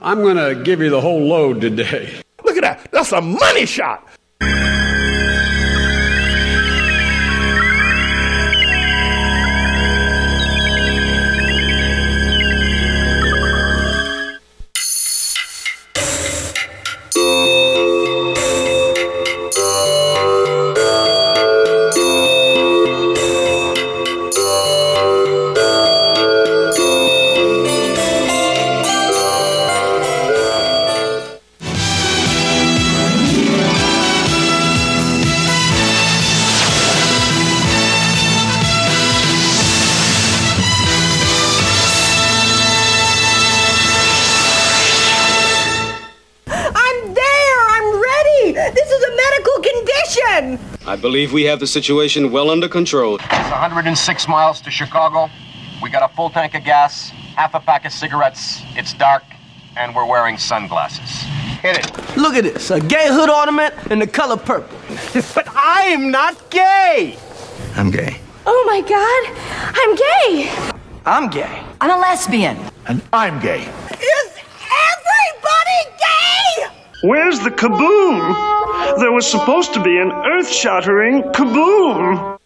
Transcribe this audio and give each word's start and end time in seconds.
I'm 0.00 0.22
going 0.22 0.36
to 0.36 0.60
give 0.64 0.80
you 0.80 0.90
the 0.90 1.00
whole 1.00 1.22
load 1.22 1.60
today. 1.60 2.20
Look 2.44 2.56
at 2.56 2.62
that. 2.62 2.90
That's 2.90 3.12
a 3.12 3.20
money 3.20 3.64
shot. 3.64 4.06
Believe 51.14 51.32
we 51.32 51.44
have 51.44 51.60
the 51.60 51.66
situation 51.66 52.32
well 52.32 52.50
under 52.50 52.68
control. 52.68 53.14
It's 53.14 53.50
106 53.52 54.26
miles 54.26 54.60
to 54.62 54.68
Chicago. 54.68 55.30
We 55.80 55.88
got 55.88 56.02
a 56.02 56.12
full 56.12 56.28
tank 56.28 56.54
of 56.56 56.64
gas, 56.64 57.10
half 57.36 57.54
a 57.54 57.60
pack 57.60 57.84
of 57.84 57.92
cigarettes. 57.92 58.62
It's 58.74 58.92
dark, 58.94 59.22
and 59.76 59.94
we're 59.94 60.06
wearing 60.06 60.36
sunglasses. 60.36 61.08
Hit 61.62 61.78
it. 61.78 62.16
Look 62.16 62.34
at 62.34 62.42
this, 62.42 62.72
a 62.72 62.80
gay 62.80 63.06
hood 63.06 63.30
ornament 63.30 63.74
in 63.92 64.00
the 64.00 64.08
color 64.08 64.36
purple. 64.36 64.76
But 65.36 65.46
I 65.54 65.82
am 65.82 66.10
not 66.10 66.50
gay. 66.50 67.16
I'm 67.76 67.92
gay. 67.92 68.16
Oh 68.44 68.64
my 68.66 68.80
god, 68.80 69.22
I'm 69.80 69.94
gay! 69.94 70.50
I'm 71.06 71.30
gay. 71.30 71.62
I'm 71.80 71.90
a 71.96 72.00
lesbian. 72.00 72.58
And 72.88 73.00
I'm 73.12 73.38
gay. 73.38 73.62
Is 73.62 74.30
everybody 74.90 75.80
gay? 76.06 76.66
Where's 77.04 77.38
the 77.38 77.50
kaboom? 77.50 78.53
There 78.98 79.12
was 79.12 79.26
supposed 79.26 79.74
to 79.74 79.82
be 79.82 79.98
an 79.98 80.12
earth 80.12 80.48
shattering 80.48 81.22
kaboom. 81.32 82.38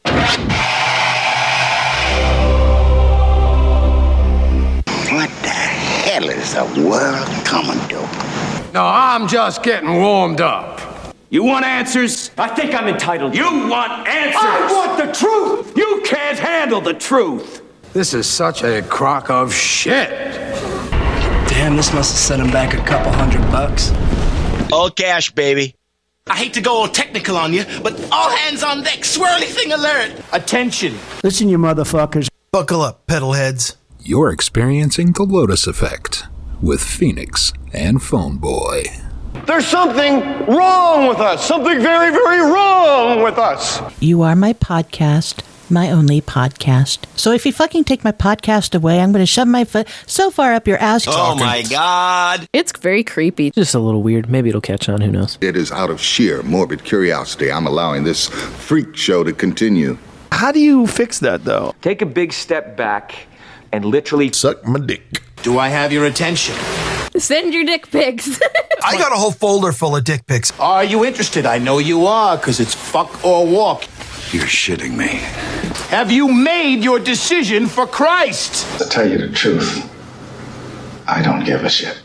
What 5.12 5.31
the 5.42 5.48
hell 5.48 6.28
is 6.31 6.55
the 6.55 6.64
world 6.89 7.28
coming 7.44 7.78
to? 7.89 8.00
No, 8.72 8.84
I'm 8.84 9.28
just 9.28 9.62
getting 9.62 9.94
warmed 9.97 10.41
up. 10.41 10.81
You 11.31 11.42
want 11.44 11.66
answers? 11.66 12.31
I 12.39 12.48
think 12.48 12.75
I'm 12.75 12.89
entitled. 12.89 13.34
You 13.34 13.69
want 13.69 14.09
answers? 14.09 14.41
I 14.42 14.72
want 14.72 14.97
the 14.97 15.12
truth! 15.12 15.77
You 15.77 16.03
can't 16.06 16.39
handle 16.39 16.81
the 16.81 16.94
truth. 16.94 17.62
This 17.92 18.14
is 18.14 18.27
such 18.27 18.62
a 18.62 18.81
crock 18.83 19.28
of 19.28 19.53
shit. 19.53 20.11
Damn, 21.48 21.77
this 21.77 21.92
must 21.92 22.12
have 22.12 22.19
set 22.19 22.41
him 22.41 22.50
back 22.50 22.72
a 22.72 22.83
couple 22.84 23.12
hundred 23.12 23.42
bucks. 23.50 23.92
All 24.72 24.91
cash, 24.91 25.31
baby. 25.33 25.75
I 26.31 26.37
hate 26.37 26.55
to 26.55 26.61
go 26.61 26.73
all 26.75 26.89
technical 26.89 27.37
on 27.37 27.53
you, 27.53 27.65
but 27.83 27.95
all 28.12 28.31
hands 28.31 28.62
on 28.62 28.83
deck, 28.83 29.01
swirly 29.01 29.45
thing 29.47 29.73
alert. 29.73 30.12
Attention. 30.33 30.97
Listen, 31.25 31.48
you 31.48 31.59
motherfuckers. 31.59 32.29
Buckle 32.53 32.83
up, 32.83 33.07
pedal 33.07 33.33
heads. 33.33 33.77
You're 34.01 34.31
experiencing 34.31 35.12
the 35.12 35.25
Lotus 35.25 35.67
Effect 35.67 36.25
with 36.62 36.81
Pheonix 36.81 37.53
and 37.73 38.03
Phone 38.03 38.39
Boy. 38.39 38.84
There's 39.47 39.67
something 39.67 40.21
wrong 40.47 41.09
with 41.09 41.19
us. 41.19 41.45
Something 41.47 41.81
very, 41.81 42.11
very 42.11 42.41
wrong 42.41 43.23
with 43.23 43.39
us. 43.39 43.81
You 44.01 44.23
are 44.23 44.34
my 44.37 44.53
podcast, 44.53 45.43
my 45.71 45.91
only 45.91 46.21
podcast. 46.21 47.05
So 47.17 47.33
if 47.33 47.45
you 47.47 47.53
fucking 47.53 47.84
take 47.84 48.05
my 48.05 48.12
podcast 48.12 48.75
away, 48.75 49.01
I'm 49.01 49.12
going 49.12 49.23
to 49.23 49.27
shove 49.27 49.49
my 49.49 49.65
foot 49.65 49.89
so 50.06 50.31
far 50.31 50.55
up 50.55 50.67
your 50.67 50.79
ass. 50.79 51.05
Oh 51.06 51.34
my 51.34 51.62
God. 51.62 52.49
It's 52.53 52.73
very 52.79 53.05
creepy. 53.05 53.51
Just 53.51 53.75
a 53.75 53.78
little 53.78 54.03
weird. 54.03 54.28
Maybe 54.31 54.49
it'll 54.49 54.61
catch 54.61 54.89
on. 54.89 55.01
Who 55.01 55.11
knows? 55.11 55.39
It 55.41 55.57
is 55.57 55.71
out 55.73 55.91
of 55.91 56.01
sheer 56.01 56.43
morbid 56.43 56.84
curiosity. 56.84 57.51
I'm 57.53 57.67
allowing 57.67 58.05
this 58.05 58.28
freak 58.28 58.97
show 58.97 59.25
to 59.25 59.33
continue. 59.33 59.99
How 60.33 60.53
do 60.53 60.61
you 60.61 60.87
fix 60.87 61.21
that, 61.21 61.45
though? 61.45 61.75
Take 61.83 62.03
a 62.03 62.07
big 62.07 62.33
step 62.33 62.77
back 62.77 63.15
and 63.73 63.84
literally 63.84 64.33
suck 64.33 64.65
my 64.67 64.78
dick. 64.78 65.23
Do 65.43 65.59
I 65.59 65.69
have 65.69 65.93
your 65.93 66.05
attention? 66.07 66.55
Send 67.17 67.55
your 67.55 67.65
dick 67.65 67.91
pics. 67.91 68.41
I 68.84 68.97
got 68.97 69.12
a 69.12 69.17
whole 69.17 69.33
folder 69.33 69.73
full 69.73 69.97
of 69.97 70.05
dick 70.05 70.27
pics. 70.27 70.53
Are 70.61 70.84
you 70.84 71.05
interested? 71.05 71.47
I 71.47 71.59
know 71.59 71.78
you 71.78 72.07
are, 72.07 72.37
because 72.37 72.61
it's 72.61 72.75
fuck 72.75 73.25
or 73.25 73.47
walk. 73.47 73.84
You're 74.31 74.44
shitting 74.44 74.94
me. 74.97 75.21
Have 75.89 76.11
you 76.11 76.28
made 76.28 76.84
your 76.84 76.99
decision 76.99 77.66
for 77.66 77.87
Christ? 77.87 78.66
To 78.78 78.84
tell 78.89 79.09
you 79.09 79.16
the 79.16 79.28
truth, 79.31 79.91
I 81.06 81.22
don't 81.22 81.44
give 81.44 81.65
a 81.65 81.71
shit. 81.71 82.03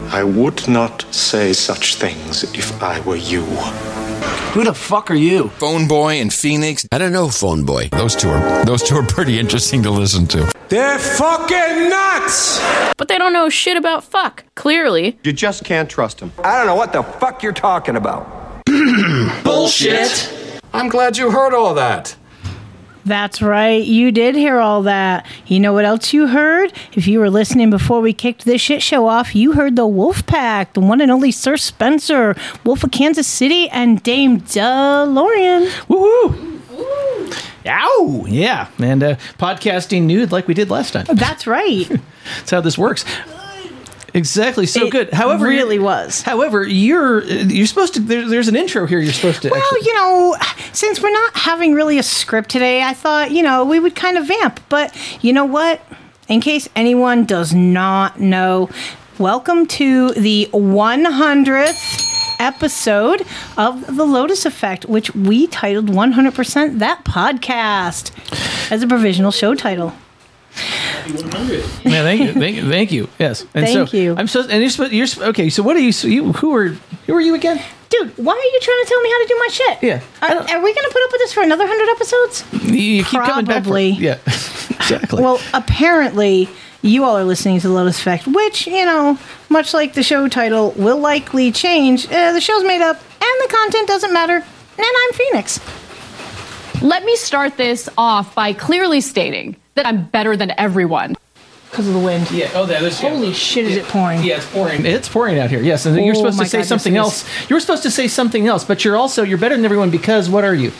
I 0.00 0.24
would 0.24 0.66
not 0.68 1.02
say 1.14 1.52
such 1.52 1.96
things 1.96 2.44
if 2.54 2.82
I 2.82 3.00
were 3.00 3.16
you. 3.16 3.44
Who 4.54 4.64
the 4.64 4.72
fuck 4.72 5.10
are 5.10 5.14
you? 5.14 5.48
Phone 5.58 5.86
Boy 5.86 6.14
and 6.14 6.30
Pheonix. 6.30 6.86
I 6.90 6.96
don't 6.96 7.12
know, 7.12 7.28
Phone 7.28 7.64
Boy. 7.66 7.88
Those 7.92 8.16
two 8.16 8.30
are 8.30 8.64
those 8.64 8.82
two 8.82 8.96
are 8.96 9.06
pretty 9.06 9.38
interesting 9.38 9.82
to 9.82 9.90
listen 9.90 10.26
to. 10.28 10.50
They're 10.70 10.98
fucking 10.98 11.90
nuts! 11.90 12.58
but 12.96 13.08
they 13.08 13.18
don't 13.18 13.34
know 13.34 13.50
shit 13.50 13.76
about 13.76 14.02
fuck, 14.02 14.44
clearly. 14.54 15.18
You 15.24 15.32
just 15.34 15.64
can't 15.64 15.90
trust 15.90 16.20
them. 16.20 16.32
I 16.42 16.56
don't 16.56 16.66
know 16.66 16.74
what 16.74 16.92
the 16.94 17.02
fuck 17.02 17.42
you're 17.42 17.52
talking 17.52 17.96
about. 17.96 18.62
Bullshit! 19.44 20.45
I'm 20.76 20.88
glad 20.88 21.16
you 21.16 21.30
heard 21.30 21.54
all 21.54 21.74
that. 21.74 22.16
That's 23.04 23.40
right. 23.40 23.84
You 23.84 24.10
did 24.10 24.34
hear 24.34 24.58
all 24.58 24.82
that. 24.82 25.24
You 25.46 25.60
know 25.60 25.72
what 25.72 25.84
else 25.84 26.12
you 26.12 26.26
heard? 26.26 26.72
If 26.92 27.06
you 27.06 27.20
were 27.20 27.30
listening 27.30 27.70
before 27.70 28.00
we 28.00 28.12
kicked 28.12 28.44
this 28.44 28.60
shit 28.60 28.82
show 28.82 29.06
off, 29.06 29.32
you 29.34 29.52
heard 29.52 29.76
the 29.76 29.86
Wolf 29.86 30.26
Pack, 30.26 30.72
the 30.72 30.80
one 30.80 31.00
and 31.00 31.10
only 31.12 31.30
Sir 31.30 31.56
Spencer, 31.56 32.34
Wolf 32.64 32.82
of 32.82 32.90
Kansas 32.90 33.28
City, 33.28 33.68
and 33.68 34.02
Dame 34.02 34.40
DeLorean. 34.40 35.68
Woohoo! 35.88 36.56
Ow! 37.68 38.26
Yeah, 38.28 38.68
and 38.78 39.02
uh, 39.02 39.14
podcasting 39.38 40.02
nude 40.02 40.32
like 40.32 40.48
we 40.48 40.54
did 40.54 40.68
last 40.68 40.92
time. 40.92 41.06
That's 41.06 41.46
right. 41.46 41.88
That's 42.38 42.50
how 42.50 42.60
this 42.60 42.76
works. 42.76 43.04
Exactly. 44.16 44.64
So 44.64 44.86
It 44.86 44.90
good. 44.90 45.12
However, 45.12 45.44
really 45.44 45.78
was. 45.78 46.22
However, 46.22 46.66
you're 46.66 47.22
you're 47.22 47.66
supposed 47.66 47.92
to. 47.94 48.00
There, 48.00 48.26
there's 48.26 48.48
an 48.48 48.56
intro 48.56 48.86
here. 48.86 48.98
You're 48.98 49.12
supposed 49.12 49.42
to. 49.42 49.50
Well, 49.50 49.60
actually, 49.60 49.86
you 49.86 49.94
know, 49.94 50.36
since 50.72 51.02
we're 51.02 51.12
not 51.12 51.36
having 51.36 51.74
really 51.74 51.98
a 51.98 52.02
script 52.02 52.48
today, 52.48 52.82
I 52.82 52.94
thought, 52.94 53.30
you 53.30 53.42
know, 53.42 53.62
we 53.66 53.78
would 53.78 53.94
kind 53.94 54.16
of 54.16 54.26
vamp. 54.26 54.60
But 54.70 54.96
you 55.22 55.34
know 55.34 55.44
what? 55.44 55.82
In 56.28 56.40
case 56.40 56.66
anyone 56.74 57.26
does 57.26 57.52
not 57.52 58.18
know, 58.18 58.70
welcome 59.18 59.66
to 59.66 60.12
the 60.12 60.48
100th 60.50 62.40
episode 62.40 63.26
of 63.58 63.96
The 63.96 64.04
Lotus 64.04 64.46
Effect, 64.46 64.86
which 64.86 65.14
we 65.14 65.46
titled 65.46 65.88
100% 65.88 66.78
That 66.78 67.04
Podcast 67.04 68.12
as 68.72 68.82
a 68.82 68.86
provisional 68.86 69.30
show 69.30 69.54
title. 69.54 69.92
Yeah, 70.56 72.02
thank 72.02 72.20
you, 72.20 72.32
thank 72.32 72.56
you, 72.56 72.68
thank 72.68 72.92
you. 72.92 73.08
Yes, 73.18 73.42
and 73.54 73.66
Thank 73.66 73.88
so 73.90 73.96
you. 73.96 74.14
I'm 74.16 74.26
supposed, 74.26 74.50
and 74.50 74.60
you're 74.60 74.70
supposed, 74.70 74.92
you're 74.92 75.28
okay. 75.28 75.50
So 75.50 75.62
what 75.62 75.76
are 75.76 75.80
you? 75.80 75.92
So 75.92 76.08
you 76.08 76.32
who 76.32 76.54
are 76.56 76.68
who 76.68 77.14
are 77.14 77.20
you 77.20 77.34
again? 77.34 77.62
Dude, 77.88 78.12
why 78.16 78.32
are 78.32 78.36
you 78.36 78.60
trying 78.60 78.82
to 78.82 78.88
tell 78.88 79.00
me 79.00 79.10
how 79.10 79.22
to 79.22 79.28
do 79.28 79.38
my 79.38 79.48
shit? 79.48 79.82
Yeah, 79.82 80.00
Are, 80.20 80.56
are 80.56 80.62
we 80.62 80.74
going 80.74 80.88
to 80.88 80.90
put 80.92 81.04
up 81.04 81.12
with 81.12 81.20
this 81.20 81.32
for 81.32 81.42
another 81.44 81.64
100 81.64 81.92
episodes? 81.92 82.64
You, 82.68 82.78
you 82.78 83.04
keep 83.04 83.22
coming 83.22 83.44
back. 83.44 83.58
For, 83.62 83.68
Probably. 83.68 83.90
yeah, 83.90 84.18
exactly. 84.26 85.22
Well, 85.22 85.40
apparently, 85.54 86.48
you 86.82 87.04
all 87.04 87.16
are 87.16 87.24
listening 87.24 87.60
to 87.60 87.68
the 87.68 87.74
Lotus 87.74 88.00
Effect, 88.00 88.26
which, 88.26 88.66
you 88.66 88.84
know, 88.84 89.18
much 89.48 89.72
like 89.72 89.94
the 89.94 90.02
show 90.02 90.26
title, 90.26 90.72
will 90.72 90.98
likely 90.98 91.52
change. 91.52 92.06
Uh, 92.10 92.32
the 92.32 92.40
show's 92.40 92.64
made 92.64 92.82
up, 92.82 92.96
and 92.96 93.48
the 93.48 93.54
content 93.54 93.86
doesn't 93.86 94.12
matter. 94.12 94.34
And 94.34 94.44
I'm 94.78 95.12
Pheonix. 95.12 96.82
Let 96.82 97.04
me 97.04 97.14
start 97.16 97.56
this 97.56 97.88
off 97.96 98.34
by 98.34 98.52
clearly 98.52 99.00
stating 99.00 99.56
that 99.76 99.86
I'm 99.86 100.04
better 100.04 100.36
than 100.36 100.52
everyone. 100.58 101.14
Because 101.70 101.88
of 101.88 101.94
the 101.94 102.00
wind. 102.00 102.30
Yeah. 102.30 102.50
Oh, 102.54 102.64
that 102.66 102.82
is. 102.82 103.00
Holy 103.00 103.32
shit, 103.32 103.66
is 103.66 103.76
it 103.76 103.84
pouring? 103.86 104.22
Yeah, 104.22 104.36
it's 104.36 104.50
pouring. 104.50 104.86
It's 104.86 105.08
pouring 105.08 105.38
out 105.38 105.50
here. 105.50 105.60
Yes, 105.60 105.84
and 105.84 105.96
you're 105.96 106.14
Oh 106.14 106.18
supposed 106.18 106.38
to 106.38 106.46
say 106.46 106.58
God, 106.58 106.66
something 106.66 106.96
else. 106.96 107.28
You're 107.50 107.60
supposed 107.60 107.82
to 107.82 107.90
say 107.90 108.08
something 108.08 108.46
else, 108.46 108.64
but 108.64 108.84
you're 108.84 108.96
also 108.96 109.22
you're 109.22 109.38
better 109.38 109.54
than 109.56 109.64
everyone 109.64 109.90
because 109.90 110.30
what 110.30 110.44
are 110.44 110.54
you? 110.54 110.72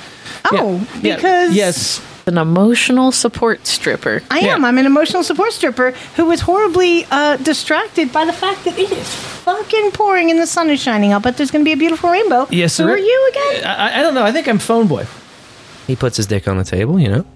Oh, 0.51 0.87
Yeah, 1.03 1.17
because 1.17 1.55
yes, 1.55 2.01
an 2.27 2.39
emotional 2.39 3.13
support 3.13 3.67
stripper. 3.67 4.23
I 4.31 4.39
am. 4.41 4.65
I'm 4.65 4.79
an 4.79 4.87
emotional 4.87 5.23
support 5.23 5.53
stripper 5.53 5.91
who 6.17 6.25
was 6.25 6.41
horribly 6.41 7.05
uh, 7.11 7.37
distracted 7.39 8.13
by 8.13 8.25
the 8.25 8.33
fact 8.33 8.65
that 8.65 8.79
it 8.79 8.91
is 8.91 9.15
fucking 9.15 9.91
pouring 9.91 10.31
and 10.31 10.39
the 10.41 10.47
sun 10.47 10.71
is 10.71 10.81
shining. 10.81 11.13
I'll 11.13 11.21
bet 11.21 11.37
there's 11.37 11.51
going 11.51 11.65
to 11.65 11.69
be 11.69 11.73
a 11.73 11.77
beautiful 11.77 12.11
rainbow. 12.11 12.47
Yes, 12.51 12.79
Who 12.79 12.85
sir. 12.85 12.91
are 12.93 12.99
you 12.99 13.31
again? 13.33 13.65
I, 13.67 13.99
I 14.01 14.03
don't 14.03 14.15
know. 14.15 14.25
I 14.25 14.33
think 14.33 14.49
I'm 14.49 14.59
phone 14.59 14.87
boy. 14.87 15.07
He 15.87 15.95
puts 15.95 16.17
his 16.17 16.27
dick 16.27 16.49
on 16.49 16.57
the 16.59 16.65
table, 16.65 16.99
you 16.99 17.09
know. 17.09 17.27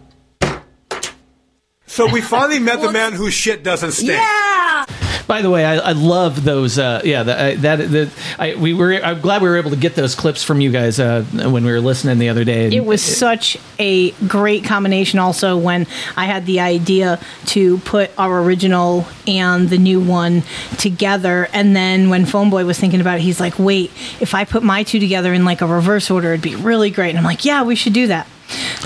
So 1.91 2.07
we 2.07 2.21
finally 2.21 2.61
met 2.61 2.81
the 2.81 2.93
man 2.93 3.15
whose 3.15 3.35
shit 3.35 3.65
doesn't 3.65 3.91
stink. 3.91 4.13
Yeah. 4.13 4.87
By 5.27 5.43
the 5.43 5.51
way, 5.51 5.65
I, 5.65 5.77
I 5.77 5.93
love 5.93 6.45
those. 6.45 6.79
Uh, 6.79 7.03
yeah, 7.05 7.25
the, 7.25 7.43
I, 7.43 7.55
that 7.57 7.77
the 7.79 8.11
I, 8.39 8.55
we 8.55 8.75
were. 8.75 8.95
I'm 8.95 9.21
glad 9.21 9.43
we 9.43 9.49
were 9.49 9.57
able 9.57 9.71
to 9.71 9.77
get 9.77 9.97
those 9.97 10.15
clips 10.15 10.45
from 10.45 10.61
you 10.61 10.71
guys 10.71 11.01
uh, 11.01 11.25
when 11.33 11.65
we 11.65 11.73
were 11.73 11.81
listening 11.81 12.19
the 12.19 12.29
other 12.29 12.45
day. 12.45 12.69
It 12.69 12.85
was 12.85 13.03
such 13.03 13.57
a 13.81 14.13
great 14.29 14.65
combination. 14.65 15.19
Also, 15.19 15.59
when 15.59 15.89
I 16.17 16.27
had 16.27 16.47
the 16.47 16.61
idea 16.61 17.19
to 17.47 17.79
put 17.79 18.13
our 18.17 18.41
original 18.41 19.05
and 19.27 19.69
the 19.69 19.79
new 19.79 20.01
one 20.01 20.45
together, 20.79 21.49
and 21.53 21.75
then 21.75 22.09
when 22.09 22.25
Phoneboy 22.25 22.65
was 22.67 22.79
thinking 22.79 23.01
about 23.01 23.19
it, 23.19 23.23
he's 23.23 23.41
like, 23.41 23.59
"Wait, 23.59 23.91
if 24.21 24.33
I 24.33 24.45
put 24.45 24.63
my 24.63 24.85
two 24.85 25.01
together 25.01 25.35
in 25.35 25.45
like 25.45 25.61
a 25.61 25.67
reverse 25.67 26.09
order, 26.09 26.35
it'd 26.35 26.41
be 26.41 26.55
really 26.55 26.91
great." 26.91 27.11
And 27.11 27.19
I'm 27.19 27.25
like, 27.25 27.45
"Yeah, 27.45 27.65
we 27.65 27.75
should 27.75 27.95
do 27.95 28.07
that." 28.07 28.29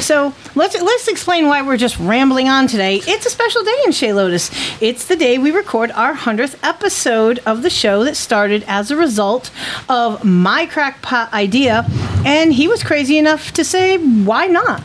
So 0.00 0.34
let's 0.54 0.80
let's 0.80 1.08
explain 1.08 1.46
why 1.46 1.62
we're 1.62 1.76
just 1.76 1.98
rambling 1.98 2.48
on 2.48 2.66
today. 2.66 3.00
It's 3.06 3.26
a 3.26 3.30
special 3.30 3.62
day 3.64 3.76
in 3.86 3.92
Chez 3.92 4.12
Lotus. 4.12 4.50
It's 4.80 5.06
the 5.06 5.16
day 5.16 5.38
we 5.38 5.50
record 5.50 5.90
our 5.92 6.14
hundredth 6.14 6.58
episode 6.62 7.40
of 7.46 7.62
the 7.62 7.70
show 7.70 8.04
that 8.04 8.16
started 8.16 8.64
as 8.66 8.90
a 8.90 8.96
result 8.96 9.50
of 9.88 10.24
my 10.24 10.66
crackpot 10.66 11.32
idea, 11.32 11.86
and 12.24 12.52
he 12.52 12.68
was 12.68 12.82
crazy 12.82 13.18
enough 13.18 13.52
to 13.52 13.64
say, 13.64 13.98
"Why 13.98 14.46
not?" 14.46 14.82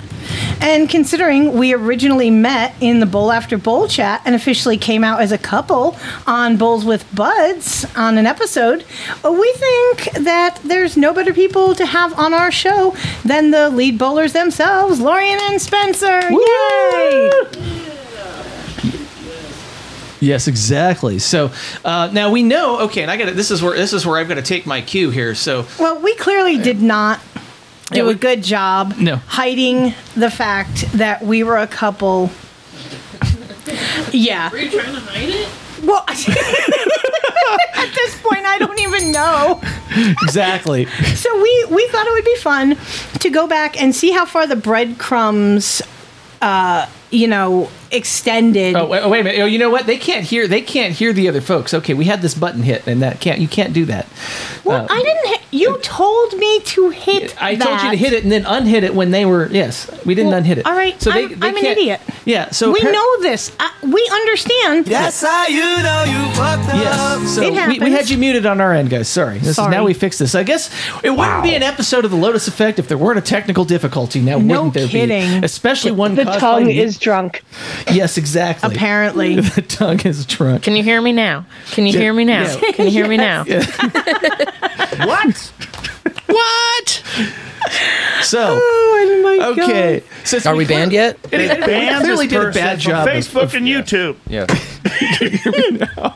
And 0.61 0.89
considering 0.89 1.53
we 1.53 1.73
originally 1.73 2.29
met 2.29 2.75
in 2.81 2.99
the 2.99 3.05
Bowl 3.05 3.31
After 3.31 3.57
Bowl 3.57 3.87
chat 3.87 4.21
and 4.25 4.35
officially 4.35 4.77
came 4.77 5.03
out 5.03 5.21
as 5.21 5.31
a 5.31 5.37
couple 5.37 5.97
on 6.27 6.57
Bowls 6.57 6.83
with 6.85 7.05
Buds 7.15 7.85
on 7.95 8.17
an 8.17 8.25
episode, 8.25 8.83
we 9.23 9.53
think 9.53 10.11
that 10.25 10.59
there's 10.63 10.97
no 10.97 11.13
better 11.13 11.33
people 11.33 11.75
to 11.75 11.85
have 11.85 12.17
on 12.19 12.33
our 12.33 12.51
show 12.51 12.95
than 13.23 13.51
the 13.51 13.69
lead 13.69 13.97
bowlers 13.97 14.33
themselves, 14.33 14.99
Lorian 14.99 15.39
and 15.41 15.61
Spencer. 15.61 16.21
Yay! 16.29 17.31
Yes, 20.21 20.47
exactly. 20.47 21.19
So 21.19 21.51
uh, 21.85 22.09
now 22.11 22.29
we 22.29 22.43
know. 22.43 22.81
Okay, 22.81 23.01
and 23.01 23.11
I 23.11 23.17
got 23.17 23.33
This 23.35 23.51
is 23.51 23.61
where 23.61 23.75
this 23.75 23.93
is 23.93 24.05
where 24.05 24.17
I've 24.17 24.27
got 24.27 24.35
to 24.35 24.41
take 24.41 24.65
my 24.65 24.81
cue 24.81 25.09
here. 25.11 25.33
So 25.33 25.65
Well, 25.79 26.01
we 26.01 26.13
clearly 26.15 26.57
did 26.57 26.81
not 26.81 27.19
do 27.91 28.09
a 28.09 28.15
good 28.15 28.43
job 28.43 28.95
No. 28.97 29.17
hiding 29.27 29.93
the 30.15 30.29
fact 30.29 30.91
that 30.93 31.21
we 31.23 31.43
were 31.43 31.57
a 31.57 31.67
couple. 31.67 32.29
Yeah. 34.11 34.49
Were 34.51 34.57
you 34.57 34.69
trying 34.71 34.93
to 34.93 34.99
hide 35.01 35.29
it? 35.29 35.49
Well, 35.83 36.03
at 36.07 37.93
this 37.95 38.21
point, 38.21 38.45
I 38.45 38.57
don't 38.59 38.79
even 38.79 39.11
know. 39.11 39.61
exactly. 40.23 40.85
So 41.15 41.41
we 41.41 41.65
we 41.69 41.87
thought 41.89 42.05
it 42.07 42.11
would 42.13 42.25
be 42.25 42.35
fun 42.37 42.77
to 43.19 43.29
go 43.29 43.47
back 43.47 43.81
and 43.81 43.93
see 43.95 44.11
how 44.11 44.25
far 44.25 44.47
the 44.47 44.55
breadcrumbs, 44.55 45.81
uh, 46.41 46.85
you 47.11 47.27
know, 47.27 47.69
extended. 47.91 48.75
Oh 48.75 48.85
wait, 48.87 49.07
wait 49.09 49.19
a 49.21 49.23
minute! 49.23 49.39
Oh, 49.41 49.45
you 49.45 49.57
know 49.59 49.69
what? 49.69 49.85
They 49.85 49.97
can't 49.97 50.25
hear. 50.25 50.47
They 50.47 50.61
can't 50.61 50.93
hear 50.93 51.13
the 51.13 51.27
other 51.27 51.41
folks. 51.41 51.73
Okay, 51.73 51.93
we 51.93 52.05
had 52.05 52.21
this 52.21 52.33
button 52.35 52.63
hit, 52.63 52.85
and 52.87 53.01
that 53.01 53.19
can't. 53.21 53.39
You 53.39 53.47
can't 53.47 53.73
do 53.73 53.85
that. 53.85 54.07
Well, 54.63 54.83
Uh, 54.83 54.87
I 54.89 55.01
didn't. 55.01 55.27
Hit, 55.27 55.39
you 55.51 55.77
told 55.79 56.33
me 56.37 56.59
to 56.61 56.89
hit. 56.91 57.41
I 57.41 57.55
told 57.55 57.81
you 57.81 57.89
to 57.91 57.95
hit 57.97 58.13
it 58.13 58.23
and 58.23 58.31
then 58.31 58.45
unhit 58.45 58.83
it 58.83 58.93
when 58.93 59.11
they 59.11 59.25
were. 59.25 59.47
Yes, 59.51 59.89
we 60.05 60.13
didn't 60.15 60.29
Well, 60.31 60.37
unhit 60.39 60.59
it. 60.59 60.65
All 60.65 60.73
right, 60.73 60.99
So 61.01 61.11
they, 61.11 61.23
I'm, 61.23 61.39
they 61.39 61.47
I'm 61.47 61.55
an 61.55 61.61
can't- 61.61 61.77
idiot. 61.77 62.01
Yeah. 62.25 62.51
So 62.51 62.71
we 62.71 62.79
appar- 62.81 62.91
know 62.93 63.21
this. 63.21 63.51
I, 63.59 63.71
we 63.81 64.07
understand. 64.13 64.87
Yes, 64.87 65.23
I, 65.23 65.47
you 65.47 65.59
know 65.83 66.03
you 66.03 66.35
fucked 66.35 66.69
up. 66.69 66.75
Yes. 66.75 67.35
So 67.35 67.41
It 67.41 67.67
we, 67.67 67.79
we 67.79 67.91
had 67.91 68.09
you 68.09 68.17
muted 68.17 68.45
on 68.45 68.61
our 68.61 68.73
end, 68.73 68.89
guys. 68.91 69.07
Sorry. 69.09 69.39
This 69.39 69.55
Sorry. 69.55 69.69
Is, 69.69 69.71
now 69.77 69.83
we 69.85 69.93
fixed 69.95 70.19
this. 70.19 70.35
I 70.35 70.43
guess 70.43 70.69
it 71.03 71.09
wouldn't 71.09 71.41
be 71.43 71.55
an 71.55 71.63
episode 71.63 72.05
of 72.05 72.11
the 72.11 72.17
Lotus 72.17 72.47
Effect 72.47 72.77
if 72.77 72.87
there 72.87 72.97
weren't 72.97 73.17
a 73.17 73.21
technical 73.21 73.65
difficulty. 73.65 74.21
Now, 74.21 74.37
No 74.37 74.63
wouldn't 74.65 74.73
there 74.75 74.87
kidding. 74.87 75.39
be? 75.41 75.45
Especially 75.45 75.91
one 75.91 76.13
The 76.15 76.25
caused 76.25 76.39
tongue 76.39 76.63
by 76.63 76.67
me. 76.67 76.79
is 76.79 76.97
drunk. 76.99 77.43
Yes, 77.91 78.17
exactly. 78.17 78.73
Apparently. 78.73 79.35
the 79.41 79.61
tongue 79.61 79.99
is 80.01 80.25
drunk. 80.25 80.63
Can 80.63 80.75
you 80.75 80.83
hear 80.83 81.01
me 81.01 81.11
now? 81.11 81.45
Can 81.71 81.85
you 81.85 81.97
hear 81.97 82.13
me 82.13 82.25
now? 82.25 82.43
Yeah. 82.43 82.71
Can 82.71 82.85
you 82.85 82.91
hear 82.91 83.07
me 83.07 83.17
now? 83.17 83.43
What? 84.99 85.53
What? 86.27 87.03
So 88.23 88.57
Oh 88.61 89.21
my 89.23 89.47
okay. 89.63 90.03
Since 90.25 90.45
Are 90.45 90.55
we 90.55 90.65
clear- 90.65 90.79
banned 90.79 90.91
yet? 90.91 91.17
It, 91.31 91.31
banned 91.31 91.61
we 91.61 91.67
Ban 91.67 92.01
clearly 92.01 92.27
this 92.27 92.33
did 92.33 92.41
a 92.41 92.45
person 92.45 92.61
bad 92.61 92.83
from 92.83 92.91
job. 92.91 93.07
of- 93.07 93.13
Facebook 93.13 93.43
of- 93.43 93.55
and 93.55 93.65
YouTube. 93.67 94.15
Yeah. 94.27 94.45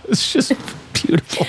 it's 0.10 0.34
just 0.34 0.52
beautiful. 1.06 1.46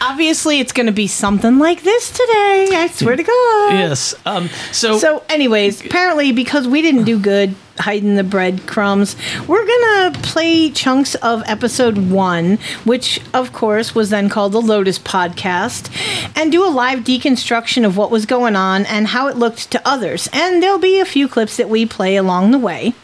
Obviously, 0.00 0.60
it's 0.60 0.72
going 0.72 0.86
to 0.86 0.92
be 0.92 1.06
something 1.06 1.58
like 1.58 1.82
this 1.82 2.10
today. 2.10 2.68
I 2.72 2.88
swear 2.92 3.16
to 3.16 3.22
God. 3.22 3.72
Yes. 3.72 4.14
Um. 4.24 4.48
So. 4.72 4.98
So, 4.98 5.24
anyways, 5.28 5.84
apparently, 5.84 6.32
because 6.32 6.68
we 6.68 6.82
didn't 6.82 7.04
do 7.04 7.18
good 7.18 7.54
hiding 7.78 8.14
the 8.14 8.24
breadcrumbs, 8.24 9.16
we're 9.46 9.66
gonna 9.66 10.18
play 10.22 10.70
chunks 10.70 11.14
of 11.16 11.42
episode 11.46 12.10
one, 12.10 12.58
which, 12.84 13.20
of 13.34 13.52
course, 13.52 13.94
was 13.94 14.10
then 14.10 14.28
called 14.28 14.52
the 14.52 14.60
Lotus 14.60 14.98
Podcast, 14.98 15.90
and 16.34 16.50
do 16.50 16.64
a 16.64 16.70
live 16.70 17.00
deconstruction 17.00 17.84
of 17.84 17.96
what 17.96 18.10
was 18.10 18.26
going 18.26 18.56
on 18.56 18.86
and 18.86 19.08
how 19.08 19.28
it 19.28 19.36
looked 19.36 19.70
to 19.72 19.88
others. 19.88 20.28
And 20.32 20.62
there'll 20.62 20.78
be 20.78 21.00
a 21.00 21.04
few 21.04 21.28
clips 21.28 21.56
that 21.56 21.68
we 21.68 21.84
play 21.84 22.16
along 22.16 22.50
the 22.50 22.58
way. 22.58 22.94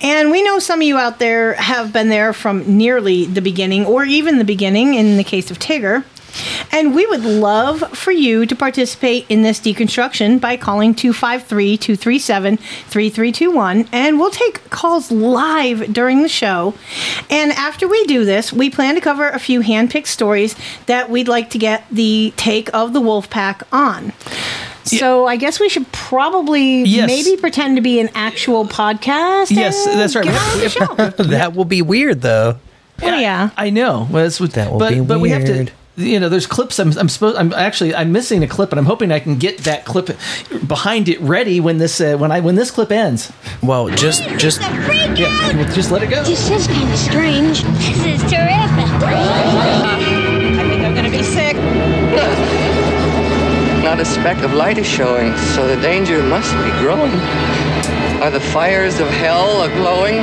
And 0.00 0.30
we 0.30 0.42
know 0.42 0.58
some 0.58 0.80
of 0.80 0.86
you 0.86 0.98
out 0.98 1.18
there 1.18 1.54
have 1.54 1.92
been 1.92 2.08
there 2.08 2.32
from 2.32 2.76
nearly 2.76 3.24
the 3.24 3.42
beginning, 3.42 3.86
or 3.86 4.04
even 4.04 4.38
the 4.38 4.44
beginning 4.44 4.94
in 4.94 5.16
the 5.16 5.24
case 5.24 5.50
of 5.50 5.58
Tigger. 5.58 6.04
And 6.70 6.94
we 6.94 7.06
would 7.06 7.24
love 7.24 7.80
for 7.96 8.10
you 8.12 8.46
to 8.46 8.56
participate 8.56 9.26
in 9.28 9.42
this 9.42 9.60
deconstruction 9.60 10.40
by 10.40 10.56
calling 10.56 10.94
253 10.94 11.76
237 11.76 12.56
3321. 12.56 13.88
And 13.92 14.18
we'll 14.18 14.30
take 14.30 14.68
calls 14.70 15.10
live 15.10 15.92
during 15.92 16.22
the 16.22 16.28
show. 16.28 16.74
And 17.30 17.52
after 17.52 17.86
we 17.86 18.04
do 18.06 18.24
this, 18.24 18.52
we 18.52 18.70
plan 18.70 18.94
to 18.94 19.00
cover 19.00 19.28
a 19.28 19.38
few 19.38 19.60
handpicked 19.60 20.06
stories 20.06 20.56
that 20.86 21.10
we'd 21.10 21.28
like 21.28 21.50
to 21.50 21.58
get 21.58 21.84
the 21.90 22.32
take 22.36 22.72
of 22.74 22.92
the 22.92 23.00
Wolfpack 23.00 23.62
on. 23.72 24.12
So 24.84 25.26
I 25.26 25.36
guess 25.36 25.60
we 25.60 25.68
should 25.68 25.90
probably 25.92 26.82
Yes. 26.82 27.06
maybe 27.06 27.40
pretend 27.40 27.76
to 27.76 27.82
be 27.82 28.00
an 28.00 28.10
actual 28.14 28.66
podcast. 28.66 29.50
Yes, 29.50 29.86
and 29.86 29.98
that's 30.00 30.14
right. 30.16 30.24
get 30.24 30.34
on 30.34 30.58
the 30.58 30.68
show. 31.18 31.22
that 31.24 31.54
will 31.54 31.64
be 31.64 31.82
weird, 31.82 32.22
though. 32.22 32.56
Well, 33.00 33.20
yeah. 33.20 33.50
I 33.56 33.70
know. 33.70 34.06
Well, 34.10 34.24
that's 34.24 34.40
what, 34.40 34.52
That 34.52 34.70
will 34.72 34.78
but, 34.78 34.90
be 34.94 35.00
but 35.00 35.20
we 35.20 35.30
have 35.30 35.44
to. 35.44 35.68
Weird. 35.96 36.08
You 36.08 36.20
know, 36.20 36.28
there's 36.28 36.46
clips. 36.46 36.78
I'm, 36.78 36.96
I'm 36.98 37.08
supposed. 37.08 37.36
I'm 37.36 37.52
actually. 37.52 37.94
I'm 37.94 38.12
missing 38.12 38.42
a 38.42 38.48
clip, 38.48 38.70
and 38.70 38.78
I'm 38.78 38.86
hoping 38.86 39.12
I 39.12 39.20
can 39.20 39.38
get 39.38 39.58
that 39.58 39.84
clip 39.84 40.16
behind 40.66 41.08
it 41.08 41.20
ready 41.20 41.60
when 41.60 41.78
this 41.78 42.00
uh, 42.00 42.16
when 42.16 42.32
I 42.32 42.40
when 42.40 42.54
this 42.54 42.70
clip 42.70 42.90
ends. 42.90 43.32
Well, 43.62 43.88
just 43.88 44.22
just 44.38 44.60
Yeah, 44.60 45.56
we'll 45.56 45.68
just 45.72 45.90
let 45.90 46.02
it 46.02 46.10
go. 46.10 46.22
This 46.24 46.50
is 46.50 46.66
kind 46.66 46.90
of 46.90 46.98
strange. 46.98 47.62
This 47.62 48.04
is 48.04 48.22
terrific. 48.22 48.88
I 49.04 50.66
think 50.68 50.82
I'm 50.84 50.94
gonna 50.94 51.10
be 51.10 51.22
sick. 51.22 51.56
Not 53.82 53.98
a 54.00 54.04
speck 54.04 54.42
of 54.44 54.54
light 54.54 54.78
is 54.78 54.86
showing, 54.86 55.36
so 55.36 55.66
the 55.66 55.80
danger 55.82 56.22
must 56.22 56.52
be 56.64 56.70
growing. 56.80 57.12
Are 58.22 58.30
the 58.30 58.40
fires 58.40 59.00
of 59.00 59.08
hell 59.08 59.62
a 59.62 59.68
glowing? 59.68 60.14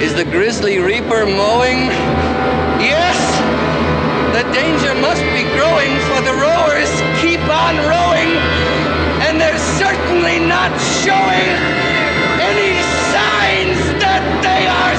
Is 0.00 0.14
the 0.14 0.24
grisly 0.24 0.78
reaper 0.78 1.26
mowing? 1.26 1.90
Yes! 4.40 4.46
The 4.46 4.52
danger 4.52 4.94
must 5.00 5.22
be 5.22 5.42
growing, 5.54 6.00
for 6.08 6.20
the 6.22 6.32
rowers 6.32 6.90
keep 7.20 7.40
on 7.40 7.76
rowing, 7.76 8.36
and 9.22 9.40
they're 9.40 9.58
certainly 9.78 10.38
not 10.38 10.70
showing 10.80 11.48
any 12.40 12.80
signs 13.12 13.78
that 14.00 14.22
they 14.42 14.66
are 14.66 14.96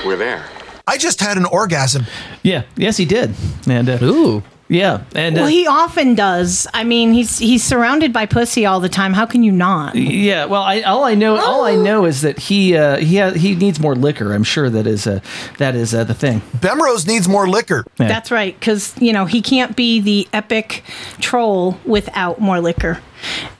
slowing. 0.00 0.06
We're 0.06 0.16
there. 0.16 0.44
I 0.86 0.98
just 0.98 1.20
had 1.20 1.38
an 1.38 1.46
orgasm. 1.46 2.04
Yeah. 2.42 2.64
Yes, 2.76 2.96
he 2.96 3.04
did. 3.04 3.34
And 3.66 3.88
uh, 3.88 3.98
ooh. 4.02 4.42
Yeah. 4.74 5.04
And 5.14 5.36
uh, 5.36 5.42
Well, 5.42 5.48
he 5.48 5.66
often 5.66 6.14
does. 6.14 6.66
I 6.74 6.84
mean, 6.84 7.12
he's 7.12 7.38
he's 7.38 7.62
surrounded 7.62 8.12
by 8.12 8.26
pussy 8.26 8.66
all 8.66 8.80
the 8.80 8.88
time. 8.88 9.12
How 9.12 9.24
can 9.26 9.42
you 9.42 9.52
not? 9.52 9.94
Yeah, 9.94 10.46
well, 10.46 10.62
I, 10.62 10.82
all 10.82 11.04
I 11.04 11.14
know, 11.14 11.36
all 11.36 11.64
I 11.64 11.76
know 11.76 12.04
is 12.06 12.22
that 12.22 12.38
he 12.38 12.76
uh, 12.76 12.96
he 12.96 13.18
ha- 13.18 13.30
he 13.30 13.54
needs 13.54 13.78
more 13.78 13.94
liquor. 13.94 14.32
I'm 14.32 14.44
sure 14.44 14.68
that 14.70 14.86
is 14.86 15.06
uh, 15.06 15.20
that 15.58 15.74
is 15.74 15.94
uh, 15.94 16.04
the 16.04 16.14
thing. 16.14 16.42
Bemrose 16.60 17.06
needs 17.06 17.28
more 17.28 17.48
liquor. 17.48 17.84
Yeah. 17.98 18.08
That's 18.08 18.30
right, 18.30 18.58
because 18.58 18.94
you 19.00 19.12
know 19.12 19.24
he 19.26 19.40
can't 19.40 19.76
be 19.76 20.00
the 20.00 20.28
epic 20.32 20.82
troll 21.20 21.78
without 21.84 22.40
more 22.40 22.60
liquor. 22.60 23.00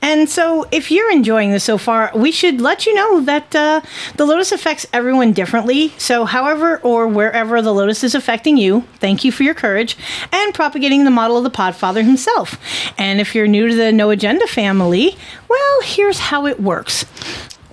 And 0.01 0.29
so, 0.29 0.67
if 0.71 0.91
you're 0.91 1.11
enjoying 1.11 1.51
this 1.51 1.63
so 1.63 1.77
far, 1.77 2.11
we 2.15 2.31
should 2.31 2.61
let 2.61 2.85
you 2.85 2.93
know 2.93 3.21
that 3.21 3.55
uh, 3.55 3.81
the 4.15 4.25
Lotus 4.25 4.51
affects 4.51 4.85
everyone 4.93 5.33
differently. 5.33 5.93
So, 5.97 6.25
however 6.25 6.77
or 6.79 7.07
wherever 7.07 7.61
the 7.61 7.73
Lotus 7.73 8.03
is 8.03 8.15
affecting 8.15 8.57
you, 8.57 8.81
thank 8.99 9.23
you 9.23 9.31
for 9.31 9.43
your 9.43 9.53
courage 9.53 9.97
and 10.31 10.53
propagating 10.53 11.03
the 11.05 11.11
model 11.11 11.37
of 11.37 11.43
the 11.43 11.49
Podfather 11.49 12.03
himself. 12.03 12.57
And 12.97 13.19
if 13.19 13.35
you're 13.35 13.47
new 13.47 13.67
to 13.67 13.75
the 13.75 13.91
No 13.91 14.09
Agenda 14.09 14.47
family, 14.47 15.17
well, 15.47 15.81
here's 15.81 16.19
how 16.19 16.45
it 16.45 16.59
works. 16.59 17.05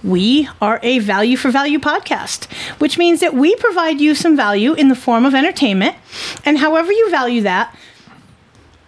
We 0.02 0.49
are 0.61 0.80
a 0.82 0.99
value 0.99 1.37
for 1.37 1.50
value 1.50 1.78
podcast, 1.78 2.52
which 2.80 2.99
means 2.99 3.20
that 3.20 3.34
we 3.34 3.54
provide 3.56 4.00
you 4.00 4.14
some 4.14 4.37
value 4.37 4.72
in 4.75 4.88
the 4.88 4.96
form 4.96 5.25
of 5.25 5.34
entertainment. 5.34 5.96
And 6.44 6.58
however 6.58 6.90
you 6.90 7.08
value 7.11 7.42
that, 7.42 7.75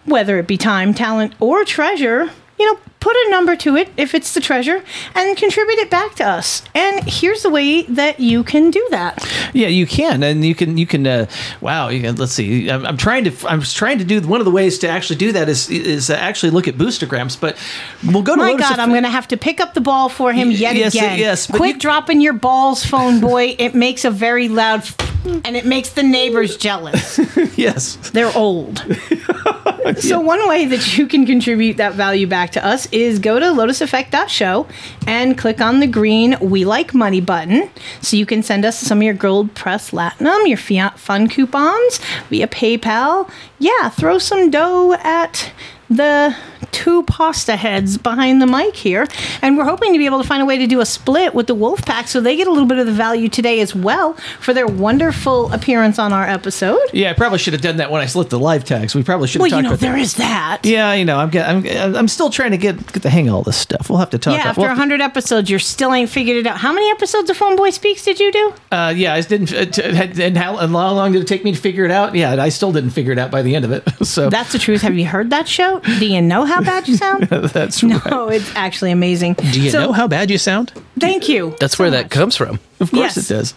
whether 0.03 0.37
it 0.37 0.47
be 0.47 0.57
time, 0.57 0.93
talent, 0.93 1.33
or 1.39 1.63
treasure, 1.63 2.31
you 2.57 2.65
know, 2.71 2.79
put 2.99 3.15
a 3.15 3.29
number 3.29 3.55
to 3.55 3.75
it 3.75 3.89
if 3.97 4.15
it's 4.15 4.33
the 4.33 4.41
treasure 4.41 4.83
and 5.13 5.37
contribute 5.37 5.77
it 5.77 5.91
back 5.91 6.15
to 6.15 6.23
us. 6.23 6.63
And 6.73 7.07
here's 7.07 7.43
the 7.43 7.49
way 7.49 7.83
that 7.83 8.19
you 8.19 8.43
can 8.43 8.71
do 8.71 8.85
that. 8.89 9.23
Yeah, 9.53 9.67
you 9.67 9.85
can, 9.85 10.23
and 10.23 10.43
you 10.43 10.55
can. 10.55 10.77
You 10.77 10.87
can. 10.87 11.05
Uh, 11.05 11.27
wow. 11.61 11.89
You 11.89 12.01
can, 12.01 12.15
let's 12.15 12.31
see. 12.31 12.69
I'm, 12.69 12.85
I'm 12.85 12.97
trying 12.97 13.25
to. 13.25 13.47
I'm 13.47 13.61
trying 13.61 13.99
to 13.99 14.05
do 14.05 14.21
one 14.21 14.41
of 14.41 14.45
the 14.45 14.51
ways 14.51 14.79
to 14.79 14.87
actually 14.87 15.17
do 15.17 15.31
that 15.33 15.49
is 15.49 15.69
is 15.69 16.09
actually 16.09 16.51
look 16.51 16.67
at 16.67 16.75
boostagrams. 16.75 17.39
But 17.39 17.57
we'll 18.03 18.23
go 18.23 18.35
to. 18.35 18.41
My 18.41 18.51
Lotus 18.51 18.69
God, 18.69 18.73
Eff- 18.73 18.79
I'm 18.79 18.89
going 18.89 19.03
to 19.03 19.09
have 19.09 19.27
to 19.29 19.37
pick 19.37 19.59
up 19.59 19.73
the 19.73 19.81
ball 19.81 20.09
for 20.09 20.33
him 20.33 20.49
yet 20.49 20.75
yes, 20.75 20.95
again. 20.95 21.19
yes, 21.19 21.47
Quit 21.47 21.79
dropping 21.79 22.21
your 22.21 22.33
balls, 22.33 22.85
phone 22.85 23.19
boy. 23.19 23.55
It 23.59 23.75
makes 23.75 24.05
a 24.05 24.11
very 24.11 24.47
loud, 24.47 24.83
and 25.25 25.55
it 25.55 25.65
makes 25.65 25.89
the 25.89 26.03
neighbors 26.03 26.57
jealous. 26.57 27.19
yes. 27.57 27.95
They're 28.11 28.35
old. 28.35 28.83
So 29.99 30.19
one 30.19 30.47
way 30.49 30.65
that 30.65 30.97
you 30.97 31.05
can 31.05 31.27
contribute 31.27 31.77
that 31.77 31.93
value 31.93 32.25
back 32.25 32.51
to 32.53 32.65
us 32.65 32.87
is 32.91 33.19
go 33.19 33.39
to 33.39 33.45
lotuseffect.show 33.45 34.67
and 35.05 35.37
click 35.37 35.61
on 35.61 35.79
the 35.79 35.85
green 35.85 36.37
We 36.41 36.65
Like 36.65 36.95
Money 36.95 37.21
button. 37.21 37.69
So 38.01 38.17
you 38.17 38.25
can 38.25 38.41
send 38.41 38.65
us 38.65 38.79
some 38.79 38.97
of 38.97 39.03
your 39.03 39.13
gold 39.13 39.53
press 39.53 39.91
latinum, 39.91 40.47
your 40.47 40.57
fiat 40.57 40.97
fun 40.97 41.29
coupons 41.29 41.99
via 42.29 42.47
PayPal. 42.47 43.29
Yeah, 43.59 43.89
throw 43.89 44.17
some 44.17 44.49
dough 44.49 44.93
at 44.93 45.51
the 45.89 46.35
two 46.71 47.03
pasta 47.03 47.55
heads 47.55 47.97
behind 47.97 48.41
the 48.41 48.47
mic 48.47 48.75
here. 48.75 49.07
And 49.41 49.57
we're 49.57 49.65
hoping 49.65 49.93
to 49.93 49.97
be 49.99 50.05
able 50.07 50.21
to 50.21 50.27
find 50.27 50.41
a 50.41 50.45
way 50.45 50.57
to 50.57 50.67
do 50.67 50.81
a 50.81 50.85
split 50.85 51.33
with 51.33 51.47
the 51.47 51.55
wolf 51.55 51.85
pack 51.85 52.07
so 52.07 52.19
they 52.19 52.35
get 52.35 52.47
a 52.47 52.51
little 52.51 52.67
bit 52.67 52.79
of 52.79 52.85
the 52.85 52.91
value 52.91 53.29
today 53.29 53.59
as 53.61 53.73
well 53.75 54.13
for 54.39 54.53
their 54.53 54.67
wonderful 54.67 55.51
appearance 55.53 55.99
on 55.99 56.11
our 56.11 56.27
episode. 56.27 56.79
Yeah, 56.91 57.11
I 57.11 57.13
probably 57.13 57.37
should 57.37 57.53
have 57.53 57.61
done 57.61 57.77
that 57.77 57.91
when 57.91 58.01
I 58.01 58.07
lit 58.15 58.29
the 58.29 58.39
live 58.39 58.63
tags. 58.65 58.95
We 58.95 59.03
probably 59.03 59.27
should 59.27 59.39
have 59.41 59.43
Well, 59.43 59.49
talked 59.51 59.57
you 59.63 59.69
know, 59.69 59.69
about 59.75 59.79
there 59.79 59.93
that. 59.93 60.01
is 60.01 60.13
that. 60.15 60.59
Yeah, 60.63 60.93
you 60.93 61.05
know, 61.05 61.17
I'm, 61.19 61.29
get, 61.29 61.47
I'm 61.47 61.95
I'm 61.95 62.07
still 62.07 62.29
trying 62.29 62.51
to 62.51 62.57
get 62.57 62.77
get 62.91 63.03
the 63.03 63.09
hang 63.09 63.29
of 63.29 63.35
all 63.35 63.43
this 63.43 63.57
stuff. 63.57 63.89
We'll 63.89 63.99
have 63.99 64.09
to 64.09 64.17
talk. 64.17 64.33
yeah, 64.37 64.47
after 64.49 64.61
we'll 64.61 64.69
have 64.69 64.77
to- 64.77 64.81
100 64.81 65.01
episodes, 65.01 65.49
you 65.49 65.59
still 65.59 65.93
ain't 65.93 66.09
figured 66.09 66.37
it 66.37 66.47
out. 66.47 66.57
How 66.57 66.73
many 66.73 66.89
episodes 66.91 67.29
of 67.29 67.37
Phone 67.37 67.55
Boy 67.55 67.69
Speaks 67.69 68.03
did 68.03 68.19
you 68.19 68.31
do? 68.31 68.53
Uh, 68.71 68.93
yeah, 68.95 69.13
I 69.13 69.21
didn't. 69.21 69.53
Uh, 69.53 69.65
t- 69.65 69.83
and 70.23 70.37
how, 70.37 70.57
and 70.57 70.71
how 70.73 70.91
long 70.93 71.11
did 71.11 71.21
it 71.21 71.27
take 71.27 71.43
me 71.43 71.51
to 71.53 71.59
figure 71.59 71.85
it 71.85 71.91
out? 71.91 72.15
Yeah, 72.15 72.41
I 72.41 72.49
still 72.49 72.71
didn't 72.71 72.89
figure 72.91 73.11
it 73.11 73.19
out 73.19 73.31
by 73.31 73.41
the 73.43 73.55
end 73.55 73.65
of 73.65 73.71
it. 73.71 73.83
So 74.05 74.29
That's 74.29 74.51
the 74.51 74.59
truth. 74.59 74.81
Have 74.81 74.95
you 74.95 75.05
heard 75.07 75.31
that 75.31 75.47
show? 75.47 75.74
Do 75.81 76.05
you 76.05 76.21
know 76.21 76.45
how 76.45 76.61
bad 76.61 76.87
you 76.87 76.95
sound? 76.97 77.23
that's 77.29 77.81
no, 77.83 77.97
right. 77.99 78.35
it's 78.35 78.55
actually 78.55 78.91
amazing. 78.91 79.33
Do 79.33 79.61
you 79.61 79.69
So, 79.71 79.79
know 79.87 79.91
how 79.93 80.07
bad 80.07 80.29
you 80.31 80.37
sound? 80.37 80.71
Thank 80.99 81.27
you. 81.29 81.55
That's 81.59 81.77
where 81.79 81.89
that 81.91 82.09
comes 82.11 82.35
from. 82.35 82.59
Of 82.79 82.91
course 82.91 83.15
Yes. 83.17 83.29
it 83.29 83.33
does. 83.33 83.53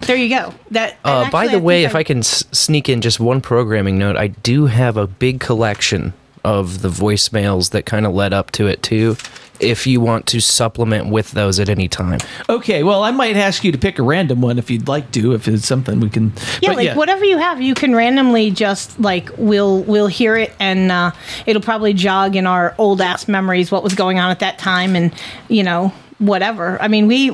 There 0.00 0.16
you 0.16 0.28
go. 0.30 0.54
That. 0.70 0.96
Uh, 1.04 1.22
and 1.24 1.32
by 1.32 1.44
actually, 1.44 1.58
the 1.58 1.64
way, 1.64 1.82
think 1.82 1.90
if 1.90 1.94
I 1.96 2.02
can 2.04 2.18
s- 2.20 2.44
sneak 2.52 2.88
in 2.88 3.00
just 3.02 3.20
one 3.20 3.40
programming 3.42 3.98
note, 3.98 4.16
I 4.16 4.28
do 4.28 4.66
have 4.66 4.96
a 4.96 5.06
big 5.06 5.40
collection 5.40 6.14
of 6.42 6.80
the 6.80 6.88
voicemails 6.88 7.70
that 7.70 7.84
kind 7.84 8.06
of 8.06 8.14
led 8.14 8.32
up 8.32 8.50
to 8.52 8.66
it 8.66 8.82
too. 8.82 9.16
If 9.60 9.86
you 9.86 10.00
want 10.00 10.26
to 10.26 10.40
supplement 10.40 11.08
with 11.08 11.32
those 11.32 11.60
at 11.60 11.68
any 11.68 11.88
time, 11.88 12.20
Okay, 12.48 12.82
well, 12.82 13.02
I 13.02 13.10
might 13.10 13.36
ask 13.36 13.64
you 13.64 13.72
to 13.72 13.78
pick 13.78 13.98
a 13.98 14.02
random 14.02 14.40
one 14.40 14.58
if 14.58 14.70
you'd 14.70 14.88
like 14.88 15.12
to, 15.12 15.34
if 15.34 15.46
it's 15.48 15.66
something 15.66 16.00
we 16.00 16.08
can. 16.08 16.32
Yeah, 16.60 16.70
but 16.70 16.76
like 16.76 16.96
whatever 16.96 17.24
you 17.24 17.38
have, 17.38 17.60
you 17.60 17.74
can 17.74 17.94
randomly 17.94 18.50
just 18.50 18.98
like 19.00 19.30
we'll 19.36 19.82
we'll 19.82 20.06
hear 20.06 20.36
it, 20.36 20.52
and 20.58 20.90
uh, 20.90 21.12
it'll 21.46 21.62
probably 21.62 21.92
jog 21.92 22.36
in 22.36 22.46
our 22.46 22.74
old 22.78 23.00
ass 23.00 23.28
memories 23.28 23.70
what 23.70 23.82
was 23.82 23.94
going 23.94 24.18
on 24.18 24.30
at 24.30 24.40
that 24.40 24.58
time, 24.58 24.96
and 24.96 25.12
you 25.48 25.62
know 25.62 25.92
whatever. 26.20 26.80
I 26.80 26.86
mean, 26.86 27.08
we 27.08 27.30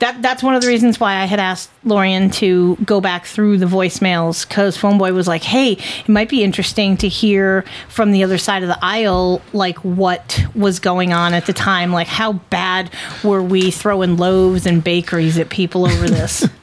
that 0.00 0.20
that's 0.20 0.42
one 0.42 0.54
of 0.54 0.60
the 0.60 0.68
reasons 0.68 1.00
why 1.00 1.14
I 1.22 1.24
had 1.24 1.40
asked 1.40 1.70
Lorian 1.84 2.28
to 2.32 2.76
go 2.84 3.00
back 3.00 3.24
through 3.24 3.56
the 3.58 3.66
voicemails 3.66 4.46
because 4.46 4.76
Phoneboy 4.76 5.14
was 5.14 5.26
like, 5.26 5.42
"Hey, 5.42 5.72
it 5.72 6.08
might 6.08 6.28
be 6.28 6.44
interesting 6.44 6.96
to 6.98 7.08
hear 7.08 7.64
from 7.88 8.10
the 8.12 8.22
other 8.22 8.36
side 8.38 8.62
of 8.62 8.68
the 8.68 8.78
aisle, 8.82 9.40
like 9.54 9.78
what 9.78 10.44
was 10.54 10.78
going 10.80 11.12
on 11.14 11.32
at 11.32 11.46
the 11.46 11.52
time, 11.54 11.92
like 11.92 12.06
how 12.08 12.34
bad 12.50 12.90
were 13.22 13.42
we 13.42 13.70
throwing 13.70 14.16
loaves 14.18 14.66
and 14.66 14.84
bakeries 14.84 15.38
at 15.38 15.48
people 15.48 15.86
over 15.86 16.06
this." 16.08 16.46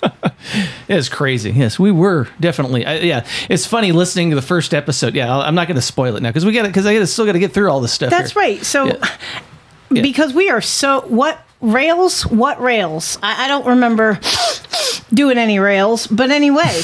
It's 0.88 1.08
crazy. 1.08 1.52
Yes, 1.52 1.80
we 1.80 1.92
were 1.92 2.28
definitely. 2.40 2.86
Uh, 2.86 2.94
yeah, 2.94 3.26
it's 3.50 3.66
funny 3.66 3.92
listening 3.92 4.32
to 4.32 4.36
the 4.36 4.42
first 4.42 4.74
episode. 4.74 5.16
Yeah, 5.16 5.32
I'll- 5.32 5.42
I'm 5.42 5.56
not 5.56 5.68
going 5.68 5.76
to 5.76 5.82
spoil 5.82 6.16
it 6.16 6.22
now 6.24 6.30
because 6.30 6.46
we 6.46 6.52
got 6.52 6.66
it 6.66 6.70
because 6.70 6.86
I 6.86 6.94
gotta, 6.94 7.08
still 7.08 7.26
got 7.26 7.34
to 7.34 7.40
get 7.40 7.54
through 7.54 7.70
all 7.70 7.80
this 7.80 7.94
stuff. 7.94 8.10
That's 8.10 8.32
here. 8.34 8.42
right. 8.42 8.66
So, 8.66 8.88
Yeah. 9.92 10.02
because 10.02 10.34
we 10.34 10.50
are 10.50 10.60
so 10.60 11.02
what 11.08 11.40
rails? 11.62 12.26
What 12.26 12.62
rails? 12.62 13.18
I, 13.22 13.46
I 13.46 13.48
don't 13.48 13.66
remember 13.66 14.20
doing 15.14 15.38
any 15.38 15.60
rails, 15.60 16.08
but 16.08 16.32
anyway, 16.32 16.82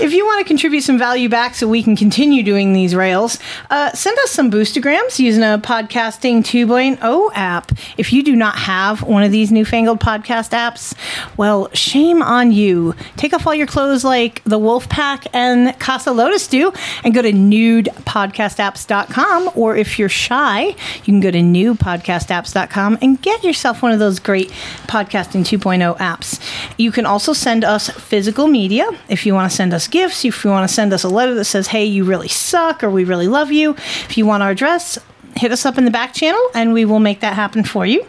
if 0.00 0.12
you 0.12 0.24
want 0.24 0.40
to 0.40 0.44
contribute 0.44 0.82
some 0.82 0.98
value 0.98 1.28
back 1.28 1.54
so 1.54 1.66
we 1.66 1.82
can 1.82 1.96
continue 1.96 2.42
doing 2.42 2.72
these 2.72 2.94
rails, 2.94 3.38
uh, 3.70 3.90
send 3.92 4.18
us 4.20 4.30
some 4.30 4.50
boostagrams 4.50 5.18
using 5.18 5.42
a 5.42 5.58
podcasting 5.58 6.42
2.0 6.42 7.30
app. 7.34 7.72
If 7.96 8.12
you 8.12 8.22
do 8.22 8.36
not 8.36 8.56
have 8.56 9.02
one 9.02 9.22
of 9.22 9.32
these 9.32 9.50
newfangled 9.50 10.00
podcast 10.00 10.50
apps, 10.50 10.94
well, 11.36 11.70
shame 11.72 12.22
on 12.22 12.52
you. 12.52 12.94
Take 13.16 13.32
off 13.32 13.46
all 13.46 13.54
your 13.54 13.66
clothes 13.66 14.04
like 14.04 14.42
the 14.44 14.58
Wolf 14.58 14.88
Pack 14.88 15.26
and 15.32 15.78
Casa 15.80 16.12
Lotus 16.12 16.46
do 16.46 16.72
and 17.02 17.14
go 17.14 17.22
to 17.22 17.32
nudepodcastapps.com. 17.32 19.50
Or 19.54 19.76
if 19.76 19.98
you're 19.98 20.08
shy, 20.08 20.66
you 20.66 20.74
can 21.04 21.20
go 21.20 21.30
to 21.30 21.38
newpodcastapps.com 21.38 22.98
and 23.00 23.22
get 23.22 23.42
yourself 23.42 23.63
one 23.72 23.92
of 23.92 23.98
those 23.98 24.18
great 24.18 24.50
podcasting 24.86 25.42
2.0 25.42 25.96
apps. 25.98 26.40
You 26.78 26.92
can 26.92 27.06
also 27.06 27.32
send 27.32 27.64
us 27.64 27.88
physical 27.90 28.46
media 28.46 28.88
if 29.08 29.26
you 29.26 29.34
want 29.34 29.50
to 29.50 29.56
send 29.56 29.72
us 29.72 29.88
gifts, 29.88 30.24
if 30.24 30.44
you 30.44 30.50
want 30.50 30.68
to 30.68 30.74
send 30.74 30.92
us 30.92 31.04
a 31.04 31.08
letter 31.08 31.34
that 31.34 31.44
says, 31.44 31.68
hey, 31.68 31.84
you 31.84 32.04
really 32.04 32.28
suck 32.28 32.84
or 32.84 32.90
we 32.90 33.04
really 33.04 33.28
love 33.28 33.50
you. 33.50 33.72
If 33.72 34.16
you 34.16 34.26
want 34.26 34.42
our 34.42 34.50
address, 34.50 34.98
hit 35.36 35.52
us 35.52 35.66
up 35.66 35.78
in 35.78 35.84
the 35.84 35.90
back 35.90 36.14
channel 36.14 36.40
and 36.54 36.72
we 36.72 36.84
will 36.84 37.00
make 37.00 37.20
that 37.20 37.34
happen 37.34 37.64
for 37.64 37.84
you. 37.84 38.06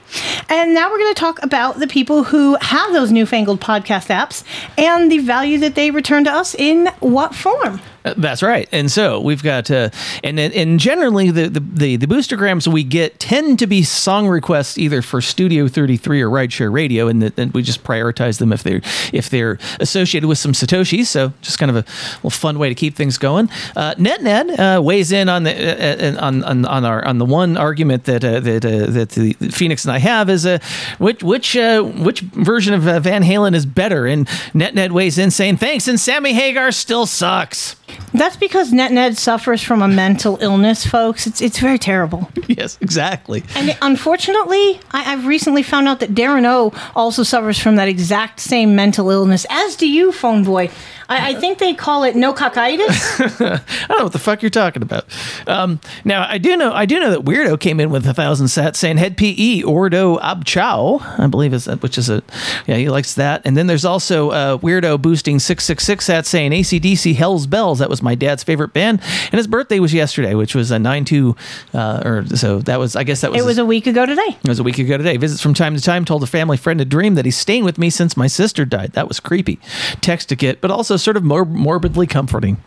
And 0.50 0.74
now 0.74 0.92
we're 0.92 1.00
going 1.00 1.14
to 1.14 1.20
talk 1.20 1.42
about 1.44 1.80
the 1.80 1.88
people 1.88 2.24
who 2.24 2.56
have 2.62 2.94
those 2.94 3.12
newfangled 3.12 3.62
podcast 3.62 4.08
apps 4.08 4.44
and 4.78 5.12
the 5.12 5.20
value 5.20 5.58
that 5.60 5.76
they 5.76 5.92
return 5.92 6.26
to 6.26 6.32
us 6.32 6.56
in 6.56 6.88
what 7.00 7.34
form. 7.34 7.82
Uh, 8.06 8.14
That's 8.16 8.44
right. 8.44 8.70
And 8.72 8.92
so 8.92 9.20
we've 9.20 9.44
got, 9.44 9.70
uh, 9.72 9.90
and 10.24 10.40
and 10.40 10.80
generally 10.80 11.32
the, 11.32 11.50
the 11.50 11.98
the 11.98 12.08
boostagrams 12.08 12.68
we 12.68 12.84
get 12.84 13.20
tend 13.20 13.60
to 13.60 13.68
be 13.68 13.84
song 13.84 14.28
requests 14.28 14.78
either 14.78 15.02
for 15.02 15.22
Studio 15.22 15.68
33 15.68 16.22
or 16.22 16.30
Rideshare 16.30 16.72
Radio, 16.72 17.08
and 17.08 17.54
we 17.54 17.64
just 17.64 17.84
prioritize 17.84 18.38
them 18.38 18.54
if 18.54 18.64
they're 18.64 18.82
if 19.12 19.30
they're 19.30 19.58
associated 19.80 20.28
with 20.28 20.38
some 20.38 20.52
satoshis. 20.54 21.08
So 21.08 21.34
just 21.42 21.58
kind 21.58 21.76
of 21.76 21.78
a 21.78 22.30
fun 22.30 22.60
way 22.60 22.70
to 22.70 22.76
keep 22.76 22.96
things 22.96 23.18
going. 23.18 23.50
Uh, 23.76 23.96
NetNed 23.96 24.78
uh, 24.78 24.82
weighs 24.82 25.12
in 25.12 25.28
on 25.28 25.44
the 25.44 25.52
uh, 25.52 26.20
uh, 26.20 26.26
on, 26.26 26.44
on 26.44 26.66
on 26.66 26.86
our 26.86 27.04
on 27.06 27.18
the 27.18 27.26
one 27.26 27.58
argument 27.58 28.04
that 28.06 28.24
uh, 28.24 28.40
that 28.40 28.64
uh, 28.66 28.92
that 28.92 29.10
the 29.10 29.34
Pheonix 29.36 29.84
and 29.86 29.92
I 29.92 30.00
have 30.00 30.30
is 30.30 30.46
uh, 30.46 30.60
which 31.00 31.24
which 31.24 31.58
uh, 31.58 31.82
which 31.82 32.22
version 32.22 32.74
of 32.74 32.88
uh, 32.88 33.00
Van 33.00 33.24
Halen 33.24 33.56
is 33.56 33.66
better, 33.66 34.06
and 34.06 34.28
NetNed 34.54 34.92
weighs 34.92 35.18
in 35.18 35.32
saying 35.32 35.58
thanks, 35.58 35.88
and 35.88 36.00
Sammy 36.00 36.34
Hagar 36.34 36.72
still 36.72 37.06
sucks. 37.06 37.76
That's 38.14 38.36
because 38.38 38.72
Net 38.72 38.92
Ned 38.92 39.18
suffers 39.18 39.62
from 39.62 39.82
a 39.82 39.88
mental 39.88 40.38
illness, 40.42 40.86
folks. 40.86 41.28
It's 41.28 41.42
it's 41.42 41.60
very 41.60 41.78
terrible. 41.80 42.30
Yes, 42.48 42.78
exactly. 42.80 43.44
And 43.56 43.76
unfortunately, 43.82 44.80
I, 44.92 45.12
I've 45.14 45.26
recently 45.26 45.64
found 45.64 45.88
out 45.88 46.00
that 46.02 46.14
Darren 46.14 46.46
O 46.46 46.72
also 46.96 47.24
suffers 47.24 47.58
from 47.58 47.76
that 47.78 47.88
exact 47.88 48.40
same 48.40 48.76
mental 48.76 49.10
illness, 49.10 49.48
as 49.50 49.76
do 49.76 49.88
you, 49.90 50.12
Phone 50.12 50.44
Boy. 50.44 50.70
I, 51.10 51.32
I 51.32 51.34
think 51.36 51.60
they 51.60 51.74
call 51.74 52.04
it 52.04 52.16
no 52.16 52.34
cockitis. 52.34 53.20
I 53.42 53.62
don't 53.88 53.98
know 53.98 54.04
what 54.06 54.14
the 54.14 54.20
fuck 54.20 54.42
you're 54.42 54.50
talking 54.50 54.82
about. 54.82 55.06
Um, 55.48 55.80
now 56.04 56.26
I 56.28 56.38
do 56.38 56.58
know 56.58 56.74
I 56.74 56.86
do 56.86 57.00
know 57.00 57.12
that 57.12 57.22
Wiirdo 57.22 57.60
came 57.60 57.80
in 57.80 57.90
with 57.90 58.08
a 58.08 58.14
thousand 58.14 58.48
sets 58.48 58.80
saying 58.80 58.98
head 58.98 59.18
PE 59.18 59.62
Ordo 59.64 60.18
Abchow, 60.18 61.02
I 61.20 61.28
believe 61.28 61.54
is 61.54 61.66
that 61.66 61.82
which 61.82 61.98
is 61.98 62.10
a 62.10 62.24
yeah 62.68 62.76
he 62.78 62.90
likes 62.90 63.14
that. 63.16 63.42
And 63.46 63.56
then 63.56 63.68
there's 63.68 63.86
also 63.86 64.30
uh, 64.32 64.58
Wiirdo 64.58 65.02
boosting 65.02 65.40
six 65.40 65.64
six 65.66 65.86
six 65.86 66.06
sets 66.06 66.30
saying 66.30 66.52
ACDC 66.52 67.16
Hell's 67.16 67.48
Bells. 67.48 67.80
That 67.80 67.90
was 67.90 68.02
my 68.02 68.16
dad's 68.16 68.44
favorite 68.44 68.74
band, 68.74 69.02
and 69.32 69.38
his 69.38 69.48
birthday 69.48 69.80
was 69.80 69.94
yesterday, 69.94 70.34
which 70.36 70.56
was 70.56 70.72
a 70.72 70.80
nine 70.80 71.06
two 71.06 71.36
uh, 71.74 72.02
or 72.04 72.26
so 72.36 72.60
that 72.60 72.80
was 72.80 72.96
I 72.96 73.04
guess 73.04 73.22
that 73.22 73.32
was 73.32 73.42
it 73.42 73.46
was 73.46 73.58
a 73.58 73.66
week 73.66 73.88
ago 73.88 74.06
today. 74.06 74.22
it 74.44 74.48
was 74.48 74.60
a 74.60 74.64
week 74.64 74.80
ago 74.80 74.98
today. 74.98 75.18
Visits 75.18 75.42
from 75.42 75.54
time 75.54 75.76
to 75.76 75.82
time. 75.82 76.06
Told 76.06 76.24
a 76.24 76.28
family 76.28 76.58
friend 76.58 76.80
a 76.82 76.86
dream 76.86 77.16
that 77.16 77.26
he's 77.26 77.38
staying 77.38 77.64
with 77.64 77.78
me 77.78 77.90
since 77.90 78.18
my 78.18 78.28
sister 78.28 78.66
died. 78.66 78.94
That 78.94 79.08
was 79.08 79.20
creepy. 79.20 79.60
Text 80.02 80.30
to 80.30 80.36
get, 80.36 80.62
but 80.62 80.72
also 80.72 80.95
sort 80.98 81.18
of 81.18 81.24
more 81.24 81.46
morbidly 81.46 82.08
comforting. 82.08 82.58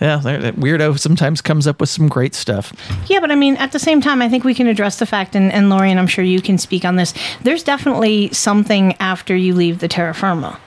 Yeah, 0.00 0.16
that 0.18 0.56
Wiirdo 0.56 0.98
sometimes 0.98 1.40
comes 1.40 1.66
up 1.66 1.80
with 1.80 1.88
some 1.88 2.08
great 2.08 2.34
stuff. 2.34 2.72
Yeah, 3.08 3.20
but 3.20 3.30
I 3.30 3.34
mean, 3.34 3.56
at 3.56 3.72
the 3.72 3.78
same 3.78 4.00
time, 4.00 4.22
I 4.22 4.28
think 4.28 4.44
we 4.44 4.54
can 4.54 4.66
address 4.66 4.98
the 4.98 5.06
fact, 5.06 5.34
and, 5.34 5.52
and 5.52 5.70
Lori, 5.70 5.90
and 5.90 6.00
I'm 6.00 6.06
sure 6.06 6.24
you 6.24 6.42
can 6.42 6.58
speak 6.58 6.84
on 6.84 6.96
this. 6.96 7.14
There's 7.42 7.62
definitely 7.62 8.32
something 8.32 8.94
after 9.00 9.36
you 9.36 9.54
leave 9.54 9.78
the 9.78 9.88
terra 9.88 10.14
firma. 10.14 10.58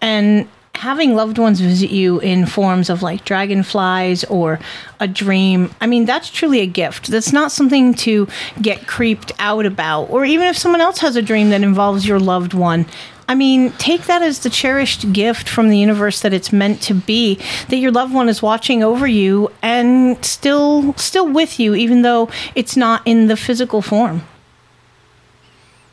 And 0.00 0.48
having 0.74 1.14
loved 1.14 1.38
ones 1.38 1.60
visit 1.60 1.90
you 1.90 2.18
in 2.20 2.46
forms 2.46 2.90
of 2.90 3.02
like 3.02 3.24
dragonflies 3.24 4.24
or 4.24 4.58
a 5.00 5.06
dream, 5.06 5.70
I 5.80 5.86
mean, 5.86 6.06
that's 6.06 6.28
truly 6.28 6.60
a 6.60 6.66
gift. 6.66 7.08
That's 7.08 7.32
not 7.32 7.52
something 7.52 7.94
to 7.94 8.26
get 8.60 8.86
creeped 8.86 9.32
out 9.38 9.66
about. 9.66 10.04
Or 10.10 10.24
even 10.24 10.48
if 10.48 10.56
someone 10.56 10.80
else 10.80 10.98
has 10.98 11.14
a 11.14 11.22
dream 11.22 11.50
that 11.50 11.62
involves 11.62 12.06
your 12.06 12.18
loved 12.18 12.54
one, 12.54 12.86
I 13.28 13.34
mean, 13.34 13.70
take 13.72 14.06
that 14.06 14.22
as 14.22 14.40
the 14.40 14.50
cherished 14.50 15.12
gift 15.12 15.48
from 15.48 15.68
the 15.68 15.78
universe 15.78 16.20
that 16.20 16.32
it's 16.32 16.52
meant 16.52 16.82
to 16.82 16.94
be. 16.94 17.38
That 17.68 17.76
your 17.76 17.90
loved 17.90 18.12
one 18.12 18.28
is 18.28 18.42
watching 18.42 18.82
over 18.82 19.06
you 19.06 19.50
and 19.62 20.22
still 20.24 20.94
still 20.94 21.28
with 21.28 21.58
you, 21.58 21.74
even 21.74 22.02
though 22.02 22.28
it's 22.54 22.76
not 22.76 23.02
in 23.06 23.28
the 23.28 23.36
physical 23.36 23.82
form. 23.82 24.22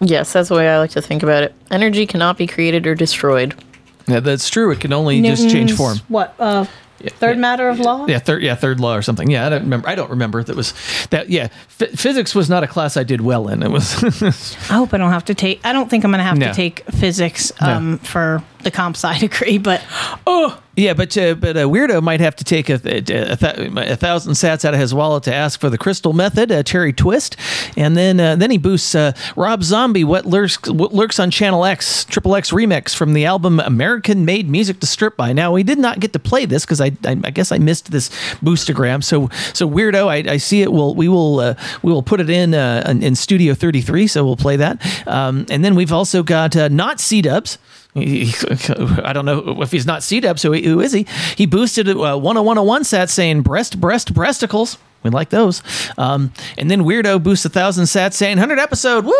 Yes, 0.01 0.33
that's 0.33 0.49
the 0.49 0.55
way 0.55 0.69
I 0.69 0.79
like 0.79 0.91
to 0.91 1.01
think 1.01 1.23
about 1.23 1.43
it. 1.43 1.53
Energy 1.71 2.05
cannot 2.05 2.37
be 2.37 2.47
created 2.47 2.87
or 2.87 2.95
destroyed. 2.95 3.53
Yeah, 4.07 4.21
that's 4.21 4.49
true. 4.49 4.71
It 4.71 4.79
can 4.79 4.93
only 4.93 5.21
just 5.21 5.49
change 5.49 5.73
form. 5.73 5.99
What? 6.07 6.33
Uh, 6.39 6.65
third 7.07 7.37
matter 7.37 7.69
of 7.69 7.79
law. 7.79 8.05
Yeah, 8.07 8.19
third. 8.19 8.41
Yeah, 8.43 8.55
third 8.55 8.79
law 8.79 8.95
or 8.95 9.01
something. 9.01 9.29
Yeah, 9.29 9.45
I 9.45 9.49
don't 9.49 9.61
remember. 9.63 9.87
I 9.89 9.95
don't 9.95 10.09
remember 10.09 10.43
that 10.43 10.55
was 10.55 10.73
that. 11.09 11.29
Yeah, 11.29 11.47
Ph- 11.77 11.91
physics 11.91 12.35
was 12.35 12.49
not 12.49 12.63
a 12.63 12.67
class 12.67 12.97
I 12.97 13.03
did 13.03 13.21
well 13.21 13.47
in. 13.47 13.63
It 13.63 13.71
was. 13.71 14.03
I 14.69 14.73
hope 14.75 14.93
I 14.93 14.97
don't 14.97 15.11
have 15.11 15.25
to 15.25 15.33
take. 15.35 15.61
I 15.65 15.73
don't 15.73 15.89
think 15.89 16.03
I'm 16.03 16.11
going 16.11 16.19
to 16.19 16.23
have 16.25 16.37
No. 16.37 16.47
to 16.47 16.53
take 16.53 16.81
physics 16.91 17.51
No. 17.61 17.67
um, 17.73 17.97
for 17.99 18.43
the 18.63 18.71
comp 18.71 18.95
sci 18.97 19.17
degree, 19.19 19.57
but 19.57 19.81
oh, 20.27 20.59
Yeah, 20.79 20.93
but 20.93 21.17
uh, 21.17 21.35
but 21.35 21.57
a 21.57 21.61
Wiirdo 21.67 22.01
might 22.01 22.21
have 22.21 22.37
to 22.37 22.45
take 22.45 22.69
a, 22.69 22.75
a, 22.85 22.97
a, 22.99 23.35
th- 23.35 23.71
a 23.75 23.95
thousand 23.97 24.33
sats 24.33 24.63
out 24.63 24.73
of 24.73 24.79
his 24.79 24.93
wallet 24.93 25.23
to 25.23 25.33
ask 25.33 25.59
for 25.59 25.69
the 25.69 25.77
crystal 25.77 26.13
method, 26.13 26.51
a 26.51 26.63
cherry 26.63 26.93
twist, 26.93 27.35
and 27.75 27.97
then 27.97 28.17
uh, 28.21 28.37
then 28.37 28.49
he 28.49 28.57
boosts 28.57 28.95
uh, 28.95 29.11
Rob 29.35 29.61
Zombie. 29.61 30.05
What 30.05 30.25
lurks 30.25 30.57
what 30.69 30.93
lurks 30.93 31.19
on 31.19 31.31
Channel 31.31 31.65
X 31.65 32.05
Triple 32.05 32.33
X 32.33 32.51
remix 32.51 32.95
from 32.95 33.11
the 33.11 33.25
album 33.25 33.59
American 33.59 34.23
Made 34.23 34.49
Music 34.49 34.79
to 34.79 34.87
Strip 34.87 35.17
By. 35.17 35.33
Now 35.33 35.51
we 35.51 35.63
did 35.63 35.79
not 35.79 35.99
get 35.99 36.13
to 36.13 36.19
play 36.19 36.45
this 36.45 36.63
because 36.63 36.79
I, 36.79 36.91
I 37.03 37.19
I 37.25 37.31
guess 37.31 37.51
I 37.51 37.57
missed 37.57 37.91
this 37.91 38.07
boostagram. 38.41 39.03
So 39.03 39.29
so 39.53 39.69
Wiirdo, 39.69 40.07
I, 40.07 40.31
I 40.31 40.37
see 40.37 40.61
it. 40.61 40.71
We'll 40.71 40.95
we 40.95 41.09
will 41.09 41.41
uh, 41.41 41.55
we 41.83 41.91
will 41.91 42.03
put 42.03 42.21
it 42.21 42.29
in 42.29 42.53
uh, 42.53 42.83
in, 42.87 43.03
in 43.03 43.15
Studio 43.15 43.53
33. 43.53 44.07
So 44.07 44.23
we'll 44.23 44.37
play 44.37 44.55
that, 44.55 44.81
um, 45.07 45.45
and 45.49 45.65
then 45.65 45.75
we've 45.75 45.91
also 45.91 46.23
got 46.23 46.55
uh, 46.55 46.69
not 46.69 47.01
C 47.01 47.21
Dubs. 47.21 47.57
I 47.95 49.11
don't 49.13 49.25
know 49.25 49.61
if 49.61 49.71
he's 49.71 49.85
not 49.85 50.03
C 50.03 50.19
Dub, 50.19 50.37
so 50.37 50.53
who 50.53 50.79
is 50.79 50.91
he? 50.91 51.07
He 51.35 51.45
boosted 51.45 51.87
a 51.87 51.99
uh, 51.99 52.15
10101 52.15 52.83
sats 52.83 53.09
saying 53.09 53.41
breast, 53.41 53.81
breast, 53.81 54.13
breasticles. 54.13 54.77
We 55.03 55.09
like 55.09 55.29
those. 55.29 55.63
Um, 55.97 56.33
and 56.57 56.69
then 56.69 56.83
Wiirdo 56.83 57.23
boosts 57.23 57.45
a 57.45 57.49
thousand 57.49 57.85
sats 57.85 58.13
saying 58.15 58.37
100 58.37 58.59
episode. 58.59 59.05
Woo! 59.05 59.13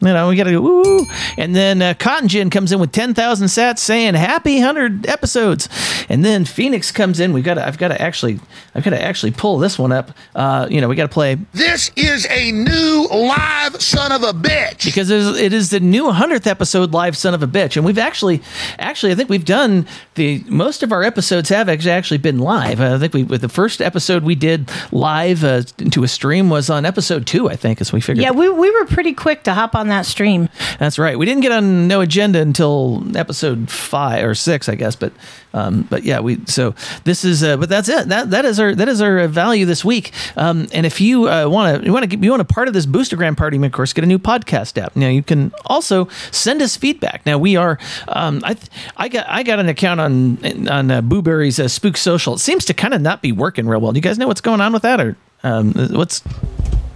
You 0.00 0.08
know, 0.08 0.28
we 0.28 0.36
got 0.36 0.44
to 0.44 0.50
go 0.52 0.60
woo. 0.60 1.06
And 1.38 1.54
then 1.54 1.80
uh, 1.80 1.94
cottongin 1.94 2.50
comes 2.50 2.72
in 2.72 2.80
with 2.80 2.90
10,000 2.90 3.46
sats 3.46 3.78
saying 3.78 4.14
happy 4.14 4.56
100 4.56 5.06
episodes. 5.06 5.68
And 6.08 6.24
then 6.24 6.44
Pheonix 6.44 6.92
comes 6.92 7.20
in. 7.20 7.32
We've 7.32 7.44
got 7.44 7.54
to, 7.54 7.66
I've 7.66 7.78
got 7.78 7.88
to 7.88 8.02
actually, 8.02 8.40
I've 8.74 8.82
got 8.82 8.90
to 8.90 9.00
actually 9.00 9.30
pull 9.30 9.58
this 9.58 9.78
one 9.78 9.92
up. 9.92 10.10
Uh, 10.34 10.66
you 10.68 10.80
know, 10.80 10.88
we 10.88 10.96
got 10.96 11.04
to 11.04 11.14
play 11.14 11.36
This 11.52 11.90
is 11.94 12.26
a 12.28 12.50
new 12.50 13.06
live 13.12 13.80
son 13.80 14.10
of 14.10 14.24
a 14.24 14.32
bitch. 14.32 14.84
because 14.84 15.08
it 15.10 15.18
is, 15.20 15.38
it 15.40 15.52
is 15.52 15.70
the 15.70 15.78
new 15.80 16.04
100th 16.04 16.46
episode 16.48 16.92
live 16.92 17.16
son 17.16 17.32
of 17.32 17.42
a 17.42 17.46
bitch 17.46 17.76
and 17.76 17.84
we've 17.84 17.98
actually 17.98 18.42
actually 18.78 19.12
i 19.12 19.14
think 19.14 19.28
we've 19.28 19.44
done 19.44 19.86
the 20.14 20.42
most 20.48 20.82
of 20.82 20.90
our 20.92 21.02
episodes 21.02 21.48
have 21.48 21.68
actually 21.68 21.90
actually 21.92 22.18
been 22.18 22.38
live 22.38 22.80
i 22.80 22.98
think 22.98 23.12
we 23.14 23.22
with 23.22 23.40
the 23.40 23.48
first 23.48 23.80
episode 23.80 24.22
we 24.24 24.34
did 24.34 24.68
live 24.90 25.44
uh, 25.44 25.62
into 25.78 26.02
a 26.02 26.08
stream 26.08 26.50
was 26.50 26.70
on 26.70 26.84
episode 26.84 27.26
two 27.26 27.48
i 27.48 27.56
think 27.56 27.80
as 27.80 27.92
we 27.92 28.00
figured 28.00 28.22
yeah, 28.22 28.30
we, 28.30 28.48
we 28.48 28.70
were 28.70 28.86
pretty 28.86 29.12
quick 29.12 29.42
to 29.44 29.54
hop 29.54 29.74
on 29.74 29.88
that 29.88 30.06
stream. 30.06 30.48
that's 30.78 30.98
right 30.98 31.18
we 31.18 31.26
didn't 31.26 31.42
get 31.42 31.52
on 31.52 31.86
no 31.88 32.00
agenda 32.00 32.40
until 32.40 33.04
episode 33.16 33.70
five 33.70 34.24
or 34.24 34.34
six 34.34 34.68
i 34.68 34.74
guess 34.74 34.96
but 34.96 35.12
um, 35.54 35.82
but 35.90 36.02
yeah 36.04 36.20
we 36.20 36.38
so 36.46 36.74
this 37.04 37.24
is 37.24 37.42
uh, 37.42 37.56
but 37.56 37.68
that's 37.68 37.88
it. 37.88 38.08
That 38.08 38.30
that 38.30 38.44
is 38.44 38.58
our 38.58 38.74
that 38.74 38.88
is 38.88 39.00
our 39.00 39.26
value 39.28 39.64
this 39.64 39.84
week. 39.84 40.12
Um, 40.36 40.68
and 40.72 40.86
if 40.86 41.00
you 41.00 41.22
want 41.22 41.80
to 41.80 41.86
you 41.86 41.92
want 41.92 42.10
to 42.10 42.16
you 42.16 42.30
want 42.30 42.42
a 42.42 42.44
part 42.46 42.68
of 42.68 42.74
this 42.74 42.86
boostagram 42.86 43.36
party 43.36 43.62
of 43.62 43.72
course 43.72 43.92
get 43.92 44.04
a 44.04 44.06
new 44.06 44.18
podcast 44.18 44.80
app. 44.80 44.96
Now 44.96 45.08
you 45.08 45.22
can 45.22 45.52
also 45.66 46.08
send 46.30 46.62
us 46.62 46.76
feedback. 46.76 47.24
Now 47.26 47.38
we 47.38 47.56
are 47.56 47.78
um, 48.08 48.40
I 48.44 48.56
I 48.96 49.08
got 49.08 49.26
I 49.28 49.42
got 49.42 49.58
an 49.58 49.68
account 49.68 50.00
on 50.00 50.68
on 50.68 50.90
uh, 50.90 51.02
Booberry's 51.02 51.58
uh, 51.58 51.68
Spook 51.68 51.96
Social. 51.96 52.34
It 52.34 52.40
seems 52.40 52.64
to 52.66 52.74
kind 52.74 52.94
of 52.94 53.00
not 53.00 53.22
be 53.22 53.32
working 53.32 53.66
real 53.66 53.80
well. 53.80 53.92
Do 53.92 53.98
you 53.98 54.02
guys 54.02 54.18
know 54.18 54.28
what's 54.28 54.40
going 54.40 54.60
on 54.60 54.72
with 54.72 54.82
that 54.82 55.00
or 55.00 55.16
um, 55.42 55.72
what's 55.90 56.22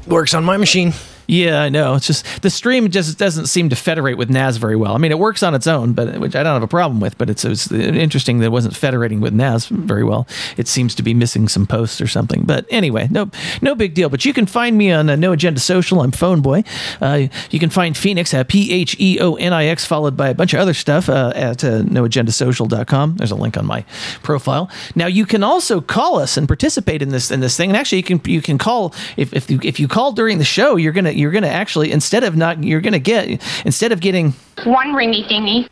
Works 0.06 0.34
on 0.34 0.44
my 0.44 0.56
machine. 0.56 0.92
Yeah, 1.26 1.60
I 1.62 1.68
know. 1.68 1.94
It's 1.94 2.06
just 2.06 2.42
the 2.42 2.50
stream 2.50 2.90
just 2.90 3.18
doesn't 3.18 3.46
seem 3.46 3.68
to 3.70 3.76
federate 3.76 4.16
with 4.16 4.30
NAS 4.30 4.56
very 4.58 4.76
well. 4.76 4.94
I 4.94 4.98
mean, 4.98 5.10
it 5.10 5.18
works 5.18 5.42
on 5.42 5.54
its 5.54 5.66
own, 5.66 5.92
but 5.92 6.18
which 6.18 6.36
I 6.36 6.42
don't 6.42 6.54
have 6.54 6.62
a 6.62 6.68
problem 6.68 7.00
with. 7.00 7.18
But 7.18 7.30
it's, 7.30 7.44
it's 7.44 7.70
interesting 7.72 8.38
that 8.38 8.46
it 8.46 8.52
wasn't 8.52 8.76
federating 8.76 9.20
with 9.20 9.34
NAS 9.34 9.66
very 9.66 10.04
well. 10.04 10.26
It 10.56 10.68
seems 10.68 10.94
to 10.96 11.02
be 11.02 11.14
missing 11.14 11.48
some 11.48 11.66
posts 11.66 12.00
or 12.00 12.06
something. 12.06 12.44
But 12.44 12.66
anyway, 12.70 13.08
no, 13.10 13.30
no 13.60 13.74
big 13.74 13.94
deal. 13.94 14.08
But 14.08 14.24
you 14.24 14.32
can 14.32 14.46
find 14.46 14.78
me 14.78 14.92
on 14.92 15.10
uh, 15.10 15.16
No 15.16 15.32
Agenda 15.32 15.60
Social. 15.60 16.00
I'm 16.00 16.12
Phone 16.12 16.40
Boy. 16.42 16.62
Uh, 17.00 17.26
you 17.50 17.58
can 17.58 17.70
find 17.70 17.94
Pheonix 17.94 18.32
at 18.32 18.48
P 18.48 18.72
H 18.72 18.96
E 18.98 19.18
O 19.20 19.34
N 19.34 19.52
I 19.52 19.66
X, 19.66 19.84
followed 19.84 20.16
by 20.16 20.28
a 20.28 20.34
bunch 20.34 20.54
of 20.54 20.60
other 20.60 20.74
stuff 20.74 21.08
uh, 21.08 21.32
at 21.34 21.64
uh, 21.64 21.82
NoAgendaSocial.com. 21.82 23.16
There's 23.16 23.30
a 23.30 23.36
link 23.36 23.56
on 23.56 23.66
my 23.66 23.84
profile. 24.22 24.70
Now 24.94 25.06
you 25.06 25.26
can 25.26 25.42
also 25.42 25.80
call 25.80 26.18
us 26.18 26.36
and 26.36 26.46
participate 26.46 27.02
in 27.02 27.10
this 27.10 27.30
in 27.30 27.40
this 27.40 27.56
thing. 27.56 27.70
And 27.70 27.76
actually, 27.76 27.98
you 27.98 28.04
can 28.04 28.20
you 28.26 28.42
can 28.42 28.58
call 28.58 28.94
if 29.16 29.32
if 29.32 29.50
you, 29.50 29.58
if 29.62 29.80
you 29.80 29.88
call 29.88 30.12
during 30.12 30.38
the 30.38 30.44
show, 30.44 30.76
you're 30.76 30.92
gonna 30.92 31.15
you're 31.16 31.30
gonna 31.30 31.46
actually 31.48 31.92
instead 31.92 32.24
of 32.24 32.36
not 32.36 32.62
you're 32.62 32.80
gonna 32.80 32.98
get 32.98 33.40
instead 33.64 33.92
of 33.92 34.00
getting 34.00 34.34
One 34.64 34.88
ringy 34.88 35.26
dingy. 35.28 35.68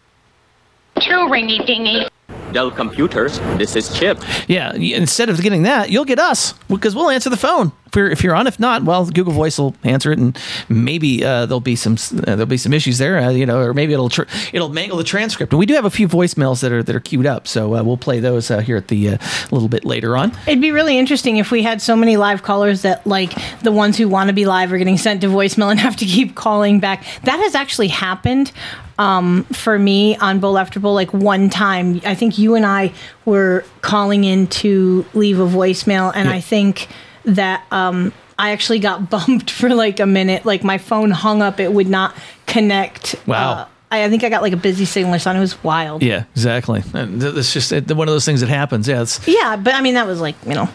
Two 1.00 1.28
ringy 1.28 1.64
dingy. 1.66 2.06
Dell 2.54 2.70
Computers, 2.70 3.40
this 3.58 3.74
is 3.74 3.92
Chip. 3.92 4.22
Yeah, 4.46 4.72
instead 4.74 5.28
of 5.28 5.42
getting 5.42 5.64
that, 5.64 5.90
you'll 5.90 6.04
get 6.04 6.20
us 6.20 6.52
because 6.68 6.94
we'll 6.94 7.10
answer 7.10 7.28
the 7.28 7.36
phone 7.36 7.72
if 7.86 7.96
you're, 7.96 8.10
if 8.10 8.22
you're 8.22 8.34
on. 8.36 8.46
If 8.46 8.60
not, 8.60 8.84
well, 8.84 9.04
Google 9.06 9.32
Voice 9.32 9.58
will 9.58 9.74
answer 9.82 10.12
it, 10.12 10.20
and 10.20 10.38
maybe 10.68 11.24
uh, 11.24 11.46
there'll 11.46 11.58
be 11.58 11.74
some 11.74 11.94
uh, 11.94 12.22
there'll 12.24 12.46
be 12.46 12.56
some 12.56 12.72
issues 12.72 12.98
there, 12.98 13.18
uh, 13.18 13.30
you 13.30 13.44
know, 13.44 13.58
or 13.58 13.74
maybe 13.74 13.92
it'll 13.92 14.08
tr- 14.08 14.22
it'll 14.52 14.68
mangle 14.68 14.96
the 14.96 15.02
transcript. 15.02 15.52
And 15.52 15.58
we 15.58 15.66
do 15.66 15.74
have 15.74 15.84
a 15.84 15.90
few 15.90 16.06
voicemails 16.06 16.60
that 16.60 16.70
are 16.70 16.80
that 16.80 16.94
are 16.94 17.00
queued 17.00 17.26
up, 17.26 17.48
so 17.48 17.74
uh, 17.74 17.82
we'll 17.82 17.96
play 17.96 18.20
those 18.20 18.52
uh, 18.52 18.60
here 18.60 18.76
at 18.76 18.86
the 18.86 19.08
uh, 19.08 19.18
a 19.20 19.48
little 19.52 19.68
bit 19.68 19.84
later 19.84 20.16
on. 20.16 20.30
It'd 20.46 20.60
be 20.60 20.70
really 20.70 20.96
interesting 20.96 21.38
if 21.38 21.50
we 21.50 21.64
had 21.64 21.82
so 21.82 21.96
many 21.96 22.16
live 22.16 22.44
callers 22.44 22.82
that, 22.82 23.04
like, 23.04 23.32
the 23.62 23.72
ones 23.72 23.98
who 23.98 24.08
want 24.08 24.28
to 24.28 24.32
be 24.32 24.44
live 24.44 24.72
are 24.72 24.78
getting 24.78 24.98
sent 24.98 25.22
to 25.22 25.26
voicemail 25.26 25.72
and 25.72 25.80
have 25.80 25.96
to 25.96 26.06
keep 26.06 26.36
calling 26.36 26.78
back. 26.78 27.04
That 27.24 27.40
has 27.40 27.56
actually 27.56 27.88
happened 27.88 28.52
um, 28.98 29.44
for 29.44 29.78
me 29.78 30.16
on 30.16 30.40
Bowl 30.40 30.58
After 30.58 30.80
Bowl. 30.80 30.94
Like, 30.94 31.12
one 31.12 31.50
time, 31.50 32.00
I 32.04 32.14
think 32.14 32.38
you 32.38 32.54
and 32.54 32.64
I 32.66 32.92
were 33.24 33.64
calling 33.80 34.24
in 34.24 34.46
to 34.48 35.04
leave 35.14 35.38
a 35.40 35.46
voicemail, 35.46 36.12
and 36.14 36.28
I 36.28 36.40
think 36.40 36.88
that. 37.24 37.64
Um, 37.70 38.12
I 38.36 38.50
actually 38.50 38.80
got 38.80 39.10
bumped 39.10 39.48
for 39.48 39.68
like 39.68 40.00
a 40.00 40.06
minute. 40.06 40.44
Like 40.44 40.64
my 40.64 40.76
phone 40.78 41.12
hung 41.12 41.40
up; 41.40 41.60
it 41.60 41.72
would 41.72 41.88
not 41.88 42.16
connect. 42.46 43.14
Wow. 43.28 43.52
Uh, 43.52 43.68
I, 43.92 44.04
I 44.04 44.10
think 44.10 44.24
I 44.24 44.28
got 44.28 44.42
like 44.42 44.52
a 44.52 44.56
busy 44.56 44.84
signal 44.84 45.14
or 45.14 45.18
something. 45.20 45.38
It 45.38 45.40
was 45.40 45.62
wild. 45.62 46.02
Yeah, 46.02 46.24
exactly. 46.32 46.82
And 46.94 47.20
th- 47.20 47.34
That's 47.34 47.52
just 47.52 47.70
it, 47.70 47.90
one 47.94 48.08
of 48.08 48.12
those 48.14 48.24
things 48.24 48.40
that 48.40 48.48
happens. 48.48 48.88
Yeah, 48.88 49.02
it's 49.02 49.26
Yeah, 49.26 49.54
but 49.56 49.74
I 49.74 49.80
mean 49.82 49.94
that 49.94 50.08
was 50.08 50.20
like 50.20 50.34
you 50.44 50.54
know 50.54 50.68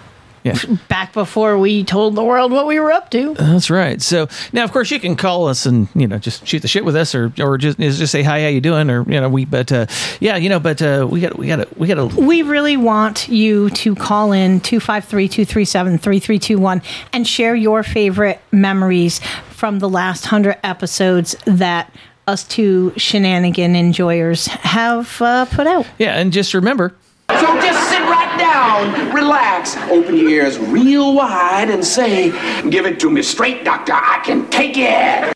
yeah. 0.44 0.58
back 0.88 1.14
before 1.14 1.58
we 1.58 1.84
told 1.84 2.16
the 2.16 2.24
world 2.24 2.52
what 2.52 2.68
we 2.68 2.80
were 2.80 2.92
up 2.92 3.10
to. 3.12 3.34
That's 3.36 3.70
right. 3.70 4.02
So 4.02 4.28
now, 4.54 4.64
of 4.64 4.72
course, 4.72 4.92
you 4.92 5.00
can 5.00 5.16
call 5.16 5.48
us 5.48 5.66
and 5.66 5.88
you 5.96 6.08
know 6.08 6.18
just 6.18 6.48
shoot 6.48 6.62
the 6.62 6.68
shit 6.68 6.86
with 6.86 6.96
us, 6.96 7.14
or 7.16 7.32
or 7.40 7.58
just 7.58 7.80
just 7.80 8.12
say 8.12 8.24
hi, 8.24 8.42
how 8.42 8.48
you 8.48 8.62
doing, 8.62 8.90
or 8.90 9.04
you 9.04 9.20
know 9.20 9.30
we. 9.30 9.46
But 9.46 9.72
uh, 9.72 9.86
yeah, 10.20 10.38
you 10.38 10.50
know, 10.50 10.60
but 10.60 10.82
uh, 10.82 11.08
we 11.10 11.22
got 11.22 11.38
we 11.38 11.48
got 11.48 11.78
we 11.78 11.88
got 11.88 11.96
to 11.96 12.08
We 12.20 12.42
really 12.42 12.78
want 12.78 13.28
you 13.30 13.70
to 13.72 13.96
call 13.96 14.32
in 14.32 14.62
253-237-3321 14.62 16.84
and 17.14 17.28
share 17.28 17.56
your 17.56 17.84
favorite 17.84 18.40
memories 18.52 19.20
from 19.50 19.80
the 19.80 19.90
last 19.90 20.26
100 20.26 20.58
episodes 20.64 21.36
that 21.46 21.92
us 22.28 22.44
two 22.44 22.94
shenanigan 22.96 23.76
enjoyers 23.76 24.46
have 24.48 25.22
uh, 25.22 25.46
put 25.46 25.68
out. 25.68 25.86
yeah, 25.98 26.16
and 26.16 26.32
just 26.32 26.54
remember. 26.54 26.94
So 27.38 27.62
just 27.62 27.90
sit 27.90 28.02
right 28.02 28.36
down, 28.40 29.14
relax, 29.14 29.78
open 29.90 30.18
your 30.18 30.30
ears 30.30 30.58
real 30.58 31.14
wide, 31.14 31.70
and 31.70 31.86
say, 31.86 32.32
Give 32.70 32.86
it 32.86 33.00
to 33.02 33.12
me 33.12 33.22
straight, 33.22 33.64
doctor. 33.64 33.94
I 33.94 34.22
can 34.26 34.50
take 34.50 34.78
it. 34.78 35.36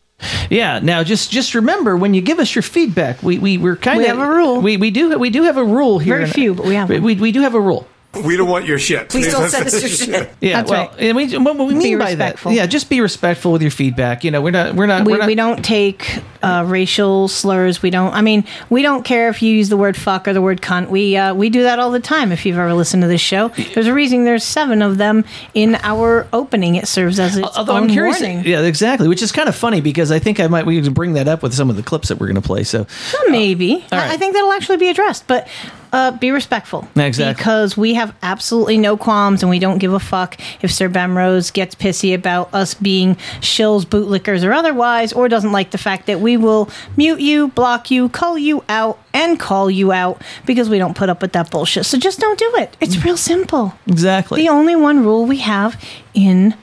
Yeah. 0.49 0.79
Now, 0.79 1.03
just 1.03 1.31
just 1.31 1.53
remember 1.53 1.95
when 1.95 2.13
you 2.13 2.21
give 2.21 2.39
us 2.39 2.55
your 2.55 2.61
feedback, 2.63 3.21
we 3.21 3.37
we 3.39 3.57
we're 3.57 3.75
kind 3.75 3.97
of 3.97 4.03
We 4.03 4.07
have 4.07 4.19
a 4.19 4.27
rule. 4.27 4.61
We 4.61 4.77
we 4.77 4.91
do 4.91 5.17
we 5.19 5.29
do 5.29 5.43
have 5.43 5.57
a 5.57 5.63
rule 5.63 5.99
here. 5.99 6.17
Very 6.17 6.29
few, 6.29 6.53
but 6.53 6.65
we 6.65 6.75
have 6.75 6.89
we, 6.89 6.95
one. 6.95 7.03
we 7.03 7.15
we 7.15 7.31
do 7.31 7.41
have 7.41 7.55
a 7.55 7.61
rule. 7.61 7.87
We 8.23 8.37
don't 8.37 8.47
want 8.47 8.65
your 8.67 8.77
shit. 8.77 9.09
Please 9.09 9.31
don't 9.31 9.49
send 9.49 9.65
us 9.65 9.81
your 9.81 9.89
shit. 10.21 10.29
Yeah, 10.39 10.57
That's 10.61 10.69
well, 10.69 10.87
right. 10.89 10.99
and 10.99 11.17
we 11.17 11.35
what 11.37 11.57
we 11.57 11.73
mean 11.73 11.97
by 11.97 12.09
respectful. 12.11 12.51
that, 12.51 12.55
yeah, 12.55 12.65
just 12.67 12.89
be 12.89 13.01
respectful 13.01 13.51
with 13.51 13.61
your 13.63 13.71
feedback. 13.71 14.23
You 14.23 14.29
know, 14.29 14.41
we're 14.41 14.51
not 14.51 14.75
we're 14.75 14.85
not 14.85 15.05
we, 15.05 15.13
we're 15.13 15.17
not, 15.19 15.27
we 15.27 15.35
don't 15.35 15.65
take 15.65 16.19
uh, 16.43 16.63
racial 16.67 17.27
slurs. 17.27 17.81
We 17.81 17.89
don't. 17.89 18.13
I 18.13 18.21
mean, 18.21 18.45
we 18.69 18.83
don't 18.83 19.03
care 19.03 19.29
if 19.29 19.41
you 19.41 19.51
use 19.55 19.69
the 19.69 19.77
word 19.77 19.97
fuck 19.97 20.27
or 20.27 20.33
the 20.33 20.41
word 20.43 20.61
cunt. 20.61 20.89
We 20.89 21.17
uh, 21.17 21.33
we 21.33 21.49
do 21.49 21.63
that 21.63 21.79
all 21.79 21.89
the 21.89 21.99
time. 21.99 22.31
If 22.31 22.45
you've 22.45 22.57
ever 22.57 22.73
listened 22.75 23.01
to 23.01 23.07
this 23.07 23.21
show, 23.21 23.47
there's 23.73 23.87
a 23.87 23.93
reason 23.93 24.25
there's 24.25 24.43
seven 24.43 24.83
of 24.83 24.97
them 24.97 25.25
in 25.55 25.75
our 25.81 26.27
opening. 26.33 26.75
It 26.75 26.87
serves 26.87 27.19
as 27.19 27.35
its 27.37 27.47
Although 27.57 27.73
own 27.77 27.83
I'm 27.85 27.89
curious, 27.89 28.19
warning. 28.21 28.43
yeah, 28.45 28.61
exactly, 28.61 29.07
which 29.07 29.23
is 29.23 29.31
kind 29.31 29.49
of 29.49 29.55
funny 29.55 29.81
because 29.81 30.11
I 30.11 30.19
think 30.19 30.39
I 30.39 30.45
might 30.47 30.67
we 30.67 30.79
can 30.81 30.93
bring 30.93 31.13
that 31.13 31.27
up 31.27 31.41
with 31.41 31.53
some 31.55 31.69
of 31.71 31.77
the 31.77 31.83
clips 31.83 32.09
that 32.09 32.19
we're 32.19 32.27
going 32.27 32.41
to 32.41 32.47
play. 32.47 32.63
So 32.63 32.85
Well, 33.13 33.31
maybe. 33.31 33.83
all 33.91 33.99
I- 33.99 34.13
I 34.13 34.17
think 34.17 34.33
that'll 34.35 34.51
actually 34.51 34.77
be 34.77 34.89
addressed. 34.89 35.25
But 35.27 35.47
uh, 35.93 36.11
be 36.11 36.31
respectful. 36.31 36.87
Exactly. 36.95 37.39
Because 37.39 37.77
we 37.77 37.93
have 37.93 38.15
absolutely 38.23 38.77
no 38.77 38.97
qualms 38.97 39.43
and 39.43 39.49
we 39.49 39.59
don't 39.59 39.77
give 39.77 39.93
a 39.93 39.99
fuck 39.99 40.37
if 40.61 40.71
Sir 40.71 40.89
Bemrose 40.89 41.53
gets 41.53 41.75
pissy 41.75 42.13
about 42.13 42.53
us 42.53 42.73
being 42.73 43.15
shills, 43.39 43.85
bootlickers, 43.85 44.43
or 44.43 44.51
otherwise, 44.51 45.13
or 45.13 45.29
doesn't 45.29 45.51
like 45.51 45.71
the 45.71 45.77
fact 45.77 46.07
that 46.07 46.19
we 46.19 46.35
will 46.35 46.69
mute 46.97 47.21
you, 47.21 47.49
block 47.49 47.91
you, 47.91 48.09
call 48.09 48.37
you 48.37 48.63
out, 48.67 48.99
and 49.13 49.39
call 49.39 49.69
you 49.69 49.91
out 49.91 50.21
because 50.45 50.67
we 50.67 50.79
don't 50.79 50.97
put 50.97 51.09
up 51.09 51.21
with 51.21 51.33
that 51.33 51.51
bullshit. 51.51 51.85
So 51.85 51.97
just 51.97 52.19
don't 52.19 52.39
do 52.39 52.51
it. 52.55 52.75
It's 52.81 53.05
real 53.05 53.17
simple. 53.17 53.75
Exactly. 53.87 54.41
The 54.41 54.49
only 54.49 54.75
one 54.75 55.03
rule 55.03 55.27
we 55.27 55.37
have 55.37 55.81
in 56.15 56.55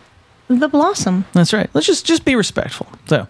the 0.48 0.68
Blossom. 0.68 1.24
That's 1.32 1.52
right. 1.52 1.70
Let's 1.72 1.86
just 1.86 2.04
just 2.04 2.24
be 2.24 2.34
respectful. 2.34 2.88
So. 3.06 3.28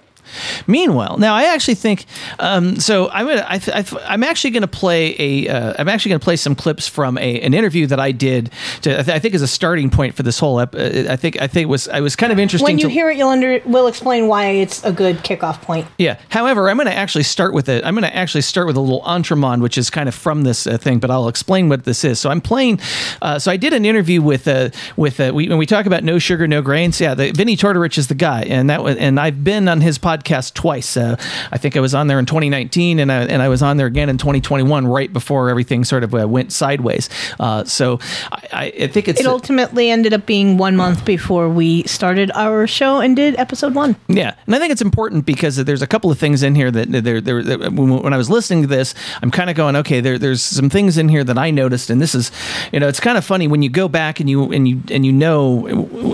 Meanwhile, 0.66 1.18
now 1.18 1.34
I 1.34 1.44
actually 1.44 1.74
think 1.74 2.06
um, 2.38 2.76
so. 2.76 3.10
I'm 3.10 3.26
gonna. 3.26 3.46
I, 3.48 3.58
th- 3.58 3.76
I 3.76 3.82
th- 3.82 4.02
I'm 4.06 4.22
actually 4.22 4.50
going 4.50 4.62
to 4.62 4.68
play 4.68 5.16
a. 5.18 5.48
Uh, 5.48 5.74
I'm 5.78 5.88
actually 5.88 6.10
going 6.10 6.20
to 6.20 6.24
play 6.24 6.36
some 6.36 6.54
clips 6.54 6.88
from 6.88 7.18
a, 7.18 7.40
an 7.40 7.54
interview 7.54 7.86
that 7.86 8.00
I 8.00 8.12
did. 8.12 8.50
To, 8.82 8.98
I, 8.98 9.02
th- 9.02 9.16
I 9.16 9.18
think 9.18 9.34
is 9.34 9.42
a 9.42 9.48
starting 9.48 9.90
point 9.90 10.14
for 10.14 10.22
this 10.22 10.38
whole. 10.38 10.60
Ep- 10.60 10.74
uh, 10.74 11.12
I 11.12 11.16
think. 11.16 11.40
I 11.40 11.46
think 11.46 11.64
it 11.64 11.68
was. 11.68 11.88
I 11.88 12.00
was 12.00 12.16
kind 12.16 12.32
of 12.32 12.38
interesting. 12.38 12.64
When 12.64 12.78
you 12.78 12.88
to, 12.88 12.92
hear 12.92 13.10
it, 13.10 13.16
you'll 13.16 13.28
under. 13.28 13.60
We'll 13.64 13.86
explain 13.86 14.28
why 14.28 14.46
it's 14.46 14.84
a 14.84 14.92
good 14.92 15.18
kickoff 15.18 15.60
point. 15.62 15.86
Yeah. 15.98 16.18
However, 16.28 16.68
I'm 16.68 16.76
going 16.76 16.86
to 16.86 16.94
actually 16.94 17.24
start 17.24 17.54
with 17.54 17.68
it. 17.68 17.84
I'm 17.84 17.94
going 17.94 18.08
to 18.08 18.16
actually 18.16 18.42
start 18.42 18.66
with 18.66 18.76
a 18.76 18.80
little 18.80 19.02
entremont, 19.02 19.60
which 19.60 19.78
is 19.78 19.90
kind 19.90 20.08
of 20.08 20.14
from 20.14 20.42
this 20.42 20.66
uh, 20.66 20.78
thing, 20.78 20.98
but 20.98 21.10
I'll 21.10 21.28
explain 21.28 21.68
what 21.68 21.84
this 21.84 22.04
is. 22.04 22.20
So 22.20 22.30
I'm 22.30 22.40
playing. 22.40 22.80
Uh, 23.22 23.38
so 23.38 23.50
I 23.50 23.56
did 23.56 23.72
an 23.72 23.84
interview 23.84 24.22
with 24.22 24.46
uh, 24.46 24.70
with 24.96 25.20
uh, 25.20 25.32
we, 25.34 25.48
when 25.48 25.58
we 25.58 25.66
talk 25.66 25.86
about 25.86 26.04
no 26.04 26.18
sugar, 26.18 26.46
no 26.46 26.62
grains. 26.62 27.00
Yeah, 27.00 27.14
the, 27.14 27.32
Vinnie 27.32 27.56
Tortorich 27.56 27.98
is 27.98 28.08
the 28.08 28.14
guy, 28.14 28.42
and 28.42 28.70
that 28.70 28.82
was, 28.82 28.96
and 28.96 29.18
I've 29.18 29.42
been 29.42 29.68
on 29.68 29.80
his 29.80 29.98
podcast 29.98 30.19
twice. 30.24 30.96
Uh, 30.96 31.16
I 31.52 31.58
think 31.58 31.76
I 31.76 31.80
was 31.80 31.94
on 31.94 32.06
there 32.06 32.18
in 32.18 32.26
2019, 32.26 32.98
and 32.98 33.10
I, 33.10 33.24
and 33.24 33.42
I 33.42 33.48
was 33.48 33.62
on 33.62 33.76
there 33.76 33.86
again 33.86 34.08
in 34.08 34.18
2021, 34.18 34.86
right 34.86 35.12
before 35.12 35.50
everything 35.50 35.84
sort 35.84 36.04
of 36.04 36.14
uh, 36.14 36.28
went 36.28 36.52
sideways. 36.52 37.08
Uh, 37.38 37.64
so 37.64 37.98
I, 38.32 38.72
I, 38.80 38.86
think 38.86 39.08
it's 39.08 39.20
It 39.20 39.26
ultimately 39.26 39.90
ended 39.90 40.12
up 40.12 40.26
being 40.26 40.56
one 40.56 40.76
month 40.76 41.04
before 41.04 41.48
we 41.48 41.82
started 41.84 42.30
our 42.34 42.66
show 42.66 43.00
and 43.00 43.16
did 43.16 43.36
episode 43.36 43.74
one. 43.74 43.96
Yeah, 44.08 44.34
and 44.46 44.54
I 44.54 44.58
think 44.58 44.72
it's 44.72 44.82
important 44.82 45.26
because 45.26 45.56
there's 45.56 45.82
a 45.82 45.86
couple 45.86 46.10
of 46.10 46.18
things 46.18 46.42
in 46.42 46.54
here 46.54 46.70
that 46.70 46.90
there, 46.90 47.20
there, 47.20 47.70
when 47.70 48.12
I 48.12 48.16
was 48.16 48.30
listening 48.30 48.62
to 48.62 48.68
this, 48.68 48.94
I'm 49.22 49.30
kind 49.30 49.50
of 49.50 49.56
going, 49.56 49.76
okay, 49.76 50.00
there, 50.00 50.18
there's 50.18 50.42
some 50.42 50.70
things 50.70 50.98
in 50.98 51.08
here 51.08 51.24
that 51.24 51.38
I 51.38 51.50
noticed, 51.50 51.90
and 51.90 52.00
this 52.00 52.14
is, 52.14 52.30
you 52.72 52.80
know, 52.80 52.88
it's 52.88 53.00
kind 53.00 53.16
of 53.16 53.24
funny 53.24 53.48
when 53.48 53.62
you 53.62 53.70
go 53.70 53.88
back 53.88 54.20
and 54.20 54.28
you 54.28 54.52
and 54.52 54.68
you 54.68 54.82
and 54.90 55.06
you 55.06 55.12
know, 55.12 55.66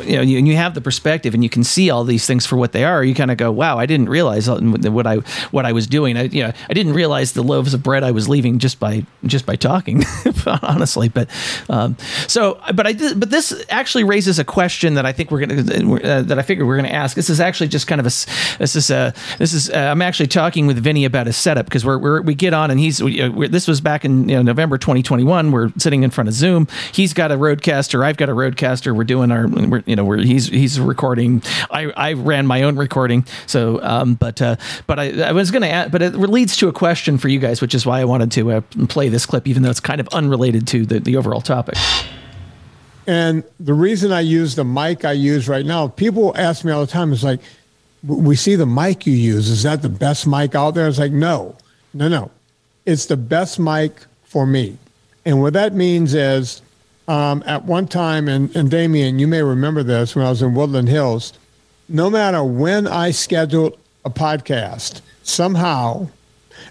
you 0.02 0.16
know, 0.16 0.22
you, 0.22 0.38
and 0.38 0.46
you 0.46 0.56
have 0.56 0.74
the 0.74 0.80
perspective 0.80 1.34
and 1.34 1.42
you 1.42 1.50
can 1.50 1.64
see 1.64 1.90
all 1.90 2.04
these 2.04 2.26
things 2.26 2.46
for 2.46 2.56
what 2.56 2.72
they 2.72 2.84
are. 2.84 3.02
You 3.02 3.14
kind 3.14 3.30
of 3.30 3.36
go, 3.38 3.50
wow, 3.50 3.78
I 3.78 3.86
didn't 3.86 3.95
realize 4.04 4.48
what 4.48 5.06
I 5.06 5.16
what 5.50 5.64
I 5.64 5.72
was 5.72 5.86
doing. 5.86 6.16
I, 6.18 6.24
you 6.24 6.42
know, 6.42 6.52
I 6.68 6.74
didn't 6.74 6.92
realize 6.92 7.32
the 7.32 7.42
loaves 7.42 7.72
of 7.72 7.82
bread 7.82 8.04
I 8.04 8.10
was 8.10 8.28
leaving 8.28 8.58
just 8.58 8.78
by 8.78 9.06
just 9.24 9.46
by 9.46 9.56
talking, 9.56 10.04
honestly. 10.62 11.08
But 11.08 11.30
um, 11.70 11.96
so, 12.26 12.60
but 12.74 12.86
I 12.86 12.92
did, 12.92 13.18
but 13.18 13.30
this 13.30 13.64
actually 13.70 14.04
raises 14.04 14.38
a 14.38 14.44
question 14.44 14.94
that 14.94 15.06
I 15.06 15.12
think 15.12 15.30
we're 15.30 15.46
gonna 15.46 15.94
uh, 16.02 16.22
that 16.22 16.38
I 16.38 16.42
figured 16.42 16.66
we're 16.66 16.76
gonna 16.76 16.88
ask. 16.88 17.16
This 17.16 17.30
is 17.30 17.40
actually 17.40 17.68
just 17.68 17.86
kind 17.86 18.00
of 18.00 18.06
a 18.06 18.14
this 18.58 18.76
is 18.76 18.90
a 18.90 19.14
this 19.38 19.52
is 19.52 19.70
uh, 19.70 19.76
I'm 19.76 20.02
actually 20.02 20.28
talking 20.28 20.66
with 20.66 20.78
Vinnie 20.78 21.04
about 21.04 21.26
his 21.26 21.36
setup 21.36 21.66
because 21.66 21.84
we're, 21.84 21.98
we're 21.98 22.20
we 22.22 22.34
get 22.34 22.52
on 22.52 22.70
and 22.70 22.78
he's 22.78 23.02
we, 23.02 23.20
uh, 23.20 23.30
this 23.48 23.66
was 23.66 23.80
back 23.80 24.04
in 24.04 24.28
you 24.28 24.36
know, 24.36 24.42
November 24.42 24.78
2021. 24.78 25.52
We're 25.52 25.70
sitting 25.78 26.02
in 26.02 26.10
front 26.10 26.28
of 26.28 26.34
Zoom. 26.34 26.68
He's 26.92 27.12
got 27.12 27.32
a 27.32 27.36
RODECaster. 27.36 28.04
I've 28.04 28.16
got 28.16 28.28
a 28.28 28.32
RODECaster. 28.32 28.94
We're 28.94 29.04
doing 29.04 29.30
our 29.30 29.46
we're, 29.46 29.82
you 29.86 29.96
know 29.96 30.04
we're 30.04 30.18
he's 30.18 30.48
he's 30.48 30.78
recording. 30.80 31.42
I 31.70 31.92
I 31.96 32.12
ran 32.14 32.46
my 32.46 32.62
own 32.62 32.76
recording. 32.76 33.26
So 33.46 33.78
um, 33.86 34.14
but 34.14 34.42
uh, 34.42 34.56
but 34.86 34.98
I, 34.98 35.28
I 35.28 35.32
was 35.32 35.50
gonna 35.50 35.68
add, 35.68 35.92
but 35.92 36.02
it 36.02 36.14
leads 36.16 36.56
to 36.58 36.68
a 36.68 36.72
question 36.72 37.18
for 37.18 37.28
you 37.28 37.38
guys, 37.38 37.60
which 37.60 37.74
is 37.74 37.86
why 37.86 38.00
I 38.00 38.04
wanted 38.04 38.32
to 38.32 38.52
uh, 38.52 38.60
play 38.88 39.08
this 39.08 39.24
clip, 39.24 39.46
even 39.46 39.62
though 39.62 39.70
it's 39.70 39.80
kind 39.80 40.00
of 40.00 40.08
unrelated 40.08 40.66
to 40.68 40.84
the, 40.84 41.00
the 41.00 41.16
overall 41.16 41.40
topic. 41.40 41.76
And 43.06 43.44
the 43.60 43.74
reason 43.74 44.12
I 44.12 44.20
use 44.20 44.56
the 44.56 44.64
mic 44.64 45.04
I 45.04 45.12
use 45.12 45.48
right 45.48 45.64
now, 45.64 45.88
people 45.88 46.36
ask 46.36 46.64
me 46.64 46.72
all 46.72 46.84
the 46.84 46.90
time, 46.90 47.12
it's 47.12 47.22
like, 47.22 47.40
we 48.02 48.34
see 48.34 48.56
the 48.56 48.66
mic 48.66 49.06
you 49.06 49.12
use. 49.12 49.48
Is 49.48 49.62
that 49.62 49.82
the 49.82 49.88
best 49.88 50.26
mic 50.26 50.54
out 50.56 50.74
there? 50.74 50.88
It's 50.88 50.98
like, 50.98 51.12
no, 51.12 51.56
no, 51.94 52.08
no. 52.08 52.30
It's 52.84 53.06
the 53.06 53.16
best 53.16 53.58
mic 53.60 53.92
for 54.24 54.44
me. 54.46 54.76
And 55.24 55.40
what 55.40 55.52
that 55.52 55.72
means 55.72 56.14
is, 56.14 56.62
um, 57.08 57.44
at 57.46 57.64
one 57.64 57.86
time, 57.86 58.28
and, 58.28 58.54
and 58.56 58.70
Damien, 58.70 59.20
you 59.20 59.28
may 59.28 59.42
remember 59.42 59.84
this 59.84 60.16
when 60.16 60.26
I 60.26 60.30
was 60.30 60.42
in 60.42 60.54
Woodland 60.54 60.88
Hills, 60.88 61.32
no 61.88 62.10
matter 62.10 62.42
when 62.42 62.86
I 62.86 63.10
scheduled 63.10 63.78
a 64.04 64.10
podcast, 64.10 65.00
somehow 65.22 66.08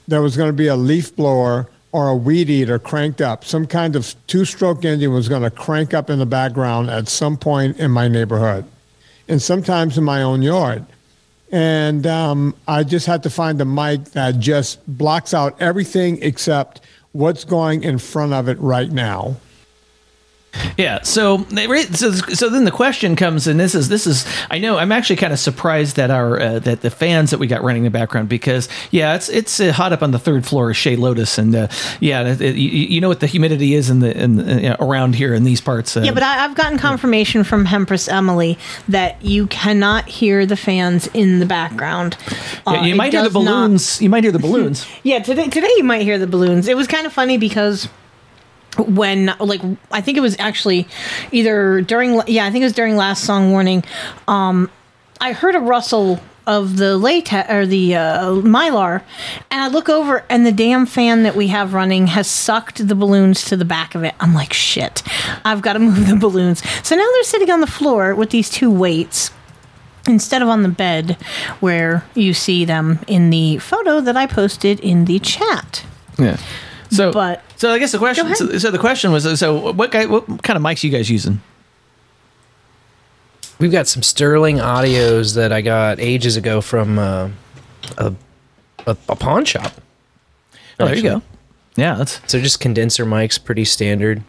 there 0.07 0.21
was 0.21 0.35
going 0.37 0.49
to 0.49 0.53
be 0.53 0.67
a 0.67 0.75
leaf 0.75 1.15
blower 1.15 1.69
or 1.91 2.09
a 2.09 2.15
weed 2.15 2.49
eater 2.49 2.77
cranked 2.77 3.21
up. 3.21 3.45
Some 3.45 3.65
kind 3.65 3.95
of 3.95 4.15
two 4.27 4.45
stroke 4.45 4.83
engine 4.83 5.13
was 5.13 5.29
going 5.29 5.43
to 5.43 5.51
crank 5.51 5.93
up 5.93 6.09
in 6.09 6.19
the 6.19 6.25
background 6.25 6.89
at 6.89 7.07
some 7.07 7.37
point 7.37 7.77
in 7.77 7.91
my 7.91 8.07
neighborhood 8.07 8.65
and 9.27 9.41
sometimes 9.41 9.97
in 9.97 10.03
my 10.03 10.21
own 10.21 10.41
yard. 10.41 10.85
And 11.51 12.05
um, 12.05 12.55
I 12.67 12.83
just 12.83 13.05
had 13.05 13.23
to 13.23 13.29
find 13.29 13.61
a 13.61 13.65
mic 13.65 14.05
that 14.11 14.39
just 14.39 14.85
blocks 14.87 15.33
out 15.33 15.55
everything 15.61 16.21
except 16.21 16.81
what's 17.13 17.45
going 17.45 17.83
in 17.83 17.97
front 17.97 18.33
of 18.33 18.49
it 18.49 18.59
right 18.59 18.91
now. 18.91 19.37
Yeah. 20.77 21.01
So, 21.03 21.43
so, 21.93 22.11
so 22.11 22.49
then 22.49 22.65
the 22.65 22.71
question 22.71 23.15
comes, 23.15 23.47
and 23.47 23.59
this 23.59 23.75
is 23.75 23.89
this 23.89 24.07
is 24.07 24.25
I 24.49 24.59
know 24.59 24.77
I'm 24.77 24.91
actually 24.91 25.15
kind 25.17 25.33
of 25.33 25.39
surprised 25.39 25.95
that 25.95 26.11
our 26.11 26.39
uh, 26.39 26.59
that 26.59 26.81
the 26.81 26.89
fans 26.89 27.31
that 27.31 27.39
we 27.39 27.47
got 27.47 27.63
running 27.63 27.85
in 27.85 27.91
the 27.91 27.97
background 27.99 28.29
because 28.29 28.69
yeah, 28.91 29.15
it's 29.15 29.29
it's 29.29 29.59
uh, 29.59 29.71
hot 29.73 29.93
up 29.93 30.01
on 30.03 30.11
the 30.11 30.19
third 30.19 30.45
floor 30.45 30.69
of 30.71 30.77
Chez 30.77 30.95
Lotus, 30.97 31.37
and 31.37 31.55
uh, 31.55 31.67
yeah, 31.99 32.23
it, 32.27 32.41
it- 32.41 32.55
you, 32.55 32.69
you 32.69 33.01
know 33.01 33.07
what 33.09 33.19
the 33.19 33.27
humidity 33.27 33.73
is 33.73 33.89
in 33.89 33.99
the 33.99 34.15
in 34.17 34.39
uh, 34.65 34.75
around 34.79 35.15
here 35.15 35.33
in 35.33 35.43
these 35.43 35.61
parts. 35.61 35.95
Uh, 35.97 36.01
Yeah, 36.01 36.11
but 36.13 36.23
I, 36.23 36.45
I've 36.45 36.55
gotten 36.55 36.77
confirmation 36.77 37.43
from 37.43 37.65
Hempress 37.65 38.07
Emily 38.11 38.57
that 38.87 39.23
you 39.23 39.47
cannot 39.47 40.07
hear 40.07 40.45
the 40.45 40.55
fans 40.57 41.07
in 41.13 41.39
the 41.39 41.45
background. 41.45 42.17
yeah, 42.67 42.81
Uh, 42.81 42.83
you 42.83 42.95
might 42.95 43.11
hear 43.13 43.21
the 43.23 43.29
does 43.29 43.33
not- 43.45 43.45
balloons. 43.67 44.01
You 44.01 44.09
might 44.09 44.23
hear 44.23 44.31
the 44.31 44.39
balloons. 44.39 44.85
Yeah, 45.03 45.19
today 45.19 45.47
today 45.49 45.69
you 45.77 45.83
might 45.83 46.01
hear 46.01 46.17
the 46.17 46.27
balloons. 46.27 46.67
It 46.67 46.75
was 46.75 46.87
kind 46.87 47.05
of 47.05 47.13
funny 47.13 47.37
because 47.37 47.87
when 48.77 49.33
like 49.39 49.61
I 49.91 50.01
think 50.01 50.17
it 50.17 50.21
was 50.21 50.35
actually 50.39 50.87
either 51.31 51.81
during 51.81 52.21
yeah 52.27 52.45
I 52.45 52.51
think 52.51 52.61
it 52.61 52.65
was 52.65 52.73
during 52.73 52.95
last 52.95 53.23
song 53.23 53.51
warning, 53.51 53.83
um, 54.27 54.69
I 55.21 55.33
heard 55.33 55.55
a 55.55 55.59
rustle 55.59 56.19
of 56.47 56.77
the 56.77 56.95
latex 56.97 57.49
or 57.51 57.65
the 57.65 57.95
uh, 57.95 58.25
mylar, 58.41 59.01
and 59.49 59.61
I 59.61 59.67
look 59.67 59.89
over 59.89 60.23
and 60.29 60.45
the 60.45 60.51
damn 60.51 60.85
fan 60.85 61.23
that 61.23 61.35
we 61.35 61.47
have 61.47 61.73
running 61.73 62.07
has 62.07 62.27
sucked 62.27 62.87
the 62.87 62.93
balloons 62.95 63.43
to 63.45 63.57
the 63.57 63.65
back 63.65 63.95
of 63.95 64.03
it. 64.03 64.13
I'm 64.19 64.33
like 64.33 64.53
shit, 64.53 65.01
I've 65.43 65.61
got 65.61 65.73
to 65.73 65.79
move 65.87 66.07
the 66.07 66.15
balloons. 66.15 66.61
So 66.87 66.95
now 66.95 67.07
they're 67.13 67.23
sitting 67.23 67.49
on 67.49 67.61
the 67.61 67.67
floor 67.67 68.13
with 68.13 68.29
these 68.29 68.49
two 68.49 68.69
weights 68.69 69.31
instead 70.07 70.41
of 70.43 70.47
on 70.49 70.61
the 70.61 70.69
bed 70.69 71.17
where 71.61 72.05
you 72.13 72.33
see 72.33 72.63
them 72.63 72.99
in 73.07 73.31
the 73.31 73.57
photo 73.57 73.99
that 74.01 74.15
I 74.15 74.27
posted 74.27 74.79
in 74.81 75.05
the 75.05 75.17
chat. 75.19 75.83
Yeah. 76.19 76.37
So, 76.91 77.11
But- 77.11 77.43
so 77.55 77.71
I 77.71 77.79
guess 77.79 77.91
the 77.91 77.97
question. 77.97 78.25
ahead. 78.25 78.37
So, 78.37 78.57
so 78.57 78.71
the 78.71 78.77
question 78.79 79.11
was, 79.11 79.39
so 79.39 79.71
what 79.71 79.91
guy? 79.91 80.05
What 80.05 80.43
kind 80.43 80.57
of 80.57 80.63
mics 80.63 80.83
you 80.83 80.89
guys 80.89 81.09
using? 81.09 81.41
We've 83.59 83.71
got 83.71 83.87
some 83.87 84.03
Sterling 84.03 84.57
audios 84.57 85.35
that 85.35 85.53
I 85.53 85.61
got 85.61 85.99
ages 85.99 86.35
ago 86.35 86.59
from 86.61 86.99
uh, 86.99 87.29
a, 87.97 88.13
a 88.85 88.97
a 89.07 89.15
pawn 89.15 89.45
shop. 89.45 89.71
Oh, 90.79 90.85
there 90.85 90.95
you 90.95 91.03
go. 91.03 91.21
Yeah, 91.77 91.95
that's 91.95 92.19
so 92.27 92.39
just 92.39 92.59
condenser 92.59 93.05
mics, 93.05 93.41
pretty 93.41 93.65
standard. 93.65 94.23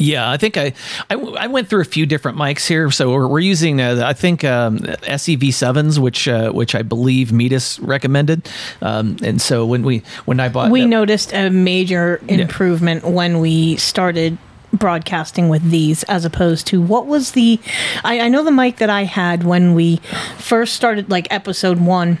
Yeah, 0.00 0.30
I 0.30 0.36
think 0.36 0.56
I 0.56 0.74
I 1.10 1.48
went 1.48 1.68
through 1.68 1.80
a 1.80 1.84
few 1.84 2.06
different 2.06 2.38
mics 2.38 2.68
here. 2.68 2.88
So 2.92 3.10
we're, 3.12 3.26
we're 3.26 3.40
using 3.40 3.80
uh, 3.80 4.02
I 4.04 4.12
think 4.12 4.44
um, 4.44 4.78
SEV 5.02 5.52
sevens, 5.52 5.98
which 5.98 6.28
uh, 6.28 6.52
which 6.52 6.76
I 6.76 6.82
believe 6.82 7.32
Metis 7.32 7.80
recommended. 7.80 8.48
Um, 8.80 9.16
and 9.24 9.42
so 9.42 9.66
when 9.66 9.82
we 9.82 10.02
when 10.24 10.38
I 10.38 10.48
bought 10.50 10.70
we 10.70 10.82
that- 10.82 10.86
noticed 10.86 11.32
a 11.34 11.50
major 11.50 12.20
Yeah. 12.28 12.36
improvement 12.36 13.04
when 13.06 13.40
we 13.40 13.74
started 13.76 14.38
broadcasting 14.72 15.48
with 15.48 15.68
these 15.70 16.02
as 16.04 16.24
opposed 16.24 16.66
to 16.68 16.80
what 16.80 17.06
was 17.06 17.32
the 17.32 17.58
I, 18.04 18.20
I 18.20 18.28
know 18.28 18.44
the 18.44 18.52
mic 18.52 18.76
that 18.76 18.90
I 18.90 19.02
had 19.04 19.42
when 19.42 19.74
we 19.74 19.96
first 20.36 20.74
started 20.74 21.10
like 21.10 21.26
episode 21.30 21.80
one 21.80 22.18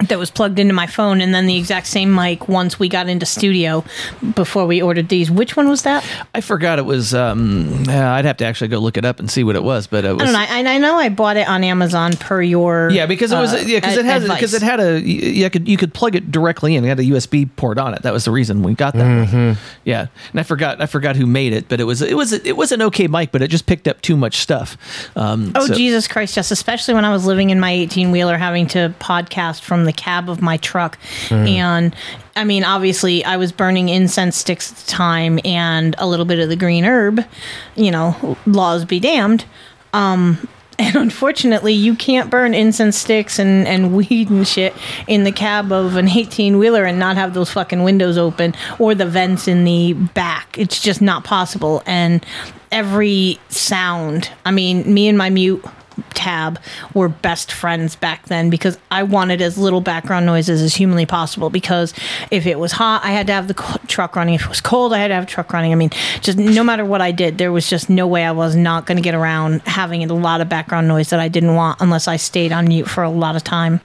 that 0.00 0.18
was 0.18 0.30
plugged 0.30 0.58
into 0.58 0.74
my 0.74 0.86
phone 0.86 1.20
and 1.20 1.34
then 1.34 1.46
the 1.46 1.56
exact 1.56 1.86
same 1.86 2.14
mic 2.14 2.48
once 2.48 2.78
we 2.78 2.88
got 2.88 3.08
into 3.08 3.26
studio 3.26 3.84
before 4.34 4.66
we 4.66 4.80
ordered 4.80 5.08
these 5.08 5.30
which 5.30 5.56
one 5.56 5.68
was 5.68 5.82
that 5.82 6.04
I 6.34 6.40
forgot 6.40 6.78
it 6.78 6.84
was. 6.84 7.14
Um, 7.14 7.84
uh, 7.88 7.92
I'd 7.92 8.24
have 8.24 8.36
to 8.38 8.44
actually 8.44 8.68
go 8.68 8.78
look 8.78 8.96
it 8.96 9.04
up 9.04 9.18
and 9.18 9.30
see 9.30 9.44
what 9.44 9.56
it 9.56 9.62
was. 9.62 9.86
But 9.86 10.04
it 10.04 10.12
was. 10.12 10.22
I 10.22 10.24
don't 10.26 10.32
know 10.64 10.70
I, 10.70 10.74
I 10.74 10.78
know 10.78 10.96
I 10.96 11.08
bought 11.08 11.36
it 11.36 11.48
on 11.48 11.64
Amazon 11.64 12.12
per 12.14 12.42
your 12.42 12.90
Yeah, 12.90 13.06
because 13.06 13.32
it 13.32 13.36
was 13.36 13.52
uh, 13.52 13.64
yeah, 13.66 13.80
because 13.80 13.96
it 13.96 14.04
had 14.04 14.22
because 14.22 14.54
it 14.54 14.62
had 14.62 14.80
a 14.80 15.00
you, 15.00 15.44
you 15.44 15.50
could 15.50 15.68
you 15.68 15.76
could 15.76 15.94
plug 15.94 16.14
it 16.14 16.30
directly 16.30 16.76
in. 16.76 16.84
It 16.84 16.88
had 16.88 17.00
a 17.00 17.04
USB 17.04 17.48
port 17.56 17.78
on 17.78 17.94
it. 17.94 18.02
That 18.02 18.12
was 18.12 18.24
the 18.24 18.30
reason 18.30 18.62
we 18.62 18.74
got 18.74 18.94
that. 18.94 19.28
Mm-hmm. 19.28 19.60
Yeah, 19.84 20.06
and 20.30 20.40
I 20.40 20.42
forgot 20.42 20.80
I 20.80 20.86
forgot 20.86 21.16
who 21.16 21.26
made 21.26 21.52
it, 21.52 21.68
but 21.68 21.80
it 21.80 21.84
was 21.84 22.02
it 22.02 22.16
was 22.16 22.32
it 22.32 22.56
was 22.56 22.72
an 22.72 22.82
okay 22.82 23.06
mic, 23.08 23.32
but 23.32 23.42
it 23.42 23.48
just 23.48 23.66
picked 23.66 23.88
up 23.88 24.00
too 24.00 24.16
much 24.16 24.36
stuff. 24.36 24.76
Um, 25.16 25.52
Oh 25.54 25.66
so- 25.66 25.74
Jesus 25.74 26.06
Christ! 26.08 26.36
Yes, 26.36 26.50
especially 26.50 26.94
when 26.94 27.04
I 27.04 27.12
was 27.12 27.26
living 27.26 27.50
in 27.50 27.60
my 27.60 27.70
eighteen 27.70 28.10
wheeler, 28.10 28.36
having 28.36 28.66
to 28.68 28.94
podcast 29.00 29.62
from 29.62 29.84
the 29.88 29.92
cab 29.92 30.30
of 30.30 30.40
my 30.40 30.56
truck, 30.58 30.96
Mhm. 31.28 31.48
and 31.48 31.96
I 32.36 32.44
mean, 32.44 32.62
obviously, 32.62 33.24
I 33.24 33.36
was 33.36 33.50
burning 33.50 33.88
incense 33.88 34.36
sticks 34.36 34.70
at 34.70 34.78
the 34.78 34.88
time 34.90 35.40
and 35.44 35.96
a 35.98 36.06
little 36.06 36.24
bit 36.26 36.38
of 36.38 36.48
the 36.48 36.54
green 36.54 36.84
herb. 36.84 37.24
You 37.74 37.90
know, 37.90 38.36
laws 38.46 38.84
be 38.84 39.00
damned. 39.00 39.44
Um, 39.92 40.38
and 40.78 40.94
unfortunately, 40.94 41.72
you 41.72 41.96
can't 41.96 42.30
burn 42.30 42.54
incense 42.54 42.96
sticks 42.96 43.40
and, 43.40 43.66
and 43.66 43.92
weed 43.96 44.30
and 44.30 44.46
shit 44.46 44.72
in 45.08 45.24
the 45.24 45.32
cab 45.32 45.72
of 45.72 45.96
an 45.96 46.08
18 46.08 46.58
wheeler 46.58 46.84
and 46.84 47.00
not 47.00 47.16
have 47.16 47.34
those 47.34 47.50
fucking 47.50 47.82
windows 47.82 48.16
open 48.16 48.54
or 48.78 48.94
the 48.94 49.06
vents 49.06 49.48
in 49.48 49.64
the 49.64 49.94
back. 49.94 50.56
It's 50.56 50.80
just 50.80 51.02
not 51.02 51.24
possible. 51.24 51.82
And 51.86 52.24
every 52.70 53.40
sound, 53.48 54.30
I 54.46 54.52
mean, 54.52 54.94
me 54.94 55.08
and 55.08 55.18
my 55.18 55.30
mute 55.30 55.64
tab 56.14 56.58
were 56.94 57.08
best 57.08 57.52
friends 57.52 57.96
back 57.96 58.26
then 58.26 58.50
because 58.50 58.78
I 58.90 59.02
wanted 59.02 59.40
as 59.42 59.58
little 59.58 59.80
background 59.80 60.26
noises 60.26 60.62
as 60.62 60.74
humanly 60.74 61.06
possible 61.06 61.50
because 61.50 61.94
if 62.30 62.46
it 62.46 62.58
was 62.58 62.72
hot 62.72 63.04
I 63.04 63.10
had 63.10 63.26
to 63.28 63.32
have 63.32 63.48
the 63.48 63.78
truck 63.86 64.16
running. 64.16 64.34
If 64.34 64.44
it 64.44 64.48
was 64.48 64.60
cold 64.60 64.92
I 64.92 64.98
had 64.98 65.08
to 65.08 65.14
have 65.14 65.26
truck 65.26 65.52
running. 65.52 65.72
I 65.72 65.76
mean 65.76 65.90
just 66.20 66.38
no 66.38 66.64
matter 66.64 66.84
what 66.84 67.00
I 67.00 67.12
did 67.12 67.38
there 67.38 67.52
was 67.52 67.68
just 67.68 67.90
no 67.90 68.06
way 68.06 68.24
I 68.24 68.32
was 68.32 68.56
not 68.56 68.86
going 68.86 68.96
to 68.96 69.02
get 69.02 69.14
around 69.14 69.62
having 69.62 70.08
a 70.08 70.14
lot 70.14 70.40
of 70.40 70.48
background 70.48 70.88
noise 70.88 71.10
that 71.10 71.20
I 71.20 71.28
didn't 71.28 71.54
want 71.54 71.80
unless 71.80 72.08
I 72.08 72.16
stayed 72.16 72.52
on 72.52 72.68
mute 72.68 72.88
for 72.88 73.02
a 73.02 73.10
lot 73.10 73.36
of 73.36 73.44
time 73.44 73.80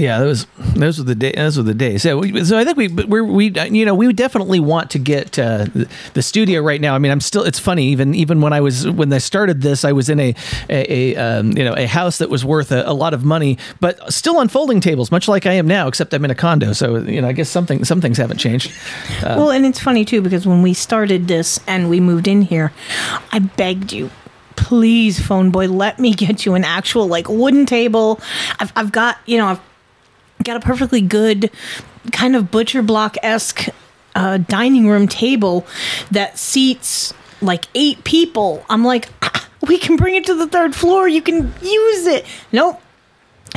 Yeah, 0.00 0.18
those 0.18 0.46
those 0.56 0.98
were 0.98 1.04
the 1.04 1.14
day, 1.14 1.32
those 1.32 1.58
were 1.58 1.62
the 1.62 1.74
days. 1.74 2.02
So, 2.02 2.18
we, 2.18 2.42
so 2.42 2.58
I 2.58 2.64
think 2.64 2.78
we 2.78 2.88
we're, 2.88 3.22
we 3.22 3.50
you 3.50 3.84
know 3.84 3.94
we 3.94 4.10
definitely 4.14 4.58
want 4.58 4.90
to 4.92 4.98
get 4.98 5.38
uh, 5.38 5.66
the, 6.14 6.22
studio 6.22 6.62
right 6.62 6.80
now. 6.80 6.94
I 6.94 6.98
mean, 6.98 7.12
I'm 7.12 7.20
still. 7.20 7.44
It's 7.44 7.58
funny 7.58 7.84
even 7.88 8.14
even 8.14 8.40
when 8.40 8.54
I 8.54 8.62
was 8.62 8.88
when 8.88 9.12
I 9.12 9.18
started 9.18 9.60
this, 9.60 9.84
I 9.84 9.92
was 9.92 10.08
in 10.08 10.18
a 10.18 10.34
a, 10.70 11.14
a 11.14 11.16
um, 11.16 11.52
you 11.52 11.64
know 11.64 11.74
a 11.76 11.86
house 11.86 12.16
that 12.18 12.30
was 12.30 12.46
worth 12.46 12.72
a, 12.72 12.82
a 12.88 12.94
lot 12.94 13.12
of 13.12 13.26
money, 13.26 13.58
but 13.80 14.10
still 14.10 14.38
on 14.38 14.48
folding 14.48 14.80
tables, 14.80 15.10
much 15.10 15.28
like 15.28 15.44
I 15.44 15.52
am 15.52 15.66
now, 15.66 15.86
except 15.86 16.14
I'm 16.14 16.24
in 16.24 16.30
a 16.30 16.34
condo. 16.34 16.72
So 16.72 16.96
you 16.96 17.20
know, 17.20 17.28
I 17.28 17.32
guess 17.32 17.50
something 17.50 17.84
some 17.84 18.00
things 18.00 18.16
haven't 18.16 18.38
changed. 18.38 18.72
Well 19.22 19.50
and 19.50 19.66
it's 19.66 19.78
funny 19.78 20.04
too 20.04 20.22
because 20.22 20.46
when 20.46 20.62
we 20.62 20.74
started 20.74 21.28
this 21.28 21.60
and 21.66 21.88
we 21.88 22.00
moved 22.00 22.26
in 22.26 22.42
here 22.42 22.72
I 23.32 23.38
begged 23.38 23.92
you 23.92 24.10
please 24.56 25.18
phone 25.18 25.50
boy 25.50 25.66
let 25.68 25.98
me 25.98 26.12
get 26.12 26.44
you 26.44 26.54
an 26.54 26.64
actual 26.64 27.06
like 27.06 27.28
wooden 27.28 27.66
table 27.66 28.20
I've, 28.58 28.72
I've 28.76 28.92
got 28.92 29.18
you 29.26 29.38
know 29.38 29.46
I've 29.46 29.69
got 30.44 30.56
a 30.56 30.60
perfectly 30.60 31.00
good 31.00 31.50
kind 32.12 32.34
of 32.34 32.50
butcher 32.50 32.82
block 32.82 33.16
esque 33.22 33.68
uh, 34.14 34.38
dining 34.38 34.88
room 34.88 35.06
table 35.06 35.66
that 36.10 36.38
seats 36.38 37.12
like 37.40 37.64
eight 37.74 38.02
people. 38.04 38.64
I'm 38.68 38.84
like, 38.84 39.08
"Ah, 39.22 39.48
we 39.66 39.78
can 39.78 39.96
bring 39.96 40.14
it 40.14 40.24
to 40.26 40.34
the 40.34 40.46
third 40.46 40.74
floor. 40.74 41.08
You 41.08 41.22
can 41.22 41.52
use 41.62 42.06
it. 42.06 42.26
Nope. 42.52 42.80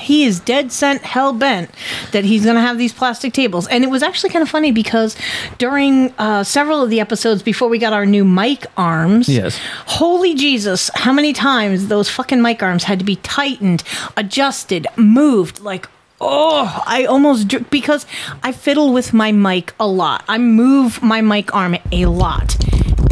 He 0.01 0.23
is 0.25 0.39
dead 0.39 0.71
sent 0.71 1.03
hell 1.03 1.33
bent 1.33 1.69
that 2.13 2.25
he's 2.25 2.43
going 2.43 2.55
to 2.55 2.61
have 2.61 2.79
these 2.79 2.91
plastic 2.91 3.31
tables. 3.31 3.67
And 3.67 3.83
it 3.83 3.91
was 3.91 4.01
actually 4.01 4.31
kind 4.31 4.41
of 4.41 4.49
funny 4.49 4.71
because 4.71 5.15
during 5.59 6.11
uh, 6.17 6.43
several 6.43 6.81
of 6.81 6.89
the 6.89 6.99
episodes 6.99 7.43
before 7.43 7.69
we 7.69 7.77
got 7.77 7.93
our 7.93 8.05
new 8.05 8.25
mic 8.25 8.65
arms, 8.75 9.29
Yes. 9.29 9.59
Holy 9.85 10.33
Jesus, 10.33 10.89
how 10.95 11.13
many 11.13 11.31
times 11.31 11.89
those 11.89 12.09
fucking 12.09 12.41
mic 12.41 12.63
arms 12.63 12.85
had 12.85 12.97
to 12.99 13.05
be 13.05 13.17
tightened, 13.17 13.83
adjusted, 14.17 14.87
moved? 14.97 15.59
Like, 15.59 15.87
oh, 16.23 16.83
I 16.85 17.05
almost 17.05 17.47
dr- 17.47 17.69
because 17.69 18.05
I 18.41 18.51
fiddle 18.51 18.93
with 18.93 19.13
my 19.13 19.31
mic 19.31 19.73
a 19.79 19.87
lot. 19.87 20.23
I 20.27 20.37
move 20.37 21.01
my 21.03 21.21
mic 21.21 21.53
arm 21.53 21.75
a 21.91 22.05
lot, 22.05 22.55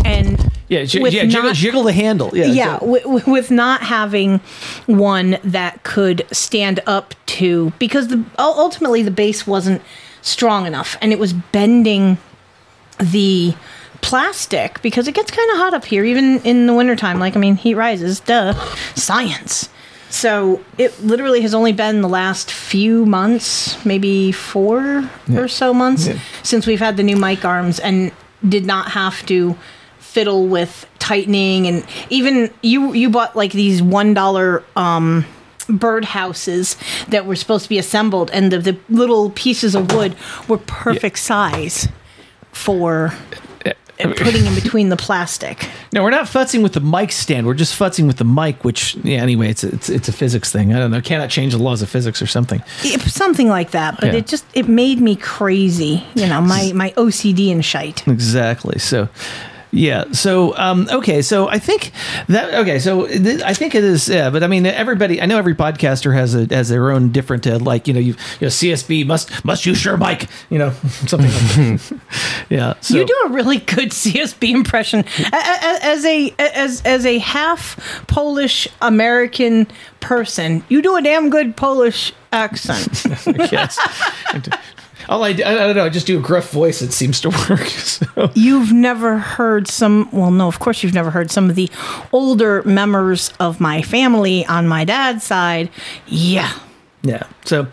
and 0.06 0.52
yeah, 0.68 0.84
j- 0.86 1.02
with 1.02 1.14
yeah, 1.14 1.26
jiggle, 1.26 1.44
not- 1.44 1.56
jiggle 1.56 1.84
the 1.84 1.94
handle. 1.94 2.32
Yeah, 2.34 2.46
yeah, 2.46 2.80
so- 2.80 2.86
wi- 2.86 3.02
wi- 3.04 3.24
with 3.32 3.52
not 3.52 3.82
having 3.84 4.40
one 4.88 5.38
that 5.44 5.84
could 5.84 6.26
stand 6.32 6.80
up 6.88 7.14
to 7.28 7.72
because 7.80 8.08
the 8.08 8.24
ultimately 8.40 9.04
the 9.04 9.12
base 9.12 9.46
wasn't 9.48 9.82
strong 10.22 10.66
enough 10.68 10.98
and 11.02 11.12
it 11.12 11.20
was 11.20 11.34
bending 11.34 12.18
the 13.00 13.54
plastic 14.02 14.82
because 14.82 15.08
it 15.08 15.14
gets 15.14 15.32
kind 15.32 15.50
of 15.52 15.58
hot 15.58 15.74
up 15.74 15.86
here 15.86 16.04
even 16.04 16.40
in 16.42 16.68
the 16.68 16.74
wintertime. 16.74 17.20
Like 17.20 17.36
i 17.36 17.40
mean 17.40 17.56
heat 17.56 17.76
rises 17.76 18.20
duh. 18.20 18.54
Science 18.96 19.70
so 20.12 20.62
it 20.78 21.02
literally 21.04 21.42
has 21.42 21.54
only 21.54 21.72
been 21.74 22.02
the 22.02 22.10
last 22.10 22.52
few 22.52 23.06
months 23.06 23.84
maybe 23.86 24.32
four 24.32 25.10
or 25.36 25.48
so 25.48 25.74
months 25.74 26.08
Yeah. 26.08 26.20
since 26.44 26.68
we've 26.68 26.80
had 26.80 26.98
the 26.98 27.04
new 27.04 27.16
mic 27.16 27.46
arms 27.46 27.80
and 27.80 28.12
did 28.48 28.66
not 28.66 28.92
have 28.92 29.26
to 29.28 29.56
fiddle 30.00 30.48
with 30.48 30.86
tightening. 31.00 31.68
And 31.68 31.86
even 32.10 32.52
you 32.62 32.92
you 32.94 33.10
bought 33.10 33.36
like 33.36 33.54
these 33.54 33.82
one 33.82 34.14
dollar 34.14 34.64
um 34.76 35.26
bird 35.70 36.04
houses 36.04 36.76
that 37.08 37.26
were 37.26 37.36
supposed 37.36 37.64
to 37.64 37.70
be 37.70 37.78
assembled 37.78 38.30
and 38.32 38.52
the, 38.52 38.60
the 38.60 38.78
little 38.90 39.30
pieces 39.30 39.74
of 39.76 39.94
wood 39.94 40.16
were 40.50 40.58
perfect 40.58 41.18
size 41.20 41.88
for 42.52 43.14
putting 44.18 44.46
in 44.46 44.56
between 44.56 44.90
the 44.90 44.98
plastic 44.98 45.70
No, 45.94 46.04
we're 46.04 46.10
not 46.12 46.26
futzing 46.26 46.64
with 46.64 46.74
the 46.74 46.80
mic 46.80 47.12
stand. 47.12 47.46
We're 47.46 47.54
just 47.54 47.78
futzing 47.78 48.08
with 48.08 48.18
the 48.18 48.24
mic, 48.26 48.64
which 48.64 48.96
yeah. 49.04 49.22
Anyway, 49.22 49.50
it's 49.50 49.64
a, 49.64 49.70
it's 49.74 49.90
it's 49.90 50.08
a 50.10 50.12
physics 50.14 50.52
thing. 50.52 50.74
I 50.74 50.80
don't 50.80 50.92
know. 50.92 51.02
Cannot 51.02 51.30
change 51.30 51.54
the 51.54 51.60
laws 51.60 51.82
of 51.82 51.90
physics 51.90 52.22
or 52.22 52.28
something. 52.28 52.62
It- 52.84 53.02
something 53.02 53.48
like 53.50 53.72
that 53.72 53.98
but 54.00 54.08
Yeah. 54.14 54.20
it 54.20 54.28
just 54.28 54.46
it 54.54 54.68
made 54.68 55.00
me 55.02 55.16
crazy 55.16 56.04
you 56.16 56.28
know 56.28 56.40
my 56.42 56.72
my 56.74 56.92
ocd 56.98 57.52
and 57.52 57.64
shite 57.64 58.08
Exactly. 58.08 58.80
So, 58.80 59.10
yeah. 59.72 60.12
So, 60.12 60.56
um, 60.58 60.88
okay. 60.92 61.22
So 61.22 61.48
I 61.48 61.58
think 61.58 61.92
that 62.28 62.54
okay. 62.56 62.80
So 62.80 63.08
th- 63.08 63.42
I 63.42 63.54
think 63.54 63.74
it 63.74 63.84
is. 63.84 64.10
Yeah. 64.10 64.30
But 64.30 64.44
I 64.44 64.48
mean, 64.48 64.66
everybody. 64.66 65.22
I 65.22 65.26
know 65.26 65.38
every 65.38 65.56
podcaster 65.56 66.14
has 66.14 66.36
a 66.36 66.54
has 66.54 66.70
their 66.70 66.92
own 66.92 67.12
different 67.12 67.48
uh, 67.48 67.60
like 67.60 67.88
you 67.88 67.94
know 67.94 68.00
you, 68.00 68.14
you 68.14 68.42
know 68.42 68.48
CSB 68.48 69.06
must 69.06 69.46
must 69.46 69.66
use 69.66 69.78
Shure 69.78 69.98
mic 69.98 70.28
you 70.50 70.60
know 70.60 70.72
something 71.08 71.32
like 71.32 71.80
that. 71.80 72.00
yeah. 72.50 72.74
So 72.82 72.96
you 72.98 73.06
do 73.06 73.22
a 73.26 73.30
really 73.30 73.60
good 73.60 73.90
CSB 73.92 74.50
impression 74.50 75.06
as 75.32 76.06
a 76.06 76.34
as 76.38 76.82
as 76.82 77.06
a 77.06 77.20
half 77.20 78.06
Polish 78.08 78.68
American 78.82 79.68
person. 80.02 80.64
You 80.68 80.82
do 80.82 80.96
a 80.98 81.02
damn 81.02 81.30
good 81.30 81.56
Polish 81.56 82.14
accent. 82.34 83.06
yes. 83.52 83.80
All 85.10 85.24
I, 85.24 85.30
I 85.30 85.34
don't 85.34 85.76
know. 85.76 85.86
I 85.86 85.90
just 85.90 86.08
do 86.08 86.18
a 86.20 86.22
gruff 86.22 86.52
voice. 86.52 86.82
It 86.82 86.92
seems 86.94 87.20
to 87.22 87.30
work. 87.50 87.60
So. 87.68 88.32
You've 88.34 88.72
never 88.72 89.18
heard 89.18 89.68
some, 89.68 90.10
well, 90.12 90.32
no, 90.32 90.48
of 90.48 90.60
course 90.60 90.84
you've 90.84 90.94
never 90.94 91.10
heard 91.12 91.32
some 91.32 91.50
of 91.50 91.56
the 91.56 91.70
older 92.12 92.64
members 92.64 93.32
of 93.40 93.60
my 93.60 93.82
family 93.82 94.46
on 94.46 94.68
my 94.68 94.86
dad's 94.86 95.24
side. 95.24 95.70
Yeah. 96.08 96.52
Yeah. 97.04 97.24
So, 97.46 97.66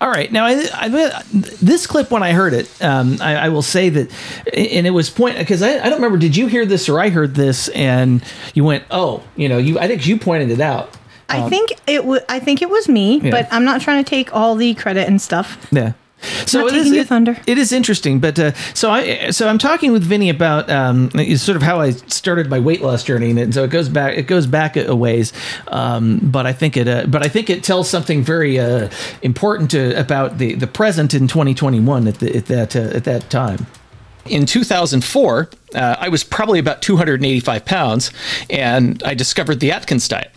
all 0.00 0.08
right. 0.10 0.32
Now, 0.32 0.44
I, 0.44 0.66
I, 0.74 1.22
this 1.62 1.86
clip 1.86 2.10
when 2.10 2.24
I 2.24 2.32
heard 2.32 2.52
it, 2.52 2.68
um, 2.82 3.18
I, 3.20 3.36
I 3.36 3.48
will 3.48 3.62
say 3.62 3.88
that, 3.90 4.10
and 4.52 4.86
it 4.88 4.90
was 4.90 5.08
point 5.08 5.38
because 5.38 5.62
I, 5.62 5.74
I 5.78 5.84
don't 5.84 5.94
remember. 6.02 6.18
Did 6.18 6.36
you 6.36 6.48
hear 6.48 6.66
this 6.66 6.88
or 6.88 6.98
I 6.98 7.08
heard 7.08 7.36
this 7.36 7.68
and 7.68 8.24
you 8.54 8.64
went, 8.64 8.82
oh, 8.90 9.22
you 9.36 9.48
know, 9.48 9.58
you. 9.58 9.78
I 9.78 9.86
think 9.86 10.04
you 10.08 10.16
pointed 10.18 10.50
it 10.50 10.60
out. 10.60 10.90
I 11.28 11.42
Um, 11.42 11.50
think 11.50 11.70
it 11.86 12.04
was. 12.04 12.22
I 12.28 12.40
think 12.40 12.60
it 12.60 12.68
was 12.70 12.88
me, 12.88 13.20
Yeah. 13.20 13.30
but 13.30 13.48
I'm 13.52 13.64
not 13.64 13.82
trying 13.82 14.02
to 14.02 14.10
take 14.10 14.34
all 14.34 14.56
the 14.56 14.74
credit 14.74 15.06
and 15.06 15.22
stuff. 15.22 15.64
Yeah. 15.70 15.92
So 16.46 16.60
Not 16.60 16.68
it 16.72 16.76
is, 16.76 16.92
it- 16.92 17.06
thunder. 17.08 17.36
it 17.46 17.58
is 17.58 17.72
interesting, 17.72 18.20
but 18.20 18.38
uh, 18.38 18.52
so 18.74 18.90
I 18.90 19.30
so 19.30 19.48
I'm 19.48 19.58
talking 19.58 19.92
with 19.92 20.02
Vinnie 20.04 20.30
about 20.30 20.70
um, 20.70 21.10
sort 21.36 21.56
of 21.56 21.62
how 21.62 21.80
I 21.80 21.90
started 21.92 22.48
my 22.48 22.58
weight 22.60 22.80
loss 22.82 23.04
journey, 23.04 23.30
and 23.40 23.52
so 23.54 23.64
it 23.64 23.70
goes 23.70 23.88
back 23.88 24.16
it 24.16 24.26
goes 24.26 24.46
back 24.46 24.76
a 24.76 24.94
ways, 24.94 25.32
um, 25.68 26.18
but 26.22 26.46
I 26.46 26.52
think 26.52 26.76
it 26.76 26.88
uh, 26.88 27.06
but 27.06 27.24
I 27.24 27.28
think 27.28 27.50
it 27.50 27.64
tells 27.64 27.88
something 27.90 28.22
very 28.22 28.58
uh, 28.58 28.88
important 29.22 29.70
to, 29.72 29.98
about 29.98 30.38
the 30.38 30.54
the 30.54 30.66
present 30.66 31.14
in 31.14 31.28
2021 31.28 32.08
at, 32.08 32.14
the, 32.20 32.36
at 32.36 32.46
that 32.46 32.76
uh, 32.76 32.80
at 32.96 33.04
that 33.04 33.28
time. 33.30 33.66
In 34.26 34.46
2004, 34.46 35.50
uh, 35.74 35.96
I 35.98 36.08
was 36.08 36.22
probably 36.22 36.60
about 36.60 36.80
285 36.80 37.64
pounds, 37.64 38.12
and 38.48 39.02
I 39.02 39.14
discovered 39.14 39.58
the 39.58 39.72
Atkins 39.72 40.06
diet. 40.06 40.30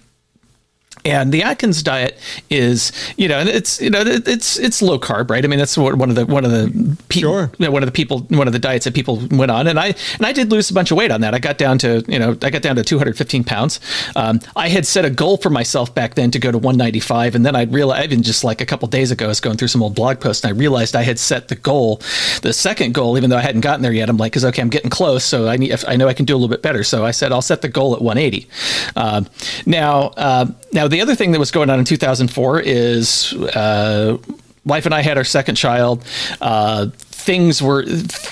And 1.05 1.31
the 1.31 1.43
Atkins 1.43 1.83
diet 1.83 2.17
is, 2.49 2.91
you 3.15 3.27
know, 3.27 3.39
it's 3.39 3.79
you 3.79 3.89
know 3.91 4.01
it's 4.05 4.57
it's 4.57 4.81
low 4.81 4.99
carb, 4.99 5.29
right? 5.29 5.45
I 5.45 5.47
mean, 5.47 5.59
that's 5.59 5.77
what 5.77 5.95
one 5.95 6.09
of 6.09 6.15
the 6.15 6.25
one 6.25 6.43
of 6.43 6.51
the 6.51 6.97
pe- 7.09 7.19
you 7.19 7.49
know, 7.59 7.71
one 7.71 7.83
of 7.83 7.87
the 7.87 7.93
people 7.93 8.19
one 8.29 8.47
of 8.47 8.53
the 8.53 8.59
diets 8.59 8.85
that 8.85 8.95
people 8.95 9.21
went 9.31 9.51
on, 9.51 9.67
and 9.67 9.79
I 9.79 9.93
and 10.17 10.25
I 10.25 10.31
did 10.31 10.51
lose 10.51 10.71
a 10.71 10.73
bunch 10.73 10.89
of 10.89 10.97
weight 10.97 11.11
on 11.11 11.21
that. 11.21 11.35
I 11.35 11.39
got 11.39 11.57
down 11.57 11.77
to 11.79 12.03
you 12.07 12.17
know 12.17 12.31
I 12.41 12.49
got 12.49 12.63
down 12.63 12.75
to 12.77 12.83
215 12.83 13.43
pounds. 13.43 13.79
Um, 14.15 14.39
I 14.55 14.69
had 14.69 14.85
set 14.85 15.05
a 15.05 15.09
goal 15.11 15.37
for 15.37 15.49
myself 15.49 15.93
back 15.93 16.15
then 16.15 16.31
to 16.31 16.39
go 16.39 16.51
to 16.51 16.57
195, 16.57 17.35
and 17.35 17.45
then 17.45 17.55
I 17.55 17.63
realized 17.63 18.05
even 18.05 18.23
just 18.23 18.43
like 18.43 18.61
a 18.61 18.65
couple 18.65 18.87
days 18.87 19.11
ago, 19.11 19.25
I 19.25 19.27
was 19.27 19.39
going 19.39 19.57
through 19.57 19.67
some 19.67 19.83
old 19.83 19.95
blog 19.95 20.19
posts, 20.19 20.43
and 20.43 20.53
I 20.53 20.57
realized 20.57 20.95
I 20.95 21.03
had 21.03 21.19
set 21.19 21.49
the 21.49 21.55
goal, 21.55 22.01
the 22.41 22.51
second 22.53 22.93
goal, 22.93 23.17
even 23.17 23.29
though 23.29 23.37
I 23.37 23.41
hadn't 23.41 23.61
gotten 23.61 23.81
there 23.81 23.91
yet. 23.91 24.09
I'm 24.09 24.17
like, 24.17 24.31
because 24.31 24.45
okay, 24.45 24.61
I'm 24.61 24.69
getting 24.69 24.89
close, 24.89 25.23
so 25.23 25.47
I 25.47 25.57
need 25.57 25.71
if 25.71 25.87
I 25.87 25.95
know 25.97 26.07
I 26.07 26.13
can 26.13 26.25
do 26.25 26.33
a 26.33 26.37
little 26.37 26.49
bit 26.49 26.61
better. 26.61 26.83
So 26.83 27.05
I 27.05 27.11
said 27.11 27.31
I'll 27.31 27.41
set 27.41 27.61
the 27.61 27.69
goal 27.69 27.93
at 27.93 28.01
180. 28.01 28.47
Um, 28.95 29.27
now, 29.65 30.07
uh, 30.17 30.47
now 30.73 30.87
the 30.95 31.01
other 31.01 31.13
thing 31.13 31.33
that 31.33 31.39
was 31.39 31.51
going 31.51 31.69
on 31.69 31.77
in 31.77 31.83
2004 31.83 32.61
is 32.61 33.33
uh, 33.33 34.17
wife 34.63 34.85
and 34.85 34.95
I 34.95 35.01
had 35.01 35.17
our 35.17 35.25
second 35.25 35.55
child. 35.55 36.05
Uh, 36.39 36.87
things 36.95 37.61
were, 37.61 37.83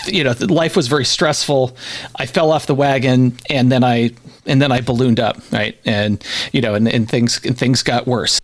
you 0.05 0.23
know, 0.23 0.33
life 0.39 0.77
was 0.77 0.87
very 0.87 1.03
stressful. 1.03 1.75
I 2.15 2.25
fell 2.25 2.53
off 2.53 2.65
the 2.65 2.73
wagon, 2.75 3.37
and 3.49 3.69
then 3.69 3.83
I 3.83 4.11
and 4.45 4.61
then 4.61 4.71
I 4.71 4.79
ballooned 4.79 5.19
up, 5.19 5.41
right, 5.51 5.77
and 5.83 6.23
you 6.53 6.61
know, 6.61 6.73
and, 6.73 6.87
and 6.87 7.09
things 7.09 7.43
and 7.43 7.57
things 7.57 7.83
got 7.83 8.07
worse. 8.07 8.39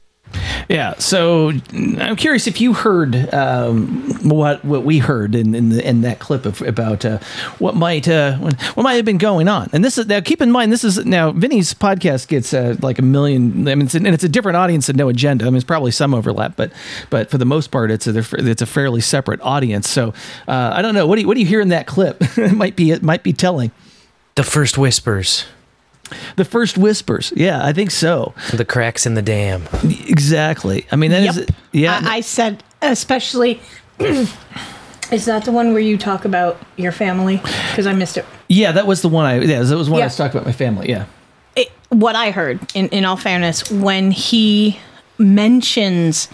Yeah. 0.69 0.93
So 0.99 1.51
I'm 1.71 2.15
curious 2.15 2.45
if 2.45 2.61
you 2.61 2.73
heard 2.73 3.33
um, 3.33 4.29
what 4.29 4.63
what 4.63 4.83
we 4.83 4.99
heard 4.99 5.33
in 5.33 5.55
in, 5.55 5.69
the, 5.69 5.87
in 5.87 6.01
that 6.01 6.19
clip 6.19 6.45
of, 6.45 6.61
about 6.61 7.05
uh, 7.05 7.19
what 7.57 7.75
might 7.75 8.07
uh, 8.07 8.37
what 8.37 8.83
might 8.83 8.93
have 8.93 9.05
been 9.05 9.17
going 9.17 9.47
on. 9.47 9.69
And 9.73 9.83
this 9.83 9.97
is 9.97 10.07
now 10.07 10.21
keep 10.21 10.41
in 10.41 10.51
mind 10.51 10.71
this 10.71 10.83
is 10.83 11.03
now 11.05 11.31
Vinnie's 11.31 11.73
podcast 11.73 12.27
gets 12.27 12.53
uh, 12.53 12.75
like 12.81 12.99
a 12.99 13.01
million. 13.01 13.67
I 13.67 13.75
mean, 13.75 13.87
it's, 13.87 13.95
and 13.95 14.07
it's 14.07 14.23
a 14.23 14.29
different 14.29 14.57
audience 14.57 14.89
and 14.89 14.97
no 14.97 15.09
agenda. 15.09 15.45
I 15.45 15.49
mean, 15.49 15.55
it's 15.55 15.65
probably 15.65 15.91
some 15.91 16.13
overlap, 16.13 16.55
but 16.55 16.71
but 17.09 17.29
for 17.31 17.37
the 17.37 17.45
most 17.45 17.71
part, 17.71 17.91
it's 17.91 18.07
a 18.07 18.19
it's 18.37 18.61
a 18.61 18.67
fairly 18.67 19.01
separate 19.01 19.41
audience. 19.41 19.89
So 19.89 20.13
uh, 20.47 20.71
I 20.73 20.81
don't 20.81 20.93
know. 20.93 21.07
What 21.07 21.15
do 21.15 21.21
you 21.21 21.27
what 21.27 21.35
do 21.35 21.41
you 21.41 21.47
hear 21.47 21.61
in 21.61 21.69
that 21.69 21.87
clip? 21.87 22.17
it 22.37 22.53
might 22.53 22.75
be 22.75 22.91
it 22.91 23.03
might 23.03 23.23
be 23.23 23.33
telling. 23.33 23.71
The 24.35 24.43
first 24.43 24.77
whispers. 24.77 25.45
The 26.35 26.45
first 26.45 26.77
whispers. 26.77 27.31
Yeah, 27.35 27.63
I 27.65 27.73
think 27.73 27.91
so. 27.91 28.33
The 28.53 28.65
cracks 28.65 29.05
in 29.05 29.13
the 29.15 29.21
dam. 29.21 29.63
Exactly. 29.83 30.85
I 30.91 30.95
mean, 30.95 31.11
that 31.11 31.23
is 31.23 31.37
Yep. 31.37 31.49
yeah. 31.71 32.01
I, 32.03 32.17
I 32.17 32.21
said, 32.21 32.63
especially. 32.81 33.61
Is 35.11 35.25
that 35.25 35.43
the 35.43 35.51
one 35.51 35.73
where 35.73 35.81
you 35.81 35.97
talk 35.97 36.23
about 36.23 36.59
your 36.77 36.91
family? 36.91 37.37
Because 37.37 37.87
I 37.87 37.93
missed 37.93 38.15
it. 38.17 38.25
yeah, 38.47 38.71
that 38.73 38.85
was 38.85 39.01
the 39.01 39.09
one 39.09 39.25
I 39.25 39.39
yeah, 39.39 39.63
that 39.63 39.75
was 39.75 39.89
one 39.89 39.97
I 39.97 40.01
Yeah. 40.01 40.05
was 40.05 40.15
talking 40.15 40.37
about 40.37 40.45
my 40.45 40.51
family. 40.51 40.87
Yeah. 40.89 41.05
it, 41.55 41.71
what 41.89 42.15
I 42.15 42.29
heard, 42.29 42.59
in, 42.75 42.89
in 42.89 43.05
all 43.05 43.17
fairness, 43.17 43.71
when 43.71 44.11
he 44.11 44.79
mentions 45.17 46.27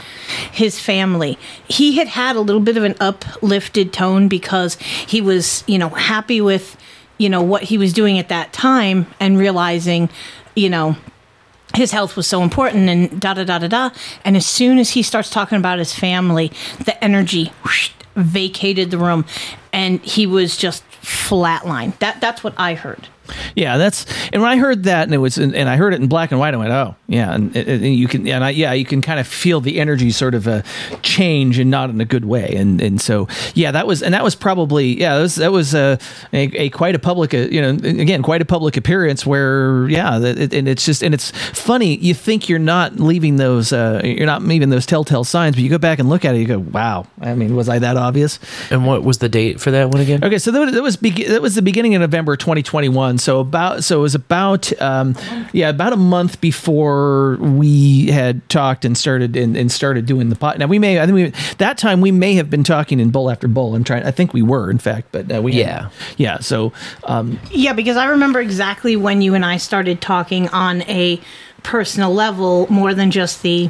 his 0.51 0.77
family, 0.79 1.37
he 1.69 1.95
had 1.97 2.07
had 2.09 2.35
a 2.35 2.41
little 2.41 2.61
bit 2.61 2.75
of 2.75 2.83
an 2.83 2.95
uplifted 2.99 3.93
tone 3.93 4.27
because 4.27 4.75
he 4.75 5.21
was, 5.21 5.63
you 5.67 5.77
know, 5.77 5.89
happy 5.89 6.41
with, 6.41 6.75
you 7.17 7.29
know, 7.29 7.41
what 7.41 7.63
he 7.63 7.77
was 7.77 7.93
doing 7.93 8.19
at 8.19 8.29
that 8.29 8.53
time 8.53 9.07
and 9.19 9.37
realizing, 9.37 10.09
you 10.55 10.69
know, 10.69 10.95
his 11.75 11.91
health 11.91 12.15
was 12.15 12.27
so 12.27 12.41
important 12.41 12.89
and 12.89 13.19
da 13.19 13.33
da 13.33 13.43
da 13.43 13.59
da 13.59 13.67
da. 13.67 13.89
And 14.23 14.37
as 14.37 14.45
soon 14.45 14.77
as 14.77 14.91
he 14.91 15.03
starts 15.03 15.29
talking 15.29 15.57
about 15.57 15.79
his 15.79 15.93
family, 15.93 16.51
the 16.83 17.01
energy 17.03 17.51
whoosh, 17.63 17.91
vacated 18.15 18.91
the 18.91 18.97
room 18.97 19.25
and 19.73 20.01
he 20.01 20.25
was 20.25 20.55
just 20.55 20.83
flatline. 21.01 21.97
That 21.99 22.21
that's 22.21 22.43
what 22.43 22.53
I 22.57 22.75
heard. 22.75 23.09
Yeah, 23.55 23.77
that's 23.77 24.05
and 24.31 24.41
when 24.41 24.51
I 24.51 24.57
heard 24.57 24.83
that 24.83 25.03
and 25.03 25.13
it 25.13 25.17
was 25.17 25.37
and 25.37 25.55
I 25.55 25.77
heard 25.77 25.93
it 25.93 26.01
in 26.01 26.07
black 26.07 26.31
and 26.31 26.39
white, 26.39 26.53
I 26.53 26.57
went, 26.57 26.71
oh 26.71 26.95
yeah, 27.07 27.33
and, 27.33 27.55
and 27.55 27.95
you 27.95 28.07
can 28.07 28.27
and 28.27 28.43
I, 28.43 28.49
yeah, 28.49 28.73
you 28.73 28.85
can 28.85 29.01
kind 29.01 29.19
of 29.19 29.27
feel 29.27 29.61
the 29.61 29.79
energy 29.79 30.11
sort 30.11 30.33
of 30.33 30.47
uh, 30.47 30.61
change 31.01 31.59
and 31.59 31.69
not 31.69 31.89
in 31.89 32.01
a 32.01 32.05
good 32.05 32.25
way, 32.25 32.55
and 32.55 32.81
and 32.81 32.99
so 32.99 33.27
yeah, 33.53 33.71
that 33.71 33.87
was 33.87 34.01
and 34.01 34.13
that 34.13 34.23
was 34.23 34.35
probably 34.35 34.99
yeah, 34.99 35.15
that 35.15 35.21
was 35.21 35.35
that 35.35 35.51
was 35.51 35.73
a, 35.73 35.99
a, 36.33 36.63
a 36.63 36.69
quite 36.69 36.95
a 36.95 36.99
public 36.99 37.33
uh, 37.33 37.37
you 37.37 37.61
know 37.61 37.69
again 37.69 38.21
quite 38.21 38.41
a 38.41 38.45
public 38.45 38.77
appearance 38.77 39.25
where 39.25 39.87
yeah, 39.89 40.19
it, 40.19 40.53
and 40.53 40.67
it's 40.67 40.85
just 40.85 41.03
and 41.03 41.13
it's 41.13 41.31
funny 41.31 41.97
you 41.97 42.13
think 42.13 42.49
you're 42.49 42.59
not 42.59 42.95
leaving 42.95 43.37
those 43.37 43.71
uh, 43.71 44.01
you're 44.03 44.25
not 44.25 44.41
leaving 44.41 44.69
those 44.69 44.85
telltale 44.85 45.23
signs, 45.23 45.55
but 45.55 45.63
you 45.63 45.69
go 45.69 45.77
back 45.77 45.99
and 45.99 46.09
look 46.09 46.25
at 46.25 46.35
it, 46.35 46.39
you 46.39 46.47
go 46.47 46.59
wow, 46.59 47.05
I 47.21 47.35
mean 47.35 47.55
was 47.55 47.69
I 47.69 47.79
that 47.79 47.97
obvious? 47.97 48.39
And 48.71 48.85
what 48.85 49.03
was 49.03 49.19
the 49.19 49.29
date 49.29 49.59
for 49.59 49.71
that 49.71 49.89
one 49.89 50.01
again? 50.01 50.23
Okay, 50.23 50.37
so 50.37 50.51
that 50.51 50.59
was 50.59 50.73
that 50.73 50.83
was, 50.83 50.97
be- 50.97 51.25
that 51.25 51.41
was 51.41 51.55
the 51.55 51.61
beginning 51.61 51.95
of 51.95 52.01
November 52.01 52.35
2021. 52.35 53.14
So 53.17 53.39
about 53.39 53.83
so 53.83 53.99
it 53.99 54.01
was 54.01 54.15
about 54.15 54.71
um, 54.81 55.15
yeah 55.53 55.69
about 55.69 55.93
a 55.93 55.97
month 55.97 56.41
before 56.41 57.37
we 57.37 58.07
had 58.07 58.47
talked 58.49 58.85
and 58.85 58.97
started 58.97 59.35
and, 59.35 59.55
and 59.55 59.71
started 59.71 60.05
doing 60.05 60.29
the 60.29 60.35
pot. 60.35 60.57
Now 60.57 60.67
we 60.67 60.79
may 60.79 60.99
I 60.99 61.05
think 61.05 61.15
we 61.15 61.55
that 61.57 61.77
time 61.77 62.01
we 62.01 62.11
may 62.11 62.35
have 62.35 62.49
been 62.49 62.63
talking 62.63 62.99
in 62.99 63.09
bowl 63.09 63.29
after 63.29 63.47
bowl. 63.47 63.75
I'm 63.75 63.83
trying. 63.83 64.03
I 64.03 64.11
think 64.11 64.33
we 64.33 64.41
were 64.41 64.69
in 64.69 64.77
fact, 64.77 65.07
but 65.11 65.31
uh, 65.31 65.41
we 65.41 65.53
Yeah. 65.53 65.89
yeah. 66.17 66.39
So 66.39 66.73
um, 67.05 67.39
Yeah, 67.51 67.73
because 67.73 67.97
I 67.97 68.05
remember 68.05 68.39
exactly 68.39 68.95
when 68.95 69.21
you 69.21 69.33
and 69.33 69.45
I 69.45 69.57
started 69.57 70.01
talking 70.01 70.49
on 70.49 70.81
a 70.83 71.19
personal 71.63 72.13
level 72.13 72.67
more 72.69 72.93
than 72.93 73.11
just 73.11 73.41
the 73.41 73.69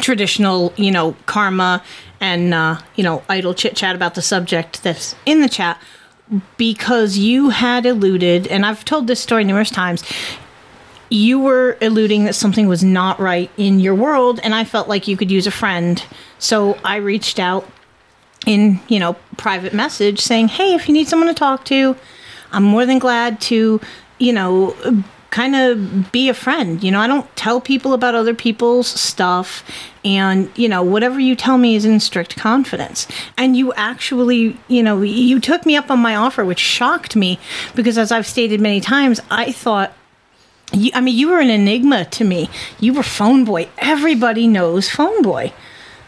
traditional, 0.00 0.72
you 0.76 0.90
know, 0.90 1.14
karma 1.26 1.82
and, 2.20 2.54
uh, 2.54 2.78
you 2.96 3.04
know, 3.04 3.22
idle 3.28 3.52
chit 3.52 3.76
chat 3.76 3.94
about 3.94 4.14
the 4.14 4.22
subject 4.22 4.82
that's 4.82 5.14
in 5.26 5.40
the 5.40 5.48
chat. 5.48 5.80
Because 6.56 7.18
you 7.18 7.50
had 7.50 7.84
alluded, 7.84 8.46
and 8.46 8.64
I've 8.64 8.84
told 8.84 9.06
this 9.06 9.20
story 9.20 9.44
numerous 9.44 9.70
times, 9.70 10.02
you 11.10 11.38
were 11.38 11.76
alluding 11.82 12.24
that 12.24 12.34
something 12.34 12.68
was 12.68 12.82
not 12.82 13.20
right 13.20 13.50
in 13.58 13.80
your 13.80 13.94
world, 13.94 14.40
and 14.42 14.54
I 14.54 14.64
felt 14.64 14.88
like 14.88 15.06
you 15.06 15.16
could 15.16 15.30
use 15.30 15.46
a 15.46 15.50
friend. 15.50 16.02
So 16.38 16.78
I 16.84 16.96
reached 16.96 17.38
out 17.38 17.68
in 18.46 18.80
you 18.88 18.98
know 18.98 19.14
private 19.36 19.72
message 19.72 20.20
saying 20.20 20.48
hey 20.48 20.74
if 20.74 20.88
you 20.88 20.94
need 20.94 21.08
someone 21.08 21.28
to 21.28 21.34
talk 21.34 21.64
to 21.64 21.96
i'm 22.50 22.62
more 22.64 22.84
than 22.84 22.98
glad 22.98 23.40
to 23.40 23.80
you 24.18 24.32
know 24.32 24.74
kind 25.32 25.56
of 25.56 26.12
be 26.12 26.28
a 26.28 26.34
friend 26.34 26.84
you 26.84 26.90
know 26.90 27.00
i 27.00 27.06
don't 27.06 27.34
tell 27.36 27.60
people 27.60 27.94
about 27.94 28.14
other 28.14 28.34
people's 28.34 28.86
stuff 28.86 29.64
and 30.04 30.50
you 30.56 30.68
know 30.68 30.82
whatever 30.82 31.18
you 31.18 31.34
tell 31.34 31.58
me 31.58 31.74
is 31.74 31.84
in 31.84 31.98
strict 31.98 32.36
confidence 32.36 33.08
and 33.36 33.56
you 33.56 33.72
actually 33.72 34.56
you 34.68 34.82
know 34.82 35.02
you 35.02 35.40
took 35.40 35.66
me 35.66 35.74
up 35.74 35.90
on 35.90 35.98
my 35.98 36.14
offer 36.14 36.44
which 36.44 36.60
shocked 36.60 37.16
me 37.16 37.38
because 37.74 37.98
as 37.98 38.12
i've 38.12 38.26
stated 38.26 38.60
many 38.60 38.80
times 38.80 39.20
i 39.30 39.50
thought 39.50 39.92
you, 40.72 40.90
I 40.94 41.00
mean, 41.00 41.16
you 41.16 41.28
were 41.28 41.40
an 41.40 41.50
enigma 41.50 42.06
to 42.06 42.24
me. 42.24 42.48
You 42.80 42.94
were 42.94 43.02
phone 43.02 43.44
boy. 43.44 43.68
Everybody 43.78 44.46
knows 44.46 44.88
phone 44.88 45.22
boy. 45.22 45.52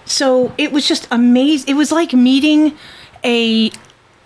So 0.06 0.52
it 0.58 0.72
was 0.72 0.86
just 0.86 1.06
amazing. 1.10 1.68
It 1.68 1.76
was 1.76 1.92
like 1.92 2.12
meeting 2.12 2.76
a 3.22 3.70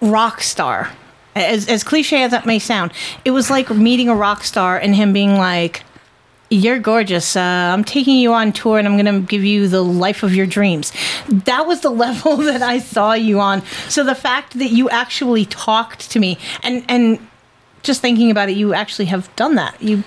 rock 0.01 0.41
star. 0.41 0.93
As, 1.39 1.69
as 1.69 1.85
cliche 1.85 2.23
as 2.23 2.31
that 2.31 2.47
may 2.47 2.59
sound, 2.59 2.93
it 3.25 3.31
was 3.31 3.51
like 3.51 3.71
meeting 3.71 4.09
a 4.09 4.15
rock 4.15 4.45
star 4.45 4.79
and 4.79 4.95
him 4.95 5.13
being 5.13 5.37
like, 5.37 5.85
You're 6.51 6.79
gorgeous. 6.79 7.37
Uh, 7.37 7.41
I'm 7.41 7.85
taking 7.85 8.17
you 8.17 8.33
on 8.33 8.53
tour 8.53 8.79
and 8.79 8.89
I'm 8.89 8.95
going 8.95 9.23
to 9.23 9.27
give 9.27 9.45
you 9.45 9.69
the 9.69 9.83
life 9.83 10.23
of 10.23 10.35
your 10.35 10.47
dreams. 10.47 10.93
That 11.29 11.67
was 11.67 11.81
the 11.81 11.91
level 12.05 12.37
that 12.39 12.63
I 12.63 12.79
saw 12.79 13.13
you 13.13 13.41
on. 13.41 13.65
So 13.89 14.05
the 14.05 14.15
fact 14.15 14.59
that 14.59 14.71
you 14.71 14.89
actually 14.91 15.45
talked 15.47 16.11
to 16.11 16.19
me 16.19 16.39
and, 16.63 16.85
and 16.89 17.19
just 17.83 18.01
thinking 18.01 18.31
about 18.31 18.49
it, 18.49 18.57
you 18.57 18.75
actually 18.75 19.07
have 19.07 19.35
done 19.37 19.55
that. 19.55 19.81
You 19.83 20.05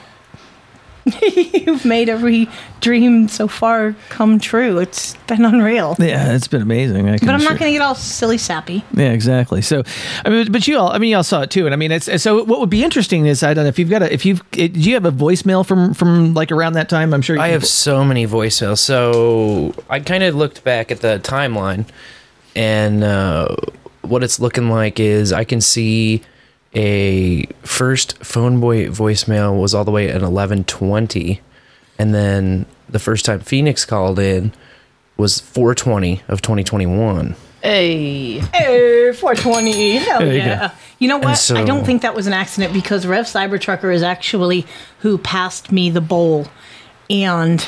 You've 1.53 1.83
made 1.85 2.09
every 2.09 2.47
dream 2.79 3.27
so 3.27 3.47
far 3.47 3.95
come 4.09 4.39
true. 4.39 4.77
It's 4.77 5.15
been 5.27 5.43
unreal. 5.45 5.95
yeah, 5.99 6.33
it's 6.33 6.47
been 6.47 6.61
amazing. 6.61 7.09
I 7.09 7.17
But 7.17 7.29
I'm 7.29 7.43
not 7.43 7.57
going 7.57 7.71
to 7.71 7.77
get 7.77 7.81
all 7.81 7.95
silly 7.95 8.37
sappy. 8.37 8.83
Yeah, 8.93 9.11
exactly. 9.11 9.61
So, 9.61 9.83
I 10.25 10.29
mean, 10.29 10.51
but 10.51 10.67
you 10.67 10.77
all, 10.77 10.91
I 10.91 10.97
mean, 10.99 11.09
you 11.09 11.17
all 11.17 11.23
saw 11.23 11.41
it 11.41 11.49
too, 11.51 11.65
and 11.65 11.73
I 11.73 11.77
mean, 11.77 11.91
it's 11.91 12.21
so. 12.21 12.43
What 12.43 12.59
would 12.59 12.69
be 12.69 12.83
interesting 12.83 13.25
is, 13.25 13.41
I 13.43 13.53
don't 13.53 13.65
know 13.65 13.69
if 13.69 13.79
you've 13.79 13.89
got 13.89 14.01
a, 14.03 14.13
if 14.13 14.25
you've, 14.25 14.43
it, 14.53 14.73
do 14.73 14.79
you 14.79 14.93
have 14.93 15.05
a 15.05 15.11
voicemail 15.11 15.65
from 15.65 15.93
from 15.93 16.33
like 16.33 16.51
around 16.51 16.73
that 16.73 16.87
time? 16.89 17.13
I'm 17.13 17.21
sure 17.21 17.35
you 17.35 17.41
I 17.41 17.47
can- 17.47 17.53
have 17.53 17.65
so 17.67 18.03
many 18.05 18.27
voicemails. 18.27 18.79
So 18.79 19.73
I 19.89 19.99
kind 20.01 20.23
of 20.23 20.35
looked 20.35 20.63
back 20.63 20.91
at 20.91 21.01
the 21.01 21.19
timeline, 21.23 21.85
and 22.55 23.03
uh, 23.03 23.55
what 24.01 24.23
it's 24.23 24.39
looking 24.39 24.69
like 24.69 24.99
is 24.99 25.33
I 25.33 25.43
can 25.45 25.61
see 25.61 26.21
a 26.75 27.43
first 27.63 28.17
phone 28.23 28.59
boy 28.59 28.87
voicemail 28.87 29.59
was 29.59 29.73
all 29.73 29.83
the 29.83 29.91
way 29.91 30.09
at 30.09 30.21
eleven 30.21 30.63
twenty, 30.63 31.41
and 31.99 32.13
then 32.13 32.65
the 32.89 32.99
first 32.99 33.25
time 33.25 33.39
Pheonix 33.41 33.87
called 33.87 34.19
in 34.19 34.53
was 35.17 35.39
four 35.39 35.75
twenty 35.75 36.21
of 36.27 36.41
twenty 36.41 36.63
twenty 36.63 36.85
one. 36.85 37.35
Hey. 37.61 38.39
Hey, 38.39 39.13
420. 39.13 39.97
Hell 39.97 40.19
There 40.21 40.31
you 40.31 40.37
yeah. 40.39 40.69
go. 40.69 40.73
You 40.97 41.07
know 41.07 41.19
what? 41.19 41.35
so- 41.35 41.55
I 41.55 41.63
don't 41.63 41.85
think 41.85 42.01
that 42.01 42.15
was 42.15 42.25
an 42.25 42.33
accident 42.33 42.73
because 42.73 43.05
Rev 43.05 43.25
Cybertrucker 43.25 43.93
is 43.93 44.01
actually 44.01 44.65
who 44.99 45.19
passed 45.19 45.71
me 45.71 45.91
the 45.91 46.01
bowl. 46.01 46.47
And 47.07 47.63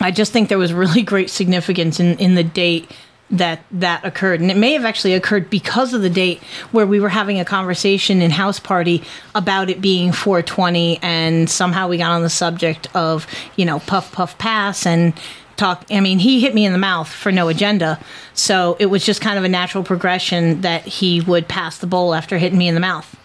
I 0.00 0.10
just 0.10 0.32
think 0.32 0.48
there 0.48 0.56
was 0.56 0.72
really 0.72 1.02
great 1.02 1.28
significance 1.28 2.00
in, 2.00 2.16
in 2.18 2.34
the 2.34 2.42
date 2.44 2.90
that 3.30 3.62
that 3.70 4.04
occurred. 4.04 4.40
And 4.40 4.50
it 4.50 4.56
may 4.56 4.72
have 4.72 4.84
actually 4.84 5.14
occurred 5.14 5.50
because 5.50 5.94
of 5.94 6.02
the 6.02 6.10
date 6.10 6.42
where 6.72 6.86
we 6.86 7.00
were 7.00 7.08
having 7.08 7.38
a 7.38 7.44
conversation 7.44 8.22
in 8.22 8.30
House 8.30 8.58
Party 8.58 9.02
about 9.34 9.70
it 9.70 9.80
being 9.80 10.12
420. 10.12 10.98
And 11.02 11.48
somehow 11.48 11.88
we 11.88 11.98
got 11.98 12.10
on 12.10 12.22
the 12.22 12.30
subject 12.30 12.88
of, 12.94 13.26
you 13.56 13.64
know, 13.64 13.78
puff, 13.80 14.12
puff, 14.12 14.36
pass 14.38 14.86
and 14.86 15.14
talk. 15.56 15.84
I 15.90 16.00
mean, 16.00 16.18
he 16.18 16.40
hit 16.40 16.54
me 16.54 16.64
in 16.64 16.72
the 16.72 16.78
mouth 16.78 17.08
for 17.08 17.30
no 17.30 17.48
agenda. 17.48 18.00
So 18.34 18.76
it 18.80 18.86
was 18.86 19.04
just 19.04 19.20
kind 19.20 19.38
of 19.38 19.44
a 19.44 19.48
natural 19.48 19.84
progression 19.84 20.62
that 20.62 20.82
he 20.82 21.20
would 21.20 21.46
pass 21.46 21.78
the 21.78 21.86
bowl 21.86 22.14
after 22.14 22.38
hitting 22.38 22.58
me 22.58 22.68
in 22.68 22.74
the 22.74 22.80
mouth. 22.80 23.16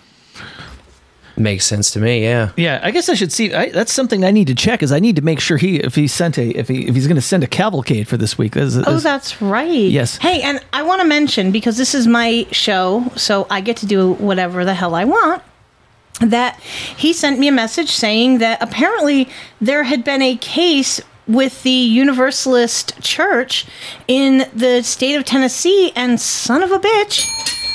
Makes 1.37 1.65
sense 1.65 1.91
to 1.91 1.99
me. 1.99 2.23
Yeah. 2.23 2.51
Yeah, 2.55 2.79
I 2.81 2.91
guess 2.91 3.09
I 3.09 3.13
should 3.13 3.31
see. 3.31 3.53
I, 3.53 3.69
that's 3.69 3.91
something 3.91 4.23
I 4.23 4.31
need 4.31 4.47
to 4.47 4.55
check. 4.55 4.81
Is 4.81 4.91
I 4.91 4.99
need 4.99 5.17
to 5.17 5.21
make 5.21 5.39
sure 5.41 5.57
he 5.57 5.77
if 5.77 5.95
he 5.95 6.07
sent 6.07 6.37
a 6.37 6.49
if 6.57 6.67
he 6.69 6.87
if 6.87 6.95
he's 6.95 7.07
going 7.07 7.15
to 7.15 7.21
send 7.21 7.43
a 7.43 7.47
cavalcade 7.47 8.07
for 8.07 8.15
this 8.17 8.37
week. 8.37 8.53
This 8.53 8.75
is- 8.75 8.83
Oh, 8.87 8.99
that's 8.99 9.41
right. 9.41 9.67
Yes. 9.69 10.17
Hey, 10.17 10.41
and 10.41 10.59
I 10.71 10.83
want 10.83 11.01
to 11.01 11.07
mention 11.07 11.51
because 11.51 11.75
this 11.77 11.93
is 11.93 12.07
my 12.07 12.47
show, 12.51 13.11
so 13.17 13.47
I 13.49 13.59
get 13.61 13.75
to 13.77 13.85
do 13.85 14.13
whatever 14.13 14.63
the 14.63 14.73
hell 14.75 14.95
I 14.95 15.03
want. 15.03 15.41
That 16.21 16.57
he 16.61 17.11
sent 17.11 17.39
me 17.39 17.49
a 17.49 17.51
message 17.51 17.89
saying 17.91 18.37
that 18.37 18.61
apparently 18.61 19.27
there 19.59 19.83
had 19.83 20.05
been 20.05 20.21
a 20.21 20.37
case 20.37 21.01
with 21.27 21.63
the 21.63 21.69
Universalist 21.71 23.01
Church 23.01 23.65
in 24.07 24.47
the 24.53 24.81
state 24.83 25.15
of 25.15 25.25
Tennessee, 25.25 25.91
and 25.95 26.21
son 26.21 26.63
of 26.63 26.71
a 26.71 26.79
bitch, 26.79 27.27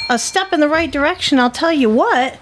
a 0.08 0.18
step 0.18 0.52
in 0.54 0.60
the 0.60 0.68
right 0.68 0.90
direction. 0.90 1.38
I'll 1.38 1.50
tell 1.50 1.72
you 1.72 1.90
what. 1.90 2.38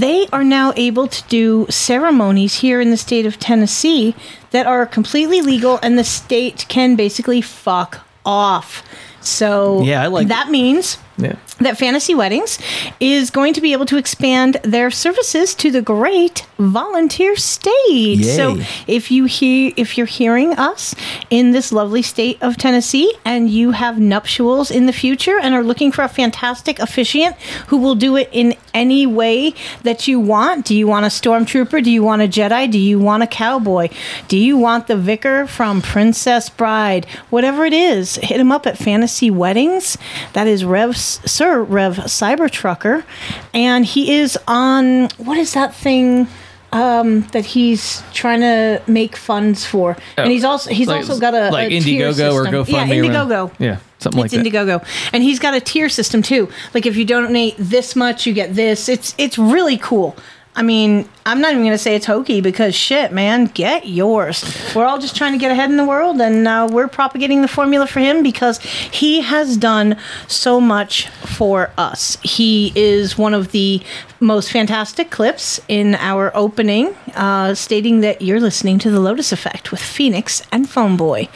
They 0.00 0.26
are 0.32 0.44
now 0.44 0.72
able 0.76 1.06
to 1.06 1.22
do 1.28 1.66
ceremonies 1.70 2.56
here 2.56 2.80
in 2.80 2.90
the 2.90 2.96
state 2.96 3.26
of 3.26 3.38
Tennessee 3.38 4.14
that 4.50 4.66
are 4.66 4.86
completely 4.86 5.40
legal, 5.40 5.78
and 5.82 5.98
the 5.98 6.04
state 6.04 6.66
can 6.68 6.96
basically 6.96 7.40
fuck 7.40 8.00
off. 8.26 8.82
So 9.20 9.82
Yeah, 9.82 10.02
I 10.02 10.06
like 10.08 10.28
that 10.28 10.50
means 10.50 10.98
Yeah. 11.16 11.36
that 11.60 11.78
Fantasy 11.78 12.14
Weddings 12.14 12.58
is 12.98 13.30
going 13.30 13.54
to 13.54 13.60
be 13.60 13.72
able 13.72 13.86
to 13.86 13.96
expand 13.96 14.56
their 14.64 14.90
services 14.90 15.54
to 15.56 15.70
the 15.70 15.80
great 15.80 16.44
volunteer 16.58 17.36
state. 17.36 17.70
Yay. 17.88 18.22
So 18.22 18.58
if 18.88 19.10
you 19.10 19.26
hear 19.26 19.72
if 19.76 19.96
you're 19.96 20.06
hearing 20.06 20.54
us 20.54 20.94
in 21.30 21.52
this 21.52 21.70
lovely 21.70 22.02
state 22.02 22.42
of 22.42 22.56
Tennessee 22.56 23.14
and 23.24 23.48
you 23.48 23.70
have 23.72 23.98
nuptials 24.00 24.70
in 24.70 24.86
the 24.86 24.92
future 24.92 25.38
and 25.38 25.54
are 25.54 25.62
looking 25.62 25.92
for 25.92 26.02
a 26.02 26.08
fantastic 26.08 26.78
officiant 26.80 27.36
who 27.68 27.78
will 27.78 27.94
do 27.94 28.16
it 28.16 28.28
in 28.32 28.56
any 28.72 29.06
way 29.06 29.54
that 29.82 30.08
you 30.08 30.18
want, 30.18 30.66
do 30.66 30.74
you 30.74 30.88
want 30.88 31.06
a 31.06 31.08
stormtrooper? 31.08 31.82
Do 31.82 31.90
you 31.90 32.02
want 32.02 32.22
a 32.22 32.26
Jedi? 32.26 32.70
Do 32.70 32.78
you 32.78 32.98
want 32.98 33.22
a 33.22 33.26
cowboy? 33.28 33.88
Do 34.26 34.36
you 34.36 34.56
want 34.56 34.88
the 34.88 34.96
vicar 34.96 35.46
from 35.46 35.80
Princess 35.80 36.50
Bride? 36.50 37.06
Whatever 37.30 37.64
it 37.64 37.72
is, 37.72 38.16
hit 38.16 38.40
him 38.40 38.50
up 38.50 38.66
at 38.66 38.76
Fantasy 38.76 39.30
Weddings. 39.30 39.96
That 40.32 40.48
is 40.48 40.64
Rev 40.64 40.96
Sir 41.24 41.62
Rev 41.62 41.96
Cybertrucker, 41.96 43.04
and 43.52 43.84
he 43.84 44.12
is 44.14 44.38
on 44.48 45.08
what 45.18 45.38
is 45.38 45.52
that 45.54 45.74
thing? 45.74 46.28
Um, 46.72 47.20
that 47.28 47.44
he's 47.46 48.02
trying 48.12 48.40
to 48.40 48.82
make 48.88 49.14
funds 49.14 49.64
for, 49.64 49.96
and 50.16 50.32
he's 50.32 50.42
also 50.42 50.70
he's 50.70 50.88
Oh, 50.88 50.92
Like- 50.92 51.08
also 51.08 51.20
got 51.20 51.32
a 51.32 51.50
like 51.50 51.70
a 51.70 51.80
tier 51.80 52.08
Indiegogo 52.10 52.32
or. 52.34 52.44
GoFundMe 52.46 52.68
Yeah, 52.72 52.86
Indiegogo. 52.88 53.52
Yeah, 53.60 53.76
something 54.00 54.20
like 54.22 54.30
that. 54.32 54.40
it's 54.44 54.50
that. 54.52 54.66
Indiegogo, 54.66 54.84
and 55.12 55.22
he's 55.22 55.38
got 55.38 55.54
a 55.54 55.60
tier 55.60 55.88
system 55.88 56.20
too. 56.20 56.48
Like 56.74 56.84
if 56.84 56.96
you 56.96 57.04
donate 57.04 57.54
this 57.58 57.94
much, 57.94 58.26
you 58.26 58.32
get 58.32 58.54
this. 58.56 58.88
It's 58.88 59.14
it's 59.18 59.38
really 59.38 59.76
cool. 59.76 60.16
I 60.56 60.62
mean, 60.62 61.08
I'm 61.26 61.40
not 61.40 61.52
even 61.52 61.64
gonna 61.64 61.78
say 61.78 61.96
it's 61.96 62.06
hokey 62.06 62.40
because 62.40 62.76
shit, 62.76 63.12
man, 63.12 63.46
get 63.46 63.88
yours. 63.88 64.44
We're 64.74 64.84
all 64.84 64.98
just 65.00 65.16
trying 65.16 65.32
to 65.32 65.38
get 65.38 65.50
ahead 65.50 65.68
in 65.68 65.76
the 65.76 65.84
world, 65.84 66.20
and 66.20 66.46
uh, 66.46 66.68
we're 66.70 66.86
propagating 66.86 67.42
the 67.42 67.48
formula 67.48 67.88
for 67.88 67.98
him 67.98 68.22
because 68.22 68.58
he 68.58 69.20
has 69.22 69.56
done 69.56 69.96
so 70.28 70.60
much 70.60 71.08
for 71.08 71.72
us. 71.76 72.18
He 72.22 72.72
is 72.76 73.18
one 73.18 73.34
of 73.34 73.50
the 73.50 73.82
most 74.24 74.50
fantastic 74.50 75.10
clips 75.10 75.60
in 75.68 75.94
our 75.96 76.32
opening, 76.34 76.94
uh, 77.14 77.54
stating 77.54 78.00
that 78.00 78.22
you're 78.22 78.40
listening 78.40 78.78
to 78.80 78.90
the 78.90 78.98
Lotus 78.98 79.30
Effect 79.32 79.70
with 79.70 79.80
Pheonix 79.80 80.44
and 80.50 80.68
Phone 80.68 80.96
Boy, 80.96 81.28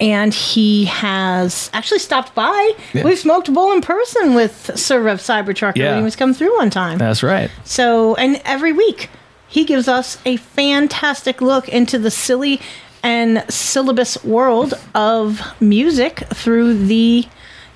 and 0.00 0.34
he 0.34 0.84
has 0.86 1.70
actually 1.72 2.00
stopped 2.00 2.34
by. 2.34 2.72
Yeah. 2.92 3.04
We've 3.04 3.18
smoked 3.18 3.48
a 3.48 3.52
bowl 3.52 3.72
in 3.72 3.80
person 3.80 4.34
with 4.34 4.70
Sir 4.78 5.00
Rev 5.00 5.18
Cybertrucker 5.20 5.76
Yeah. 5.76 5.90
when 5.90 5.98
he 5.98 6.04
was 6.04 6.16
come 6.16 6.34
through 6.34 6.54
one 6.56 6.70
time. 6.70 6.98
That's 6.98 7.22
right. 7.22 7.50
So, 7.64 8.14
and 8.16 8.40
every 8.44 8.72
week 8.72 9.08
he 9.48 9.64
gives 9.64 9.86
us 9.88 10.18
a 10.26 10.36
fantastic 10.36 11.40
look 11.40 11.68
into 11.68 11.98
the 11.98 12.10
silly 12.10 12.60
and 13.02 13.44
syllabus 13.50 14.22
world 14.24 14.74
of 14.94 15.40
music 15.60 16.20
through 16.34 16.86
the 16.86 17.26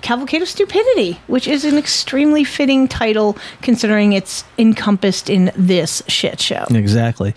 Cavalcade 0.07 0.41
of 0.41 0.49
Stupidity, 0.49 1.19
which 1.27 1.49
is 1.49 1.65
an 1.65 1.77
extremely 1.77 2.45
fitting 2.45 2.87
title 2.87 3.37
considering 3.61 4.13
it's 4.13 4.45
encompassed 4.57 5.29
in 5.29 5.51
this 5.57 6.01
shit 6.07 6.41
show. 6.41 6.65
Exactly, 6.71 7.35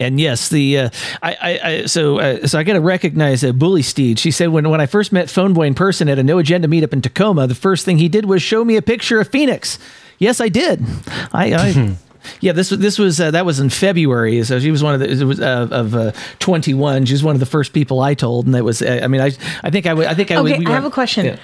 and 0.00 0.18
yes, 0.18 0.48
the 0.48 0.78
uh, 0.78 0.90
I, 1.22 1.36
I, 1.40 1.60
I 1.70 1.86
so 1.86 2.18
uh, 2.18 2.44
so 2.44 2.58
I 2.58 2.64
got 2.64 2.72
to 2.72 2.80
recognize 2.80 3.44
uh, 3.44 3.52
Bully 3.52 3.82
Steed. 3.82 4.18
She 4.18 4.32
said 4.32 4.48
when 4.48 4.68
when 4.68 4.80
I 4.80 4.86
first 4.86 5.12
met 5.12 5.30
Phone 5.30 5.52
Boy 5.52 5.68
in 5.68 5.74
person 5.74 6.08
at 6.08 6.18
a 6.18 6.24
No 6.24 6.38
Agenda 6.38 6.66
meetup 6.66 6.92
in 6.92 7.02
Tacoma, 7.02 7.46
the 7.46 7.54
first 7.54 7.84
thing 7.84 7.98
he 7.98 8.08
did 8.08 8.24
was 8.24 8.42
show 8.42 8.64
me 8.64 8.74
a 8.74 8.82
picture 8.82 9.20
of 9.20 9.30
Pheonix. 9.30 9.78
Yes, 10.18 10.40
I 10.40 10.48
did. 10.48 10.84
I. 11.32 11.54
I 11.54 11.96
Yeah, 12.40 12.52
this 12.52 12.70
was 12.70 12.80
this 12.80 12.98
was 12.98 13.20
uh, 13.20 13.30
that 13.30 13.46
was 13.46 13.58
in 13.60 13.70
February. 13.70 14.42
So 14.44 14.60
she 14.60 14.70
was 14.70 14.82
one 14.82 14.92
of 14.92 15.00
the 15.00 15.08
it 15.08 15.22
was 15.24 15.40
uh, 15.40 15.68
of 15.70 15.94
uh, 15.94 16.12
twenty 16.40 16.74
one. 16.74 17.06
She 17.06 17.14
was 17.14 17.22
one 17.22 17.34
of 17.36 17.40
the 17.40 17.46
first 17.46 17.72
people 17.72 18.00
I 18.00 18.14
told, 18.14 18.44
and 18.44 18.54
that 18.54 18.64
was 18.64 18.82
uh, 18.82 19.00
I 19.02 19.06
mean 19.06 19.20
I 19.20 19.30
I 19.62 19.70
think 19.70 19.86
I 19.86 19.94
would 19.94 20.06
I 20.06 20.14
think 20.14 20.30
I 20.30 20.40
would. 20.40 20.52
Okay, 20.52 20.58
we 20.58 20.66
I 20.66 20.70
have 20.72 20.82
went- 20.82 20.92
a 20.92 20.94
question. 20.94 21.26
yeah. 21.26 21.36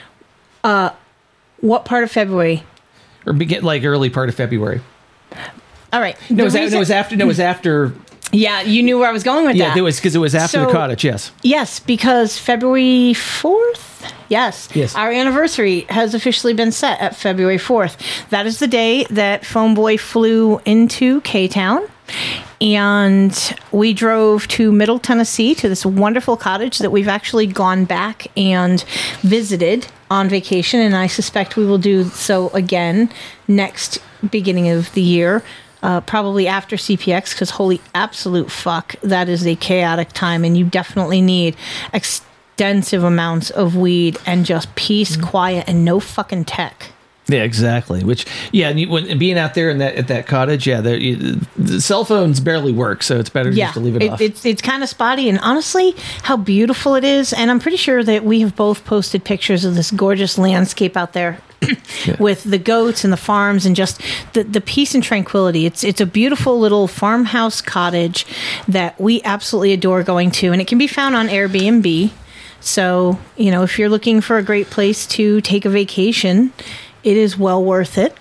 Uh, 0.64 0.90
what 1.60 1.84
part 1.84 2.02
of 2.02 2.10
February? 2.10 2.64
or 3.26 3.32
begin 3.32 3.62
like 3.64 3.84
early 3.84 4.10
part 4.10 4.28
of 4.28 4.34
February. 4.34 4.80
All 5.92 6.00
right. 6.00 6.16
No, 6.30 6.42
it 6.42 6.44
was, 6.46 6.54
a- 6.54 6.68
no, 6.70 6.76
it 6.76 6.78
was 6.78 6.90
after. 6.90 7.16
No, 7.16 7.24
it 7.24 7.28
was 7.28 7.40
after. 7.40 7.94
Yeah, 8.32 8.62
you 8.62 8.82
knew 8.82 8.98
where 8.98 9.08
I 9.08 9.12
was 9.12 9.22
going 9.22 9.46
with 9.46 9.54
Yeah, 9.56 9.68
that. 9.68 9.76
it 9.76 9.82
was 9.82 9.96
because 9.96 10.16
it 10.16 10.18
was 10.18 10.34
after 10.34 10.60
the 10.60 10.72
cottage. 10.72 11.04
Yes. 11.04 11.30
Yes, 11.42 11.78
because 11.78 12.36
February 12.36 13.12
4th, 13.14 14.12
yes, 14.28 14.68
Yes. 14.74 14.96
our 14.96 15.12
anniversary 15.12 15.86
has 15.88 16.14
officially 16.14 16.52
been 16.52 16.72
set 16.72 17.00
at 17.00 17.14
February 17.14 17.58
4th. 17.58 17.96
That 18.30 18.44
is 18.44 18.58
the 18.58 18.66
day 18.66 19.04
that 19.10 19.46
Phone 19.46 19.74
Boy 19.74 19.96
flew 19.98 20.60
into 20.64 21.20
K 21.20 21.46
Town. 21.46 21.86
And 22.60 23.56
we 23.72 23.92
drove 23.92 24.46
to 24.48 24.72
Middle 24.72 24.98
Tennessee 24.98 25.54
to 25.56 25.68
this 25.68 25.84
wonderful 25.84 26.36
cottage 26.36 26.78
that 26.78 26.90
we've 26.90 27.08
actually 27.08 27.46
gone 27.46 27.84
back 27.84 28.26
and 28.36 28.82
visited 29.22 29.86
on 30.10 30.28
vacation. 30.28 30.80
And 30.80 30.94
I 30.94 31.06
suspect 31.08 31.56
we 31.56 31.66
will 31.66 31.78
do 31.78 32.04
so 32.04 32.48
again 32.50 33.10
next 33.48 33.98
beginning 34.30 34.68
of 34.68 34.92
the 34.92 35.02
year 35.02 35.42
uh, 35.84 36.00
probably 36.00 36.48
after 36.48 36.76
CPX 36.76 37.34
because 37.34 37.50
holy 37.50 37.80
absolute 37.94 38.50
fuck, 38.50 38.96
that 39.02 39.28
is 39.28 39.46
a 39.46 39.54
chaotic 39.54 40.14
time, 40.14 40.42
and 40.42 40.56
you 40.56 40.64
definitely 40.64 41.20
need 41.20 41.56
extensive 41.92 43.04
amounts 43.04 43.50
of 43.50 43.76
weed 43.76 44.16
and 44.24 44.46
just 44.46 44.74
peace, 44.76 45.16
quiet, 45.18 45.68
and 45.68 45.84
no 45.84 46.00
fucking 46.00 46.46
tech. 46.46 46.93
Yeah, 47.26 47.42
exactly. 47.42 48.04
Which, 48.04 48.26
yeah, 48.52 48.68
and 48.68 48.78
you, 48.78 48.88
when 48.90 49.08
and 49.08 49.18
being 49.18 49.38
out 49.38 49.54
there 49.54 49.70
in 49.70 49.78
that 49.78 49.94
at 49.94 50.08
that 50.08 50.26
cottage, 50.26 50.66
yeah, 50.66 50.80
the, 50.82 51.00
you- 51.02 51.40
the 51.56 51.80
cell 51.80 52.04
phones 52.04 52.38
barely 52.40 52.72
work, 52.72 53.02
so 53.02 53.18
it's 53.18 53.30
better 53.30 53.50
yeah, 53.50 53.66
just 53.66 53.74
to 53.74 53.80
leave 53.80 53.96
it, 53.96 54.02
it- 54.02 54.10
off. 54.12 54.20
it's 54.20 54.44
it's 54.44 54.60
kind 54.60 54.82
of 54.82 54.88
spotty, 54.90 55.28
and 55.30 55.38
honestly, 55.38 55.94
how 56.22 56.36
beautiful 56.36 56.94
it 56.96 57.04
is. 57.04 57.32
And 57.32 57.50
I'm 57.50 57.60
pretty 57.60 57.78
sure 57.78 58.04
that 58.04 58.24
we 58.24 58.40
have 58.40 58.54
both 58.54 58.84
posted 58.84 59.24
pictures 59.24 59.64
of 59.64 59.74
this 59.74 59.90
gorgeous 59.90 60.36
landscape 60.36 60.96
out 60.96 61.12
there. 61.14 61.38
With 62.18 62.44
the 62.44 62.58
goats 62.58 63.04
and 63.04 63.12
the 63.12 63.16
farms 63.16 63.64
and 63.64 63.74
just 63.74 63.98
the, 64.34 64.42
the 64.44 64.60
peace 64.60 64.94
and 64.94 65.02
tranquility. 65.02 65.64
It's 65.64 65.82
it's 65.82 66.02
a 66.02 66.04
beautiful 66.06 66.60
little 66.60 66.86
farmhouse 66.86 67.62
cottage 67.62 68.26
that 68.68 69.00
we 69.00 69.22
absolutely 69.22 69.72
adore 69.72 70.02
going 70.02 70.30
to, 70.32 70.52
and 70.52 70.60
it 70.60 70.66
can 70.66 70.76
be 70.76 70.86
found 70.86 71.14
on 71.16 71.28
Airbnb. 71.28 72.10
So, 72.60 73.18
you 73.38 73.50
know, 73.50 73.62
if 73.62 73.78
you're 73.78 73.88
looking 73.88 74.20
for 74.20 74.36
a 74.36 74.42
great 74.42 74.68
place 74.68 75.06
to 75.08 75.40
take 75.40 75.64
a 75.64 75.70
vacation, 75.70 76.52
it 77.04 77.16
is 77.16 77.36
well 77.38 77.62
worth 77.62 77.98
it. 77.98 78.16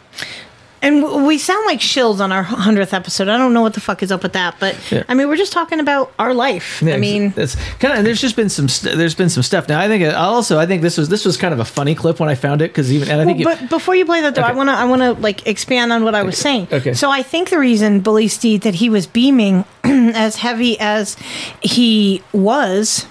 And 0.81 1.25
we 1.25 1.37
sound 1.37 1.65
like 1.65 1.79
shills 1.79 2.19
on 2.19 2.33
our 2.33 2.43
100th 2.43 2.91
episode. 2.91 3.29
I 3.29 3.37
don't 3.37 3.53
know 3.53 3.61
what 3.61 3.73
the 3.73 3.79
fuck 3.79 4.03
is 4.03 4.11
up 4.11 4.21
with 4.21 4.33
that, 4.33 4.55
but 4.59 4.75
Yeah. 4.91 5.03
I 5.07 5.13
mean, 5.13 5.29
we're 5.29 5.37
just 5.37 5.53
talking 5.53 5.79
about 5.79 6.11
our 6.19 6.33
life. 6.33 6.81
Yeah, 6.81 6.95
I 6.95 6.97
mean, 6.97 7.33
it's 7.37 7.55
kind 7.79 7.97
of. 7.97 8.03
There's 8.03 8.19
just 8.19 8.35
been 8.35 8.49
some. 8.49 8.67
st- 8.67 8.97
There's 8.97 9.15
been 9.15 9.29
some 9.29 9.43
stuff. 9.43 9.69
Now, 9.69 9.79
I 9.79 9.87
think. 9.87 10.03
Also, 10.13 10.59
I 10.59 10.65
think 10.65 10.81
this 10.81 10.97
was 10.97 11.07
this 11.07 11.23
was 11.23 11.37
kind 11.37 11.53
of 11.53 11.61
a 11.61 11.65
funny 11.65 11.95
clip 11.95 12.19
when 12.19 12.27
I 12.27 12.35
found 12.35 12.61
it 12.61 12.71
because 12.71 12.91
even 12.91 13.07
and 13.09 13.21
I 13.21 13.23
think. 13.23 13.45
Well, 13.45 13.55
it- 13.55 13.61
but 13.61 13.69
before 13.69 13.95
you 13.95 14.03
play 14.03 14.19
that, 14.19 14.35
though, 14.35 14.41
I 14.41 14.51
want 14.51 14.67
to 14.67 14.73
I 14.73 14.83
want 14.83 15.01
to 15.03 15.13
like 15.13 15.47
expand 15.47 15.93
on 15.93 16.03
what 16.03 16.15
I 16.15 16.23
was 16.23 16.37
saying. 16.37 16.67
Okay. 16.69 16.93
So 16.93 17.09
I 17.09 17.23
think 17.23 17.49
the 17.49 17.59
reason 17.59 18.01
Bully 18.01 18.27
Steed 18.27 18.63
that 18.63 18.75
he 18.75 18.89
was 18.89 19.07
beaming 19.07 19.63
as 19.85 20.35
heavy 20.35 20.77
as 20.81 21.15
he 21.61 22.21
was, 22.33 23.05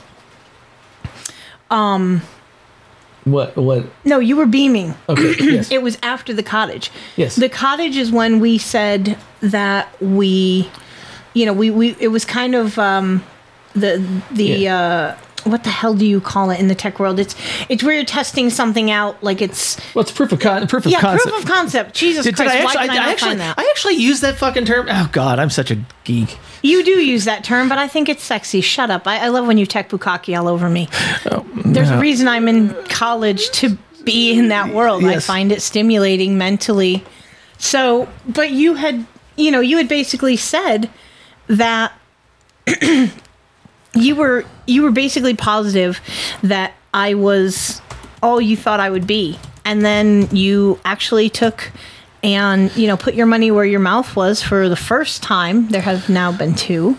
um, 1.71 2.21
what 3.25 3.57
what? 3.57 3.87
no, 4.05 4.19
you 4.19 4.37
were 4.37 4.47
beaming. 4.47 4.95
Okay. 5.09 5.35
yes. 5.41 5.71
it 5.71 5.83
was 5.83 5.97
after 6.03 6.35
the 6.35 6.43
cottage. 6.43 6.91
Yes. 7.17 7.37
The 7.37 7.49
cottage 7.49 7.97
is 7.97 8.11
when 8.11 8.41
we 8.41 8.59
said 8.59 9.17
that 9.41 10.01
we, 10.03 10.71
you 11.35 11.47
know, 11.47 11.53
we 11.53 11.71
we 11.71 11.97
it 12.01 12.09
was 12.09 12.25
kind 12.25 12.55
of 12.55 12.79
um, 12.79 13.25
the 13.75 14.05
the 14.33 14.69
uh, 14.69 15.17
what 15.45 15.65
the 15.65 15.71
hell 15.71 15.95
do 15.95 16.05
you 16.07 16.21
call 16.21 16.51
it 16.51 16.61
in 16.61 16.69
the 16.69 16.75
tech 16.75 16.99
world? 17.01 17.19
It's 17.19 17.35
it's 17.69 17.83
where 17.83 17.95
you're 17.95 18.05
testing 18.05 18.51
something 18.51 18.91
out, 18.91 19.23
like 19.23 19.41
it's 19.43 19.77
Well, 19.95 20.03
it's 20.03 20.13
proof 20.13 20.33
of 20.33 20.41
con- 20.41 20.67
proof 20.67 20.87
of 20.87 20.93
yeah, 20.93 21.01
concept. 21.01 21.29
proof 21.31 21.43
of 21.45 21.49
concept. 21.51 21.95
Jesus 21.95 22.25
Did- 22.25 22.37
did 22.37 22.47
Christ, 22.47 22.57
I 22.57 22.65
why 22.65 22.71
actually, 22.73 22.89
can 22.89 22.99
I, 22.99 23.07
I, 23.07 23.11
actually, 23.13 23.29
find 23.29 23.41
that? 23.41 23.59
I 23.59 23.63
actually 23.71 23.95
use 23.95 24.21
that 24.21 24.37
fucking 24.37 24.65
term. 24.65 24.87
Oh 24.91 25.09
God, 25.13 25.39
I'm 25.39 25.51
such 25.51 25.71
a 25.71 25.79
geek. 26.05 26.39
You 26.63 26.85
do 26.85 26.93
use 26.93 27.25
that 27.25 27.43
term, 27.45 27.69
but 27.69 27.79
I 27.79 27.89
think 27.89 28.09
it's 28.09 28.23
sexy. 28.23 28.61
Shut 28.61 28.91
up. 28.91 29.07
I, 29.09 29.19
I 29.19 29.29
love 29.29 29.47
when 29.47 29.59
you 29.59 29.67
tech 29.67 29.89
bukkake 29.89 30.39
all 30.39 30.47
over 30.49 30.69
me. 30.71 30.89
Oh, 31.31 31.45
There's 31.65 31.91
no. 31.91 31.97
a 31.97 32.01
reason 32.01 32.29
I'm 32.29 32.47
in 32.47 32.73
college 32.85 33.51
to 33.53 33.77
be 34.05 34.33
in 34.39 34.49
that 34.49 34.73
world. 34.73 35.05
I 35.05 35.19
find 35.19 35.51
it 35.51 35.61
stimulating 35.63 36.39
mentally. 36.39 37.05
So, 37.59 38.09
but 38.29 38.51
you 38.51 38.75
had, 38.75 39.07
you 39.37 39.51
know, 39.51 39.61
you 39.61 39.77
had 39.77 39.89
basically 39.89 40.37
said 40.37 40.89
that 41.49 41.93
you 43.95 44.17
were 44.17 44.45
you 44.67 44.83
were 44.83 44.91
basically 44.91 45.35
positive 45.35 46.01
that 46.43 46.73
I 46.95 47.15
was 47.15 47.81
all 48.23 48.41
you 48.41 48.57
thought 48.57 48.81
I 48.81 48.91
would 48.91 49.07
be. 49.07 49.39
And 49.65 49.85
then 49.85 50.29
you 50.35 50.79
actually 50.85 51.29
took 51.29 51.71
and, 52.23 52.75
you 52.77 52.87
know, 52.87 52.97
put 52.97 53.15
your 53.15 53.27
money 53.27 53.51
where 53.51 53.65
your 53.65 53.81
mouth 53.81 54.15
was 54.15 54.43
for 54.43 54.69
the 54.69 54.77
first 54.77 55.23
time. 55.23 55.69
There 55.69 55.81
have 55.81 56.09
now 56.09 56.31
been 56.31 56.55
two. 56.55 56.97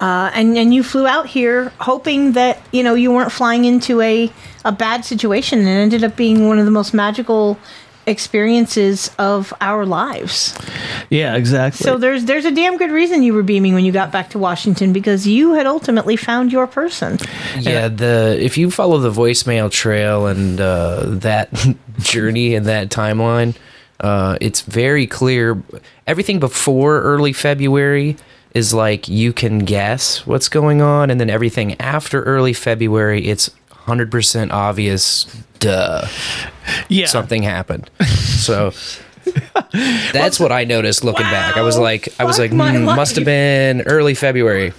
Uh, 0.00 0.30
and, 0.34 0.56
and 0.56 0.74
you 0.74 0.82
flew 0.82 1.06
out 1.06 1.26
here 1.26 1.72
hoping 1.80 2.32
that, 2.32 2.60
you 2.72 2.82
know, 2.82 2.94
you 2.94 3.12
weren't 3.12 3.32
flying 3.32 3.64
into 3.64 4.00
a, 4.00 4.30
a 4.64 4.72
bad 4.72 5.04
situation 5.04 5.60
and 5.60 5.68
ended 5.68 6.02
up 6.02 6.16
being 6.16 6.48
one 6.48 6.58
of 6.58 6.64
the 6.64 6.70
most 6.70 6.94
magical 6.94 7.58
experiences 8.06 9.10
of 9.18 9.52
our 9.60 9.86
lives. 9.86 10.56
Yeah, 11.10 11.36
exactly. 11.36 11.84
So 11.84 11.96
there's 11.96 12.24
there's 12.24 12.44
a 12.44 12.50
damn 12.50 12.76
good 12.76 12.90
reason 12.90 13.22
you 13.22 13.34
were 13.34 13.42
beaming 13.42 13.74
when 13.74 13.84
you 13.84 13.92
got 13.92 14.12
back 14.12 14.30
to 14.30 14.38
Washington 14.38 14.92
because 14.92 15.26
you 15.26 15.54
had 15.54 15.66
ultimately 15.66 16.16
found 16.16 16.52
your 16.52 16.66
person. 16.66 17.18
Yeah, 17.58 17.88
the 17.88 18.36
if 18.40 18.58
you 18.58 18.70
follow 18.70 18.98
the 18.98 19.10
voicemail 19.10 19.70
trail 19.70 20.26
and 20.26 20.60
uh, 20.60 21.02
that 21.06 21.50
journey 21.98 22.54
and 22.54 22.66
that 22.66 22.90
timeline, 22.90 23.56
uh, 24.00 24.38
it's 24.40 24.60
very 24.62 25.06
clear. 25.06 25.62
Everything 26.06 26.38
before 26.40 27.00
early 27.00 27.32
February 27.32 28.16
is 28.52 28.72
like 28.72 29.08
you 29.08 29.32
can 29.32 29.60
guess 29.60 30.26
what's 30.26 30.48
going 30.48 30.80
on, 30.80 31.10
and 31.10 31.20
then 31.20 31.30
everything 31.30 31.78
after 31.80 32.22
early 32.22 32.52
February, 32.52 33.26
it's 33.26 33.50
hundred 33.70 34.10
percent 34.10 34.52
obvious. 34.52 35.24
Duh, 35.58 36.06
yeah, 36.88 37.06
something 37.06 37.42
happened. 37.42 37.90
So. 38.44 38.72
That's 40.12 40.38
what 40.38 40.52
I 40.52 40.64
noticed 40.64 41.02
looking 41.02 41.24
back. 41.24 41.56
I 41.56 41.62
was 41.62 41.78
like, 41.78 42.08
I 42.20 42.24
was 42.24 42.38
like, 42.38 42.50
hmm, 42.50 42.84
must 42.84 43.16
have 43.16 43.24
been 43.24 43.80
early 43.82 44.14
February. 44.14 44.74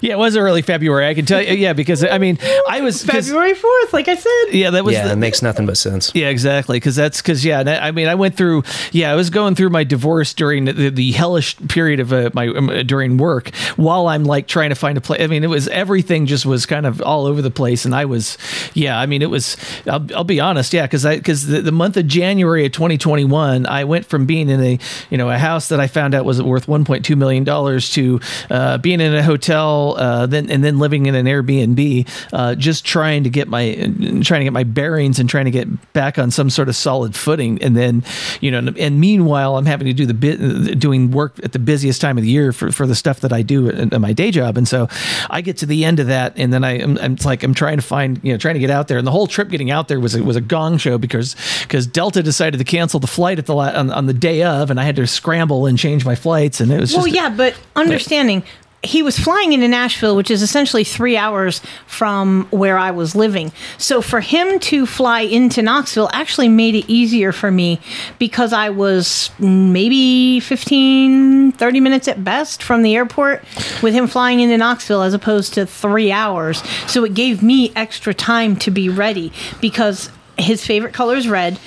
Yeah, 0.00 0.14
it 0.14 0.18
was 0.18 0.36
early 0.36 0.62
February. 0.62 1.06
I 1.06 1.14
can 1.14 1.24
tell 1.26 1.40
you. 1.40 1.54
Yeah, 1.54 1.72
because 1.72 2.04
I 2.04 2.18
mean, 2.18 2.38
I 2.68 2.80
was 2.80 3.04
February 3.04 3.54
fourth, 3.54 3.92
like 3.92 4.08
I 4.08 4.14
said. 4.16 4.44
Yeah, 4.52 4.70
that 4.70 4.84
was. 4.84 4.94
yeah, 4.94 5.06
the- 5.06 5.12
it 5.12 5.16
makes 5.16 5.42
nothing 5.42 5.66
but 5.66 5.76
sense. 5.76 6.12
Yeah, 6.14 6.28
exactly. 6.28 6.76
Because 6.76 6.96
that's 6.96 7.20
because 7.22 7.44
yeah. 7.44 7.62
that- 7.62 7.82
I 7.82 7.90
mean, 7.90 8.08
I 8.08 8.14
went 8.14 8.36
through. 8.36 8.64
Yeah, 8.92 9.12
I 9.12 9.14
was 9.14 9.30
going 9.30 9.54
through 9.54 9.70
my 9.70 9.84
divorce 9.84 10.34
during 10.34 10.64
the, 10.66 10.90
the 10.90 11.12
hellish 11.12 11.56
period 11.68 12.00
of 12.00 12.12
uh, 12.12 12.30
my 12.34 12.48
um, 12.48 12.68
uh, 12.68 12.82
during 12.82 13.16
work 13.16 13.54
while 13.76 14.08
I'm 14.08 14.24
like 14.24 14.46
trying 14.46 14.70
to 14.70 14.74
find 14.74 14.98
a 14.98 15.00
place. 15.00 15.20
I 15.22 15.26
mean, 15.26 15.44
it 15.44 15.48
was 15.50 15.68
everything 15.68 16.26
just 16.26 16.44
was 16.46 16.66
kind 16.66 16.86
of 16.86 17.00
all 17.02 17.26
over 17.26 17.40
the 17.42 17.50
place, 17.50 17.84
and 17.84 17.94
I 17.94 18.04
was 18.04 18.36
yeah. 18.74 18.98
I 18.98 19.06
mean, 19.06 19.22
it 19.22 19.30
was. 19.30 19.56
I'll, 19.86 20.06
I'll 20.14 20.24
be 20.24 20.40
honest. 20.40 20.72
Yeah, 20.72 20.82
because 20.86 21.04
I 21.06 21.16
because 21.16 21.46
the, 21.46 21.60
the 21.62 21.72
month 21.72 21.96
of 21.96 22.06
January 22.06 22.66
of 22.66 22.72
2021, 22.72 23.66
I 23.66 23.84
went 23.84 24.06
from 24.06 24.26
being 24.26 24.48
in 24.48 24.60
a 24.62 24.78
you 25.10 25.16
know 25.18 25.30
a 25.30 25.38
house 25.38 25.68
that 25.68 25.80
I 25.80 25.86
found 25.86 26.14
out 26.14 26.24
was 26.24 26.42
worth 26.42 26.66
1.2 26.66 27.16
million 27.16 27.44
dollars 27.44 27.90
to 27.92 28.20
uh, 28.50 28.78
being 28.78 29.00
in 29.00 29.14
a 29.14 29.22
hotel, 29.22 29.61
uh, 29.68 30.26
then 30.26 30.50
and 30.50 30.62
then 30.62 30.78
living 30.78 31.06
in 31.06 31.14
an 31.14 31.26
Airbnb, 31.26 32.08
uh, 32.32 32.54
just 32.54 32.84
trying 32.84 33.24
to 33.24 33.30
get 33.30 33.48
my 33.48 33.74
trying 34.22 34.40
to 34.40 34.44
get 34.44 34.52
my 34.52 34.64
bearings 34.64 35.18
and 35.18 35.28
trying 35.28 35.46
to 35.46 35.50
get 35.50 35.92
back 35.92 36.18
on 36.18 36.30
some 36.30 36.50
sort 36.50 36.68
of 36.68 36.76
solid 36.76 37.14
footing. 37.14 37.62
And 37.62 37.76
then, 37.76 38.04
you 38.40 38.50
know, 38.50 38.72
and 38.78 39.00
meanwhile, 39.00 39.56
I'm 39.56 39.66
having 39.66 39.86
to 39.86 39.92
do 39.92 40.06
the 40.06 40.14
bit 40.14 40.78
doing 40.78 41.10
work 41.10 41.38
at 41.42 41.52
the 41.52 41.58
busiest 41.58 42.00
time 42.00 42.18
of 42.18 42.24
the 42.24 42.30
year 42.30 42.52
for, 42.52 42.70
for 42.72 42.86
the 42.86 42.94
stuff 42.94 43.20
that 43.20 43.32
I 43.32 43.42
do 43.42 43.68
at, 43.68 43.92
at 43.92 44.00
my 44.00 44.12
day 44.12 44.30
job. 44.30 44.56
And 44.56 44.66
so 44.66 44.88
I 45.30 45.40
get 45.40 45.56
to 45.58 45.66
the 45.66 45.84
end 45.84 46.00
of 46.00 46.08
that, 46.08 46.34
and 46.36 46.52
then 46.52 46.64
I, 46.64 46.82
I'm, 46.82 46.98
I'm 46.98 47.16
like 47.24 47.42
I'm 47.42 47.54
trying 47.54 47.76
to 47.76 47.82
find, 47.82 48.20
you 48.22 48.32
know, 48.32 48.38
trying 48.38 48.54
to 48.54 48.60
get 48.60 48.70
out 48.70 48.88
there. 48.88 48.98
And 48.98 49.06
the 49.06 49.12
whole 49.12 49.26
trip 49.26 49.48
getting 49.48 49.70
out 49.70 49.88
there 49.88 50.00
was 50.00 50.14
a, 50.14 50.22
was 50.22 50.36
a 50.36 50.40
gong 50.40 50.78
show 50.78 50.98
because 50.98 51.36
because 51.62 51.86
Delta 51.86 52.22
decided 52.22 52.58
to 52.58 52.64
cancel 52.64 53.00
the 53.00 53.06
flight 53.06 53.38
at 53.38 53.46
the 53.46 53.54
on, 53.54 53.90
on 53.90 54.06
the 54.06 54.14
day 54.14 54.42
of, 54.42 54.70
and 54.70 54.80
I 54.80 54.84
had 54.84 54.96
to 54.96 55.06
scramble 55.06 55.66
and 55.66 55.78
change 55.78 56.04
my 56.04 56.14
flights, 56.14 56.60
and 56.60 56.72
it 56.72 56.80
was 56.80 56.92
Well, 56.94 57.04
just 57.04 57.14
yeah, 57.14 57.28
but 57.28 57.58
understanding 57.76 58.42
he 58.84 59.02
was 59.02 59.16
flying 59.18 59.52
into 59.52 59.68
Nashville, 59.68 60.16
which 60.16 60.30
is 60.30 60.42
essentially 60.42 60.82
three 60.82 61.16
hours 61.16 61.60
from 61.86 62.48
where 62.50 62.76
I 62.76 62.90
was 62.90 63.14
living. 63.14 63.52
So 63.78 64.02
for 64.02 64.20
him 64.20 64.58
to 64.60 64.86
fly 64.86 65.20
into 65.20 65.62
Knoxville 65.62 66.10
actually 66.12 66.48
made 66.48 66.74
it 66.74 66.84
easier 66.88 67.30
for 67.30 67.52
me 67.52 67.80
because 68.18 68.52
I 68.52 68.70
was 68.70 69.30
maybe 69.38 70.40
15, 70.40 71.52
30 71.52 71.80
minutes 71.80 72.08
at 72.08 72.24
best 72.24 72.62
from 72.62 72.82
the 72.82 72.96
airport 72.96 73.44
with 73.82 73.94
him 73.94 74.08
flying 74.08 74.40
into 74.40 74.58
Knoxville 74.58 75.02
as 75.02 75.14
opposed 75.14 75.54
to 75.54 75.64
three 75.64 76.10
hours. 76.10 76.62
So 76.88 77.04
it 77.04 77.14
gave 77.14 77.40
me 77.40 77.72
extra 77.76 78.12
time 78.12 78.56
to 78.56 78.70
be 78.72 78.88
ready 78.88 79.32
because 79.60 80.10
his 80.36 80.66
favorite 80.66 80.92
color 80.92 81.14
is 81.14 81.28
red. 81.28 81.58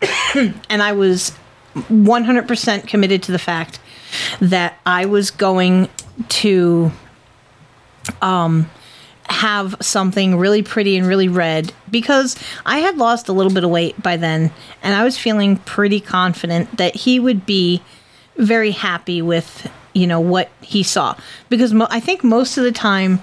and 0.34 0.82
I 0.82 0.92
was 0.92 1.32
100% 1.74 2.86
committed 2.86 3.22
to 3.24 3.32
the 3.32 3.38
fact 3.38 3.80
that 4.40 4.78
I 4.84 5.06
was 5.06 5.30
going 5.30 5.88
to 6.28 6.90
um 8.20 8.68
have 9.26 9.74
something 9.80 10.36
really 10.36 10.62
pretty 10.62 10.96
and 10.96 11.06
really 11.06 11.28
red 11.28 11.72
because 11.90 12.36
I 12.66 12.78
had 12.78 12.98
lost 12.98 13.28
a 13.28 13.32
little 13.32 13.52
bit 13.52 13.64
of 13.64 13.70
weight 13.70 14.00
by 14.02 14.16
then 14.16 14.50
and 14.82 14.94
I 14.94 15.04
was 15.04 15.16
feeling 15.16 15.56
pretty 15.58 16.00
confident 16.00 16.76
that 16.76 16.94
he 16.94 17.18
would 17.20 17.46
be 17.46 17.82
very 18.36 18.72
happy 18.72 19.22
with 19.22 19.70
you 19.94 20.06
know 20.06 20.20
what 20.20 20.50
he 20.60 20.82
saw 20.82 21.16
because 21.48 21.72
mo- 21.72 21.86
I 21.90 22.00
think 22.00 22.24
most 22.24 22.58
of 22.58 22.64
the 22.64 22.72
time 22.72 23.20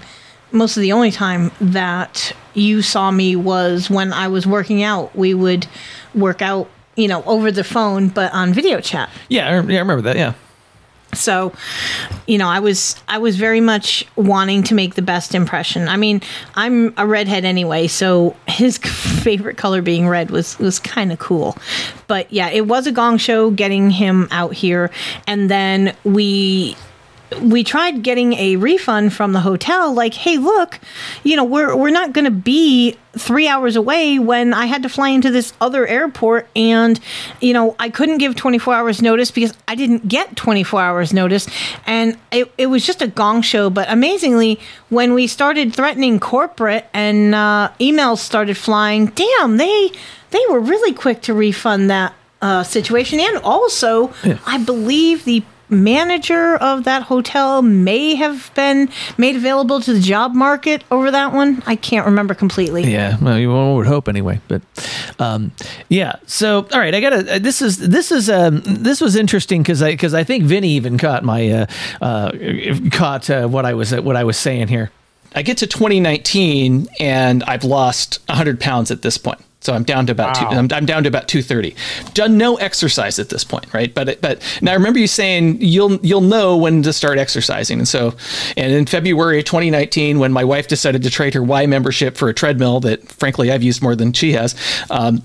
most 0.52 0.76
of 0.76 0.80
the 0.80 0.92
only 0.92 1.10
time 1.10 1.52
that 1.60 2.32
you 2.54 2.82
saw 2.82 3.10
me 3.10 3.36
was 3.36 3.88
when 3.90 4.12
I 4.12 4.28
was 4.28 4.46
working 4.46 4.82
out 4.82 5.14
we 5.14 5.34
would 5.34 5.66
work 6.14 6.42
out 6.42 6.68
you 6.96 7.08
know 7.08 7.22
over 7.24 7.52
the 7.52 7.64
phone 7.64 8.08
but 8.08 8.32
on 8.32 8.52
video 8.52 8.80
chat 8.80 9.10
yeah, 9.28 9.48
I, 9.48 9.60
yeah, 9.60 9.76
I 9.76 9.80
remember 9.80 10.02
that. 10.02 10.16
Yeah. 10.16 10.32
So 11.12 11.52
you 12.26 12.38
know 12.38 12.48
i 12.48 12.60
was 12.60 12.96
i 13.08 13.18
was 13.18 13.36
very 13.36 13.60
much 13.60 14.06
wanting 14.16 14.62
to 14.62 14.74
make 14.74 14.94
the 14.94 15.02
best 15.02 15.34
impression. 15.34 15.88
I 15.88 15.96
mean 15.96 16.22
i'm 16.54 16.94
a 16.96 17.06
redhead 17.06 17.44
anyway 17.44 17.86
so 17.86 18.36
his 18.46 18.78
favorite 19.22 19.56
color 19.56 19.82
being 19.82 20.08
red 20.08 20.30
was 20.30 20.58
was 20.58 20.78
kind 20.78 21.12
of 21.12 21.18
cool. 21.18 21.56
But 22.06 22.32
yeah 22.32 22.48
it 22.50 22.66
was 22.66 22.86
a 22.86 22.92
gong 22.92 23.18
show 23.18 23.50
getting 23.50 23.90
him 23.90 24.28
out 24.30 24.54
here 24.54 24.90
and 25.26 25.50
then 25.50 25.94
we 26.04 26.76
we 27.40 27.62
tried 27.62 28.02
getting 28.02 28.32
a 28.34 28.56
refund 28.56 29.12
from 29.12 29.32
the 29.32 29.40
hotel 29.40 29.92
like 29.92 30.14
hey 30.14 30.36
look 30.36 30.80
you 31.22 31.36
know 31.36 31.44
we're 31.44 31.74
we're 31.76 31.90
not 31.90 32.12
going 32.12 32.24
to 32.24 32.30
be 32.30 32.96
3 33.16 33.48
hours 33.48 33.76
away 33.76 34.18
when 34.18 34.54
I 34.54 34.66
had 34.66 34.82
to 34.84 34.88
fly 34.88 35.08
into 35.08 35.30
this 35.30 35.52
other 35.60 35.86
airport 35.86 36.48
and 36.54 36.98
you 37.40 37.52
know 37.52 37.74
I 37.78 37.90
couldn't 37.90 38.18
give 38.18 38.36
24 38.36 38.74
hours 38.74 39.02
notice 39.02 39.30
because 39.30 39.52
I 39.66 39.74
didn't 39.74 40.08
get 40.08 40.36
24 40.36 40.80
hours 40.80 41.12
notice. 41.12 41.48
And 41.86 42.16
it, 42.30 42.52
it 42.56 42.66
was 42.66 42.86
just 42.86 43.02
a 43.02 43.08
gong 43.08 43.42
show 43.42 43.70
but 43.70 43.90
amazingly 43.90 44.60
when 44.88 45.14
we 45.14 45.26
started 45.26 45.74
threatening 45.74 46.20
corporate 46.20 46.86
and 46.94 47.34
uh, 47.34 47.70
emails 47.80 48.18
started 48.18 48.56
flying 48.56 49.06
damn 49.06 49.56
they 49.56 49.90
they 50.30 50.44
were 50.48 50.60
really 50.60 50.92
quick 50.92 51.22
to 51.22 51.34
refund 51.34 51.90
that 51.90 52.14
uh, 52.42 52.62
situation. 52.62 53.20
And 53.20 53.38
also 53.38 54.12
I 54.46 54.62
believe 54.64 55.24
the 55.24 55.42
manager 55.70 56.56
of 56.56 56.84
that 56.84 57.04
hotel 57.04 57.62
may 57.62 58.14
have 58.14 58.50
been 58.54 58.88
made 59.18 59.36
available 59.36 59.80
to 59.80 59.92
the 59.92 60.00
job 60.00 60.34
market 60.34 60.84
over 60.90 61.10
that 61.10 61.32
one. 61.32 61.62
I 61.66 61.76
can't 61.76 62.06
remember 62.06 62.34
completely. 62.34 62.90
Yeah, 62.90 63.16
well, 63.20 63.38
you 63.38 63.50
would 63.52 63.86
hope 63.86 64.08
anyway. 64.08 64.40
But 64.48 64.62
um, 65.18 65.52
yeah, 65.88 66.16
so 66.26 66.66
all 66.72 66.78
right, 66.78 66.94
I 66.94 67.00
gotta. 67.00 67.36
Uh, 67.36 67.38
this 67.38 67.62
is 67.62 67.78
this 67.78 68.10
is 68.10 68.28
um, 68.28 68.60
this 68.64 69.00
was 69.00 69.16
interesting 69.16 69.62
because 69.62 69.82
I 69.82 69.92
because 69.92 70.14
I 70.14 70.24
think 70.24 70.44
Vinnie 70.44 70.70
even 70.70 70.98
caught 70.98 71.24
my 71.24 71.48
uh, 71.50 71.66
uh, 72.00 72.32
caught 72.90 73.30
uh, 73.30 73.46
what 73.48 73.64
I 73.64 73.74
was 73.74 73.94
what 73.94 74.16
I 74.16 74.24
was 74.24 74.36
saying 74.36 74.68
here. 74.68 74.90
I 75.34 75.42
get 75.42 75.58
to 75.58 75.66
2019 75.66 76.88
and 76.98 77.44
I've 77.44 77.62
lost 77.62 78.18
100 78.28 78.58
pounds 78.58 78.90
at 78.90 79.02
this 79.02 79.16
point. 79.16 79.40
So 79.62 79.74
I'm 79.74 79.84
down 79.84 80.06
to 80.06 80.12
about 80.12 80.34
two, 80.36 80.46
I'm, 80.46 80.68
I'm 80.72 80.86
down 80.86 81.02
to 81.02 81.08
about 81.08 81.28
230. 81.28 81.74
Done 82.14 82.38
no 82.38 82.56
exercise 82.56 83.18
at 83.18 83.28
this 83.28 83.44
point, 83.44 83.72
right? 83.74 83.92
But 83.94 84.20
but 84.22 84.40
now 84.62 84.70
I 84.72 84.74
remember 84.74 84.98
you 84.98 85.06
saying 85.06 85.58
you'll 85.60 85.96
you'll 85.96 86.22
know 86.22 86.56
when 86.56 86.82
to 86.84 86.92
start 86.94 87.18
exercising, 87.18 87.78
and 87.78 87.86
so 87.86 88.14
and 88.56 88.72
in 88.72 88.86
February 88.86 89.38
of 89.40 89.44
2019, 89.44 90.18
when 90.18 90.32
my 90.32 90.44
wife 90.44 90.66
decided 90.66 91.02
to 91.02 91.10
trade 91.10 91.34
her 91.34 91.42
Y 91.42 91.66
membership 91.66 92.16
for 92.16 92.30
a 92.30 92.34
treadmill 92.34 92.80
that 92.80 93.06
frankly 93.12 93.52
I've 93.52 93.62
used 93.62 93.82
more 93.82 93.94
than 93.94 94.12
she 94.14 94.32
has, 94.32 94.54
um, 94.88 95.22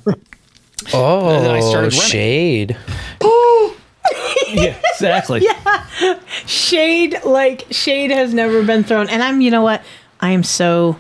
Oh, 0.94 1.42
then 1.42 1.52
I 1.52 1.62
started 1.62 1.94
running. 1.94 2.10
shade. 2.10 2.78
yeah, 4.50 4.76
exactly. 4.94 5.42
yeah. 5.44 6.20
Shade 6.46 7.16
like 7.24 7.66
shade 7.72 8.12
has 8.12 8.34
never 8.34 8.64
been 8.64 8.84
thrown. 8.84 9.08
And 9.10 9.24
I'm 9.24 9.40
you 9.42 9.50
know 9.52 9.62
what? 9.62 9.82
I 10.20 10.32
am 10.32 10.44
so 10.44 10.98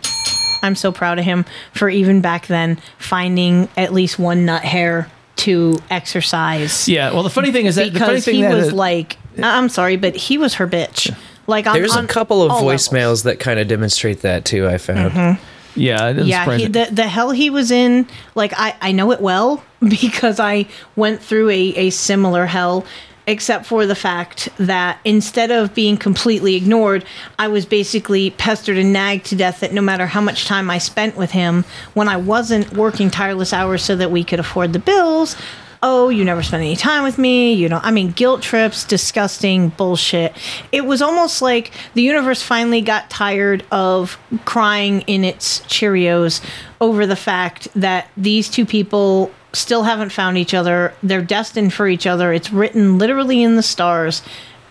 I'm 0.65 0.75
so 0.75 0.91
proud 0.91 1.19
of 1.19 1.25
him 1.25 1.45
for 1.73 1.87
even 1.89 2.21
back 2.21 2.47
then 2.47 2.79
finding 2.97 3.69
at 3.77 3.93
least 3.93 4.19
one 4.19 4.45
nut 4.45 4.63
hair 4.63 5.09
to 5.37 5.77
exercise. 5.89 6.87
Yeah. 6.87 7.11
Well, 7.13 7.23
the 7.23 7.29
funny 7.29 7.51
thing 7.51 7.65
is 7.65 7.75
that 7.75 7.93
the 7.93 7.99
funny 7.99 8.11
because 8.13 8.25
thing 8.25 8.35
he 8.35 8.41
that 8.43 8.53
was 8.53 8.67
it- 8.69 8.73
like 8.73 9.17
I'm 9.41 9.69
sorry, 9.69 9.97
but 9.97 10.15
he 10.15 10.37
was 10.37 10.55
her 10.55 10.67
bitch. 10.67 11.13
Like 11.47 11.67
on, 11.67 11.73
There's 11.75 11.95
on 11.95 12.05
a 12.05 12.07
couple 12.07 12.41
of 12.41 12.51
all 12.51 12.63
levels. 12.63 12.87
voicemails 12.89 13.23
that 13.25 13.39
kind 13.39 13.59
of 13.59 13.67
demonstrate 13.67 14.21
that 14.21 14.45
too. 14.45 14.67
I 14.67 14.77
found. 14.77 15.11
Mhm. 15.11 15.39
Yeah, 15.77 16.07
it 16.11 16.25
yeah 16.25 16.57
he, 16.57 16.67
the, 16.67 16.87
the 16.89 17.03
hell 17.05 17.31
he 17.31 17.49
was 17.49 17.69
in 17.69 18.07
like 18.33 18.53
I, 18.55 18.75
I 18.81 18.91
know 18.93 19.11
it 19.11 19.19
well 19.19 19.61
because 19.81 20.39
i 20.39 20.67
went 20.95 21.21
through 21.21 21.49
a, 21.49 21.59
a 21.75 21.89
similar 21.89 22.45
hell 22.45 22.85
except 23.27 23.65
for 23.65 23.85
the 23.85 23.95
fact 23.95 24.49
that 24.57 24.99
instead 25.03 25.51
of 25.51 25.73
being 25.73 25.97
completely 25.97 26.55
ignored 26.55 27.05
i 27.39 27.47
was 27.47 27.65
basically 27.65 28.29
pestered 28.31 28.77
and 28.77 28.93
nagged 28.93 29.25
to 29.25 29.35
death 29.35 29.59
that 29.59 29.73
no 29.73 29.81
matter 29.81 30.05
how 30.07 30.21
much 30.21 30.45
time 30.45 30.69
i 30.69 30.77
spent 30.77 31.15
with 31.15 31.31
him 31.31 31.63
when 31.93 32.07
i 32.07 32.17
wasn't 32.17 32.71
working 32.73 33.09
tireless 33.09 33.53
hours 33.53 33.81
so 33.83 33.95
that 33.95 34.11
we 34.11 34.23
could 34.23 34.39
afford 34.39 34.73
the 34.73 34.79
bills 34.79 35.35
oh 35.83 36.09
you 36.09 36.25
never 36.25 36.41
spent 36.41 36.61
any 36.61 36.75
time 36.75 37.03
with 37.03 37.17
me 37.17 37.53
you 37.53 37.69
know 37.69 37.79
i 37.83 37.91
mean 37.91 38.11
guilt 38.11 38.41
trips 38.41 38.83
disgusting 38.83 39.69
bullshit. 39.69 40.35
It 40.71 40.85
was 40.85 41.01
almost 41.01 41.41
like 41.41 41.71
the 41.93 42.01
universe 42.01 42.41
finally 42.41 42.81
got 42.81 43.09
tired 43.09 43.63
of 43.71 44.17
crying 44.45 45.01
in 45.01 45.23
its 45.23 45.59
cheerios 45.61 46.43
over 46.81 47.05
the 47.05 47.15
fact 47.15 47.67
that 47.75 48.09
these 48.17 48.49
two 48.49 48.65
people 48.65 49.31
still 49.55 49.83
haven't 49.83 50.11
found 50.11 50.37
each 50.37 50.53
other. 50.53 50.93
They're 51.01 51.21
destined 51.21 51.73
for 51.73 51.87
each 51.87 52.05
other. 52.05 52.31
It's 52.33 52.51
written 52.51 52.97
literally 52.97 53.41
in 53.41 53.55
the 53.55 53.63
stars. 53.63 54.21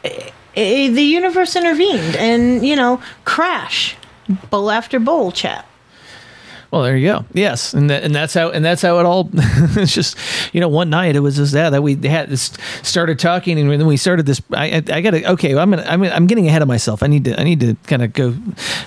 Eh, 0.04 0.30
eh, 0.56 0.88
The 0.90 1.02
universe 1.02 1.56
intervened, 1.56 2.16
and 2.16 2.66
you 2.66 2.76
know, 2.76 3.00
crash, 3.24 3.96
bowl 4.50 4.70
after 4.70 4.98
bowl, 5.00 5.32
chat. 5.32 5.66
Well, 6.74 6.82
there 6.82 6.96
you 6.96 7.06
go. 7.06 7.24
Yes, 7.34 7.72
and 7.72 7.88
that, 7.88 8.02
and 8.02 8.12
that's 8.12 8.34
how 8.34 8.50
and 8.50 8.64
that's 8.64 8.82
how 8.82 8.98
it 8.98 9.06
all. 9.06 9.30
it's 9.34 9.94
just 9.94 10.16
you 10.52 10.60
know 10.60 10.66
one 10.66 10.90
night 10.90 11.14
it 11.14 11.20
was 11.20 11.36
just 11.36 11.52
that 11.52 11.70
that 11.70 11.84
we 11.84 11.94
had 11.94 12.28
this 12.28 12.50
started 12.82 13.20
talking 13.20 13.60
and 13.60 13.70
then 13.70 13.86
we 13.86 13.96
started 13.96 14.26
this. 14.26 14.42
I 14.50 14.78
I, 14.78 14.82
I 14.94 15.00
got 15.00 15.12
to 15.12 15.30
okay. 15.34 15.56
I'm 15.56 15.70
gonna 15.70 15.84
I'm 15.86 16.02
gonna, 16.02 16.12
I'm 16.12 16.26
getting 16.26 16.48
ahead 16.48 16.62
of 16.62 16.66
myself. 16.66 17.04
I 17.04 17.06
need 17.06 17.26
to 17.26 17.40
I 17.40 17.44
need 17.44 17.60
to 17.60 17.76
kind 17.86 18.02
of 18.02 18.12
go. 18.12 18.34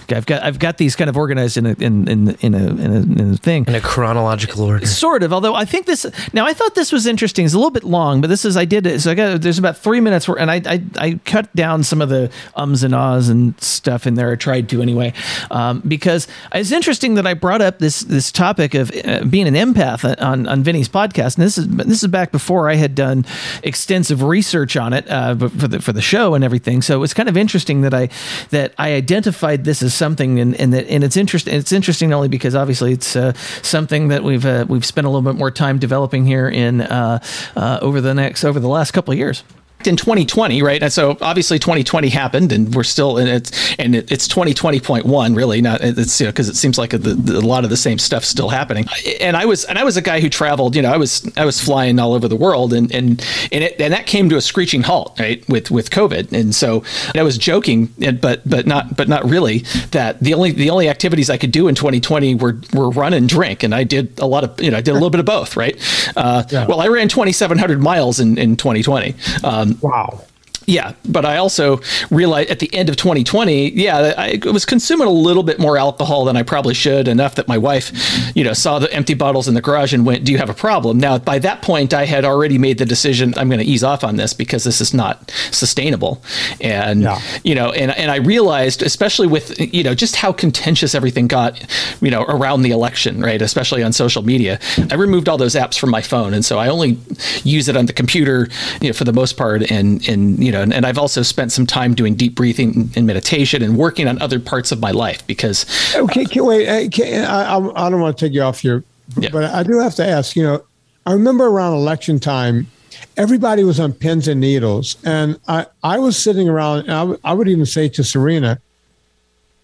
I've 0.10 0.26
got 0.26 0.44
I've 0.44 0.60
got 0.60 0.80
these 0.80 0.98
kind 0.98 1.10
of 1.10 1.16
organized 1.16 1.56
in 1.56 1.66
a 1.66 1.76
in 1.80 2.10
in 2.10 2.36
in 2.42 2.56
a 2.56 2.68
in 2.68 2.92
a, 2.92 3.22
in 3.22 3.34
a 3.36 3.38
thing 3.38 3.64
in 3.66 3.76
a 3.76 3.80
chronological 3.80 4.64
order. 4.64 4.86
Sort 4.86 5.24
of. 5.24 5.32
Although 5.32 5.56
I 5.56 5.64
think 5.64 5.86
this 5.86 6.06
now 6.34 6.46
I 6.46 6.52
thought 6.52 6.76
this 6.76 6.92
was 6.92 7.08
interesting. 7.08 7.46
It's 7.46 7.54
a 7.54 7.58
little 7.58 7.72
bit 7.72 7.86
long, 7.86 8.20
but 8.20 8.28
this 8.28 8.44
is 8.44 8.58
I 8.58 8.66
did 8.66 8.86
it. 8.86 9.00
So 9.00 9.12
I 9.12 9.16
got 9.16 9.42
there's 9.42 9.60
about 9.60 9.78
three 9.78 10.02
minutes 10.02 10.28
where 10.28 10.38
and 10.38 10.52
I 10.52 10.62
I, 10.66 10.84
I 10.98 11.20
cut 11.24 11.56
down 11.56 11.84
some 11.84 12.02
of 12.02 12.10
the 12.10 12.30
ums 12.54 12.84
and 12.84 12.94
ahs 12.94 13.30
and 13.30 13.58
stuff 13.64 14.06
in 14.06 14.16
there. 14.16 14.30
I 14.34 14.36
tried 14.36 14.68
to 14.68 14.82
anyway, 14.82 15.14
um, 15.52 15.82
because 15.88 16.28
it's 16.54 16.74
interesting 16.74 17.16
that 17.16 17.26
I 17.26 17.34
brought 17.34 17.62
up 17.62 17.77
this 17.80 18.02
this 18.02 18.32
topic 18.32 18.74
of 18.74 18.92
uh, 19.06 19.24
being 19.24 19.48
an 19.48 19.54
empath 19.54 20.22
on 20.22 20.48
on 20.48 20.64
Vinnie's 20.64 20.90
podcast. 20.90 21.38
And 21.38 21.46
this 21.46 21.58
is 21.58 21.68
this 21.68 22.04
is 22.04 22.08
back 22.08 22.32
before 22.32 22.70
I 22.70 22.76
had 22.76 22.96
done 22.96 23.26
extensive 23.64 24.24
research 24.24 24.78
on 24.78 24.94
it 24.94 25.10
uh, 25.10 25.36
for 25.36 25.68
the 25.68 25.82
for 25.82 25.94
the 25.94 26.02
show 26.02 26.36
and 26.36 26.44
everything. 26.44 26.82
So 26.82 27.04
it's 27.04 27.14
kind 27.14 27.30
of 27.30 27.38
interesting 27.38 27.82
that 27.82 27.94
I 27.94 28.10
that 28.50 28.74
I 28.78 28.94
identified 28.94 29.64
this 29.64 29.82
as 29.82 29.94
something, 29.94 30.40
and 30.40 30.56
and 30.56 30.74
that 30.74 30.88
and 30.88 31.04
it's 31.04 31.18
interesting. 31.18 31.54
It's 31.54 31.72
interesting 31.72 32.14
only 32.14 32.28
because 32.28 32.56
obviously 32.56 32.94
it's 32.94 33.16
uh, 33.16 33.34
something 33.62 34.10
that 34.10 34.24
we've 34.24 34.46
uh, 34.46 34.66
we've 34.68 34.86
spent 34.86 35.06
a 35.06 35.10
little 35.10 35.22
bit 35.22 35.38
more 35.38 35.52
time 35.52 35.80
developing 35.80 36.26
here 36.26 36.50
in 36.50 36.82
uh, 36.82 37.20
uh, 37.56 37.80
over 37.82 38.02
the 38.02 38.14
next 38.14 38.44
over 38.44 38.60
the 38.60 38.70
last 38.70 38.92
couple 38.92 39.12
of 39.12 39.18
years 39.18 39.44
in 39.88 39.96
2020, 39.96 40.62
right? 40.62 40.82
And 40.84 40.92
so 40.92 41.18
obviously 41.22 41.60
2020 41.60 42.10
happened, 42.10 42.52
and 42.52 42.74
we're 42.76 42.84
still 42.84 43.18
in 43.18 43.28
it, 43.28 43.76
and 43.80 43.96
it, 43.96 44.12
it's 44.12 44.28
2020.1, 44.28 45.36
really. 45.36 45.62
Not 45.62 45.82
it's 45.82 46.20
you 46.20 46.26
know 46.26 46.32
because 46.32 46.50
it 46.50 46.56
seems 46.56 46.78
like 46.78 46.94
a, 46.94 46.98
the, 46.98 47.38
a 47.38 47.40
lot 47.40 47.64
of 47.64 47.70
the 47.70 47.78
same 47.78 47.98
stuff 47.98 48.24
still 48.24 48.50
happening. 48.50 48.86
And 49.22 49.36
I 49.38 49.46
was 49.46 49.64
and 49.66 49.78
I 49.78 49.84
was 49.84 49.98
a 49.98 50.02
guy 50.02 50.20
who 50.20 50.30
traveled. 50.30 50.76
You 50.76 50.82
know, 50.82 50.92
I 50.92 50.98
was 50.98 51.30
I 51.38 51.46
was 51.46 51.60
flying 51.62 52.00
all 52.00 52.14
over 52.14 52.28
the 52.28 52.36
world, 52.36 52.74
and 52.74 52.92
and 52.94 53.26
and 53.52 53.64
it 53.64 53.80
and 53.80 53.94
that 53.94 54.06
came 54.06 54.30
to 54.30 54.36
a 54.38 54.42
screeching 54.42 54.84
halt, 54.84 55.18
right? 55.20 55.48
With 55.50 55.72
with 55.72 55.90
COVID, 55.90 56.32
and 56.32 56.54
so 56.54 56.84
I 57.16 57.24
was 57.24 57.38
joking, 57.38 57.94
but 58.22 58.48
but 58.48 58.68
not 58.68 58.96
but 58.98 59.08
not 59.08 59.24
really. 59.28 59.60
That 59.92 60.20
the 60.20 60.34
only 60.34 60.52
the 60.52 60.70
only 60.70 60.90
activities 60.90 61.30
I 61.30 61.38
could 61.38 61.52
do 61.52 61.68
in 61.68 61.76
2020 61.76 62.36
were 62.36 62.60
were 62.74 62.90
run 62.90 63.14
and 63.14 63.28
drink, 63.30 63.64
and 63.64 63.74
I 63.74 63.84
did 63.84 64.20
a 64.20 64.26
lot 64.26 64.44
of 64.44 64.62
you 64.62 64.72
know 64.72 64.78
I 64.78 64.82
did 64.82 64.92
a 64.92 64.96
little 64.96 65.10
bit 65.10 65.20
of 65.20 65.26
both, 65.26 65.56
right? 65.56 65.76
Uh, 66.16 66.44
Well, 66.68 66.82
I 66.82 66.88
ran 66.88 67.08
2,700 67.08 67.82
miles 67.82 68.20
in 68.20 68.38
in 68.38 68.58
2020. 68.58 69.16
Um, 69.44 69.77
wow. 69.82 70.27
Yeah, 70.70 70.96
but 71.08 71.24
I 71.24 71.38
also 71.38 71.80
realized 72.12 72.50
at 72.50 72.60
the 72.60 72.74
end 72.76 72.90
of 72.90 72.98
2020, 72.98 73.72
yeah, 73.72 74.14
I 74.18 74.38
was 74.52 74.66
consuming 74.66 75.08
a 75.08 75.12
little 75.12 75.44
bit 75.44 75.60
more 75.60 75.78
alcohol 75.78 76.26
than 76.26 76.36
I 76.36 76.44
probably 76.44 76.74
should, 76.74 77.08
enough 77.08 77.36
that 77.36 77.48
my 77.48 77.58
wife, 77.58 77.94
you 78.36 78.44
know, 78.44 78.52
saw 78.52 78.78
the 78.78 78.92
empty 78.92 79.14
bottles 79.14 79.48
in 79.48 79.54
the 79.54 79.62
garage 79.62 79.94
and 79.94 80.06
went, 80.06 80.26
"Do 80.26 80.34
you 80.34 80.38
have 80.38 80.50
a 80.50 80.54
problem?" 80.54 81.00
Now, 81.00 81.20
by 81.20 81.40
that 81.40 81.62
point, 81.62 81.94
I 81.94 82.04
had 82.04 82.26
already 82.26 82.58
made 82.58 82.80
the 82.80 82.86
decision 82.86 83.34
I'm 83.38 83.48
going 83.48 83.62
to 83.62 83.66
ease 83.66 83.82
off 83.82 84.04
on 84.04 84.18
this 84.18 84.34
because 84.34 84.66
this 84.66 84.82
is 84.82 84.94
not 84.94 85.32
sustainable, 85.52 86.22
and 86.60 87.02
you 87.46 87.56
know, 87.56 87.72
and 87.72 87.92
and 87.92 88.12
I 88.12 88.18
realized, 88.18 88.84
especially 88.84 89.28
with 89.28 89.58
you 89.74 89.84
know 89.84 89.96
just 89.96 90.18
how 90.18 90.34
contentious 90.34 90.94
everything 90.94 91.28
got, 91.28 91.64
you 92.02 92.12
know, 92.12 92.24
around 92.24 92.64
the 92.64 92.72
election, 92.72 93.22
right? 93.22 93.42
Especially 93.42 93.84
on 93.84 93.94
social 93.94 94.22
media, 94.22 94.60
I 94.92 94.96
removed 94.96 95.30
all 95.30 95.38
those 95.38 95.56
apps 95.56 95.80
from 95.80 95.92
my 95.92 96.02
phone, 96.02 96.34
and 96.34 96.44
so 96.44 96.60
I 96.60 96.68
only 96.68 97.00
use 97.46 97.70
it 97.70 97.78
on 97.78 97.86
the 97.86 97.94
computer, 97.94 98.50
you 98.82 98.90
know, 98.90 98.94
for 98.94 99.06
the 99.06 99.14
most 99.14 99.38
part, 99.38 99.72
and 99.72 100.06
and 100.10 100.44
you 100.44 100.52
know, 100.52 100.57
and, 100.62 100.74
and 100.74 100.86
I've 100.86 100.98
also 100.98 101.22
spent 101.22 101.52
some 101.52 101.66
time 101.66 101.94
doing 101.94 102.16
deep 102.16 102.36
breathing 102.36 102.90
and 102.96 103.08
meditation 103.08 103.62
and 103.62 103.78
working 103.78 104.08
on 104.08 104.22
other 104.22 104.40
parts 104.40 104.72
of 104.72 104.80
my 104.80 104.92
life 104.92 105.26
because. 105.28 105.66
Oh, 105.96 106.04
okay, 106.06 106.26
can, 106.26 106.46
wait. 106.46 106.92
Can, 106.92 107.26
I, 107.26 107.56
I, 107.56 107.90
don't 107.90 108.02
want 108.02 108.18
to 108.18 108.26
take 108.26 108.34
you 108.34 108.42
off 108.42 108.60
here, 108.60 108.84
but 109.32 109.44
I 109.44 109.64
do 109.64 109.80
have 109.80 109.96
to 109.96 110.08
ask. 110.08 110.36
You 110.36 110.44
know, 110.44 110.64
I 111.06 111.14
remember 111.14 111.48
around 111.48 111.74
election 111.74 112.20
time, 112.20 112.68
everybody 113.16 113.64
was 113.64 113.80
on 113.80 113.94
pins 113.94 114.28
and 114.28 114.40
needles, 114.40 114.98
and 115.04 115.40
I 115.48 115.66
I 115.84 116.00
was 116.00 116.18
sitting 116.18 116.50
around. 116.50 116.80
And 116.82 116.92
I, 116.92 117.00
w- 117.00 117.20
I 117.24 117.34
would 117.34 117.48
even 117.48 117.66
say 117.66 117.90
to 117.90 118.04
Serena, 118.04 118.60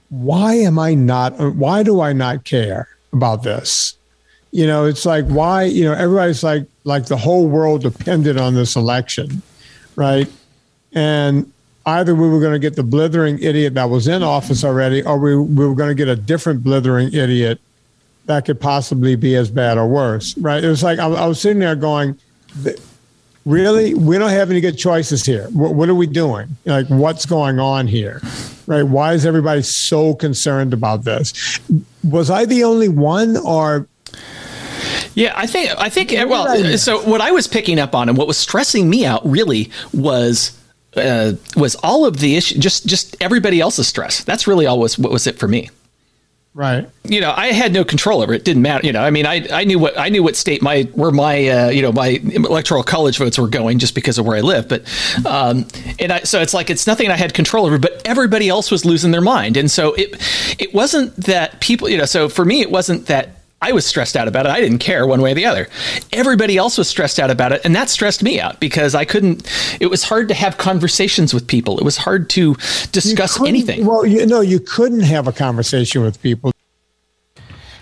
"Why 0.10 0.56
am 0.56 0.80
I 0.80 0.94
not? 0.94 1.34
Why 1.56 1.84
do 1.84 2.02
I 2.02 2.14
not 2.14 2.46
care 2.46 2.88
about 3.12 3.44
this?" 3.44 3.96
You 4.52 4.68
know, 4.68 4.86
it's 4.86 5.06
like 5.06 5.26
why 5.26 5.64
you 5.64 5.84
know 5.84 5.94
everybody's 5.94 6.44
like 6.44 6.66
like 6.84 7.06
the 7.06 7.18
whole 7.18 7.48
world 7.48 7.82
depended 7.82 8.38
on 8.38 8.54
this 8.54 8.76
election, 8.76 9.42
right? 9.96 10.30
And 10.94 11.52
either 11.86 12.16
we 12.16 12.30
were 12.30 12.40
going 12.40 12.54
to 12.54 12.60
get 12.60 12.76
the 12.76 12.84
blithering 12.84 13.40
idiot 13.40 13.74
that 13.74 13.90
was 13.90 14.08
in 14.08 14.24
office 14.24 14.64
already, 14.64 15.04
or 15.04 15.18
we, 15.18 15.36
we 15.36 15.68
were 15.68 15.76
going 15.76 15.90
to 15.90 15.96
get 15.96 16.08
a 16.08 16.16
different 16.16 16.64
blithering 16.64 17.14
idiot 17.14 17.60
that 18.26 18.46
could 18.46 18.60
possibly 18.60 19.16
be 19.16 19.36
as 19.36 19.50
bad 19.50 19.78
or 19.78 19.88
worse, 19.88 20.38
right? 20.38 20.64
It 20.64 20.70
was 20.70 20.82
like 20.84 21.00
I, 21.00 21.08
I 21.08 21.26
was 21.26 21.42
sitting 21.42 21.60
there 21.60 21.76
going, 21.76 22.18
really, 23.46 23.94
we 23.94 24.18
don't 24.18 24.30
have 24.30 24.50
any 24.50 24.62
good 24.62 24.78
choices 24.78 25.26
here. 25.26 25.48
What, 25.50 25.76
what 25.76 25.90
are 25.90 25.96
we 25.96 26.08
doing? 26.08 26.56
Like, 26.66 26.88
what's 26.88 27.26
going 27.26 27.60
on 27.60 27.88
here, 27.88 28.22
right? 28.66 28.84
Why 28.84 29.14
is 29.14 29.26
everybody 29.26 29.62
so 29.62 30.16
concerned 30.16 30.74
about 30.74 31.04
this? 31.04 31.60
Was 32.04 32.30
I 32.30 32.46
the 32.46 32.64
only 32.64 32.88
one, 32.88 33.36
or 33.38 33.88
Yeah, 35.16 35.34
I 35.36 35.46
think 35.46 35.72
I 35.78 35.90
think 35.90 36.12
well. 36.30 36.78
So 36.78 37.02
what 37.02 37.20
I 37.20 37.32
was 37.32 37.48
picking 37.48 37.80
up 37.80 37.94
on 37.94 38.08
and 38.08 38.18
what 38.18 38.28
was 38.28 38.38
stressing 38.38 38.90
me 38.90 39.06
out 39.06 39.26
really 39.30 39.70
was 39.94 40.58
uh, 40.96 41.34
was 41.56 41.76
all 41.76 42.06
of 42.06 42.18
the 42.18 42.36
issue, 42.36 42.60
just 42.60 42.86
just 42.86 43.16
everybody 43.22 43.60
else's 43.60 43.88
stress. 43.88 44.24
That's 44.24 44.48
really 44.48 44.66
all 44.66 44.80
was 44.80 44.98
what 44.98 45.12
was 45.12 45.28
it 45.28 45.38
for 45.40 45.48
me. 45.48 45.70
right? 46.54 46.88
You 47.04 47.20
know, 47.20 47.34
I 47.36 47.48
had 47.48 47.74
no 47.74 47.84
control 47.84 48.22
over 48.22 48.32
it. 48.34 48.38
It 48.38 48.46
didn't 48.46 48.62
matter. 48.62 48.86
You 48.86 48.94
know, 48.94 49.02
I 49.02 49.10
mean, 49.10 49.26
I, 49.26 49.48
I 49.52 49.64
knew 49.64 49.80
what 49.80 49.98
I 49.98 50.10
knew 50.10 50.22
what 50.22 50.36
state 50.36 50.62
my 50.62 50.84
where 50.94 51.12
my 51.12 51.48
uh, 51.48 51.70
you 51.70 51.82
know 51.82 51.92
my 51.92 52.20
electoral 52.24 52.84
college 52.84 53.18
votes 53.18 53.38
were 53.38 53.48
going 53.48 53.80
just 53.80 53.96
because 53.96 54.18
of 54.20 54.26
where 54.26 54.38
I 54.38 54.42
live. 54.42 54.68
But 54.68 54.84
um, 55.26 55.68
and 56.00 56.12
I, 56.12 56.20
so 56.22 56.42
it's 56.42 56.54
like 56.54 56.70
it's 56.70 56.86
nothing 56.88 57.10
I 57.10 57.16
had 57.18 57.34
control 57.34 57.66
over. 57.66 57.80
But 57.80 58.02
everybody 58.06 58.50
else 58.50 58.70
was 58.70 58.86
losing 58.86 59.12
their 59.12 59.22
mind, 59.22 59.58
and 59.58 59.70
so 59.70 59.94
it 59.94 60.16
it 60.60 60.74
wasn't 60.74 61.16
that 61.18 61.60
people. 61.60 61.90
You 61.90 61.98
know, 61.98 62.06
so 62.06 62.30
for 62.30 62.46
me, 62.46 62.62
it 62.62 62.70
wasn't 62.70 63.08
that 63.08 63.43
I 63.64 63.72
was 63.72 63.86
stressed 63.86 64.18
out 64.18 64.28
about 64.28 64.46
it. 64.46 64.50
I 64.50 64.60
didn't 64.60 64.80
care 64.80 65.08
one 65.08 65.22
way 65.22 65.32
or 65.32 65.36
the 65.36 65.46
other. 65.46 65.70
Everybody 66.12 66.58
else 66.58 66.78
was 66.78 66.90
stressed 66.90 67.18
out 67.18 67.32
about 67.32 67.54
it, 67.54 67.62
and 67.64 67.74
that 67.76 67.90
stressed 67.90 68.22
me 68.22 68.40
out 68.40 68.60
because 68.60 68.94
I 68.94 69.06
couldn't. 69.06 69.50
It 69.80 69.88
was 69.88 70.04
hard 70.04 70.28
to 70.28 70.34
have 70.34 70.58
conversations 70.58 71.34
with 71.34 71.48
people. 71.48 71.78
It 71.80 71.86
was 71.86 71.96
hard 71.98 72.30
to 72.32 72.56
discuss 72.92 73.34
couldn't- 73.38 73.48
anything. 73.48 73.86
Well, 73.86 74.06
you 74.06 74.26
know, 74.26 74.42
you 74.42 74.60
couldn't 74.60 75.02
have 75.04 75.28
a 75.28 75.32
conversation 75.32 76.04
with 76.04 76.22
people. 76.22 76.52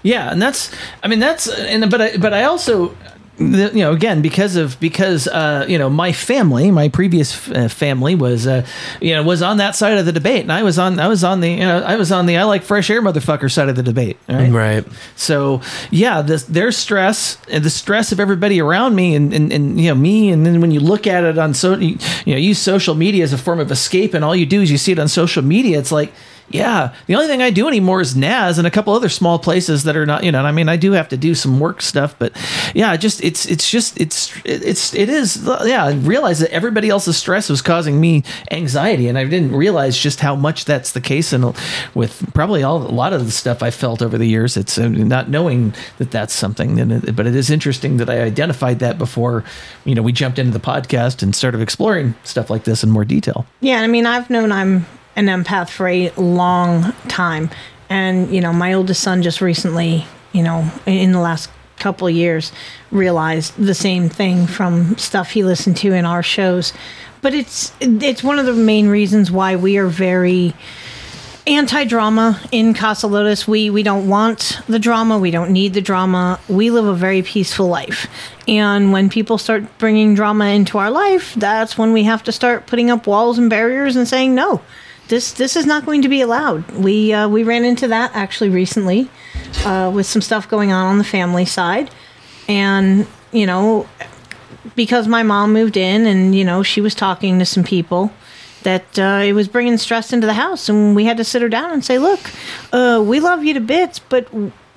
Yeah, 0.04 0.32
and 0.32 0.42
that's 0.42 0.72
I 1.04 1.08
mean 1.08 1.20
that's 1.20 1.48
and 1.48 1.90
but 1.90 2.02
I 2.02 2.18
but 2.18 2.34
I 2.34 2.44
also 2.44 2.88
the- 2.90 2.96
you 3.38 3.72
know 3.74 3.92
again 3.92 4.22
because 4.22 4.56
of 4.56 4.80
because 4.80 5.28
uh 5.28 5.66
you 5.68 5.78
know 5.78 5.90
my 5.90 6.12
family 6.12 6.70
my 6.70 6.90
previous 6.90 7.50
uh, 7.50 7.68
family 7.68 8.14
was 8.14 8.46
uh 8.46 8.66
you 9.00 9.16
know 9.16 9.24
was 9.24 9.42
on 9.42 9.58
that 9.58 9.76
side 9.76 9.98
of 9.98 10.06
the 10.06 10.12
debate. 10.12 10.42
And 10.42 10.52
I 10.52 10.64
was 10.64 10.78
on 10.78 11.00
I 11.00 11.08
was 11.08 11.24
on 11.24 11.40
the 11.40 11.50
you 11.50 11.60
know 11.60 11.82
I 11.82 11.96
was 11.96 12.12
on 12.12 12.26
the 12.26 12.38
I 12.38 12.44
like 12.44 12.64
fresh 12.64 12.90
air 12.90 13.02
motherfucker 13.02 13.52
side 13.52 13.70
of 13.70 13.76
the 13.76 13.84
debate 13.84 14.18
right? 14.28 14.52
Right. 14.52 14.86
so 15.16 15.62
yeah 15.90 16.22
this 16.22 16.44
their 16.44 16.72
stress 16.72 17.38
and 17.50 17.64
the 17.64 17.70
stress 17.70 18.12
of 18.12 18.20
everybody 18.20 18.62
around 18.62 18.96
me 18.96 19.16
and, 19.16 19.34
and 19.34 19.52
and 19.52 19.80
you 19.80 19.90
know 19.90 19.96
me. 19.96 20.30
And 20.30 20.46
then 20.46 20.62
when 20.62 20.72
you 20.72 20.80
look 20.80 21.08
at 21.08 21.24
it 21.24 21.38
on 21.38 21.54
so 21.54 21.76
you 21.76 21.98
know 22.28 22.38
use 22.38 22.60
social 22.60 22.96
media 22.96 23.24
as 23.24 23.34
a 23.34 23.38
form 23.38 23.60
of 23.60 23.72
escape 23.72 24.14
and 24.14 24.24
all 24.24 24.36
you 24.36 24.46
do 24.46 24.62
is 24.62 24.72
you 24.72 24.78
see 24.78 24.92
it 24.92 25.00
on 25.00 25.08
social 25.08 25.42
media 25.44 25.80
it's 25.80 25.92
like 25.92 26.14
yeah, 26.50 26.94
the 27.08 27.16
only 27.16 27.28
thing 27.28 27.42
I 27.42 27.50
do 27.50 27.68
anymore 27.68 28.02
is 28.02 28.16
NAS 28.16 28.58
and 28.58 28.68
a 28.68 28.72
couple 28.72 28.94
other 28.94 29.10
small 29.10 29.40
places 29.40 29.84
that 29.84 29.96
are 29.96 30.06
not, 30.06 30.24
you 30.24 30.32
know. 30.32 30.42
I 30.42 30.52
mean, 30.52 30.70
I 30.70 30.76
do 30.76 30.92
have 30.94 31.10
to 31.10 31.18
do 31.18 31.36
some 31.36 31.60
work 31.60 31.82
stuff, 31.82 32.16
but 32.20 32.34
yeah, 32.74 32.96
just 32.98 33.24
it's 33.24 33.46
it's 33.46 33.70
just 33.70 34.00
it's 34.00 34.34
it's 34.44 34.94
it 34.94 35.10
is 35.10 35.44
yeah. 35.66 35.86
I 35.86 35.94
realized 35.94 36.42
that 36.42 36.52
everybody 36.52 36.90
else's 36.90 37.18
stress 37.18 37.50
was 37.50 37.62
causing 37.62 38.00
me 38.02 38.24
anxiety, 38.52 39.08
and 39.08 39.18
I 39.18 39.24
didn't 39.26 39.56
realize 39.56 39.98
just 39.98 40.20
how 40.20 40.36
much 40.36 40.66
that's 40.66 40.92
the 40.92 41.02
case. 41.02 41.34
And 41.34 41.56
with 41.94 42.34
probably 42.34 42.64
all 42.64 42.78
a 42.78 42.92
lot 42.92 43.14
of 43.14 43.26
the 43.26 43.32
stuff 43.32 43.64
I 43.64 43.72
felt 43.72 44.02
over 44.02 44.18
the 44.18 44.28
years, 44.28 44.58
it's 44.58 44.78
uh, 44.78 44.88
not 44.88 45.30
knowing 45.30 45.74
that 45.98 46.12
that's 46.12 46.34
something. 46.34 46.78
It, 46.78 47.16
but 47.16 47.28
it 47.28 47.36
is 47.36 47.50
interesting 47.50 47.98
that 47.98 48.10
I 48.10 48.22
identified 48.22 48.80
that 48.80 48.98
before, 48.98 49.44
you 49.86 49.96
know, 49.96 50.02
we 50.02 50.12
jumped 50.12 50.40
into 50.40 50.52
the 50.52 50.60
podcast 50.60 51.24
and 51.24 51.36
started 51.36 51.62
exploring 51.62 52.16
stuff 52.24 52.50
like 52.50 52.64
this 52.64 52.84
in 52.84 52.90
more 52.90 53.06
detail. 53.06 53.46
Yeah, 53.62 53.82
I 53.82 53.88
mean, 53.88 54.06
I've 54.06 54.30
known 54.30 54.52
I'm 54.52 54.86
an 55.16 55.28
empath 55.28 55.70
for 55.70 55.88
a 55.88 56.10
long 56.18 56.94
time. 57.08 57.50
And, 57.90 58.34
you 58.34 58.42
know, 58.42 58.54
my 58.54 58.74
oldest 58.74 59.02
son 59.02 59.22
just 59.22 59.42
recently, 59.42 60.06
you 60.32 60.44
know, 60.44 60.72
in 60.86 61.12
the 61.12 61.20
last 61.20 61.50
couple 61.78 62.10
years, 62.10 62.52
realized 62.92 63.58
the 63.58 63.74
same 63.74 64.08
thing 64.08 64.48
from 64.48 64.98
stuff 64.98 65.32
he 65.32 65.44
listened 65.44 65.78
to 65.78 65.94
in 65.94 66.06
our 66.06 66.24
shows. 66.24 66.74
But 67.22 67.34
it's 67.34 67.72
it's 67.80 68.24
one 68.24 68.40
of 68.40 68.46
the 68.46 68.54
main 68.54 68.88
reasons 68.88 69.30
why 69.30 69.56
we 69.56 69.78
are 69.78 69.88
very 69.88 70.54
anti-drama 71.48 72.40
in 72.52 72.74
Casa 72.74 73.08
Lotus. 73.08 73.48
We 73.48 73.70
we 73.70 73.84
don't 73.84 74.08
want 74.08 74.60
the 74.68 74.80
drama. 74.80 75.18
We 75.18 75.32
don't 75.32 75.52
need 75.52 75.74
the 75.74 75.82
drama. 75.82 76.40
We 76.48 76.70
live 76.72 76.86
a 76.86 76.94
very 76.94 77.24
peaceful 77.24 77.68
life. 77.68 78.08
And 78.48 78.92
when 78.92 79.10
people 79.10 79.38
start 79.38 79.64
bringing 79.78 80.16
drama 80.16 80.46
into 80.46 80.78
our 80.78 80.92
life, 80.92 81.34
that's 81.36 81.78
when 81.78 81.94
we 81.94 82.04
have 82.04 82.24
to 82.24 82.32
start 82.32 82.68
putting 82.68 82.90
up 82.90 83.06
walls 83.06 83.38
and 83.38 83.50
barriers 83.50 83.96
and 83.96 84.08
saying 84.08 84.34
no. 84.34 84.62
This 85.08 85.34
this 85.34 85.56
is 85.56 85.66
not 85.66 85.86
going 85.86 86.02
to 86.04 86.10
be 86.10 86.22
allowed. 86.22 86.70
We 86.72 87.14
uh, 87.14 87.28
we 87.28 87.44
ran 87.44 87.66
into 87.66 87.88
that 87.90 88.12
actually 88.14 88.50
recently 88.50 89.10
uh, 89.66 89.92
with 89.94 90.06
some 90.06 90.22
stuff 90.22 90.48
going 90.50 90.72
on 90.72 90.86
on 90.86 90.98
the 90.98 91.04
family 91.04 91.46
side, 91.46 91.92
and 92.48 93.08
you 93.32 93.46
know 93.46 93.88
because 94.76 95.08
my 95.08 95.24
mom 95.24 95.54
moved 95.54 95.78
in 95.78 96.06
and 96.06 96.36
you 96.36 96.44
know 96.44 96.64
she 96.64 96.82
was 96.82 96.96
talking 96.96 97.40
to 97.40 97.46
some 97.46 97.64
people 97.64 98.12
that 98.64 99.00
uh, 99.00 99.22
it 99.24 99.34
was 99.34 99.48
bringing 99.48 99.78
stress 99.78 100.14
into 100.14 100.28
the 100.28 100.36
house 100.36 100.70
and 100.70 100.96
we 100.96 101.06
had 101.06 101.18
to 101.18 101.24
sit 101.24 101.42
her 101.42 101.50
down 101.50 101.72
and 101.72 101.84
say 101.84 101.98
look 101.98 102.20
uh, 102.72 103.04
we 103.04 103.20
love 103.20 103.44
you 103.44 103.54
to 103.54 103.60
bits 103.60 104.00
but 104.00 104.28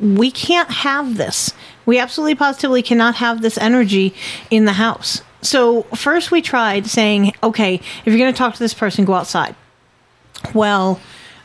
we 0.01 0.31
can't 0.31 0.71
have 0.71 1.17
this. 1.17 1.53
We 1.87 1.99
absolutely 1.99 2.35
positively 2.35 2.83
cannot 2.83 3.17
have 3.17 3.43
this 3.43 3.57
energy 3.59 4.15
in 4.51 4.65
the 4.65 4.73
house. 4.73 5.23
So 5.43 5.83
first 5.95 6.31
we 6.31 6.41
tried 6.43 6.87
saying 6.87 7.35
okay 7.43 7.75
if 7.75 8.07
you're 8.07 8.19
going 8.19 8.33
to 8.33 8.37
talk 8.37 8.55
to 8.55 8.59
this 8.59 8.75
person 8.75 9.05
go 9.05 9.15
outside 9.15 9.55
well 10.53 11.01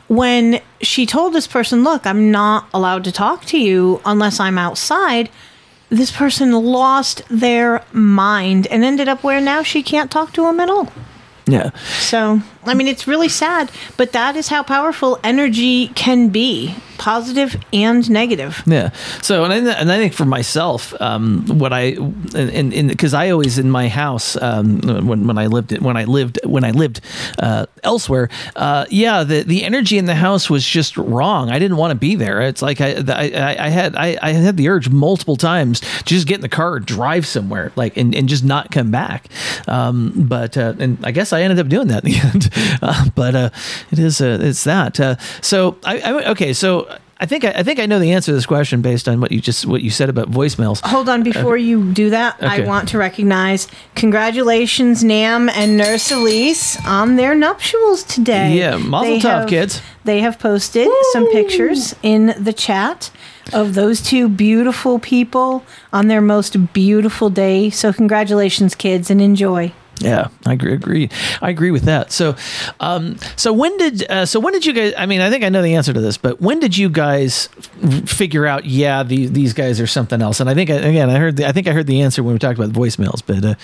when 0.08 0.60
she 0.82 1.06
told 1.06 1.34
this 1.34 1.46
person 1.46 1.84
look 1.84 2.08
i'm 2.08 2.32
not 2.32 2.68
allowed 2.74 3.04
to 3.04 3.12
talk 3.12 3.46
to 3.46 3.60
you 3.60 4.02
unless 4.04 4.40
i'm 4.40 4.58
outside 4.58 5.30
this 5.90 6.12
person 6.12 6.52
lost 6.52 7.24
their 7.30 7.84
mind 7.92 8.68
and 8.68 8.84
ended 8.84 9.08
up 9.08 9.24
where 9.24 9.42
now 9.42 9.64
she 9.64 9.84
can't 9.84 10.12
talk 10.12 10.34
to 10.34 10.46
him 10.48 10.60
at 10.60 10.70
all. 10.70 10.92
Yeah. 11.48 11.72
So, 12.00 12.42
I 12.66 12.74
mean, 12.74 12.88
it's 12.88 13.08
really 13.08 13.30
sad, 13.30 13.72
but 13.98 14.12
that 14.12 14.36
is 14.36 14.50
how 14.50 14.64
powerful 14.64 15.20
energy 15.24 15.88
can 15.90 16.30
be 16.30 16.76
positive 17.00 17.56
and 17.74 18.08
negative. 18.12 18.62
Yeah. 18.68 18.92
So, 19.22 19.46
and 19.46 19.54
I, 19.54 19.74
and 19.74 19.92
I 19.92 19.98
think 19.98 20.14
for 20.14 20.26
myself, 20.26 20.94
um, 21.02 21.46
what 21.48 21.74
I 21.74 21.96
and 22.36 22.90
because 22.90 23.14
I 23.14 23.32
always 23.32 23.58
in 23.58 23.72
my 23.72 23.88
house 23.88 24.40
um, 24.40 24.82
when 25.08 25.26
when 25.26 25.38
I 25.38 25.48
lived 25.48 25.76
when 25.80 25.98
I 25.98 26.04
lived 26.04 26.40
when 26.44 26.64
I 26.64 26.72
lived 26.72 27.02
uh, 27.40 27.66
elsewhere, 27.84 28.30
uh, 28.56 28.86
yeah, 28.90 29.24
the 29.24 29.44
the 29.44 29.64
energy 29.64 29.98
in 29.98 30.06
the 30.06 30.16
house 30.16 30.50
was 30.50 30.66
just 30.66 30.98
wrong. 30.98 31.50
I 31.50 31.58
didn't 31.58 31.78
want 31.78 31.92
to 31.92 31.96
be 31.96 32.16
there. 32.16 32.42
It's 32.42 32.62
like 32.62 32.82
I 32.82 32.98
I, 33.08 33.56
I 33.66 33.70
had 33.70 33.96
I, 33.96 34.20
I 34.22 34.32
had 34.34 34.58
the 34.58 34.68
urge 34.70 34.90
multiple 34.90 35.38
times 35.38 35.80
to 35.80 36.04
just 36.04 36.28
get 36.28 36.36
in 36.36 36.42
the 36.42 36.50
car, 36.50 36.80
drive 36.80 37.26
somewhere, 37.26 37.72
like 37.76 37.96
and, 37.98 38.14
and 38.14 38.30
just 38.30 38.44
not 38.44 38.72
come 38.72 38.92
back. 38.92 39.30
Um, 39.68 40.14
but 40.16 40.58
uh, 40.58 40.74
and 40.78 41.00
I 41.04 41.12
guess 41.12 41.34
I 41.34 41.42
ended 41.42 41.60
up 41.60 41.70
doing 41.70 41.88
that 41.88 42.06
in 42.06 42.12
the 42.12 42.20
end. 42.34 42.50
Uh, 42.82 43.06
but 43.14 43.36
uh, 43.36 43.50
it 43.92 44.00
is 44.00 44.22
uh, 44.22 44.38
it's 44.42 44.64
that. 44.64 45.00
Uh, 45.00 45.16
so 45.42 45.78
I, 45.84 46.00
I 46.00 46.32
okay. 46.32 46.54
So 46.54 46.88
I 47.22 47.26
think 47.26 47.44
I, 47.44 47.50
I 47.50 47.64
think 47.64 47.80
I 47.80 47.86
know 47.86 48.00
the 48.00 48.14
answer 48.14 48.32
to 48.32 48.36
this 48.36 48.46
question 48.46 48.82
based 48.82 49.10
on 49.10 49.20
what 49.20 49.32
you 49.32 49.42
just 49.42 49.66
what 49.66 49.82
you 49.82 49.90
said 49.90 50.10
about 50.10 50.32
voicemails. 50.32 50.80
Hold 50.86 51.10
on, 51.10 51.22
before 51.24 51.58
you 51.58 51.92
do 51.92 52.10
that, 52.12 52.38
I 52.42 52.62
want 52.62 52.90
to 52.90 52.98
recognize 52.98 53.68
congratulations, 53.96 55.04
Nam 55.04 55.50
and 55.50 55.76
Nurse 55.76 56.12
Elise, 56.12 56.78
on 56.86 57.18
their 57.18 57.36
nuptials 57.36 58.04
today. 58.04 58.58
Yeah, 58.58 58.78
mazel 58.78 59.14
They 59.16 59.20
tov, 59.20 59.40
have- 59.42 59.50
kids. 59.50 59.82
They 60.06 60.22
have 60.22 60.40
posted 60.40 60.88
some 61.12 61.30
pictures 61.32 61.94
in 62.02 62.34
the 62.40 62.54
chat 62.54 63.12
of 63.54 63.74
those 63.74 64.02
two 64.02 64.30
beautiful 64.30 64.98
people 64.98 65.64
on 65.92 66.08
their 66.08 66.22
most 66.22 66.74
beautiful 66.74 67.30
day. 67.30 67.70
So 67.70 67.92
congratulations, 67.92 68.76
kids, 68.76 69.12
and 69.12 69.22
enjoy. 69.22 69.74
Yeah, 70.00 70.30
I 70.46 70.54
agree. 70.54 70.74
Agree. 70.74 71.10
I 71.42 71.50
agree 71.50 71.72
with 71.72 71.84
that. 71.84 72.12
So, 72.12 72.36
um, 72.80 73.18
so 73.36 73.52
when 73.52 73.78
did 73.78 74.10
uh, 74.10 74.26
so 74.26 74.40
when 74.40 74.54
did 74.54 74.66
you 74.66 74.74
guys? 74.74 74.94
I 74.98 75.06
mean, 75.06 75.22
I 75.22 75.30
think 75.30 75.44
I 75.44 75.50
know 75.50 75.62
the 75.62 75.76
answer 75.76 75.94
to 75.94 76.02
this, 76.02 76.18
but 76.18 76.42
when 76.42 76.60
did 76.60 76.78
you 76.78 76.90
guys 76.90 77.48
figure 78.06 78.46
out? 78.46 78.66
Yeah, 78.66 79.04
these 79.04 79.32
these 79.32 79.54
guys 79.54 79.82
are 79.82 79.88
something 79.88 80.22
else. 80.22 80.40
And 80.40 80.50
I 80.50 80.54
think 80.54 80.70
again, 80.70 81.10
I 81.10 81.20
heard. 81.20 81.38
The, 81.38 81.48
I 81.48 81.52
think 81.52 81.68
I 81.68 81.72
heard 81.72 81.88
the 81.88 82.02
answer 82.02 82.24
when 82.24 82.34
we 82.34 82.40
talked 82.40 82.58
about 82.58 82.72
voicemails. 82.72 83.22
But 83.26 83.44
uh, 83.44 83.56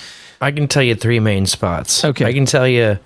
I 0.41 0.51
can 0.51 0.67
tell 0.67 0.83
you 0.83 0.95
three 0.95 1.19
main 1.19 1.45
spots. 1.45 2.03
Okay. 2.03 2.25
I 2.25 2.33
can 2.33 2.45
tell 2.45 2.67
you 2.67 2.99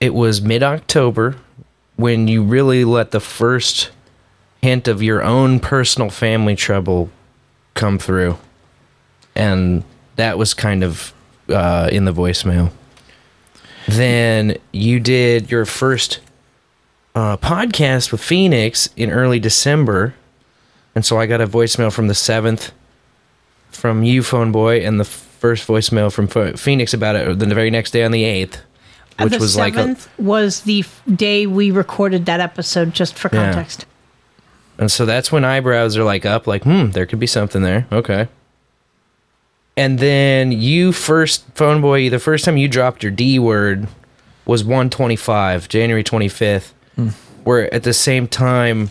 it 0.00 0.14
was 0.14 0.42
mid 0.42 0.62
October 0.62 1.36
when 1.96 2.26
you 2.26 2.42
really 2.42 2.84
let 2.84 3.12
the 3.12 3.20
first 3.20 3.90
hint 4.60 4.88
of 4.88 5.02
your 5.02 5.22
own 5.22 5.60
personal 5.60 6.10
family 6.10 6.56
trouble 6.56 7.10
come 7.74 7.98
through. 7.98 8.38
And 9.34 9.84
that 10.16 10.38
was 10.38 10.54
kind 10.54 10.82
of 10.82 11.12
uh, 11.48 11.88
in 11.92 12.04
the 12.04 12.12
voicemail. 12.12 12.70
Then 13.88 14.56
you 14.72 15.00
did 15.00 15.50
your 15.50 15.64
first 15.64 16.20
uh, 17.14 17.36
podcast 17.36 18.12
with 18.12 18.20
Pheonix 18.20 18.88
in 18.96 19.10
early 19.10 19.40
December. 19.40 20.14
And 20.94 21.04
so 21.04 21.18
I 21.18 21.26
got 21.26 21.40
a 21.40 21.46
voicemail 21.46 21.92
from 21.92 22.06
the 22.08 22.14
7th 22.14 22.70
from 23.70 24.02
you, 24.02 24.22
Phone 24.22 24.52
Boy, 24.52 24.84
and 24.84 25.00
the 25.00 25.04
first 25.04 25.66
voicemail 25.66 26.12
from 26.12 26.28
Pheonix 26.28 26.94
about 26.94 27.16
it 27.16 27.38
then 27.38 27.48
the 27.48 27.54
very 27.54 27.70
next 27.70 27.90
day 27.90 28.04
on 28.04 28.12
the 28.12 28.22
8th, 28.22 28.58
which 29.18 29.32
the 29.32 29.38
was 29.38 29.56
like 29.56 29.72
a, 29.74 29.78
seventh 29.78 30.08
was 30.18 30.60
the 30.62 30.80
f- 30.80 31.02
day 31.14 31.46
we 31.46 31.70
recorded 31.70 32.26
that 32.26 32.38
episode. 32.40 32.92
Just 32.94 33.14
for 33.18 33.28
Yeah. 33.32 33.46
context. 33.52 33.86
And 34.78 34.90
so 34.90 35.04
that's 35.04 35.32
when 35.32 35.44
eyebrows 35.44 35.96
are 35.96 36.04
like 36.04 36.24
up, 36.24 36.46
like, 36.46 36.62
hmm, 36.64 36.90
there 36.90 37.06
could 37.06 37.18
be 37.18 37.26
something 37.26 37.62
there. 37.62 37.86
Okay. 37.90 38.28
And 39.76 39.98
then 39.98 40.52
you 40.52 40.92
first, 40.92 41.44
phone 41.54 41.80
boy, 41.80 42.10
the 42.10 42.18
first 42.18 42.44
time 42.44 42.56
you 42.56 42.68
dropped 42.68 43.02
your 43.02 43.12
D 43.12 43.38
word 43.38 43.88
was 44.44 44.64
125, 44.64 45.68
January 45.68 46.04
25th, 46.04 46.72
hmm. 46.96 47.08
where 47.44 47.72
at 47.72 47.82
the 47.82 47.94
same 47.94 48.28
time, 48.28 48.90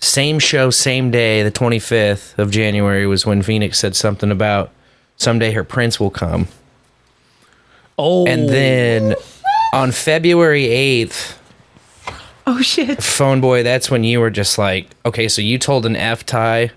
same 0.00 0.38
show, 0.38 0.70
same 0.70 1.10
day, 1.10 1.42
the 1.42 1.50
25th 1.50 2.38
of 2.38 2.50
January 2.50 3.06
was 3.06 3.26
when 3.26 3.42
Pheonix 3.42 3.76
said 3.76 3.94
something 3.94 4.30
about 4.30 4.70
someday 5.16 5.52
her 5.52 5.64
prince 5.64 6.00
will 6.00 6.10
come. 6.10 6.48
Oh. 7.98 8.26
And 8.26 8.48
then 8.48 9.14
on 9.74 9.92
February 9.92 10.64
8th, 10.64 11.36
Oh 12.44 12.60
shit. 12.60 13.00
phone 13.02 13.40
boy 13.40 13.62
that's 13.62 13.88
when 13.88 14.02
you 14.02 14.18
were 14.18 14.28
just 14.28 14.58
like 14.58 14.88
okay 15.06 15.28
so 15.28 15.40
you 15.40 15.58
told 15.58 15.86
an 15.86 15.94
f 15.94 16.26
tie 16.26 16.72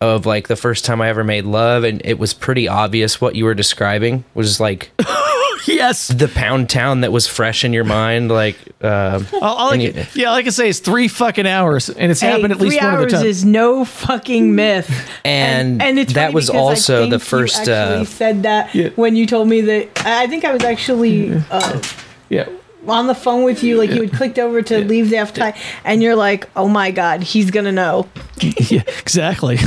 of 0.00 0.26
like 0.26 0.46
the 0.48 0.56
first 0.56 0.84
time 0.84 1.00
i 1.00 1.08
ever 1.08 1.24
made 1.24 1.44
love 1.44 1.82
and 1.82 2.00
it 2.04 2.18
was 2.18 2.32
pretty 2.32 2.68
obvious 2.68 3.20
what 3.20 3.34
you 3.34 3.44
were 3.44 3.54
describing 3.54 4.22
was 4.34 4.60
like 4.60 4.92
yes 5.66 6.06
the 6.08 6.28
pound 6.28 6.70
town 6.70 7.00
that 7.00 7.10
was 7.10 7.26
fresh 7.26 7.64
in 7.64 7.72
your 7.72 7.82
mind 7.84 8.30
like 8.30 8.56
uh 8.80 9.20
all, 9.34 9.42
all 9.42 9.70
I 9.70 9.72
and 9.74 9.82
you- 9.82 9.92
can, 9.92 10.06
yeah, 10.14 10.28
all 10.28 10.36
I 10.36 10.42
can 10.44 10.52
say 10.52 10.68
is 10.68 10.78
three 10.78 11.08
fucking 11.08 11.46
hours, 11.48 11.90
and 11.90 12.12
it's 12.12 12.20
Hey, 12.20 12.28
happened 12.30 12.52
at 12.52 12.60
least 12.60 12.78
three 12.78 12.86
one 12.86 12.94
of 12.94 13.00
hours 13.00 13.12
the 13.12 13.18
time. 13.18 13.26
is 13.26 13.44
no 13.44 13.84
fucking 13.84 14.54
myth. 14.54 14.88
and, 15.24 15.82
and 15.82 15.98
it's 15.98 16.12
that 16.12 16.32
was 16.32 16.46
because 16.46 16.56
I 16.56 16.62
also 16.62 17.04
the 17.06 17.18
think 17.18 17.22
first 17.24 17.66
You 17.66 17.72
actually 17.72 18.00
uh 18.02 18.04
said 18.04 18.42
that 18.44 18.96
when 18.96 19.16
you 19.16 19.26
told 19.26 19.48
me 19.48 19.60
that. 19.62 19.88
I 20.06 20.28
think 20.28 20.44
I 20.44 20.52
was 20.52 20.62
actually 20.62 21.32
uh, 21.50 21.82
yeah 22.28 22.48
on 22.90 23.06
the 23.06 23.14
phone 23.14 23.44
with 23.44 23.62
you. 23.62 23.76
Like 23.76 23.90
you 23.90 24.02
had 24.02 24.12
clicked 24.12 24.38
over 24.38 24.62
to 24.62 24.84
leave 24.84 25.10
the 25.10 25.18
F 25.18 25.34
tie, 25.34 25.58
and 25.84 26.02
you're 26.02 26.16
like, 26.16 26.48
"Oh 26.56 26.68
my 26.68 26.90
god, 26.90 27.22
he's 27.22 27.50
gonna 27.50 27.72
know." 27.72 28.08
yeah, 28.40 28.82
exactly. 28.98 29.58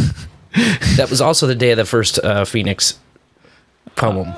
that 0.97 1.07
was 1.09 1.21
also 1.21 1.47
the 1.47 1.55
day 1.55 1.71
of 1.71 1.77
the 1.77 1.85
first 1.85 2.19
uh 2.19 2.43
pheonix 2.43 2.95
poem 3.95 4.33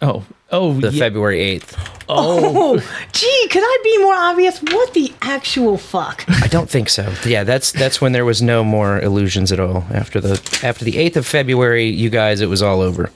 oh 0.00 0.24
oh 0.50 0.72
the 0.80 0.92
february 0.92 1.58
8th 1.58 1.94
Oh, 2.10 2.78
gee, 3.12 3.48
could 3.50 3.62
I 3.62 3.78
be 3.84 3.98
more 3.98 4.14
obvious? 4.14 4.62
What 4.62 4.94
the 4.94 5.12
actual 5.20 5.76
fuck? 5.76 6.24
I 6.26 6.46
don't 6.46 6.70
think 6.70 6.88
so. 6.88 7.12
Yeah, 7.26 7.44
that's 7.44 7.70
that's 7.70 8.00
when 8.00 8.12
there 8.12 8.24
was 8.24 8.40
no 8.40 8.64
more 8.64 8.98
illusions 8.98 9.52
at 9.52 9.60
all. 9.60 9.84
After 9.92 10.18
the 10.18 10.40
after 10.62 10.86
the 10.86 10.96
eighth 10.96 11.18
of 11.18 11.26
February, 11.26 11.84
you 11.84 12.08
guys, 12.08 12.40
it 12.40 12.46
was 12.46 12.62
all 12.62 12.80
over. 12.80 13.10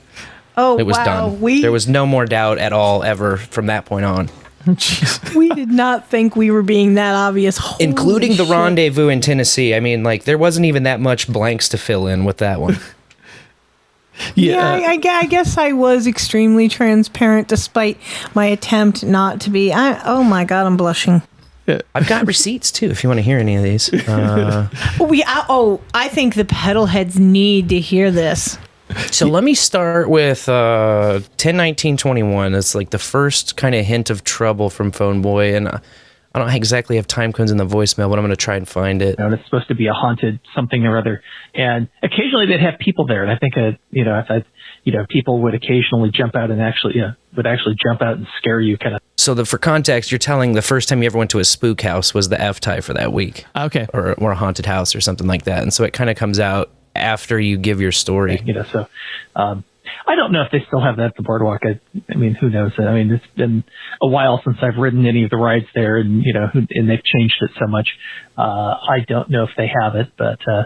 Oh, 0.57 0.77
it 0.77 0.83
was 0.83 0.95
wow. 0.97 1.05
done. 1.05 1.41
We 1.41 1.63
there 1.63 1.71
was 1.71 1.87
no 1.87 2.05
more 2.05 2.27
doubt 2.27 2.59
at 2.59 2.71
all 2.71 3.01
ever 3.01 3.37
from 3.37 3.65
that 3.65 3.85
point 3.85 4.05
on, 4.05 4.29
we 5.35 5.49
did 5.49 5.69
not 5.69 6.07
think 6.07 6.35
we 6.35 6.51
were 6.51 6.63
being 6.63 6.93
that 6.95 7.15
obvious, 7.15 7.57
Holy 7.57 7.83
including 7.83 8.31
the 8.31 8.45
shit. 8.45 8.49
rendezvous 8.49 9.09
in 9.09 9.21
Tennessee. 9.21 9.75
I 9.75 9.79
mean, 9.79 10.03
like 10.03 10.23
there 10.23 10.37
wasn't 10.37 10.65
even 10.65 10.83
that 10.83 10.99
much 10.99 11.27
blanks 11.31 11.67
to 11.69 11.77
fill 11.77 12.07
in 12.07 12.25
with 12.25 12.37
that 12.37 12.59
one. 12.61 12.77
Yeah, 14.35 14.69
I, 14.69 14.93
I 14.93 14.99
I 15.21 15.25
guess 15.25 15.57
I 15.57 15.71
was 15.71 16.05
extremely 16.05 16.69
transparent 16.69 17.47
despite 17.47 17.97
my 18.35 18.45
attempt 18.45 19.03
not 19.03 19.41
to 19.41 19.49
be. 19.49 19.73
I, 19.73 19.99
oh 20.05 20.23
my 20.23 20.45
god, 20.45 20.67
I'm 20.67 20.77
blushing. 20.77 21.23
I've 21.95 22.07
got 22.07 22.27
receipts 22.27 22.71
too, 22.71 22.87
if 22.91 23.03
you 23.03 23.09
want 23.09 23.19
to 23.19 23.23
hear 23.23 23.39
any 23.39 23.55
of 23.55 23.63
these. 23.63 23.89
Uh, 24.07 24.67
We 24.99 25.23
I, 25.23 25.45
oh, 25.49 25.81
I 25.93 26.09
think 26.09 26.35
the 26.35 26.45
pedal 26.45 26.85
heads 26.87 27.17
need 27.19 27.69
to 27.69 27.79
hear 27.79 28.11
this. 28.11 28.57
So 29.11 29.27
let 29.27 29.43
me 29.43 29.53
start 29.53 30.09
with 30.09 30.47
uh, 30.49 31.19
101921. 31.37 32.55
It's 32.55 32.75
like 32.75 32.89
the 32.89 32.99
first 32.99 33.55
kind 33.55 33.75
of 33.75 33.85
hint 33.85 34.09
of 34.09 34.23
trouble 34.23 34.69
from 34.69 34.91
Phone 34.91 35.21
Boy, 35.21 35.55
and 35.55 35.67
uh, 35.67 35.79
I 36.35 36.39
don't 36.39 36.49
exactly 36.49 36.95
have 36.95 37.05
time 37.05 37.31
codes 37.31 37.51
in 37.51 37.57
the 37.57 37.65
voicemail, 37.65 38.09
but 38.09 38.17
I'm 38.17 38.25
going 38.25 38.29
to 38.29 38.35
try 38.35 38.55
and 38.55 38.67
find 38.67 39.03
it. 39.03 39.15
You 39.19 39.23
know, 39.23 39.25
and 39.25 39.35
it's 39.35 39.45
supposed 39.45 39.67
to 39.67 39.75
be 39.75 39.85
a 39.85 39.93
haunted 39.93 40.39
something 40.55 40.83
or 40.85 40.97
other. 40.97 41.21
And 41.53 41.87
occasionally 42.01 42.47
they'd 42.47 42.59
have 42.59 42.79
people 42.79 43.05
there. 43.05 43.21
And 43.21 43.31
I 43.31 43.37
think, 43.37 43.55
uh, 43.55 43.77
you 43.91 44.03
know, 44.03 44.17
if 44.17 44.25
I, 44.29 44.43
you 44.83 44.91
know, 44.91 45.05
people 45.09 45.41
would 45.43 45.53
occasionally 45.53 46.09
jump 46.11 46.35
out 46.35 46.49
and 46.49 46.59
actually, 46.59 46.95
yeah, 46.97 47.11
would 47.37 47.45
actually 47.45 47.75
jump 47.81 48.01
out 48.01 48.17
and 48.17 48.25
scare 48.39 48.59
you, 48.59 48.79
kind 48.79 48.95
of. 48.95 49.01
So 49.17 49.35
the, 49.35 49.45
for 49.45 49.59
context, 49.59 50.11
you're 50.11 50.17
telling 50.17 50.53
the 50.53 50.63
first 50.63 50.89
time 50.89 51.03
you 51.03 51.05
ever 51.05 51.19
went 51.19 51.29
to 51.31 51.39
a 51.39 51.45
spook 51.45 51.81
house 51.81 52.15
was 52.15 52.29
the 52.29 52.41
F 52.41 52.59
tie 52.59 52.81
for 52.81 52.95
that 52.95 53.13
week. 53.13 53.45
Okay. 53.55 53.85
Or, 53.93 54.13
or 54.13 54.31
a 54.31 54.35
haunted 54.35 54.65
house 54.65 54.95
or 54.95 55.01
something 55.01 55.27
like 55.27 55.43
that. 55.43 55.61
And 55.61 55.71
so 55.71 55.83
it 55.83 55.93
kind 55.93 56.09
of 56.09 56.17
comes 56.17 56.39
out 56.39 56.71
after 56.95 57.39
you 57.39 57.57
give 57.57 57.81
your 57.81 57.91
story. 57.91 58.41
You 58.43 58.53
know, 58.53 58.65
so 58.71 58.87
um, 59.35 59.63
I 60.07 60.15
don't 60.15 60.31
know 60.31 60.41
if 60.43 60.51
they 60.51 60.63
still 60.67 60.81
have 60.81 60.97
that 60.97 61.07
at 61.07 61.15
the 61.15 61.23
boardwalk. 61.23 61.61
I, 61.63 61.79
I 62.09 62.15
mean, 62.15 62.35
who 62.35 62.49
knows? 62.49 62.71
I 62.77 62.93
mean, 62.93 63.11
it's 63.11 63.25
been 63.35 63.63
a 64.01 64.07
while 64.07 64.41
since 64.43 64.57
I've 64.61 64.77
ridden 64.77 65.05
any 65.05 65.23
of 65.23 65.29
the 65.29 65.37
rides 65.37 65.67
there, 65.75 65.97
and 65.97 66.23
you 66.23 66.33
know, 66.33 66.49
and 66.53 66.89
they've 66.89 67.03
changed 67.03 67.35
it 67.41 67.51
so 67.59 67.67
much. 67.67 67.89
Uh, 68.37 68.41
I 68.41 69.05
don't 69.07 69.29
know 69.29 69.43
if 69.43 69.51
they 69.57 69.67
have 69.81 69.95
it, 69.95 70.11
but 70.17 70.39
uh, 70.47 70.65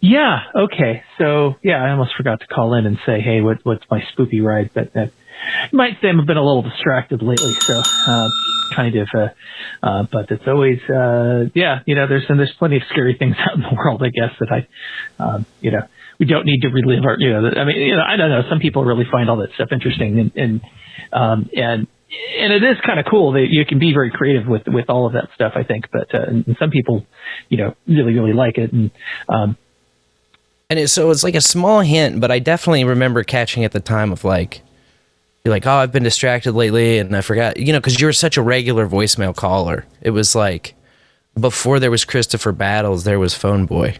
yeah, 0.00 0.44
okay. 0.54 1.02
So 1.18 1.56
yeah, 1.62 1.84
I 1.84 1.90
almost 1.90 2.14
forgot 2.16 2.40
to 2.40 2.46
call 2.46 2.74
in 2.74 2.86
and 2.86 2.98
say, 3.04 3.20
hey, 3.20 3.40
what, 3.40 3.58
what's 3.64 3.84
my 3.90 4.02
spoopy 4.12 4.42
ride? 4.42 4.70
But 4.72 4.96
uh, 4.96 5.06
you 5.72 5.76
might 5.76 5.96
say 6.00 6.08
I've 6.08 6.26
been 6.26 6.36
a 6.36 6.44
little 6.44 6.62
distracted 6.62 7.22
lately, 7.22 7.52
so 7.60 7.80
uh, 8.06 8.28
kind 8.74 8.94
of. 8.96 9.08
Uh, 9.14 9.28
uh, 9.82 10.02
but 10.12 10.30
it's 10.30 10.44
always, 10.46 10.78
uh, 10.90 11.44
yeah, 11.54 11.80
you 11.86 11.94
know, 11.94 12.06
there's 12.06 12.24
and 12.28 12.38
there's 12.38 12.52
plenty 12.58 12.76
of 12.76 12.82
scary 12.90 13.16
things 13.18 13.36
out 13.48 13.56
in 13.56 13.62
the 13.62 13.74
world, 13.74 14.02
I 14.02 14.10
guess, 14.10 14.36
that 14.40 14.48
I, 14.52 15.22
um, 15.22 15.46
you 15.60 15.70
know, 15.70 15.82
we 16.18 16.26
don't 16.26 16.44
need 16.44 16.60
to 16.60 16.68
relive 16.68 17.04
our, 17.04 17.16
you 17.18 17.30
know, 17.32 17.48
I 17.48 17.64
mean, 17.64 17.76
you 17.76 17.96
know, 17.96 18.02
I 18.02 18.16
don't 18.16 18.28
know. 18.28 18.42
Some 18.50 18.58
people 18.58 18.84
really 18.84 19.06
find 19.10 19.30
all 19.30 19.38
that 19.38 19.50
stuff 19.54 19.68
interesting, 19.72 20.18
and 20.18 20.32
and 20.36 20.60
um, 21.12 21.50
and 21.56 21.86
and 22.38 22.52
it 22.52 22.62
is 22.62 22.76
kind 22.84 23.00
of 23.00 23.06
cool 23.10 23.32
that 23.32 23.46
you 23.48 23.64
can 23.64 23.78
be 23.78 23.92
very 23.92 24.10
creative 24.10 24.46
with 24.46 24.62
with 24.66 24.90
all 24.90 25.06
of 25.06 25.14
that 25.14 25.28
stuff. 25.34 25.52
I 25.56 25.62
think, 25.62 25.86
but 25.90 26.14
uh, 26.14 26.24
and 26.26 26.56
some 26.58 26.70
people, 26.70 27.06
you 27.48 27.56
know, 27.56 27.74
really 27.86 28.12
really 28.12 28.34
like 28.34 28.58
it, 28.58 28.72
and 28.72 28.90
um, 29.28 29.56
And 30.68 30.78
it, 30.78 30.88
so 30.88 31.10
it's 31.10 31.24
like 31.24 31.34
a 31.34 31.40
small 31.40 31.80
hint, 31.80 32.20
but 32.20 32.30
I 32.30 32.38
definitely 32.38 32.84
remember 32.84 33.24
catching 33.24 33.64
at 33.64 33.72
the 33.72 33.80
time 33.80 34.12
of 34.12 34.22
like, 34.24 34.62
you're 35.44 35.52
like, 35.54 35.66
oh, 35.66 35.72
I've 35.72 35.92
been 35.92 36.02
distracted 36.02 36.52
lately 36.52 36.98
and 36.98 37.16
I 37.16 37.20
forgot, 37.22 37.56
you 37.56 37.72
know, 37.72 37.78
because 37.80 38.00
you 38.00 38.06
were 38.06 38.12
such 38.12 38.36
a 38.36 38.42
regular 38.42 38.86
voicemail 38.86 39.34
caller. 39.34 39.86
It 40.02 40.10
was 40.10 40.34
like 40.34 40.74
before 41.38 41.80
there 41.80 41.90
was 41.90 42.04
Christopher 42.04 42.52
Battles, 42.52 43.04
there 43.04 43.18
was 43.18 43.34
Phone 43.34 43.64
Boy 43.66 43.96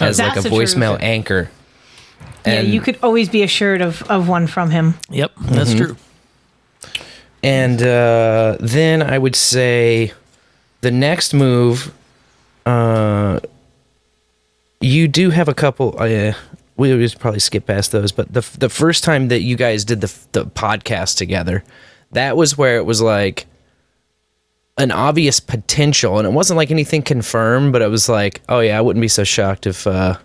as 0.00 0.18
like 0.18 0.36
a 0.36 0.40
voicemail 0.40 0.92
truth. 0.96 1.02
anchor. 1.02 1.50
yeah, 2.44 2.60
you 2.60 2.80
could 2.80 2.98
always 3.02 3.28
be 3.30 3.42
assured 3.42 3.80
of, 3.80 4.02
of 4.10 4.28
one 4.28 4.46
from 4.46 4.70
him. 4.70 4.94
Yep, 5.10 5.32
that's 5.40 5.72
Mhm. 5.72 5.78
true. 5.78 5.96
And 7.42 7.82
uh, 7.82 8.56
then 8.60 9.02
I 9.02 9.18
would 9.18 9.36
say 9.36 10.12
the 10.80 10.90
next 10.90 11.32
move, 11.34 11.92
uh, 12.66 13.40
you 14.80 15.08
do 15.08 15.30
have 15.30 15.48
a 15.48 15.54
couple. 15.54 15.94
Uh, 15.98 16.32
we 16.76 16.94
would 16.94 17.16
probably 17.18 17.40
skip 17.40 17.66
past 17.66 17.92
those, 17.92 18.12
but 18.12 18.32
the 18.32 18.46
the 18.58 18.68
first 18.68 19.04
time 19.04 19.28
that 19.28 19.42
you 19.42 19.56
guys 19.56 19.84
did 19.84 20.00
the 20.00 20.12
the 20.32 20.44
podcast 20.46 21.16
together, 21.16 21.62
that 22.12 22.36
was 22.36 22.56
where 22.58 22.76
it 22.76 22.84
was 22.84 23.00
like 23.00 23.46
an 24.76 24.90
obvious 24.90 25.38
potential, 25.40 26.18
and 26.18 26.26
it 26.26 26.32
wasn't 26.32 26.56
like 26.56 26.70
anything 26.70 27.02
confirmed, 27.02 27.72
but 27.72 27.80
it 27.82 27.88
was 27.88 28.08
like, 28.08 28.40
oh 28.48 28.60
yeah, 28.60 28.76
I 28.76 28.80
wouldn't 28.80 29.00
be 29.00 29.08
so 29.08 29.22
shocked 29.24 29.66
if 29.68 29.86
uh, 29.86 30.18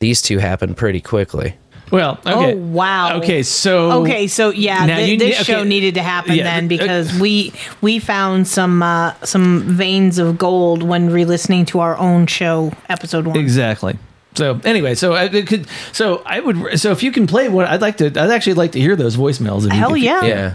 these 0.00 0.20
two 0.20 0.38
happened 0.38 0.76
pretty 0.76 1.00
quickly. 1.00 1.54
Well, 1.92 2.18
okay. 2.26 2.54
Oh 2.54 2.56
wow. 2.56 3.18
Okay, 3.18 3.44
so 3.44 4.02
okay, 4.02 4.26
so 4.26 4.50
yeah, 4.50 4.84
Now 4.86 4.96
thi- 4.96 5.12
you 5.12 5.16
this 5.18 5.38
need- 5.38 5.46
show 5.46 5.62
needed 5.62 5.94
to 5.94 6.02
happen 6.02 6.34
Yeah, 6.34 6.42
then 6.42 6.64
uh, 6.64 6.68
because 6.68 7.16
we 7.20 7.52
we 7.80 8.00
found 8.00 8.48
some 8.48 8.82
uh, 8.82 9.14
some 9.22 9.62
veins 9.62 10.18
of 10.18 10.36
gold 10.36 10.82
when 10.82 11.10
re-listening 11.10 11.64
to 11.66 11.78
our 11.78 11.96
own 11.98 12.26
show, 12.26 12.72
episode 12.88 13.28
one. 13.28 13.36
Exactly. 13.36 13.96
So 14.36 14.60
anyway, 14.64 14.94
so 14.94 15.12
I 15.14 15.24
it 15.24 15.46
could. 15.46 15.66
So 15.92 16.22
I 16.24 16.40
would. 16.40 16.78
So 16.78 16.92
if 16.92 17.02
you 17.02 17.10
can 17.12 17.26
play 17.26 17.48
one, 17.48 17.66
I'd 17.66 17.80
like 17.80 17.96
to. 17.98 18.06
I'd 18.06 18.30
actually 18.30 18.54
like 18.54 18.72
to 18.72 18.80
hear 18.80 18.94
those 18.96 19.16
voicemails. 19.16 19.66
If 19.66 19.72
you- 19.72 19.78
Hell 19.78 19.94
if 19.94 19.98
you- 19.98 20.04
yeah. 20.04 20.24
Yeah, 20.24 20.54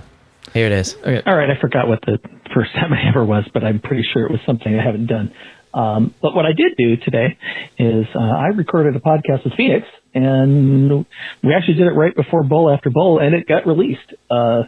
here 0.53 0.65
it 0.67 0.71
is. 0.71 0.95
Okay. 0.95 1.21
All 1.25 1.35
right, 1.35 1.49
I 1.49 1.59
forgot 1.59 1.87
what 1.87 1.99
the 2.05 2.19
first 2.53 2.71
time 2.75 2.93
I 2.93 3.09
ever 3.09 3.23
was, 3.25 3.43
but 3.53 3.63
I'm 3.63 3.79
pretty 3.79 4.03
sure 4.13 4.25
it 4.25 4.31
was 4.31 4.39
something 4.45 4.73
I 4.77 4.83
haven't 4.83 5.07
done. 5.07 5.33
Um, 5.73 6.13
but 6.21 6.35
what 6.35 6.45
I 6.45 6.51
did 6.51 6.75
do 6.77 6.97
today 6.97 7.37
is 7.79 8.05
uh, 8.13 8.19
I 8.19 8.47
recorded 8.47 8.95
a 8.95 8.99
podcast 8.99 9.45
with 9.45 9.53
Pheonix, 9.53 9.83
and 10.13 11.05
we 11.43 11.53
actually 11.53 11.75
did 11.75 11.87
it 11.87 11.91
right 11.95 12.15
before 12.15 12.43
Bowl 12.43 12.69
After 12.69 12.89
Bowl, 12.89 13.19
and 13.19 13.33
it 13.33 13.47
got 13.47 13.65
released. 13.65 14.13
Uh, 14.29 14.63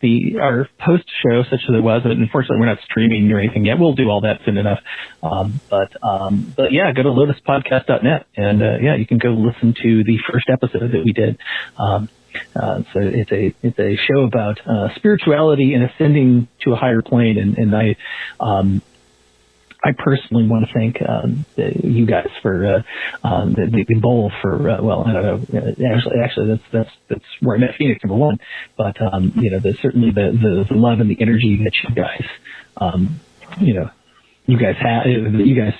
the 0.00 0.38
our 0.40 0.68
post 0.78 1.04
show, 1.22 1.42
such 1.44 1.60
as 1.68 1.74
it 1.74 1.82
was, 1.82 2.02
but 2.02 2.12
unfortunately 2.12 2.58
we're 2.60 2.66
not 2.66 2.78
streaming 2.84 3.30
or 3.32 3.38
anything 3.38 3.64
yet. 3.64 3.78
We'll 3.78 3.94
do 3.94 4.08
all 4.08 4.22
that 4.22 4.40
soon 4.44 4.56
enough. 4.56 4.80
Um, 5.22 5.60
but 5.68 5.92
um, 6.02 6.52
but 6.56 6.72
yeah, 6.72 6.92
go 6.92 7.02
to 7.02 7.10
lotuspodcast.net, 7.10 8.26
and 8.36 8.62
uh, 8.62 8.78
yeah, 8.80 8.96
you 8.96 9.06
can 9.06 9.18
go 9.18 9.30
listen 9.30 9.74
to 9.82 10.04
the 10.04 10.18
first 10.30 10.48
episode 10.50 10.92
that 10.92 11.02
we 11.04 11.12
did. 11.12 11.38
Um, 11.78 12.08
uh, 12.54 12.82
so 12.92 13.00
it's 13.00 13.32
a 13.32 13.54
it's 13.62 13.78
a 13.78 13.96
show 13.96 14.22
about 14.22 14.60
uh, 14.66 14.94
spirituality 14.96 15.74
and 15.74 15.84
ascending 15.84 16.48
to 16.64 16.72
a 16.72 16.76
higher 16.76 17.02
plane, 17.02 17.38
and, 17.38 17.56
and 17.58 17.74
I 17.74 17.96
um, 18.40 18.82
I 19.82 19.92
personally 19.96 20.46
want 20.46 20.66
to 20.66 20.74
thank 20.74 20.98
the, 20.98 21.72
you 21.84 22.04
guys 22.04 22.28
for 22.42 22.66
uh, 22.66 22.82
the, 23.22 23.68
the, 23.70 23.84
the 23.88 24.00
bowl 24.00 24.32
for 24.42 24.68
uh, 24.68 24.82
well 24.82 25.04
I 25.06 25.12
don't 25.12 25.52
know 25.52 25.60
uh, 25.60 25.94
actually 25.94 26.20
actually 26.22 26.48
that's 26.48 26.62
that's 26.72 26.90
that's 27.08 27.24
where 27.40 27.56
I 27.56 27.60
met 27.60 27.70
Pheonix 27.78 28.02
number 28.04 28.16
one, 28.16 28.38
but 28.76 29.00
um, 29.00 29.32
you 29.36 29.50
know 29.50 29.60
the, 29.60 29.74
certainly 29.80 30.10
the, 30.10 30.32
the 30.32 30.74
the 30.74 30.78
love 30.78 31.00
and 31.00 31.10
the 31.10 31.20
energy 31.20 31.60
that 31.64 31.72
you 31.88 31.94
guys 31.94 32.24
um, 32.76 33.20
you 33.60 33.74
know 33.74 33.90
you 34.46 34.58
guys 34.58 34.76
have 34.80 35.06
you 35.06 35.54
guys 35.54 35.74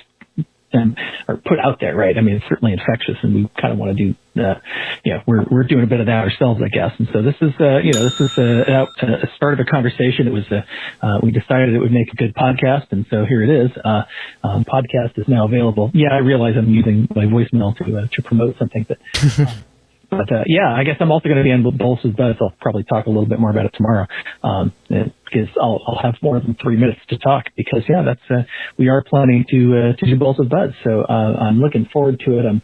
um, 0.73 0.95
are 1.27 1.37
put 1.37 1.59
out 1.59 1.79
there, 1.79 1.95
right? 1.95 2.17
I 2.17 2.21
mean, 2.21 2.35
it's 2.35 2.45
certainly 2.47 2.73
infectious, 2.73 3.17
and 3.23 3.35
we 3.35 3.49
kind 3.59 3.73
of 3.73 3.79
want 3.79 3.97
to 3.97 4.03
do, 4.03 4.15
uh, 4.41 4.55
yeah, 5.03 5.23
we're 5.25 5.43
we're 5.49 5.63
doing 5.63 5.83
a 5.83 5.87
bit 5.87 5.99
of 5.99 6.05
that 6.05 6.23
ourselves, 6.23 6.61
I 6.63 6.69
guess. 6.69 6.91
And 6.99 7.07
so 7.11 7.21
this 7.21 7.35
is, 7.41 7.51
uh, 7.59 7.79
you 7.79 7.93
know, 7.93 8.03
this 8.03 8.19
is 8.19 8.31
uh, 8.37 8.85
uh, 9.01 9.07
a 9.23 9.35
start 9.35 9.59
of 9.59 9.65
a 9.65 9.69
conversation. 9.69 10.27
It 10.27 10.33
was, 10.33 10.45
uh, 10.51 10.61
uh, 11.05 11.19
we 11.23 11.31
decided 11.31 11.73
it 11.73 11.79
would 11.79 11.91
make 11.91 12.11
a 12.13 12.15
good 12.15 12.35
podcast, 12.35 12.91
and 12.91 13.05
so 13.09 13.25
here 13.25 13.43
it 13.43 13.49
is. 13.49 13.71
Uh, 13.83 14.03
um, 14.43 14.65
podcast 14.65 15.17
is 15.17 15.27
now 15.27 15.45
available. 15.45 15.91
Yeah, 15.93 16.13
I 16.13 16.17
realize 16.17 16.53
I'm 16.57 16.69
using 16.69 17.07
my 17.15 17.25
voicemail 17.25 17.75
to 17.77 17.97
uh, 17.97 18.07
to 18.13 18.21
promote 18.21 18.57
something, 18.57 18.85
but. 18.87 18.97
um, 19.39 19.63
But 20.09 20.31
uh, 20.31 20.43
yeah, 20.47 20.73
I 20.73 20.83
guess 20.83 20.97
I'm 20.99 21.11
also 21.11 21.29
going 21.29 21.37
to 21.37 21.43
be 21.43 21.51
on 21.51 21.63
Bols's 21.77 22.15
Buzz. 22.15 22.35
I'll 22.41 22.53
probably 22.59 22.83
talk 22.83 23.05
a 23.05 23.09
little 23.09 23.27
bit 23.27 23.39
more 23.39 23.51
about 23.51 23.65
it 23.65 23.73
tomorrow, 23.75 24.07
um, 24.43 24.73
because 24.87 25.49
I'll, 25.61 25.79
I'll 25.87 26.01
have 26.01 26.15
more 26.21 26.39
than 26.39 26.57
three 26.61 26.77
minutes 26.77 26.99
to 27.09 27.17
talk. 27.17 27.45
Because 27.55 27.83
yeah, 27.87 28.03
that's 28.03 28.21
uh, 28.29 28.43
we 28.77 28.89
are 28.89 29.03
planning 29.03 29.45
to 29.51 29.77
uh, 29.77 29.95
to 29.97 30.05
do 30.05 30.17
Bols's 30.17 30.47
Buzz, 30.47 30.71
so 30.83 31.01
uh, 31.01 31.37
I'm 31.39 31.59
looking 31.59 31.87
forward 31.93 32.19
to 32.25 32.39
it. 32.39 32.45
I'm 32.45 32.57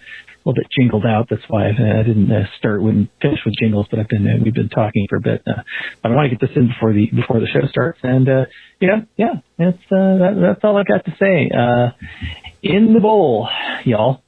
a 0.46 0.50
little 0.50 0.62
bit 0.62 0.68
jingled 0.80 1.06
out. 1.06 1.28
That's 1.30 1.44
why 1.48 1.68
I, 1.68 1.70
I 1.70 2.04
didn't 2.04 2.32
uh, 2.32 2.46
start 2.58 2.82
with 2.82 3.08
finish 3.22 3.40
with 3.46 3.56
jingles, 3.60 3.88
but 3.90 4.00
I've 4.00 4.08
been 4.08 4.28
uh, 4.28 4.44
we've 4.44 4.54
been 4.54 4.70
talking 4.70 5.06
for 5.10 5.18
a 5.18 5.22
bit. 5.22 5.44
Uh, 5.46 5.62
but 6.02 6.12
I 6.12 6.16
want 6.16 6.32
to 6.32 6.36
get 6.36 6.48
this 6.48 6.56
in 6.56 6.68
before 6.68 6.94
the 6.94 7.10
before 7.14 7.40
the 7.40 7.48
show 7.48 7.68
starts, 7.68 8.00
and 8.04 8.28
uh, 8.28 8.46
yeah, 8.80 9.02
yeah, 9.18 9.34
that's 9.58 9.78
uh, 9.92 10.18
that, 10.18 10.38
that's 10.42 10.64
all 10.64 10.78
I've 10.78 10.88
got 10.88 11.06
to 11.06 11.16
say. 11.20 11.50
Uh, 11.56 11.92
in 12.64 12.94
the 12.94 13.00
bowl, 13.00 13.48
y'all. 13.86 14.22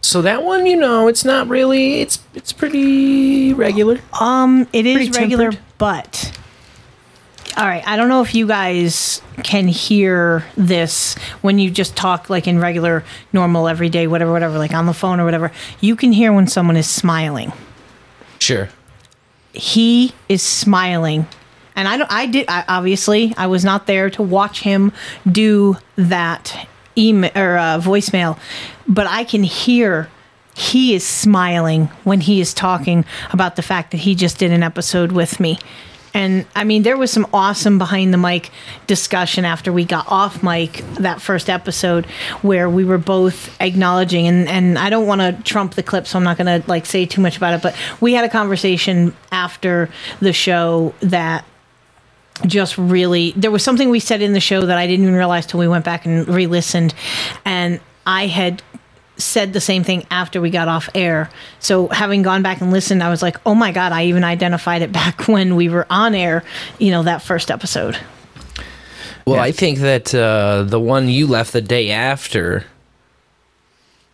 So 0.00 0.22
that 0.22 0.42
one, 0.42 0.66
you 0.66 0.76
know, 0.76 1.08
it's 1.08 1.24
not 1.24 1.48
really. 1.48 2.00
It's 2.00 2.20
it's 2.34 2.52
pretty 2.52 3.52
regular. 3.52 4.00
Um, 4.18 4.66
it 4.72 4.86
is 4.86 4.96
Pretty 5.08 5.10
regular, 5.20 5.50
tempered. 5.50 5.64
but 5.78 6.40
all 7.56 7.66
right. 7.66 7.86
I 7.86 7.96
don't 7.96 8.08
know 8.08 8.22
if 8.22 8.34
you 8.34 8.46
guys 8.46 9.20
can 9.42 9.68
hear 9.68 10.44
this 10.56 11.16
when 11.42 11.58
you 11.58 11.70
just 11.70 11.96
talk 11.96 12.30
like 12.30 12.46
in 12.46 12.58
regular, 12.60 13.04
normal, 13.32 13.68
everyday, 13.68 14.06
whatever, 14.06 14.32
whatever, 14.32 14.56
like 14.58 14.72
on 14.72 14.86
the 14.86 14.94
phone 14.94 15.20
or 15.20 15.24
whatever. 15.24 15.52
You 15.80 15.96
can 15.96 16.12
hear 16.12 16.32
when 16.32 16.46
someone 16.46 16.76
is 16.76 16.88
smiling. 16.88 17.52
Sure. 18.38 18.68
He 19.52 20.12
is 20.28 20.42
smiling. 20.42 21.26
And 21.76 21.86
I 21.88 21.96
don't 21.98 22.10
I 22.12 22.26
did 22.26 22.46
I, 22.48 22.64
obviously 22.68 23.34
I 23.36 23.46
was 23.48 23.64
not 23.64 23.86
there 23.86 24.08
to 24.10 24.22
watch 24.22 24.60
him 24.60 24.92
do 25.30 25.76
that 25.96 26.66
email 27.00 27.30
or 27.34 27.56
uh, 27.56 27.80
voicemail, 27.80 28.38
but 28.86 29.06
I 29.08 29.24
can 29.24 29.42
hear 29.42 30.08
he 30.54 30.94
is 30.94 31.06
smiling 31.06 31.86
when 32.04 32.20
he 32.20 32.40
is 32.40 32.52
talking 32.52 33.04
about 33.32 33.56
the 33.56 33.62
fact 33.62 33.92
that 33.92 33.98
he 33.98 34.14
just 34.14 34.38
did 34.38 34.52
an 34.52 34.62
episode 34.62 35.10
with 35.10 35.40
me. 35.40 35.58
And 36.12 36.44
I 36.56 36.64
mean, 36.64 36.82
there 36.82 36.96
was 36.96 37.10
some 37.10 37.26
awesome 37.32 37.78
behind 37.78 38.12
the 38.12 38.18
mic 38.18 38.50
discussion 38.88 39.44
after 39.44 39.72
we 39.72 39.84
got 39.84 40.10
off 40.10 40.42
mic 40.42 40.84
that 40.98 41.22
first 41.22 41.48
episode 41.48 42.04
where 42.42 42.68
we 42.68 42.84
were 42.84 42.98
both 42.98 43.56
acknowledging, 43.60 44.26
and, 44.26 44.48
and 44.48 44.76
I 44.78 44.90
don't 44.90 45.06
want 45.06 45.20
to 45.20 45.40
trump 45.44 45.74
the 45.74 45.84
clip, 45.84 46.08
so 46.08 46.18
I'm 46.18 46.24
not 46.24 46.36
going 46.36 46.62
to 46.62 46.68
like 46.68 46.84
say 46.84 47.06
too 47.06 47.20
much 47.20 47.36
about 47.36 47.54
it, 47.54 47.62
but 47.62 47.76
we 48.00 48.12
had 48.12 48.24
a 48.24 48.28
conversation 48.28 49.14
after 49.30 49.88
the 50.18 50.32
show 50.32 50.94
that 51.00 51.44
just 52.46 52.78
really 52.78 53.32
there 53.36 53.50
was 53.50 53.62
something 53.62 53.90
we 53.90 54.00
said 54.00 54.22
in 54.22 54.32
the 54.32 54.40
show 54.40 54.64
that 54.66 54.78
I 54.78 54.86
didn't 54.86 55.04
even 55.04 55.14
realize 55.14 55.46
till 55.46 55.60
we 55.60 55.68
went 55.68 55.84
back 55.84 56.06
and 56.06 56.26
re-listened 56.28 56.94
and 57.44 57.80
I 58.06 58.26
had 58.26 58.62
said 59.16 59.52
the 59.52 59.60
same 59.60 59.84
thing 59.84 60.06
after 60.10 60.40
we 60.40 60.50
got 60.50 60.68
off 60.68 60.88
air. 60.94 61.30
So 61.58 61.88
having 61.88 62.22
gone 62.22 62.42
back 62.42 62.60
and 62.60 62.72
listened, 62.72 63.02
I 63.02 63.10
was 63.10 63.22
like, 63.22 63.36
"Oh 63.46 63.54
my 63.54 63.70
god, 63.72 63.92
I 63.92 64.06
even 64.06 64.24
identified 64.24 64.82
it 64.82 64.92
back 65.00 65.28
when 65.28 65.56
we 65.56 65.68
were 65.68 65.86
on 65.90 66.14
air, 66.14 66.42
you 66.78 66.90
know, 66.90 67.02
that 67.02 67.22
first 67.22 67.50
episode." 67.50 67.98
Well, 69.26 69.38
I 69.38 69.52
think 69.52 69.78
that 69.78 70.14
uh, 70.14 70.64
the 70.64 70.80
one 70.80 71.08
you 71.08 71.26
left 71.26 71.52
the 71.52 71.60
day 71.60 71.90
after, 71.90 72.64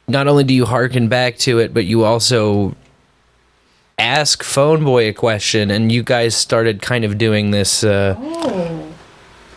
not 0.09 0.29
only 0.29 0.45
do 0.45 0.53
you 0.53 0.66
harken 0.66 1.09
back 1.09 1.39
to 1.39 1.59
it, 1.59 1.72
but 1.72 1.85
you 1.87 2.05
also 2.05 2.74
ask 3.99 4.42
Phone 4.42 4.84
Boy 4.84 5.09
a 5.09 5.12
question, 5.12 5.70
and 5.70 5.90
you 5.90 6.03
guys 6.03 6.36
started 6.36 6.82
kind 6.82 7.05
of 7.05 7.18
doing 7.18 7.51
this. 7.51 7.82
Uh, 7.84 8.82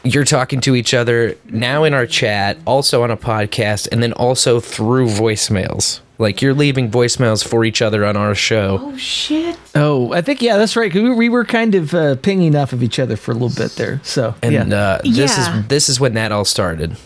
You're 0.03 0.23
talking 0.23 0.61
to 0.61 0.75
each 0.75 0.93
other 0.93 1.35
now 1.49 1.83
in 1.83 1.93
our 1.93 2.05
chat, 2.05 2.57
also 2.65 3.03
on 3.03 3.11
a 3.11 3.17
podcast, 3.17 3.89
and 3.91 4.01
then 4.01 4.13
also 4.13 4.59
through 4.61 5.07
voicemails. 5.07 5.99
Like 6.17 6.41
you're 6.41 6.53
leaving 6.53 6.89
voicemails 6.91 7.45
for 7.47 7.63
each 7.63 7.81
other 7.81 8.03
on 8.05 8.17
our 8.17 8.35
show. 8.35 8.79
Oh 8.81 8.97
shit! 8.97 9.57
Oh, 9.75 10.11
I 10.13 10.21
think 10.21 10.41
yeah, 10.41 10.57
that's 10.57 10.75
right. 10.75 10.91
'cause 10.91 11.01
we, 11.01 11.13
we 11.13 11.29
were 11.29 11.45
kind 11.45 11.75
of 11.75 11.93
uh, 11.93 12.15
pinging 12.15 12.55
off 12.57 12.73
of 12.73 12.83
each 12.83 12.99
other 12.99 13.15
for 13.15 13.31
a 13.31 13.33
little 13.35 13.55
bit 13.55 13.75
there. 13.77 14.01
So 14.03 14.35
And 14.41 14.53
yeah, 14.53 14.63
uh, 14.63 15.01
this 15.01 15.17
Yeah. 15.37 15.59
is 15.61 15.67
this 15.67 15.87
is 15.89 15.97
when 15.99 16.13
that 16.15 16.33
all 16.33 16.43
started. 16.43 16.97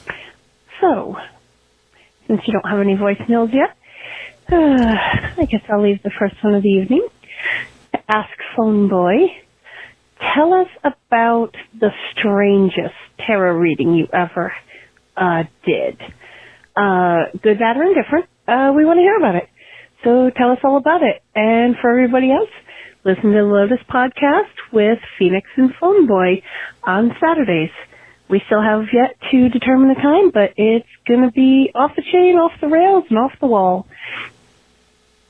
So, 0.81 1.15
since 2.27 2.41
you 2.47 2.53
don't 2.53 2.67
have 2.67 2.79
any 2.79 2.95
voicemails 2.95 3.53
yet, 3.53 3.75
uh, 4.51 5.37
I 5.41 5.45
guess 5.45 5.61
I'll 5.69 5.81
leave 5.81 6.01
the 6.01 6.11
first 6.11 6.35
one 6.43 6.55
of 6.55 6.63
the 6.63 6.69
evening. 6.69 7.07
Ask 8.07 8.29
Phone 8.55 8.89
Boy, 8.89 9.27
tell 10.33 10.53
us 10.53 10.67
about 10.83 11.55
the 11.79 11.89
strangest 12.11 12.95
tarot 13.25 13.53
reading 13.53 13.93
you 13.93 14.07
ever 14.11 14.53
uh, 15.15 15.43
did. 15.65 15.99
Uh, 16.75 17.25
good, 17.41 17.59
bad, 17.59 17.77
or 17.77 17.83
indifferent. 17.83 18.25
Uh, 18.47 18.73
we 18.75 18.85
want 18.85 18.97
to 18.97 19.01
hear 19.01 19.17
about 19.17 19.35
it. 19.35 19.49
So 20.03 20.29
tell 20.35 20.51
us 20.51 20.59
all 20.63 20.77
about 20.77 21.01
it. 21.03 21.21
And 21.35 21.75
for 21.81 21.91
everybody 21.91 22.31
else, 22.31 22.49
listen 23.05 23.31
to 23.31 23.37
the 23.37 23.43
Lotus 23.43 23.79
podcast 23.89 24.53
with 24.71 24.99
Pheonix 25.19 25.43
and 25.55 25.73
Phone 25.79 26.07
Boy 26.07 26.41
on 26.83 27.15
Saturdays. 27.19 27.71
We 28.29 28.41
still 28.47 28.61
have 28.61 28.85
yet 28.91 29.15
to 29.31 29.49
determine 29.49 29.89
the 29.89 30.01
time, 30.01 30.31
but 30.31 30.53
it's 30.57 30.87
going 31.07 31.21
to 31.21 31.31
be 31.31 31.71
off 31.75 31.91
the 31.95 32.01
chain, 32.01 32.35
off 32.37 32.51
the 32.59 32.67
rails, 32.67 33.05
and 33.09 33.19
off 33.19 33.33
the 33.39 33.47
wall. 33.47 33.87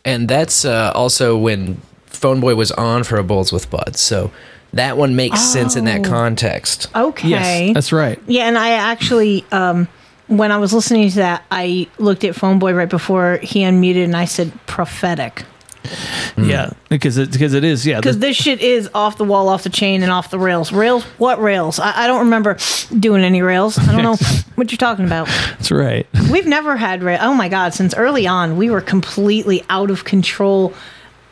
And 0.05 0.27
that's 0.27 0.65
uh, 0.65 0.91
also 0.95 1.37
when 1.37 1.81
Phone 2.13 2.39
Boy 2.39 2.55
was 2.55 2.71
on 2.71 3.03
for 3.03 3.17
a 3.17 3.23
Bowls 3.23 3.51
with 3.51 3.69
Buds. 3.69 3.99
So 3.99 4.31
that 4.73 4.97
one 4.97 5.15
makes 5.15 5.39
sense 5.41 5.75
in 5.75 5.85
that 5.85 6.05
Oh. 6.05 6.09
context. 6.09 6.87
Okay. 6.95 7.27
Yes, 7.27 7.73
that's 7.73 7.91
right. 7.91 8.19
Yeah, 8.27 8.47
and 8.47 8.57
I 8.57 8.71
actually, 8.71 9.45
um, 9.51 9.87
when 10.27 10.51
I 10.51 10.57
was 10.57 10.73
listening 10.73 11.09
to 11.09 11.15
that, 11.17 11.43
I 11.51 11.87
looked 11.99 12.23
at 12.23 12.35
Phone 12.35 12.57
Boy 12.59 12.73
right 12.73 12.89
before 12.89 13.39
he 13.43 13.59
unmuted, 13.61 14.05
and 14.05 14.15
I 14.15 14.25
said 14.25 14.51
prophetic 14.65 15.43
Yeah, 16.37 16.71
because 16.89 17.17
it, 17.17 17.31
because 17.33 17.53
it 17.53 17.63
is 17.65 17.85
yeah. 17.85 17.99
because 17.99 18.17
this 18.19 18.37
shit 18.37 18.61
is 18.61 18.89
off 18.95 19.17
the 19.17 19.25
wall, 19.25 19.49
off 19.49 19.63
the 19.63 19.69
chain, 19.69 20.01
and 20.01 20.11
off 20.11 20.29
the 20.31 20.39
rails. 20.39 20.71
Rails? 20.71 21.03
What 21.17 21.41
rails? 21.41 21.77
I, 21.77 22.05
I 22.05 22.07
don't 22.07 22.19
remember 22.21 22.57
doing 22.97 23.23
any 23.23 23.41
rails. 23.41 23.77
I 23.77 23.91
don't 23.91 24.01
know 24.01 24.15
what 24.55 24.71
you're 24.71 24.77
talking 24.77 25.05
about. 25.05 25.27
that's 25.27 25.71
right. 25.71 26.07
We've 26.31 26.47
never 26.47 26.77
had 26.77 27.03
rail. 27.03 27.19
Oh 27.21 27.33
my 27.33 27.49
god! 27.49 27.73
Since 27.73 27.93
early 27.95 28.25
on, 28.25 28.55
we 28.57 28.69
were 28.69 28.81
completely 28.81 29.63
out 29.69 29.91
of 29.91 30.05
control, 30.05 30.73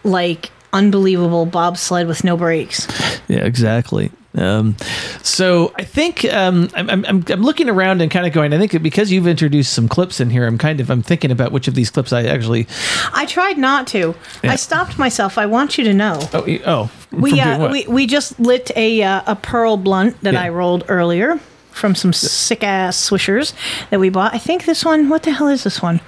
like 0.03 0.51
unbelievable 0.73 1.45
bobsled 1.45 2.07
with 2.07 2.23
no 2.23 2.37
brakes. 2.37 2.87
Yeah, 3.27 3.39
exactly. 3.45 4.11
Um, 4.33 4.77
so 5.23 5.73
I 5.75 5.83
think 5.83 6.23
um, 6.25 6.69
I'm, 6.73 6.89
I'm, 6.89 7.05
I'm 7.05 7.41
looking 7.41 7.69
around 7.69 8.01
and 8.01 8.09
kind 8.09 8.25
of 8.25 8.31
going. 8.31 8.53
I 8.53 8.57
think 8.65 8.81
because 8.81 9.11
you've 9.11 9.27
introduced 9.27 9.73
some 9.73 9.89
clips 9.89 10.21
in 10.21 10.29
here, 10.29 10.47
I'm 10.47 10.57
kind 10.57 10.79
of 10.79 10.89
I'm 10.89 11.01
thinking 11.01 11.31
about 11.31 11.51
which 11.51 11.67
of 11.67 11.75
these 11.75 11.89
clips 11.89 12.13
I 12.13 12.23
actually. 12.23 12.65
I 13.13 13.25
tried 13.25 13.57
not 13.57 13.87
to. 13.87 14.15
Yeah. 14.41 14.53
I 14.53 14.55
stopped 14.55 14.97
myself. 14.97 15.37
I 15.37 15.47
want 15.47 15.77
you 15.77 15.83
to 15.83 15.93
know. 15.93 16.17
Oh, 16.33 16.45
oh, 16.65 16.91
We 17.11 17.41
uh, 17.41 17.69
we 17.71 17.85
we 17.87 18.07
just 18.07 18.39
lit 18.39 18.71
a 18.77 19.03
uh, 19.03 19.21
a 19.27 19.35
pearl 19.35 19.75
blunt 19.75 20.21
that 20.21 20.33
Yeah. 20.33 20.43
I 20.43 20.49
rolled 20.49 20.85
earlier 20.87 21.37
from 21.71 21.93
some 21.93 22.13
sick 22.13 22.63
ass 22.63 23.09
swishers 23.09 23.53
that 23.89 23.99
we 23.99 24.09
bought. 24.09 24.33
I 24.33 24.37
think 24.37 24.63
this 24.63 24.85
one. 24.85 25.09
What 25.09 25.23
the 25.23 25.31
hell 25.31 25.49
is 25.49 25.65
this 25.65 25.81
one? 25.81 25.99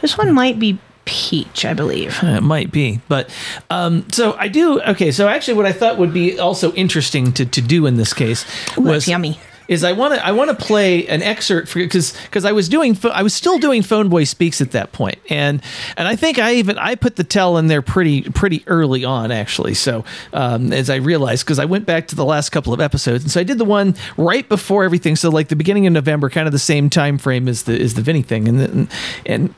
This 0.00 0.16
one 0.16 0.32
might 0.32 0.58
be 0.58 0.78
peach, 1.08 1.64
I 1.64 1.72
believe. 1.72 2.22
Uh, 2.22 2.36
It 2.36 2.42
might 2.42 2.70
be, 2.70 3.00
but 3.08 3.34
um, 3.70 4.04
so 4.12 4.34
I 4.38 4.48
do. 4.48 4.80
Okay, 4.82 5.10
so 5.10 5.26
actually, 5.26 5.54
what 5.54 5.64
I 5.64 5.72
thought 5.72 5.96
would 5.96 6.12
be 6.12 6.38
also 6.38 6.70
interesting 6.74 7.32
to, 7.32 7.46
to 7.46 7.62
do 7.62 7.86
in 7.86 7.96
this 7.96 8.12
case 8.12 8.44
Ooh, 8.76 8.82
was 8.82 9.08
yummy. 9.08 9.40
Is 9.68 9.84
I 9.84 9.92
want 9.92 10.14
to 10.14 10.26
I 10.26 10.32
want 10.32 10.50
to 10.50 10.56
play 10.56 11.06
an 11.08 11.22
excerpt 11.22 11.68
for 11.68 11.78
because 11.78 12.18
because 12.24 12.44
I 12.44 12.52
was 12.52 12.68
doing 12.68 12.96
I 13.12 13.22
was 13.22 13.34
still 13.34 13.58
doing 13.58 13.82
Phone 13.82 14.08
Boy 14.08 14.24
Speaks 14.24 14.62
at 14.62 14.70
that 14.72 14.92
point 14.92 15.18
and 15.28 15.62
and 15.98 16.08
I 16.08 16.16
think 16.16 16.38
I 16.38 16.54
even 16.54 16.78
I 16.78 16.94
put 16.94 17.16
the 17.16 17.24
tell 17.24 17.58
in 17.58 17.66
there 17.66 17.82
pretty 17.82 18.22
pretty 18.22 18.64
early 18.66 19.04
on 19.04 19.30
actually 19.30 19.74
so 19.74 20.06
um, 20.32 20.72
as 20.72 20.88
I 20.88 20.96
realized 20.96 21.44
because 21.44 21.58
I 21.58 21.66
went 21.66 21.84
back 21.84 22.08
to 22.08 22.16
the 22.16 22.24
last 22.24 22.48
couple 22.48 22.72
of 22.72 22.80
episodes 22.80 23.24
and 23.24 23.30
so 23.30 23.40
I 23.40 23.44
did 23.44 23.58
the 23.58 23.66
one 23.66 23.94
right 24.16 24.48
before 24.48 24.84
everything 24.84 25.16
so 25.16 25.28
like 25.28 25.48
the 25.48 25.56
beginning 25.56 25.86
of 25.86 25.92
November 25.92 26.30
kind 26.30 26.46
of 26.46 26.52
the 26.52 26.58
same 26.58 26.88
time 26.88 27.18
frame 27.18 27.46
as 27.46 27.64
the 27.64 27.78
is 27.78 27.92
the 27.92 28.00
Vinnie 28.02 28.22
thing 28.22 28.48
and 28.48 28.60
then 28.60 28.70
and 28.70 28.88
and 29.26 29.54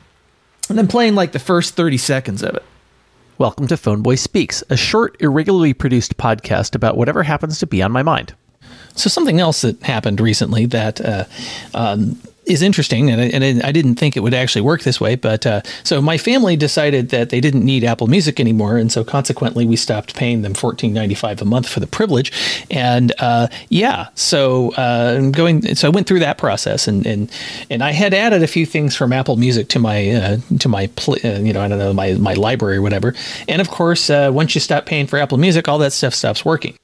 I'm 0.79 0.89
playing 0.89 1.15
like 1.15 1.33
the 1.33 1.39
first 1.39 1.75
30 1.75 1.99
seconds 1.99 2.43
of 2.43 2.55
it. 2.55 2.63
Welcome 3.39 3.67
to 3.69 3.77
Phone 3.77 4.03
Boy 4.03 4.17
Speaks, 4.17 4.63
a 4.69 4.77
short, 4.77 5.17
irregularly 5.21 5.73
produced 5.73 6.17
podcast 6.17 6.75
about 6.75 6.97
whatever 6.97 7.23
happens 7.23 7.59
to 7.59 7.67
be 7.67 7.83
on 7.83 7.91
my 7.91 8.03
mind. 8.03 8.35
So, 8.95 9.09
something 9.09 9.41
else 9.41 9.63
that 9.63 9.83
happened 9.83 10.21
recently 10.21 10.67
that 10.67 11.01
uh, 11.01 11.25
um, 11.75 12.21
is 12.51 12.63
interesting, 12.63 13.11
and 13.11 13.21
I, 13.21 13.25
and 13.27 13.63
I 13.63 13.73
didn't 13.73 13.95
think 13.95 14.17
it 14.17 14.21
would 14.21 14.35
actually 14.35 14.63
work 14.63 14.83
this 14.83 15.01
way, 15.01 15.15
but 15.15 15.47
uh, 15.47 15.63
so 15.85 16.03
my 16.03 16.19
family 16.19 16.57
decided 16.57 17.11
that 17.11 17.31
they 17.31 17.41
didn't 17.41 17.65
need 17.65 17.85
Apple 17.85 18.09
Music 18.09 18.41
anymore, 18.41 18.77
and 18.77 18.91
so 18.91 19.05
consequently 19.05 19.65
we 19.65 19.77
stopped 19.77 20.17
paying 20.17 20.43
them 20.43 20.55
fourteen 20.55 20.93
ninety 20.93 21.15
five 21.15 21.41
a 21.41 21.45
month 21.45 21.69
for 21.69 21.81
the 21.81 21.87
privilege, 21.87 22.33
and 22.71 23.13
uh, 23.19 23.47
yeah, 23.69 24.09
so 24.15 24.73
uh, 24.75 25.31
going, 25.31 25.75
so 25.75 25.89
I 25.89 25.91
went 25.91 26.07
through 26.07 26.21
that 26.21 26.39
process, 26.39 26.89
and 26.89 27.07
and 27.07 27.31
and 27.71 27.83
I 27.83 27.93
had 27.93 28.13
added 28.13 28.43
a 28.43 28.49
few 28.49 28.67
things 28.67 28.97
from 28.97 29.13
Apple 29.13 29.37
Music 29.37 29.69
to 29.69 29.79
my 29.79 30.11
uh, 30.11 30.37
to 30.59 30.69
my 30.69 30.89
pl- 30.97 31.19
uh, 31.25 31.39
you 31.39 31.53
know 31.53 31.61
I 31.61 31.69
don't 31.69 31.79
know 31.79 31.93
my 31.93 32.15
my 32.15 32.35
library 32.35 32.79
or 32.79 32.83
whatever, 32.83 33.15
and 33.49 33.61
of 33.61 33.71
course 33.71 34.11
uh, 34.11 34.31
once 34.33 34.55
you 34.55 34.61
stop 34.61 34.87
paying 34.87 35.07
for 35.07 35.19
Apple 35.19 35.39
Music, 35.39 35.69
all 35.69 35.79
that 35.79 35.93
stuff 35.93 36.15
stops 36.15 36.45
working. 36.45 36.75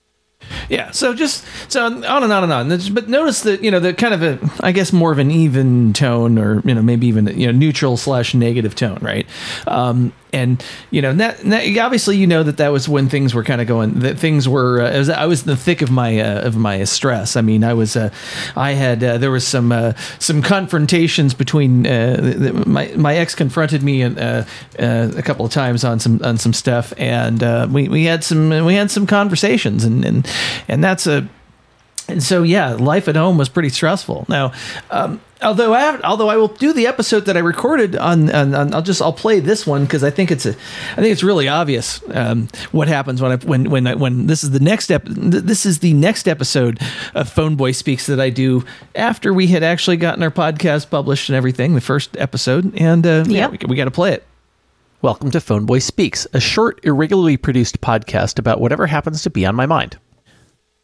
Yeah, 0.68 0.90
so 0.90 1.14
just 1.14 1.44
so 1.68 1.84
on 1.84 2.04
and 2.04 2.32
on 2.32 2.44
and 2.44 2.52
on. 2.52 2.68
But 2.92 3.08
notice 3.08 3.42
that 3.42 3.62
you 3.62 3.70
know 3.70 3.80
the 3.80 3.94
kind 3.94 4.14
of 4.14 4.22
a, 4.22 4.38
I 4.60 4.72
guess 4.72 4.92
more 4.92 5.12
of 5.12 5.18
an 5.18 5.30
even 5.30 5.92
tone, 5.92 6.38
or 6.38 6.60
you 6.64 6.74
know 6.74 6.82
maybe 6.82 7.06
even 7.06 7.26
you 7.38 7.46
know 7.46 7.52
neutral 7.52 7.96
slash 7.96 8.34
negative 8.34 8.74
tone, 8.74 8.98
right? 9.00 9.26
Um, 9.66 10.12
and 10.36 10.64
you 10.90 11.02
know 11.02 11.12
that, 11.14 11.38
that 11.38 11.78
obviously 11.78 12.16
you 12.16 12.26
know 12.26 12.42
that 12.42 12.56
that 12.58 12.70
was 12.72 12.88
when 12.88 13.08
things 13.08 13.34
were 13.34 13.44
kind 13.44 13.60
of 13.60 13.66
going. 13.66 14.00
That 14.00 14.18
things 14.18 14.48
were. 14.48 14.82
Uh, 14.82 14.90
I 14.94 14.98
was 14.98 15.08
I 15.10 15.26
was 15.26 15.42
in 15.42 15.48
the 15.48 15.56
thick 15.56 15.82
of 15.82 15.90
my 15.90 16.20
uh, 16.20 16.46
of 16.46 16.56
my 16.56 16.84
stress. 16.84 17.36
I 17.36 17.40
mean, 17.42 17.64
I 17.64 17.74
was. 17.74 17.96
Uh, 17.96 18.10
I 18.54 18.72
had 18.72 19.02
uh, 19.02 19.18
there 19.18 19.30
was 19.30 19.46
some 19.46 19.72
uh, 19.72 19.92
some 20.18 20.42
confrontations 20.42 21.34
between 21.34 21.86
uh, 21.86 22.16
the, 22.20 22.30
the- 22.52 22.68
my 22.68 22.92
my 22.96 23.16
ex 23.16 23.34
confronted 23.34 23.82
me 23.82 24.02
uh, 24.02 24.44
a 24.78 25.22
couple 25.22 25.44
of 25.46 25.52
times 25.52 25.84
on 25.84 25.98
some 26.00 26.20
on 26.22 26.38
some 26.38 26.52
stuff, 26.52 26.92
and 26.98 27.42
we 27.72 27.88
we 27.88 28.04
had 28.04 28.22
some 28.24 28.50
we 28.64 28.74
had 28.74 28.90
some 28.90 29.06
conversations, 29.06 29.84
and 29.84 30.04
and 30.04 30.28
and 30.68 30.84
that's 30.84 31.06
a 31.06 31.28
and 32.08 32.22
so 32.22 32.42
yeah, 32.42 32.74
life 32.74 33.08
at 33.08 33.16
home 33.16 33.38
was 33.38 33.48
pretty 33.48 33.68
stressful. 33.68 34.26
Now, 34.28 34.52
um, 34.90 35.20
although 35.42 35.74
I 35.74 35.80
have, 35.80 36.02
although 36.02 36.28
I 36.28 36.36
will 36.36 36.48
do 36.48 36.72
the 36.72 36.86
episode 36.86 37.26
that 37.26 37.36
I 37.36 37.40
recorded 37.40 37.96
on, 37.96 38.30
on, 38.30 38.54
on 38.54 38.74
I'll 38.74 38.82
just 38.82 39.02
I'll 39.02 39.12
play 39.12 39.40
this 39.40 39.66
one 39.66 39.84
because 39.84 40.04
I 40.04 40.10
think 40.10 40.30
it's 40.30 40.46
a 40.46 40.50
I 40.50 40.96
think 40.96 41.08
it's 41.12 41.22
really 41.22 41.48
obvious 41.48 42.00
um, 42.10 42.48
what 42.72 42.88
happens 42.88 43.20
when 43.20 43.32
I 43.32 43.36
when 43.36 43.70
when 43.70 43.86
I, 43.86 43.94
when 43.94 44.26
this 44.26 44.44
is 44.44 44.50
the 44.52 44.60
next 44.60 44.90
ep- 44.90 45.04
th- 45.04 45.44
this 45.44 45.66
is 45.66 45.80
the 45.80 45.94
next 45.94 46.28
episode 46.28 46.80
of 47.14 47.28
Phone 47.28 47.56
Boy 47.56 47.72
Speaks 47.72 48.06
that 48.06 48.20
I 48.20 48.30
do 48.30 48.64
after 48.94 49.32
we 49.32 49.48
had 49.48 49.62
actually 49.62 49.96
gotten 49.96 50.22
our 50.22 50.30
podcast 50.30 50.90
published 50.90 51.28
and 51.28 51.36
everything 51.36 51.74
the 51.74 51.80
first 51.80 52.16
episode 52.16 52.74
and 52.76 53.06
uh, 53.06 53.24
yeah 53.26 53.48
we, 53.48 53.58
we 53.68 53.76
got 53.76 53.84
to 53.84 53.90
play 53.90 54.12
it. 54.12 54.24
Welcome 55.02 55.30
to 55.32 55.40
Phone 55.40 55.66
Boy 55.66 55.78
Speaks, 55.78 56.26
a 56.32 56.40
short, 56.40 56.80
irregularly 56.82 57.36
produced 57.36 57.80
podcast 57.82 58.38
about 58.38 58.60
whatever 58.60 58.86
happens 58.86 59.22
to 59.22 59.30
be 59.30 59.44
on 59.44 59.54
my 59.54 59.66
mind. 59.66 59.98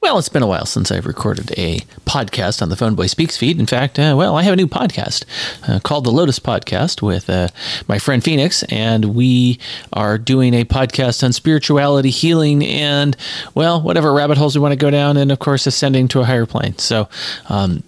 Well, 0.03 0.19
it's 0.19 0.29
been 0.29 0.43
a 0.43 0.49
while 0.49 0.67
since 0.67 0.91
I've 0.91 1.07
recorded 1.07 1.57
a 1.57 1.79
podcast 2.07 2.61
on 2.61 2.71
the 2.71 2.77
Phone 2.77 2.97
Boy 2.97 3.07
Speaks 3.07 3.37
feed. 3.37 3.61
In 3.61 3.67
fact, 3.67 4.01
uh, 4.01 4.17
well, 4.19 4.37
I 4.37 4.43
have 4.43 4.53
a 4.53 4.57
new 4.57 4.67
podcast 4.67 5.25
uh, 5.69 5.79
called 5.79 6.03
the 6.03 6.11
Lotus 6.11 6.41
Podcast 6.41 7.03
with 7.03 7.31
uh, 7.31 7.47
my 7.87 8.01
friend 8.01 8.21
Pheonix, 8.21 8.65
and 8.69 9.15
we 9.15 9.61
are 9.93 10.19
doing 10.19 10.55
a 10.55 10.65
podcast 10.65 11.23
on 11.23 11.33
spirituality, 11.33 12.11
healing, 12.11 12.67
and, 12.67 13.17
well, 13.55 13.81
whatever 13.81 14.13
rabbit 14.13 14.39
holes 14.39 14.57
we 14.57 14.61
want 14.61 14.73
to 14.73 14.77
go 14.77 14.91
down, 14.91 15.17
and 15.17 15.31
of 15.31 15.39
course, 15.39 15.69
ascending 15.69 16.09
to 16.09 16.21
a 16.21 16.25
higher 16.25 16.47
plane. 16.47 16.77
So, 16.79 17.09
um, 17.49 17.85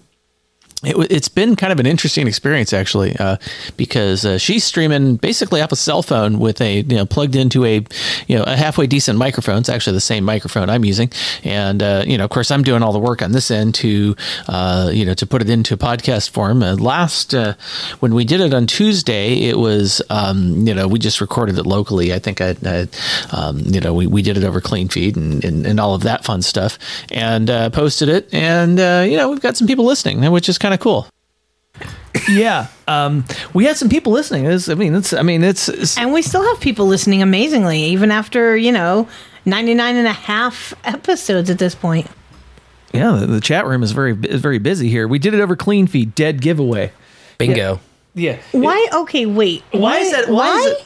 it, 0.83 1.11
it's 1.11 1.29
been 1.29 1.55
kind 1.55 1.71
of 1.71 1.79
an 1.79 1.85
interesting 1.85 2.27
experience 2.27 2.73
actually 2.73 3.15
uh, 3.17 3.37
because 3.77 4.25
uh, 4.25 4.37
she's 4.37 4.63
streaming 4.63 5.15
basically 5.15 5.61
off 5.61 5.71
a 5.71 5.75
cell 5.75 6.01
phone 6.01 6.39
with 6.39 6.59
a 6.61 6.81
you 6.81 6.95
know 6.95 7.05
plugged 7.05 7.35
into 7.35 7.63
a 7.65 7.85
you 8.27 8.37
know 8.37 8.43
a 8.43 8.55
halfway 8.55 8.87
decent 8.87 9.17
microphone. 9.17 9.59
It's 9.59 9.69
actually 9.69 9.93
the 9.93 10.01
same 10.01 10.23
microphone 10.23 10.69
i'm 10.69 10.85
using. 10.85 11.11
And 11.43 11.81
uh, 11.81 12.03
you 12.05 12.17
know 12.17 12.25
of 12.25 12.29
course 12.29 12.51
i'm 12.51 12.63
doing 12.63 12.83
all 12.83 12.91
the 12.91 12.99
work 12.99 13.21
on 13.21 13.31
this 13.31 13.51
end 13.51 13.75
to 13.75 14.15
uh, 14.47 14.89
you 14.93 15.05
know 15.05 15.13
to 15.13 15.25
put 15.25 15.41
it 15.41 15.49
into 15.49 15.77
podcast 15.77 16.29
form. 16.29 16.61
Uh, 16.61 16.75
last 16.75 17.33
uh, 17.33 17.53
when 17.99 18.13
we 18.13 18.25
did 18.25 18.41
it 18.41 18.53
on 18.53 18.67
tuesday 18.67 19.45
it 19.45 19.57
was 19.57 20.01
um, 20.09 20.67
you 20.67 20.73
know 20.73 20.87
we 20.87 20.99
just 20.99 21.21
recorded 21.21 21.57
it 21.57 21.65
locally. 21.65 22.13
I 22.13 22.19
think 22.19 22.41
i, 22.41 22.55
I 22.65 22.87
um, 23.31 23.59
you 23.59 23.79
know 23.79 23.93
we, 23.93 24.07
we 24.07 24.21
did 24.21 24.37
it 24.37 24.43
over 24.43 24.59
clean 24.59 24.89
feed 24.89 25.15
and, 25.15 25.43
and, 25.43 25.65
and 25.65 25.79
all 25.79 25.95
of 25.95 26.03
that 26.03 26.25
fun 26.25 26.41
stuff 26.41 26.77
and 27.11 27.47
posted 27.73 28.09
it. 28.09 28.31
And 28.33 28.77
you 29.09 29.17
know 29.17 29.29
we've 29.29 29.41
got 29.41 29.55
some 29.55 29.67
people 29.67 29.85
listening 29.85 30.15
which 30.31 30.49
is 30.49 30.57
kind 30.57 30.64
of 30.73 30.79
cool 30.79 31.07
yeah. 32.29 32.67
Um, 32.87 33.25
we 33.53 33.65
had 33.65 33.77
some 33.77 33.89
people 33.89 34.13
listening. 34.13 34.45
It's, 34.45 34.69
I 34.69 34.75
mean, 34.75 34.95
it's. 34.95 35.13
I 35.13 35.21
mean, 35.21 35.43
it's. 35.43 35.69
it's 35.69 35.97
And 35.97 36.13
we 36.13 36.21
still 36.21 36.43
have 36.43 36.59
people 36.59 36.85
listening 36.87 37.21
amazingly, 37.21 37.83
even 37.83 38.11
after, 38.11 38.55
you 38.55 38.71
know, 38.71 39.07
99 39.45 39.95
and 39.95 40.07
a 40.07 40.13
half 40.13 40.73
episodes 40.83 41.49
at 41.49 41.59
this 41.59 41.75
point. 41.75 42.07
yeah. 42.93 43.11
The, 43.11 43.25
the 43.27 43.41
chat 43.41 43.65
room 43.65 43.83
is 43.83 43.91
very 43.91 44.17
is 44.23 44.41
very 44.41 44.59
busy 44.59 44.89
here. 44.89 45.07
We 45.07 45.19
did 45.19 45.33
it 45.33 45.39
over 45.41 45.55
clean 45.55 45.87
feed. 45.87 46.15
Dead 46.15 46.41
giveaway. 46.41 46.91
Bingo. 47.37 47.79
Yeah. 48.13 48.39
Why? 48.53 48.87
Okay, 48.93 49.25
wait. 49.25 49.63
Why 49.71 49.97
is 49.97 50.11
that- 50.11 50.29
why 50.29 50.57
is 50.59 50.65
it- 50.67 50.85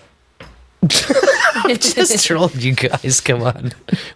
I 0.82 1.74
just 1.80 2.26
trolled 2.26 2.56
you 2.56 2.74
guys. 2.74 3.20
Come 3.22 3.44
on. 3.44 3.74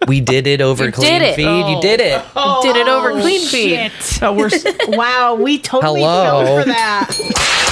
We 0.08 0.20
did 0.20 0.46
it 0.46 0.60
over 0.60 0.86
You 0.86 0.92
clean 0.92 1.20
did 1.20 1.22
it. 1.22 1.36
feed. 1.36 1.68
You 1.70 1.80
did 1.82 2.00
it. 2.00 2.24
You 2.34 2.58
did 2.62 2.76
it 2.76 2.88
over 2.88 3.12
clean 3.20 3.46
feed. 3.46 3.92
Oh, 4.22 4.32
we're 4.32 4.46
s- 4.46 4.64
wow, 4.88 5.34
we 5.34 5.58
totally 5.58 6.00
Hello. 6.00 6.44
fell 6.46 6.62
for 6.62 6.68
that. 6.68 7.18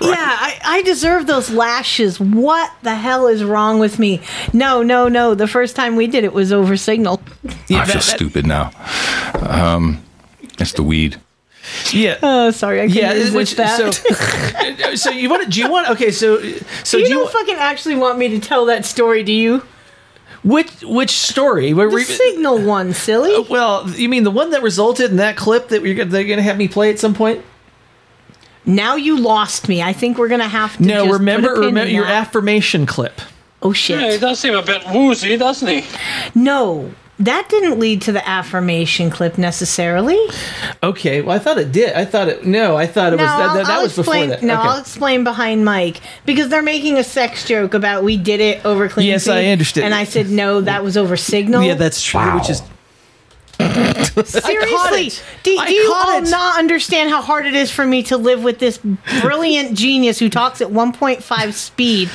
yeah, 0.00 0.14
I, 0.16 0.58
I 0.64 0.82
deserve 0.82 1.26
those 1.26 1.50
lashes. 1.50 2.20
What 2.20 2.70
the 2.82 2.94
hell 2.94 3.26
is 3.26 3.44
wrong 3.44 3.78
with 3.78 3.98
me? 3.98 4.20
No, 4.52 4.82
no, 4.82 5.08
no. 5.08 5.34
The 5.34 5.46
first 5.48 5.76
time 5.76 5.96
we 5.96 6.06
did 6.06 6.24
it 6.24 6.32
was 6.32 6.52
over 6.52 6.76
Signal. 6.76 7.22
I 7.70 7.84
feel 7.86 8.00
stupid 8.00 8.46
now. 8.46 8.70
Um, 9.40 10.02
it's 10.58 10.72
the 10.72 10.82
weed. 10.82 11.20
Yeah. 11.92 12.18
Oh, 12.22 12.50
sorry, 12.50 12.80
I 12.80 12.86
couldn't 12.86 12.96
Yeah. 13.02 13.12
resist 13.12 13.34
Which, 13.34 13.56
that. 13.56 13.94
so, 13.94 14.94
so 14.96 15.10
you 15.10 15.28
want? 15.30 15.44
To, 15.44 15.48
do 15.50 15.60
you 15.60 15.70
want? 15.70 15.88
Okay. 15.90 16.10
So, 16.10 16.40
so 16.84 16.96
you 16.98 17.04
do 17.06 17.10
you? 17.12 17.18
don't 17.20 17.32
fucking 17.32 17.56
actually 17.56 17.96
want 17.96 18.18
me 18.18 18.28
to 18.28 18.38
tell 18.40 18.66
that 18.66 18.84
story, 18.84 19.22
do 19.22 19.32
you? 19.32 19.62
Which 20.42 20.70
which 20.82 21.10
story? 21.10 21.72
Where 21.72 21.88
The 21.88 21.94
we- 21.94 22.04
Signal 22.04 22.58
one, 22.62 22.92
silly. 22.92 23.34
Uh, 23.34 23.42
well, 23.48 23.88
you 23.90 24.08
mean 24.10 24.24
the 24.24 24.30
one 24.30 24.50
that 24.50 24.62
resulted 24.62 25.10
in 25.10 25.16
that 25.16 25.36
clip 25.36 25.68
that 25.68 25.82
you're 25.82 26.04
they're 26.04 26.24
going 26.24 26.36
to 26.36 26.42
have 26.42 26.58
me 26.58 26.68
play 26.68 26.90
at 26.90 26.98
some 26.98 27.14
point? 27.14 27.42
Now 28.66 28.96
you 28.96 29.18
lost 29.18 29.68
me. 29.68 29.82
I 29.82 29.92
think 29.92 30.16
we're 30.18 30.28
gonna 30.28 30.48
have 30.48 30.76
to. 30.78 30.82
No, 30.82 31.04
just 31.06 31.18
remember, 31.18 31.48
put 31.48 31.52
a 31.52 31.60
pin 31.60 31.66
remember 31.66 31.88
in 31.88 31.94
your 31.94 32.04
that. 32.06 32.26
affirmation 32.28 32.86
clip. 32.86 33.20
Oh 33.62 33.72
shit! 33.74 34.00
Yeah, 34.00 34.12
he 34.12 34.18
does 34.18 34.38
seem 34.38 34.54
a 34.54 34.62
bit 34.62 34.82
woozy, 34.92 35.36
doesn't 35.36 35.68
he? 35.68 35.84
No, 36.34 36.90
that 37.18 37.48
didn't 37.48 37.78
lead 37.78 38.02
to 38.02 38.12
the 38.12 38.26
affirmation 38.28 39.10
clip 39.10 39.38
necessarily. 39.38 40.18
Okay, 40.82 41.22
well, 41.22 41.36
I 41.36 41.38
thought 41.38 41.58
it 41.58 41.70
did. 41.70 41.94
I 41.94 42.04
thought 42.04 42.28
it. 42.28 42.44
No, 42.44 42.76
I 42.76 42.86
thought 42.86 43.12
it 43.12 43.20
was 43.20 43.26
no, 43.26 43.38
that. 43.38 43.48
I'll, 43.48 43.54
That, 43.56 43.66
that 43.66 43.82
was 43.82 43.98
explain, 43.98 44.30
before 44.30 44.40
that. 44.40 44.46
No, 44.46 44.60
okay. 44.60 44.68
I'll 44.68 44.80
explain 44.80 45.24
behind 45.24 45.64
Mike 45.64 46.00
because 46.26 46.48
they're 46.48 46.62
making 46.62 46.98
a 46.98 47.04
sex 47.04 47.44
joke 47.44 47.74
about 47.74 48.02
we 48.02 48.16
did 48.16 48.40
it 48.40 48.64
over 48.64 48.88
clean. 48.88 49.06
Yes, 49.06 49.28
I 49.28 49.42
Feed, 49.42 49.52
understand. 49.52 49.84
And 49.86 49.94
I 49.94 50.04
said 50.04 50.28
no, 50.28 50.60
that 50.62 50.82
was 50.82 50.96
over 50.96 51.16
Signal. 51.16 51.62
Yeah, 51.62 51.74
that's 51.74 52.02
true. 52.02 52.34
Which 52.34 52.50
is 52.50 52.62
Seriously, 54.24 55.10
do, 55.44 55.56
I 55.56 55.68
do 55.68 55.72
you 55.72 55.92
all 55.94 56.18
it. 56.18 56.28
not 56.28 56.58
understand 56.58 57.10
how 57.10 57.22
hard 57.22 57.46
it 57.46 57.54
is 57.54 57.70
for 57.70 57.86
me 57.86 58.02
to 58.04 58.16
live 58.16 58.42
with 58.42 58.58
this 58.58 58.78
brilliant 59.20 59.76
genius 59.78 60.18
who 60.18 60.28
talks 60.28 60.60
at 60.60 60.68
1.5 60.68 61.52
speed 61.52 62.10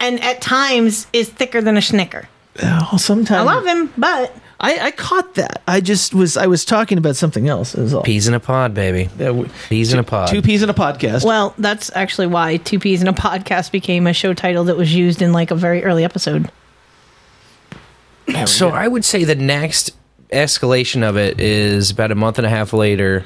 and 0.00 0.20
at 0.20 0.40
times 0.40 1.06
is 1.12 1.28
thicker 1.28 1.60
than 1.60 1.76
a 1.76 1.82
snicker? 1.82 2.28
Oh, 2.62 2.96
sometimes 2.96 3.30
I 3.30 3.42
love 3.42 3.66
him, 3.66 3.92
but 3.96 4.34
I, 4.60 4.78
I 4.78 4.90
caught 4.90 5.34
that. 5.34 5.62
I 5.66 5.80
just 5.80 6.14
was. 6.14 6.36
I 6.36 6.46
was 6.46 6.64
talking 6.64 6.98
about 6.98 7.16
something 7.16 7.48
else. 7.48 7.74
Is 7.74 7.94
all. 7.94 8.02
Peas 8.02 8.28
in 8.28 8.34
a 8.34 8.40
pod, 8.40 8.74
baby. 8.74 9.08
Peas 9.68 9.92
in 9.92 9.98
a 9.98 10.04
pod. 10.04 10.28
Two 10.28 10.42
peas 10.42 10.62
in 10.62 10.68
a 10.68 10.74
podcast. 10.74 11.24
well, 11.24 11.54
that's 11.56 11.90
actually 11.94 12.26
why 12.26 12.58
Two 12.58 12.78
Peas 12.78 13.00
in 13.00 13.08
a 13.08 13.12
Podcast 13.12 13.72
became 13.72 14.06
a 14.06 14.12
show 14.12 14.34
title 14.34 14.64
that 14.64 14.76
was 14.76 14.94
used 14.94 15.22
in 15.22 15.32
like 15.32 15.50
a 15.50 15.54
very 15.54 15.82
early 15.84 16.04
episode. 16.04 16.50
So 18.46 18.68
I 18.68 18.86
would 18.86 19.04
say 19.04 19.24
the 19.24 19.34
next 19.34 19.92
escalation 20.30 21.08
of 21.08 21.16
it 21.16 21.40
is 21.40 21.90
about 21.90 22.12
a 22.12 22.14
month 22.14 22.38
and 22.38 22.46
a 22.46 22.50
half 22.50 22.72
later 22.72 23.24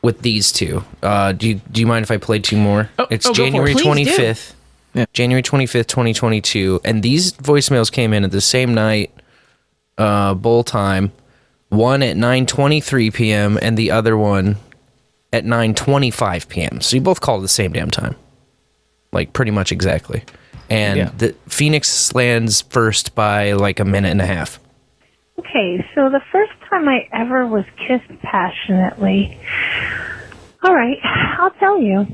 with 0.00 0.22
these 0.22 0.52
two. 0.52 0.84
Uh, 1.02 1.32
do 1.32 1.48
you 1.48 1.54
do 1.70 1.80
you 1.80 1.86
mind 1.86 2.04
if 2.04 2.10
I 2.10 2.16
play 2.16 2.38
two 2.38 2.56
more? 2.56 2.88
it's 3.10 3.26
oh, 3.26 3.30
go 3.30 3.34
for 3.34 3.42
it. 3.42 3.44
January 3.46 3.74
twenty 3.74 4.04
fifth. 4.04 4.54
January 5.12 5.42
twenty 5.42 5.66
fifth, 5.66 5.86
twenty 5.86 6.12
twenty 6.14 6.40
two, 6.40 6.80
and 6.84 7.02
these 7.02 7.32
voicemails 7.32 7.90
came 7.92 8.12
in 8.12 8.24
at 8.24 8.30
the 8.30 8.40
same 8.40 8.74
night, 8.74 9.12
uh, 9.98 10.34
bowl 10.34 10.64
time. 10.64 11.12
One 11.68 12.02
at 12.02 12.16
nine 12.16 12.46
twenty 12.46 12.80
three 12.80 13.10
p.m. 13.10 13.58
and 13.62 13.76
the 13.76 13.92
other 13.92 14.16
one 14.16 14.56
at 15.32 15.44
nine 15.44 15.74
twenty 15.74 16.10
five 16.10 16.48
p.m. 16.48 16.80
So 16.80 16.96
you 16.96 17.02
both 17.02 17.20
called 17.20 17.40
at 17.40 17.42
the 17.42 17.48
same 17.48 17.72
damn 17.72 17.90
time, 17.90 18.16
like 19.12 19.32
pretty 19.32 19.52
much 19.52 19.70
exactly. 19.70 20.24
And 20.68 20.96
Yeah. 20.98 21.10
the 21.16 21.34
Pheonix 21.48 22.14
lands 22.14 22.62
first 22.62 23.14
by 23.14 23.52
like 23.52 23.78
a 23.80 23.84
minute 23.84 24.10
and 24.10 24.20
a 24.20 24.26
half. 24.26 24.58
Okay, 25.38 25.84
so 25.94 26.10
the 26.10 26.20
first 26.32 26.52
time 26.68 26.88
I 26.88 27.08
ever 27.12 27.46
was 27.46 27.64
kissed 27.88 28.20
passionately. 28.22 29.38
All 30.62 30.74
right, 30.74 30.98
I'll 31.38 31.50
tell 31.52 31.80
you. 31.80 32.06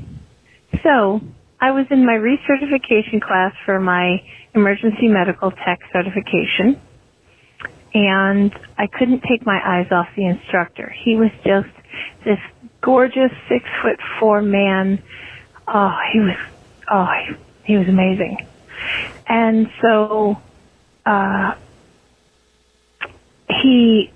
So, 0.81 1.19
I 1.59 1.71
was 1.71 1.87
in 1.89 2.05
my 2.05 2.13
recertification 2.13 3.21
class 3.21 3.53
for 3.65 3.79
my 3.79 4.23
emergency 4.53 5.07
medical 5.07 5.51
tech 5.51 5.79
certification, 5.91 6.79
and 7.93 8.53
I 8.77 8.87
couldn't 8.87 9.23
take 9.27 9.45
my 9.45 9.59
eyes 9.63 9.91
off 9.91 10.07
the 10.15 10.25
instructor. 10.25 10.93
He 11.03 11.15
was 11.15 11.31
just 11.43 11.69
this 12.23 12.39
gorgeous 12.81 13.31
six 13.49 13.65
foot 13.81 13.99
four 14.19 14.41
man. 14.41 15.01
Oh, 15.67 15.97
he 16.13 16.19
was, 16.19 16.37
oh, 16.91 17.07
he, 17.25 17.73
he 17.73 17.77
was 17.77 17.87
amazing. 17.87 18.47
And 19.25 19.69
so, 19.81 20.37
uh, 21.05 21.55
he 23.49 24.11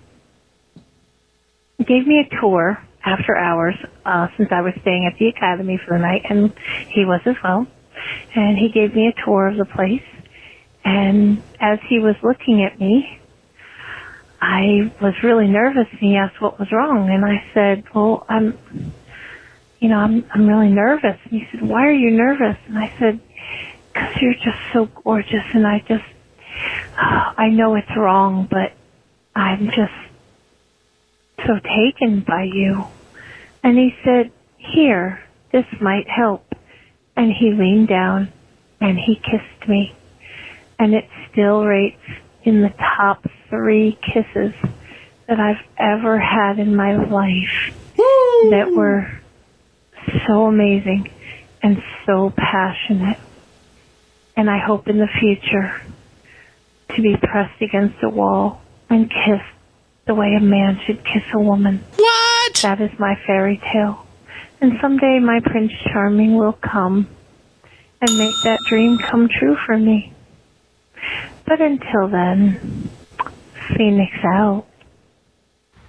gave 1.79 2.05
me 2.05 2.19
a 2.19 2.39
tour 2.39 2.79
after 3.05 3.35
hours 3.35 3.75
uh, 4.05 4.27
since 4.37 4.49
I 4.51 4.61
was 4.61 4.73
staying 4.81 5.09
at 5.11 5.17
the 5.19 5.27
academy 5.27 5.79
for 5.85 5.97
the 5.97 6.01
night, 6.01 6.21
and 6.29 6.53
he 6.93 7.05
was 7.05 7.21
as 7.25 7.35
well. 7.43 7.65
And 8.35 8.57
he 8.57 8.69
gave 8.73 8.95
me 8.95 9.07
a 9.07 9.25
tour 9.25 9.47
of 9.47 9.57
the 9.57 9.65
place. 9.65 10.01
And 10.83 11.43
as 11.59 11.79
he 11.89 11.99
was 11.99 12.15
looking 12.23 12.63
at 12.63 12.79
me, 12.79 13.05
I 14.41 14.91
was 15.01 15.13
really 15.23 15.47
nervous. 15.47 15.85
And 15.91 15.99
he 15.99 16.15
asked 16.15 16.41
what 16.41 16.59
was 16.59 16.69
wrong, 16.71 17.09
and 17.09 17.25
I 17.25 17.43
said, 17.53 17.83
"Well, 17.93 18.25
I'm, 18.27 18.93
you 19.79 19.89
know, 19.89 19.97
I'm 19.97 20.25
I'm 20.33 20.47
really 20.47 20.71
nervous." 20.71 21.17
And 21.25 21.31
he 21.31 21.43
said, 21.51 21.67
"Why 21.67 21.85
are 21.87 21.93
you 21.93 22.11
nervous?" 22.11 22.57
And 22.67 22.77
I 22.77 22.91
said, 22.99 23.19
"Because 23.93 24.15
you're 24.21 24.33
just 24.33 24.61
so 24.73 24.87
gorgeous, 25.03 25.45
and 25.53 25.67
I 25.67 25.79
just, 25.87 26.03
I 26.97 27.49
know 27.49 27.75
it's 27.75 27.95
wrong, 27.95 28.47
but 28.49 28.73
I'm 29.35 29.67
just 29.67 30.10
so 31.45 31.59
taken 31.59 32.21
by 32.21 32.43
you. 32.43 32.85
And 33.63 33.77
he 33.77 33.95
said, 34.03 34.31
Here, 34.57 35.23
this 35.51 35.65
might 35.79 36.07
help. 36.09 36.45
And 37.15 37.31
he 37.31 37.51
leaned 37.51 37.87
down 37.87 38.31
and 38.79 38.97
he 38.97 39.15
kissed 39.15 39.69
me. 39.69 39.95
And 40.79 40.93
it 40.93 41.07
still 41.31 41.63
rates 41.63 42.01
in 42.43 42.61
the 42.61 42.73
top 42.97 43.25
three 43.49 43.97
kisses 44.01 44.53
that 45.27 45.39
I've 45.39 45.63
ever 45.77 46.19
had 46.19 46.57
in 46.59 46.75
my 46.75 46.95
life 46.95 47.75
that 48.49 48.71
were 48.75 49.21
so 50.27 50.45
amazing 50.47 51.11
and 51.61 51.81
so 52.05 52.33
passionate. 52.35 53.19
And 54.35 54.49
I 54.49 54.57
hope 54.57 54.87
in 54.87 54.97
the 54.97 55.07
future 55.19 55.81
to 56.95 57.01
be 57.01 57.15
pressed 57.15 57.61
against 57.61 58.01
a 58.03 58.09
wall 58.09 58.61
and 58.89 59.09
kissed 59.09 59.60
the 60.11 60.15
way 60.15 60.35
a 60.35 60.41
man 60.41 60.77
should 60.85 61.01
kiss 61.05 61.23
a 61.33 61.39
woman. 61.39 61.81
What? 61.95 62.55
That 62.63 62.81
is 62.81 62.91
my 62.99 63.15
fairy 63.25 63.61
tale. 63.71 64.05
And 64.59 64.73
someday 64.81 65.19
my 65.19 65.39
Prince 65.39 65.71
Charming 65.89 66.35
will 66.35 66.51
come 66.51 67.07
and 68.01 68.17
make 68.17 68.35
that 68.43 68.59
dream 68.67 68.97
come 68.97 69.29
true 69.29 69.55
for 69.65 69.77
me. 69.77 70.11
But 71.45 71.61
until 71.61 72.09
then, 72.09 72.89
Pheonix 73.69 74.25
out. 74.25 74.65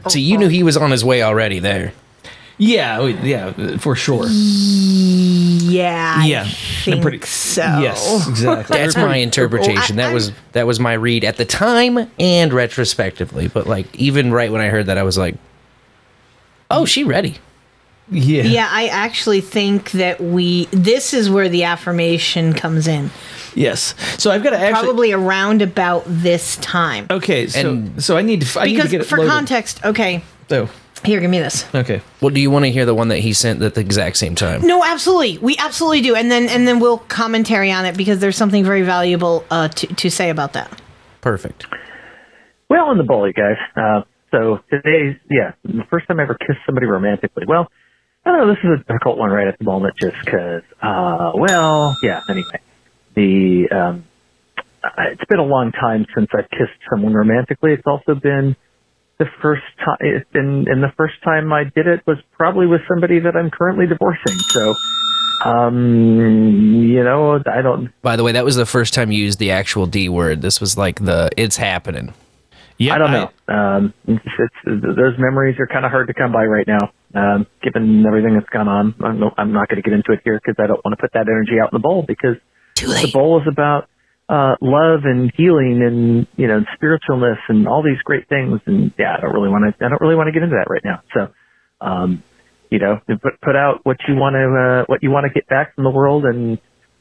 So 0.09 0.21
you 0.21 0.39
knew 0.39 0.49
he 0.49 0.63
was 0.63 0.77
on 0.77 0.93
his 0.93 1.05
way 1.05 1.25
already 1.25 1.59
there. 1.59 1.93
Yeah, 2.59 2.99
oh, 3.01 3.07
yeah, 3.07 3.77
for 3.79 3.97
sure. 3.97 4.27
Yeah, 4.29 6.23
Yeah, 6.25 6.43
I 6.43 6.47
I'm 6.47 6.51
think 6.85 7.03
pretty- 7.03 7.21
so. 7.27 7.63
yes, 7.63 8.29
exactly. 8.29 8.77
That's 8.77 8.97
my 8.97 9.19
oh, 9.21 9.23
interpretation. 9.23 9.97
that 9.97 10.13
was 10.13 10.33
that 10.53 10.67
was 10.67 10.79
my 10.79 10.93
read 10.95 11.25
at 11.25 11.37
the 11.37 11.45
time 11.45 12.11
and 12.19 12.53
retrospectively. 12.53 13.49
But 13.49 13.67
like 13.67 13.95
even 13.97 14.33
right 14.33 14.53
when 14.53 14.61
I 14.61 14.69
heard 14.69 14.87
that, 14.87 14.99
I 14.99 15.03
was 15.03 15.17
like, 15.19 15.35
"Oh, 16.71 16.85
she 16.85 17.05
ready." 17.05 17.39
Yeah. 18.11 18.43
Yeah, 18.43 18.69
I 18.71 18.89
actually 18.89 19.41
think 19.41 19.93
that 19.93 20.21
we. 20.21 20.67
This 20.67 21.15
is 21.15 21.31
where 21.31 21.49
the 21.49 21.65
affirmation 21.65 22.53
comes 22.53 22.87
in. 22.87 23.11
Yes. 23.55 23.95
So 24.19 24.31
I've 24.31 24.43
got 24.43 24.51
to 24.51 24.59
actually. 24.59 24.85
Probably 24.85 25.13
around 25.13 25.63
about 25.63 26.05
this 26.07 26.57
time. 26.59 27.07
Okay, 27.11 27.47
so 27.47 27.89
so 27.99 28.17
I 28.17 28.23
need 28.23 28.43
to. 28.43 28.61
I 28.61 28.65
need 28.67 28.75
because 28.77 28.91
to 28.91 28.97
get 28.99 29.01
it 29.03 29.09
for 29.09 29.19
loaded. 29.19 29.31
context, 29.31 29.85
okay. 29.85 30.23
So 30.49 30.69
Here, 31.05 31.21
give 31.21 31.31
me 31.31 31.39
this. 31.41 31.67
okay. 31.75 32.01
Well, 32.21 32.31
do 32.31 32.41
you 32.41 32.51
want 32.51 32.65
to 32.65 32.71
hear 32.71 32.87
the 32.87 32.95
one 32.95 33.09
that 33.09 33.19
he 33.19 33.33
sent 33.33 33.61
at 33.63 33.75
the 33.75 33.81
exact 33.81 34.17
same 34.17 34.35
time? 34.35 34.65
No, 34.67 34.85
absolutely. 34.85 35.39
We 35.39 35.57
absolutely 35.59 36.01
do, 36.03 36.15
and 36.15 36.31
then 36.31 36.49
and 36.49 36.67
then 36.67 36.79
we'll 36.79 36.99
commentary 36.99 37.73
on 37.73 37.85
it 37.87 37.97
because 37.97 38.21
there's 38.21 38.37
something 38.37 38.65
very 38.65 38.83
valuable 38.83 39.45
uh, 39.51 39.69
to 39.69 39.87
to 39.87 40.11
say 40.11 40.31
about 40.31 40.53
that. 40.53 40.81
Perfect. 41.21 41.67
Well, 42.69 42.87
on 42.87 42.99
the 42.99 43.05
bully, 43.05 43.33
guys. 43.33 43.57
Uh, 43.77 44.03
so 44.31 44.61
today's, 44.71 45.17
yeah, 45.31 45.53
the 45.65 45.85
first 45.91 46.09
time 46.09 46.19
I 46.21 46.23
ever 46.23 46.35
kissed 46.35 46.61
somebody 46.65 46.87
romantically. 46.87 47.45
Well, 47.47 47.71
I 48.25 48.31
don't 48.31 48.47
know. 48.47 48.55
this 48.55 48.63
is 48.65 48.81
a 48.81 48.85
difficult 48.85 49.19
one 49.19 49.31
right 49.31 49.47
at 49.49 49.59
the 49.59 49.65
moment, 49.65 49.95
just 50.01 50.17
because. 50.25 50.63
Uh, 50.81 51.33
well, 51.35 51.97
yeah. 52.03 52.23
Anyway, 52.29 52.61
the 53.15 53.69
um, 53.71 54.05
uh, 54.83 54.89
it's 55.11 55.25
been 55.27 55.39
a 55.39 55.45
long 55.45 55.73
time 55.73 56.07
since 56.15 56.29
I've 56.33 56.49
kissed 56.51 56.79
someone 56.91 57.13
romantically. 57.13 57.73
It's 57.73 57.87
also 57.87 58.15
been 58.15 58.57
the 59.23 59.31
first 59.41 59.63
time. 59.85 59.97
It's 60.01 60.29
been, 60.33 60.67
and 60.69 60.83
the 60.83 60.93
first 60.97 61.15
time 61.23 61.53
I 61.53 61.65
did 61.65 61.87
it 61.87 62.03
was 62.07 62.19
probably 62.33 62.67
with 62.67 62.81
somebody 62.89 63.21
that 63.21 63.37
I'm 63.37 63.51
currently 63.51 63.87
divorcing. 63.87 64.39
So, 64.51 64.75
um, 65.45 66.83
you 66.83 67.05
know, 67.05 67.41
I 67.47 67.63
don't. 67.63 67.91
By 68.03 68.17
the 68.17 68.25
way, 68.25 68.33
that 68.33 68.45
was 68.45 68.57
the 68.57 68.67
first 68.67 68.95
time 68.95 69.13
you 69.13 69.23
used 69.23 69.39
the 69.39 69.53
actual 69.53 69.87
D 69.87 70.09
word. 70.09 70.43
This 70.43 70.61
was 70.61 70.77
like 70.77 71.05
the 71.05 71.31
it's 71.37 71.57
happening. 71.57 72.15
Yeah, 72.79 72.95
I 72.95 72.99
don't 72.99 73.13
know. 73.13 73.31
Um, 73.47 73.95
it's, 74.09 74.25
it's, 74.25 74.55
those 74.65 75.15
memories 75.19 75.57
are 75.61 75.69
kind 75.69 75.85
of 75.85 75.93
hard 75.93 76.09
to 76.09 76.15
come 76.15 76.33
by 76.33 76.45
right 76.47 76.67
now, 76.67 76.91
um, 77.15 77.47
given 77.63 78.05
everything 78.05 78.35
that's 78.35 78.49
gone 78.49 78.67
on. 78.67 78.95
I'm, 79.01 79.21
no, 79.21 79.31
I'm 79.39 79.53
not 79.53 79.69
going 79.69 79.81
to 79.81 79.89
get 79.89 79.93
into 79.93 80.11
it 80.13 80.21
here 80.25 80.41
because 80.43 80.57
I 80.59 80.67
don't 80.67 80.85
want 80.85 80.99
to 80.99 81.01
put 81.01 81.13
that 81.13 81.29
energy 81.29 81.61
out 81.63 81.73
in 81.73 81.77
the 81.77 81.83
bowl 81.83 82.03
because 82.03 82.37
the 82.75 83.11
bowl 83.13 83.41
is 83.41 83.47
about 83.47 83.89
uh, 84.29 84.57
love 84.61 85.01
and 85.05 85.33
healing 85.37 85.83
and 85.83 86.27
you 86.37 86.47
know 86.47 86.61
spiritualness 86.77 87.39
and 87.49 87.69
all 87.69 87.83
these 87.83 88.01
great 88.05 88.29
things. 88.29 88.61
And 88.67 88.93
yeah, 88.99 89.17
I 89.17 89.21
don't 89.21 89.33
really 89.33 89.51
want 89.51 89.65
to. 89.65 89.85
I 89.85 89.89
don't 89.89 90.01
really 90.01 90.17
want 90.17 90.29
to 90.29 90.33
get 90.33 90.43
into 90.43 90.57
that 90.57 90.71
right 90.71 90.85
now. 90.85 91.03
So, 91.15 91.87
um, 91.87 92.23
you 92.71 92.79
know, 92.79 93.01
put 93.07 93.41
put 93.43 93.57
out 93.57 93.81
what 93.85 93.99
you 94.09 94.15
want 94.15 94.35
to 94.35 94.47
uh, 94.47 94.85
what 94.87 95.03
you 95.03 95.11
want 95.11 95.27
to 95.27 95.33
get 95.33 95.49
back 95.49 95.75
from 95.75 95.85
the 95.85 95.91
world. 95.91 96.25
And 96.25 96.59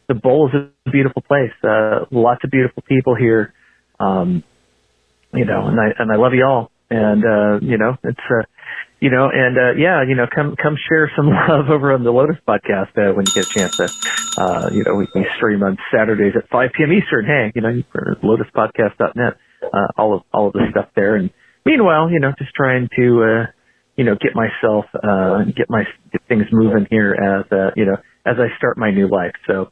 the 0.08 0.16
bowl 0.16 0.50
is 0.50 0.70
a 0.86 0.92
beautiful 0.92 1.22
place. 1.22 1.54
Uh, 1.64 2.06
lots 2.12 2.44
of 2.44 2.52
beautiful 2.52 2.84
people 2.88 3.16
here. 3.16 3.54
Um, 4.00 4.44
you 5.34 5.46
know, 5.46 5.68
and 5.68 5.80
I 5.80 5.88
and 5.98 6.12
I 6.12 6.18
love 6.18 6.34
you 6.34 6.46
all. 6.46 6.72
And 6.90 7.24
uh, 7.24 7.60
you 7.62 7.78
know, 7.78 7.96
it's 8.04 8.20
uh, 8.30 8.44
you 9.02 9.10
know, 9.10 9.30
and 9.34 9.58
uh, 9.58 9.74
yeah, 9.78 10.04
you 10.08 10.16
know, 10.16 10.28
come 10.34 10.56
come 10.56 10.78
share 10.88 11.12
some 11.16 11.28
love 11.50 11.70
over 11.70 11.92
on 11.92 12.04
the 12.04 12.12
Lotus 12.12 12.38
podcast 12.48 12.96
uh, 12.96 13.14
when 13.14 13.26
you 13.26 13.34
get 13.34 13.50
a 13.50 13.50
chance 13.50 13.76
to. 13.78 13.90
Uh, 14.38 14.70
you 14.72 14.84
know, 14.86 14.94
we, 14.94 15.08
we 15.14 15.26
stream 15.36 15.62
on 15.64 15.78
Saturdays 15.92 16.34
at 16.38 16.48
5 16.50 16.70
p.m. 16.78 16.94
Eastern. 16.94 17.26
Hey, 17.26 17.52
you 17.54 17.62
know, 17.62 17.82
lotuspodcast.net, 18.24 19.34
uh, 19.74 19.88
all 19.98 20.16
of 20.16 20.22
all 20.32 20.48
of 20.48 20.54
the 20.54 20.68
stuff 20.70 20.90
there. 20.96 21.16
And 21.16 21.32
meanwhile, 21.66 22.10
you 22.12 22.20
know, 22.20 22.32
just 22.38 22.54
trying 22.54 22.90
to 22.96 23.24
uh, 23.24 23.52
you 23.98 24.04
know 24.06 24.16
get 24.22 24.36
myself 24.36 24.86
uh, 24.94 25.44
get 25.58 25.68
my 25.68 25.84
get 26.12 26.22
things 26.30 26.46
moving 26.52 26.86
here 26.90 27.14
as 27.14 27.52
uh, 27.52 27.72
you 27.76 27.86
know 27.86 27.98
as 28.26 28.36
I 28.38 28.56
start 28.58 28.78
my 28.78 28.92
new 28.92 29.10
life. 29.10 29.34
So, 29.48 29.72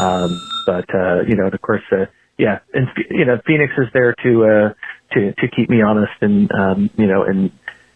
um, 0.00 0.40
but 0.64 0.88
uh, 0.94 1.20
you 1.28 1.36
know, 1.36 1.44
and 1.44 1.54
of 1.54 1.60
course. 1.60 1.84
Uh, 1.92 2.06
yeah, 2.38 2.60
and 2.72 2.88
you 3.10 3.26
know, 3.26 3.36
Pheonix 3.46 3.78
is 3.78 3.88
there 3.92 4.14
to 4.24 4.44
uh, 4.44 4.74
to 5.12 5.32
to 5.34 5.48
keep 5.54 5.68
me 5.68 5.82
honest, 5.82 6.12
and 6.22 6.50
um, 6.50 6.90
you 6.96 7.06
know, 7.06 7.24
and 7.24 7.52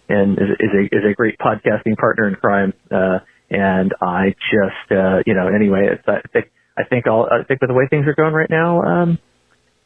and 0.09 0.39
is, 0.39 0.49
is 0.61 0.71
a 0.75 0.97
is 0.97 1.05
a 1.11 1.15
great 1.15 1.39
podcasting 1.39 1.97
partner 1.97 2.29
in 2.29 2.35
crime. 2.35 2.73
Uh, 2.91 3.19
and 3.51 3.95
I 4.01 4.35
just 4.51 4.93
uh, 4.93 5.23
you 5.27 5.35
know, 5.35 5.49
anyway, 5.49 5.89
it's, 5.93 6.07
I 6.07 6.21
think 6.33 6.51
I 6.77 6.85
think 6.85 7.07
I'll 7.07 7.29
I 7.31 7.45
think 7.45 7.61
with 7.61 7.69
the 7.69 7.75
way 7.75 7.87
things 7.89 8.07
are 8.07 8.15
going 8.15 8.35
right 8.35 8.51
now, 8.51 8.83
um, 8.83 9.19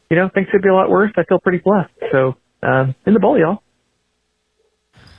you 0.09 0.17
know, 0.17 0.29
things 0.33 0.47
could 0.51 0.61
be 0.61 0.69
a 0.69 0.73
lot 0.73 0.89
worse. 0.89 1.11
I 1.17 1.23
feel 1.23 1.39
pretty 1.39 1.59
blessed. 1.59 1.91
So 2.11 2.35
um, 2.63 2.95
in 3.05 3.13
the 3.13 3.19
bowl, 3.19 3.39
y'all. 3.39 3.63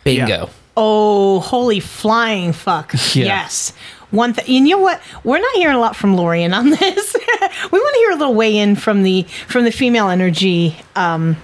Bingo. 0.04 0.50
Oh, 0.76 1.40
holy 1.40 1.80
flying 1.80 2.52
fuck. 2.52 2.94
Yeah. 3.14 3.26
Yes. 3.26 3.72
One 4.10 4.34
thing, 4.34 4.66
you 4.66 4.76
know 4.76 4.82
what? 4.82 5.00
We're 5.24 5.38
not 5.38 5.54
hearing 5.54 5.76
a 5.76 5.80
lot 5.80 5.96
from 5.96 6.14
Lorian 6.16 6.52
on 6.54 6.70
this. 6.70 7.14
we 7.14 7.78
want 7.78 7.94
to 7.94 7.98
hear 8.00 8.10
a 8.10 8.16
little 8.16 8.34
weigh 8.34 8.58
in 8.58 8.76
from 8.76 9.02
the 9.02 9.22
from 9.48 9.64
the 9.64 9.72
female 9.72 10.08
energy 10.08 10.76
um, 10.96 11.36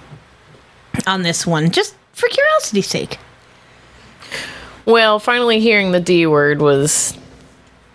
on 1.07 1.23
this 1.23 1.45
one, 1.45 1.71
just 1.71 1.95
for 2.13 2.27
curiosity's 2.29 2.87
sake. 2.87 3.17
Well, 4.85 5.19
finally 5.19 5.59
hearing 5.59 5.91
the 5.91 5.99
D 5.99 6.25
word 6.25 6.61
was. 6.61 7.17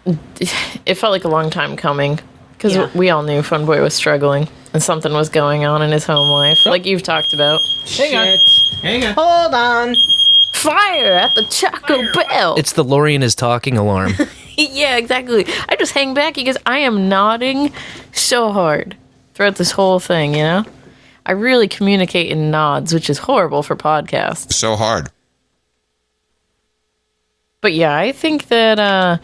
It 0.07 0.95
felt 0.97 1.13
like 1.13 1.25
a 1.25 1.29
long 1.29 1.49
time 1.51 1.77
coming 1.77 2.21
because 2.53 2.75
Yeah. 2.77 2.91
we 2.95 3.09
all 3.11 3.23
knew 3.23 3.43
Phone 3.43 3.65
Boy 3.65 3.81
was 3.81 3.95
struggling 3.95 4.49
and 4.75 4.83
something 4.83 5.13
was 5.13 5.29
going 5.31 5.65
on 5.65 5.81
in 5.83 5.91
his 5.91 6.05
home 6.05 6.29
life, 6.29 6.59
like 6.67 6.85
you've 6.85 7.03
talked 7.03 7.33
about. 7.33 7.61
Hang 7.97 8.15
on. 8.15 8.39
Hang 8.83 9.05
on. 9.05 9.15
Hold 9.15 9.55
on. 9.55 9.97
Fire 10.53 11.13
at 11.15 11.35
the 11.35 11.43
Taco 11.45 12.03
Bell. 12.13 12.55
It's 12.57 12.73
the 12.73 12.85
Lorian 12.85 13.23
is 13.23 13.35
talking 13.35 13.77
alarm. 13.79 14.13
yeah, 14.57 14.97
exactly. 14.97 15.47
I 15.69 15.77
just 15.77 15.93
hang 15.93 16.13
back 16.15 16.35
because 16.35 16.59
I 16.67 16.79
am 16.81 17.09
nodding 17.09 17.73
so 18.13 18.53
hard 18.53 18.97
throughout 19.35 19.57
this 19.57 19.71
whole 19.73 20.01
thing, 20.01 20.35
you 20.35 20.43
know? 20.43 20.65
I 21.27 21.33
really 21.33 21.69
communicate 21.69 22.31
in 22.31 22.51
nods, 22.51 22.93
which 22.93 23.09
is 23.09 23.19
horrible 23.19 23.63
for 23.63 23.75
podcasts. 23.77 24.53
So 24.53 24.77
hard. 24.77 25.09
But 27.65 27.73
yeah, 27.73 27.97
I 27.97 28.13
think 28.13 28.49
that 28.49 28.79
uh 28.79 29.17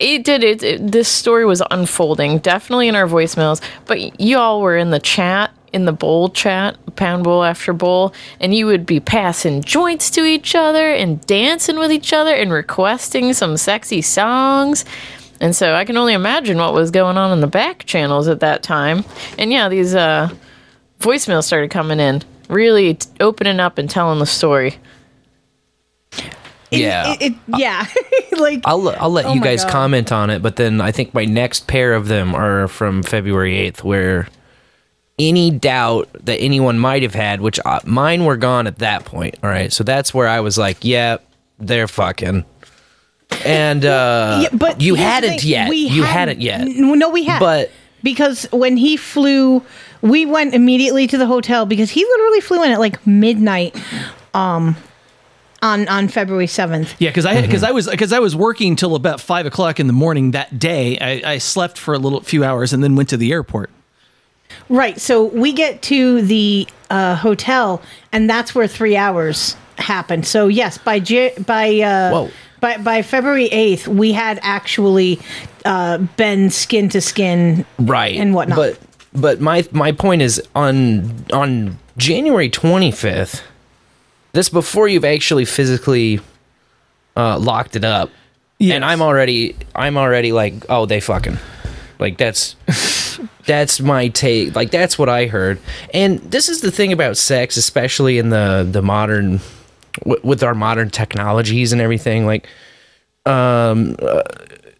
it 0.00 0.24
did 0.24 0.42
it, 0.42 0.60
it 0.60 0.90
this 0.90 1.06
story 1.06 1.46
was 1.46 1.62
unfolding 1.70 2.38
definitely 2.38 2.88
in 2.88 2.96
our 2.96 3.06
voicemails, 3.06 3.62
but 3.84 4.20
you 4.20 4.38
all 4.38 4.60
were 4.60 4.76
in 4.76 4.90
the 4.90 4.98
chat 4.98 5.52
in 5.72 5.84
the 5.84 5.92
bowl 5.92 6.28
chat, 6.28 6.76
pound 6.96 7.22
bowl 7.22 7.44
after 7.44 7.72
bowl, 7.72 8.12
and 8.40 8.52
you 8.52 8.66
would 8.66 8.86
be 8.86 8.98
passing 8.98 9.62
joints 9.62 10.10
to 10.10 10.24
each 10.24 10.56
other 10.56 10.90
and 10.90 11.24
dancing 11.26 11.78
with 11.78 11.92
each 11.92 12.12
other 12.12 12.34
and 12.34 12.50
requesting 12.50 13.32
some 13.32 13.56
sexy 13.56 14.02
songs. 14.02 14.84
And 15.40 15.54
so 15.54 15.76
I 15.76 15.84
can 15.84 15.96
only 15.96 16.14
imagine 16.14 16.58
what 16.58 16.74
was 16.74 16.90
going 16.90 17.16
on 17.16 17.32
in 17.32 17.40
the 17.40 17.46
back 17.46 17.84
channels 17.84 18.26
at 18.26 18.40
that 18.40 18.64
time. 18.64 19.04
And 19.38 19.52
yeah, 19.52 19.68
these 19.68 19.94
uh 19.94 20.28
voicemails 20.98 21.44
started 21.44 21.70
coming 21.70 22.00
in, 22.00 22.24
really 22.48 22.94
t- 22.94 23.08
opening 23.20 23.60
up 23.60 23.78
and 23.78 23.88
telling 23.88 24.18
the 24.18 24.26
story. 24.26 24.74
Yeah. 26.70 27.12
It, 27.14 27.22
it, 27.22 27.34
yeah. 27.56 27.86
like 28.38 28.60
I'll 28.64 28.88
I'll 29.00 29.10
let 29.10 29.26
Oh 29.26 29.34
you 29.34 29.40
guys 29.40 29.64
God. 29.64 29.72
comment 29.72 30.12
on 30.12 30.30
it, 30.30 30.42
but 30.42 30.56
then 30.56 30.80
I 30.80 30.92
think 30.92 31.14
my 31.14 31.24
next 31.24 31.66
pair 31.66 31.94
of 31.94 32.08
them 32.08 32.34
are 32.34 32.68
from 32.68 33.02
February 33.02 33.56
eighth, 33.56 33.84
where 33.84 34.28
any 35.18 35.50
doubt 35.50 36.08
that 36.24 36.36
anyone 36.40 36.78
might 36.78 37.02
have 37.02 37.14
had, 37.14 37.40
which 37.40 37.58
uh, 37.64 37.80
mine 37.84 38.24
were 38.24 38.36
gone 38.36 38.66
at 38.66 38.78
that 38.80 39.04
point. 39.04 39.36
All 39.42 39.48
right, 39.50 39.72
so 39.72 39.82
that's 39.84 40.12
where 40.12 40.28
I 40.28 40.40
was 40.40 40.58
like, 40.58 40.78
yeah, 40.82 41.18
they're 41.58 41.88
fucking. 41.88 42.44
And 43.44 43.84
uh, 43.84 44.40
yeah, 44.50 44.56
but 44.56 44.80
you 44.80 44.94
hadn't 44.94 45.40
thing, 45.40 45.48
yet. 45.50 45.68
we 45.70 45.78
you 45.78 46.02
hadn't 46.02 46.40
yet. 46.40 46.60
N- 46.62 46.98
No, 46.98 47.10
we 47.10 47.24
had. 47.24 47.40
But 47.40 47.70
because 48.02 48.44
when 48.52 48.76
he 48.76 48.96
flew, 48.96 49.62
we 50.02 50.26
went 50.26 50.54
immediately 50.54 51.06
to 51.06 51.16
the 51.18 51.26
hotel 51.26 51.64
because 51.66 51.90
he 51.90 52.04
literally 52.04 52.40
flew 52.40 52.62
in 52.62 52.70
at 52.70 52.78
like 52.78 53.04
midnight, 53.06 53.74
um, 54.34 54.76
on 55.66 55.88
on 55.88 56.08
February 56.08 56.46
seventh. 56.46 56.94
Yeah, 56.98 57.10
because 57.10 57.26
I 57.26 57.42
because 57.42 57.62
I 57.62 57.72
was 57.72 57.88
because 57.88 58.12
I 58.12 58.20
was 58.20 58.34
working 58.34 58.76
till 58.76 58.94
about 58.94 59.20
five 59.20 59.46
o'clock 59.46 59.80
in 59.80 59.86
the 59.86 59.92
morning 59.92 60.30
that 60.30 60.58
day. 60.58 60.98
I, 60.98 61.32
I 61.32 61.38
slept 61.38 61.76
for 61.78 61.94
a 61.94 61.98
little 61.98 62.20
few 62.20 62.44
hours 62.44 62.72
and 62.72 62.82
then 62.82 62.96
went 62.96 63.08
to 63.10 63.16
the 63.16 63.32
airport. 63.32 63.70
Right. 64.68 65.00
So 65.00 65.24
we 65.24 65.52
get 65.52 65.82
to 65.82 66.22
the 66.22 66.66
uh, 66.90 67.16
hotel, 67.16 67.82
and 68.12 68.30
that's 68.30 68.54
where 68.54 68.66
three 68.66 68.96
hours 68.96 69.56
happened. 69.78 70.26
So 70.26 70.48
yes, 70.48 70.78
by 70.78 71.00
J- 71.00 71.34
by 71.44 71.80
uh, 71.80 72.28
by 72.60 72.78
by 72.78 73.02
February 73.02 73.46
eighth, 73.46 73.88
we 73.88 74.12
had 74.12 74.38
actually 74.42 75.18
uh, 75.64 75.98
been 76.16 76.50
skin 76.50 76.88
to 76.90 77.00
skin, 77.00 77.66
right 77.78 78.16
and 78.16 78.34
whatnot. 78.34 78.56
But 78.56 78.78
but 79.12 79.40
my 79.40 79.66
my 79.72 79.92
point 79.92 80.22
is 80.22 80.42
on 80.54 81.24
on 81.32 81.78
January 81.96 82.48
twenty 82.48 82.92
fifth. 82.92 83.42
This 84.36 84.50
before 84.50 84.86
you've 84.86 85.06
actually 85.06 85.46
physically 85.46 86.20
uh, 87.16 87.38
locked 87.38 87.74
it 87.74 87.86
up, 87.86 88.10
and 88.60 88.84
I'm 88.84 89.00
already 89.00 89.56
I'm 89.74 89.96
already 89.96 90.32
like 90.32 90.52
oh 90.68 90.84
they 90.84 91.00
fucking 91.00 91.38
like 91.98 92.18
that's 92.18 92.54
that's 93.46 93.80
my 93.80 94.08
take 94.08 94.54
like 94.54 94.70
that's 94.70 94.98
what 94.98 95.08
I 95.08 95.24
heard. 95.24 95.58
And 95.94 96.18
this 96.18 96.50
is 96.50 96.60
the 96.60 96.70
thing 96.70 96.92
about 96.92 97.16
sex, 97.16 97.56
especially 97.56 98.18
in 98.18 98.28
the 98.28 98.68
the 98.70 98.82
modern 98.82 99.40
w- 100.00 100.20
with 100.22 100.42
our 100.42 100.54
modern 100.54 100.90
technologies 100.90 101.72
and 101.72 101.80
everything 101.80 102.26
like 102.26 102.46
um 103.24 103.96
uh, 104.02 104.20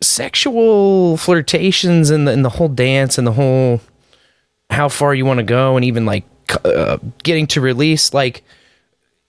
sexual 0.03 1.17
flirtations 1.17 2.11
and 2.11 2.29
the, 2.29 2.33
and 2.33 2.45
the 2.45 2.51
whole 2.51 2.69
dance 2.69 3.17
and 3.17 3.27
the 3.27 3.33
whole 3.33 3.81
how 4.69 4.91
far 4.91 5.15
you 5.15 5.25
want 5.25 5.39
to 5.39 5.45
go 5.45 5.77
and 5.77 5.85
even 5.87 6.05
like 6.05 6.25
uh, 6.67 6.99
getting 7.23 7.47
to 7.47 7.63
release 7.63 8.13
like 8.13 8.45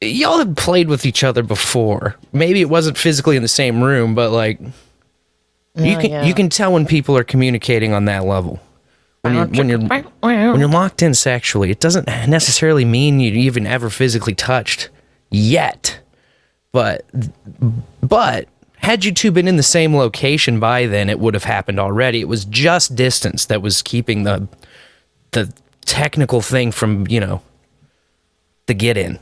y'all 0.01 0.37
have 0.39 0.55
played 0.55 0.87
with 0.87 1.05
each 1.05 1.23
other 1.23 1.43
before. 1.43 2.15
Maybe 2.33 2.61
it 2.61 2.69
wasn't 2.69 2.97
physically 2.97 3.35
in 3.35 3.41
the 3.41 3.47
same 3.47 3.83
room 3.83 4.15
but 4.15 4.31
like 4.31 4.59
you 4.59 5.95
Oh, 5.95 6.01
can 6.01 6.09
yeah. 6.11 6.23
you 6.25 6.33
can 6.33 6.49
tell 6.49 6.73
when 6.73 6.85
people 6.85 7.15
are 7.17 7.23
communicating 7.23 7.93
on 7.93 8.05
that 8.05 8.25
level. 8.25 8.59
When 9.21 9.33
you're 9.35 9.45
when 9.47 9.69
you're 9.69 9.79
when 10.51 10.59
you're 10.59 10.69
locked 10.69 11.01
in 11.01 11.13
sexually 11.13 11.69
it 11.71 11.79
doesn't 11.79 12.07
necessarily 12.27 12.85
mean 12.85 13.19
you 13.19 13.31
even 13.33 13.65
ever 13.67 13.89
physically 13.89 14.33
touched 14.35 14.89
yet. 15.29 15.99
But 16.71 17.05
but 18.01 18.47
had 18.77 19.03
you 19.03 19.11
two 19.11 19.31
been 19.31 19.47
in 19.47 19.57
the 19.57 19.63
same 19.63 19.95
location 19.95 20.59
by 20.59 20.85
then 20.85 21.09
it 21.09 21.19
would 21.19 21.33
have 21.33 21.43
happened 21.43 21.79
already. 21.79 22.21
It 22.21 22.27
was 22.27 22.45
just 22.45 22.95
distance 22.95 23.45
that 23.45 23.61
was 23.61 23.81
keeping 23.81 24.23
the 24.23 24.47
the 25.31 25.51
technical 25.85 26.41
thing 26.41 26.71
from 26.71 27.05
you 27.07 27.19
know 27.19 27.41
the 28.67 28.73
get 28.73 28.97
in 28.97 29.19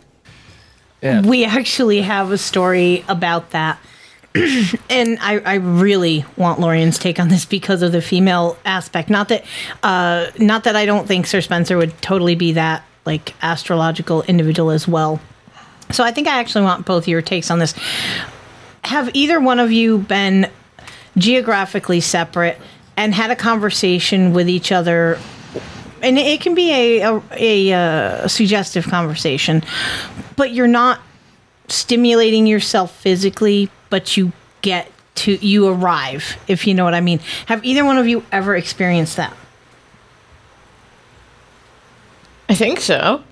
We 1.22 1.46
actually 1.46 2.02
have 2.02 2.32
a 2.32 2.38
story 2.38 3.06
about 3.08 3.52
that. 3.52 3.80
and 4.90 5.18
I, 5.22 5.40
I 5.46 5.54
really 5.56 6.26
want 6.36 6.60
Lorian's 6.60 7.00
take 7.00 7.20
on 7.20 7.30
this 7.30 7.46
because 7.46 7.82
of 7.82 7.92
the 7.92 8.02
female 8.02 8.58
aspect. 8.66 9.10
Not 9.10 9.30
that, 9.30 9.46
uh, 9.82 10.32
not 10.40 10.66
that 10.66 10.76
I 10.76 10.86
don't 10.86 11.08
think 11.08 11.26
Sir 11.26 11.40
Spencer 11.42 11.78
would 11.78 12.02
totally 12.02 12.36
be 12.36 12.54
that 12.54 12.84
like 13.06 13.34
astrological 13.42 14.24
individual 14.24 14.72
as 14.72 14.88
well. 14.88 15.22
So 15.92 16.04
I 16.04 16.12
think 16.12 16.28
I 16.28 16.40
actually 16.40 16.66
want 16.66 16.86
both 16.86 17.08
your 17.08 17.22
takes 17.22 17.52
on 17.52 17.60
this. 17.60 17.74
Have 18.84 19.10
either 19.14 19.40
one 19.40 19.60
of 19.60 19.72
you 19.72 20.00
been 20.00 20.50
geographically 21.18 22.02
separate 22.02 22.60
and 22.98 23.14
had 23.14 23.32
a 23.32 23.36
conversation 23.36 24.34
with 24.34 24.50
each 24.50 24.72
other? 24.72 25.20
And 26.06 26.20
it 26.20 26.40
can 26.40 26.54
be 26.54 26.72
a, 26.72 27.02
a, 27.02 27.22
a, 27.32 27.74
uh 27.74 28.28
suggestive 28.28 28.86
conversation, 28.86 29.64
but 30.36 30.52
you're 30.52 30.68
not 30.68 31.00
stimulating 31.68 32.46
yourself 32.46 32.96
physically, 32.96 33.72
but 33.90 34.16
you 34.16 34.32
get 34.62 34.92
to 35.16 35.34
you 35.46 35.68
arrive, 35.68 36.38
if 36.48 36.68
you 36.68 36.76
know 36.76 36.84
what 36.84 36.94
I 36.94 37.02
mean. 37.02 37.20
Have 37.48 37.66
either 37.66 37.84
one 37.84 37.98
of 37.98 38.08
you 38.08 38.24
ever 38.32 38.56
experienced 38.56 39.18
that? 39.18 39.36
I 42.48 42.54
think 42.54 42.80
so. 42.82 43.24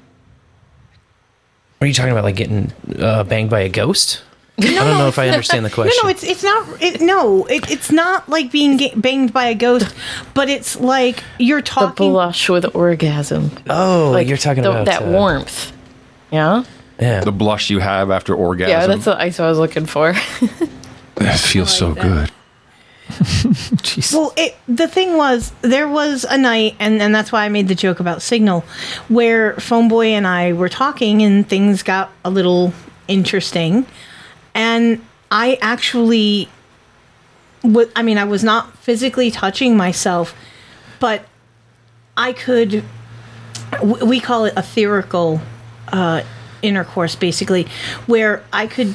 Are 1.80 1.88
you 1.88 1.94
talking 1.94 2.12
about 2.12 2.24
like 2.24 2.38
getting 2.38 2.72
uh, 2.98 3.24
banged 3.24 3.52
by 3.52 3.60
a 3.60 3.70
ghost? 3.70 4.24
I 4.60 4.66
don't 4.66 4.98
know 5.00 5.08
if 5.08 5.18
I 5.18 5.30
understand 5.30 5.66
the 5.66 5.70
question. 5.72 5.94
No, 6.04 6.08
no, 6.08 6.10
it's 6.10 6.24
it's 6.24 6.44
not. 6.44 6.82
It, 6.82 7.02
no, 7.02 7.46
it, 7.46 7.70
it's 7.72 7.92
not 7.92 8.30
like 8.30 8.52
being 8.52 8.78
ga- 8.78 8.94
banged 8.96 9.34
by 9.34 9.46
a 9.46 9.56
ghost, 9.56 9.94
but 10.36 10.48
it's 10.48 10.80
like 10.80 11.24
you're 11.40 11.62
The 11.62 11.68
talking. 11.68 12.12
blush 12.12 12.50
with 12.50 12.76
orgasm. 12.76 13.52
Oh, 13.70 14.12
Like 14.14 14.28
you're 14.28 14.38
talking 14.38 14.64
the- 14.64 14.70
about, 14.72 14.86
that 14.86 15.02
uh, 15.04 15.12
warmth. 15.12 15.72
Yeah. 16.32 16.64
Yeah. 17.00 17.22
The 17.22 17.32
blush 17.32 17.70
you 17.72 17.80
have 17.80 18.12
after 18.12 18.36
orgasm. 18.36 18.70
Yeah, 18.72 18.86
that's 18.88 19.06
what 19.08 19.18
I 19.20 19.28
what 19.30 19.40
I 19.40 19.50
was 19.50 19.58
looking 19.58 19.86
for. 19.88 20.14
that 21.16 21.40
feels 21.40 21.76
so 21.76 21.94
good. 21.96 22.30
Jesus. 23.84 24.14
Well, 24.14 24.34
it, 24.38 24.56
the 24.68 24.88
thing 24.88 25.18
was, 25.18 25.52
there 25.62 25.88
was 25.88 26.24
a 26.30 26.38
night, 26.38 26.76
and, 26.80 27.02
and 27.02 27.14
that's 27.14 27.32
why 27.32 27.46
I 27.46 27.50
made 27.50 27.68
the 27.68 27.76
joke 27.76 28.00
about 28.00 28.22
Signal, 28.22 28.62
where 29.10 29.54
Phone 29.56 29.88
Boy 29.88 30.08
and 30.08 30.26
I 30.26 30.54
were 30.54 30.70
talking, 30.70 31.22
and 31.22 31.48
things 31.48 31.84
got 31.84 32.12
a 32.24 32.30
little 32.30 32.74
interesting. 33.08 33.86
And 34.54 35.04
I 35.32 35.58
actually, 35.62 36.50
wa- 37.64 37.86
I 37.96 38.04
mean, 38.04 38.18
I 38.18 38.24
was 38.24 38.44
not 38.44 38.78
physically 38.78 39.32
touching 39.32 39.76
myself, 39.76 40.36
but 41.00 41.26
I 42.16 42.34
could, 42.34 42.84
w- 43.72 44.06
we 44.06 44.20
call 44.20 44.46
it 44.46 44.54
etherical 44.56 45.42
uh, 45.90 46.24
intercourse, 46.62 47.16
basically, 47.16 47.68
where 48.06 48.44
I 48.54 48.68
could 48.68 48.94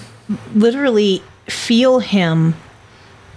literally 0.55 1.23
feel 1.47 1.99
him 2.01 2.55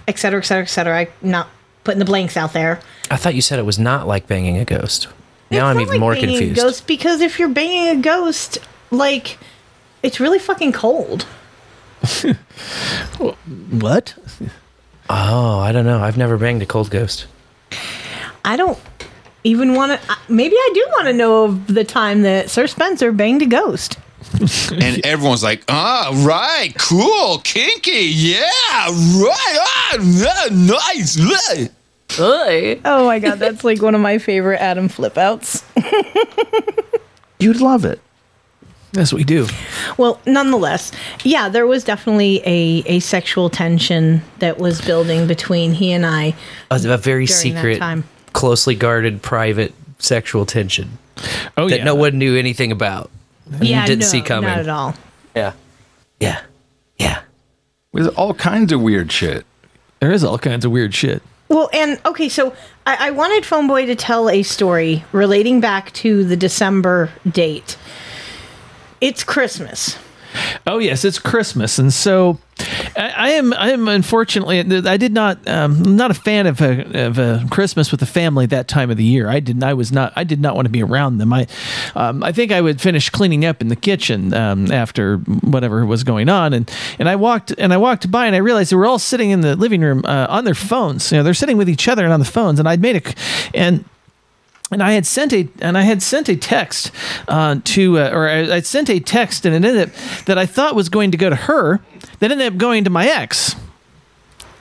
et 0.08 0.18
cetera, 0.18 0.40
et 0.40 0.44
cetera, 0.44 0.64
et 0.64 0.66
cetera. 0.68 0.98
I'm 1.00 1.08
not 1.22 1.48
putting 1.84 2.00
the 2.00 2.04
blanks 2.04 2.36
out 2.36 2.52
there. 2.52 2.80
I 3.10 3.16
thought 3.16 3.34
you 3.34 3.40
said 3.40 3.58
it 3.58 3.64
was 3.64 3.78
not 3.78 4.06
like 4.06 4.26
banging 4.26 4.58
a 4.58 4.64
ghost. 4.64 5.08
Now 5.50 5.66
I'm 5.66 5.76
Not 5.76 5.82
even 5.82 5.92
like 5.94 6.00
more 6.00 6.14
banging 6.14 6.28
confused. 6.38 6.58
A 6.58 6.62
ghost 6.62 6.86
because 6.86 7.20
if 7.20 7.38
you're 7.38 7.48
banging 7.48 7.98
a 7.98 8.02
ghost, 8.02 8.58
like 8.90 9.38
it's 10.02 10.18
really 10.18 10.38
fucking 10.38 10.72
cold. 10.72 11.26
what? 13.70 14.14
Oh, 15.08 15.58
I 15.58 15.72
don't 15.72 15.84
know. 15.84 16.00
I've 16.02 16.16
never 16.16 16.36
banged 16.36 16.62
a 16.62 16.66
cold 16.66 16.90
ghost. 16.90 17.26
I 18.44 18.56
don't 18.56 18.78
even 19.44 19.74
want 19.74 20.00
to. 20.00 20.16
Maybe 20.28 20.56
I 20.56 20.70
do 20.74 20.86
want 20.90 21.06
to 21.06 21.12
know 21.12 21.44
of 21.44 21.66
the 21.68 21.84
time 21.84 22.22
that 22.22 22.50
Sir 22.50 22.66
Spencer 22.66 23.12
banged 23.12 23.42
a 23.42 23.46
ghost. 23.46 23.98
and 24.72 25.04
everyone's 25.04 25.42
like, 25.42 25.64
ah, 25.68 26.10
right, 26.24 26.74
cool, 26.78 27.38
kinky, 27.38 28.06
yeah, 28.06 28.40
right, 28.40 29.58
ah, 29.60 29.98
yeah, 30.00 30.48
nice. 30.50 31.16
yeah." 31.16 31.68
Oh 32.84 33.06
my 33.06 33.18
god, 33.18 33.38
that's 33.38 33.64
like 33.64 33.80
one 33.82 33.94
of 33.94 34.00
my 34.00 34.18
favorite 34.18 34.60
Adam 34.60 34.88
flip 34.88 35.16
outs. 35.16 35.64
You'd 37.38 37.60
love 37.60 37.84
it. 37.84 38.00
Yes, 38.92 39.12
we 39.12 39.24
do. 39.24 39.46
Well, 39.96 40.20
nonetheless, 40.26 40.92
yeah, 41.24 41.48
there 41.48 41.66
was 41.66 41.82
definitely 41.82 42.40
a, 42.44 42.82
a 42.86 43.00
sexual 43.00 43.48
tension 43.48 44.20
that 44.38 44.58
was 44.58 44.82
building 44.82 45.26
between 45.26 45.72
he 45.72 45.92
and 45.92 46.04
I. 46.04 46.34
A, 46.70 46.74
a 46.76 46.98
very 46.98 47.24
During 47.24 47.26
that 47.26 47.32
secret, 47.32 47.78
time. 47.78 48.04
closely 48.34 48.74
guarded, 48.74 49.22
private 49.22 49.72
sexual 49.98 50.44
tension. 50.44 50.98
Oh, 51.56 51.68
that 51.68 51.78
yeah. 51.78 51.84
no 51.84 51.94
one 51.94 52.18
knew 52.18 52.36
anything 52.36 52.70
about. 52.70 53.10
and 53.50 53.64
yeah, 53.66 53.86
didn't 53.86 54.00
no, 54.00 54.06
see 54.06 54.20
coming. 54.20 54.50
Not 54.50 54.58
at 54.58 54.68
all. 54.68 54.94
Yeah. 55.34 55.52
Yeah. 56.20 56.42
Yeah. 56.98 57.22
There's 57.94 58.08
all 58.08 58.34
kinds 58.34 58.72
of 58.72 58.80
weird 58.82 59.10
shit. 59.10 59.46
There 60.00 60.12
is 60.12 60.22
all 60.24 60.38
kinds 60.38 60.64
of 60.64 60.70
weird 60.72 60.94
shit. 60.94 61.22
Well, 61.48 61.68
and 61.72 62.00
okay, 62.06 62.28
so 62.28 62.54
I, 62.86 63.08
I 63.08 63.10
wanted 63.10 63.44
Phone 63.44 63.66
Boy 63.66 63.86
to 63.86 63.94
tell 63.94 64.30
a 64.30 64.42
story 64.42 65.04
relating 65.12 65.60
back 65.60 65.92
to 65.92 66.24
the 66.24 66.36
December 66.36 67.10
date. 67.30 67.76
It's 69.02 69.24
Christmas. 69.24 69.98
Oh 70.64 70.78
yes, 70.78 71.04
it's 71.04 71.18
Christmas, 71.18 71.76
and 71.80 71.92
so 71.92 72.38
I, 72.96 73.12
I 73.16 73.30
am. 73.30 73.52
I 73.52 73.72
am 73.72 73.88
unfortunately. 73.88 74.60
I 74.60 74.96
did 74.96 75.12
not. 75.12 75.46
Um, 75.48 75.82
I'm 75.84 75.96
not 75.96 76.12
a 76.12 76.14
fan 76.14 76.46
of 76.46 76.60
a, 76.60 77.06
of 77.06 77.18
a 77.18 77.44
Christmas 77.50 77.90
with 77.90 77.98
the 77.98 78.06
family 78.06 78.46
that 78.46 78.68
time 78.68 78.92
of 78.92 78.96
the 78.96 79.04
year. 79.04 79.28
I 79.28 79.40
didn't. 79.40 79.64
I 79.64 79.74
was 79.74 79.90
not. 79.90 80.12
I 80.14 80.22
did 80.22 80.40
not 80.40 80.54
want 80.54 80.66
to 80.66 80.70
be 80.70 80.84
around 80.84 81.18
them. 81.18 81.32
I. 81.32 81.48
Um, 81.96 82.22
I 82.22 82.30
think 82.30 82.52
I 82.52 82.60
would 82.60 82.80
finish 82.80 83.10
cleaning 83.10 83.44
up 83.44 83.60
in 83.60 83.66
the 83.66 83.76
kitchen 83.76 84.32
um, 84.34 84.70
after 84.70 85.16
whatever 85.16 85.84
was 85.84 86.04
going 86.04 86.28
on, 86.28 86.52
and 86.52 86.70
and 87.00 87.08
I 87.08 87.16
walked 87.16 87.52
and 87.58 87.72
I 87.72 87.78
walked 87.78 88.08
by 88.08 88.26
and 88.26 88.36
I 88.36 88.38
realized 88.38 88.70
they 88.70 88.76
were 88.76 88.86
all 88.86 89.00
sitting 89.00 89.30
in 89.30 89.40
the 89.40 89.56
living 89.56 89.80
room 89.80 90.04
uh, 90.04 90.28
on 90.28 90.44
their 90.44 90.54
phones. 90.54 91.10
You 91.10 91.18
know, 91.18 91.24
they're 91.24 91.34
sitting 91.34 91.56
with 91.56 91.68
each 91.68 91.88
other 91.88 92.04
and 92.04 92.12
on 92.12 92.20
the 92.20 92.26
phones, 92.26 92.60
and 92.60 92.68
I'd 92.68 92.80
made 92.80 93.04
a 93.04 93.14
and 93.52 93.84
and 94.72 94.82
I 94.82 94.92
had 94.92 95.06
sent 95.06 95.32
a 95.32 95.48
and 95.60 95.76
I 95.76 95.82
had 95.82 96.02
sent 96.02 96.28
a 96.28 96.36
text 96.36 96.90
uh, 97.28 97.56
to 97.62 97.98
uh, 97.98 98.10
or 98.10 98.28
I, 98.28 98.56
I 98.56 98.60
sent 98.60 98.90
a 98.90 99.00
text 99.00 99.46
and 99.46 99.54
it 99.54 99.68
ended 99.68 99.88
up 99.88 100.24
that 100.26 100.38
I 100.38 100.46
thought 100.46 100.74
was 100.74 100.88
going 100.88 101.10
to 101.12 101.16
go 101.16 101.30
to 101.30 101.36
her 101.36 101.80
that 102.18 102.30
ended 102.30 102.52
up 102.52 102.58
going 102.58 102.84
to 102.84 102.90
my 102.90 103.06
ex. 103.06 103.54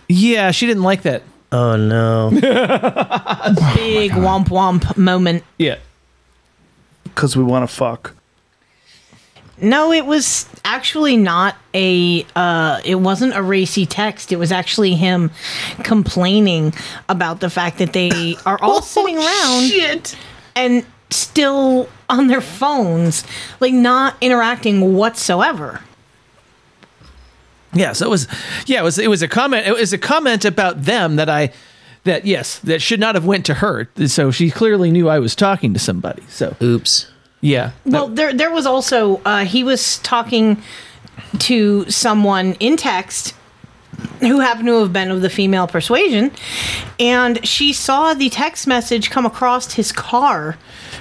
Yeah, 0.07 0.51
she 0.51 0.67
didn't 0.67 0.83
like 0.83 1.03
that. 1.03 1.23
Oh 1.51 1.75
no! 1.75 2.29
Big 3.75 4.11
womp 4.11 4.47
womp 4.47 4.95
moment. 4.97 5.43
Yeah. 5.57 5.77
Because 7.03 7.35
we 7.35 7.43
want 7.43 7.67
to 7.69 7.73
fuck. 7.73 8.15
No, 9.61 9.91
it 9.91 10.05
was 10.05 10.49
actually 10.65 11.17
not 11.17 11.55
a. 11.73 12.25
Uh, 12.35 12.81
it 12.83 12.95
wasn't 12.95 13.35
a 13.35 13.43
racy 13.43 13.85
text. 13.85 14.31
It 14.31 14.37
was 14.37 14.51
actually 14.51 14.95
him 14.95 15.31
complaining 15.83 16.73
about 17.07 17.39
the 17.39 17.49
fact 17.49 17.77
that 17.77 17.93
they 17.93 18.35
are 18.45 18.57
all 18.61 18.81
sitting 18.81 19.17
around 19.17 20.15
and 20.55 20.85
still 21.11 21.89
on 22.09 22.27
their 22.27 22.41
phones, 22.41 23.23
like 23.59 23.73
not 23.73 24.15
interacting 24.21 24.95
whatsoever. 24.95 25.81
Yeah, 27.73 27.93
so 27.93 28.07
it 28.07 28.09
was 28.09 28.27
yeah, 28.65 28.81
it 28.81 28.83
was 28.83 28.97
it 28.97 29.09
was 29.09 29.21
a 29.21 29.27
comment 29.27 29.65
it 29.67 29.73
was 29.73 29.93
a 29.93 29.97
comment 29.97 30.43
about 30.43 30.83
them 30.83 31.15
that 31.15 31.29
I 31.29 31.53
that 32.03 32.25
yes, 32.25 32.59
that 32.59 32.81
should 32.81 32.99
not 32.99 33.15
have 33.15 33.25
went 33.25 33.45
to 33.45 33.55
her. 33.55 33.89
So 34.07 34.31
she 34.31 34.49
clearly 34.49 34.91
knew 34.91 35.07
I 35.07 35.19
was 35.19 35.35
talking 35.35 35.73
to 35.73 35.79
somebody. 35.79 36.23
So 36.27 36.55
oops. 36.61 37.10
Yeah. 37.41 37.71
Well, 37.85 38.07
there 38.07 38.33
there 38.33 38.51
was 38.51 38.65
also 38.65 39.19
uh, 39.25 39.45
he 39.45 39.63
was 39.63 39.97
talking 39.99 40.61
to 41.39 41.89
someone 41.89 42.53
in 42.59 42.77
text 42.77 43.33
who 44.19 44.39
happened 44.39 44.67
to 44.67 44.79
have 44.79 44.93
been 44.93 45.11
of 45.11 45.21
the 45.21 45.29
female 45.29 45.67
persuasion, 45.67 46.31
and 46.99 47.45
she 47.45 47.73
saw 47.73 48.13
the 48.13 48.29
text 48.29 48.67
message 48.67 49.09
come 49.09 49.25
across 49.25 49.73
his 49.73 49.91
car. 49.91 50.57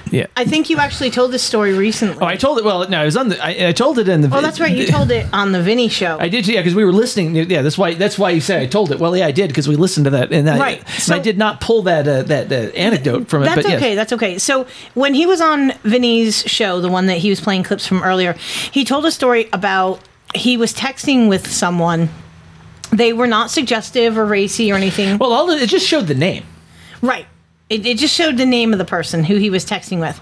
Yeah. 0.09 0.27
I 0.35 0.45
think 0.45 0.69
you 0.69 0.77
actually 0.77 1.09
told 1.09 1.31
this 1.31 1.43
story 1.43 1.73
recently. 1.73 2.21
Oh, 2.21 2.25
I 2.25 2.35
told 2.35 2.57
it. 2.57 2.65
Well, 2.65 2.87
no, 2.89 3.01
I 3.01 3.05
was 3.05 3.15
on 3.15 3.29
the. 3.29 3.43
I, 3.43 3.69
I 3.69 3.71
told 3.71 3.97
it 3.97 4.09
in 4.09 4.21
the. 4.21 4.35
Oh, 4.35 4.41
that's 4.41 4.59
right. 4.59 4.75
You 4.75 4.87
told 4.87 5.09
it 5.11 5.25
on 5.31 5.51
the 5.51 5.61
Vinnie 5.61 5.87
show. 5.87 6.17
I 6.19 6.27
did, 6.27 6.47
yeah, 6.47 6.59
because 6.59 6.75
we 6.75 6.83
were 6.83 6.91
listening. 6.91 7.35
Yeah, 7.35 7.61
that's 7.61 7.77
why. 7.77 7.93
That's 7.93 8.19
why 8.19 8.31
you 8.31 8.41
said 8.41 8.61
I 8.61 8.65
told 8.65 8.91
it. 8.91 8.99
Well, 8.99 9.15
yeah, 9.15 9.27
I 9.27 9.31
did 9.31 9.47
because 9.47 9.67
we 9.67 9.75
listened 9.75 10.05
to 10.05 10.09
that, 10.11 10.33
and 10.33 10.49
I, 10.49 10.59
Right, 10.59 11.09
and 11.09 11.19
I 11.19 11.19
did 11.19 11.37
not 11.37 11.61
pull 11.61 11.83
that 11.83 12.07
uh, 12.07 12.23
that 12.23 12.51
uh, 12.51 12.55
anecdote 12.75 13.29
from 13.29 13.43
it. 13.43 13.45
That's 13.45 13.63
but 13.63 13.69
yes. 13.69 13.81
okay. 13.81 13.95
That's 13.95 14.13
okay. 14.13 14.37
So 14.37 14.67
when 14.93 15.13
he 15.13 15.25
was 15.25 15.39
on 15.39 15.71
Vinnie's 15.83 16.41
show, 16.43 16.81
the 16.81 16.89
one 16.89 17.05
that 17.05 17.17
he 17.17 17.29
was 17.29 17.39
playing 17.39 17.63
clips 17.63 17.87
from 17.87 18.03
earlier, 18.03 18.33
he 18.33 18.83
told 18.83 19.05
a 19.05 19.11
story 19.11 19.49
about 19.53 20.01
he 20.35 20.57
was 20.57 20.73
texting 20.73 21.29
with 21.29 21.49
someone. 21.49 22.09
They 22.91 23.13
were 23.13 23.27
not 23.27 23.51
suggestive 23.51 24.17
or 24.17 24.25
racy 24.25 24.71
or 24.71 24.75
anything. 24.75 25.17
Well, 25.17 25.31
all 25.31 25.49
it 25.49 25.67
just 25.67 25.87
showed 25.87 26.07
the 26.07 26.15
name. 26.15 26.43
Right. 27.01 27.25
It, 27.69 27.85
it 27.85 27.97
just 27.97 28.13
showed 28.13 28.37
the 28.37 28.45
name 28.45 28.73
of 28.73 28.79
the 28.79 28.85
person 28.85 29.23
who 29.23 29.37
he 29.37 29.49
was 29.49 29.65
texting 29.65 29.99
with, 30.01 30.19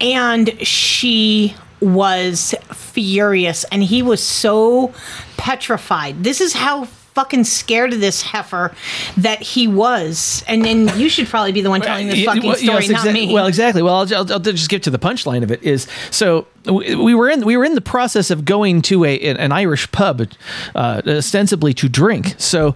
and 0.00 0.64
she 0.66 1.54
was 1.80 2.54
furious, 2.72 3.64
and 3.64 3.82
he 3.82 4.02
was 4.02 4.22
so 4.22 4.94
petrified. 5.36 6.22
This 6.22 6.40
is 6.40 6.52
how 6.52 6.86
fucking 7.16 7.44
scared 7.44 7.94
of 7.94 8.00
this 8.00 8.20
heifer 8.20 8.74
that 9.16 9.40
he 9.40 9.66
was. 9.66 10.44
And 10.46 10.62
then 10.62 10.86
you 11.00 11.08
should 11.08 11.26
probably 11.26 11.50
be 11.50 11.62
the 11.62 11.70
one 11.70 11.80
telling 11.80 12.08
this 12.08 12.22
fucking 12.22 12.44
well, 12.44 12.56
story, 12.56 12.84
yes, 12.84 12.90
not 12.90 13.06
exa- 13.06 13.12
me. 13.14 13.32
Well, 13.32 13.46
exactly. 13.46 13.80
Well, 13.80 13.94
I'll, 13.94 14.14
I'll, 14.14 14.32
I'll 14.34 14.38
just 14.38 14.68
get 14.68 14.82
to 14.82 14.90
the 14.90 14.98
punchline 14.98 15.42
of 15.42 15.50
it. 15.50 15.62
Is 15.62 15.86
so 16.10 16.46
we, 16.66 16.94
we 16.94 17.14
were 17.14 17.30
in 17.30 17.42
we 17.46 17.56
were 17.56 17.64
in 17.64 17.74
the 17.74 17.80
process 17.80 18.30
of 18.30 18.44
going 18.44 18.82
to 18.82 19.06
a 19.06 19.18
an, 19.18 19.38
an 19.38 19.50
Irish 19.50 19.90
pub, 19.92 20.28
uh, 20.74 21.00
ostensibly 21.06 21.72
to 21.72 21.88
drink. 21.88 22.34
So 22.36 22.74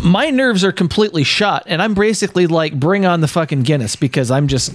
my 0.00 0.30
nerves 0.30 0.64
are 0.64 0.72
completely 0.72 1.22
shot, 1.22 1.64
and 1.66 1.82
I'm 1.82 1.92
basically 1.92 2.46
like, 2.46 2.80
bring 2.80 3.04
on 3.04 3.20
the 3.20 3.28
fucking 3.28 3.62
Guinness 3.62 3.94
because 3.94 4.30
I'm 4.30 4.48
just 4.48 4.72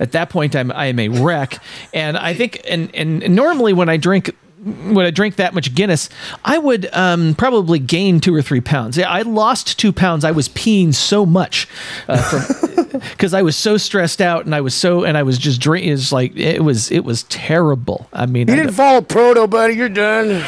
at 0.00 0.12
that 0.12 0.30
point 0.30 0.56
I'm 0.56 0.72
I 0.72 0.86
am 0.86 0.98
a 0.98 1.10
wreck, 1.10 1.58
and 1.92 2.16
I 2.16 2.32
think 2.32 2.62
and 2.66 2.94
and 2.94 3.36
normally 3.36 3.74
when 3.74 3.90
I 3.90 3.98
drink 3.98 4.34
when 4.64 5.04
I 5.06 5.10
drink 5.10 5.36
that 5.36 5.52
much 5.54 5.74
Guinness, 5.74 6.08
I 6.44 6.58
would 6.58 6.88
um, 6.94 7.34
probably 7.34 7.78
gain 7.78 8.20
two 8.20 8.34
or 8.34 8.42
three 8.42 8.60
pounds. 8.60 8.96
Yeah, 8.96 9.10
I 9.10 9.22
lost 9.22 9.78
two 9.78 9.92
pounds. 9.92 10.24
I 10.24 10.30
was 10.30 10.48
peeing 10.48 10.94
so 10.94 11.26
much 11.26 11.68
because 12.06 13.34
I 13.34 13.42
was 13.42 13.56
so 13.56 13.76
stressed 13.76 14.20
out 14.20 14.44
and 14.46 14.54
I 14.54 14.60
was 14.60 14.74
so 14.74 15.04
and 15.04 15.16
I 15.16 15.22
was 15.22 15.38
just 15.38 15.60
drinking. 15.60 15.92
It's 15.92 16.12
like 16.12 16.36
it 16.36 16.62
was 16.64 16.90
it 16.90 17.04
was 17.04 17.24
terrible. 17.24 18.08
I 18.12 18.26
mean, 18.26 18.48
You 18.48 18.54
I- 18.54 18.56
didn't 18.58 18.72
follow 18.74 19.00
proto, 19.00 19.46
buddy. 19.46 19.74
You're 19.74 19.88
done. 19.88 20.44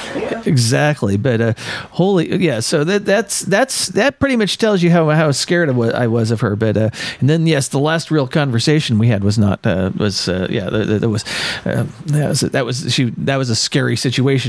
exactly. 0.47 1.16
But 1.16 1.40
uh, 1.40 1.52
holy 1.93 2.36
yeah. 2.43 2.60
So 2.60 2.84
that 2.84 3.05
that's 3.05 3.40
that's 3.40 3.88
that 3.88 4.18
pretty 4.18 4.36
much 4.36 4.59
tells 4.59 4.82
you 4.82 4.90
how 4.90 5.09
how 5.10 5.30
scared 5.32 5.68
I 5.68 5.72
was, 5.72 5.93
I 5.93 6.06
was 6.06 6.30
of 6.30 6.40
her. 6.40 6.56
But 6.56 6.76
uh, 6.76 6.90
and 7.20 7.28
then 7.28 7.47
yes, 7.47 7.68
the 7.68 7.78
last 7.80 8.10
real 8.10 8.26
conversation 8.28 8.98
we 8.98 9.09
had 9.09 9.24
was 9.24 9.38
not 9.38 9.64
uh, 9.66 9.90
was 9.97 10.28
uh, 10.28 10.47
yeah 10.51 10.68
was 11.06 11.24
uh, 11.66 11.86
that 12.06 12.28
was 12.28 12.40
that 12.40 12.64
was 12.64 12.94
she 12.94 13.10
that 13.18 13.36
was 13.36 13.51
a 13.51 13.56
scary 13.56 13.97
situation 13.97 14.06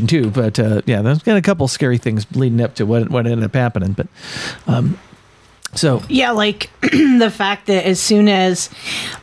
too. 0.08 0.30
But 0.30 0.60
uh, 0.60 0.82
yeah, 0.86 1.02
there's 1.02 1.24
been 1.24 1.38
a 1.38 1.42
couple 1.42 1.68
scary 1.68 1.98
things 1.98 2.26
leading 2.36 2.62
up 2.62 2.76
to 2.76 2.86
what 2.86 3.10
what 3.10 3.28
ended 3.28 3.44
up 3.44 3.54
happening. 3.54 3.94
But 3.94 4.08
um, 4.68 4.98
so 5.74 6.04
Yeah, 6.10 6.32
like 6.32 6.70
the 6.82 7.32
fact 7.34 7.68
that 7.68 7.86
as 7.86 8.00
soon 8.00 8.28
as, 8.28 8.70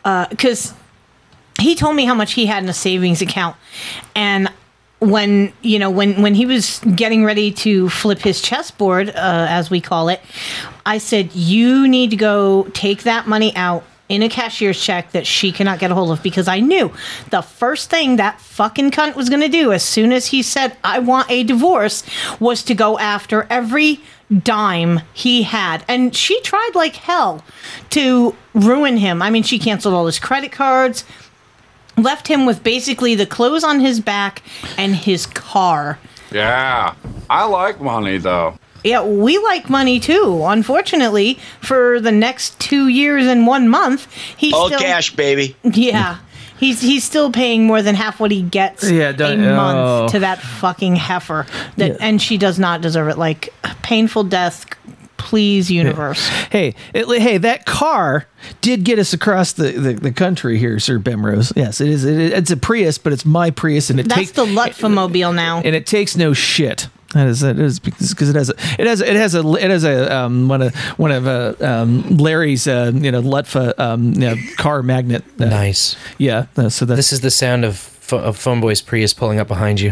because 0.02 0.74
he 1.61 1.74
told 1.74 1.97
me 1.97 2.05
how 2.05 2.15
much 2.15 2.32
he 2.32 2.47
had 2.47 2.62
in 2.62 2.69
a 2.69 2.74
savings 2.74 3.23
account, 3.23 3.56
and 4.15 4.51
when 5.01 5.52
you 5.62 5.78
know 5.78 5.90
when 5.90 6.23
when 6.23 6.35
he 6.35 6.47
was 6.47 6.81
getting 6.94 7.24
ready 7.24 7.51
to 7.51 7.89
flip 7.90 8.20
his 8.20 8.40
chessboard, 8.40 9.11
uh, 9.11 9.47
as 9.48 9.70
we 9.70 9.81
call 9.81 10.09
it, 10.09 10.20
I 10.86 10.98
said 10.98 11.35
you 11.35 11.89
need 11.89 12.11
to 12.11 12.16
go 12.16 12.65
take 12.73 13.02
that 13.02 13.27
money 13.27 13.55
out. 13.56 13.85
In 14.06 14.22
a 14.22 14.28
cashier's 14.28 14.82
check 14.82 15.12
that 15.12 15.26
she 15.26 15.51
cannot 15.51 15.78
get 15.78 15.90
a 15.90 15.94
hold 15.94 16.10
of 16.10 16.22
because 16.22 16.47
I 16.47 16.60
knew 16.60 16.93
the 17.31 17.40
first 17.40 17.89
thing 17.89 18.16
that 18.16 18.39
fucking 18.39 18.90
cunt 18.90 19.16
was 19.16 19.31
going 19.31 19.40
to 19.40 19.48
do 19.48 19.72
as 19.72 19.82
soon 19.82 20.12
as 20.12 20.26
he 20.26 20.43
said, 20.43 20.76
I 20.85 20.98
want 20.98 21.31
a 21.31 21.43
divorce, 21.43 22.05
was 22.39 22.62
to 22.64 22.74
go 22.74 22.98
after 22.98 23.47
every 23.48 24.02
dime 24.43 25.01
he 25.14 25.44
had. 25.44 25.85
And 25.89 26.14
she 26.14 26.39
tried 26.43 26.72
like 26.74 26.97
hell 26.97 27.43
to 27.90 28.36
ruin 28.52 28.98
him. 28.98 29.22
I 29.22 29.31
mean, 29.31 29.43
she 29.43 29.59
canceled 29.59 29.94
all 29.94 30.05
his 30.05 30.18
credit 30.18 30.52
cards, 30.52 31.05
left 31.97 32.28
him 32.28 32.44
with 32.44 32.62
basically 32.62 33.14
the 33.14 33.26
clothes 33.26 33.64
on 33.64 33.81
his 33.81 34.01
back 34.01 34.43
and 34.76 34.94
his 34.94 35.24
car. 35.26 35.98
Yeah, 36.31 36.94
I 37.31 37.47
like 37.47 37.81
money 37.81 38.18
though. 38.18 38.59
Yeah, 38.85 39.02
we 39.02 39.39
like 39.39 39.69
money 39.70 39.98
too. 39.98 40.43
Unfortunately, 40.44 41.39
for 41.61 41.98
the 42.01 42.12
next 42.12 42.59
two 42.61 42.89
years 42.89 43.27
and 43.27 43.47
one 43.47 43.69
month, 43.69 44.06
he's 44.36 44.52
All 44.52 44.66
still 44.66 44.78
cash, 44.78 45.16
baby. 45.16 45.56
Yeah. 45.65 46.19
He's 46.61 46.81
he's 46.81 47.02
still 47.02 47.32
paying 47.32 47.66
more 47.66 47.82
than 47.82 47.94
half 47.97 48.20
what 48.20 48.31
he 48.31 48.43
gets 48.43 48.89
Yeah, 48.89 49.09
a 49.09 49.12
don't- 49.12 49.40
month 49.40 49.78
oh. 49.78 50.09
to 50.12 50.19
that 50.20 50.40
fucking 50.40 50.97
heifer. 50.97 51.47
That 51.78 51.97
and 52.01 52.23
she 52.23 52.39
does 52.39 52.59
not 52.59 52.81
deserve 52.81 53.09
it. 53.09 53.19
Like 53.19 53.52
painful 53.82 54.24
death, 54.24 54.65
please, 55.16 55.70
universe. 55.70 56.27
Hey, 56.51 56.74
it, 56.94 57.06
hey, 57.20 57.39
that 57.39 57.66
car 57.66 58.27
did 58.61 58.85
get 58.85 58.98
us 58.98 59.12
across 59.12 59.52
the, 59.55 59.73
the, 59.73 59.93
the 59.94 60.12
country 60.12 60.59
here, 60.59 60.78
Sir 60.78 60.98
Bemrose. 60.98 61.52
Yes, 61.56 61.81
it 61.81 61.89
is. 61.89 62.05
It, 62.05 62.32
it's 62.32 62.51
a 62.51 62.56
Prius, 62.56 62.98
but 62.98 63.12
it's 63.12 63.24
my 63.24 63.51
Prius, 63.51 63.90
and 63.90 63.98
it 63.98 64.05
That's 64.09 64.15
takes 64.20 64.31
the 64.32 64.44
Lutfa 64.47 64.90
mobile 64.93 65.32
now. 65.32 65.61
and 65.65 65.74
it 65.74 65.86
takes 65.86 66.16
no 66.16 66.32
shit. 66.35 66.89
That 67.15 67.27
is 67.28 67.41
that 67.41 67.59
is 67.59 67.78
because 67.78 68.28
it 68.28 68.35
has 68.36 68.51
a 68.51 68.55
it 68.78 68.86
has 68.86 69.01
it 69.01 69.15
has 69.16 69.35
a 69.35 69.49
it 69.55 69.70
has 69.70 69.85
a 69.85 70.12
um 70.15 70.49
one 70.49 70.61
of 70.62 70.74
one 70.99 71.12
of 71.12 71.27
uh, 71.27 71.55
um 71.61 72.03
Larry's 72.16 72.66
uh 72.66 72.91
you 72.95 73.11
know 73.12 73.23
Lutfa 73.23 73.73
um 73.78 74.12
you 74.15 74.20
know, 74.20 74.35
car 74.57 74.82
magnet. 74.82 75.24
Uh, 75.41 75.45
Nice. 75.47 75.97
Yeah. 76.19 76.47
uh, 76.57 76.69
so 76.69 76.85
that's 76.85 76.97
This 76.99 77.12
is 77.12 77.20
the 77.20 77.31
sound 77.31 77.65
of, 77.65 77.78
pho- 77.78 78.19
of 78.19 78.36
Phone 78.36 78.61
Boy's 78.61 78.82
Prius 78.82 79.15
pulling 79.15 79.39
up 79.39 79.47
behind 79.49 79.81
you. 79.81 79.91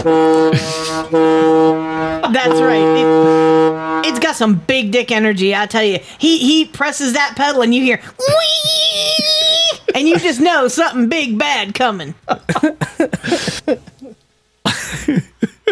That's 2.32 2.61
right. 2.61 2.82
It, 2.97 4.09
it's 4.09 4.19
got 4.19 4.35
some 4.36 4.57
big 4.57 4.90
dick 4.90 5.12
energy. 5.12 5.55
I 5.55 5.66
tell 5.66 5.85
you, 5.85 5.99
he 6.19 6.39
he 6.39 6.65
presses 6.65 7.12
that 7.12 7.35
pedal 7.36 7.62
and 7.62 7.73
you 7.74 7.82
hear 7.85 8.01
wee, 8.19 9.78
and 9.94 10.09
you 10.09 10.19
just 10.19 10.40
know 10.40 10.66
something 10.69 11.09
big 11.09 11.39
bad 11.39 11.74
coming. 11.74 12.15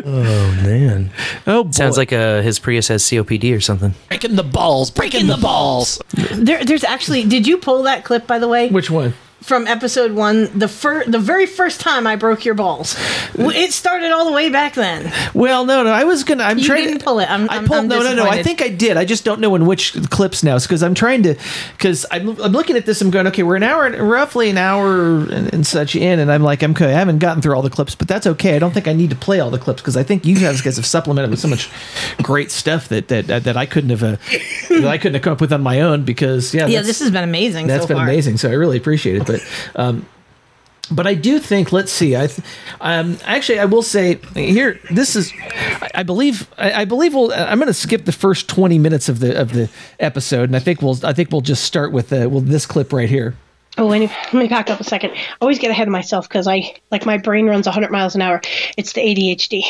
Oh 0.05 0.61
man. 0.65 1.11
Oh, 1.47 1.71
sounds 1.71 1.97
like 1.97 2.13
uh, 2.13 2.43
his 2.43 2.59
Prius 2.59 2.89
has 2.89 3.03
COPD 3.05 3.57
or 3.57 3.61
something. 3.61 3.95
breaking 4.09 4.37
the 4.37 4.43
balls, 4.43 4.91
breaking 4.91 5.27
the 5.27 5.37
balls. 5.37 6.01
There, 6.33 6.65
there's 6.65 6.85
actually. 6.85 7.25
Did 7.25 7.47
you 7.47 7.59
pull 7.59 7.83
that 7.85 8.05
clip 8.05 8.27
by 8.27 8.39
the 8.39 8.49
way? 8.49 8.69
Which 8.69 8.91
one? 8.91 9.15
From 9.43 9.67
episode 9.67 10.13
one, 10.13 10.57
the 10.59 10.69
fir- 10.69 11.05
the 11.07 11.19
very 11.19 11.47
first 11.47 11.81
time 11.81 12.07
I 12.07 12.15
broke 12.17 12.45
your 12.45 12.55
balls. 12.55 12.95
It 13.35 13.73
started 13.73 14.11
all 14.13 14.27
the 14.27 14.33
way 14.33 14.51
back 14.51 14.75
then. 14.75 15.11
Well, 15.35 15.65
no, 15.65 15.83
no. 15.83 15.91
I 15.91 16.05
was 16.05 16.25
gonna. 16.25 16.45
I'm 16.45 16.59
You 16.59 16.67
trying 16.67 16.85
didn't 16.85 16.99
to 16.99 17.05
pull 17.05 17.21
it. 17.21 17.31
I'm, 17.31 17.49
I 17.49 17.59
pulled. 17.59 17.73
I'm 17.81 17.89
no, 17.89 18.01
no, 18.03 18.15
no. 18.15 18.27
I 18.29 18.43
think 18.43 18.61
I 18.61 18.69
did. 18.69 18.99
I 18.99 19.07
just 19.07 19.25
don't 19.25 19.41
know 19.41 19.55
in 19.55 19.65
which 19.65 19.95
clips 20.11 20.43
now. 20.43 20.59
Because 20.59 20.83
I'm 20.83 20.93
trying 20.95 21.23
to. 21.23 21.37
Because 21.73 22.05
I'm, 22.11 22.29
I'm 22.41 22.53
looking 22.53 22.77
at 22.77 22.85
this. 22.85 23.01
I'm 23.01 23.11
going. 23.11 23.27
Okay, 23.29 23.43
we're 23.43 23.57
an 23.57 23.63
hour, 23.63 23.91
roughly 24.05 24.51
an 24.51 24.59
hour 24.59 25.21
and, 25.21 25.53
and 25.55 25.67
such 25.67 25.97
in, 25.97 26.19
and 26.19 26.31
I'm 26.31 26.43
like, 26.43 26.63
I'm 26.63 26.73
okay, 26.73 26.87
I 26.95 26.99
haven't 26.99 27.19
gotten 27.19 27.41
through 27.43 27.55
all 27.57 27.63
the 27.63 27.71
clips, 27.71 27.95
but 27.95 28.09
that's 28.09 28.27
okay. 28.27 28.57
I 28.57 28.59
don't 28.59 28.73
think 28.75 28.89
I 28.89 28.93
need 28.93 29.09
to 29.11 29.17
play 29.17 29.41
all 29.41 29.51
the 29.51 29.59
clips 29.59 29.81
because 29.81 29.97
I 29.97 30.03
think 30.03 30.27
you 30.27 30.39
guys 30.39 30.61
guys 30.61 30.77
have 30.77 30.87
supplemented 30.87 31.31
with 31.31 31.41
so 31.41 31.49
much 31.49 31.71
great 32.23 32.51
stuff 32.51 32.89
that 32.89 33.09
that 33.09 33.27
that 33.45 33.57
I 33.57 33.65
couldn't 33.65 33.91
have 33.91 34.03
uh, 34.03 34.17
that 34.69 34.85
I 34.87 34.99
couldn't 34.99 35.15
have 35.15 35.23
come 35.23 35.33
up 35.33 35.41
with 35.41 35.53
on 35.53 35.63
my 35.63 35.81
own. 35.81 36.05
Because 36.05 36.53
yeah, 36.55 36.67
Yeah, 36.67 36.83
this 36.83 37.01
has 37.01 37.11
been 37.11 37.25
amazing. 37.25 37.67
that's 37.69 37.85
so 37.85 37.89
been 37.89 37.97
far. 37.97 38.05
amazing. 38.05 38.37
So 38.37 38.51
I 38.51 38.53
really 38.53 38.77
appreciate 38.77 39.17
it. 39.17 39.30
But 39.31 39.81
um, 39.81 40.07
but 40.91 41.07
I 41.07 41.15
do 41.15 41.39
think. 41.39 41.73
Let's 41.73 41.93
see. 41.93 42.17
I 42.17 42.27
th- 42.27 42.47
um, 42.81 43.19
actually 43.25 43.61
I 43.61 43.65
will 43.65 43.83
say 43.83 44.17
here. 44.35 44.81
This 44.91 45.17
is. 45.17 45.33
I, 45.41 45.91
I 45.97 46.03
believe. 46.03 46.49
I, 46.59 46.83
I 46.83 46.85
believe. 46.85 47.15
We'll. 47.15 47.33
I'm 47.33 47.59
going 47.59 47.69
to 47.69 47.75
skip 47.75 48.05
the 48.05 48.13
first 48.13 48.49
20 48.49 48.79
minutes 48.79 49.09
of 49.09 49.21
the 49.21 49.41
of 49.41 49.53
the 49.53 49.71
episode, 49.99 50.45
and 50.45 50.57
I 50.57 50.61
think 50.61 50.83
we'll. 50.83 50.99
I 51.05 51.13
think 51.13 51.31
we'll 51.31 51.41
just 51.41 51.65
start 51.65 51.93
with 51.93 52.13
uh, 52.13 52.29
well 52.31 52.41
this 52.41 52.67
clip 52.67 52.93
right 52.93 53.09
here. 53.09 53.37
Oh, 53.79 53.87
let 53.87 54.01
me, 54.01 54.07
let 54.09 54.35
me 54.35 54.49
back 54.49 54.69
up 54.69 54.81
a 54.81 54.85
second. 54.85 55.13
I 55.13 55.37
always 55.41 55.59
get 55.59 55.71
ahead 55.71 55.87
of 55.87 55.93
myself 55.93 56.29
because 56.29 56.47
I 56.47 56.75
like 56.91 57.07
my 57.07 57.19
brain 57.19 57.47
runs 57.47 57.67
100 57.67 57.91
miles 57.91 58.15
an 58.15 58.21
hour. 58.21 58.41
It's 58.77 58.93
the 58.93 59.01
ADHD. 59.01 59.63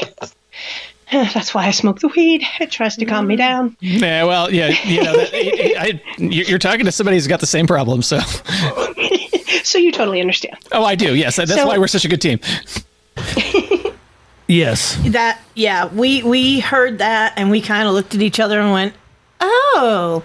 That's 1.12 1.54
why 1.54 1.66
I 1.66 1.70
smoke 1.70 2.00
the 2.00 2.08
weed. 2.08 2.42
It 2.60 2.70
tries 2.70 2.96
to 2.96 3.04
calm 3.04 3.26
me 3.26 3.36
down. 3.36 3.76
Yeah, 3.80 4.24
well, 4.24 4.52
yeah, 4.52 4.68
you 4.84 5.02
know, 5.02 5.12
that, 5.16 5.30
I, 5.34 6.00
I, 6.02 6.02
you're 6.18 6.58
talking 6.58 6.86
to 6.86 6.92
somebody 6.92 7.18
who's 7.18 7.26
got 7.26 7.40
the 7.40 7.46
same 7.46 7.66
problem. 7.66 8.02
So, 8.02 8.18
So 9.64 9.78
you 9.78 9.92
totally 9.92 10.20
understand. 10.20 10.56
oh, 10.72 10.84
I 10.84 10.94
do. 10.94 11.14
Yes, 11.14 11.36
that's 11.36 11.52
So- 11.54 11.66
why 11.66 11.78
we're 11.78 11.86
such 11.88 12.04
a 12.04 12.08
good 12.08 12.20
team. 12.20 12.38
Yes. 14.46 14.98
That 15.06 15.40
yeah, 15.54 15.86
we 15.86 16.24
we 16.24 16.58
heard 16.58 16.98
that 16.98 17.34
and 17.36 17.52
we 17.52 17.60
kind 17.60 17.86
of 17.86 17.94
looked 17.94 18.16
at 18.16 18.20
each 18.22 18.40
other 18.40 18.60
and 18.60 18.72
went, 18.72 18.94
"Oh." 19.40 20.24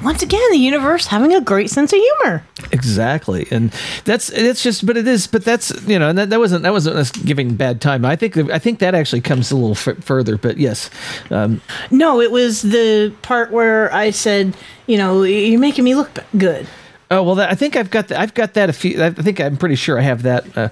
Once 0.00 0.22
again, 0.22 0.40
the 0.52 0.56
universe 0.58 1.06
having 1.08 1.34
a 1.34 1.40
great 1.40 1.68
sense 1.68 1.92
of 1.92 1.98
humor. 1.98 2.44
Exactly, 2.70 3.48
and 3.50 3.72
that's 4.04 4.30
it's 4.30 4.62
just, 4.62 4.86
but 4.86 4.96
it 4.96 5.08
is, 5.08 5.26
but 5.26 5.44
that's 5.44 5.70
you 5.88 5.98
know, 5.98 6.08
and 6.10 6.18
that, 6.18 6.30
that 6.30 6.38
wasn't 6.38 6.62
that 6.62 6.72
wasn't 6.72 6.94
us 6.96 7.10
giving 7.10 7.56
bad 7.56 7.80
time. 7.80 8.04
I 8.04 8.14
think 8.14 8.36
I 8.36 8.60
think 8.60 8.78
that 8.78 8.94
actually 8.94 9.20
comes 9.22 9.50
a 9.50 9.56
little 9.56 9.72
f- 9.72 10.04
further, 10.04 10.36
but 10.38 10.58
yes, 10.58 10.88
um, 11.30 11.60
No, 11.90 12.20
it 12.20 12.30
was 12.30 12.62
the 12.62 13.12
part 13.22 13.50
where 13.50 13.92
I 13.92 14.10
said, 14.10 14.56
you 14.86 14.96
know, 14.96 15.24
you're 15.24 15.58
making 15.58 15.82
me 15.84 15.96
look 15.96 16.16
good. 16.38 16.68
Oh 17.12 17.22
well, 17.22 17.34
that, 17.36 17.50
I 17.50 17.54
think 17.54 17.76
I've 17.76 17.90
got 17.90 18.08
that. 18.08 18.18
I've 18.18 18.34
got 18.34 18.54
that. 18.54 18.70
A 18.70 18.72
few. 18.72 19.02
I 19.02 19.10
think 19.10 19.40
I'm 19.40 19.56
pretty 19.56 19.74
sure 19.74 19.98
I 19.98 20.02
have 20.02 20.22
that 20.22 20.56
uh, 20.56 20.68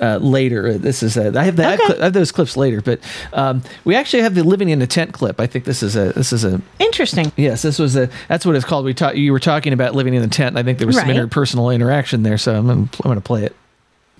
uh, 0.00 0.18
later. 0.18 0.68
Uh, 0.68 0.78
This 0.78 1.02
is. 1.02 1.16
Uh, 1.16 1.32
I 1.36 1.44
have 1.44 1.56
that. 1.56 1.80
I 2.00 2.04
have 2.04 2.12
those 2.12 2.32
clips 2.32 2.56
later, 2.56 2.80
but 2.82 3.00
um, 3.32 3.62
we 3.84 3.94
actually 3.94 4.22
have 4.22 4.34
the 4.34 4.42
living 4.44 4.68
in 4.68 4.82
a 4.82 4.86
tent 4.86 5.12
clip. 5.12 5.40
I 5.40 5.46
think 5.46 5.64
this 5.64 5.82
is 5.82 5.96
a. 5.96 6.12
This 6.12 6.32
is 6.32 6.44
a. 6.44 6.60
Interesting. 6.78 7.32
Yes, 7.36 7.62
this 7.62 7.78
was 7.78 7.96
a. 7.96 8.10
That's 8.28 8.44
what 8.44 8.56
it's 8.56 8.64
called. 8.64 8.84
We 8.84 8.94
talked. 8.94 9.16
You 9.16 9.32
were 9.32 9.40
talking 9.40 9.72
about 9.72 9.94
living 9.94 10.14
in 10.14 10.22
a 10.22 10.28
tent. 10.28 10.48
And 10.50 10.58
I 10.58 10.62
think 10.62 10.78
there 10.78 10.86
was 10.86 10.96
some 10.96 11.08
Right. 11.08 11.16
interpersonal 11.16 11.74
interaction 11.74 12.22
there, 12.22 12.38
so 12.38 12.54
I'm. 12.54 12.66
Gonna, 12.66 12.80
I'm 12.82 12.88
going 13.02 13.14
to 13.16 13.20
play 13.22 13.44
it. 13.44 13.56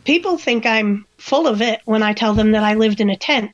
People 0.05 0.39
think 0.39 0.65
I'm 0.65 1.05
full 1.19 1.47
of 1.47 1.61
it 1.61 1.81
when 1.85 2.03
I 2.03 2.15
tell 2.15 2.33
them 2.33 2.53
that 2.53 2.65
I 2.65 2.75
lived 2.75 3.01
in 3.01 3.11
a 3.11 3.17
tent 3.17 3.51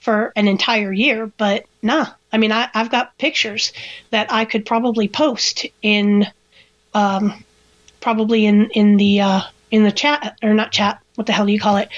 for 0.00 0.32
an 0.36 0.46
entire 0.48 0.92
year, 0.92 1.32
but 1.38 1.64
nah. 1.82 2.08
I 2.30 2.36
mean, 2.36 2.52
I, 2.52 2.68
I've 2.74 2.90
got 2.90 3.16
pictures 3.16 3.72
that 4.10 4.30
I 4.30 4.44
could 4.44 4.66
probably 4.66 5.08
post 5.08 5.64
in, 5.80 6.26
um, 6.98 7.44
probably 8.00 8.46
in 8.46 8.70
in 8.70 8.96
the 8.96 9.20
uh, 9.20 9.40
in 9.70 9.84
the 9.84 9.92
chat 9.92 10.38
or 10.42 10.54
not 10.54 10.72
chat. 10.72 11.00
What 11.14 11.26
the 11.26 11.32
hell 11.32 11.46
do 11.46 11.52
you 11.52 11.60
call 11.60 11.76
it? 11.76 11.88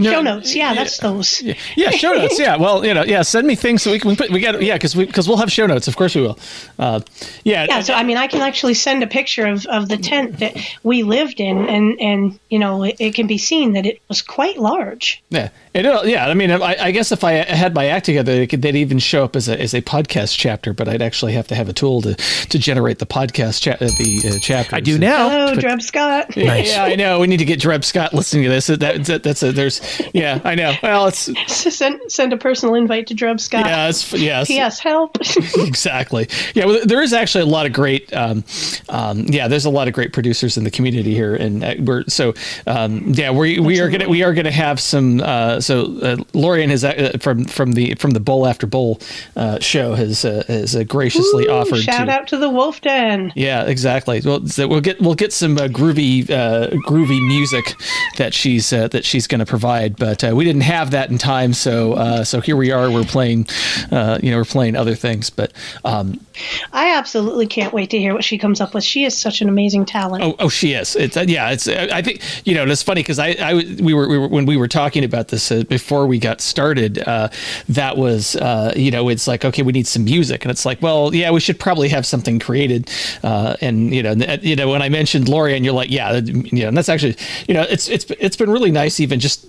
Show 0.00 0.22
notes. 0.22 0.54
Yeah, 0.54 0.74
that's 0.74 0.98
those. 0.98 1.42
Yeah, 1.76 1.90
show 1.90 2.12
notes. 2.12 2.38
Yeah, 2.38 2.56
well, 2.56 2.84
you 2.84 2.94
know, 2.94 3.04
yeah, 3.04 3.22
send 3.22 3.46
me 3.46 3.54
things 3.54 3.82
so 3.82 3.90
we 3.90 3.98
can 3.98 4.14
put. 4.16 4.30
We 4.30 4.40
got 4.40 4.60
yeah, 4.62 4.74
because 4.74 4.94
we 4.94 5.04
because 5.04 5.28
we'll 5.28 5.38
have 5.38 5.50
show 5.50 5.66
notes. 5.66 5.88
Of 5.88 5.96
course 5.96 6.14
we 6.14 6.22
will. 6.22 6.38
Uh, 6.78 7.00
yeah, 7.44 7.66
Yeah, 7.68 7.80
so 7.80 7.94
I 7.94 8.02
mean, 8.02 8.16
I 8.16 8.26
can 8.26 8.40
actually 8.42 8.74
send 8.74 9.02
a 9.02 9.06
picture 9.06 9.46
of, 9.46 9.66
of 9.66 9.88
the 9.88 9.96
tent 9.96 10.38
that 10.38 10.56
we 10.82 11.02
lived 11.02 11.40
in, 11.40 11.68
and 11.68 12.00
and 12.00 12.38
you 12.50 12.58
know, 12.58 12.82
it, 12.84 12.96
it 12.98 13.14
can 13.14 13.26
be 13.26 13.38
seen 13.38 13.72
that 13.72 13.86
it 13.86 14.00
was 14.08 14.22
quite 14.22 14.58
large. 14.58 15.22
Yeah, 15.30 15.48
it, 15.74 15.86
uh, 15.86 16.02
yeah. 16.04 16.26
I 16.28 16.34
mean, 16.34 16.50
I, 16.50 16.76
I 16.78 16.90
guess 16.90 17.12
if 17.12 17.24
I 17.24 17.32
had 17.32 17.74
my 17.74 17.86
act 17.86 18.06
together, 18.06 18.32
it 18.32 18.48
could, 18.48 18.62
they'd 18.62 18.76
even 18.76 18.98
show 18.98 19.24
up 19.24 19.36
as 19.36 19.48
a 19.48 19.60
as 19.60 19.74
a 19.74 19.82
podcast 19.82 20.36
chapter. 20.38 20.72
But 20.72 20.88
I'd 20.88 21.02
actually 21.02 21.32
have 21.32 21.48
to 21.48 21.54
have 21.54 21.68
a 21.68 21.72
tool 21.72 22.02
to 22.02 22.14
to 22.14 22.58
generate 22.58 22.98
the 22.98 23.06
podcast 23.06 23.62
cha- 23.62 23.72
uh, 23.72 23.90
the 23.98 24.34
uh, 24.36 24.38
chapter. 24.40 24.76
I 24.76 24.80
do 24.80 24.98
now. 24.98 25.28
Hello, 25.28 25.54
Dreb 25.54 25.82
Scott. 25.82 26.36
Yeah, 26.42 26.84
I 26.84 26.96
know. 26.96 27.18
We 27.20 27.26
need 27.28 27.38
to 27.38 27.44
get 27.44 27.60
Dreb 27.60 27.84
Scott 27.84 28.12
listening 28.12 28.44
to 28.44 28.48
this. 28.50 28.66
That, 28.66 29.04
that 29.06 29.22
that's 29.22 29.42
a 29.42 29.52
there's 29.52 29.80
yeah, 30.12 30.40
I 30.44 30.54
know. 30.54 30.74
Well, 30.82 31.06
it's 31.06 31.30
send 31.74 32.00
send 32.10 32.32
a 32.32 32.36
personal 32.36 32.74
invite 32.74 33.06
to 33.08 33.14
Dreb 33.14 33.40
Scott. 33.40 33.66
Yeah, 33.66 33.88
it's 33.88 34.12
yes. 34.12 34.48
P.S. 34.48 34.78
Help. 34.78 35.18
exactly. 35.56 36.28
Yeah, 36.54 36.66
well, 36.66 36.80
there 36.84 37.02
is 37.02 37.12
actually 37.12 37.42
a 37.42 37.46
lot 37.46 37.66
of 37.66 37.72
great. 37.72 38.12
Um, 38.12 38.44
um, 38.88 39.24
yeah, 39.28 39.48
there's 39.48 39.64
a 39.64 39.70
lot 39.70 39.88
of 39.88 39.94
great 39.94 40.12
producers 40.12 40.56
in 40.56 40.64
the 40.64 40.70
community 40.70 41.14
here, 41.14 41.34
and 41.34 41.64
uh, 41.64 41.74
we're 41.80 42.04
so 42.08 42.34
um, 42.66 43.12
yeah 43.14 43.30
we 43.30 43.58
we 43.58 43.80
are 43.80 43.90
gonna 43.90 44.08
we 44.08 44.22
are 44.22 44.34
gonna 44.34 44.50
have 44.50 44.80
some. 44.80 45.20
Uh, 45.20 45.60
so 45.60 45.98
uh, 46.02 46.16
Lorian 46.34 46.70
has 46.70 46.84
uh, 46.84 47.16
from 47.20 47.44
from 47.44 47.72
the 47.72 47.94
from 47.94 48.12
the 48.12 48.20
Bowl 48.20 48.46
After 48.46 48.66
Bowl 48.66 49.00
uh, 49.36 49.58
show 49.60 49.94
has 49.94 50.24
uh, 50.24 50.44
has 50.48 50.76
uh, 50.76 50.84
graciously 50.84 51.46
Ooh, 51.46 51.52
offered 51.52 51.80
shout 51.80 52.06
to. 52.06 52.12
out 52.12 52.28
to 52.28 52.36
the 52.36 52.50
Wolf 52.50 52.80
Den. 52.80 53.32
Yeah, 53.34 53.64
exactly. 53.64 54.20
Well, 54.24 54.46
so 54.46 54.68
we'll 54.68 54.80
get 54.80 55.00
we'll 55.00 55.14
get 55.14 55.32
some 55.32 55.56
uh, 55.56 55.62
groovy 55.68 56.28
uh, 56.30 56.68
groovy 56.86 57.26
music 57.26 57.74
that 58.16 58.34
she's 58.34 58.72
uh, 58.72 58.88
that 58.88 59.04
she's 59.04 59.26
going 59.26 59.40
to 59.40 59.46
provide, 59.46 59.71
but 59.96 60.24
uh, 60.24 60.32
we 60.34 60.44
didn't 60.44 60.62
have 60.62 60.90
that 60.92 61.10
in 61.10 61.18
time, 61.18 61.52
so 61.52 61.94
uh, 61.94 62.24
so 62.24 62.40
here 62.40 62.56
we 62.56 62.70
are. 62.70 62.90
We're 62.90 63.04
playing, 63.04 63.46
uh, 63.90 64.18
you 64.22 64.30
know, 64.30 64.38
we're 64.38 64.44
playing 64.44 64.76
other 64.76 64.94
things, 64.94 65.30
but 65.30 65.52
um, 65.84 66.24
I 66.72 66.96
absolutely 66.96 67.46
can't 67.46 67.72
wait 67.72 67.90
to 67.90 67.98
hear 67.98 68.14
what 68.14 68.24
she 68.24 68.38
comes 68.38 68.60
up 68.60 68.74
with. 68.74 68.84
She 68.84 69.04
is 69.04 69.16
such 69.16 69.40
an 69.40 69.48
amazing 69.48 69.86
talent. 69.86 70.24
Oh, 70.24 70.36
oh, 70.38 70.48
she 70.48 70.72
is. 70.72 70.96
It's 70.96 71.16
uh, 71.16 71.24
yeah. 71.26 71.50
It's. 71.50 71.68
Uh, 71.68 71.88
I 71.92 72.02
think 72.02 72.22
you 72.44 72.54
know. 72.54 72.64
It's 72.64 72.82
funny 72.82 73.02
because 73.02 73.18
I, 73.18 73.36
I, 73.40 73.54
we 73.54 73.92
were, 73.94 74.08
we 74.08 74.18
were 74.18 74.28
when 74.28 74.46
we 74.46 74.56
were 74.56 74.68
talking 74.68 75.04
about 75.04 75.28
this 75.28 75.50
uh, 75.50 75.64
before 75.64 76.06
we 76.06 76.18
got 76.18 76.40
started. 76.40 76.98
Uh, 76.98 77.28
that 77.68 77.96
was, 77.96 78.36
uh, 78.36 78.72
you 78.76 78.90
know, 78.90 79.08
it's 79.08 79.26
like 79.26 79.44
okay, 79.44 79.62
we 79.62 79.72
need 79.72 79.86
some 79.86 80.04
music, 80.04 80.44
and 80.44 80.50
it's 80.50 80.64
like, 80.64 80.80
well, 80.80 81.14
yeah, 81.14 81.30
we 81.30 81.40
should 81.40 81.58
probably 81.58 81.88
have 81.88 82.06
something 82.06 82.38
created. 82.38 82.90
Uh, 83.22 83.56
and 83.60 83.94
you 83.94 84.02
know, 84.02 84.12
you 84.42 84.56
know, 84.56 84.70
when 84.70 84.82
I 84.82 84.88
mentioned 84.88 85.28
Lori, 85.28 85.54
and 85.54 85.64
you're 85.64 85.74
like, 85.74 85.90
yeah, 85.90 86.16
you 86.16 86.62
know, 86.62 86.68
and 86.68 86.76
that's 86.76 86.88
actually, 86.88 87.16
you 87.46 87.54
know, 87.54 87.62
it's 87.62 87.88
it's 87.88 88.06
it's 88.18 88.36
been 88.36 88.50
really 88.50 88.70
nice, 88.70 89.00
even 89.00 89.20
just 89.20 89.46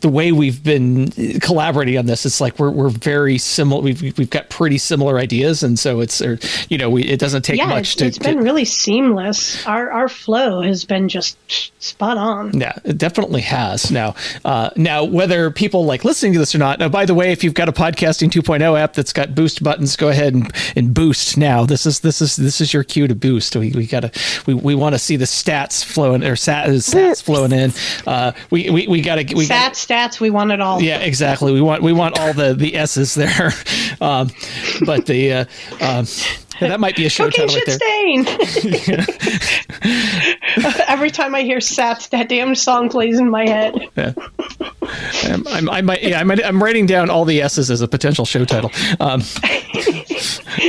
the 0.00 0.08
way 0.08 0.32
we've 0.32 0.62
been 0.62 1.10
collaborating 1.40 1.98
on 1.98 2.06
this. 2.06 2.26
It's 2.26 2.40
like 2.40 2.58
we're 2.58 2.70
we're 2.70 2.88
very 2.88 3.38
similar. 3.38 3.82
We've 3.82 4.18
we've 4.18 4.30
got 4.30 4.48
pretty 4.50 4.78
similar 4.78 5.18
ideas, 5.18 5.62
and 5.62 5.78
so 5.78 6.00
it's, 6.00 6.20
or, 6.20 6.38
you 6.68 6.78
know, 6.78 6.90
we 6.90 7.04
it 7.04 7.20
doesn't 7.20 7.42
take 7.42 7.58
yeah, 7.58 7.66
much 7.66 7.92
it's, 7.92 7.94
to. 7.96 8.06
it's 8.06 8.18
been 8.18 8.38
to- 8.38 8.42
really 8.42 8.64
seamless. 8.64 9.66
Our 9.66 9.90
our 9.90 10.08
flow 10.08 10.60
has 10.62 10.84
been 10.84 11.08
just 11.08 11.36
spot 11.82 12.18
on. 12.18 12.58
Yeah, 12.58 12.78
it 12.84 12.98
definitely 12.98 13.42
has. 13.42 13.90
Now, 13.90 14.14
uh, 14.44 14.70
now 14.76 15.04
whether 15.04 15.50
people 15.50 15.84
like 15.84 16.04
listening 16.04 16.32
to 16.34 16.38
this 16.38 16.54
or 16.54 16.58
not. 16.58 16.78
Now, 16.78 16.88
by 16.88 17.04
the 17.04 17.14
way, 17.14 17.32
if 17.32 17.44
you've 17.44 17.54
got 17.54 17.68
a 17.68 17.72
podcasting 17.72 18.30
2.0 18.30 18.78
app 18.78 18.94
that's 18.94 19.12
got 19.12 19.34
boost 19.34 19.62
buttons, 19.62 19.96
go 19.96 20.08
ahead 20.08 20.34
and, 20.34 20.52
and 20.74 20.94
boost 20.94 21.36
now. 21.36 21.64
This 21.64 21.86
is 21.86 22.00
this 22.00 22.20
is 22.20 22.36
this 22.36 22.60
is 22.60 22.72
your 22.72 22.84
cue 22.84 23.06
to 23.06 23.14
boost. 23.14 23.56
We, 23.56 23.72
we 23.72 23.86
gotta 23.86 24.10
we, 24.46 24.54
we 24.54 24.74
want 24.74 24.94
to 24.94 24.98
see 24.98 25.16
the 25.16 25.24
stats 25.24 25.84
flowing 25.84 26.24
or 26.24 26.36
sat, 26.36 26.68
stats 26.68 27.22
flowing 27.22 27.52
in. 27.52 27.72
Uh, 28.06 28.32
we 28.50 28.70
we, 28.70 28.86
we 28.86 29.00
gotta 29.00 29.22
we 29.34 29.46
Stats, 29.46 29.48
gotta, 29.58 29.74
stats, 29.74 30.20
we 30.20 30.30
want 30.30 30.52
it 30.52 30.60
all. 30.60 30.80
yeah, 30.82 30.98
exactly. 30.98 31.52
We 31.52 31.60
want 31.60 31.82
we 31.82 31.92
want 31.92 32.18
all 32.18 32.32
the 32.32 32.54
the 32.54 32.76
S's 32.76 33.14
there. 33.14 33.52
Um, 33.98 34.30
but 34.84 35.06
the 35.06 35.32
uh, 35.32 35.44
um, 35.80 36.06
that 36.60 36.80
might 36.80 36.96
be 36.96 37.06
a 37.06 37.08
show 37.08 37.30
Cooking 37.30 37.48
title 37.48 37.56
right 37.56 38.26
there. 38.26 39.02
stain. 39.02 39.56
Every 40.88 41.10
time 41.10 41.34
I 41.34 41.42
hear 41.42 41.58
Sats, 41.58 42.10
that 42.10 42.28
damn 42.28 42.54
song 42.54 42.90
plays 42.90 43.18
in 43.18 43.30
my 43.30 43.46
head. 43.48 43.88
Yeah. 43.96 44.12
Um, 45.30 45.46
I'm, 45.48 45.70
I 45.70 45.80
might, 45.82 46.02
yeah, 46.02 46.20
I 46.20 46.24
might, 46.24 46.44
I'm 46.44 46.62
writing 46.62 46.84
down 46.86 47.08
all 47.10 47.24
the 47.24 47.40
S's 47.40 47.70
as 47.70 47.80
a 47.80 47.88
potential 47.88 48.24
show 48.24 48.44
title. 48.44 48.70
Um, 49.00 49.22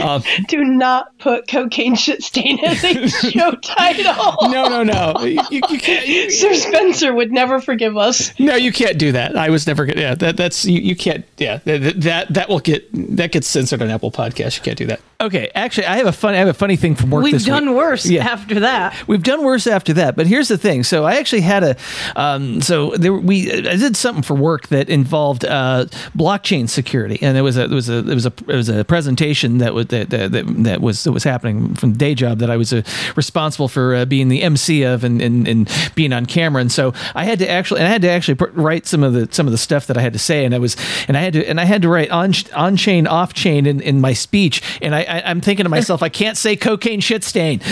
um, 0.04 0.24
Do 0.48 0.64
not 0.64 1.18
put 1.20 1.48
cocaine 1.48 1.96
shit 1.96 2.24
stain 2.24 2.60
as 2.64 2.84
a 2.84 3.08
show 3.10 3.52
title. 3.52 4.50
No, 4.50 4.68
no, 4.68 4.84
no. 4.84 5.14
You, 5.24 5.42
you 5.50 5.62
can't. 5.80 6.32
Sir 6.32 6.54
Spencer 6.54 7.14
would 7.14 7.32
never 7.32 7.60
forgive 7.62 7.98
us. 7.98 8.38
no, 8.40 8.56
you 8.56 8.72
can't 8.72 8.98
do 8.98 9.12
that. 9.12 9.36
I 9.38 9.50
was 9.50 9.68
never 9.68 9.86
gonna. 9.86 10.02
Yeah, 10.02 10.16
that, 10.16 10.38
that's 10.38 10.66
you, 10.66 10.80
you 10.82 10.96
can't. 10.96 11.26
Yeah, 11.38 11.58
that, 11.66 12.02
that 12.02 12.34
that 12.34 12.50
will 12.50 12.60
get 12.60 12.88
that 13.18 13.32
gets 13.32 13.48
censored 13.48 13.82
on 13.82 13.90
Apple 13.90 14.12
Podcast. 14.12 14.58
You 14.58 14.64
can't 14.64 14.78
do 14.78 14.86
that. 14.88 15.00
Okay, 15.20 15.50
actually, 15.56 15.88
I 15.88 15.98
have 15.98 16.06
a 16.06 16.12
fun. 16.12 16.36
I 16.36 16.38
have 16.38 16.48
a 16.48 16.54
funny 16.54 16.76
thing 16.76 16.94
from 16.96 17.10
work. 17.10 17.24
We've 17.24 17.34
this 17.34 17.46
done 17.46 17.70
week. 17.70 17.76
worse 17.78 18.06
Yeah. 18.08 18.24
after 18.28 18.60
that. 18.60 18.96
We've 19.08 19.24
done 19.24 19.44
worse 19.44 19.66
after 19.66 19.94
that, 19.94 20.16
but 20.16 20.28
here's 20.28 20.48
the 20.48 20.60
thing. 20.60 20.84
So 20.84 21.06
I 21.06 21.16
actually 21.16 21.42
had 21.42 21.64
a, 21.64 21.76
um, 22.16 22.62
so 22.62 22.92
there 22.92 23.14
we 23.14 23.52
I 23.52 23.76
did 23.78 23.98
something 23.98 24.22
for 24.22 24.36
work 24.36 24.68
that 24.68 24.90
involved 24.90 25.44
uh, 25.44 25.86
blockchain 26.16 26.70
security, 26.70 27.18
and 27.22 27.36
it 27.36 27.42
was 27.42 27.58
a 27.58 27.64
it 27.64 27.72
was 27.72 27.90
a 27.90 27.98
it 27.98 28.14
was 28.14 28.26
a 28.28 28.34
it 28.48 28.56
was 28.56 28.70
a 28.70 28.86
presentation 28.86 29.58
that 29.58 29.74
was 29.78 29.88
that 29.88 30.10
that, 30.10 30.32
that, 30.64 30.82
was 30.82 31.04
that 31.04 31.12
was 31.12 31.24
happening 31.24 31.76
from 31.76 31.94
the 31.94 31.98
day 31.98 32.16
job 32.16 32.40
that 32.40 32.50
I 32.50 32.58
was 32.58 32.74
uh, 32.74 32.82
responsible 33.16 33.68
for 33.68 33.96
uh, 33.96 34.06
being 34.06 34.28
the 34.28 34.42
MC 34.42 34.84
of 34.84 35.04
and, 35.04 35.22
and 35.22 35.48
and 35.48 35.92
being 35.96 36.12
on 36.12 36.26
camera, 36.26 36.62
and 36.62 36.72
so 36.72 36.94
I 37.16 37.24
had 37.24 37.40
to 37.40 37.50
actually 37.50 37.80
and 37.80 37.88
I 37.88 37.92
had 37.92 38.02
to 38.02 38.10
actually 38.10 38.36
put, 38.36 38.54
write 38.54 38.86
some 38.86 39.04
of 39.04 39.14
the 39.14 39.28
some 39.32 39.48
of 39.48 39.52
the 39.52 39.58
stuff 39.58 39.88
that 39.88 39.98
I 39.98 40.02
had 40.02 40.14
to 40.14 40.20
say, 40.20 40.46
and 40.46 40.54
I 40.54 40.60
was 40.60 40.76
and 41.08 41.16
I 41.16 41.22
had 41.22 41.34
to 41.34 41.48
and 41.48 41.60
I 41.60 41.66
had 41.66 41.82
to 41.84 41.90
write 41.90 42.10
on 42.10 42.34
on 42.56 42.76
chain 42.76 43.08
off 43.08 43.34
chain 43.34 43.66
in, 43.66 43.80
in 43.80 44.02
my 44.02 44.14
speech, 44.14 44.62
and 44.82 44.96
I, 44.96 45.04
I 45.04 45.22
I'm 45.30 45.42
thinking 45.42 45.64
to 45.64 45.70
myself, 45.70 46.04
I 46.04 46.10
can't 46.10 46.38
say 46.38 46.56
cocaine 46.56 47.00
shit 47.00 47.24
stain. 47.24 47.62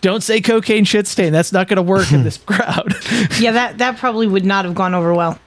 Don't 0.00 0.22
say 0.22 0.40
cocaine 0.40 0.84
shit 0.84 1.06
stain. 1.06 1.32
That's 1.32 1.52
not 1.52 1.68
going 1.68 1.76
to 1.76 1.82
work 1.82 2.12
in 2.12 2.24
this 2.24 2.36
crowd. 2.46 2.94
Yeah, 3.38 3.52
that 3.52 3.78
that 3.78 3.96
probably 3.98 4.26
would 4.26 4.44
not 4.44 4.64
have 4.64 4.74
gone 4.74 4.94
over 4.94 5.14
well, 5.14 5.38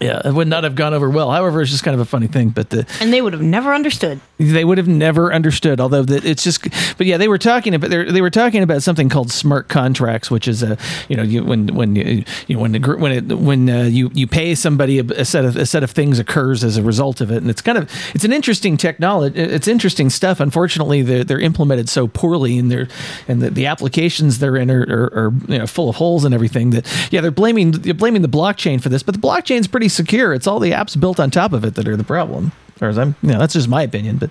yeah, 0.00 0.22
it 0.24 0.32
would 0.32 0.48
not 0.48 0.64
have 0.64 0.74
gone 0.74 0.94
over 0.94 1.10
well. 1.10 1.30
However, 1.30 1.60
it's 1.60 1.70
just 1.70 1.84
kind 1.84 1.94
of 1.94 2.00
a 2.00 2.06
funny 2.06 2.26
thing. 2.26 2.48
But 2.48 2.70
the, 2.70 2.86
and 3.02 3.12
they 3.12 3.20
would 3.20 3.34
have 3.34 3.42
never 3.42 3.74
understood. 3.74 4.18
they 4.38 4.64
would 4.64 4.78
have 4.78 4.88
never 4.88 5.30
understood. 5.30 5.78
Although 5.78 6.04
that 6.04 6.24
it's 6.24 6.42
just, 6.42 6.62
but 6.96 7.06
yeah, 7.06 7.18
they 7.18 7.28
were 7.28 7.36
talking 7.36 7.74
about 7.74 7.90
they 7.90 8.10
they 8.10 8.22
were 8.22 8.30
talking 8.30 8.62
about 8.62 8.82
something 8.82 9.10
called 9.10 9.30
smart 9.30 9.68
contracts, 9.68 10.30
which 10.30 10.48
is 10.48 10.62
a 10.62 10.78
you 11.10 11.16
know 11.16 11.22
you 11.22 11.44
when 11.44 11.66
when 11.68 11.96
you, 11.96 12.24
you 12.46 12.56
know 12.56 12.62
when 12.62 12.72
the, 12.72 12.96
when 12.96 13.12
it 13.12 13.38
when 13.38 13.68
uh, 13.68 13.82
you 13.82 14.10
you 14.14 14.26
pay 14.26 14.54
somebody 14.54 15.00
a, 15.00 15.04
a 15.04 15.24
set 15.26 15.44
of 15.44 15.56
a 15.56 15.66
set 15.66 15.82
of 15.82 15.90
things 15.90 16.18
occurs 16.18 16.64
as 16.64 16.78
a 16.78 16.82
result 16.82 17.20
of 17.20 17.30
it, 17.30 17.36
and 17.36 17.50
it's 17.50 17.60
kind 17.60 17.76
of 17.76 17.90
it's 18.14 18.24
an 18.24 18.32
interesting 18.32 18.78
technology. 18.78 19.38
It's 19.38 19.68
interesting 19.68 20.08
stuff. 20.08 20.40
Unfortunately, 20.40 21.02
they're 21.02 21.24
they're 21.24 21.40
implemented 21.40 21.90
so 21.90 22.08
poorly, 22.08 22.56
and 22.58 22.70
they're 22.70 22.88
and 23.28 23.42
the, 23.42 23.50
the 23.50 23.66
applications 23.66 24.38
they're 24.38 24.56
in 24.56 24.70
are, 24.70 24.82
are, 24.88 25.26
are 25.26 25.32
you 25.46 25.58
know, 25.58 25.66
full 25.66 25.90
of 25.90 25.96
holes 25.96 26.24
and 26.24 26.34
everything. 26.34 26.70
That 26.70 26.86
yeah, 27.10 27.20
they're 27.20 27.30
blaming 27.30 27.72
they're 27.72 27.92
blaming 27.92 28.22
the 28.22 28.28
blockchain 28.28 28.80
for 28.80 28.88
this, 28.88 29.02
but 29.02 29.14
the 29.14 29.20
blockchain's 29.20 29.68
pretty 29.68 29.89
secure. 29.90 30.32
It's 30.32 30.46
all 30.46 30.58
the 30.58 30.72
apps 30.72 30.98
built 30.98 31.20
on 31.20 31.30
top 31.30 31.52
of 31.52 31.64
it 31.64 31.74
that 31.74 31.86
are 31.86 31.96
the 31.96 32.04
problem. 32.04 32.52
Or 32.80 32.88
as 32.88 32.98
I'm, 32.98 33.14
you 33.22 33.30
know, 33.32 33.38
that's 33.38 33.52
just 33.52 33.68
my 33.68 33.82
opinion, 33.82 34.16
but 34.16 34.30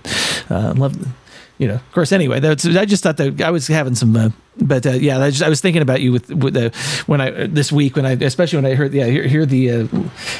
uh, 0.50 0.74
love, 0.76 0.96
you 1.58 1.68
know, 1.68 1.74
of 1.74 1.92
course. 1.92 2.10
Anyway, 2.10 2.40
that's 2.40 2.66
I 2.66 2.84
just 2.84 3.02
thought 3.04 3.16
that 3.18 3.40
I 3.40 3.50
was 3.50 3.68
having 3.68 3.94
some, 3.94 4.16
uh, 4.16 4.30
but 4.56 4.86
uh, 4.86 4.90
yeah, 4.90 5.18
I, 5.18 5.30
just, 5.30 5.42
I 5.42 5.48
was 5.48 5.60
thinking 5.60 5.82
about 5.82 6.00
you 6.00 6.12
with 6.12 6.30
with 6.30 6.54
the 6.54 6.70
when 7.06 7.20
I 7.20 7.46
this 7.46 7.70
week 7.72 7.96
when 7.96 8.04
I 8.04 8.12
especially 8.12 8.58
when 8.58 8.66
I 8.66 8.74
heard 8.74 8.92
yeah 8.92 9.06
hear, 9.06 9.26
hear 9.26 9.46
the 9.46 9.70
uh, 9.70 9.88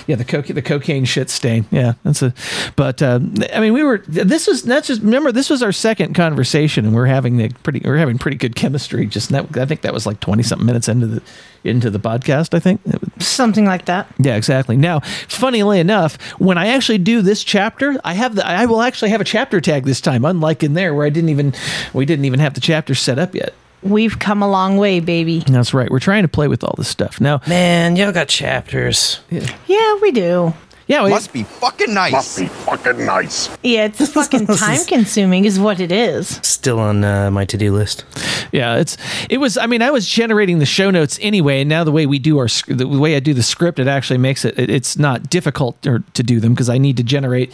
yeah 0.06 0.16
the 0.16 0.24
coke 0.24 0.46
the 0.46 0.62
cocaine 0.62 1.04
shit 1.04 1.30
stain 1.30 1.66
yeah 1.70 1.94
that's 2.02 2.22
a 2.22 2.34
but 2.76 3.02
um, 3.02 3.34
I 3.52 3.60
mean 3.60 3.72
we 3.72 3.82
were 3.82 3.98
this 4.06 4.46
was 4.46 4.62
that's 4.62 4.88
just 4.88 5.02
remember 5.02 5.32
this 5.32 5.48
was 5.48 5.62
our 5.62 5.72
second 5.72 6.14
conversation 6.14 6.84
and 6.86 6.94
we're 6.94 7.06
having 7.06 7.40
a 7.40 7.48
pretty 7.48 7.80
we're 7.84 7.96
having 7.96 8.18
pretty 8.18 8.36
good 8.36 8.56
chemistry 8.56 9.06
just 9.06 9.30
that 9.30 9.56
I 9.56 9.64
think 9.64 9.82
that 9.82 9.94
was 9.94 10.06
like 10.06 10.20
twenty 10.20 10.42
something 10.42 10.66
minutes 10.66 10.88
into 10.88 11.06
the 11.06 11.22
into 11.64 11.90
the 11.90 12.00
podcast 12.00 12.54
I 12.54 12.60
think 12.60 12.80
Something 13.18 13.66
like 13.66 13.84
that. 13.84 14.06
yeah, 14.18 14.36
exactly. 14.36 14.76
Now, 14.76 15.00
funnily 15.28 15.78
enough, 15.78 16.16
when 16.38 16.56
I 16.56 16.68
actually 16.68 16.98
do 16.98 17.20
this 17.20 17.44
chapter, 17.44 18.00
I 18.02 18.14
have 18.14 18.34
the 18.34 18.46
I 18.46 18.66
will 18.66 18.80
actually 18.82 19.10
have 19.10 19.20
a 19.20 19.24
chapter 19.24 19.60
tag 19.60 19.84
this 19.84 20.00
time, 20.00 20.24
unlike 20.24 20.62
in 20.62 20.74
there 20.74 20.94
where 20.94 21.06
I 21.06 21.10
didn't 21.10 21.28
even 21.30 21.52
we 21.92 22.06
didn't 22.06 22.24
even 22.24 22.40
have 22.40 22.54
the 22.54 22.60
chapter 22.60 22.94
set 22.94 23.18
up 23.18 23.34
yet. 23.34 23.52
We've 23.82 24.18
come 24.18 24.42
a 24.42 24.48
long 24.50 24.76
way, 24.76 25.00
baby. 25.00 25.40
That's 25.40 25.72
right. 25.72 25.90
We're 25.90 26.00
trying 26.00 26.22
to 26.22 26.28
play 26.28 26.48
with 26.48 26.62
all 26.62 26.74
this 26.76 26.88
stuff 26.88 27.20
now. 27.20 27.40
Man, 27.46 27.96
y'all 27.96 28.12
got 28.12 28.28
chapters. 28.28 29.20
Yeah, 29.30 29.54
Yeah, 29.66 29.98
we 30.00 30.12
do. 30.12 30.52
Yeah. 30.90 31.04
We, 31.04 31.10
Must 31.10 31.32
be 31.32 31.44
fucking 31.44 31.94
nice. 31.94 32.12
Must 32.12 32.38
be 32.38 32.46
fucking 32.46 33.06
nice. 33.06 33.48
Yeah, 33.62 33.86
it's 33.86 34.08
fucking 34.18 34.46
time 34.46 34.84
consuming, 34.86 35.44
is 35.46 35.58
what 35.58 35.80
it 35.80 35.92
is. 35.92 36.40
Still 36.42 36.78
on 36.78 37.04
uh, 37.04 37.30
my 37.30 37.44
to-do 37.46 37.72
list. 37.72 38.04
yeah. 38.52 38.76
It's 38.76 38.96
it 39.30 39.38
was. 39.38 39.56
I 39.56 39.66
mean, 39.66 39.82
I 39.82 39.90
was 39.90 40.06
generating 40.06 40.58
the 40.58 40.66
show 40.66 40.90
notes 40.90 41.18
anyway, 41.22 41.60
and 41.60 41.68
now 41.68 41.84
the 41.84 41.92
way 41.92 42.06
we 42.06 42.18
do 42.18 42.38
our 42.38 42.48
the 42.68 42.86
way 42.86 43.16
I 43.16 43.20
do 43.20 43.32
the 43.34 43.42
script, 43.42 43.78
it 43.78 43.88
actually 43.88 44.18
makes 44.18 44.44
it. 44.44 44.58
it- 44.58 44.70
It's 44.70 44.98
not 44.98 45.28
difficult 45.30 45.86
or, 45.86 46.00
to 46.14 46.22
do 46.22 46.40
them 46.40 46.52
because 46.54 46.68
I 46.70 46.78
need 46.78 46.96
to 46.98 47.02
generate 47.02 47.50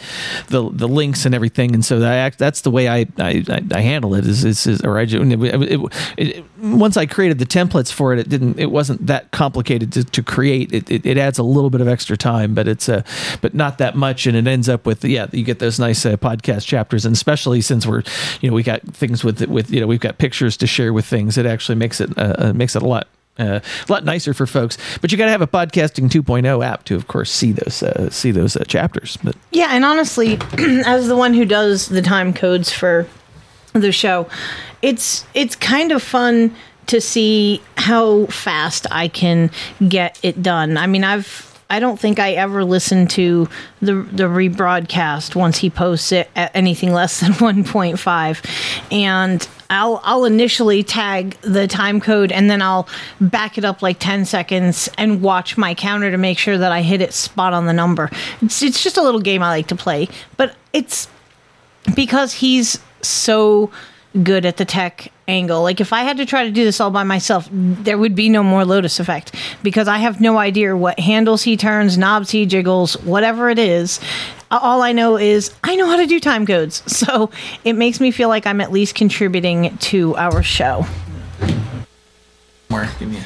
the 0.49 0.69
the 0.71 0.87
links 0.87 1.25
and 1.25 1.33
everything, 1.35 1.73
and 1.73 1.83
so 1.85 1.99
that 1.99 2.37
that's 2.37 2.61
the 2.61 2.71
way 2.71 2.87
I 2.87 2.99
I, 3.17 3.43
I, 3.49 3.61
I 3.71 3.81
handle 3.81 4.15
it. 4.15 4.25
Is, 4.25 4.43
is, 4.43 4.65
is 4.67 4.81
or 4.81 4.97
I 4.97 5.05
ju- 5.05 5.21
it, 5.21 5.43
it, 5.71 5.81
it, 6.17 6.45
once 6.59 6.97
I 6.97 7.05
created 7.05 7.39
the 7.39 7.45
templates 7.45 7.91
for 7.91 8.13
it, 8.13 8.19
it 8.19 8.29
didn't. 8.29 8.59
It 8.59 8.71
wasn't 8.71 9.07
that 9.07 9.31
complicated 9.31 9.91
to, 9.93 10.03
to 10.03 10.23
create. 10.23 10.73
It, 10.73 10.89
it, 10.89 11.05
it 11.05 11.17
adds 11.17 11.37
a 11.37 11.43
little 11.43 11.69
bit 11.69 11.81
of 11.81 11.87
extra 11.87 12.17
time, 12.17 12.53
but 12.53 12.67
it's 12.67 12.89
a, 12.89 13.03
but 13.41 13.53
not 13.53 13.77
that 13.77 13.95
much, 13.95 14.25
and 14.27 14.35
it 14.35 14.47
ends 14.47 14.67
up 14.69 14.85
with 14.85 15.03
yeah, 15.05 15.27
you 15.31 15.43
get 15.43 15.59
those 15.59 15.79
nice 15.79 16.05
uh, 16.05 16.17
podcast 16.17 16.65
chapters, 16.65 17.05
and 17.05 17.13
especially 17.13 17.61
since 17.61 17.85
we're, 17.85 18.03
you 18.41 18.49
know, 18.49 18.55
we 18.55 18.63
got 18.63 18.81
things 18.83 19.23
with 19.23 19.41
with 19.47 19.71
you 19.71 19.79
know 19.79 19.87
we've 19.87 19.99
got 19.99 20.17
pictures 20.17 20.57
to 20.57 20.67
share 20.67 20.93
with 20.93 21.05
things. 21.05 21.37
It 21.37 21.45
actually 21.45 21.75
makes 21.75 22.01
it 22.01 22.17
uh, 22.17 22.35
uh, 22.37 22.53
makes 22.53 22.75
it 22.75 22.81
a 22.81 22.87
lot 22.87 23.07
uh, 23.39 23.59
a 23.87 23.91
lot 23.91 24.03
nicer 24.03 24.33
for 24.33 24.45
folks. 24.45 24.77
But 25.01 25.11
you 25.11 25.17
got 25.17 25.25
to 25.25 25.31
have 25.31 25.41
a 25.41 25.47
podcasting 25.47 26.09
2.0 26.09 26.65
app 26.65 26.83
to, 26.85 26.95
of 26.95 27.07
course, 27.07 27.31
see 27.31 27.51
those 27.51 27.83
uh, 27.83 28.09
see 28.09 28.31
those 28.31 28.55
uh, 28.55 28.63
chapters. 28.63 29.17
But 29.23 29.35
Yeah, 29.51 29.69
and 29.71 29.85
honestly, 29.85 30.39
as 30.85 31.07
the 31.07 31.15
one 31.15 31.33
who 31.33 31.45
does 31.45 31.89
the 31.89 32.01
time 32.01 32.33
codes 32.33 32.71
for 32.71 33.07
the 33.73 33.91
show, 33.91 34.27
it's 34.81 35.25
it's 35.33 35.55
kind 35.55 35.91
of 35.91 36.01
fun 36.01 36.55
to 36.87 37.01
see 37.01 37.61
how 37.75 38.25
fast 38.27 38.87
I 38.91 39.07
can 39.07 39.51
get 39.87 40.19
it 40.23 40.41
done. 40.41 40.77
I 40.77 40.87
mean, 40.87 41.03
I've 41.03 41.47
I 41.69 41.79
don't 41.79 41.99
think 41.99 42.17
I 42.17 42.33
ever 42.33 42.63
listen 42.63 43.07
to 43.07 43.49
the 43.81 43.95
the 43.95 44.23
rebroadcast 44.23 45.35
once 45.35 45.57
he 45.57 45.69
posts 45.69 46.11
it 46.11 46.29
at 46.35 46.55
anything 46.55 46.93
less 46.93 47.19
than 47.19 47.31
1.5 47.33 48.91
and 48.91 49.47
I'll 49.69 49.99
I'll 50.03 50.23
initially 50.25 50.83
tag 50.83 51.37
the 51.41 51.67
time 51.67 51.99
code 51.99 52.31
and 52.31 52.49
then 52.49 52.61
I'll 52.61 52.87
back 53.19 53.57
it 53.57 53.65
up 53.65 53.81
like 53.81 53.99
10 53.99 54.25
seconds 54.25 54.89
and 54.97 55.21
watch 55.21 55.57
my 55.57 55.75
counter 55.75 56.09
to 56.09 56.17
make 56.17 56.37
sure 56.37 56.57
that 56.57 56.71
I 56.71 56.81
hit 56.81 57.01
it 57.01 57.13
spot 57.13 57.53
on 57.53 57.65
the 57.65 57.73
number. 57.73 58.09
It's 58.41 58.61
it's 58.63 58.81
just 58.81 58.95
a 58.95 59.03
little 59.03 59.21
game 59.21 59.43
I 59.43 59.49
like 59.49 59.67
to 59.67 59.75
play, 59.75 60.07
but 60.37 60.55
it's 60.71 61.09
because 61.95 62.33
he's 62.33 62.79
so 63.07 63.71
good 64.23 64.45
at 64.45 64.57
the 64.57 64.65
tech 64.65 65.11
angle. 65.27 65.61
Like 65.61 65.79
if 65.81 65.93
I 65.93 66.01
had 66.01 66.17
to 66.17 66.25
try 66.25 66.43
to 66.45 66.51
do 66.51 66.63
this 66.63 66.79
all 66.79 66.89
by 66.89 67.03
myself, 67.03 67.47
there 67.51 67.97
would 67.97 68.15
be 68.15 68.29
no 68.29 68.41
more 68.43 68.65
Lotus 68.65 68.99
effect 68.99 69.35
because 69.61 69.87
I 69.87 69.97
have 69.97 70.19
no 70.21 70.37
idea 70.37 70.75
what 70.75 70.99
handles 70.99 71.43
he 71.43 71.57
turns, 71.57 71.97
knobs 71.97 72.31
he 72.31 72.45
jiggles, 72.45 72.93
whatever 73.03 73.49
it 73.49 73.59
is. 73.59 73.99
All 74.49 74.81
I 74.81 74.93
know 74.93 75.17
is 75.17 75.53
I 75.63 75.75
know 75.75 75.87
how 75.87 75.97
to 75.97 76.05
do 76.07 76.19
time 76.19 76.45
codes. 76.45 76.81
So 76.97 77.29
it 77.63 77.73
makes 77.73 77.99
me 77.99 78.11
feel 78.11 78.29
like 78.29 78.47
I'm 78.47 78.59
at 78.61 78.71
least 78.71 78.95
contributing 78.95 79.77
to 79.77 80.15
our 80.15 80.41
show. 80.41 80.85
Mark, 82.69 82.89
give 82.99 83.09
me 83.09 83.19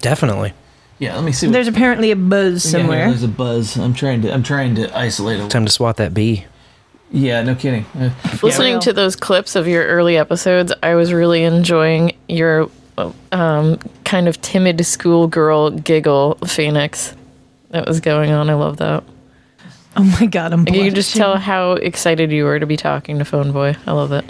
Definitely. 0.00 0.52
Yeah, 0.98 1.14
let 1.14 1.24
me 1.24 1.32
see. 1.32 1.46
There's 1.48 1.68
apparently 1.68 2.10
a 2.10 2.16
buzz 2.16 2.64
Yeah, 2.64 2.78
somewhere. 2.80 3.08
there's 3.08 3.22
a 3.22 3.28
buzz. 3.28 3.76
I'm 3.76 3.94
trying 3.94 4.22
to 4.22 4.32
I'm 4.32 4.42
trying 4.42 4.74
to 4.76 4.96
isolate 4.96 5.40
it. 5.40 5.50
Time 5.50 5.66
to 5.66 5.70
swat 5.72 5.96
that 5.98 6.14
bee. 6.14 6.46
Yeah, 7.10 7.42
no 7.42 7.54
kidding. 7.54 7.86
Uh, 7.98 8.10
Listening 8.42 8.74
yeah. 8.74 8.80
to 8.80 8.92
those 8.92 9.16
clips 9.16 9.56
of 9.56 9.66
your 9.66 9.86
early 9.86 10.16
episodes, 10.16 10.72
I 10.82 10.94
was 10.94 11.12
really 11.12 11.44
enjoying 11.44 12.16
your 12.28 12.70
um, 13.32 13.78
kind 14.04 14.28
of 14.28 14.40
timid 14.42 14.84
schoolgirl 14.84 15.70
giggle, 15.70 16.36
Pheonix, 16.42 17.14
that 17.70 17.86
was 17.86 18.00
going 18.00 18.30
on. 18.30 18.50
I 18.50 18.54
love 18.54 18.78
that. 18.78 19.04
Oh 19.96 20.04
my 20.20 20.26
god, 20.26 20.52
I'm. 20.52 20.60
You 20.68 20.84
can 20.84 20.94
just 20.94 21.14
blushing. 21.14 21.20
tell 21.20 21.36
how 21.36 21.72
excited 21.72 22.30
you 22.30 22.44
were 22.44 22.60
to 22.60 22.66
be 22.66 22.76
talking 22.76 23.18
to 23.18 23.24
Phone 23.24 23.52
Boy. 23.52 23.76
I 23.86 23.92
love 23.92 24.12
it. 24.12 24.24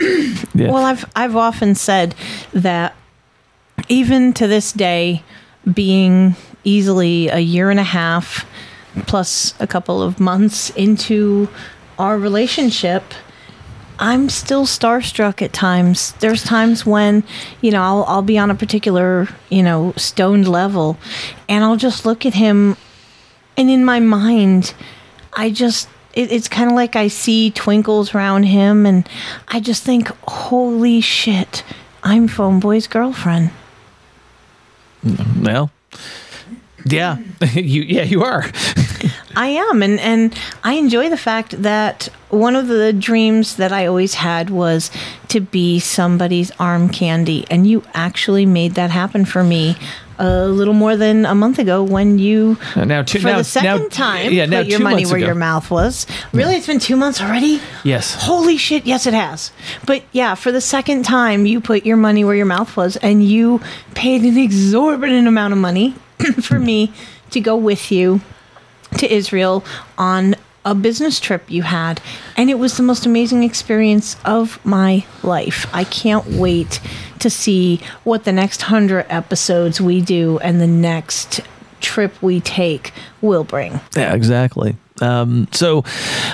Well, 0.54 0.84
I've 0.84 1.04
I've 1.16 1.36
often 1.36 1.74
said 1.74 2.14
that 2.52 2.94
even 3.88 4.32
to 4.34 4.46
this 4.46 4.72
day, 4.72 5.22
being 5.72 6.36
easily 6.62 7.28
a 7.28 7.38
year 7.38 7.70
and 7.70 7.80
a 7.80 7.84
half 7.84 8.46
plus 9.06 9.54
a 9.60 9.66
couple 9.66 10.02
of 10.02 10.20
months 10.20 10.70
into 10.70 11.48
our 11.98 12.18
relationship, 12.18 13.02
I'm 13.98 14.28
still 14.28 14.66
starstruck 14.66 15.40
at 15.40 15.52
times. 15.52 16.12
There's 16.14 16.42
times 16.42 16.84
when, 16.84 17.22
you 17.60 17.70
know, 17.70 17.82
I'll, 17.82 18.04
I'll 18.04 18.22
be 18.22 18.38
on 18.38 18.50
a 18.50 18.54
particular, 18.54 19.28
you 19.50 19.62
know, 19.62 19.92
stoned 19.96 20.48
level 20.48 20.98
and 21.48 21.62
I'll 21.62 21.76
just 21.76 22.04
look 22.04 22.26
at 22.26 22.34
him 22.34 22.76
and 23.56 23.70
in 23.70 23.84
my 23.84 24.00
mind, 24.00 24.74
I 25.32 25.50
just, 25.50 25.88
it, 26.12 26.32
it's 26.32 26.48
kind 26.48 26.70
of 26.70 26.74
like 26.74 26.96
I 26.96 27.08
see 27.08 27.50
twinkles 27.50 28.14
around 28.14 28.44
him 28.44 28.84
and 28.84 29.08
I 29.48 29.60
just 29.60 29.84
think, 29.84 30.08
holy 30.26 31.00
shit, 31.00 31.62
I'm 32.02 32.26
Phone 32.28 32.60
Boy's 32.60 32.86
girlfriend. 32.86 33.50
Well, 35.40 35.70
yeah, 36.84 37.18
you 37.54 37.82
yeah 37.82 38.02
you 38.02 38.22
are. 38.22 38.44
I 39.36 39.48
am, 39.48 39.82
and 39.82 39.98
and 40.00 40.34
I 40.62 40.74
enjoy 40.74 41.08
the 41.10 41.16
fact 41.16 41.62
that 41.62 42.08
one 42.30 42.56
of 42.56 42.68
the 42.68 42.92
dreams 42.92 43.56
that 43.56 43.72
I 43.72 43.86
always 43.86 44.14
had 44.14 44.50
was 44.50 44.90
to 45.28 45.40
be 45.40 45.78
somebody's 45.80 46.50
arm 46.58 46.88
candy, 46.88 47.44
and 47.50 47.66
you 47.66 47.82
actually 47.94 48.46
made 48.46 48.74
that 48.74 48.90
happen 48.90 49.24
for 49.24 49.42
me 49.44 49.76
a 50.16 50.46
little 50.46 50.74
more 50.74 50.96
than 50.96 51.26
a 51.26 51.34
month 51.34 51.58
ago 51.58 51.82
when 51.82 52.20
you 52.20 52.56
Uh, 52.76 52.84
now 52.84 53.02
two- 53.02 53.18
for 53.18 53.26
now- 53.28 53.38
the 53.38 53.42
second 53.44 53.82
now- 53.82 53.88
time 53.88 54.32
yeah, 54.32 54.46
now 54.46 54.58
put 54.58 54.68
your 54.68 54.78
money 54.78 55.04
where 55.06 55.16
ago. 55.16 55.26
your 55.26 55.34
mouth 55.34 55.68
was. 55.72 56.06
Really, 56.32 56.54
it's 56.54 56.68
been 56.68 56.78
two 56.78 56.94
months 56.94 57.20
already. 57.20 57.60
Yes. 57.82 58.14
Holy 58.14 58.56
shit! 58.56 58.86
Yes, 58.86 59.06
it 59.08 59.14
has. 59.14 59.50
But 59.84 60.02
yeah, 60.12 60.36
for 60.36 60.52
the 60.52 60.60
second 60.60 61.04
time, 61.04 61.46
you 61.46 61.60
put 61.60 61.84
your 61.84 61.96
money 61.96 62.24
where 62.24 62.36
your 62.36 62.46
mouth 62.46 62.76
was, 62.76 62.94
and 62.98 63.24
you 63.24 63.60
paid 63.94 64.22
an 64.22 64.38
exorbitant 64.38 65.26
amount 65.26 65.52
of 65.52 65.58
money 65.58 65.94
for 66.40 66.60
me 66.60 66.92
to 67.30 67.40
go 67.40 67.56
with 67.56 67.90
you 67.90 68.20
to 68.98 69.12
Israel 69.12 69.64
on 69.98 70.34
a 70.64 70.74
business 70.74 71.20
trip 71.20 71.50
you 71.50 71.62
had. 71.62 72.00
And 72.36 72.50
it 72.50 72.58
was 72.58 72.76
the 72.76 72.82
most 72.82 73.06
amazing 73.06 73.42
experience 73.42 74.16
of 74.24 74.64
my 74.64 75.04
life. 75.22 75.66
I 75.74 75.84
can't 75.84 76.26
wait 76.26 76.80
to 77.20 77.30
see 77.30 77.80
what 78.04 78.24
the 78.24 78.32
next 78.32 78.62
hundred 78.62 79.06
episodes 79.08 79.80
we 79.80 80.00
do 80.00 80.38
and 80.38 80.60
the 80.60 80.66
next 80.66 81.40
trip 81.80 82.20
we 82.22 82.40
take 82.40 82.92
will 83.20 83.44
bring. 83.44 83.80
Yeah, 83.94 84.14
exactly. 84.14 84.76
Um, 85.02 85.48
so 85.52 85.82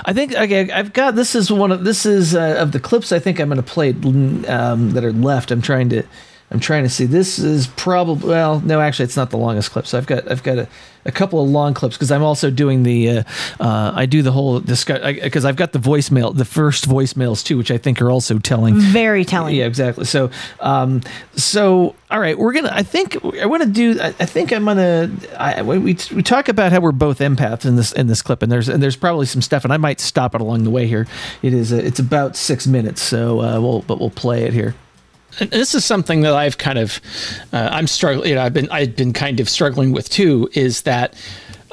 I 0.04 0.12
think 0.12 0.34
okay, 0.34 0.70
I've 0.70 0.92
got 0.92 1.14
this 1.14 1.34
is 1.34 1.50
one 1.50 1.72
of 1.72 1.84
this 1.84 2.04
is 2.04 2.34
uh, 2.34 2.56
of 2.58 2.72
the 2.72 2.80
clips 2.80 3.10
I 3.10 3.18
think 3.18 3.40
I'm 3.40 3.48
going 3.48 3.56
to 3.56 3.62
play 3.62 3.90
um, 3.90 4.90
that 4.90 5.02
are 5.02 5.12
left. 5.12 5.50
I'm 5.50 5.62
trying 5.62 5.88
to 5.90 6.04
I'm 6.50 6.60
trying 6.60 6.82
to 6.82 6.88
see. 6.88 7.06
This 7.06 7.38
is 7.38 7.68
probably 7.68 8.28
well, 8.28 8.60
no, 8.60 8.80
actually, 8.80 9.04
it's 9.04 9.16
not 9.16 9.30
the 9.30 9.38
longest 9.38 9.70
clip. 9.70 9.86
So 9.86 9.96
I've 9.96 10.06
got 10.06 10.30
I've 10.30 10.42
got 10.42 10.58
a, 10.58 10.68
a 11.04 11.12
couple 11.12 11.42
of 11.42 11.48
long 11.48 11.74
clips 11.74 11.96
because 11.96 12.10
I'm 12.10 12.22
also 12.22 12.50
doing 12.50 12.82
the 12.82 13.10
uh, 13.10 13.22
uh, 13.58 13.92
I 13.94 14.06
do 14.06 14.22
the 14.22 14.32
whole 14.32 14.60
discuss 14.60 15.00
because 15.20 15.44
I've 15.44 15.56
got 15.56 15.72
the 15.72 15.78
voicemail, 15.78 16.36
the 16.36 16.44
first 16.44 16.88
voicemails 16.88 17.44
too, 17.44 17.56
which 17.56 17.70
I 17.70 17.78
think 17.78 18.00
are 18.02 18.10
also 18.10 18.38
telling. 18.38 18.78
Very 18.78 19.24
telling. 19.24 19.54
Yeah, 19.54 19.66
exactly. 19.66 20.04
So, 20.04 20.30
um, 20.60 21.02
so 21.34 21.94
all 22.10 22.20
right, 22.20 22.38
we're 22.38 22.52
gonna. 22.52 22.72
I 22.72 22.82
think 22.82 23.16
I 23.36 23.46
want 23.46 23.62
to 23.62 23.68
do. 23.68 24.00
I, 24.00 24.08
I 24.08 24.26
think 24.26 24.52
I'm 24.52 24.64
gonna. 24.64 25.10
I, 25.38 25.62
we 25.62 25.78
we 25.78 25.94
talk 25.94 26.48
about 26.48 26.72
how 26.72 26.80
we're 26.80 26.92
both 26.92 27.20
empaths 27.20 27.64
in 27.64 27.76
this 27.76 27.92
in 27.92 28.06
this 28.06 28.22
clip, 28.22 28.42
and 28.42 28.50
there's 28.50 28.68
and 28.68 28.82
there's 28.82 28.96
probably 28.96 29.26
some 29.26 29.42
stuff, 29.42 29.64
and 29.64 29.72
I 29.72 29.76
might 29.76 30.00
stop 30.00 30.34
it 30.34 30.40
along 30.40 30.64
the 30.64 30.70
way 30.70 30.86
here. 30.86 31.06
It 31.42 31.54
is. 31.54 31.72
Uh, 31.72 31.76
it's 31.76 32.00
about 32.00 32.36
six 32.36 32.66
minutes, 32.66 33.00
so 33.00 33.40
uh, 33.40 33.60
we'll 33.60 33.82
but 33.82 34.00
we'll 34.00 34.10
play 34.10 34.44
it 34.44 34.52
here. 34.52 34.74
This 35.38 35.74
is 35.74 35.84
something 35.84 36.22
that 36.22 36.34
I've 36.34 36.58
kind 36.58 36.78
of 36.78 37.00
uh, 37.52 37.68
I'm 37.72 37.86
struggling. 37.86 38.28
You 38.28 38.34
know, 38.34 38.42
I've 38.42 38.54
been 38.54 38.68
I've 38.70 38.96
been 38.96 39.12
kind 39.12 39.40
of 39.40 39.48
struggling 39.48 39.92
with 39.92 40.08
too. 40.08 40.50
Is 40.54 40.82
that 40.82 41.14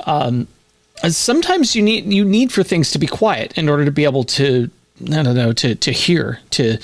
um, 0.06 0.48
uh, 1.04 1.10
sometimes 1.10 1.76
you 1.76 1.82
need 1.82 2.12
you 2.12 2.24
need 2.24 2.52
for 2.52 2.64
things 2.64 2.92
to 2.92 3.00
be 3.00 3.08
quiet 3.08 3.58
in 3.58 3.70
order 3.70 3.86
to 3.86 3.92
be 3.92 4.04
able 4.04 4.24
to 4.24 4.70
I 5.12 5.24
don't 5.24 5.36
know 5.36 5.54
to 5.54 5.76
to 5.76 5.92
hear 5.92 6.40
to 6.52 6.78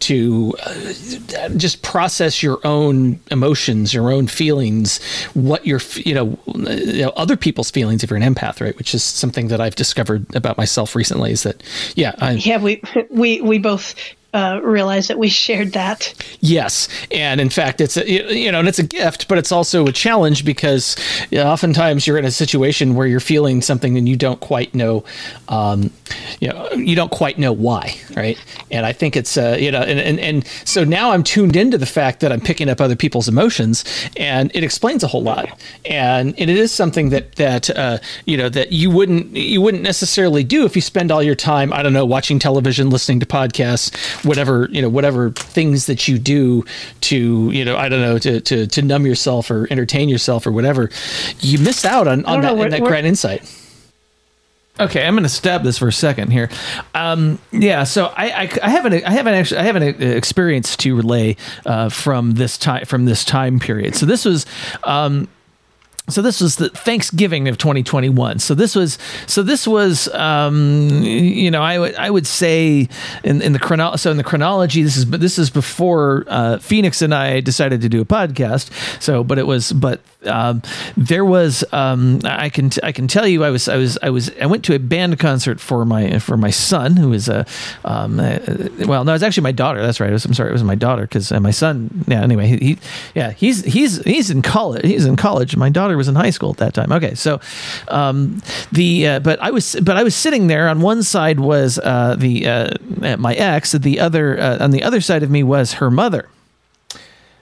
to 0.00 0.54
uh, 0.66 1.48
just 1.50 1.82
process 1.82 2.42
your 2.42 2.58
own 2.64 3.20
emotions, 3.30 3.94
your 3.94 4.10
own 4.10 4.26
feelings, 4.26 5.00
what 5.34 5.64
your 5.64 5.80
you 5.94 6.14
know, 6.14 6.38
you 6.46 7.02
know 7.02 7.10
other 7.10 7.36
people's 7.36 7.70
feelings 7.70 8.02
if 8.02 8.10
you're 8.10 8.18
an 8.18 8.34
empath, 8.34 8.60
right? 8.60 8.76
Which 8.76 8.94
is 8.94 9.04
something 9.04 9.48
that 9.48 9.60
I've 9.60 9.76
discovered 9.76 10.34
about 10.34 10.58
myself 10.58 10.96
recently. 10.96 11.30
Is 11.30 11.44
that 11.44 11.62
yeah, 11.94 12.14
I, 12.18 12.32
Yeah, 12.32 12.58
we 12.58 12.82
we 13.10 13.40
we 13.40 13.58
both 13.58 13.94
uh, 14.34 14.60
realized 14.62 15.08
that 15.08 15.18
we 15.18 15.28
shared 15.28 15.72
that. 15.72 16.14
Yes, 16.40 16.88
and 17.10 17.40
in 17.40 17.50
fact, 17.50 17.80
it's 17.80 17.96
a, 17.96 18.34
you 18.34 18.50
know, 18.50 18.60
and 18.60 18.68
it's 18.68 18.78
a 18.78 18.82
gift, 18.82 19.28
but 19.28 19.36
it's 19.38 19.52
also 19.52 19.86
a 19.86 19.92
challenge 19.92 20.44
because 20.44 20.96
oftentimes 21.32 22.06
you're 22.06 22.18
in 22.18 22.24
a 22.24 22.30
situation 22.30 22.94
where 22.94 23.06
you're 23.06 23.20
feeling 23.20 23.60
something 23.60 23.98
and 23.98 24.08
you 24.08 24.16
don't 24.16 24.40
quite 24.40 24.74
know, 24.74 25.04
um, 25.48 25.90
you 26.40 26.48
know, 26.48 26.70
you 26.72 26.96
don't 26.96 27.10
quite 27.10 27.38
know 27.38 27.52
why, 27.52 27.94
right? 28.16 28.42
And 28.70 28.86
I 28.86 28.92
think 28.92 29.16
it's 29.16 29.36
uh, 29.36 29.56
you 29.58 29.70
know, 29.70 29.82
and, 29.82 30.00
and 30.00 30.18
and 30.18 30.46
so 30.64 30.82
now 30.82 31.10
I'm 31.10 31.22
tuned 31.22 31.56
into 31.56 31.76
the 31.76 31.86
fact 31.86 32.20
that 32.20 32.32
I'm 32.32 32.40
picking 32.40 32.70
up 32.70 32.80
other 32.80 32.96
people's 32.96 33.28
emotions, 33.28 33.84
and 34.16 34.50
it 34.54 34.64
explains 34.64 35.02
a 35.02 35.08
whole 35.08 35.22
lot, 35.22 35.60
and, 35.84 36.28
and 36.38 36.50
it 36.50 36.56
is 36.56 36.72
something 36.72 37.10
that 37.10 37.36
that 37.36 37.68
uh, 37.70 37.98
you 38.24 38.36
know 38.38 38.48
that 38.48 38.72
you 38.72 38.90
wouldn't 38.90 39.36
you 39.36 39.60
wouldn't 39.60 39.82
necessarily 39.82 40.42
do 40.42 40.64
if 40.64 40.74
you 40.74 40.82
spend 40.82 41.10
all 41.10 41.22
your 41.22 41.34
time 41.34 41.72
I 41.72 41.82
don't 41.82 41.92
know 41.92 42.06
watching 42.06 42.38
television, 42.38 42.88
listening 42.88 43.20
to 43.20 43.26
podcasts 43.26 43.92
whatever 44.24 44.68
you 44.70 44.80
know 44.82 44.88
whatever 44.88 45.30
things 45.30 45.86
that 45.86 46.08
you 46.08 46.18
do 46.18 46.64
to 47.00 47.50
you 47.50 47.64
know 47.64 47.76
I 47.76 47.88
don't 47.88 48.00
know 48.00 48.18
to 48.18 48.40
to, 48.40 48.66
to 48.66 48.82
numb 48.82 49.06
yourself 49.06 49.50
or 49.50 49.66
entertain 49.70 50.08
yourself 50.08 50.46
or 50.46 50.52
whatever, 50.52 50.90
you 51.40 51.58
miss 51.58 51.84
out 51.84 52.06
on, 52.08 52.24
on 52.24 52.40
that, 52.40 52.54
know, 52.54 52.68
that 52.68 52.80
we're- 52.80 52.88
great 52.88 53.04
insight. 53.04 53.58
Okay, 54.80 55.04
I'm 55.04 55.12
going 55.12 55.22
to 55.22 55.28
stab 55.28 55.64
this 55.64 55.76
for 55.76 55.88
a 55.88 55.92
second 55.92 56.30
here. 56.30 56.48
Um, 56.94 57.38
yeah, 57.52 57.84
so 57.84 58.06
I, 58.06 58.30
I, 58.44 58.58
I 58.62 58.70
haven't 58.70 59.04
I 59.04 59.10
haven't 59.10 59.34
actually 59.34 59.60
I 59.60 59.64
haven't 59.64 60.02
uh, 60.02 60.06
experienced 60.06 60.80
to 60.80 60.96
relay 60.96 61.36
uh, 61.66 61.90
from 61.90 62.32
this 62.32 62.56
time 62.56 62.86
from 62.86 63.04
this 63.04 63.24
time 63.24 63.58
period. 63.60 63.94
So 63.94 64.06
this 64.06 64.24
was. 64.24 64.46
Um, 64.84 65.28
so 66.08 66.20
this 66.20 66.40
was 66.40 66.56
the 66.56 66.68
Thanksgiving 66.70 67.48
of 67.48 67.58
2021. 67.58 68.40
So 68.40 68.54
this 68.54 68.74
was 68.74 68.98
so 69.26 69.42
this 69.42 69.66
was 69.66 70.08
um, 70.08 70.90
you 71.02 71.50
know 71.50 71.62
I 71.62 71.78
would 71.78 71.94
I 71.94 72.10
would 72.10 72.26
say 72.26 72.88
in, 73.22 73.40
in 73.40 73.52
the 73.52 73.58
chrono- 73.58 73.96
so 73.96 74.10
in 74.10 74.16
the 74.16 74.24
chronology 74.24 74.82
this 74.82 74.96
is 74.96 75.04
but 75.04 75.20
this 75.20 75.38
is 75.38 75.48
before 75.48 76.24
uh, 76.26 76.56
Pheonix 76.56 77.02
and 77.02 77.14
I 77.14 77.40
decided 77.40 77.80
to 77.82 77.88
do 77.88 78.00
a 78.00 78.04
podcast. 78.04 78.70
So 79.00 79.22
but 79.22 79.38
it 79.38 79.46
was 79.46 79.72
but 79.72 80.00
um, 80.26 80.62
there 80.96 81.24
was 81.24 81.64
um, 81.72 82.20
I 82.24 82.48
can 82.48 82.70
t- 82.70 82.80
I 82.82 82.92
can 82.92 83.08
tell 83.08 83.26
you 83.26 83.44
I 83.44 83.50
was 83.50 83.68
I 83.68 83.76
was 83.76 83.98
I 84.02 84.10
was 84.10 84.30
I 84.40 84.46
went 84.46 84.64
to 84.64 84.74
a 84.74 84.78
band 84.78 85.18
concert 85.18 85.60
for 85.60 85.84
my 85.84 86.18
for 86.18 86.36
my 86.36 86.50
son 86.50 86.96
who 86.96 87.12
is 87.12 87.28
a 87.28 87.46
um, 87.84 88.20
uh, 88.20 88.38
well 88.86 89.04
no 89.04 89.12
it 89.12 89.14
was 89.14 89.22
actually 89.22 89.42
my 89.42 89.52
daughter 89.52 89.82
that's 89.82 90.00
right 90.00 90.12
was, 90.12 90.24
I'm 90.24 90.34
sorry 90.34 90.50
it 90.50 90.52
was 90.52 90.64
my 90.64 90.74
daughter 90.74 91.02
because 91.02 91.32
uh, 91.32 91.40
my 91.40 91.50
son 91.50 92.04
yeah 92.06 92.22
anyway 92.22 92.46
he, 92.46 92.56
he 92.56 92.78
yeah 93.14 93.30
he's 93.32 93.64
he's 93.64 94.02
he's 94.04 94.30
in 94.30 94.42
college 94.42 94.84
he's 94.84 95.04
in 95.04 95.16
college 95.16 95.56
my 95.56 95.68
daughter 95.68 95.96
was 95.96 96.08
in 96.08 96.14
high 96.14 96.30
school 96.30 96.50
at 96.50 96.58
that 96.58 96.74
time 96.74 96.92
okay 96.92 97.14
so 97.14 97.40
um, 97.88 98.40
the 98.70 99.06
uh, 99.06 99.20
but 99.20 99.40
I 99.40 99.50
was 99.50 99.76
but 99.82 99.96
I 99.96 100.02
was 100.02 100.14
sitting 100.14 100.46
there 100.46 100.68
on 100.68 100.80
one 100.80 101.02
side 101.02 101.40
was 101.40 101.78
uh, 101.78 102.16
the 102.16 102.46
uh, 102.46 103.16
my 103.18 103.34
ex 103.34 103.72
the 103.72 104.00
other 104.00 104.38
uh, 104.38 104.58
on 104.62 104.70
the 104.70 104.82
other 104.82 105.00
side 105.00 105.22
of 105.22 105.30
me 105.30 105.42
was 105.42 105.74
her 105.74 105.90
mother 105.90 106.28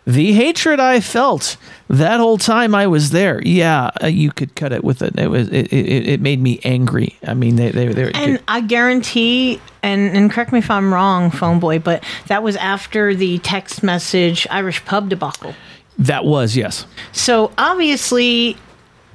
the 0.06 0.32
hatred 0.32 0.80
I 0.80 1.00
felt 1.00 1.56
that 1.88 2.20
whole 2.20 2.38
time 2.38 2.74
I 2.74 2.86
was 2.86 3.10
there, 3.10 3.42
yeah, 3.42 3.90
uh, 4.02 4.06
you 4.06 4.30
could 4.30 4.54
cut 4.54 4.72
it 4.72 4.84
with 4.84 5.02
it. 5.02 5.18
It 5.18 5.28
was 5.28 5.48
it, 5.48 5.72
it, 5.72 6.08
it 6.08 6.20
made 6.20 6.40
me 6.40 6.60
angry. 6.64 7.16
I 7.26 7.34
mean, 7.34 7.56
they 7.56 7.70
they 7.70 7.88
they. 7.88 8.12
And 8.12 8.40
I 8.48 8.60
guarantee, 8.60 9.60
and, 9.82 10.16
and 10.16 10.30
correct 10.30 10.52
me 10.52 10.60
if 10.60 10.70
I'm 10.70 10.92
wrong, 10.94 11.30
phone 11.30 11.60
boy, 11.60 11.80
but 11.80 12.04
that 12.28 12.42
was 12.42 12.56
after 12.56 13.14
the 13.14 13.38
text 13.38 13.82
message 13.82 14.46
Irish 14.50 14.84
pub 14.84 15.08
debacle. 15.08 15.54
that 15.98 16.24
was 16.24 16.56
yes. 16.56 16.86
So 17.12 17.52
obviously, 17.58 18.56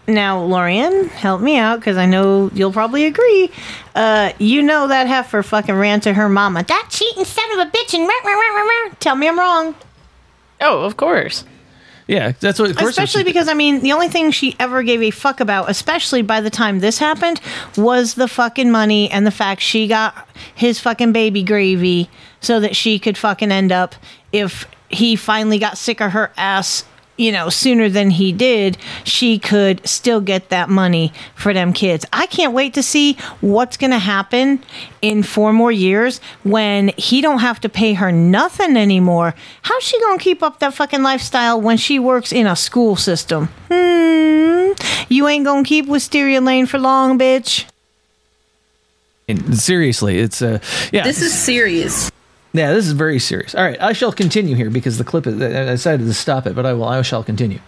now 0.07 0.43
Lorian, 0.43 1.07
help 1.09 1.41
me 1.41 1.57
out 1.57 1.79
because 1.79 1.97
I 1.97 2.05
know 2.05 2.51
you'll 2.53 2.73
probably 2.73 3.05
agree. 3.05 3.51
Uh, 3.95 4.33
you 4.37 4.61
know 4.61 4.87
that 4.89 5.07
heifer 5.07 5.41
fucking 5.41 5.75
ran 5.75 6.01
to 6.01 6.13
her 6.13 6.29
mama. 6.29 6.63
That 6.63 6.87
cheating 6.91 7.25
son 7.25 7.51
of 7.53 7.67
a 7.67 7.71
bitch 7.71 7.93
and 7.93 8.03
rah, 8.03 8.13
rah, 8.23 8.33
rah, 8.33 8.55
rah, 8.55 8.63
rah. 8.63 8.95
tell 8.99 9.15
me 9.15 9.27
I'm 9.27 9.39
wrong. 9.39 9.75
Oh, 10.61 10.83
of 10.83 10.97
course. 10.97 11.43
Yeah, 12.07 12.33
that's 12.39 12.59
what. 12.59 12.79
Especially 12.81 13.23
because 13.23 13.47
I 13.47 13.55
mean, 13.55 13.81
the 13.81 13.91
only 13.91 14.09
thing 14.09 14.29
she 14.29 14.55
ever 14.59 14.83
gave 14.83 15.01
a 15.01 15.09
fuck 15.09 15.39
about, 15.39 15.69
especially 15.69 16.21
by 16.21 16.39
the 16.39 16.51
time 16.51 16.79
this 16.79 16.99
happened, 16.99 17.41
was 17.77 18.13
the 18.13 18.27
fucking 18.27 18.69
money 18.69 19.09
and 19.09 19.25
the 19.25 19.31
fact 19.31 19.61
she 19.61 19.87
got 19.87 20.27
his 20.53 20.79
fucking 20.79 21.13
baby 21.13 21.41
gravy 21.41 22.09
so 22.41 22.59
that 22.59 22.75
she 22.75 22.99
could 22.99 23.17
fucking 23.17 23.51
end 23.51 23.71
up 23.71 23.95
if 24.31 24.67
he 24.89 25.15
finally 25.15 25.57
got 25.57 25.77
sick 25.79 25.99
of 25.99 26.11
her 26.11 26.31
ass, 26.37 26.85
you 27.17 27.31
know, 27.31 27.49
sooner 27.49 27.89
than 27.89 28.09
he 28.11 28.31
did, 28.31 28.77
she 29.03 29.39
could 29.39 29.85
still 29.87 30.21
get 30.21 30.49
that 30.49 30.69
money 30.69 31.13
for 31.35 31.53
them 31.53 31.73
kids. 31.73 32.05
I 32.11 32.25
can't 32.25 32.53
wait 32.53 32.73
to 32.73 32.83
see 32.83 33.17
what's 33.41 33.77
going 33.77 33.91
to 33.91 33.99
happen 33.99 34.61
in 35.01 35.23
four 35.23 35.53
more 35.53 35.71
years 35.71 36.19
when 36.43 36.89
he 36.97 37.21
don't 37.21 37.39
have 37.39 37.61
to 37.61 37.69
pay 37.69 37.93
her 37.93 38.11
nothing 38.11 38.75
anymore. 38.75 39.33
How's 39.61 39.83
she 39.83 39.99
going 40.01 40.17
to 40.17 40.23
keep 40.23 40.43
up 40.43 40.59
that 40.59 40.73
fucking 40.73 41.03
lifestyle 41.03 41.61
when 41.61 41.77
she 41.77 41.99
works 41.99 42.31
in 42.33 42.47
a 42.47 42.55
school 42.55 42.95
system? 42.95 43.49
Hmm. 43.69 44.73
You 45.07 45.27
ain't 45.27 45.45
going 45.45 45.63
to 45.63 45.67
keep 45.67 45.85
Wisteria 45.87 46.41
Lane 46.41 46.65
for 46.65 46.79
long, 46.79 47.17
bitch. 47.17 47.65
And 49.27 49.57
seriously, 49.57 50.19
it's 50.19 50.41
uh 50.43 50.59
yeah. 50.91 51.03
This 51.03 51.19
is 51.19 51.33
serious. 51.33 52.11
Yeah, 52.55 52.73
this 52.73 52.85
is 52.87 52.93
very 52.93 53.19
serious. 53.19 53.53
All 53.53 53.63
right, 53.63 53.79
I 53.81 53.91
shall 53.93 54.11
continue 54.13 54.55
here 54.55 54.69
because 54.69 54.97
the 54.97 55.03
clip. 55.03 55.27
is- 55.27 55.41
I 55.41 55.65
decided 55.65 56.05
to 56.07 56.13
stop 56.13 56.47
it, 56.47 56.55
but 56.55 56.65
I 56.65 56.73
will. 56.73 56.85
I 56.85 57.01
shall 57.01 57.23
continue. 57.23 57.59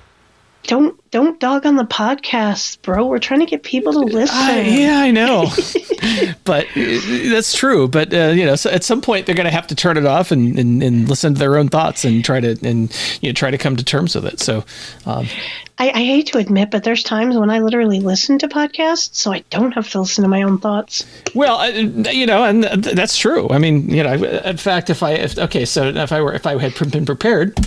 Don't 0.67 0.99
don't 1.11 1.39
dog 1.39 1.65
on 1.65 1.77
the 1.77 1.85
podcast, 1.85 2.81
bro. 2.81 3.07
We're 3.07 3.19
trying 3.19 3.39
to 3.39 3.45
get 3.45 3.63
people 3.63 3.93
to 3.93 3.99
listen. 3.99 4.35
I- 4.37 4.61
yeah, 4.61 4.99
I 4.99 5.11
know. 5.11 5.45
but 6.43 6.65
uh, 6.75 6.99
that's 7.29 7.53
true. 7.57 7.87
But 7.87 8.13
uh, 8.13 8.33
you 8.35 8.45
know, 8.45 8.55
so 8.55 8.69
at 8.69 8.83
some 8.83 9.01
point 9.01 9.25
they're 9.25 9.35
going 9.35 9.45
to 9.45 9.51
have 9.51 9.67
to 9.67 9.75
turn 9.75 9.95
it 9.97 10.05
off 10.05 10.29
and, 10.31 10.59
and, 10.59 10.83
and 10.83 11.07
listen 11.07 11.33
to 11.33 11.39
their 11.39 11.57
own 11.57 11.69
thoughts 11.69 12.03
and 12.03 12.23
try 12.23 12.41
to 12.41 12.57
and 12.67 12.93
you 13.21 13.29
know 13.29 13.33
try 13.33 13.49
to 13.49 13.57
come 13.57 13.77
to 13.77 13.83
terms 13.83 14.13
with 14.13 14.25
it. 14.25 14.41
So, 14.41 14.65
um, 15.05 15.27
I, 15.79 15.89
I 15.91 16.03
hate 16.03 16.27
to 16.27 16.37
admit, 16.37 16.69
but 16.71 16.83
there's 16.83 17.03
times 17.03 17.37
when 17.37 17.49
I 17.49 17.59
literally 17.59 18.01
listen 18.01 18.37
to 18.39 18.49
podcasts, 18.49 19.15
so 19.15 19.31
I 19.31 19.45
don't 19.49 19.71
have 19.71 19.89
to 19.91 20.01
listen 20.01 20.23
to 20.23 20.27
my 20.27 20.41
own 20.41 20.57
thoughts. 20.59 21.05
well, 21.33 21.59
uh, 21.59 21.67
you 21.67 22.25
know, 22.25 22.43
and 22.43 22.63
th- 22.83 22.95
that's 22.95 23.17
true. 23.17 23.47
I 23.51 23.57
mean, 23.57 23.89
you 23.89 24.03
know, 24.03 24.13
in 24.13 24.57
fact, 24.57 24.89
if 24.89 25.01
I 25.01 25.11
if, 25.11 25.37
okay, 25.37 25.63
so 25.63 25.85
if 25.87 26.11
I 26.11 26.19
were 26.21 26.33
if 26.33 26.45
I 26.45 26.57
had 26.57 26.91
been 26.91 27.05
prepared. 27.05 27.57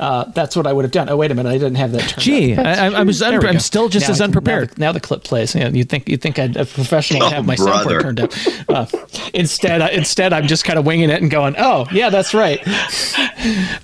Uh, 0.00 0.24
that's 0.32 0.56
what 0.56 0.66
I 0.66 0.72
would 0.72 0.84
have 0.84 0.92
done. 0.92 1.08
Oh 1.08 1.16
wait 1.16 1.30
a 1.30 1.34
minute, 1.34 1.50
I 1.50 1.58
didn't 1.58 1.76
have 1.76 1.92
that. 1.92 2.14
Gee. 2.18 2.56
I- 2.56 2.86
I- 2.88 3.00
I 3.00 3.02
was 3.02 3.18
There 3.20 3.30
we 3.32 3.38
unpre- 3.46 3.48
I'm 3.50 3.60
still 3.60 3.88
just 3.88 4.08
Now 4.08 4.12
as 4.12 4.20
unprepared. 4.20 4.70
Now 4.70 4.74
the, 4.74 4.80
now 4.80 4.92
the 4.92 5.00
clip 5.00 5.24
plays. 5.24 5.54
Yeah, 5.54 5.68
you 5.68 5.84
think 5.84 6.08
you 6.08 6.16
think 6.16 6.38
I'd 6.38 6.56
a 6.56 6.64
professional 6.64 7.22
Oh, 7.24 7.28
have 7.30 7.46
my 7.46 7.56
brother. 7.56 8.00
soundboard 8.00 8.02
turned 8.02 8.20
up. 8.20 8.32
Uh, 8.68 8.86
instead, 9.34 9.80
I, 9.82 9.88
instead 9.90 10.32
I'm 10.32 10.46
just 10.46 10.64
kind 10.64 10.78
of 10.78 10.86
winging 10.86 11.10
it 11.10 11.20
and 11.22 11.30
going, 11.30 11.54
"Oh 11.58 11.86
yeah, 11.92 12.10
that's 12.10 12.34
right." 12.34 12.60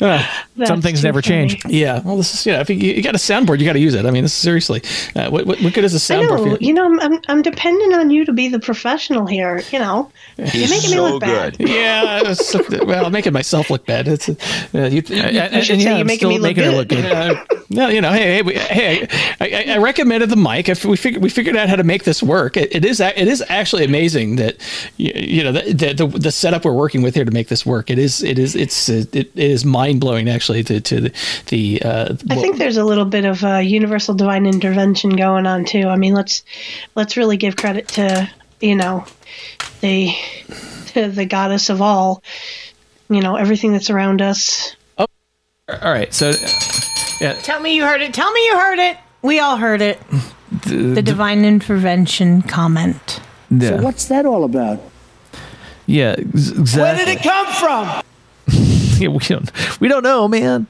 Uh, 0.00 0.24
Some 0.66 0.80
things 0.80 1.02
never 1.02 1.20
change. 1.20 1.60
Yeah. 1.66 2.00
Well, 2.04 2.16
this 2.16 2.32
is 2.32 2.46
you 2.46 2.52
know, 2.52 2.60
if 2.60 2.70
you, 2.70 2.76
you 2.76 3.02
got 3.02 3.16
a 3.16 3.18
soundboard, 3.18 3.58
you 3.58 3.64
got 3.64 3.72
to 3.72 3.80
use 3.80 3.94
it. 3.94 4.06
I 4.06 4.12
mean, 4.12 4.22
this 4.22 4.32
is 4.32 4.38
seriously. 4.38 4.82
Uh, 5.16 5.30
what, 5.30 5.46
what 5.46 5.60
what 5.60 5.74
good 5.74 5.82
is 5.84 5.94
a 5.94 5.98
soundboard? 5.98 6.28
know, 6.44 6.46
you? 6.52 6.58
you 6.60 6.72
know, 6.72 6.84
I'm, 6.84 7.00
I'm 7.00 7.20
I'm 7.26 7.42
depending 7.42 7.92
on 7.94 8.10
you 8.10 8.24
to 8.24 8.32
be 8.32 8.46
the 8.48 8.60
professional 8.60 9.26
here. 9.26 9.60
You 9.72 9.80
know, 9.80 10.12
you're 10.36 10.68
making 10.68 10.90
me 10.92 11.00
look 11.00 11.20
bad. 11.20 11.56
Yeah, 11.58 12.20
it's, 12.24 12.54
well, 12.84 13.06
I'm 13.06 13.12
making 13.12 13.32
myself 13.32 13.68
look 13.70 13.84
bad. 13.84 14.06
It's, 14.06 14.28
uh, 14.28 14.34
you, 14.72 15.02
should 15.62 15.80
say 15.80 15.97
you're 15.98 16.02
I'm 16.02 16.06
making 16.06 16.28
me 16.28 16.38
look 16.38 16.56
her 16.56 16.84
good. 16.84 17.04
Uh, 17.04 17.44
no, 17.70 17.88
you 17.88 18.00
know, 18.00 18.12
hey, 18.12 18.36
hey, 18.36 18.42
we, 18.42 18.54
hey, 18.54 19.06
I, 19.40 19.72
I, 19.72 19.74
I 19.74 19.78
recommended 19.78 20.30
the 20.30 20.36
mic. 20.36 20.68
If 20.68 20.84
we 20.84 20.96
figured 20.96 21.22
we 21.22 21.28
figured 21.28 21.56
out 21.56 21.68
how 21.68 21.76
to 21.76 21.84
make 21.84 22.04
this 22.04 22.22
work, 22.22 22.56
it, 22.56 22.74
it 22.74 22.84
is 22.84 23.00
it 23.00 23.28
is 23.28 23.44
actually 23.48 23.84
amazing 23.84 24.36
that 24.36 24.56
you, 24.96 25.12
you 25.14 25.44
know 25.44 25.52
the, 25.52 25.92
the 25.92 26.06
the 26.06 26.32
setup 26.32 26.64
we're 26.64 26.72
working 26.72 27.02
with 27.02 27.14
here 27.14 27.24
to 27.24 27.30
make 27.30 27.48
this 27.48 27.66
work. 27.66 27.90
It 27.90 27.98
is 27.98 28.22
it 28.22 28.38
is 28.38 28.54
it's 28.54 28.88
it, 28.88 29.14
it 29.14 29.30
is 29.34 29.64
mind 29.64 30.00
blowing 30.00 30.28
actually 30.28 30.62
to 30.64 30.80
to 30.80 31.00
the, 31.00 31.12
the 31.46 31.82
uh, 31.82 32.16
I 32.30 32.36
think 32.36 32.58
there's 32.58 32.76
a 32.76 32.84
little 32.84 33.04
bit 33.04 33.24
of 33.24 33.44
uh, 33.44 33.58
universal 33.58 34.14
divine 34.14 34.46
intervention 34.46 35.10
going 35.10 35.46
on 35.46 35.64
too. 35.64 35.88
I 35.88 35.96
mean, 35.96 36.14
let's 36.14 36.44
let's 36.94 37.16
really 37.16 37.36
give 37.36 37.56
credit 37.56 37.88
to 37.88 38.30
you 38.60 38.76
know 38.76 39.04
the 39.80 40.12
the 40.94 41.26
goddess 41.26 41.70
of 41.70 41.82
all. 41.82 42.22
You 43.10 43.22
know, 43.22 43.36
everything 43.36 43.72
that's 43.72 43.90
around 43.90 44.20
us. 44.20 44.76
All 45.68 45.92
right, 45.92 46.12
so 46.14 46.32
yeah, 47.20 47.34
Tell 47.42 47.60
me 47.60 47.74
you 47.74 47.84
heard 47.84 48.00
it. 48.00 48.14
Tell 48.14 48.30
me 48.32 48.44
you 48.46 48.58
heard 48.58 48.78
it. 48.78 48.96
We 49.22 49.38
all 49.40 49.56
heard 49.58 49.82
it. 49.82 50.00
The 50.66 51.02
divine 51.02 51.44
intervention 51.44 52.40
comment. 52.42 53.20
Yeah. 53.50 53.76
So 53.76 53.82
what's 53.82 54.06
that 54.06 54.24
all 54.26 54.44
about? 54.44 54.80
yeah, 55.86 56.12
exactly. 56.12 56.80
Where 56.82 56.96
did 56.96 57.08
it 57.08 57.22
come 57.22 57.46
from? 57.54 58.02
yeah, 59.00 59.08
we 59.08 59.18
don't 59.18 59.50
we 59.80 59.88
don't 59.88 60.02
know, 60.02 60.26
man. 60.28 60.66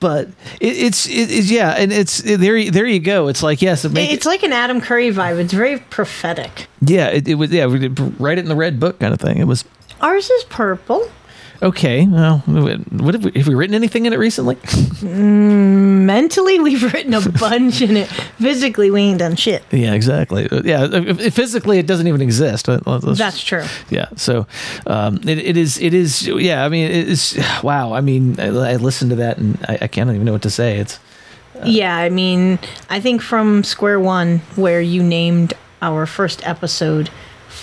But 0.00 0.28
it, 0.60 0.76
it's 0.76 1.06
it, 1.08 1.30
it's 1.30 1.50
yeah, 1.50 1.70
and 1.70 1.92
it's 1.92 2.20
it, 2.24 2.40
there. 2.40 2.56
you- 2.56 2.70
There 2.72 2.86
you 2.86 2.98
go. 3.00 3.28
It's 3.28 3.42
like 3.42 3.62
yes, 3.62 3.84
make 3.84 4.10
It's 4.10 4.26
like 4.26 4.42
an 4.42 4.52
Adam 4.52 4.80
Curry 4.80 5.10
vibe. 5.12 5.38
It's 5.38 5.52
very 5.52 5.78
prophetic. 5.78 6.66
yeah, 6.80 7.06
it, 7.08 7.28
it 7.28 7.36
was 7.36 7.50
yeah, 7.52 7.66
we 7.66 7.78
did 7.78 8.20
write 8.20 8.38
it 8.38 8.42
in 8.42 8.48
the 8.48 8.56
red 8.56 8.80
book 8.80 8.98
kind 8.98 9.14
of 9.14 9.20
thing. 9.20 9.38
It 9.38 9.46
was 9.46 9.64
Ours 10.00 10.28
is 10.28 10.44
purple. 10.44 11.08
Okay. 11.64 12.06
Well, 12.06 12.38
what 12.38 13.14
have 13.14 13.24
we, 13.24 13.32
have 13.36 13.48
we 13.48 13.54
written 13.54 13.74
anything 13.74 14.06
in 14.06 14.12
it 14.12 14.18
recently? 14.18 14.56
Mm, 14.56 16.04
mentally, 16.04 16.60
we've 16.60 16.82
written 16.92 17.14
a 17.14 17.20
bunch 17.28 17.80
in 17.82 17.96
it. 17.96 18.06
Physically, 18.38 18.90
we 18.90 19.00
ain't 19.02 19.18
done 19.18 19.36
shit. 19.36 19.62
yeah, 19.70 19.94
exactly. 19.94 20.48
Yeah, 20.64 20.84
if- 20.92 21.20
if 21.20 21.34
physically 21.34 21.78
it 21.78 21.86
doesn't 21.86 22.06
even 22.06 22.20
exist. 22.20 22.68
Uh, 22.68 22.80
let's- 22.86 23.18
That's 23.18 23.42
true. 23.42 23.64
Yeah. 23.90 24.06
So 24.16 24.46
um, 24.86 25.16
it, 25.26 25.38
it 25.38 25.56
is. 25.56 25.78
It 25.80 25.94
is. 25.94 26.26
Yeah. 26.26 26.64
I 26.64 26.68
mean, 26.68 26.90
it 26.90 27.08
is. 27.08 27.38
Wow. 27.62 27.94
I 27.94 28.00
mean, 28.02 28.38
I, 28.38 28.46
I 28.48 28.76
listened 28.76 29.10
to 29.10 29.16
that 29.16 29.38
and 29.38 29.58
I, 29.68 29.78
I 29.82 29.86
can't 29.88 30.10
even 30.10 30.24
know 30.24 30.32
what 30.32 30.42
to 30.42 30.50
say. 30.50 30.78
It's 30.78 30.98
Yeah, 31.64 31.96
I 31.96 32.10
mean, 32.10 32.58
I 32.90 33.00
think 33.00 33.22
from 33.22 33.64
square 33.64 33.98
one, 33.98 34.40
where 34.56 34.80
you 34.80 35.02
named 35.02 35.54
our 35.80 36.04
first 36.06 36.46
episode 36.46 37.10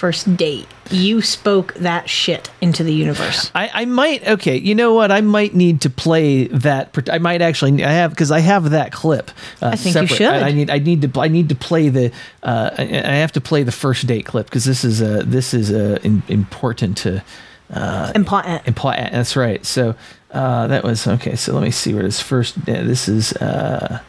first 0.01 0.35
date, 0.35 0.67
you 0.89 1.21
spoke 1.21 1.75
that 1.75 2.09
shit 2.09 2.49
into 2.59 2.83
the 2.83 2.91
universe. 2.91 3.51
I, 3.53 3.69
I 3.81 3.85
might 3.85 4.27
okay 4.27 4.57
you 4.57 4.73
know 4.73 4.95
what 4.95 5.11
I 5.11 5.21
might 5.21 5.53
need 5.53 5.81
to 5.81 5.91
play 5.91 6.47
that 6.47 6.83
I 7.07 7.19
might 7.19 7.41
actually 7.43 7.83
I 7.85 7.91
have 7.91 8.09
because 8.09 8.31
I 8.31 8.39
have 8.39 8.71
that 8.71 8.91
clip 8.91 9.29
uh, 9.61 9.67
I 9.67 9.75
think 9.75 9.95
you 9.95 10.07
should. 10.07 10.27
I, 10.27 10.47
I 10.49 10.51
need 10.51 10.69
I 10.71 10.79
need 10.79 11.01
to 11.03 11.19
I 11.21 11.27
need 11.27 11.49
to 11.49 11.55
play 11.55 11.89
the 11.89 12.11
uh, 12.41 12.71
I, 12.79 12.83
I 13.13 13.15
have 13.23 13.31
to 13.33 13.41
play 13.41 13.61
the 13.61 13.71
first 13.71 14.07
date 14.07 14.25
clip 14.25 14.47
because 14.47 14.65
this 14.65 14.83
is 14.83 15.03
uh, 15.03 15.21
this 15.23 15.53
is 15.53 15.71
uh, 15.71 15.99
in, 16.01 16.23
important 16.27 16.97
to 17.03 17.23
uh, 17.69 18.11
important 18.15 18.67
important 18.67 19.11
that's 19.11 19.35
right 19.35 19.63
so 19.63 19.93
uh, 20.31 20.65
that 20.65 20.83
was 20.83 21.05
okay 21.05 21.35
so 21.35 21.53
let 21.53 21.61
me 21.61 21.71
see 21.71 21.93
where 21.93 22.03
this 22.03 22.19
first 22.19 22.57
yeah, 22.65 22.81
this 22.81 23.07
is 23.07 23.33
uh, 23.33 23.99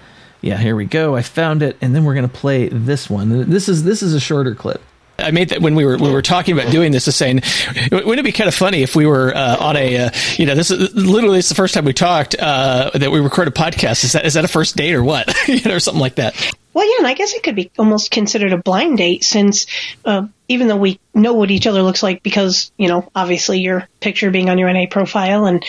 Yeah, 0.40 0.58
here 0.58 0.74
we 0.74 0.86
go. 0.86 1.14
I 1.14 1.22
found 1.22 1.62
it, 1.62 1.76
and 1.80 1.94
then 1.94 2.02
we're 2.04 2.16
gonna 2.16 2.40
play 2.44 2.68
this 2.68 3.08
one. 3.08 3.28
This 3.48 3.68
is 3.68 3.84
this 3.84 4.02
is 4.02 4.12
a 4.14 4.20
shorter 4.20 4.54
clip. 4.56 4.80
I 5.22 5.30
made 5.30 5.50
that 5.50 5.60
when 5.60 5.74
we 5.74 5.84
were 5.84 5.96
we 5.96 6.10
were 6.10 6.22
talking 6.22 6.58
about 6.58 6.70
doing 6.70 6.92
this, 6.92 7.08
is 7.08 7.16
saying, 7.16 7.42
wouldn't 7.90 8.18
it 8.18 8.24
be 8.24 8.32
kind 8.32 8.48
of 8.48 8.54
funny 8.54 8.82
if 8.82 8.96
we 8.96 9.06
were 9.06 9.34
uh, 9.34 9.56
on 9.58 9.76
a, 9.76 9.96
uh, 9.96 10.10
you 10.36 10.46
know, 10.46 10.54
this 10.54 10.70
is 10.70 10.94
literally 10.94 11.38
it's 11.38 11.48
the 11.48 11.54
first 11.54 11.74
time 11.74 11.84
we 11.84 11.92
talked 11.92 12.34
uh, 12.38 12.90
that 12.94 13.10
we 13.10 13.20
recorded 13.20 13.56
a 13.56 13.60
podcast. 13.60 14.04
Is 14.04 14.12
that 14.12 14.24
is 14.24 14.34
that 14.34 14.44
a 14.44 14.48
first 14.48 14.76
date 14.76 14.94
or 14.94 15.02
what, 15.02 15.32
you 15.48 15.62
know, 15.62 15.76
or 15.76 15.80
something 15.80 16.00
like 16.00 16.16
that? 16.16 16.34
Well, 16.74 16.88
yeah, 16.88 16.98
and 17.00 17.06
I 17.06 17.14
guess 17.14 17.34
it 17.34 17.42
could 17.42 17.54
be 17.54 17.70
almost 17.78 18.10
considered 18.10 18.52
a 18.52 18.56
blind 18.56 18.96
date 18.96 19.24
since 19.24 19.66
uh, 20.06 20.26
even 20.48 20.68
though 20.68 20.76
we 20.76 21.00
know 21.14 21.34
what 21.34 21.50
each 21.50 21.66
other 21.66 21.82
looks 21.82 22.02
like 22.02 22.22
because, 22.22 22.72
you 22.76 22.88
know, 22.88 23.10
obviously 23.14 23.60
your 23.60 23.88
picture 24.00 24.30
being 24.30 24.48
on 24.50 24.58
your 24.58 24.72
NA 24.72 24.86
profile. 24.90 25.46
And 25.46 25.64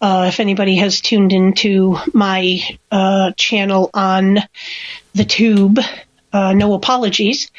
uh, 0.00 0.26
if 0.28 0.40
anybody 0.40 0.76
has 0.76 1.00
tuned 1.00 1.32
into 1.32 1.96
my 2.12 2.60
uh, 2.90 3.32
channel 3.36 3.90
on 3.94 4.38
the 5.14 5.24
tube, 5.24 5.78
uh, 6.34 6.52
no 6.52 6.74
apologies, 6.74 7.50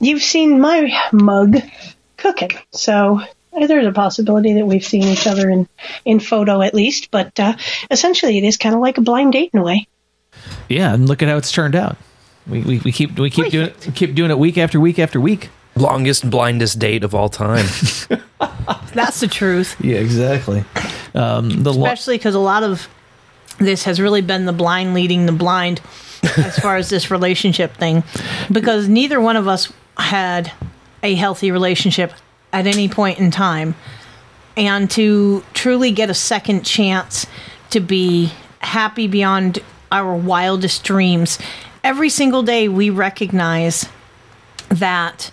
you've 0.00 0.22
seen 0.22 0.60
my 0.60 0.92
mug 1.12 1.56
cooking. 2.18 2.50
So 2.72 3.22
there's 3.52 3.86
a 3.86 3.92
possibility 3.92 4.52
that 4.54 4.66
we've 4.66 4.84
seen 4.84 5.04
each 5.04 5.26
other 5.26 5.48
in, 5.48 5.66
in 6.04 6.20
photo 6.20 6.60
at 6.60 6.74
least. 6.74 7.10
But 7.10 7.40
uh, 7.40 7.56
essentially, 7.90 8.36
it 8.36 8.44
is 8.44 8.58
kind 8.58 8.74
of 8.74 8.82
like 8.82 8.98
a 8.98 9.00
blind 9.00 9.32
date 9.32 9.50
in 9.54 9.60
a 9.60 9.62
way. 9.62 9.88
Yeah, 10.68 10.92
and 10.92 11.08
look 11.08 11.22
at 11.22 11.28
how 11.28 11.38
it's 11.38 11.50
turned 11.50 11.74
out. 11.74 11.96
We, 12.46 12.60
we, 12.60 12.78
we 12.80 12.92
keep 12.92 13.18
we 13.18 13.30
keep 13.30 13.50
doing 13.50 13.68
it, 13.68 13.90
keep 13.94 14.14
doing 14.14 14.30
it 14.30 14.38
week 14.38 14.58
after 14.58 14.78
week 14.78 14.98
after 14.98 15.20
week. 15.20 15.48
Longest 15.74 16.28
blindest 16.28 16.78
date 16.78 17.04
of 17.04 17.14
all 17.14 17.28
time. 17.28 17.66
That's 18.94 19.20
the 19.20 19.28
truth. 19.28 19.76
Yeah, 19.80 19.96
exactly. 19.96 20.64
Um, 21.14 21.62
the 21.62 21.70
Especially 21.70 22.16
because 22.16 22.34
a 22.34 22.40
lot 22.40 22.62
of 22.62 22.88
this 23.58 23.84
has 23.84 24.00
really 24.00 24.22
been 24.22 24.44
the 24.44 24.52
blind 24.52 24.94
leading 24.94 25.26
the 25.26 25.32
blind 25.32 25.80
as 26.36 26.58
far 26.58 26.76
as 26.76 26.90
this 26.90 27.10
relationship 27.10 27.74
thing, 27.74 28.02
because 28.50 28.88
neither 28.88 29.20
one 29.20 29.36
of 29.36 29.48
us 29.48 29.72
had 29.96 30.52
a 31.02 31.14
healthy 31.14 31.50
relationship 31.50 32.12
at 32.52 32.66
any 32.66 32.88
point 32.88 33.18
in 33.18 33.30
time. 33.30 33.74
And 34.56 34.90
to 34.92 35.44
truly 35.54 35.92
get 35.92 36.10
a 36.10 36.14
second 36.14 36.64
chance 36.64 37.26
to 37.70 37.80
be 37.80 38.32
happy 38.58 39.06
beyond 39.06 39.60
our 39.92 40.14
wildest 40.14 40.82
dreams, 40.82 41.38
every 41.84 42.08
single 42.08 42.42
day 42.42 42.68
we 42.68 42.90
recognize 42.90 43.88
that 44.68 45.30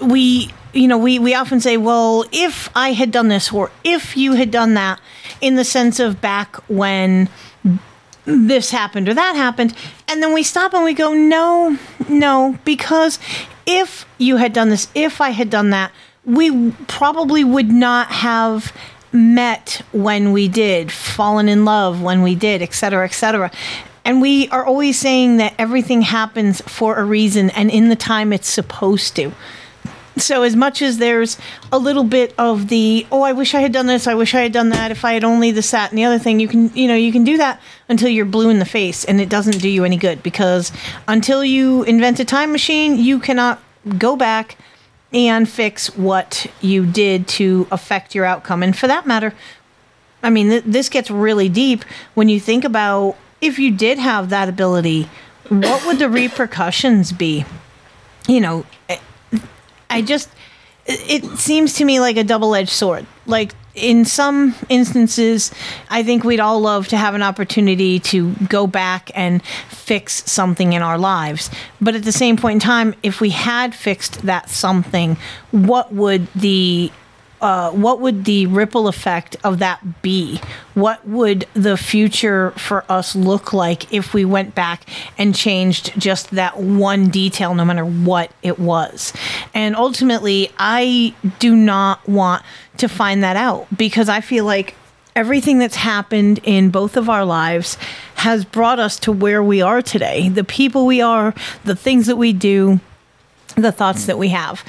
we 0.00 0.52
you 0.72 0.88
know 0.88 0.98
we 0.98 1.18
we 1.18 1.34
often 1.34 1.60
say 1.60 1.76
well 1.76 2.24
if 2.32 2.68
i 2.74 2.92
had 2.92 3.10
done 3.10 3.28
this 3.28 3.52
or 3.52 3.70
if 3.84 4.16
you 4.16 4.34
had 4.34 4.50
done 4.50 4.74
that 4.74 5.00
in 5.40 5.54
the 5.54 5.64
sense 5.64 5.98
of 6.00 6.20
back 6.20 6.56
when 6.68 7.28
this 8.26 8.70
happened 8.70 9.08
or 9.08 9.14
that 9.14 9.36
happened 9.36 9.74
and 10.08 10.22
then 10.22 10.32
we 10.32 10.42
stop 10.42 10.72
and 10.74 10.84
we 10.84 10.94
go 10.94 11.12
no 11.12 11.76
no 12.08 12.58
because 12.64 13.18
if 13.66 14.06
you 14.18 14.36
had 14.36 14.52
done 14.52 14.70
this 14.70 14.88
if 14.94 15.20
i 15.20 15.30
had 15.30 15.50
done 15.50 15.70
that 15.70 15.92
we 16.24 16.70
probably 16.86 17.44
would 17.44 17.70
not 17.70 18.08
have 18.08 18.72
met 19.12 19.82
when 19.92 20.32
we 20.32 20.48
did 20.48 20.90
fallen 20.90 21.48
in 21.48 21.64
love 21.64 22.02
when 22.02 22.22
we 22.22 22.34
did 22.34 22.62
etc 22.62 22.74
cetera, 22.76 23.04
etc 23.04 23.48
cetera. 23.48 23.50
and 24.04 24.20
we 24.20 24.48
are 24.48 24.64
always 24.64 24.98
saying 24.98 25.36
that 25.36 25.54
everything 25.58 26.02
happens 26.02 26.60
for 26.62 26.96
a 26.96 27.04
reason 27.04 27.50
and 27.50 27.70
in 27.70 27.88
the 27.90 27.96
time 27.96 28.32
it's 28.32 28.48
supposed 28.48 29.14
to 29.14 29.32
so 30.16 30.42
as 30.42 30.54
much 30.54 30.80
as 30.82 30.98
there's 30.98 31.38
a 31.72 31.78
little 31.78 32.04
bit 32.04 32.34
of 32.38 32.68
the 32.68 33.06
oh 33.10 33.22
i 33.22 33.32
wish 33.32 33.54
i 33.54 33.60
had 33.60 33.72
done 33.72 33.86
this 33.86 34.06
i 34.06 34.14
wish 34.14 34.34
i 34.34 34.40
had 34.40 34.52
done 34.52 34.68
that 34.68 34.90
if 34.90 35.04
i 35.04 35.12
had 35.12 35.24
only 35.24 35.50
this 35.50 35.70
that 35.70 35.90
and 35.90 35.98
the 35.98 36.04
other 36.04 36.18
thing 36.18 36.40
you 36.40 36.48
can 36.48 36.74
you 36.76 36.86
know 36.86 36.94
you 36.94 37.12
can 37.12 37.24
do 37.24 37.36
that 37.36 37.60
until 37.88 38.08
you're 38.08 38.24
blue 38.24 38.48
in 38.48 38.58
the 38.58 38.64
face 38.64 39.04
and 39.04 39.20
it 39.20 39.28
doesn't 39.28 39.60
do 39.60 39.68
you 39.68 39.84
any 39.84 39.96
good 39.96 40.22
because 40.22 40.72
until 41.08 41.44
you 41.44 41.82
invent 41.84 42.20
a 42.20 42.24
time 42.24 42.52
machine 42.52 42.96
you 42.96 43.18
cannot 43.18 43.60
go 43.98 44.16
back 44.16 44.56
and 45.12 45.48
fix 45.48 45.96
what 45.96 46.46
you 46.60 46.84
did 46.84 47.28
to 47.28 47.68
affect 47.70 48.16
your 48.16 48.24
outcome. 48.24 48.64
And 48.64 48.76
for 48.76 48.86
that 48.88 49.06
matter 49.06 49.34
i 50.22 50.30
mean 50.30 50.48
th- 50.48 50.64
this 50.66 50.88
gets 50.88 51.10
really 51.10 51.48
deep 51.48 51.84
when 52.14 52.28
you 52.28 52.40
think 52.40 52.64
about 52.64 53.16
if 53.40 53.58
you 53.58 53.70
did 53.70 53.98
have 53.98 54.30
that 54.30 54.48
ability 54.48 55.08
what 55.48 55.84
would 55.86 55.98
the 55.98 56.08
repercussions 56.08 57.12
be? 57.12 57.44
You 58.26 58.40
know 58.40 58.66
eh, 58.88 58.98
I 59.94 60.02
just 60.02 60.28
it 60.86 61.24
seems 61.38 61.74
to 61.74 61.84
me 61.84 62.00
like 62.00 62.16
a 62.16 62.24
double-edged 62.24 62.68
sword. 62.68 63.06
Like 63.26 63.54
in 63.74 64.04
some 64.04 64.54
instances, 64.68 65.50
I 65.88 66.02
think 66.02 66.24
we'd 66.24 66.40
all 66.40 66.60
love 66.60 66.88
to 66.88 66.96
have 66.96 67.14
an 67.14 67.22
opportunity 67.22 67.98
to 68.00 68.32
go 68.48 68.66
back 68.66 69.10
and 69.14 69.42
fix 69.68 70.30
something 70.30 70.72
in 70.72 70.82
our 70.82 70.98
lives. 70.98 71.50
But 71.80 71.94
at 71.94 72.04
the 72.04 72.12
same 72.12 72.36
point 72.36 72.56
in 72.56 72.60
time, 72.60 72.94
if 73.02 73.20
we 73.20 73.30
had 73.30 73.74
fixed 73.74 74.22
that 74.22 74.50
something, 74.50 75.16
what 75.50 75.92
would 75.92 76.26
the 76.34 76.92
uh, 77.44 77.70
what 77.72 78.00
would 78.00 78.24
the 78.24 78.46
ripple 78.46 78.88
effect 78.88 79.36
of 79.44 79.58
that 79.58 80.00
be? 80.00 80.40
What 80.72 81.06
would 81.06 81.46
the 81.52 81.76
future 81.76 82.52
for 82.52 82.90
us 82.90 83.14
look 83.14 83.52
like 83.52 83.92
if 83.92 84.14
we 84.14 84.24
went 84.24 84.54
back 84.54 84.88
and 85.18 85.34
changed 85.34 85.92
just 86.00 86.30
that 86.30 86.58
one 86.58 87.10
detail, 87.10 87.54
no 87.54 87.66
matter 87.66 87.84
what 87.84 88.32
it 88.42 88.58
was? 88.58 89.12
And 89.52 89.76
ultimately, 89.76 90.52
I 90.58 91.14
do 91.38 91.54
not 91.54 92.08
want 92.08 92.42
to 92.78 92.88
find 92.88 93.22
that 93.22 93.36
out 93.36 93.66
because 93.76 94.08
I 94.08 94.22
feel 94.22 94.46
like 94.46 94.74
everything 95.14 95.58
that's 95.58 95.76
happened 95.76 96.40
in 96.44 96.70
both 96.70 96.96
of 96.96 97.10
our 97.10 97.26
lives 97.26 97.76
has 98.14 98.46
brought 98.46 98.78
us 98.78 98.98
to 99.00 99.12
where 99.12 99.42
we 99.42 99.60
are 99.60 99.82
today. 99.82 100.30
The 100.30 100.44
people 100.44 100.86
we 100.86 101.02
are, 101.02 101.34
the 101.66 101.76
things 101.76 102.06
that 102.06 102.16
we 102.16 102.32
do, 102.32 102.80
the 103.54 103.70
thoughts 103.70 104.06
that 104.06 104.16
we 104.16 104.30
have. 104.30 104.64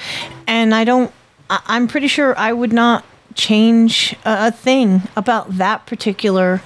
And 0.45 0.76
I 0.76 0.84
don't 0.84 1.14
I- 1.49 1.61
I'm 1.67 1.88
pretty 1.88 2.07
sure 2.07 2.38
I 2.38 2.53
would 2.53 2.73
not 2.73 3.03
change 3.35 4.15
a, 4.26 4.47
a 4.47 4.51
thing 4.51 5.03
about 5.15 5.57
that 5.57 5.85
particular 5.85 6.61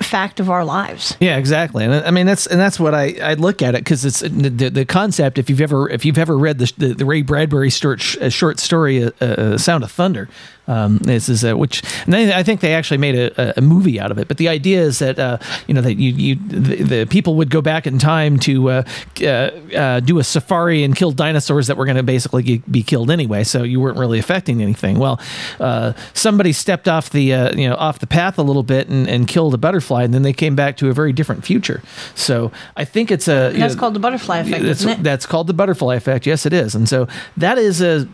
fact 0.00 0.38
of 0.38 0.50
our 0.50 0.64
lives. 0.64 1.16
Yeah, 1.18 1.38
exactly. 1.38 1.84
And 1.84 1.94
I 1.94 2.10
mean 2.10 2.26
that's 2.26 2.46
and 2.46 2.60
that's 2.60 2.78
what 2.78 2.94
I, 2.94 3.14
I 3.22 3.34
look 3.34 3.62
at 3.62 3.74
it 3.74 3.78
because 3.78 4.04
it's 4.04 4.20
the, 4.20 4.50
the 4.50 4.84
concept. 4.84 5.38
If 5.38 5.48
you've 5.48 5.62
ever 5.62 5.88
if 5.88 6.04
you've 6.04 6.18
ever 6.18 6.36
read 6.36 6.58
the 6.58 6.72
the, 6.76 6.94
the 6.94 7.04
Ray 7.06 7.22
Bradbury 7.22 7.70
short 7.70 8.00
short 8.00 8.58
story, 8.60 9.04
uh, 9.04 9.10
uh, 9.20 9.58
Sound 9.58 9.82
of 9.82 9.90
Thunder, 9.90 10.28
um, 10.66 10.98
this 10.98 11.28
is 11.28 11.44
uh, 11.44 11.56
which 11.56 11.82
and 12.06 12.14
I 12.14 12.42
think 12.42 12.60
they 12.60 12.74
actually 12.74 12.98
made 12.98 13.14
a, 13.14 13.58
a, 13.58 13.60
movie 13.60 14.00
out 14.00 14.10
of 14.10 14.18
it. 14.18 14.28
But 14.28 14.38
the 14.38 14.48
idea 14.48 14.82
is 14.82 14.98
that 15.00 15.18
uh, 15.18 15.38
you 15.66 15.74
know 15.74 15.82
that 15.82 15.94
you 15.94 16.12
you 16.12 16.34
the, 16.36 16.82
the, 16.82 17.06
people 17.06 17.34
would 17.36 17.50
go 17.50 17.60
back 17.60 17.86
in 17.86 17.98
time 17.98 18.38
to 18.40 18.70
uh, 18.70 18.82
uh, 19.20 19.26
uh 19.26 20.00
do 20.00 20.18
a 20.18 20.24
safari 20.24 20.82
and 20.82 20.96
kill 20.96 21.12
dinosaurs 21.12 21.66
that 21.66 21.76
were 21.76 21.84
going 21.84 21.96
to 21.96 22.02
basically 22.02 22.62
be 22.70 22.82
killed 22.82 23.10
anyway. 23.10 23.44
So 23.44 23.62
you 23.62 23.80
weren't 23.80 23.98
really 23.98 24.18
affecting 24.18 24.62
anything. 24.62 24.98
Well, 24.98 25.20
uh, 25.60 25.92
somebody 26.14 26.52
stepped 26.52 26.88
off 26.88 27.10
the 27.10 27.22
you 27.22 27.68
know 27.68 27.74
off 27.74 27.98
the 27.98 28.06
path 28.06 28.38
a 28.38 28.42
little 28.42 28.62
bit 28.62 28.88
and, 28.88 29.08
and 29.08 29.28
killed 29.28 29.52
a 29.54 29.58
butterfly, 29.58 30.04
and 30.04 30.14
then 30.14 30.22
they 30.22 30.32
came 30.32 30.56
back 30.56 30.76
to 30.78 30.88
a 30.88 30.94
very 30.94 31.12
different 31.12 31.44
future. 31.44 31.82
So 32.14 32.52
I 32.76 32.84
think 32.84 33.10
it's 33.10 33.28
a 33.28 33.52
that's 33.52 33.74
know, 33.74 33.80
called 33.80 33.94
the 33.94 34.00
butterfly 34.00 34.38
effect, 34.38 34.64
isn't 34.64 34.90
it? 34.90 35.02
That's 35.02 35.26
called 35.26 35.46
the 35.46 35.54
butterfly 35.54 35.96
effect. 35.96 36.26
Yes, 36.26 36.46
it 36.46 36.54
is. 36.54 36.74
And 36.74 36.88
so 36.88 37.06
that 37.36 37.58
is 37.58 37.82
a 37.82 38.08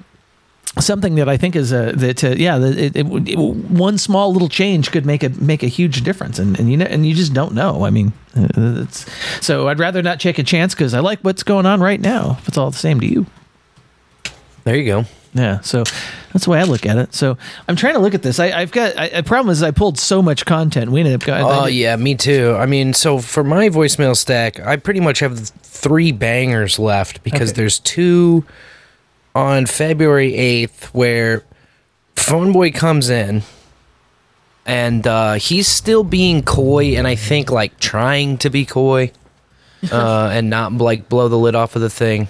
something 0.79 1.17
that 1.17 1.29
I 1.29 1.37
think 1.37 1.57
is 1.57 1.73
a 1.73 1.93
that 1.93 2.23
uh, 2.23 2.29
yeah 2.31 2.59
it, 2.59 2.97
it, 2.97 3.07
it, 3.29 3.37
one 3.37 3.99
small 3.99 4.33
little 4.33 4.49
change 4.49 4.93
could 4.93 5.05
make 5.05 5.23
a 5.23 5.31
make 5.31 5.63
a 5.63 5.67
huge 5.67 6.03
difference. 6.03 6.39
And, 6.39 6.59
and 6.59 6.71
you 6.71 6.77
know 6.77 6.87
and 6.87 7.05
you 7.05 7.15
just 7.15 7.35
don't 7.35 7.55
know. 7.55 7.85
I 7.85 7.91
mean 7.91 8.13
uh, 8.37 8.83
it's 8.83 9.07
so 9.45 9.69
I'd 9.69 9.79
rather 9.79 10.03
not 10.03 10.21
take 10.21 10.39
a 10.39 10.45
chance 10.45 10.75
because 10.75 10.95
I 10.95 11.01
like 11.01 11.21
what's 11.21 11.43
going 11.43 11.67
on 11.67 11.81
right 11.81 12.01
now 12.01 12.37
if 12.41 12.49
it's 12.49 12.57
all 12.57 12.71
the 12.71 12.79
same 12.79 13.01
to 13.01 13.07
you. 13.07 13.27
There 14.65 14.77
you 14.77 14.85
go. 14.85 15.05
Yeah 15.35 15.61
so 15.61 15.85
that's 16.33 16.45
the 16.45 16.51
way 16.51 16.61
I 16.61 16.65
look 16.65 16.87
at 16.87 16.97
it. 16.97 17.15
So 17.15 17.37
I'm 17.67 17.75
trying 17.75 17.95
to 17.95 18.01
look 18.01 18.15
at 18.15 18.23
this. 18.23 18.39
I, 18.39 18.61
have 18.61 18.71
got 18.71 18.97
I, 18.97 19.09
the 19.09 19.23
problem 19.25 19.51
is 19.51 19.65
I 19.65 19.73
pulled 19.73 19.99
so 19.99 20.23
much 20.23 20.47
content. 20.47 20.93
We 20.93 21.01
ended 21.01 21.15
up 21.15 21.25
going 21.25 21.43
oh 21.45 21.67
yeah 21.67 21.97
me 21.97 22.15
too. 22.15 22.55
I 22.57 22.67
mean 22.67 22.95
so 22.95 23.19
for 23.19 23.43
my 23.43 23.71
voicemail 23.71 24.17
stack 24.17 24.61
I 24.61 24.77
pretty 24.77 25.01
much 25.01 25.19
have 25.19 25.49
three 25.63 26.13
bangers 26.13 26.79
left 26.79 27.25
because 27.25 27.51
okay. 27.51 27.57
there's 27.57 27.81
two 27.81 28.45
on 29.35 29.67
February 29.67 30.33
8th 30.33 30.87
where 30.87 31.45
Phone 32.17 32.53
Boy 32.53 32.71
comes 32.71 33.11
in 33.11 33.43
and 34.67 35.07
uh, 35.07 35.35
he's 35.35 35.69
still 35.69 36.05
being 36.05 36.43
coy 36.43 36.97
and 36.97 37.07
I 37.07 37.15
think 37.15 37.51
like 37.51 37.79
trying 37.79 38.39
to 38.39 38.51
be 38.51 38.65
coy 38.65 39.13
uh, 39.93 40.31
and 40.33 40.51
not 40.51 40.73
like 40.73 41.09
blow 41.09 41.29
the 41.29 41.39
lid 41.39 41.55
off 41.55 41.77
of 41.77 41.83
the 41.83 41.91
thing. 41.91 42.29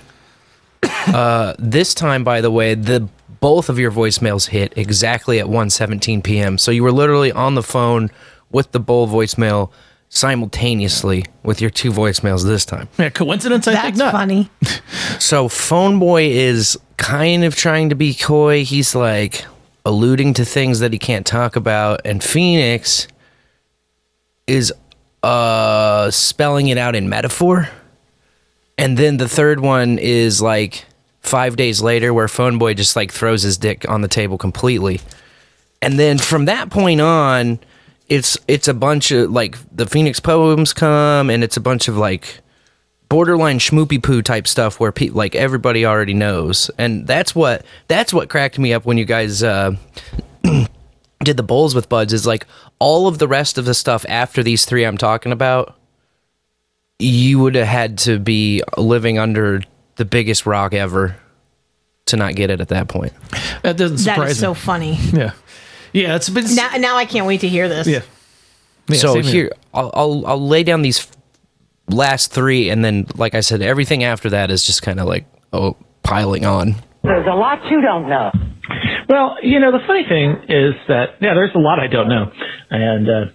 Uh, 0.82 1.54
this 1.58 1.94
time, 1.94 2.24
by 2.24 2.40
the 2.40 2.50
way, 2.50 2.74
the 2.74 3.08
both 3.40 3.68
of 3.68 3.78
your 3.78 3.90
voicemails 3.90 4.48
hit 4.48 4.72
exactly 4.76 5.38
at 5.40 5.46
1:17 5.46 6.22
p.m. 6.22 6.58
So 6.58 6.70
you 6.70 6.82
were 6.82 6.92
literally 6.92 7.32
on 7.32 7.54
the 7.54 7.62
phone 7.62 8.10
with 8.50 8.72
the 8.72 8.80
bull 8.80 9.08
voicemail 9.08 9.70
simultaneously 10.10 11.24
with 11.44 11.60
your 11.60 11.70
two 11.70 11.90
voicemails 11.90 12.44
this 12.44 12.66
time. 12.66 12.88
Yeah, 12.98 13.08
coincidence? 13.08 13.66
I 13.66 13.72
That's 13.72 13.84
think 13.86 13.96
not. 13.96 14.12
funny. 14.12 14.50
so 15.18 15.48
Phone 15.48 15.98
Boy 15.98 16.24
is 16.30 16.78
kind 16.98 17.44
of 17.44 17.54
trying 17.56 17.88
to 17.88 17.94
be 17.94 18.12
coy. 18.12 18.64
He's 18.64 18.94
like 18.94 19.46
alluding 19.86 20.34
to 20.34 20.44
things 20.44 20.80
that 20.80 20.92
he 20.92 20.98
can't 20.98 21.24
talk 21.24 21.56
about, 21.56 22.02
and 22.04 22.20
Pheonix 22.20 23.06
is 24.46 24.72
uh, 25.22 26.10
spelling 26.10 26.68
it 26.68 26.76
out 26.76 26.94
in 26.94 27.08
metaphor. 27.08 27.68
And 28.76 28.96
then 28.96 29.18
the 29.18 29.28
third 29.28 29.60
one 29.60 29.98
is 29.98 30.42
like 30.42 30.86
five 31.20 31.54
days 31.56 31.80
later, 31.80 32.12
where 32.12 32.28
Phone 32.28 32.58
Boy 32.58 32.74
just 32.74 32.96
like 32.96 33.12
throws 33.12 33.42
his 33.42 33.58
dick 33.58 33.88
on 33.88 34.00
the 34.00 34.08
table 34.08 34.38
completely. 34.38 35.00
And 35.80 35.98
then 35.98 36.18
from 36.18 36.46
that 36.46 36.68
point 36.68 37.00
on, 37.00 37.60
it's 38.10 38.36
it's 38.48 38.68
a 38.68 38.74
bunch 38.74 39.12
of 39.12 39.30
like 39.30 39.56
the 39.74 39.84
Pheonix 39.86 40.22
poems 40.22 40.74
come, 40.74 41.30
and 41.30 41.42
it's 41.42 41.56
a 41.56 41.60
bunch 41.60 41.88
of 41.88 41.96
like 41.96 42.40
borderline 43.08 43.58
schmoopy 43.58 44.02
poo 44.02 44.20
type 44.20 44.46
stuff 44.46 44.78
where 44.78 44.92
pe- 44.92 45.08
like 45.08 45.34
everybody 45.34 45.86
already 45.86 46.12
knows, 46.12 46.70
and 46.76 47.06
that's 47.06 47.34
what 47.34 47.64
that's 47.88 48.12
what 48.12 48.28
cracked 48.28 48.58
me 48.58 48.74
up 48.74 48.84
when 48.84 48.98
you 48.98 49.04
guys 49.04 49.42
uh, 49.42 49.74
did 50.42 51.36
the 51.36 51.42
bowls 51.42 51.74
with 51.74 51.88
buds. 51.88 52.12
Is 52.12 52.26
like 52.26 52.46
all 52.80 53.06
of 53.06 53.18
the 53.18 53.28
rest 53.28 53.56
of 53.56 53.64
the 53.64 53.74
stuff 53.74 54.04
after 54.08 54.42
these 54.42 54.64
three 54.64 54.84
I'm 54.84 54.98
talking 54.98 55.30
about, 55.30 55.78
you 56.98 57.38
would 57.38 57.54
have 57.54 57.68
had 57.68 57.98
to 57.98 58.18
be 58.18 58.62
living 58.76 59.18
under 59.18 59.62
the 59.96 60.04
biggest 60.04 60.46
rock 60.46 60.74
ever 60.74 61.16
to 62.06 62.16
not 62.16 62.34
get 62.34 62.50
it 62.50 62.60
at 62.60 62.68
that 62.68 62.88
point. 62.88 63.12
That 63.62 63.76
doesn't 63.76 63.98
That 63.98 64.14
surprise 64.14 64.32
is 64.32 64.38
so 64.40 64.54
funny. 64.54 64.96
Yeah, 65.12 65.32
yeah. 65.92 66.16
It's 66.16 66.28
been 66.28 66.54
Now, 66.54 66.70
now 66.76 66.96
I 66.96 67.04
can't 67.04 67.26
wait 67.26 67.40
to 67.40 67.48
hear 67.48 67.68
this. 67.68 67.86
Yeah. 67.86 68.02
Yeah, 68.88 68.98
so 68.98 69.14
here, 69.14 69.22
here. 69.22 69.52
I'll, 69.72 69.90
I'll 69.94 70.26
I'll 70.26 70.48
lay 70.48 70.64
down 70.64 70.82
these 70.82 71.06
last 71.88 72.32
three, 72.32 72.70
and 72.70 72.84
then 72.84 73.06
like 73.16 73.34
I 73.34 73.40
said, 73.40 73.62
everything 73.62 74.04
after 74.04 74.30
that 74.30 74.50
is 74.50 74.64
just 74.64 74.82
kind 74.82 74.98
of 74.98 75.06
like 75.06 75.26
oh 75.52 75.76
piling 76.02 76.44
on. 76.44 76.74
There's 77.02 77.26
a 77.26 77.36
lot 77.36 77.60
you 77.70 77.80
don't 77.80 78.08
know. 78.08 78.30
Well, 79.08 79.36
you 79.42 79.60
know, 79.60 79.72
the 79.72 79.84
funny 79.86 80.04
thing 80.08 80.30
is 80.48 80.74
that 80.88 81.16
yeah, 81.20 81.34
there's 81.34 81.54
a 81.54 81.58
lot 81.58 81.78
I 81.78 81.86
don't 81.86 82.08
know, 82.08 82.32
and 82.70 83.08
uh, 83.08 83.32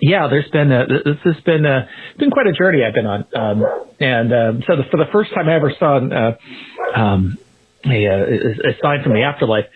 yeah, 0.00 0.28
there's 0.28 0.50
been 0.50 0.72
a, 0.72 0.86
this 0.86 1.18
has 1.24 1.42
been 1.44 1.64
a, 1.64 1.88
been 2.18 2.30
quite 2.30 2.46
a 2.46 2.52
journey 2.52 2.84
I've 2.84 2.94
been 2.94 3.06
on, 3.06 3.26
um, 3.34 3.64
and 4.00 4.32
um, 4.32 4.62
so 4.66 4.76
the, 4.76 4.82
for 4.90 4.96
the 4.96 5.10
first 5.12 5.32
time 5.34 5.48
I 5.48 5.54
ever 5.54 5.72
saw 5.78 5.98
uh, 5.98 6.98
um, 6.98 7.38
a, 7.84 8.04
a, 8.04 8.22
a 8.70 8.72
sign 8.82 9.02
from 9.02 9.12
the 9.12 9.22
afterlife, 9.22 9.66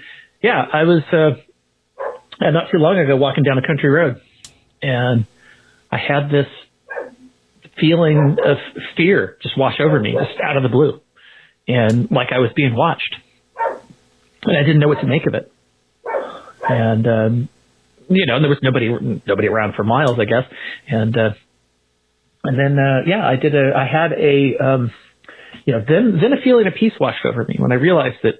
yeah, 0.42 0.64
I 0.72 0.84
was 0.84 1.02
uh, 1.12 1.40
uh, 2.40 2.50
not 2.50 2.70
too 2.70 2.78
long 2.78 2.98
ago 2.98 3.16
walking 3.16 3.44
down 3.44 3.58
a 3.58 3.66
country 3.66 3.90
road, 3.90 4.20
and 4.82 5.26
I 5.90 5.98
had 5.98 6.30
this 6.30 6.46
feeling 7.80 8.36
of 8.44 8.56
fear 8.96 9.36
just 9.42 9.58
wash 9.58 9.80
over 9.80 9.98
me, 10.00 10.12
just 10.12 10.40
out 10.42 10.56
of 10.56 10.62
the 10.62 10.68
blue, 10.68 11.00
and 11.68 12.10
like 12.10 12.28
I 12.32 12.38
was 12.38 12.50
being 12.54 12.74
watched 12.74 13.16
and 14.46 14.56
I 14.56 14.62
didn't 14.62 14.80
know 14.80 14.88
what 14.88 15.00
to 15.00 15.06
make 15.06 15.26
of 15.26 15.34
it. 15.34 15.50
And 16.68 17.06
um, 17.06 17.48
you 18.08 18.26
know, 18.26 18.40
there 18.40 18.48
was 18.48 18.58
nobody 18.62 19.20
nobody 19.26 19.48
around 19.48 19.74
for 19.74 19.84
miles, 19.84 20.18
I 20.18 20.24
guess. 20.24 20.44
And 20.88 21.16
uh, 21.16 21.30
and 22.44 22.58
then 22.58 22.78
uh, 22.78 23.00
yeah, 23.06 23.26
I 23.26 23.36
did 23.36 23.54
a 23.54 23.72
I 23.76 23.86
had 23.86 24.12
a 24.12 24.56
um, 24.64 24.90
you 25.64 25.72
know 25.72 25.84
then 25.86 26.18
then 26.20 26.32
a 26.32 26.42
feeling 26.42 26.66
of 26.66 26.74
peace 26.74 26.92
washed 26.98 27.24
over 27.24 27.44
me 27.44 27.56
when 27.58 27.72
I 27.72 27.76
realized 27.76 28.16
that 28.22 28.34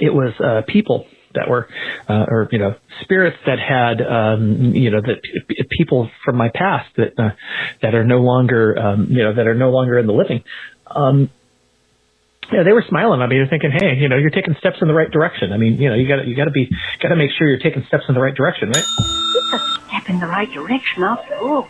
it 0.00 0.12
was 0.12 0.34
uh, 0.40 0.62
people 0.66 1.06
that 1.34 1.48
were 1.48 1.68
uh, 2.08 2.24
or 2.28 2.48
you 2.50 2.58
know 2.58 2.74
spirits 3.02 3.36
that 3.46 3.58
had 3.58 4.00
um, 4.00 4.74
you 4.74 4.90
know 4.90 5.00
that 5.00 5.22
p- 5.22 5.64
people 5.70 6.10
from 6.24 6.36
my 6.36 6.50
past 6.54 6.88
that 6.96 7.18
uh, 7.18 7.30
that 7.82 7.94
are 7.94 8.04
no 8.04 8.18
longer 8.18 8.78
um, 8.78 9.06
you 9.10 9.22
know 9.22 9.34
that 9.34 9.46
are 9.46 9.54
no 9.54 9.70
longer 9.70 9.98
in 9.98 10.06
the 10.06 10.12
living. 10.12 10.42
Um, 10.86 11.30
yeah, 12.52 12.62
they 12.62 12.72
were 12.72 12.84
smiling 12.88 13.22
at 13.22 13.28
me. 13.28 13.36
They're 13.36 13.48
thinking, 13.48 13.70
"Hey, 13.72 13.96
you 13.96 14.08
know, 14.08 14.16
you're 14.16 14.30
taking 14.30 14.54
steps 14.58 14.76
in 14.82 14.88
the 14.88 14.94
right 14.94 15.10
direction. 15.10 15.52
I 15.52 15.56
mean, 15.56 15.78
you 15.78 15.88
know, 15.88 15.94
you 15.94 16.06
got 16.06 16.16
to 16.16 16.26
you 16.28 16.36
got 16.36 16.44
to 16.44 16.50
be 16.50 16.68
got 17.00 17.08
to 17.08 17.16
make 17.16 17.30
sure 17.36 17.48
you're 17.48 17.58
taking 17.58 17.84
steps 17.86 18.04
in 18.08 18.14
the 18.14 18.20
right 18.20 18.34
direction, 18.34 18.68
right?" 18.70 18.84
It's 18.84 19.52
a 19.52 19.80
step 19.88 20.08
in 20.08 20.20
the 20.20 20.26
right 20.26 20.50
direction 20.52 21.02
after 21.02 21.36
all. 21.36 21.68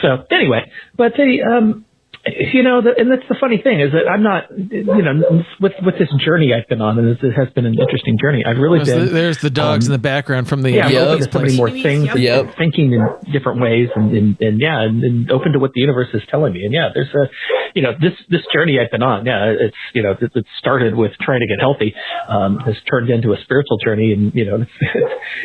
So 0.00 0.24
anyway, 0.30 0.70
but 0.96 1.14
the 1.14 1.42
um, 1.42 1.84
you 2.26 2.62
know, 2.62 2.80
the, 2.80 2.94
and 2.96 3.10
that's 3.10 3.26
the 3.28 3.36
funny 3.38 3.60
thing 3.60 3.80
is 3.80 3.92
that 3.92 4.08
I'm 4.08 4.22
not, 4.22 4.48
you 4.56 5.02
know, 5.02 5.44
with 5.60 5.72
with 5.84 5.98
this 5.98 6.08
journey 6.24 6.52
I've 6.54 6.68
been 6.68 6.80
on, 6.80 6.98
and 6.98 7.08
it 7.08 7.32
has 7.36 7.52
been 7.52 7.66
an 7.66 7.74
interesting 7.78 8.16
journey. 8.20 8.44
I've 8.44 8.56
really 8.56 8.78
There's 8.78 8.88
been. 8.88 9.06
the, 9.06 9.12
there's 9.12 9.38
the 9.38 9.50
dogs 9.50 9.86
in 9.86 9.92
the 9.92 9.98
background 9.98 10.48
from 10.48 10.62
the 10.62 10.70
yeah, 10.72 10.86
I'm 10.86 10.96
uh, 10.96 11.00
open 11.00 11.26
to 11.26 11.32
so 11.32 11.38
many 11.40 11.56
more 11.56 11.70
things, 11.70 12.08
and 12.08 12.20
Yep. 12.20 12.56
thinking 12.56 12.92
in 12.92 13.32
different 13.32 13.60
ways, 13.60 13.88
and, 13.94 14.16
and, 14.16 14.40
and 14.40 14.60
yeah, 14.60 14.80
and, 14.80 15.02
and 15.04 15.30
open 15.30 15.52
to 15.52 15.58
what 15.58 15.72
the 15.74 15.80
universe 15.80 16.08
is 16.14 16.22
telling 16.30 16.52
me. 16.54 16.64
And 16.64 16.72
yeah, 16.72 16.88
there's 16.94 17.12
a, 17.12 17.28
you 17.74 17.82
know, 17.82 17.92
this 18.00 18.12
this 18.30 18.42
journey 18.52 18.78
I've 18.80 18.90
been 18.90 19.02
on. 19.02 19.26
Yeah, 19.26 19.52
it's 19.60 19.76
you 19.92 20.02
know, 20.02 20.12
it, 20.12 20.30
it 20.34 20.46
started 20.58 20.94
with 20.94 21.12
trying 21.20 21.40
to 21.40 21.46
get 21.46 21.60
healthy, 21.60 21.94
um, 22.28 22.58
has 22.64 22.76
turned 22.88 23.10
into 23.10 23.32
a 23.32 23.36
spiritual 23.44 23.76
journey, 23.84 24.12
and 24.12 24.32
you 24.34 24.44
know, 24.46 24.62
it's 24.62 24.72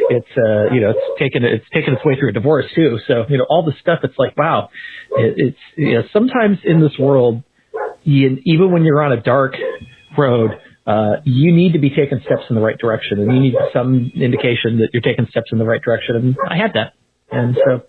it's 0.10 0.34
uh, 0.38 0.74
you 0.74 0.80
know, 0.82 0.92
it's 0.92 1.20
taken 1.20 1.44
it's 1.44 1.66
taken 1.74 1.94
its 1.94 2.06
way 2.06 2.16
through 2.18 2.30
a 2.30 2.34
divorce 2.34 2.66
too. 2.74 3.00
So 3.08 3.26
you 3.28 3.38
know, 3.38 3.46
all 3.50 3.64
the 3.66 3.74
stuff. 3.82 4.00
It's 4.04 4.18
like 4.18 4.38
wow, 4.38 4.70
it, 5.12 5.34
it's 5.38 5.58
you 5.76 5.96
know, 5.96 6.04
sometimes 6.14 6.58
in 6.64 6.82
this 6.82 6.98
world, 7.00 7.44
you, 8.04 8.38
even 8.46 8.72
when 8.72 8.84
you're 8.84 9.02
on 9.02 9.12
a 9.12 9.22
dark 9.22 9.54
road, 10.18 10.52
uh, 10.88 11.18
you 11.24 11.54
need 11.54 11.74
to 11.74 11.80
be 11.80 11.90
taking 11.90 12.20
steps 12.26 12.44
in 12.50 12.56
the 12.56 12.62
right 12.62 12.78
direction, 12.78 13.20
and 13.20 13.34
you 13.34 13.40
need 13.40 13.54
some 13.74 14.12
indication 14.16 14.80
that 14.80 14.90
you're 14.94 15.02
taking 15.02 15.28
steps 15.30 15.50
in 15.52 15.60
the 15.60 15.66
right 15.66 15.82
direction. 15.82 16.16
And 16.16 16.38
I 16.50 16.58
had 16.58 16.74
that, 16.74 16.94
and 17.32 17.56
so, 17.56 17.84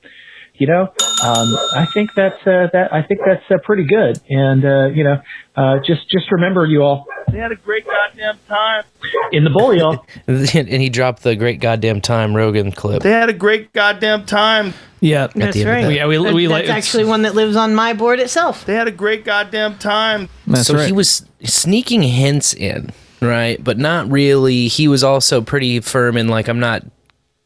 you 0.61 0.66
know, 0.66 0.82
um, 0.82 1.57
I 1.74 1.87
think 1.93 2.11
that's 2.15 2.37
uh, 2.47 2.69
that. 2.73 2.93
I 2.93 3.03
think 3.03 3.20
that's 3.27 3.43
uh, 3.51 3.57
pretty 3.65 3.85
good. 3.85 4.20
And 4.28 4.65
uh, 4.65 4.87
you 4.95 5.03
know, 5.05 5.20
uh, 5.57 5.78
just 5.85 6.09
just 6.11 6.31
remember, 6.31 6.66
you 6.66 6.82
all, 6.82 7.07
They 7.32 7.39
had 7.39 7.51
a 7.51 7.57
great 7.57 7.87
goddamn 7.87 8.39
time. 8.47 8.85
in 9.32 9.43
the 9.45 9.51
bowl, 9.51 9.74
y'all. 9.74 10.05
and 10.28 10.47
he 10.69 10.89
dropped 10.91 11.23
the 11.23 11.35
great 11.35 11.61
goddamn 11.61 12.01
time 12.01 12.37
Rogan 12.37 12.70
clip. 12.73 13.03
They 13.03 13.11
had 13.11 13.28
a 13.31 13.32
great 13.32 13.73
goddamn 13.73 14.27
time. 14.27 14.74
Yeah, 15.01 15.28
That's 15.35 15.55
the 15.55 15.61
end 15.62 15.69
of 15.70 15.74
right. 15.74 15.82
that. 15.85 15.95
Yeah, 15.95 16.07
we- 16.07 16.16
That- 16.19 16.35
we 16.35 16.47
that's 16.47 16.69
like- 16.69 16.77
actually 16.77 17.05
one 17.07 17.23
that 17.23 17.35
lives 17.35 17.57
on 17.57 17.74
my 17.74 17.95
board 17.95 18.20
itself. 18.20 18.66
They 18.66 18.74
had 18.74 18.87
a 18.87 18.91
great 18.93 19.24
goddamn 19.24 19.78
time. 19.78 20.28
That's 20.47 20.66
so 20.66 20.74
right. 20.74 20.87
he 20.87 20.93
was 20.93 21.24
sneaking 21.43 22.03
hints 22.03 22.53
in, 22.53 22.91
right? 23.23 23.62
But 23.65 23.78
not 23.78 24.11
really. 24.11 24.69
He 24.69 24.89
was 24.89 25.03
also 25.03 25.41
pretty 25.41 25.81
firm 25.81 26.19
in 26.19 26.28
like 26.28 26.49
I'm 26.49 26.61
not 26.61 26.85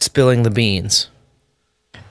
spilling 0.00 0.42
the 0.42 0.50
beans. 0.50 1.08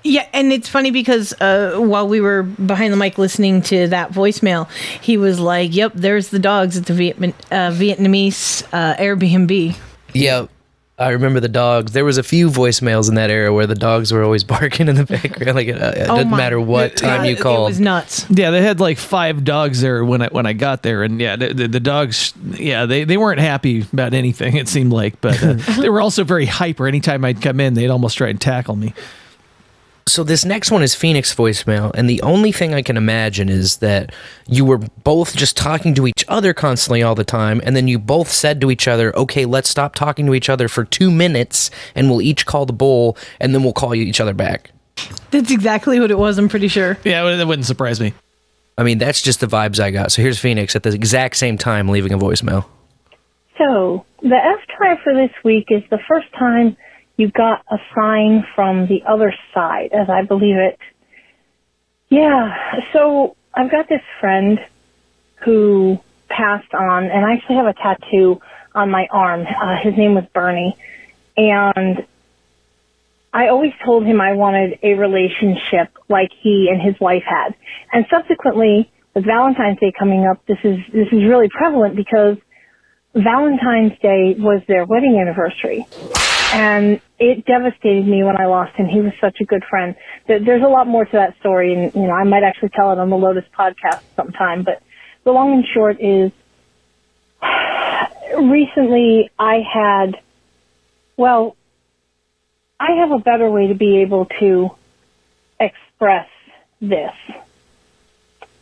Yeah, 0.04 0.28
and 0.34 0.52
it's 0.52 0.68
funny 0.68 0.92
because 0.92 1.34
uh, 1.40 1.76
while 1.78 2.08
we 2.08 2.20
were 2.20 2.44
behind 2.44 2.92
the 2.92 2.98
mic 2.98 3.18
listening 3.18 3.62
to 3.64 3.88
that 3.88 4.12
voicemail, 4.12 4.70
he 5.02 5.18
was 5.18 5.40
like, 5.40 5.74
"Yep, 5.74 5.94
there's 5.96 6.28
the 6.30 6.40
dogs 6.40 6.76
at 6.78 6.86
the 6.88 6.94
Vietnam- 6.94 7.34
uh, 7.52 7.72
Vietnamese 7.72 8.64
uh, 8.74 8.96
Airbnb." 8.98 9.78
Yeah. 10.14 10.48
I 11.00 11.10
remember 11.10 11.40
the 11.40 11.50
dogs. 11.50 11.92
There 11.94 12.06
was 12.06 12.20
a 12.20 12.24
few 12.24 12.50
voicemails 12.52 13.10
in 13.10 13.16
that 13.16 13.32
era 13.32 13.52
where 13.52 13.66
the 13.66 13.74
dogs 13.76 14.12
were 14.12 14.24
always 14.24 14.44
barking 14.54 14.88
in 14.88 14.96
the 14.96 15.06
background. 15.06 15.56
Like 15.56 15.68
it, 15.68 15.82
uh, 15.82 15.88
it 15.96 16.02
Oh 16.08 16.16
doesn't 16.18 16.30
my- 16.30 16.38
matter 16.38 16.60
what 16.62 16.96
time 16.98 17.24
Yeah, 17.24 17.32
you 17.32 17.36
called. 17.36 17.62
It 17.70 17.72
was 17.72 17.80
nuts. 17.80 18.26
Yeah, 18.30 18.52
they 18.52 18.62
had 18.62 18.80
like 18.80 19.00
five 19.00 19.44
dogs 19.44 19.82
there 19.82 20.06
when 20.06 20.22
I 20.22 20.28
when 20.28 20.46
I 20.46 20.54
got 20.54 20.84
there, 20.84 21.02
and 21.02 21.20
yeah, 21.20 21.36
the, 21.36 21.52
the, 21.54 21.68
the 21.68 21.80
dogs, 21.80 22.32
yeah, 22.52 22.86
they, 22.86 23.06
they 23.06 23.18
weren't 23.18 23.40
happy 23.40 23.82
about 23.92 24.14
anything. 24.14 24.56
It 24.56 24.68
seemed 24.68 24.92
like, 24.94 25.20
but 25.20 25.42
uh, 25.44 25.54
they 25.82 25.90
were 25.90 26.00
also 26.02 26.24
very 26.24 26.46
hyper. 26.46 26.88
Anytime 26.88 27.26
I'd 27.26 27.42
come 27.42 27.60
in, 27.60 27.74
they'd 27.74 27.90
almost 27.90 28.18
try 28.18 28.30
and 28.30 28.40
tackle 28.40 28.76
me. 28.76 28.94
So 30.06 30.24
this 30.24 30.44
next 30.44 30.70
one 30.70 30.84
is 30.84 30.96
Pheonix 30.96 31.34
voicemail, 31.34 31.92
and 31.96 32.10
the 32.10 32.22
only 32.22 32.52
thing 32.52 32.74
I 32.74 32.82
can 32.82 32.98
imagine 32.98 33.50
is 33.50 33.78
that 33.78 34.14
you 34.48 34.66
were 34.66 34.80
both 35.04 35.36
just 35.36 35.56
talking 35.56 35.96
to 35.96 36.08
each 36.08 36.26
other 36.28 36.54
constantly 36.54 37.02
all 37.02 37.16
the 37.16 37.24
time, 37.24 37.62
and 37.64 37.76
then 37.76 37.88
you 37.88 37.98
both 37.98 38.30
said 38.30 38.60
to 38.62 38.70
each 38.70 38.88
other, 38.88 39.16
"Okay, 39.16 39.46
let's 39.46 39.70
stop 39.70 39.96
talking 39.96 40.26
to 40.26 40.34
each 40.34 40.50
other 40.50 40.68
for 40.68 40.84
two 40.84 41.10
minutes, 41.10 41.72
and 41.96 42.10
we'll 42.10 42.22
each 42.22 42.46
call 42.46 42.66
the 42.66 42.74
bowl, 42.74 43.18
and 43.40 43.56
then 43.56 43.64
we'll 43.64 43.74
call 43.74 43.96
each 43.96 44.20
other 44.20 44.34
back." 44.34 44.72
That's 45.32 45.52
exactly 45.52 46.00
what 46.00 46.12
it 46.12 46.18
was. 46.18 46.38
I'm 46.38 46.50
pretty 46.50 46.68
sure. 46.68 46.98
Yeah, 47.04 47.24
that 47.36 47.48
wouldn't 47.48 47.66
surprise 47.66 48.00
me. 48.00 48.14
I 48.78 48.84
mean, 48.84 48.98
that's 48.98 49.22
just 49.22 49.40
the 49.40 49.48
vibes 49.48 49.80
I 49.80 49.92
got. 49.92 50.12
So 50.12 50.22
here's 50.22 50.40
Pheonix 50.40 50.76
at 50.76 50.84
the 50.84 50.94
exact 50.94 51.38
same 51.38 51.58
time 51.58 51.90
leaving 51.90 52.12
a 52.12 52.18
voicemail. 52.18 52.66
So, 53.58 54.06
the 54.22 54.36
F 54.36 54.60
try 54.76 54.98
for 55.04 55.14
this 55.14 55.32
week 55.44 55.68
is 55.70 55.84
the 55.90 56.00
first 56.08 56.28
time 56.38 56.76
you 57.18 57.30
got 57.30 57.64
a 57.69 57.77
sign 57.95 58.45
from 58.56 58.88
the 58.88 59.03
other 59.07 59.34
side, 59.53 59.90
as 59.94 60.10
I 60.10 60.23
believe 60.23 60.57
it. 60.57 60.77
Yeah, 62.10 62.56
so 62.91 63.35
I've 63.53 63.72
got 63.72 63.88
this 63.90 64.02
friend 64.19 64.60
who 65.44 65.99
passed 66.30 66.73
on, 66.73 67.06
and 67.06 67.26
I 67.26 67.34
actually 67.34 67.57
have 67.57 67.68
a 67.68 67.73
tattoo 67.73 68.40
on 68.73 68.90
my 68.90 69.07
arm. 69.11 69.45
Uh, 69.45 69.77
his 69.81 69.95
name 69.98 70.15
was 70.15 70.26
Bernie. 70.34 70.76
And 71.38 72.06
I 73.34 73.48
always 73.48 73.73
told 73.84 74.06
him 74.06 74.22
I 74.22 74.34
wanted 74.34 74.80
a 74.84 74.94
relationship 74.94 75.90
like 76.10 76.30
he 76.40 76.69
and 76.72 76.81
his 76.81 76.99
wife 76.99 77.23
had. 77.27 77.56
And 77.91 78.06
subsequently, 78.10 78.91
with 79.15 79.26
Valentine's 79.26 79.80
Day 79.80 79.91
coming 79.98 80.26
up, 80.26 80.45
this 80.48 80.60
is, 80.64 80.77
this 80.91 81.07
is 81.11 81.23
really 81.23 81.49
prevalent 81.49 81.95
because 81.95 82.38
Valentine's 83.15 83.94
Day 84.02 84.35
was 84.38 84.61
their 84.68 84.85
wedding 84.85 85.19
anniversary. 85.19 85.88
And 86.54 87.02
it 87.18 87.46
devastated 87.46 88.08
me 88.08 88.24
when 88.24 88.40
I 88.40 88.46
lost 88.46 88.76
him. 88.76 88.86
He 88.86 89.02
was 89.02 89.12
such 89.20 89.38
a 89.42 89.44
good 89.44 89.64
friend. 89.68 89.96
There's 90.28 90.62
a 90.62 90.68
lot 90.68 90.86
more 90.86 91.04
to 91.04 91.12
that 91.14 91.36
story, 91.40 91.74
and 91.74 91.94
you 91.96 92.08
know, 92.08 92.14
I 92.14 92.24
might 92.26 92.44
actually 92.44 92.70
tell 92.70 92.92
it 92.92 93.00
on 93.00 93.10
the 93.10 93.18
Lotus 93.18 93.46
podcast 93.58 94.02
sometime. 94.16 94.64
But 94.64 94.84
the 95.24 95.32
long 95.32 95.54
and 95.54 95.66
short 95.74 96.00
is, 96.00 96.32
recently 98.38 99.32
I 99.40 99.62
had, 99.62 100.22
well, 101.18 101.56
I 102.80 102.98
have 103.00 103.12
a 103.12 103.20
better 103.20 103.50
way 103.50 103.68
to 103.68 103.76
be 103.76 104.02
able 104.02 104.28
to 104.40 104.70
express 105.60 106.28
this. 106.82 107.14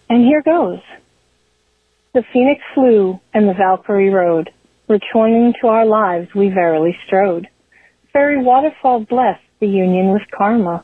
And 0.09 0.23
here 0.23 0.41
goes. 0.41 0.79
The 2.13 2.23
phoenix 2.31 2.61
flew 2.73 3.19
and 3.33 3.49
the 3.49 3.53
Valkyrie 3.53 4.09
rode. 4.09 4.49
Returning 4.87 5.53
to 5.61 5.67
our 5.67 5.85
lives 5.85 6.33
we 6.33 6.49
verily 6.49 6.97
strode. 7.05 7.47
Fairy 8.13 8.37
waterfall 8.43 9.01
blessed 9.01 9.41
the 9.59 9.67
union 9.67 10.11
with 10.11 10.23
karma. 10.31 10.83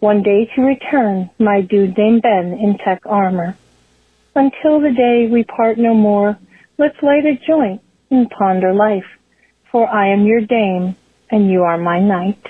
One 0.00 0.22
day 0.22 0.48
to 0.54 0.62
return, 0.62 1.28
my 1.38 1.60
dude 1.60 1.96
named 1.98 2.22
Ben 2.22 2.52
in 2.52 2.78
tech 2.78 3.00
armor. 3.04 3.56
Until 4.36 4.80
the 4.80 4.92
day 4.92 5.26
we 5.30 5.42
part 5.42 5.76
no 5.78 5.94
more, 5.94 6.38
let's 6.78 6.96
light 7.02 7.24
a 7.26 7.34
joint 7.46 7.80
and 8.10 8.30
ponder 8.30 8.72
life. 8.72 9.06
For 9.72 9.88
I 9.88 10.08
am 10.12 10.24
your 10.24 10.40
dame 10.40 10.94
and 11.30 11.50
you 11.50 11.62
are 11.64 11.76
my 11.78 11.98
knight. 12.00 12.40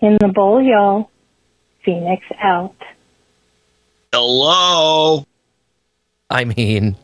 In 0.00 0.16
the 0.20 0.28
bowl, 0.28 0.62
y'all, 0.62 1.10
Pheonix 1.84 2.20
out. 2.40 2.76
Hello. 4.12 5.26
I 6.30 6.44
mean, 6.44 6.94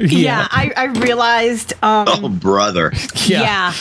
yeah, 0.00 0.48
I, 0.50 0.72
I 0.76 0.84
realized. 0.84 1.74
Um, 1.82 2.06
Oh, 2.08 2.28
brother. 2.30 2.92
yeah. 3.26 3.74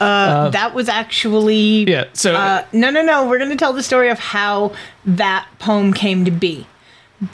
Uh, 0.00 0.48
that 0.50 0.74
was 0.74 0.88
actually 0.88 1.84
yeah. 1.84 2.04
So 2.14 2.34
uh, 2.34 2.64
no, 2.72 2.90
no, 2.90 3.02
no. 3.02 3.28
We're 3.28 3.38
going 3.38 3.50
to 3.50 3.56
tell 3.56 3.72
the 3.72 3.82
story 3.82 4.08
of 4.08 4.18
how 4.18 4.72
that 5.04 5.46
poem 5.58 5.92
came 5.92 6.24
to 6.24 6.30
be 6.30 6.66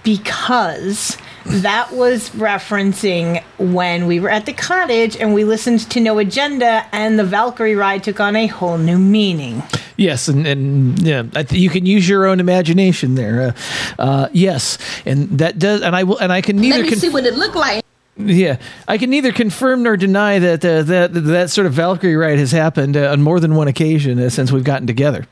because 0.03 1.17
that 1.45 1.93
was 1.93 2.31
referencing 2.31 3.43
when 3.59 4.07
we 4.07 4.19
were 4.19 4.29
at 4.31 4.47
the 4.47 4.53
cottage 4.53 5.17
and 5.17 5.33
we 5.33 5.45
listened 5.45 5.89
to 5.91 6.01
No 6.01 6.19
Agenda, 6.19 6.85
and 6.93 7.19
the 7.19 7.25
Valkyrie 7.25 7.77
ride 7.77 8.03
took 8.03 8.19
on 8.19 8.35
a 8.35 8.49
whole 8.49 8.79
new 8.79 8.99
meaning. 8.99 9.63
Yes, 9.97 10.29
and, 10.29 10.47
and 10.47 11.01
yeah, 11.01 11.23
I 11.35 11.45
th- 11.45 11.61
you 11.61 11.71
can 11.71 11.87
use 11.87 12.09
your 12.09 12.27
own 12.27 12.41
imagination 12.41 13.15
there. 13.15 13.55
Uh, 13.99 14.03
uh, 14.03 14.29
yes, 14.33 14.79
and 15.07 15.39
that 15.39 15.59
does, 15.59 15.83
and 15.83 15.95
I 15.95 16.03
will, 16.03 16.19
and 16.19 16.33
I 16.33 16.43
can 16.43 16.57
neither. 16.57 16.79
Let 16.79 16.83
me 16.83 16.89
conf- 16.91 17.01
see 17.01 17.09
what 17.09 17.25
it 17.25 17.35
looked 17.35 17.57
like. 17.57 17.86
Yeah, 18.19 18.59
I 18.89 18.97
can 18.99 19.11
neither 19.11 19.31
confirm 19.31 19.83
nor 19.83 19.97
deny 19.97 20.39
that 20.39 20.65
uh, 20.65 20.83
that 20.85 21.13
that 21.13 21.51
sort 21.51 21.67
of 21.67 21.75
Valkyrie 21.75 22.17
ride 22.17 22.39
has 22.39 22.51
happened 22.51 22.97
uh, 22.97 23.11
on 23.11 23.21
more 23.21 23.41
than 23.41 23.55
one 23.55 23.69
occasion 23.69 24.19
uh, 24.19 24.31
since 24.31 24.51
we've 24.51 24.65
gotten 24.65 24.87
together. 24.87 25.27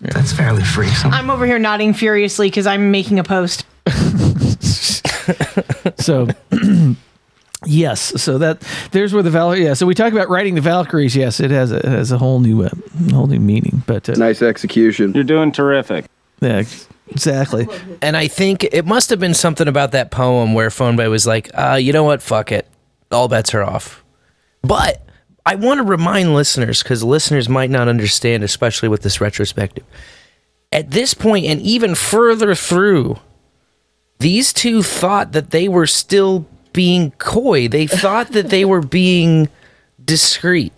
Yeah. 0.00 0.10
That's 0.14 0.32
fairly 0.32 0.62
free. 0.62 0.90
I'm 1.04 1.30
over 1.30 1.46
here 1.46 1.58
nodding 1.58 1.92
furiously 1.92 2.48
because 2.48 2.66
I'm 2.66 2.90
making 2.90 3.18
a 3.18 3.24
post. 3.24 3.64
so 5.98 6.28
yes 7.66 8.22
so 8.22 8.38
that 8.38 8.60
there's 8.92 9.12
where 9.12 9.22
the 9.22 9.30
Valkyrie 9.30 9.64
yeah 9.64 9.74
so 9.74 9.86
we 9.86 9.94
talk 9.94 10.12
about 10.12 10.28
writing 10.28 10.54
the 10.54 10.60
Valkyries 10.60 11.16
yes 11.16 11.40
it 11.40 11.50
has 11.50 11.72
a, 11.72 11.78
it 11.78 11.84
has 11.84 12.12
a 12.12 12.18
whole 12.18 12.40
new 12.40 12.62
uh, 12.62 12.70
whole 13.10 13.26
new 13.26 13.40
meaning 13.40 13.82
but 13.86 14.08
uh, 14.08 14.14
nice 14.14 14.42
execution. 14.42 15.12
You're 15.14 15.24
doing 15.24 15.52
terrific. 15.52 16.04
yeah 16.40 16.62
exactly 17.10 17.66
and 18.02 18.16
I 18.16 18.28
think 18.28 18.64
it 18.64 18.86
must 18.86 19.10
have 19.10 19.18
been 19.18 19.34
something 19.34 19.68
about 19.68 19.92
that 19.92 20.10
poem 20.10 20.54
where 20.54 20.68
Phoneboy 20.68 21.10
was 21.10 21.26
like, 21.26 21.50
uh, 21.54 21.74
you 21.74 21.92
know 21.92 22.04
what? 22.04 22.22
Fuck 22.22 22.52
it. 22.52 22.66
All 23.10 23.28
bets 23.28 23.54
are 23.54 23.62
off. 23.62 24.04
But 24.62 25.02
I 25.46 25.54
want 25.54 25.78
to 25.78 25.84
remind 25.84 26.34
listeners, 26.34 26.82
because 26.82 27.02
listeners 27.02 27.48
might 27.48 27.70
not 27.70 27.88
understand, 27.88 28.44
especially 28.44 28.88
with 28.90 29.02
this 29.02 29.20
retrospective. 29.20 29.84
At 30.70 30.90
this 30.90 31.14
point, 31.14 31.46
and 31.46 31.60
even 31.62 31.94
further 31.94 32.54
through, 32.54 33.18
these 34.18 34.52
two 34.52 34.82
thought 34.82 35.32
that 35.32 35.50
they 35.50 35.68
were 35.68 35.86
still 35.86 36.46
being 36.74 37.12
coy. 37.12 37.66
They 37.66 37.86
thought 37.86 38.32
that 38.32 38.50
they 38.50 38.64
were 38.66 38.82
being 38.82 39.48
discreet. 40.04 40.72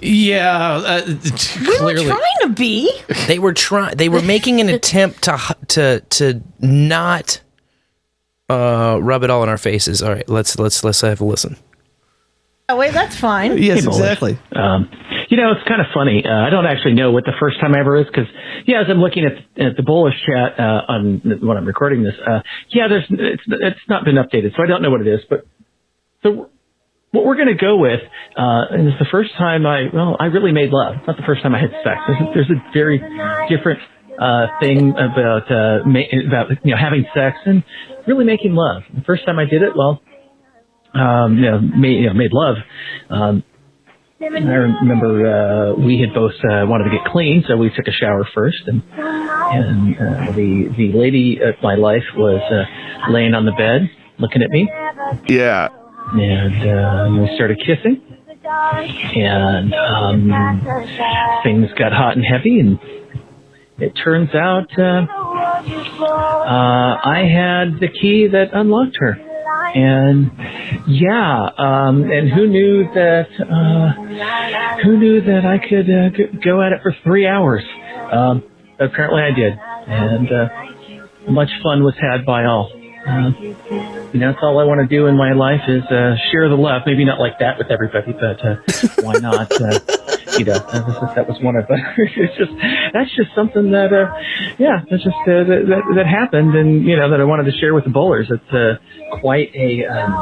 Yeah, 0.00 0.58
uh, 0.58 1.02
clearly. 1.02 1.94
We 2.04 2.08
were 2.08 2.14
trying 2.14 2.38
to 2.42 2.48
be. 2.50 2.90
They 3.26 3.38
were 3.38 3.52
trying. 3.52 3.96
They 3.96 4.08
were 4.08 4.22
making 4.22 4.60
an 4.60 4.68
attempt 4.68 5.22
to 5.24 5.56
to 5.68 6.00
to 6.00 6.42
not 6.60 7.40
uh, 8.48 8.98
rub 9.00 9.22
it 9.24 9.30
all 9.30 9.42
in 9.42 9.48
our 9.48 9.58
faces. 9.58 10.02
All 10.02 10.12
right, 10.12 10.28
let's 10.28 10.58
let's 10.58 10.84
let's 10.84 11.00
have 11.02 11.20
a 11.20 11.24
listen. 11.24 11.56
Oh 12.68 12.76
wait, 12.76 12.92
that's 12.92 13.16
fine. 13.16 13.56
yes, 13.58 13.84
exactly. 13.86 14.38
Um, 14.54 14.90
you 15.30 15.36
know, 15.36 15.52
it's 15.52 15.66
kind 15.66 15.80
of 15.80 15.86
funny. 15.94 16.22
Uh, 16.24 16.30
I 16.46 16.50
don't 16.50 16.66
actually 16.66 16.94
know 16.94 17.12
what 17.12 17.24
the 17.24 17.32
first 17.40 17.60
time 17.60 17.74
ever 17.74 17.96
is 18.00 18.06
because, 18.06 18.26
yeah, 18.66 18.80
as 18.80 18.86
I'm 18.90 18.98
looking 18.98 19.24
at, 19.24 19.32
at 19.62 19.76
the 19.76 19.82
bullish 19.82 20.14
chat 20.26 20.58
uh, 20.58 20.82
on 20.88 21.20
when 21.40 21.56
I'm 21.56 21.66
recording 21.66 22.02
this, 22.02 22.14
uh, 22.26 22.40
yeah, 22.70 22.88
there's 22.88 23.04
it's 23.10 23.42
it's 23.46 23.80
not 23.88 24.04
been 24.04 24.16
updated, 24.16 24.56
so 24.56 24.62
I 24.62 24.66
don't 24.66 24.82
know 24.82 24.90
what 24.90 25.00
it 25.00 25.06
is. 25.06 25.20
But 25.28 25.46
so 26.22 26.50
what 27.10 27.24
we're 27.24 27.36
going 27.36 27.48
to 27.48 27.54
go 27.54 27.76
with 27.76 28.00
uh, 28.36 28.64
is 28.76 28.92
the 28.98 29.06
first 29.10 29.30
time 29.38 29.66
I 29.66 29.84
well, 29.92 30.16
I 30.18 30.26
really 30.26 30.52
made 30.52 30.70
love. 30.70 30.96
Not 31.06 31.16
the 31.16 31.22
first 31.26 31.42
time 31.42 31.54
I 31.54 31.60
had 31.60 31.70
sex. 31.84 32.00
There's 32.06 32.20
a, 32.20 32.24
there's 32.34 32.50
a 32.50 32.72
very 32.72 32.98
different 33.48 33.80
uh, 34.18 34.46
thing 34.60 34.90
about 34.90 35.50
uh, 35.50 35.86
ma- 35.86 36.10
about 36.26 36.50
you 36.64 36.72
know 36.72 36.76
having 36.78 37.06
sex 37.14 37.38
and 37.46 37.62
really 38.06 38.24
making 38.24 38.54
love. 38.54 38.82
The 38.94 39.02
first 39.02 39.24
time 39.24 39.38
I 39.38 39.44
did 39.44 39.62
it, 39.62 39.72
well, 39.76 40.02
um, 40.94 41.36
you 41.36 41.50
know, 41.50 41.60
made, 41.60 42.00
you 42.00 42.06
know, 42.08 42.14
made 42.14 42.32
love. 42.32 42.56
Um, 43.10 43.44
I 44.20 44.24
remember 44.26 45.26
uh, 45.30 45.74
we 45.74 46.00
had 46.00 46.12
both 46.12 46.32
uh, 46.42 46.66
wanted 46.66 46.84
to 46.84 46.90
get 46.90 47.06
clean, 47.06 47.44
so 47.46 47.56
we 47.56 47.70
took 47.70 47.86
a 47.86 47.92
shower 47.92 48.26
first, 48.34 48.62
and 48.66 48.82
and 48.92 49.94
uh, 49.94 50.32
the 50.32 50.74
the 50.76 50.92
lady 50.92 51.38
of 51.40 51.54
my 51.62 51.76
life 51.76 52.02
was 52.16 52.42
uh, 52.50 53.12
laying 53.12 53.34
on 53.34 53.44
the 53.46 53.52
bed 53.52 53.88
looking 54.18 54.42
at 54.42 54.50
me, 54.50 54.68
Yeah. 55.28 55.68
And 56.12 57.18
uh, 57.18 57.20
we 57.20 57.34
started 57.36 57.58
kissing, 57.60 58.02
and 59.16 59.74
um, 59.74 60.30
things 61.42 61.68
got 61.78 61.92
hot 61.92 62.16
and 62.16 62.24
heavy, 62.24 62.60
and 62.60 62.78
it 63.78 63.92
turns 64.02 64.34
out 64.34 64.68
uh, 64.78 65.06
uh, 66.02 66.98
I 67.04 67.24
had 67.30 67.80
the 67.80 67.88
key 67.88 68.28
that 68.28 68.50
unlocked 68.52 68.96
her. 69.00 69.18
And 69.74 70.30
yeah, 70.86 71.50
um, 71.58 72.10
and 72.10 72.30
who 72.30 72.48
knew 72.48 72.84
that? 72.94 73.28
Uh, 73.38 74.82
who 74.82 74.96
knew 74.96 75.20
that 75.20 75.44
I 75.44 75.58
could 75.58 75.90
uh, 75.90 76.38
go 76.42 76.62
at 76.62 76.72
it 76.72 76.80
for 76.82 76.94
three 77.04 77.26
hours? 77.26 77.62
Um, 78.10 78.44
apparently, 78.80 79.22
I 79.22 79.32
did, 79.32 79.52
and 79.86 80.32
uh, 80.32 80.48
much 81.30 81.50
fun 81.62 81.82
was 81.82 81.94
had 82.00 82.24
by 82.24 82.44
all. 82.46 82.72
Uh, 83.08 83.30
you 84.12 84.20
know, 84.20 84.32
that's 84.32 84.42
all 84.42 84.58
I 84.58 84.64
want 84.64 84.80
to 84.80 84.86
do 84.86 85.06
in 85.06 85.16
my 85.16 85.32
life 85.32 85.62
is 85.68 85.82
uh, 85.84 86.16
share 86.30 86.48
the 86.48 86.56
love. 86.56 86.82
Maybe 86.86 87.04
not 87.04 87.18
like 87.18 87.38
that 87.40 87.58
with 87.58 87.70
everybody, 87.70 88.12
but 88.12 88.44
uh, 88.44 88.56
why 89.02 89.14
not? 89.18 89.50
Uh, 89.52 89.80
you 90.38 90.44
know, 90.44 90.58
that 90.58 90.86
was, 90.86 91.14
that 91.16 91.28
was 91.28 91.40
one 91.40 91.56
of 91.56 91.66
the. 91.66 91.76
it's 91.96 92.36
just 92.36 92.52
that's 92.92 93.10
just 93.16 93.34
something 93.34 93.72
that, 93.72 93.92
uh, 93.92 94.12
yeah, 94.58 94.84
that's 94.88 95.02
just 95.02 95.16
uh, 95.26 95.44
that, 95.44 95.60
that 95.66 95.82
that 95.96 96.06
happened, 96.06 96.54
and 96.54 96.84
you 96.84 96.96
know 96.96 97.10
that 97.10 97.20
I 97.20 97.24
wanted 97.24 97.50
to 97.50 97.56
share 97.58 97.74
with 97.74 97.84
the 97.84 97.90
bowlers. 97.90 98.30
It's 98.30 98.52
uh, 98.52 98.76
quite 99.20 99.50
a, 99.54 99.84
um, 99.86 100.12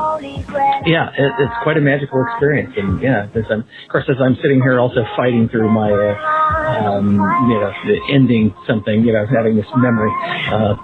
yeah, 0.87 1.11
it, 1.11 1.33
it's 1.39 1.57
quite 1.63 1.77
a 1.77 1.85
magical 1.85 2.25
experience, 2.31 2.75
and 2.77 3.03
yeah, 3.03 3.29
as 3.35 3.45
I'm, 3.51 3.61
of 3.61 3.89
course, 3.91 4.05
as 4.09 4.17
I'm 4.21 4.37
sitting 4.43 4.63
here 4.63 4.81
also 4.81 5.05
fighting 5.17 5.49
through 5.49 5.71
my, 5.71 5.91
uh, 5.91 6.95
um, 6.97 7.19
you 7.51 7.59
know, 7.61 7.73
ending 8.11 8.55
something, 8.67 9.05
you 9.05 9.13
know, 9.13 9.27
having 9.27 9.57
this 9.57 9.67
memory. 9.77 10.13
Uh, 10.49 10.77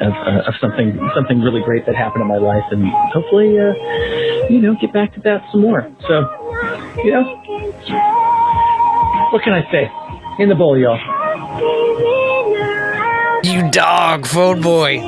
of, 0.00 0.12
uh, 0.12 0.48
of 0.48 0.54
something 0.60 0.98
something 1.14 1.40
really 1.40 1.62
great 1.62 1.86
that 1.86 1.94
happened 1.94 2.22
in 2.22 2.28
my 2.28 2.38
life, 2.38 2.64
and 2.70 2.88
hopefully, 3.12 3.58
uh, 3.58 3.74
you 4.48 4.60
know, 4.60 4.74
get 4.80 4.92
back 4.92 5.14
to 5.14 5.20
that 5.20 5.44
some 5.52 5.60
more. 5.60 5.90
So, 6.08 6.14
you 7.04 7.12
know, 7.12 7.24
what 9.32 9.42
can 9.42 9.52
I 9.52 9.62
say? 9.70 9.90
In 10.42 10.48
the 10.48 10.54
bowl, 10.54 10.78
y'all. 10.78 10.98
You 13.44 13.70
dog, 13.70 14.26
phone 14.26 14.60
boy. 14.60 14.98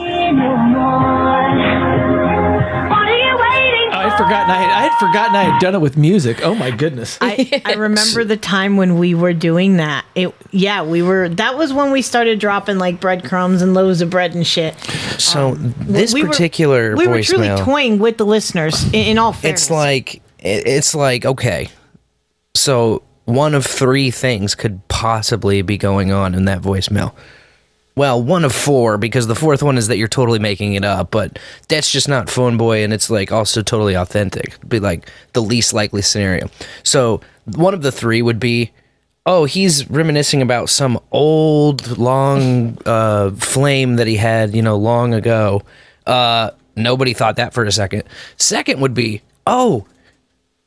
I 4.13 4.17
had 4.17 4.25
forgotten 4.25 4.51
I 4.51 4.57
had, 4.57 4.71
I 4.71 4.83
had 4.83 4.99
forgotten 4.99 5.37
I 5.37 5.43
had 5.45 5.61
done 5.61 5.75
it 5.75 5.81
with 5.81 5.97
music. 5.97 6.45
Oh 6.45 6.55
my 6.55 6.71
goodness! 6.71 7.17
I, 7.21 7.63
I 7.65 7.75
remember 7.77 8.25
the 8.25 8.37
time 8.37 8.77
when 8.77 8.99
we 8.99 9.15
were 9.15 9.33
doing 9.33 9.79
that. 9.79 10.05
It 10.15 10.35
yeah, 10.51 10.83
we 10.83 11.03
were. 11.03 11.29
That 11.31 11.57
was 11.57 11.73
when 11.73 11.93
we 11.93 12.03
started 12.03 12.39
dropping 12.39 12.79
like 12.79 13.01
breadcrumbs 13.01 13.63
and 13.63 13.73
loaves 13.75 14.01
of 14.03 14.11
bread 14.11 14.35
and 14.35 14.47
shit. 14.47 14.79
So 15.19 15.53
um, 15.53 15.75
this 15.81 16.13
we 16.13 16.23
were- 16.23 16.29
particular 16.29 16.95
we 16.97 17.07
were 17.07 17.23
truly 17.23 17.49
voicemail, 17.49 17.65
toying 17.65 17.99
with 17.99 18.19
the 18.19 18.27
listeners. 18.27 18.85
In, 18.89 18.95
in 18.95 19.19
all 19.19 19.33
fairness, 19.33 19.63
it's 19.63 19.71
like 19.71 20.23
it's 20.39 20.95
like 20.95 21.25
okay, 21.25 21.69
so 22.55 23.03
one 23.25 23.55
of 23.55 23.65
three 23.65 24.11
things 24.11 24.55
could 24.55 24.87
possibly 24.89 25.63
be 25.63 25.79
going 25.79 26.13
on 26.13 26.35
in 26.35 26.45
that 26.47 26.61
voicemail. 26.61 27.15
Well, 27.95 28.23
one 28.23 28.45
of 28.45 28.55
four 28.55 28.97
because 28.97 29.27
the 29.27 29.35
fourth 29.35 29.63
one 29.63 29.77
is 29.77 29.89
that 29.89 29.99
you're 29.99 30.09
totally 30.09 30.39
making 30.39 30.75
it 30.75 30.85
up, 30.85 31.11
but 31.11 31.39
that's 31.69 31.91
just 31.91 32.09
not 32.09 32.31
phone 32.31 32.57
boy, 32.57 32.83
and 32.83 32.93
it's 32.93 33.11
like 33.11 33.31
also 33.31 33.61
totally 33.61 33.95
authentic. 33.95 34.57
Be 34.67 34.81
like 34.81 35.11
the 35.35 35.43
least 35.43 35.75
likely 35.75 36.01
scenario. 36.01 36.49
So 36.85 37.21
one 37.45 37.75
of 37.75 37.83
the 37.83 37.93
three 37.93 38.23
would 38.23 38.41
be, 38.41 38.71
oh, 39.27 39.45
he's 39.45 39.89
reminiscing 39.91 40.41
about 40.41 40.71
some 40.71 40.99
old 41.11 41.99
long 41.99 42.79
uh, 42.87 43.31
flame 43.33 43.97
that 43.97 44.07
he 44.07 44.17
had, 44.17 44.55
you 44.55 44.63
know, 44.63 44.77
long 44.77 45.13
ago. 45.13 45.63
Uh, 46.07 46.51
nobody 46.77 47.13
thought 47.13 47.37
that 47.37 47.53
for 47.53 47.65
a 47.65 47.73
second. 47.73 48.05
Second 48.37 48.81
would 48.81 48.95
be, 48.95 49.21
oh, 49.47 49.87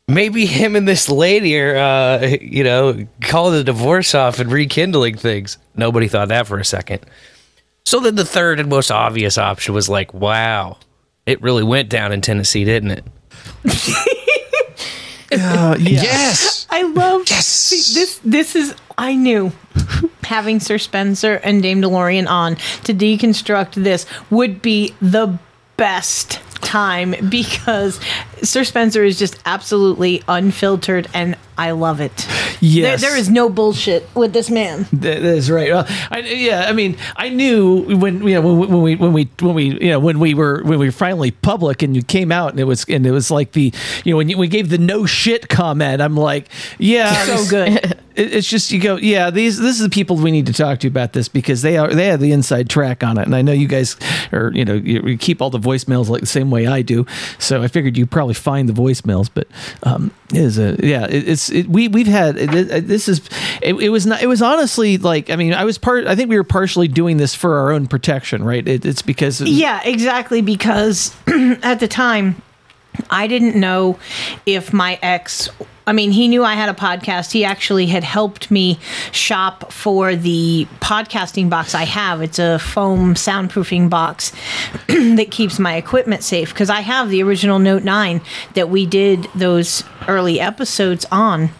maybe 0.07 0.45
him 0.45 0.75
and 0.75 0.87
this 0.87 1.09
lady 1.09 1.59
are, 1.59 1.75
uh, 1.75 2.27
you 2.41 2.63
know, 2.63 3.07
calling 3.21 3.53
the 3.53 3.63
divorce 3.63 4.13
off 4.13 4.39
and 4.39 4.51
rekindling 4.51 5.17
things. 5.17 5.57
Nobody 5.75 6.07
thought 6.07 6.29
that 6.29 6.47
for 6.47 6.59
a 6.59 6.65
second. 6.65 7.05
So 7.85 7.99
then 7.99 8.15
the 8.15 8.25
third 8.25 8.59
and 8.59 8.69
most 8.69 8.91
obvious 8.91 9.37
option 9.37 9.73
was 9.73 9.89
like, 9.89 10.13
wow, 10.13 10.77
it 11.25 11.41
really 11.41 11.63
went 11.63 11.89
down 11.89 12.11
in 12.11 12.21
Tennessee, 12.21 12.65
didn't 12.65 12.91
it? 12.91 13.05
Uh, 15.31 15.75
yeah. 15.79 16.01
Yes. 16.01 16.67
I 16.69 16.83
love 16.83 17.27
see, 17.27 17.99
this. 17.99 18.19
This 18.23 18.55
is 18.55 18.75
I 18.97 19.15
knew 19.15 19.51
having 20.23 20.59
Sir 20.59 20.77
Spencer 20.77 21.35
and 21.43 21.61
Dame 21.61 21.81
DeLorean 21.81 22.27
on 22.27 22.55
to 22.83 22.93
deconstruct 22.93 23.75
this 23.75 24.05
would 24.29 24.61
be 24.61 24.95
the 25.01 25.37
best 25.77 26.39
time 26.59 27.15
because 27.29 27.99
Sir 28.41 28.63
Spencer 28.63 29.03
is 29.03 29.17
just 29.17 29.39
absolutely 29.45 30.23
unfiltered 30.27 31.07
and 31.13 31.37
I 31.57 31.71
love 31.71 32.01
it. 32.01 32.27
Yes. 32.59 32.99
There, 32.99 33.11
there 33.11 33.17
is 33.17 33.29
no 33.29 33.49
bullshit 33.49 34.07
with 34.13 34.33
this 34.33 34.49
man. 34.49 34.87
That 34.91 35.23
is 35.23 35.49
right. 35.49 35.71
Well, 35.71 35.85
I, 36.11 36.19
yeah, 36.19 36.65
I 36.67 36.73
mean, 36.73 36.97
I 37.15 37.29
knew 37.29 37.97
when 37.97 38.27
you 38.27 38.33
know 38.33 38.41
when, 38.41 38.69
when 38.69 38.81
we 38.81 38.95
when 38.95 39.13
we 39.13 39.29
when 39.39 39.55
we 39.55 39.65
you 39.81 39.89
know 39.91 39.99
when 39.99 40.19
we 40.19 40.33
were 40.33 40.61
when 40.63 40.79
we 40.79 40.87
were 40.87 40.91
finally 40.91 41.31
public 41.31 41.81
and 41.81 41.95
you 41.95 42.01
came 42.01 42.31
out 42.31 42.51
and 42.51 42.59
it 42.59 42.65
was 42.65 42.83
and 42.89 43.05
it 43.05 43.11
was 43.11 43.31
like 43.31 43.53
the 43.53 43.73
you 44.03 44.11
know 44.11 44.17
when 44.17 44.29
you, 44.29 44.37
we 44.37 44.47
gave 44.47 44.69
the 44.69 44.77
no 44.77 45.05
shit 45.05 45.47
comment. 45.47 46.01
I'm 46.01 46.17
like, 46.17 46.49
yeah, 46.77 47.13
So 47.23 47.49
good. 47.49 47.99
it- 48.15 48.33
it's 48.33 48.49
just 48.49 48.71
you 48.71 48.79
go, 48.79 48.95
yeah, 48.97 49.29
these 49.29 49.57
this 49.59 49.75
is 49.77 49.81
the 49.81 49.89
people 49.89 50.15
we 50.17 50.31
need 50.31 50.45
to 50.47 50.53
talk 50.53 50.79
to 50.79 50.87
about 50.87 51.13
this 51.13 51.27
because 51.27 51.61
they 51.61 51.77
are 51.77 51.93
they 51.93 52.07
have 52.07 52.19
the 52.19 52.31
inside 52.31 52.69
track 52.69 53.03
on 53.03 53.17
it, 53.17 53.25
and 53.25 53.35
I 53.35 53.41
know 53.41 53.51
you 53.51 53.67
guys 53.67 53.95
are 54.31 54.51
you 54.53 54.65
know 54.65 54.73
you, 54.73 55.01
you 55.01 55.17
keep 55.17 55.41
all 55.41 55.49
the 55.49 55.59
voicemails 55.59 56.07
like 56.09 56.21
the 56.21 56.27
same 56.27 56.51
way 56.51 56.67
I 56.67 56.81
do, 56.81 57.05
so 57.39 57.61
I 57.61 57.67
figured 57.67 57.97
you 57.97 58.05
probably 58.05 58.33
find 58.33 58.67
the 58.69 58.73
voicemails, 58.73 59.29
but 59.33 59.47
um, 59.83 60.11
it 60.31 60.37
is 60.41 60.57
a 60.57 60.77
yeah, 60.83 61.05
it, 61.05 61.27
it's 61.27 61.49
it, 61.51 61.67
we 61.67 61.87
we've 61.87 62.07
had 62.07 62.37
it, 62.37 62.87
this 62.87 63.07
is 63.07 63.21
it, 63.61 63.73
was 63.91 64.05
not 64.05 64.21
it 64.21 64.27
was 64.27 64.41
honestly 64.41 64.97
like 64.97 65.29
I 65.29 65.35
mean 65.35 65.53
I 65.53 65.63
was 65.63 65.77
part 65.77 66.07
I 66.07 66.15
think 66.15 66.29
we 66.29 66.37
were 66.37 66.43
partially 66.43 66.87
doing 66.87 67.17
this 67.17 67.35
for 67.35 67.57
our 67.57 67.71
own 67.71 67.87
protection, 67.87 68.43
right? 68.43 68.67
It, 68.67 68.85
it's 68.85 69.01
because 69.01 69.41
Yeah, 69.41 69.81
exactly. 69.83 70.41
Because 70.41 71.15
at 71.27 71.79
the 71.79 71.87
time, 71.87 72.41
I 73.09 73.27
didn't 73.27 73.59
know 73.59 73.99
if 74.45 74.73
my 74.73 74.99
ex. 75.01 75.49
I 75.87 75.93
mean, 75.93 76.11
he 76.11 76.27
knew 76.27 76.43
I 76.43 76.55
had 76.55 76.69
a 76.69 76.73
podcast. 76.73 77.31
He 77.31 77.45
actually 77.45 77.85
had 77.85 78.03
helped 78.03 78.49
me 78.49 78.79
shop 79.11 79.71
for 79.71 80.15
the 80.15 80.67
podcasting 80.79 81.47
box 81.49 81.75
I 81.75 81.83
have. 81.83 82.23
It's 82.23 82.39
a 82.39 82.57
foam 82.57 83.13
soundproofing 83.13 83.89
box 83.89 84.31
that 84.87 85.27
keeps 85.29 85.59
my 85.59 85.75
equipment 85.75 86.23
safe 86.23 86.49
because 86.49 86.71
I 86.71 86.81
have 86.81 87.09
the 87.09 87.21
original 87.21 87.59
Note 87.59 87.83
9 87.83 88.21
that 88.55 88.69
we 88.69 88.87
did 88.87 89.27
those 89.35 89.83
early 90.07 90.39
episodes 90.39 91.05
on 91.11 91.51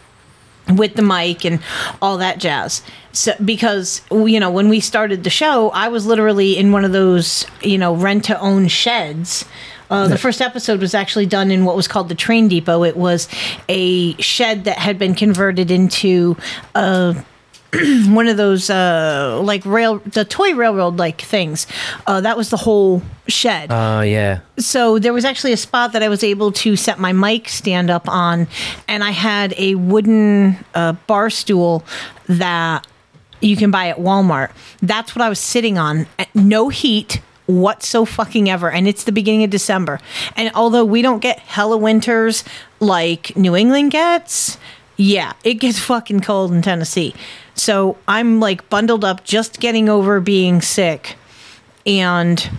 with 0.74 0.95
the 0.95 1.02
mic 1.02 1.45
and 1.45 1.60
all 2.02 2.18
that 2.18 2.40
jazz. 2.40 2.82
So 3.12 3.34
because 3.44 4.02
you 4.12 4.40
know 4.40 4.49
when 4.49 4.70
we 4.70 4.80
started 4.80 5.24
the 5.24 5.30
show, 5.30 5.70
I 5.70 5.88
was 5.88 6.06
literally 6.06 6.57
in 6.57 6.72
one 6.72 6.86
of 6.86 6.91
those 6.91 7.45
you 7.62 7.78
know 7.78 7.95
rent 7.95 8.26
to 8.26 8.40
own 8.40 8.68
sheds. 8.68 9.45
Uh, 9.90 10.07
the 10.07 10.18
first 10.18 10.41
episode 10.41 10.80
was 10.82 10.94
actually 10.94 11.26
done 11.26 11.52
in 11.52 11.66
what 11.66 11.76
was 11.76 11.88
called 11.88 12.10
the 12.10 12.16
train 12.16 12.48
depot. 12.48 12.84
It 12.84 12.98
was 12.98 13.28
a 13.70 14.16
shed 14.22 14.64
that 14.66 14.78
had 14.80 14.98
been 14.98 15.16
converted 15.16 15.70
into 15.72 16.36
uh, 16.74 17.14
one 18.07 18.28
of 18.28 18.38
those 18.38 18.70
uh, 18.70 19.40
like 19.44 19.66
rail, 19.66 19.99
the 19.99 20.26
toy 20.26 20.53
railroad 20.56 20.98
like 20.98 21.22
things. 21.22 21.68
Uh, 22.07 22.22
that 22.22 22.38
was 22.38 22.49
the 22.49 22.57
whole 22.57 23.02
shed 23.28 23.72
Oh, 23.72 24.02
yeah. 24.02 24.41
so 24.57 24.99
there 24.99 25.12
was 25.12 25.26
actually 25.26 25.52
a 25.52 25.57
spot 25.57 25.94
that 25.94 26.03
I 26.03 26.10
was 26.10 26.24
able 26.24 26.52
to 26.52 26.76
set 26.76 26.99
my 26.99 27.12
mic 27.12 27.49
stand 27.49 27.90
up 27.90 28.07
on, 28.07 28.48
and 28.88 29.03
I 29.03 29.12
had 29.12 29.53
a 29.57 29.76
wooden 29.76 30.57
uh, 30.74 30.94
bar 31.07 31.30
stool 31.30 31.84
that 32.28 32.86
you 33.41 33.57
can 33.57 33.70
buy 33.72 33.90
at 33.90 33.98
Walmart. 33.98 34.52
That's 34.82 35.16
what 35.16 35.22
I 35.22 35.30
was 35.30 35.40
sitting 35.40 35.78
on. 35.78 36.07
No 36.34 36.70
heat 36.70 37.22
whatso 37.48 38.06
fucking 38.06 38.50
ever, 38.50 38.72
and 38.72 38.88
it's 38.88 39.04
the 39.04 39.12
beginning 39.12 39.44
of 39.44 39.50
December. 39.50 40.00
And 40.36 40.52
although 40.56 40.86
we 40.86 41.02
don't 41.02 41.20
get 41.20 41.40
hella 41.40 41.78
winters 41.78 42.44
like 42.80 43.36
New 43.36 43.56
England 43.56 43.92
gets, 43.92 44.58
yeah, 44.98 45.34
it 45.44 45.56
gets 45.56 45.80
fucking 45.80 46.22
cold 46.22 46.52
in 46.52 46.62
Tennessee. 46.62 47.14
So 47.54 47.98
I'm 48.08 48.40
like 48.40 48.70
bundled 48.70 49.06
up, 49.06 49.24
just 49.24 49.60
getting 49.60 49.90
over 49.90 50.20
being 50.20 50.62
sick, 50.62 51.16
and 51.86 52.50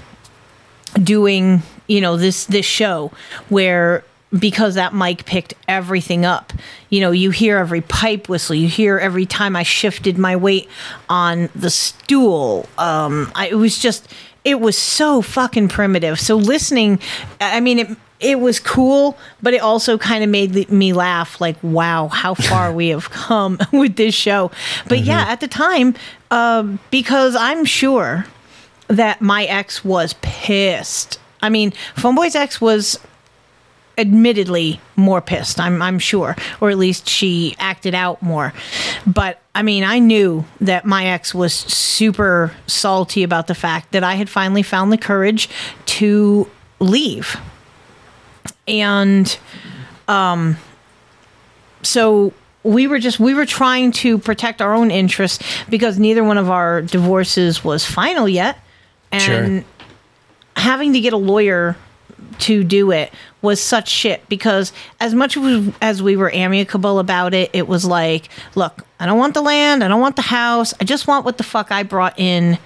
doing 1.02 1.62
you 1.86 2.00
know 2.00 2.16
this 2.16 2.46
this 2.46 2.66
show 2.66 3.12
where 3.48 4.04
because 4.36 4.74
that 4.74 4.92
mic 4.92 5.24
picked 5.24 5.54
everything 5.68 6.24
up 6.24 6.52
you 6.90 7.00
know 7.00 7.10
you 7.10 7.30
hear 7.30 7.58
every 7.58 7.80
pipe 7.80 8.28
whistle 8.28 8.54
you 8.56 8.66
hear 8.66 8.98
every 8.98 9.26
time 9.26 9.54
i 9.54 9.62
shifted 9.62 10.18
my 10.18 10.34
weight 10.34 10.68
on 11.08 11.48
the 11.54 11.70
stool 11.70 12.68
um 12.78 13.30
I, 13.34 13.48
it 13.48 13.54
was 13.54 13.78
just 13.78 14.12
it 14.46 14.60
was 14.60 14.78
so 14.78 15.20
fucking 15.20 15.68
primitive. 15.68 16.18
So 16.18 16.36
listening 16.36 17.00
i 17.40 17.60
mean 17.60 17.78
it 17.80 17.88
it 18.18 18.40
was 18.40 18.58
cool 18.58 19.18
but 19.42 19.52
it 19.52 19.60
also 19.60 19.98
kind 19.98 20.24
of 20.24 20.30
made 20.30 20.70
me 20.70 20.94
laugh 20.94 21.38
like 21.38 21.56
wow 21.62 22.08
how 22.08 22.32
far 22.32 22.72
we 22.72 22.88
have 22.88 23.10
come 23.28 23.58
with 23.72 23.96
this 23.96 24.14
show. 24.14 24.50
But 24.88 25.00
yeah 25.00 25.26
at 25.28 25.40
the 25.40 25.48
time 25.48 25.94
um 26.30 26.78
because 26.90 27.36
i'm 27.36 27.64
sure 27.64 28.26
that 28.88 29.20
my 29.20 29.44
ex 29.44 29.84
was 29.84 30.14
pissed. 30.22 31.18
I 31.42 31.48
mean, 31.48 31.72
Phoneboy's 31.96 32.34
ex 32.34 32.60
was 32.60 32.98
admittedly 33.98 34.80
more 34.96 35.20
pissed, 35.20 35.58
I'm 35.58 35.80
I'm 35.80 35.98
sure, 35.98 36.36
or 36.60 36.70
at 36.70 36.78
least 36.78 37.08
she 37.08 37.56
acted 37.58 37.94
out 37.94 38.20
more. 38.22 38.52
But 39.06 39.40
I 39.54 39.62
mean, 39.62 39.84
I 39.84 39.98
knew 39.98 40.44
that 40.60 40.84
my 40.84 41.06
ex 41.06 41.34
was 41.34 41.54
super 41.54 42.52
salty 42.66 43.22
about 43.22 43.46
the 43.46 43.54
fact 43.54 43.92
that 43.92 44.04
I 44.04 44.14
had 44.14 44.28
finally 44.28 44.62
found 44.62 44.92
the 44.92 44.98
courage 44.98 45.48
to 45.86 46.48
leave. 46.80 47.36
And 48.68 49.36
um 50.08 50.56
so 51.82 52.32
we 52.62 52.86
were 52.86 52.98
just 52.98 53.20
we 53.20 53.32
were 53.34 53.46
trying 53.46 53.92
to 53.92 54.18
protect 54.18 54.60
our 54.60 54.74
own 54.74 54.90
interests 54.90 55.42
because 55.68 55.98
neither 55.98 56.24
one 56.24 56.36
of 56.38 56.50
our 56.50 56.82
divorces 56.82 57.62
was 57.64 57.84
final 57.84 58.28
yet 58.28 58.58
and 59.12 59.22
Sure. 59.22 59.64
having 60.56 60.92
to 60.92 61.00
get 61.00 61.12
a 61.12 61.16
lawyer 61.16 61.76
to 62.40 62.62
do 62.64 62.90
it 62.90 63.12
was 63.42 63.60
such 63.60 63.88
shit 63.88 64.28
because 64.28 64.72
as 65.00 65.14
much 65.14 65.36
as- 65.36 65.72
as 65.80 66.02
we 66.02 66.16
were 66.16 66.32
amicable 66.34 66.98
about 66.98 67.32
it 67.34 67.50
it 67.52 67.68
was 67.68 67.84
like 67.84 68.28
look 68.54 68.84
i 68.98 69.06
don't 69.06 69.18
want 69.18 69.34
the 69.34 69.40
land 69.42 69.84
i 69.84 69.88
don't 69.88 70.00
want 70.00 70.16
the 70.16 70.22
house 70.22 70.74
i 70.80 70.84
just 70.84 71.06
want 71.06 71.24
what 71.24 71.38
the 71.38 71.44
fuck 71.44 71.70
i 71.70 71.82
brought 71.82 72.18
in 72.18 72.58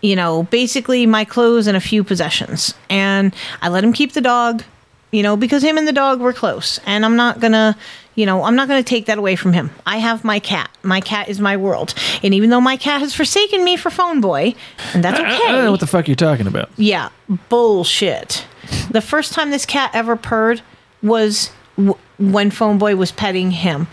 you 0.00 0.14
know 0.16 0.42
basically 0.44 1.06
my 1.06 1.24
clothes 1.24 1.66
and 1.66 1.76
a 1.76 1.80
few 1.80 2.02
possessions. 2.04 2.74
And 2.90 3.34
i 3.60 3.68
let 3.68 3.82
him 3.84 3.92
keep 3.92 4.12
the 4.12 4.20
dog 4.20 4.62
you 5.10 5.22
know 5.22 5.36
because 5.36 5.62
him 5.62 5.76
and 5.78 5.86
the 5.86 5.92
dog 5.92 6.20
were 6.20 6.32
close. 6.32 6.78
And 6.86 7.04
i'm 7.04 7.16
not 7.16 7.38
gonna 7.40 7.76
you 8.14 8.26
know 8.26 8.42
i'm 8.44 8.56
not 8.56 8.68
gonna 8.68 8.82
take 8.82 9.06
that 9.06 9.18
away 9.18 9.36
from 9.36 9.52
him. 9.52 9.70
I 9.86 9.98
have 9.98 10.24
my 10.24 10.38
cat. 10.40 10.70
My 10.82 11.00
cat 11.00 11.28
is 11.28 11.38
my 11.40 11.56
world. 11.56 11.94
And 12.22 12.34
even 12.34 12.50
though 12.50 12.60
my 12.60 12.76
cat 12.76 13.00
has 13.00 13.14
forsaken 13.14 13.64
me 13.64 13.76
for 13.76 13.90
phone 13.90 14.20
boy 14.20 14.54
and 14.94 15.02
that's 15.04 15.18
I, 15.18 15.22
I 15.22 15.34
okay. 15.34 15.52
don't 15.52 15.64
know 15.64 15.70
what 15.70 15.80
the 15.80 15.86
fuck 15.86 16.08
you're 16.08 16.14
talking 16.16 16.46
about. 16.46 16.68
yeah, 16.76 17.08
bullshit. 17.48 18.44
The 18.90 19.00
first 19.00 19.32
time 19.32 19.50
this 19.50 19.66
cat 19.66 19.90
ever 19.94 20.16
purred 20.16 20.62
was 21.02 21.50
w- 21.76 21.96
when 22.18 22.50
Phone 22.50 22.78
Boy 22.78 22.96
was 22.96 23.12
petting 23.12 23.50
him. 23.50 23.88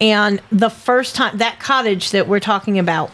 And 0.00 0.40
the 0.52 0.70
first 0.70 1.16
time 1.16 1.38
that 1.38 1.58
cottage 1.58 2.10
that 2.10 2.28
we're 2.28 2.40
talking 2.40 2.78
about, 2.78 3.10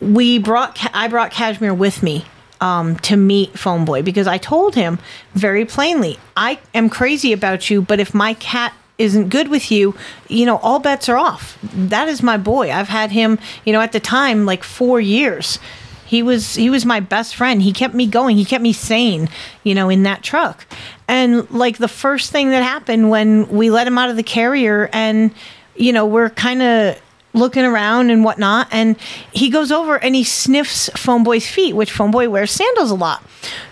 we 0.00 0.38
brought 0.38 0.78
I 0.94 1.08
brought 1.08 1.30
Cashmere 1.30 1.74
with 1.74 2.02
me 2.02 2.24
um, 2.60 2.96
to 2.98 3.16
meet 3.16 3.58
Phone 3.58 3.84
Boy 3.84 4.02
because 4.02 4.26
I 4.26 4.38
told 4.38 4.74
him 4.74 4.98
very 5.34 5.64
plainly, 5.64 6.18
I 6.36 6.58
am 6.74 6.88
crazy 6.88 7.32
about 7.32 7.70
you, 7.70 7.82
but 7.82 8.00
if 8.00 8.14
my 8.14 8.34
cat 8.34 8.74
isn't 8.98 9.28
good 9.28 9.46
with 9.48 9.70
you, 9.70 9.94
you 10.26 10.44
know, 10.44 10.56
all 10.56 10.80
bets 10.80 11.08
are 11.08 11.16
off. 11.16 11.56
That 11.62 12.08
is 12.08 12.20
my 12.20 12.36
boy. 12.36 12.72
I've 12.72 12.88
had 12.88 13.12
him, 13.12 13.38
you 13.64 13.72
know, 13.72 13.80
at 13.80 13.92
the 13.92 14.00
time 14.00 14.44
like 14.44 14.64
4 14.64 15.00
years. 15.00 15.60
He 16.08 16.22
was 16.22 16.54
he 16.54 16.70
was 16.70 16.86
my 16.86 17.00
best 17.00 17.36
friend. 17.36 17.60
He 17.60 17.70
kept 17.70 17.92
me 17.92 18.06
going. 18.06 18.38
He 18.38 18.46
kept 18.46 18.62
me 18.62 18.72
sane, 18.72 19.28
you 19.62 19.74
know, 19.74 19.90
in 19.90 20.04
that 20.04 20.22
truck. 20.22 20.66
And 21.06 21.50
like 21.50 21.76
the 21.76 21.86
first 21.86 22.32
thing 22.32 22.48
that 22.48 22.62
happened 22.62 23.10
when 23.10 23.46
we 23.48 23.68
let 23.68 23.86
him 23.86 23.98
out 23.98 24.08
of 24.08 24.16
the 24.16 24.22
carrier 24.22 24.88
and 24.94 25.30
you 25.76 25.92
know, 25.92 26.06
we're 26.06 26.30
kind 26.30 26.62
of 26.62 26.98
looking 27.34 27.64
around 27.64 28.08
and 28.08 28.24
whatnot. 28.24 28.68
And 28.72 28.98
he 29.32 29.50
goes 29.50 29.70
over 29.70 29.96
and 30.02 30.14
he 30.14 30.24
sniffs 30.24 30.88
Phone 30.96 31.24
Boy's 31.24 31.46
feet, 31.46 31.74
which 31.76 31.92
Phone 31.92 32.10
Boy 32.10 32.30
wears 32.30 32.50
sandals 32.52 32.90
a 32.90 32.94
lot. 32.94 33.22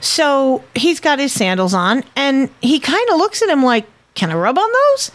So 0.00 0.62
he's 0.74 1.00
got 1.00 1.18
his 1.18 1.32
sandals 1.32 1.72
on 1.72 2.04
and 2.14 2.50
he 2.60 2.78
kind 2.78 3.08
of 3.08 3.16
looks 3.16 3.40
at 3.40 3.48
him 3.48 3.62
like, 3.62 3.86
Can 4.14 4.30
I 4.30 4.34
rub 4.34 4.58
on 4.58 4.70
those? 4.70 5.10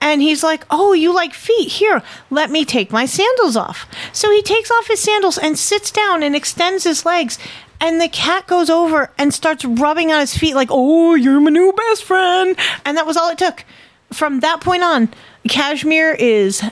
And 0.00 0.22
he's 0.22 0.42
like, 0.42 0.64
Oh, 0.70 0.92
you 0.92 1.12
like 1.14 1.34
feet? 1.34 1.68
Here, 1.72 2.02
let 2.30 2.50
me 2.50 2.64
take 2.64 2.92
my 2.92 3.04
sandals 3.06 3.56
off. 3.56 3.86
So 4.12 4.30
he 4.30 4.42
takes 4.42 4.70
off 4.70 4.86
his 4.88 5.00
sandals 5.00 5.38
and 5.38 5.58
sits 5.58 5.90
down 5.90 6.22
and 6.22 6.34
extends 6.36 6.84
his 6.84 7.04
legs. 7.04 7.38
And 7.80 8.00
the 8.00 8.08
cat 8.08 8.46
goes 8.48 8.70
over 8.70 9.10
and 9.18 9.32
starts 9.32 9.64
rubbing 9.64 10.10
on 10.12 10.20
his 10.20 10.36
feet, 10.36 10.54
like, 10.54 10.68
Oh, 10.70 11.14
you're 11.14 11.40
my 11.40 11.50
new 11.50 11.72
best 11.72 12.04
friend. 12.04 12.56
And 12.84 12.96
that 12.96 13.06
was 13.06 13.16
all 13.16 13.30
it 13.30 13.38
took. 13.38 13.64
From 14.12 14.40
that 14.40 14.60
point 14.60 14.82
on, 14.82 15.08
Cashmere 15.48 16.12
is 16.14 16.62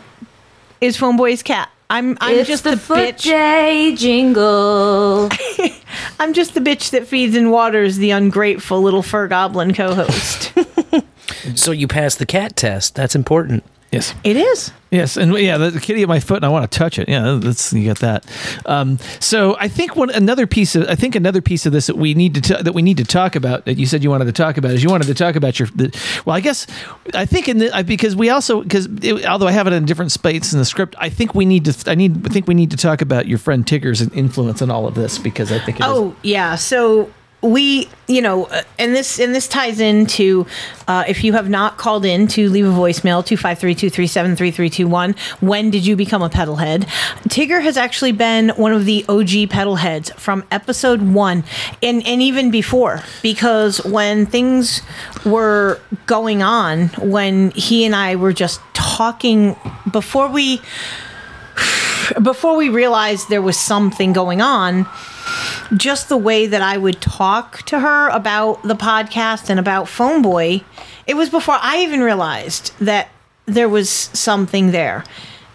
is 0.81 0.97
Phone 0.97 1.17
Boy's 1.17 1.43
cat. 1.43 1.71
I'm 1.89 2.17
I'm 2.21 2.35
It's 2.39 2.49
just 2.49 2.65
the 2.65 2.71
the, 2.71 2.77
Foot 2.79 2.99
bitch. 3.17 3.23
Day 3.25 3.95
jingle. 3.95 5.29
I'm 6.21 6.33
just 6.33 6.55
the 6.55 6.61
bitch 6.61 6.91
that 6.91 7.07
feeds 7.07 7.37
and 7.37 7.51
waters 7.53 7.97
the 7.99 8.11
ungrateful 8.11 8.81
little 8.83 9.03
fur 9.03 9.29
goblin 9.29 9.73
co-host. 9.75 10.53
So 11.55 11.71
you 11.73 11.87
passed 11.89 12.19
the 12.19 12.27
cat 12.27 12.57
test. 12.57 12.95
That's 12.95 13.15
important. 13.15 13.65
Yes. 13.93 14.15
it 14.25 14.37
is. 14.37 14.73
Yes, 14.91 15.17
and 15.17 15.33
yeah, 15.39 15.59
the, 15.59 15.71
the 15.71 15.81
kitty 15.81 16.03
at 16.03 16.09
my 16.09 16.21
foot, 16.21 16.37
and 16.37 16.45
I 16.45 16.49
want 16.49 16.71
to 16.71 16.79
touch 16.79 16.99
it. 16.99 17.09
Yeah, 17.09 17.39
that's 17.41 17.73
you 17.73 17.87
got 17.87 18.01
that. 18.01 18.27
Um, 18.67 18.99
so 19.21 19.57
I 19.59 19.69
think 19.69 19.95
one 19.97 20.11
another 20.11 20.47
piece 20.47 20.75
of 20.75 20.89
I 20.89 20.97
think 20.97 21.15
another 21.15 21.41
piece 21.41 21.67
of 21.67 21.73
this 21.73 21.87
that 21.87 21.97
we 21.97 22.13
need 22.15 22.35
to 22.35 22.41
ta- 22.41 22.63
that 22.63 22.73
we 22.73 22.83
need 22.83 22.97
to 22.99 23.05
talk 23.05 23.37
about 23.37 23.65
that 23.65 23.79
you 23.79 23.87
said 23.87 24.03
you 24.03 24.11
wanted 24.11 24.25
to 24.27 24.33
talk 24.33 24.57
about 24.59 24.73
is 24.73 24.83
you 24.83 24.91
wanted 24.91 25.07
to 25.07 25.15
talk 25.15 25.35
about 25.37 25.59
your 25.59 25.69
the, 25.75 25.97
well, 26.25 26.37
I 26.37 26.41
guess 26.41 26.67
I 27.15 27.27
think 27.27 27.49
in 27.49 27.59
the 27.59 27.85
because 27.87 28.15
we 28.17 28.29
also 28.31 28.63
because 28.63 28.87
although 29.27 29.47
I 29.49 29.53
have 29.53 29.67
it 29.69 29.73
in 29.73 29.85
different 29.87 30.13
space 30.13 30.53
in 30.53 30.59
the 30.59 30.65
script, 30.65 30.95
I 30.99 31.09
think 31.09 31.35
we 31.35 31.45
need 31.45 31.65
to 31.67 31.91
I 31.91 31.95
need 31.95 32.27
I 32.27 32.31
think 32.31 32.47
we 32.49 32.55
need 32.55 32.71
to 32.73 32.77
talk 32.77 33.03
about 33.03 33.27
your 33.29 33.39
friend 33.39 33.67
Tigger's 33.67 34.03
influence 34.03 34.63
in 34.63 34.71
all 34.71 34.87
of 34.87 34.95
this 34.95 35.19
because 35.19 35.51
I 35.53 35.59
think 35.61 35.79
it 35.81 35.85
is- 35.85 35.89
Oh 35.91 36.15
yeah, 36.23 36.55
so 36.57 37.11
we, 37.43 37.89
you 38.09 38.23
know, 38.23 38.45
uh, 38.47 38.63
and 38.79 38.95
this 38.95 39.21
and 39.21 39.35
this 39.35 39.47
ties 39.47 39.79
into 39.81 40.47
uh, 40.89 41.05
if 41.07 41.23
you 41.23 41.35
have 41.35 41.49
not 41.51 41.77
called 41.77 42.05
in 42.05 42.27
to 42.29 42.49
leave 42.49 42.67
a 42.67 42.71
voicemail 42.71 43.23
253-237-3321 43.25 45.19
when 45.41 45.71
did 45.71 45.87
you 45.87 45.97
become 45.97 46.23
a 46.23 46.29
pedal 46.29 46.57
head 46.57 46.83
tigger 47.29 47.63
has 47.63 47.77
actually 47.77 48.13
been 48.13 48.51
one 48.51 48.73
of 48.73 48.85
the 48.85 49.05
og 49.09 49.51
pedal 49.51 49.77
heads 49.77 50.11
from 50.13 50.45
episode 50.51 51.03
one 51.03 51.45
and 51.83 52.07
and 52.07 52.23
even 52.23 52.51
before 52.51 53.03
because 53.23 53.85
when 53.85 54.27
things 54.27 54.83
were 55.25 55.81
going 56.07 56.43
on 56.43 56.89
when 56.99 57.51
he 57.53 57.85
and 57.85 57.95
i 57.95 58.15
were 58.17 58.33
just 58.33 58.61
talking 58.73 59.57
before 59.91 60.29
we 60.29 60.61
before 62.23 62.57
we 62.57 62.69
realized 62.69 63.29
there 63.29 63.43
was 63.43 63.59
something 63.59 64.13
going 64.13 64.41
on 64.41 64.87
just 65.77 66.09
the 66.09 66.17
way 66.17 66.47
that 66.47 66.63
I 66.63 66.77
would 66.77 67.01
talk 67.01 67.63
to 67.65 67.81
her 67.81 68.09
about 68.09 68.63
the 68.63 68.77
podcast 68.77 69.51
and 69.51 69.59
about 69.59 69.89
Phone 69.89 70.23
Boy, 70.23 70.63
it 71.07 71.15
was 71.15 71.31
before 71.31 71.59
I 71.61 71.79
even 71.83 72.01
realized 72.01 72.73
that 72.81 73.09
there 73.47 73.69
was 73.69 73.89
something 73.89 74.73
there. 74.73 75.05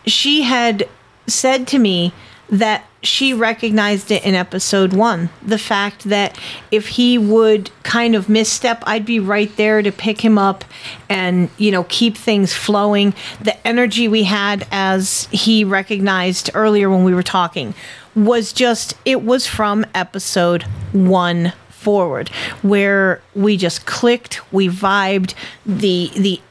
She 0.06 0.44
had 0.44 0.88
said 1.28 1.68
to 1.70 1.80
me 1.80 2.14
that 2.50 2.86
she 3.04 3.34
recognized 3.34 4.12
it 4.12 4.24
in 4.24 4.36
episode 4.36 4.94
one. 4.94 5.30
The 5.42 5.58
fact 5.58 6.04
that 6.04 6.38
if 6.70 6.90
he 6.90 7.18
would 7.18 7.72
kind 7.84 8.14
of 8.14 8.30
misstep, 8.30 8.84
I'd 8.86 9.06
be 9.06 9.20
right 9.20 9.56
there 9.56 9.82
to 9.82 9.92
pick 9.92 10.22
him 10.22 10.38
up 10.38 10.64
and, 11.10 11.50
you 11.58 11.72
know, 11.72 11.86
keep 11.86 12.16
things 12.16 12.54
flowing. 12.54 13.14
The 13.42 13.68
energy 13.68 14.08
we 14.08 14.24
had 14.24 14.68
as 14.72 15.28
he 15.32 15.64
recognized 15.64 16.52
earlier 16.54 16.90
when 16.90 17.04
we 17.04 17.16
were 17.16 17.24
talking 17.24 17.74
was 18.16 18.54
just, 18.54 18.96
it 19.06 19.24
was 19.24 19.48
from 19.48 19.86
episode 19.96 20.64
one 20.92 21.54
forward 21.70 22.30
where 22.62 23.22
we 23.36 23.58
just 23.58 23.86
clicked, 23.86 24.42
we 24.54 24.68
vibed, 24.68 25.34
the, 25.66 26.12
the, 26.16 26.42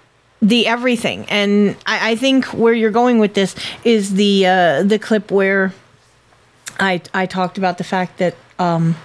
the 0.43 0.67
everything. 0.67 1.27
And 1.29 1.77
I, 1.87 2.13
I 2.13 2.17
think 2.17 2.47
where 2.47 2.73
you're 2.73 2.91
going 2.91 3.19
with 3.19 3.35
this 3.35 3.55
is 3.85 4.15
the 4.15 4.47
uh, 4.47 4.83
the 4.83 4.99
clip 4.99 5.31
where 5.31 5.75
I 6.79 7.03
I 7.13 7.27
talked 7.27 7.59
about 7.59 7.79
the 7.79 7.85
fact 7.85 8.19
that 8.19 8.35
um 8.59 8.97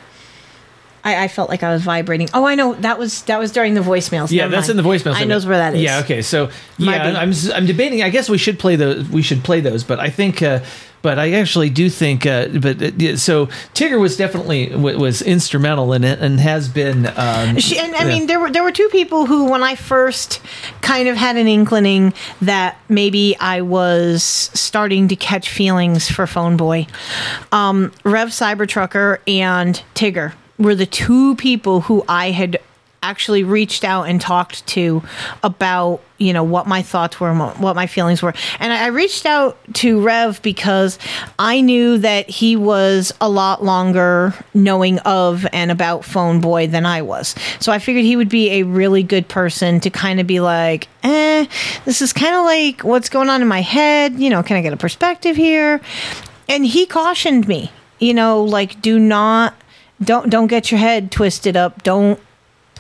I, 1.06 1.26
I 1.26 1.28
felt 1.28 1.50
like 1.50 1.62
I 1.62 1.72
was 1.72 1.84
vibrating. 1.84 2.28
Oh, 2.34 2.46
I 2.46 2.56
know 2.56 2.74
that 2.74 2.98
was 2.98 3.22
that 3.24 3.38
was 3.40 3.52
during 3.52 3.76
the 3.76 3.82
voicemails. 3.82 4.32
Yeah, 4.32 4.44
Never 4.44 4.56
that's 4.56 4.68
mind. 4.68 4.80
in 4.80 4.84
the 4.84 4.90
voicemails. 4.90 5.12
I 5.12 5.20
segment. 5.20 5.30
knows 5.30 5.46
where 5.46 5.58
that 5.58 5.76
is. 5.76 5.82
Yeah. 5.82 6.00
Okay. 6.00 6.22
So 6.24 6.50
yeah. 6.80 7.14
I'm 7.18 7.32
I'm 7.54 7.66
debating. 7.68 8.02
I 8.02 8.10
guess 8.10 8.28
we 8.28 8.40
should 8.40 8.58
play 8.60 8.76
those. 8.76 9.08
We 9.08 9.22
should 9.22 9.44
play 9.44 9.62
those. 9.62 9.84
But 9.84 10.00
I 10.00 10.10
think. 10.10 10.42
Uh, 10.42 10.60
but 11.04 11.20
I 11.20 11.34
actually 11.34 11.70
do 11.70 11.88
think. 11.88 12.26
Uh, 12.26 12.48
but 12.60 12.82
uh, 12.82 12.90
yeah, 12.98 13.16
so 13.16 13.46
Tigger 13.76 14.02
was 14.02 14.18
definitely 14.18 14.70
w- 14.70 14.98
was 14.98 15.22
instrumental 15.22 15.94
in 15.94 16.04
it 16.04 16.18
and 16.20 16.40
has 16.40 16.68
been. 16.68 17.06
Um, 17.16 17.60
She, 17.60 17.78
and 17.78 17.94
I 17.96 18.00
yeah. 18.00 18.08
mean, 18.08 18.26
there 18.26 18.40
were 18.40 18.50
there 18.50 18.64
were 18.64 18.72
two 18.72 18.90
people 18.90 19.28
who, 19.28 19.46
when 19.52 19.62
I 19.62 19.76
first 19.76 20.42
kind 20.82 21.08
of 21.08 21.16
had 21.16 21.38
an 21.38 21.48
inkling 21.48 22.16
that 22.42 22.80
maybe 22.90 23.38
I 23.40 23.62
was 23.62 24.24
starting 24.24 25.08
to 25.10 25.16
catch 25.16 25.48
feelings 25.48 26.10
for 26.10 26.26
Phone 26.26 26.58
Boy, 26.58 26.88
um, 27.52 27.92
Rev 28.04 28.30
Cybertrucker 28.30 29.20
and 29.28 29.84
Tigger 29.94 30.34
were 30.58 30.76
the 30.76 30.86
two 30.86 31.36
people 31.36 31.82
who 31.82 32.04
I 32.08 32.32
had 32.32 32.60
actually 33.06 33.44
reached 33.44 33.84
out 33.84 34.04
and 34.04 34.20
talked 34.20 34.66
to 34.66 35.04
about 35.44 36.02
you 36.18 36.34
know 36.34 36.44
what 36.44 36.66
my 36.66 36.82
thoughts 36.82 37.20
were 37.20 37.30
and 37.30 37.40
what 37.62 37.76
my 37.76 37.86
feelings 37.86 38.22
were. 38.22 38.34
And 38.60 38.74
I 38.74 38.88
reached 38.88 39.28
out 39.28 39.58
to 39.76 40.02
rev 40.02 40.42
because 40.42 40.98
i 41.38 41.62
knew 41.62 41.98
that 42.00 42.30
he 42.30 42.56
was 42.56 43.14
a 43.22 43.30
lot 43.30 43.64
longer 43.64 44.34
knowing 44.54 44.98
of 45.00 45.46
and 45.54 45.72
about 45.72 46.04
phone 46.04 46.42
boy 46.42 46.68
than 46.68 46.86
i 46.86 47.02
was. 47.02 47.36
So 47.60 47.72
i 47.72 47.78
figured 47.80 48.06
he 48.06 48.16
would 48.16 48.30
be 48.30 48.50
a 48.52 48.64
really 48.64 49.04
good 49.04 49.28
person 49.28 49.80
to 49.82 49.90
kind 49.92 50.20
of 50.20 50.26
be 50.26 50.40
like 50.40 50.88
eh 51.04 51.46
this 51.86 52.02
is 52.02 52.12
kind 52.12 52.36
of 52.36 52.44
like 52.46 52.82
what's 52.82 53.10
going 53.10 53.30
on 53.30 53.42
in 53.42 53.48
my 53.48 53.62
head 53.62 54.14
you 54.20 54.30
know 54.32 54.42
can 54.42 54.58
i 54.58 54.62
get 54.62 54.74
a 54.74 54.78
perspective 54.78 55.36
here? 55.36 55.80
And 56.50 56.66
he 56.66 56.86
cautioned 56.88 57.48
me 57.48 57.72
you 58.00 58.14
know 58.14 58.44
like 58.44 58.82
do 58.82 58.98
not 58.98 59.54
don't 60.04 60.30
don't 60.30 60.48
get 60.48 60.72
your 60.72 60.80
head 60.80 61.12
twisted 61.12 61.56
up 61.56 61.84
don't 61.84 62.20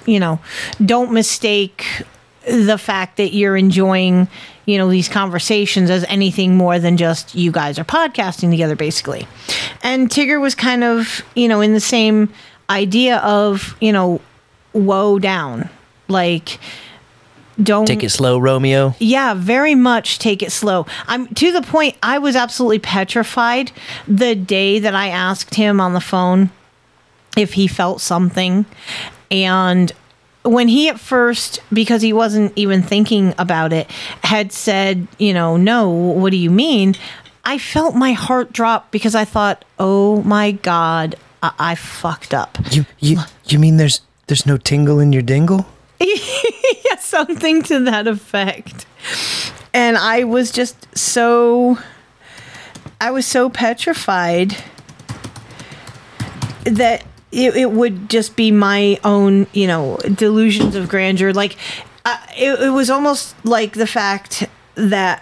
you 0.05 0.19
know 0.19 0.39
don't 0.83 1.11
mistake 1.11 1.85
the 2.45 2.77
fact 2.77 3.17
that 3.17 3.33
you're 3.33 3.57
enjoying 3.57 4.27
you 4.65 4.77
know 4.77 4.89
these 4.89 5.07
conversations 5.09 5.89
as 5.89 6.03
anything 6.05 6.55
more 6.55 6.77
than 6.79 6.97
just 6.97 7.33
you 7.35 7.51
guys 7.51 7.79
are 7.79 7.85
podcasting 7.85 8.51
together 8.51 8.75
basically 8.75 9.27
and 9.81 10.09
tigger 10.09 10.39
was 10.39 10.55
kind 10.55 10.83
of 10.83 11.23
you 11.35 11.47
know 11.47 11.61
in 11.61 11.73
the 11.73 11.79
same 11.79 12.31
idea 12.69 13.17
of 13.17 13.75
you 13.79 13.91
know 13.91 14.19
whoa 14.73 15.17
down 15.19 15.69
like 16.07 16.59
don't 17.61 17.85
Take 17.85 18.03
it 18.03 18.09
slow, 18.09 18.37
Romeo. 18.37 18.95
yeah, 18.99 19.33
very 19.33 19.75
much 19.75 20.19
take 20.19 20.43
it 20.43 20.51
slow. 20.51 20.85
I'm 21.07 21.27
to 21.35 21.53
the 21.53 21.61
point 21.61 21.95
I 22.03 22.17
was 22.17 22.35
absolutely 22.35 22.79
petrified 22.79 23.71
the 24.09 24.35
day 24.35 24.79
that 24.79 24.93
I 24.93 25.07
asked 25.07 25.55
him 25.55 25.79
on 25.79 25.93
the 25.93 26.01
phone 26.01 26.51
if 27.35 27.53
he 27.53 27.67
felt 27.67 28.01
something. 28.01 28.65
And 29.31 29.91
when 30.43 30.67
he 30.67 30.89
at 30.89 30.99
first, 30.99 31.59
because 31.73 32.01
he 32.01 32.13
wasn't 32.13 32.53
even 32.55 32.81
thinking 32.81 33.33
about 33.37 33.73
it, 33.73 33.89
had 34.23 34.51
said, 34.51 35.07
you 35.17 35.33
know, 35.33 35.57
no, 35.57 35.89
what 35.89 36.31
do 36.31 36.37
you 36.37 36.51
mean? 36.51 36.95
I 37.43 37.57
felt 37.57 37.95
my 37.95 38.13
heart 38.13 38.51
drop 38.51 38.91
because 38.91 39.15
I 39.15 39.25
thought, 39.25 39.65
oh 39.77 40.21
my 40.23 40.51
God, 40.51 41.15
I, 41.43 41.51
I 41.59 41.75
fucked 41.75 42.33
up. 42.33 42.57
You 42.71 42.85
you 42.99 43.19
you 43.45 43.59
mean 43.59 43.77
there's 43.77 44.01
there's 44.27 44.45
no 44.45 44.57
tingle 44.57 44.99
in 44.99 45.13
your 45.13 45.21
dingle? 45.21 45.65
yeah, 45.99 46.97
something 46.99 47.61
to 47.63 47.79
that 47.85 48.07
effect. 48.07 48.85
And 49.73 49.97
I 49.97 50.23
was 50.23 50.51
just 50.51 50.97
so 50.97 51.77
I 52.99 53.11
was 53.11 53.25
so 53.25 53.49
petrified 53.49 54.57
that 56.63 57.03
it, 57.35 57.55
it 57.57 57.71
would 57.71 58.09
just 58.09 58.35
be 58.37 58.49
my 58.49 58.97
own, 59.03 59.45
you 59.51 59.67
know, 59.67 59.97
delusions 59.97 60.75
of 60.75 60.87
grandeur. 60.87 61.33
Like, 61.33 61.57
uh, 62.05 62.17
it, 62.37 62.61
it 62.61 62.69
was 62.69 62.89
almost 62.89 63.35
like 63.45 63.73
the 63.73 63.85
fact 63.85 64.47
that 64.75 65.21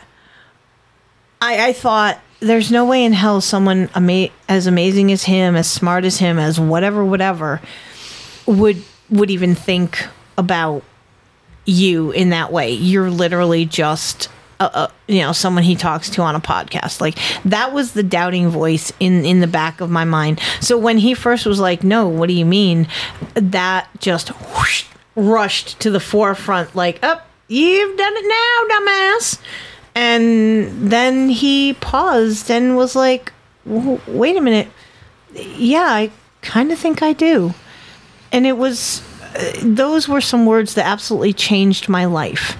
I, 1.41 1.69
I 1.69 1.73
thought 1.73 2.19
there's 2.39 2.71
no 2.71 2.85
way 2.85 3.03
in 3.03 3.13
hell 3.13 3.41
someone 3.41 3.89
ama- 3.95 4.29
as 4.47 4.67
amazing 4.67 5.11
as 5.11 5.23
him, 5.23 5.55
as 5.55 5.69
smart 5.69 6.05
as 6.05 6.19
him, 6.19 6.37
as 6.37 6.59
whatever, 6.59 7.03
whatever, 7.03 7.61
would 8.45 8.83
would 9.09 9.31
even 9.31 9.55
think 9.55 10.07
about 10.37 10.83
you 11.65 12.11
in 12.11 12.29
that 12.29 12.51
way. 12.51 12.71
You're 12.71 13.09
literally 13.09 13.65
just 13.65 14.29
a, 14.63 14.77
a, 14.79 14.91
you 15.07 15.21
know 15.21 15.31
someone 15.31 15.63
he 15.63 15.75
talks 15.75 16.09
to 16.11 16.21
on 16.21 16.35
a 16.35 16.39
podcast. 16.39 17.01
Like 17.01 17.17
that 17.45 17.73
was 17.73 17.93
the 17.93 18.03
doubting 18.03 18.49
voice 18.49 18.91
in 18.99 19.25
in 19.25 19.39
the 19.39 19.47
back 19.47 19.81
of 19.81 19.89
my 19.89 20.05
mind. 20.05 20.39
So 20.61 20.77
when 20.77 20.97
he 20.97 21.13
first 21.13 21.45
was 21.45 21.59
like, 21.59 21.83
"No, 21.83 22.07
what 22.07 22.27
do 22.27 22.33
you 22.33 22.45
mean?" 22.45 22.87
That 23.35 23.87
just 23.99 24.29
whoosh, 24.29 24.85
rushed 25.15 25.79
to 25.81 25.91
the 25.91 25.99
forefront. 25.99 26.75
Like, 26.75 27.03
"Up, 27.03 27.27
you've 27.47 27.97
done 27.97 28.13
it 28.15 28.25
now, 28.27 28.79
dumbass." 28.79 29.39
And 29.95 30.89
then 30.91 31.29
he 31.29 31.73
paused 31.73 32.49
and 32.49 32.75
was 32.75 32.95
like, 32.95 33.31
"Wait 33.65 34.37
a 34.37 34.41
minute. 34.41 34.69
Yeah, 35.33 35.85
I 35.87 36.11
kind 36.41 36.71
of 36.71 36.79
think 36.79 37.01
I 37.01 37.13
do." 37.13 37.53
and 38.33 38.47
it 38.47 38.57
was 38.57 39.01
uh, 39.35 39.53
those 39.61 40.09
were 40.09 40.19
some 40.19 40.45
words 40.45 40.73
that 40.73 40.85
absolutely 40.85 41.31
changed 41.31 41.87
my 41.87 42.03
life 42.03 42.57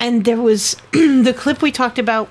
and 0.00 0.24
there 0.24 0.40
was 0.40 0.76
the 0.92 1.34
clip 1.36 1.62
we 1.62 1.70
talked 1.70 1.98
about 1.98 2.28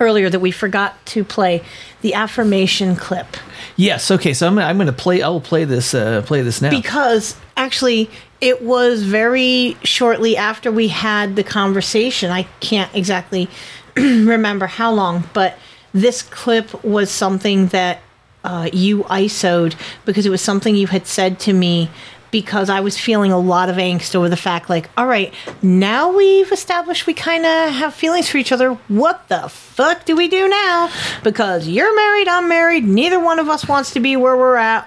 earlier 0.00 0.28
that 0.28 0.40
we 0.40 0.50
forgot 0.50 0.94
to 1.06 1.22
play 1.24 1.62
the 2.00 2.14
affirmation 2.14 2.96
clip 2.96 3.36
yes. 3.76 4.10
Okay. 4.10 4.32
So 4.34 4.46
I'm 4.46 4.58
I'm 4.58 4.76
going 4.76 4.86
to 4.86 4.92
play. 4.92 5.22
I'll 5.22 5.40
play 5.40 5.64
this. 5.64 5.94
Uh, 5.94 6.22
play 6.22 6.42
this 6.42 6.60
now. 6.62 6.70
because 6.70 7.36
actually 7.56 8.10
it 8.40 8.62
was 8.62 9.02
very 9.02 9.76
shortly 9.82 10.36
after 10.36 10.70
we 10.70 10.88
had 10.88 11.36
the 11.36 11.42
conversation 11.42 12.30
i 12.30 12.42
can't 12.60 12.94
exactly 12.94 13.48
remember 13.96 14.66
how 14.66 14.92
long 14.92 15.24
but 15.32 15.56
this 15.92 16.20
clip 16.22 16.84
was 16.84 17.10
something 17.10 17.68
that 17.68 18.00
uh, 18.44 18.68
you 18.72 19.02
ISO'd 19.04 19.74
because 20.04 20.26
it 20.26 20.30
was 20.30 20.42
something 20.42 20.76
you 20.76 20.86
had 20.86 21.06
said 21.06 21.40
to 21.40 21.52
me 21.52 21.90
because 22.36 22.68
I 22.68 22.80
was 22.80 22.98
feeling 22.98 23.32
a 23.32 23.38
lot 23.38 23.70
of 23.70 23.76
angst 23.76 24.14
over 24.14 24.28
the 24.28 24.36
fact, 24.36 24.68
like, 24.68 24.90
all 24.94 25.06
right, 25.06 25.32
now 25.62 26.14
we've 26.14 26.52
established 26.52 27.06
we 27.06 27.14
kind 27.14 27.46
of 27.46 27.72
have 27.72 27.94
feelings 27.94 28.28
for 28.28 28.36
each 28.36 28.52
other. 28.52 28.74
What 28.88 29.26
the 29.28 29.48
fuck 29.48 30.04
do 30.04 30.14
we 30.14 30.28
do 30.28 30.46
now? 30.46 30.90
Because 31.24 31.66
you're 31.66 31.96
married, 31.96 32.28
I'm 32.28 32.46
married, 32.46 32.84
neither 32.84 33.18
one 33.18 33.38
of 33.38 33.48
us 33.48 33.66
wants 33.66 33.94
to 33.94 34.00
be 34.00 34.16
where 34.16 34.36
we're 34.36 34.56
at. 34.56 34.86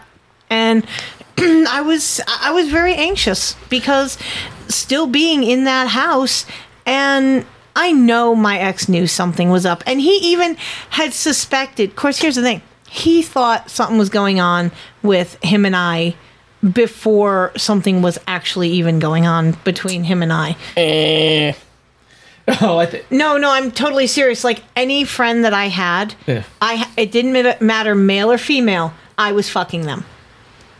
And 0.51 0.85
I 1.39 1.81
was 1.81 2.21
I 2.27 2.51
was 2.51 2.69
very 2.69 2.93
anxious 2.93 3.55
because 3.67 4.19
still 4.67 5.07
being 5.07 5.43
in 5.43 5.63
that 5.63 5.87
house 5.87 6.45
and 6.85 7.47
I 7.75 7.93
know 7.93 8.35
my 8.35 8.59
ex 8.59 8.87
knew 8.87 9.07
something 9.07 9.49
was 9.49 9.65
up 9.65 9.81
and 9.87 9.99
he 9.99 10.17
even 10.17 10.55
had 10.91 11.13
suspected. 11.13 11.89
Of 11.89 11.95
course, 11.95 12.19
here's 12.19 12.35
the 12.35 12.43
thing. 12.43 12.61
He 12.87 13.23
thought 13.23 13.71
something 13.71 13.97
was 13.97 14.09
going 14.09 14.39
on 14.39 14.71
with 15.01 15.43
him 15.43 15.65
and 15.65 15.75
I 15.75 16.15
before 16.73 17.51
something 17.55 18.01
was 18.01 18.19
actually 18.27 18.69
even 18.69 18.99
going 18.99 19.25
on 19.25 19.53
between 19.63 20.03
him 20.03 20.21
and 20.23 20.33
I. 20.33 20.55
Eh. 20.77 21.53
Oh, 22.61 22.79
I 22.79 22.87
think. 22.87 23.11
No, 23.11 23.37
no, 23.37 23.51
I'm 23.51 23.69
totally 23.69 24.07
serious. 24.07 24.43
Like 24.43 24.63
any 24.75 25.03
friend 25.03 25.45
that 25.45 25.53
I 25.53 25.67
had, 25.67 26.15
Yeah. 26.25 26.41
I 26.59 26.89
it 26.97 27.11
didn't 27.11 27.61
matter 27.61 27.93
male 27.93 28.31
or 28.31 28.39
female. 28.39 28.91
I 29.19 29.33
was 29.33 29.47
fucking 29.47 29.83
them. 29.83 30.03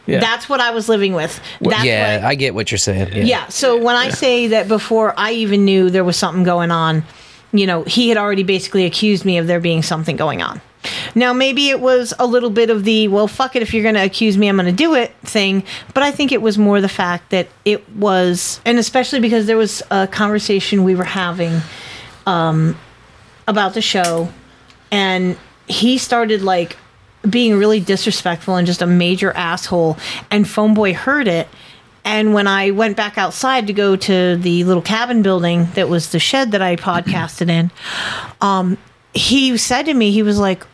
Yeah. 0.07 0.19
That's 0.19 0.49
what 0.49 0.59
I 0.59 0.71
was 0.71 0.89
living 0.89 1.13
with. 1.13 1.39
That's 1.61 1.83
yeah, 1.83 2.21
I 2.23 2.33
get 2.33 2.55
what 2.55 2.71
you're 2.71 2.79
saying. 2.79 3.09
Yeah. 3.13 3.23
yeah. 3.23 3.47
So 3.49 3.77
when 3.77 3.95
I 3.95 4.09
say 4.09 4.47
that 4.47 4.67
before 4.67 5.13
I 5.15 5.33
even 5.33 5.63
knew 5.63 5.91
there 5.91 6.03
was 6.03 6.17
something 6.17 6.43
going 6.43 6.71
on, 6.71 7.03
you 7.51 7.67
know, 7.67 7.83
he 7.83 8.09
had 8.09 8.17
already 8.17 8.41
basically 8.41 8.85
accused 8.85 9.23
me 9.23 9.37
of 9.37 9.45
there 9.45 9.59
being 9.59 9.83
something 9.83 10.15
going 10.15 10.41
on. 10.41 10.61
Now, 11.15 11.33
maybe 11.33 11.69
it 11.69 11.79
was 11.79 12.13
a 12.19 12.25
little 12.25 12.49
bit 12.49 12.69
of 12.69 12.83
the, 12.83 13.07
well, 13.07 13.27
fuck 13.27 13.55
it, 13.55 13.61
if 13.61 13.73
you're 13.73 13.83
going 13.83 13.95
to 13.95 14.03
accuse 14.03 14.37
me, 14.37 14.47
I'm 14.47 14.55
going 14.55 14.65
to 14.65 14.71
do 14.71 14.95
it 14.95 15.13
thing. 15.23 15.63
But 15.93 16.03
I 16.03 16.11
think 16.11 16.31
it 16.31 16.41
was 16.41 16.57
more 16.57 16.81
the 16.81 16.89
fact 16.89 17.31
that 17.31 17.47
it 17.65 17.89
was, 17.95 18.61
and 18.65 18.77
especially 18.77 19.19
because 19.19 19.45
there 19.45 19.57
was 19.57 19.83
a 19.91 20.07
conversation 20.07 20.83
we 20.83 20.95
were 20.95 21.03
having 21.03 21.61
um, 22.25 22.77
about 23.47 23.73
the 23.73 23.81
show, 23.81 24.29
and 24.91 25.37
he 25.67 25.97
started 25.97 26.41
like 26.41 26.77
being 27.29 27.57
really 27.57 27.79
disrespectful 27.79 28.55
and 28.55 28.65
just 28.65 28.81
a 28.81 28.87
major 28.87 29.31
asshole. 29.31 29.97
And 30.31 30.47
Phone 30.47 30.73
Boy 30.73 30.93
heard 30.93 31.27
it. 31.27 31.47
And 32.05 32.33
when 32.33 32.47
I 32.47 32.71
went 32.71 32.95
back 32.95 33.17
outside 33.17 33.67
to 33.67 33.73
go 33.73 33.95
to 33.95 34.37
the 34.37 34.63
little 34.63 34.81
cabin 34.81 35.21
building 35.21 35.67
that 35.73 35.89
was 35.89 36.11
the 36.11 36.19
shed 36.19 36.51
that 36.51 36.61
I 36.61 36.75
podcasted 36.77 37.49
in, 37.49 37.71
um, 38.39 38.77
he 39.19 39.57
said 39.57 39.83
to 39.83 39.93
me, 39.93 40.11
he 40.11 40.23
was 40.23 40.37
like, 40.39 40.65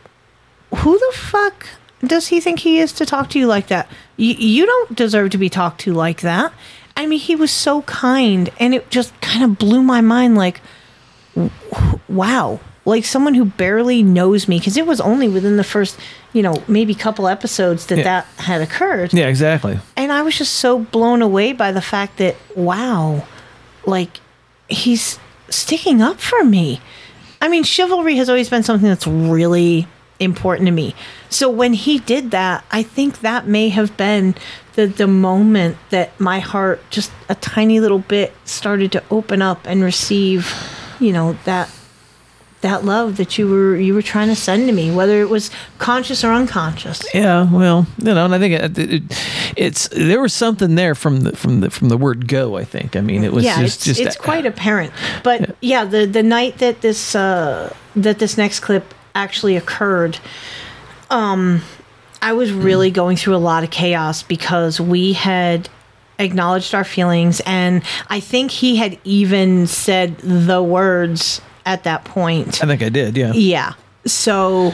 Who 0.76 0.98
the 0.98 1.12
fuck 1.16 1.66
does 2.04 2.28
he 2.28 2.40
think 2.40 2.60
he 2.60 2.78
is 2.78 2.92
to 2.92 3.06
talk 3.06 3.30
to 3.30 3.38
you 3.38 3.46
like 3.46 3.68
that? 3.68 3.86
Y- 4.18 4.36
you 4.38 4.66
don't 4.66 4.94
deserve 4.94 5.30
to 5.30 5.38
be 5.38 5.48
talked 5.48 5.80
to 5.82 5.92
like 5.92 6.20
that. 6.20 6.52
I 6.96 7.06
mean, 7.06 7.18
he 7.18 7.34
was 7.36 7.50
so 7.50 7.82
kind, 7.82 8.48
and 8.58 8.74
it 8.74 8.88
just 8.90 9.18
kind 9.20 9.42
of 9.44 9.58
blew 9.58 9.82
my 9.82 10.00
mind 10.00 10.36
like, 10.36 10.60
wow. 12.08 12.60
Like 12.84 13.04
someone 13.04 13.34
who 13.34 13.44
barely 13.44 14.02
knows 14.02 14.46
me, 14.46 14.58
because 14.58 14.76
it 14.76 14.86
was 14.86 15.00
only 15.00 15.28
within 15.28 15.56
the 15.56 15.64
first, 15.64 15.98
you 16.32 16.40
know, 16.42 16.62
maybe 16.68 16.94
couple 16.94 17.26
episodes 17.26 17.86
that 17.86 17.98
Yeah. 17.98 18.04
that 18.04 18.26
had 18.44 18.60
occurred. 18.60 19.12
Yeah, 19.12 19.26
exactly. 19.26 19.80
And 19.96 20.12
I 20.12 20.22
was 20.22 20.38
just 20.38 20.52
so 20.54 20.78
blown 20.78 21.20
away 21.20 21.52
by 21.52 21.72
the 21.72 21.80
fact 21.82 22.18
that, 22.18 22.36
wow, 22.54 23.24
like 23.86 24.20
he's 24.68 25.18
sticking 25.50 26.00
up 26.00 26.20
for 26.20 26.44
me. 26.44 26.80
I 27.40 27.48
mean, 27.48 27.62
chivalry 27.62 28.16
has 28.16 28.28
always 28.28 28.48
been 28.48 28.62
something 28.62 28.88
that's 28.88 29.06
really 29.06 29.86
important 30.18 30.66
to 30.66 30.72
me. 30.72 30.94
So 31.28 31.50
when 31.50 31.74
he 31.74 31.98
did 31.98 32.30
that, 32.30 32.64
I 32.70 32.82
think 32.82 33.20
that 33.20 33.46
may 33.46 33.68
have 33.68 33.96
been 33.96 34.34
the 34.74 34.86
the 34.86 35.06
moment 35.06 35.76
that 35.90 36.18
my 36.20 36.38
heart 36.38 36.82
just 36.90 37.10
a 37.28 37.34
tiny 37.34 37.80
little 37.80 37.98
bit 37.98 38.32
started 38.44 38.92
to 38.92 39.02
open 39.10 39.42
up 39.42 39.60
and 39.66 39.82
receive, 39.82 40.52
you 41.00 41.12
know, 41.12 41.36
that 41.44 41.70
that 42.62 42.84
love 42.84 43.16
that 43.18 43.38
you 43.38 43.48
were 43.48 43.76
you 43.76 43.94
were 43.94 44.02
trying 44.02 44.28
to 44.28 44.36
send 44.36 44.66
to 44.66 44.72
me, 44.72 44.90
whether 44.90 45.20
it 45.20 45.28
was 45.28 45.50
conscious 45.78 46.24
or 46.24 46.32
unconscious. 46.32 47.04
Yeah, 47.14 47.50
well, 47.52 47.86
you 47.98 48.14
know, 48.14 48.24
and 48.24 48.34
I 48.34 48.38
think 48.38 48.54
it, 48.54 48.78
it, 48.78 49.02
it's 49.56 49.88
there 49.88 50.20
was 50.20 50.32
something 50.32 50.74
there 50.74 50.94
from 50.94 51.20
the 51.20 51.36
from 51.36 51.60
the 51.60 51.70
from 51.70 51.88
the 51.88 51.96
word 51.96 52.28
go. 52.28 52.56
I 52.56 52.64
think. 52.64 52.96
I 52.96 53.00
mean, 53.00 53.24
it 53.24 53.32
was 53.32 53.44
yeah, 53.44 53.60
just 53.60 53.86
it's, 53.86 53.98
just 53.98 54.00
it's 54.00 54.16
quite 54.16 54.46
apparent. 54.46 54.92
But 55.22 55.56
yeah. 55.60 55.84
the 55.84 56.06
the 56.06 56.22
night 56.22 56.58
that 56.58 56.80
this 56.80 57.14
uh, 57.14 57.74
that 57.94 58.18
this 58.18 58.36
next 58.38 58.60
clip 58.60 58.94
actually 59.14 59.56
occurred, 59.56 60.18
um, 61.10 61.62
I 62.22 62.32
was 62.32 62.52
really 62.52 62.90
going 62.90 63.16
through 63.16 63.36
a 63.36 63.38
lot 63.38 63.64
of 63.64 63.70
chaos 63.70 64.22
because 64.22 64.80
we 64.80 65.12
had 65.12 65.68
acknowledged 66.18 66.74
our 66.74 66.84
feelings, 66.84 67.40
and 67.44 67.82
I 68.08 68.20
think 68.20 68.50
he 68.50 68.76
had 68.76 68.98
even 69.04 69.66
said 69.66 70.16
the 70.18 70.62
words 70.62 71.42
at 71.66 71.84
that 71.84 72.04
point. 72.04 72.62
I 72.62 72.66
think 72.66 72.82
I 72.82 72.88
did. 72.88 73.16
Yeah. 73.16 73.32
Yeah. 73.34 73.72
So 74.06 74.72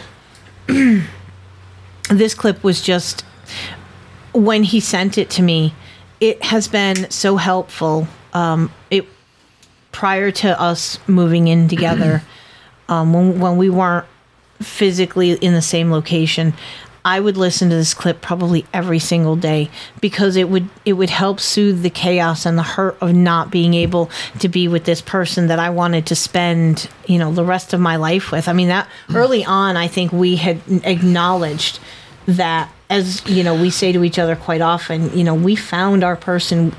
this 2.10 2.34
clip 2.34 2.62
was 2.62 2.80
just 2.82 3.24
when 4.32 4.62
he 4.62 4.78
sent 4.78 5.18
it 5.18 5.30
to 5.30 5.42
me, 5.42 5.74
it 6.20 6.42
has 6.44 6.68
been 6.68 7.10
so 7.10 7.36
helpful. 7.36 8.06
Um, 8.32 8.70
it 8.90 9.06
prior 9.90 10.30
to 10.30 10.60
us 10.60 10.98
moving 11.08 11.48
in 11.48 11.68
together, 11.68 12.22
um, 12.88 13.12
when 13.12 13.40
when 13.40 13.56
we 13.56 13.70
weren't 13.70 14.06
physically 14.60 15.32
in 15.32 15.54
the 15.54 15.62
same 15.62 15.90
location, 15.90 16.54
I 17.04 17.18
would 17.18 17.36
listen 17.36 17.68
to 17.70 17.74
this 17.74 17.94
clip 17.94 18.20
probably 18.20 18.64
every 18.72 19.00
single 19.00 19.34
day 19.34 19.70
because 20.00 20.36
it 20.36 20.48
would 20.48 20.68
it 20.84 20.92
would 20.92 21.10
help 21.10 21.40
soothe 21.40 21.82
the 21.82 21.90
chaos 21.90 22.46
and 22.46 22.56
the 22.56 22.62
hurt 22.62 22.96
of 23.00 23.12
not 23.12 23.50
being 23.50 23.74
able 23.74 24.10
to 24.38 24.48
be 24.48 24.68
with 24.68 24.84
this 24.84 25.00
person 25.00 25.48
that 25.48 25.58
I 25.58 25.70
wanted 25.70 26.06
to 26.06 26.14
spend, 26.14 26.88
you 27.06 27.18
know, 27.18 27.32
the 27.32 27.44
rest 27.44 27.72
of 27.72 27.80
my 27.80 27.96
life 27.96 28.30
with. 28.30 28.48
I 28.48 28.52
mean 28.52 28.68
that 28.68 28.88
mm. 29.08 29.16
early 29.16 29.44
on 29.44 29.76
I 29.76 29.88
think 29.88 30.12
we 30.12 30.36
had 30.36 30.60
acknowledged 30.84 31.80
that 32.26 32.72
as, 32.88 33.26
you 33.26 33.42
know, 33.42 33.60
we 33.60 33.70
say 33.70 33.90
to 33.92 34.04
each 34.04 34.18
other 34.18 34.36
quite 34.36 34.60
often, 34.60 35.16
you 35.16 35.24
know, 35.24 35.34
we 35.34 35.56
found 35.56 36.04
our 36.04 36.16
person 36.16 36.74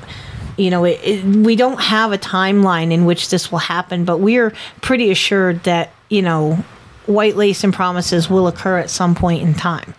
you 0.55 0.69
know, 0.69 0.83
it, 0.83 0.99
it, 1.03 1.23
we 1.25 1.55
don't 1.55 1.81
have 1.81 2.11
a 2.11 2.17
timeline 2.17 2.91
in 2.91 3.05
which 3.05 3.29
this 3.29 3.51
will 3.51 3.57
happen, 3.57 4.05
but 4.05 4.19
we're 4.19 4.53
pretty 4.81 5.09
assured 5.09 5.63
that, 5.63 5.91
you 6.09 6.21
know, 6.21 6.63
white 7.07 7.35
lace 7.35 7.63
and 7.63 7.73
promises 7.73 8.29
will 8.29 8.47
occur 8.47 8.77
at 8.77 8.91
some 8.91 9.15
point 9.15 9.41
in 9.41 9.55
time. 9.55 9.95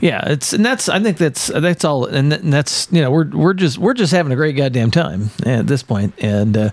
Yeah, 0.00 0.22
it's 0.26 0.52
and 0.52 0.62
that's 0.64 0.88
I 0.88 1.00
think 1.00 1.16
that's 1.16 1.46
that's 1.46 1.84
all, 1.84 2.04
and, 2.04 2.30
that's 2.30 2.88
you 2.90 3.00
know 3.00 3.10
we're 3.10 3.28
we're 3.28 3.54
just 3.54 3.78
we're 3.78 3.94
just 3.94 4.12
having 4.12 4.32
a 4.32 4.36
great 4.36 4.54
goddamn 4.54 4.90
time 4.90 5.30
at 5.46 5.66
this 5.66 5.82
point, 5.82 6.12
and 6.18 6.56
uh, 6.56 6.70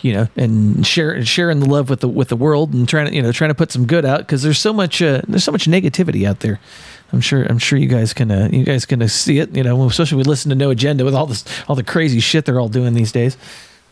you 0.00 0.14
know, 0.14 0.28
and 0.34 0.86
share, 0.86 1.22
sharing 1.24 1.60
the 1.60 1.68
love 1.68 1.90
with 1.90 2.00
the 2.00 2.08
with 2.08 2.28
the 2.28 2.36
world, 2.36 2.72
and 2.72 2.88
trying 2.88 3.06
to 3.06 3.14
you 3.14 3.20
know 3.20 3.32
trying 3.32 3.50
to 3.50 3.54
put 3.54 3.70
some 3.70 3.86
good 3.86 4.04
out 4.04 4.20
because 4.20 4.42
there's 4.42 4.58
so 4.58 4.72
much 4.72 5.02
uh, 5.02 5.20
there's 5.28 5.44
so 5.44 5.52
much 5.52 5.66
negativity 5.66 6.26
out 6.26 6.40
there. 6.40 6.58
I'm 7.12 7.20
sure 7.20 7.44
I'm 7.44 7.58
sure 7.58 7.78
you 7.78 7.88
guys 7.88 8.14
can 8.14 8.30
uh, 8.30 8.48
you 8.50 8.64
guys 8.64 8.86
can 8.86 9.06
see 9.08 9.40
it, 9.40 9.54
you 9.54 9.62
know, 9.62 9.84
especially 9.86 10.18
we 10.18 10.24
listen 10.24 10.48
to 10.50 10.54
No 10.54 10.70
Agenda 10.70 11.04
with 11.04 11.14
all 11.14 11.26
this 11.26 11.44
all 11.68 11.76
the 11.76 11.84
crazy 11.84 12.20
shit 12.20 12.44
they're 12.44 12.60
all 12.60 12.68
doing 12.68 12.94
these 12.94 13.12
days. 13.12 13.36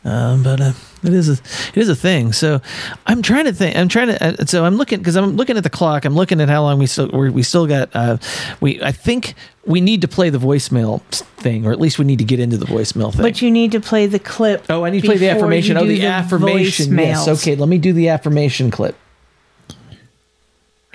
Um, 0.09 0.43
but 0.43 0.59
uh, 0.61 0.73
it 1.03 1.13
is 1.13 1.29
a 1.29 1.33
it 1.33 1.77
is 1.77 1.89
a 1.91 1.95
thing. 1.95 2.33
So 2.33 2.63
I'm 3.07 3.21
trying 3.21 3.45
to 3.45 3.53
think. 3.53 3.77
I'm 3.77 3.89
trying 3.89 4.09
to. 4.09 4.43
Uh, 4.43 4.47
so 4.47 4.65
I'm 4.65 4.77
looking 4.77 4.99
because 4.99 5.17
I'm 5.17 5.37
looking 5.37 5.59
at 5.59 5.65
the 5.65 5.71
clock. 5.71 6.07
I'm 6.07 6.15
looking 6.15 6.41
at 6.41 6.49
how 6.49 6.63
long 6.63 6.79
we 6.79 6.87
still 6.87 7.11
we're, 7.13 7.31
we 7.31 7.43
still 7.43 7.67
got. 7.67 7.91
Uh, 7.95 8.17
we 8.61 8.83
I 8.83 8.93
think 8.93 9.35
we 9.67 9.83
need 9.83 10.01
to 10.01 10.09
play 10.09 10.31
the 10.31 10.39
voicemail 10.39 11.03
thing, 11.03 11.67
or 11.67 11.73
at 11.73 11.81
least 11.81 11.99
we 11.99 12.07
need 12.07 12.21
to 12.21 12.25
get 12.25 12.41
into 12.41 12.57
the 12.57 12.65
voicemail 12.65 13.13
thing. 13.13 13.23
But 13.23 13.43
you 13.43 13.51
need 13.51 13.73
to 13.73 13.81
play 13.81 14.07
the 14.07 14.19
clip. 14.19 14.65
oh, 14.71 14.85
I 14.85 14.91
need 14.91 15.03
to 15.03 15.09
play 15.09 15.19
the 15.19 15.29
affirmation. 15.29 15.77
Oh, 15.77 15.83
do 15.83 15.89
the, 15.89 16.07
affirmation. 16.07 16.97
Yes. 16.97 17.29
Okay. 17.29 17.55
Let 17.55 17.69
me 17.69 17.77
do 17.77 17.93
the 17.93 18.09
affirmation 18.09 18.71
clip. 18.71 18.97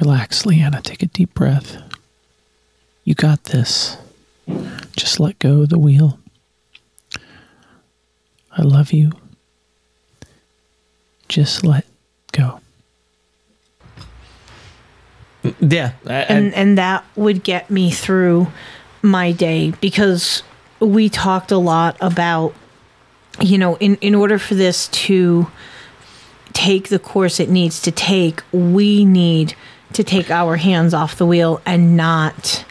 Relax, 0.01 0.45
Leanna. 0.47 0.81
Take 0.81 1.03
a 1.03 1.07
deep 1.07 1.35
breath. 1.35 1.77
You 3.03 3.13
got 3.13 3.43
this. 3.45 3.97
Just 4.95 5.19
let 5.19 5.37
go 5.37 5.61
of 5.61 5.69
the 5.69 5.77
wheel. 5.77 6.17
I 8.57 8.61
love 8.61 8.91
you. 8.91 9.11
Just 11.27 11.63
let 11.63 11.85
go. 12.31 12.59
Yeah. 15.59 15.93
and 16.05 16.53
and 16.53 16.77
that 16.77 17.03
would 17.15 17.43
get 17.43 17.69
me 17.69 17.91
through 17.91 18.47
my 19.01 19.31
day 19.31 19.73
because 19.81 20.43
we 20.79 21.09
talked 21.09 21.51
a 21.51 21.57
lot 21.57 21.97
about 21.99 22.53
you 23.41 23.57
know 23.57 23.75
in 23.77 23.95
in 23.97 24.15
order 24.15 24.37
for 24.37 24.55
this 24.55 24.87
to 24.89 25.47
take 26.53 26.89
the 26.89 26.99
course 26.99 27.39
it 27.39 27.49
needs 27.49 27.81
to 27.81 27.91
take 27.91 28.41
we 28.53 29.03
need 29.03 29.55
to 29.93 30.03
take 30.03 30.29
our 30.31 30.55
hands 30.55 30.93
off 30.93 31.17
the 31.17 31.25
wheel 31.25 31.61
and 31.65 31.97
not 31.97 32.63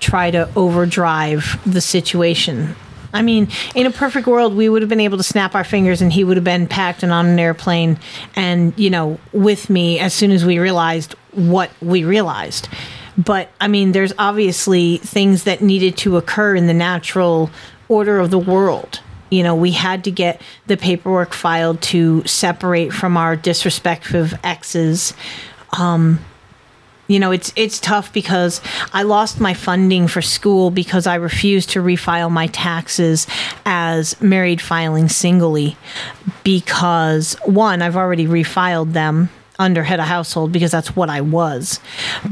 try 0.00 0.30
to 0.30 0.48
overdrive 0.54 1.60
the 1.64 1.80
situation 1.80 2.74
I 3.12 3.22
mean, 3.22 3.48
in 3.74 3.86
a 3.86 3.90
perfect 3.90 4.26
world, 4.26 4.54
we 4.54 4.68
would 4.68 4.82
have 4.82 4.88
been 4.88 5.00
able 5.00 5.16
to 5.16 5.22
snap 5.22 5.54
our 5.54 5.64
fingers 5.64 6.02
and 6.02 6.12
he 6.12 6.24
would 6.24 6.36
have 6.36 6.44
been 6.44 6.66
packed 6.66 7.02
and 7.02 7.12
on 7.12 7.26
an 7.26 7.38
airplane 7.38 7.98
and, 8.36 8.72
you 8.78 8.90
know, 8.90 9.18
with 9.32 9.70
me 9.70 9.98
as 9.98 10.12
soon 10.12 10.30
as 10.30 10.44
we 10.44 10.58
realized 10.58 11.14
what 11.32 11.70
we 11.80 12.04
realized. 12.04 12.68
But 13.16 13.50
I 13.60 13.68
mean, 13.68 13.92
there's 13.92 14.12
obviously 14.18 14.98
things 14.98 15.44
that 15.44 15.60
needed 15.60 15.96
to 15.98 16.16
occur 16.16 16.54
in 16.54 16.66
the 16.66 16.74
natural 16.74 17.50
order 17.88 18.18
of 18.18 18.30
the 18.30 18.38
world. 18.38 19.00
You 19.30 19.42
know, 19.42 19.54
we 19.54 19.72
had 19.72 20.04
to 20.04 20.10
get 20.10 20.40
the 20.66 20.76
paperwork 20.76 21.34
filed 21.34 21.82
to 21.82 22.24
separate 22.26 22.92
from 22.92 23.16
our 23.16 23.36
disrespectful 23.36 24.28
exes. 24.44 25.12
Um, 25.78 26.20
you 27.08 27.18
know, 27.18 27.32
it's 27.32 27.52
it's 27.56 27.80
tough 27.80 28.12
because 28.12 28.60
I 28.92 29.02
lost 29.02 29.40
my 29.40 29.54
funding 29.54 30.06
for 30.06 30.22
school 30.22 30.70
because 30.70 31.06
I 31.06 31.16
refused 31.16 31.70
to 31.70 31.82
refile 31.82 32.30
my 32.30 32.46
taxes 32.48 33.26
as 33.64 34.20
married 34.20 34.60
filing 34.60 35.08
singly 35.08 35.76
because 36.44 37.34
one, 37.44 37.82
I've 37.82 37.96
already 37.96 38.26
refiled 38.26 38.92
them 38.92 39.30
under 39.58 39.82
head 39.82 39.98
of 39.98 40.06
household 40.06 40.52
because 40.52 40.70
that's 40.70 40.94
what 40.94 41.10
I 41.10 41.20
was. 41.20 41.80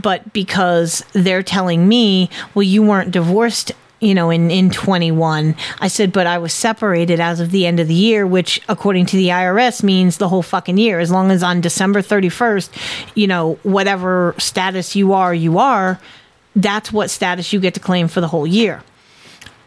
But 0.00 0.32
because 0.32 1.04
they're 1.12 1.42
telling 1.42 1.88
me, 1.88 2.30
well, 2.54 2.62
you 2.62 2.82
weren't 2.82 3.10
divorced 3.10 3.72
you 4.00 4.14
know, 4.14 4.30
in, 4.30 4.50
in 4.50 4.70
21. 4.70 5.54
I 5.80 5.88
said, 5.88 6.12
but 6.12 6.26
I 6.26 6.38
was 6.38 6.52
separated 6.52 7.18
as 7.20 7.40
of 7.40 7.50
the 7.50 7.66
end 7.66 7.80
of 7.80 7.88
the 7.88 7.94
year, 7.94 8.26
which 8.26 8.60
according 8.68 9.06
to 9.06 9.16
the 9.16 9.28
IRS 9.28 9.82
means 9.82 10.18
the 10.18 10.28
whole 10.28 10.42
fucking 10.42 10.78
year. 10.78 11.00
As 11.00 11.10
long 11.10 11.30
as 11.30 11.42
on 11.42 11.60
December 11.60 12.02
31st, 12.02 12.70
you 13.14 13.26
know, 13.26 13.58
whatever 13.62 14.34
status 14.38 14.94
you 14.94 15.12
are, 15.12 15.34
you 15.34 15.58
are, 15.58 15.98
that's 16.54 16.92
what 16.92 17.10
status 17.10 17.52
you 17.52 17.60
get 17.60 17.74
to 17.74 17.80
claim 17.80 18.08
for 18.08 18.20
the 18.20 18.28
whole 18.28 18.46
year. 18.46 18.82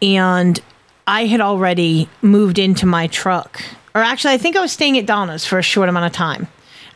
And 0.02 0.60
I 1.06 1.26
had 1.26 1.40
already 1.40 2.08
moved 2.22 2.58
into 2.58 2.86
my 2.86 3.08
truck. 3.08 3.60
Or 3.94 4.00
actually, 4.00 4.34
I 4.34 4.38
think 4.38 4.56
I 4.56 4.60
was 4.60 4.72
staying 4.72 4.96
at 4.96 5.06
Donna's 5.06 5.44
for 5.44 5.58
a 5.58 5.62
short 5.62 5.88
amount 5.88 6.06
of 6.06 6.12
time. 6.12 6.46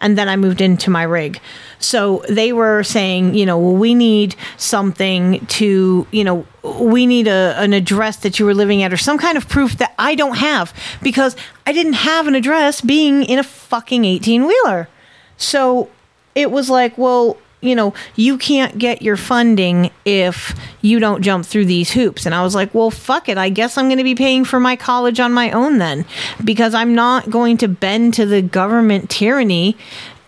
And 0.01 0.16
then 0.19 0.28
I 0.28 0.36
moved 0.36 0.61
into 0.61 0.90
my 0.90 1.02
rig. 1.02 1.40
So 1.85 2.24
they 2.31 2.52
were 2.52 2.82
saying, 2.82 3.35
you 3.35 3.44
know, 3.44 3.59
well, 3.59 3.77
we 3.77 3.94
need 3.94 4.36
something 4.56 5.44
to, 5.47 6.06
you 6.11 6.24
know, 6.24 6.47
we 6.62 7.05
need 7.05 7.28
a, 7.28 7.55
an 7.59 7.74
address 7.74 8.16
that 8.19 8.39
you 8.39 8.47
were 8.47 8.55
living 8.55 8.82
at 8.82 8.93
or 8.93 8.97
some 8.97 9.19
kind 9.19 9.36
of 9.36 9.48
proof 9.51 9.77
that 9.77 9.94
I 9.98 10.15
don't 10.15 10.39
have 10.39 10.73
because 11.02 11.36
I 11.66 11.73
didn't 11.73 11.93
have 11.93 12.27
an 12.27 12.35
address 12.35 12.81
being 12.81 13.24
in 13.24 13.39
a 13.39 13.43
fucking 13.43 14.06
18 14.06 14.47
wheeler. 14.47 14.89
So 15.36 15.90
it 16.35 16.51
was 16.51 16.70
like, 16.70 16.97
well, 16.97 17.36
you 17.61 17.74
know, 17.74 17.93
you 18.16 18.39
can't 18.39 18.78
get 18.78 19.02
your 19.02 19.19
funding 19.19 19.90
if 20.06 20.59
you 20.81 20.98
don't 20.98 21.23
jump 21.23 21.44
through 21.44 21.66
these 21.66 21.90
hoops. 21.90 22.24
And 22.24 22.35
I 22.35 22.43
was 22.43 22.55
like, 22.55 22.74
well, 22.74 22.90
fuck 22.90 23.28
it. 23.28 23.36
I 23.36 23.51
guess 23.51 23.77
I'm 23.77 23.89
going 23.89 23.98
to 23.98 24.05
be 24.05 24.15
paying 24.15 24.44
for 24.44 24.59
my 24.59 24.74
college 24.74 25.20
on 25.20 25.35
my 25.35 25.51
own 25.51 25.77
then 25.78 26.06
because 26.43 26.74
I'm 26.74 26.94
not 26.94 27.28
going 27.28 27.59
to 27.59 27.69
bend 27.69 28.15
to 28.15 28.27
the 28.27 28.40
government 28.40 29.11
tyranny 29.11 29.77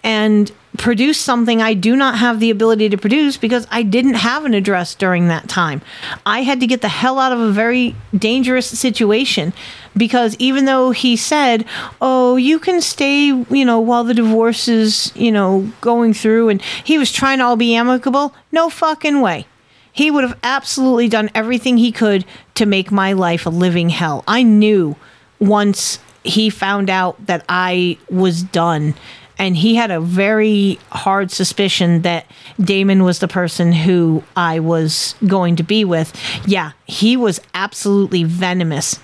and 0.02 0.52
produce 0.78 1.18
something 1.18 1.60
I 1.60 1.74
do 1.74 1.96
not 1.96 2.18
have 2.18 2.40
the 2.40 2.50
ability 2.50 2.88
to 2.88 2.96
produce 2.96 3.36
because 3.36 3.66
I 3.70 3.82
didn't 3.82 4.14
have 4.14 4.44
an 4.44 4.54
address 4.54 4.94
during 4.94 5.28
that 5.28 5.48
time. 5.48 5.82
I 6.24 6.42
had 6.42 6.60
to 6.60 6.66
get 6.66 6.80
the 6.80 6.88
hell 6.88 7.18
out 7.18 7.32
of 7.32 7.40
a 7.40 7.50
very 7.50 7.94
dangerous 8.16 8.66
situation 8.66 9.52
because 9.96 10.36
even 10.38 10.64
though 10.64 10.90
he 10.90 11.16
said, 11.16 11.64
"Oh, 12.00 12.36
you 12.36 12.58
can 12.58 12.80
stay, 12.80 13.26
you 13.26 13.64
know, 13.64 13.80
while 13.80 14.04
the 14.04 14.14
divorce 14.14 14.68
is, 14.68 15.12
you 15.14 15.32
know, 15.32 15.70
going 15.80 16.14
through," 16.14 16.48
and 16.48 16.62
he 16.84 16.98
was 16.98 17.12
trying 17.12 17.38
to 17.38 17.44
all 17.44 17.56
be 17.56 17.74
amicable, 17.74 18.34
no 18.52 18.68
fucking 18.68 19.20
way. 19.20 19.46
He 19.92 20.10
would 20.10 20.24
have 20.24 20.38
absolutely 20.42 21.08
done 21.08 21.30
everything 21.34 21.78
he 21.78 21.90
could 21.90 22.24
to 22.54 22.66
make 22.66 22.90
my 22.92 23.14
life 23.14 23.46
a 23.46 23.50
living 23.50 23.88
hell. 23.88 24.24
I 24.28 24.42
knew 24.42 24.96
once 25.38 25.98
he 26.22 26.50
found 26.50 26.90
out 26.90 27.26
that 27.26 27.44
I 27.48 27.96
was 28.10 28.42
done 28.42 28.94
and 29.38 29.56
he 29.56 29.74
had 29.74 29.90
a 29.90 30.00
very 30.00 30.78
hard 30.90 31.30
suspicion 31.30 32.02
that 32.02 32.26
Damon 32.60 33.04
was 33.04 33.18
the 33.18 33.28
person 33.28 33.72
who 33.72 34.24
I 34.34 34.60
was 34.60 35.14
going 35.26 35.56
to 35.56 35.62
be 35.62 35.84
with. 35.84 36.18
Yeah, 36.46 36.72
he 36.86 37.16
was 37.16 37.40
absolutely 37.54 38.24
venomous 38.24 38.98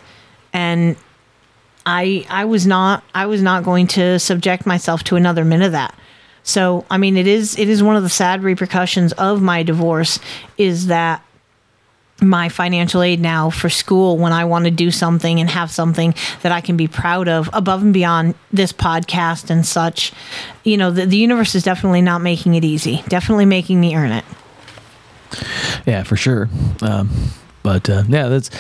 and 0.53 0.97
I 1.85 2.27
I 2.29 2.45
was 2.45 2.67
not 2.67 3.03
I 3.15 3.27
was 3.27 3.43
not 3.43 3.65
going 3.65 3.87
to 3.89 4.19
subject 4.19 4.67
myself 4.67 5.03
to 5.05 5.17
another 5.17 5.45
minute 5.45 5.67
of 5.67 5.73
that. 5.73 5.95
So, 6.45 6.85
I 6.91 6.99
mean, 6.99 7.17
it 7.17 7.27
is 7.27 7.59
it 7.59 7.69
is 7.69 7.83
one 7.83 7.97
of 7.97 8.03
the 8.03 8.09
sad 8.09 8.43
repercussions 8.43 9.13
of 9.15 9.43
my 9.43 9.63
divorce 9.63 10.19
is 10.59 10.89
that 10.89 11.25
my 12.23 12.49
financial 12.49 13.03
aid 13.03 13.21
now 13.21 13.51
for 13.51 13.69
school 13.69 14.17
when 14.17 14.33
I 14.33 14.45
want 14.45 14.65
to 14.65 14.71
do 14.71 14.91
something 14.91 15.41
and 15.41 15.51
have 15.51 15.71
something 15.71 16.15
that 16.43 16.53
I 16.53 16.61
can 16.61 16.77
be 16.77 16.89
proud 16.89 17.29
of 17.29 17.51
above 17.53 17.83
and 17.83 17.93
beyond 17.93 18.35
this 18.53 18.73
podcast 18.73 19.51
and 19.51 19.67
such. 19.67 20.13
You 20.65 20.77
know, 20.77 20.91
the, 20.91 21.07
the 21.07 21.17
universe 21.17 21.55
is 21.55 21.63
definitely 21.63 22.03
not 22.03 22.21
making 22.21 22.55
it 22.55 22.65
easy, 22.65 23.03
definitely 23.09 23.47
making 23.47 23.81
me 23.81 23.97
earn 23.97 24.13
it. 24.13 24.25
Yeah, 25.87 26.03
for 26.03 26.17
sure. 26.17 26.49
Um, 26.81 27.11
but 27.63 27.89
uh, 27.89 28.05
yeah, 28.09 28.29
that's 28.29 28.51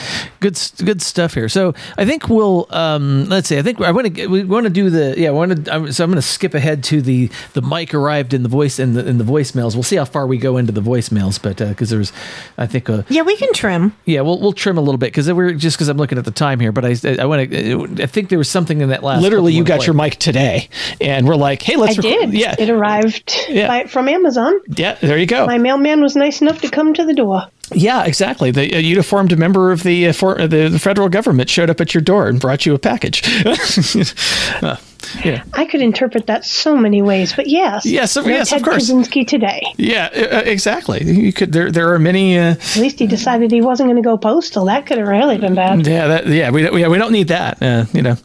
good 0.40 0.58
good 0.84 1.02
stuff 1.02 1.34
here. 1.34 1.48
So 1.48 1.74
I 1.98 2.04
think 2.04 2.28
we'll 2.28 2.66
um, 2.70 3.26
let's 3.26 3.48
see. 3.48 3.58
I 3.58 3.62
think 3.62 3.80
I 3.80 3.90
want 3.90 4.14
to 4.14 4.26
we 4.26 4.44
want 4.44 4.64
to 4.64 4.70
do 4.70 4.90
the 4.90 5.14
yeah. 5.18 5.28
I 5.28 5.32
want 5.32 5.66
to 5.66 5.92
so 5.92 6.04
I'm 6.04 6.10
going 6.10 6.16
to 6.16 6.22
skip 6.22 6.54
ahead 6.54 6.84
to 6.84 7.02
the 7.02 7.30
the 7.54 7.62
mic 7.62 7.94
arrived 7.94 8.34
in 8.34 8.42
the 8.42 8.48
voice 8.48 8.78
in 8.78 8.94
the 8.94 9.06
in 9.06 9.18
the 9.18 9.24
voicemails. 9.24 9.74
We'll 9.74 9.82
see 9.82 9.96
how 9.96 10.04
far 10.04 10.26
we 10.26 10.38
go 10.38 10.56
into 10.56 10.72
the 10.72 10.80
voicemails, 10.80 11.40
but 11.40 11.56
because 11.58 11.92
uh, 11.92 11.96
there's 11.96 12.12
I 12.58 12.66
think 12.66 12.88
uh, 12.88 13.02
yeah 13.08 13.22
we 13.22 13.36
can 13.36 13.52
trim. 13.52 13.94
Yeah, 14.04 14.20
we'll 14.20 14.40
we'll 14.40 14.52
trim 14.52 14.78
a 14.78 14.82
little 14.82 14.98
bit 14.98 15.06
because 15.06 15.32
we're 15.32 15.52
just 15.54 15.76
because 15.76 15.88
I'm 15.88 15.96
looking 15.96 16.18
at 16.18 16.24
the 16.24 16.30
time 16.30 16.60
here. 16.60 16.72
But 16.72 16.84
I 16.84 16.96
I 17.18 17.24
want 17.26 17.50
to 17.50 18.02
I 18.02 18.06
think 18.06 18.28
there 18.28 18.38
was 18.38 18.48
something 18.48 18.80
in 18.80 18.88
that 18.90 19.02
last. 19.02 19.22
Literally, 19.22 19.52
you 19.52 19.64
got 19.64 19.78
play. 19.78 19.86
your 19.86 19.94
mic 19.94 20.16
today, 20.16 20.68
and 21.00 21.26
we're 21.26 21.36
like, 21.36 21.62
hey, 21.62 21.76
let's. 21.76 21.98
I 21.98 22.02
rec- 22.02 22.20
did. 22.20 22.34
Yeah, 22.34 22.54
it 22.58 22.70
arrived 22.70 23.46
yeah. 23.48 23.68
By, 23.68 23.86
from 23.86 24.08
Amazon. 24.08 24.60
Yeah, 24.68 24.94
there 24.94 25.18
you 25.18 25.26
go. 25.26 25.46
My 25.46 25.58
mailman 25.58 26.00
was 26.00 26.16
nice 26.16 26.40
enough 26.40 26.60
to 26.62 26.70
come 26.70 26.94
to 26.94 27.04
the 27.04 27.14
door. 27.14 27.46
Yeah, 27.74 28.04
exactly. 28.04 28.50
The 28.50 28.74
uh, 28.74 28.78
uniformed 28.78 29.36
member 29.38 29.72
of 29.72 29.82
the, 29.82 30.08
uh, 30.08 30.12
for, 30.12 30.34
the, 30.46 30.68
the 30.68 30.78
federal 30.78 31.08
government 31.08 31.48
showed 31.48 31.70
up 31.70 31.80
at 31.80 31.94
your 31.94 32.02
door 32.02 32.28
and 32.28 32.40
brought 32.40 32.66
you 32.66 32.74
a 32.74 32.78
package. 32.78 33.22
uh, 34.62 34.76
yeah. 35.24 35.44
I 35.52 35.64
could 35.64 35.80
interpret 35.80 36.26
that 36.26 36.44
so 36.44 36.76
many 36.76 37.02
ways, 37.02 37.32
but 37.34 37.48
yes, 37.48 37.84
yes, 37.84 38.16
no 38.16 38.24
yes, 38.26 38.50
Ted 38.50 38.60
of 38.60 38.64
course. 38.64 38.90
Kaczynski 38.90 39.26
today. 39.26 39.62
Yeah, 39.76 40.08
uh, 40.12 40.42
exactly. 40.44 41.04
You 41.04 41.32
could. 41.32 41.52
There, 41.52 41.70
there 41.70 41.92
are 41.92 41.98
many. 41.98 42.38
Uh, 42.38 42.52
At 42.52 42.76
least 42.76 42.98
he 42.98 43.06
decided 43.06 43.50
he 43.50 43.60
wasn't 43.60 43.88
going 43.88 44.02
to 44.02 44.06
go 44.06 44.16
postal. 44.16 44.66
That 44.66 44.86
could 44.86 44.98
have 44.98 45.08
really 45.08 45.38
been 45.38 45.54
bad. 45.54 45.86
Yeah, 45.86 46.06
that, 46.08 46.26
yeah. 46.26 46.50
We, 46.50 46.68
we, 46.70 46.86
we 46.88 46.98
don't 46.98 47.12
need 47.12 47.28
that. 47.28 47.62
Uh, 47.62 47.84
you 47.92 48.02
know, 48.02 48.16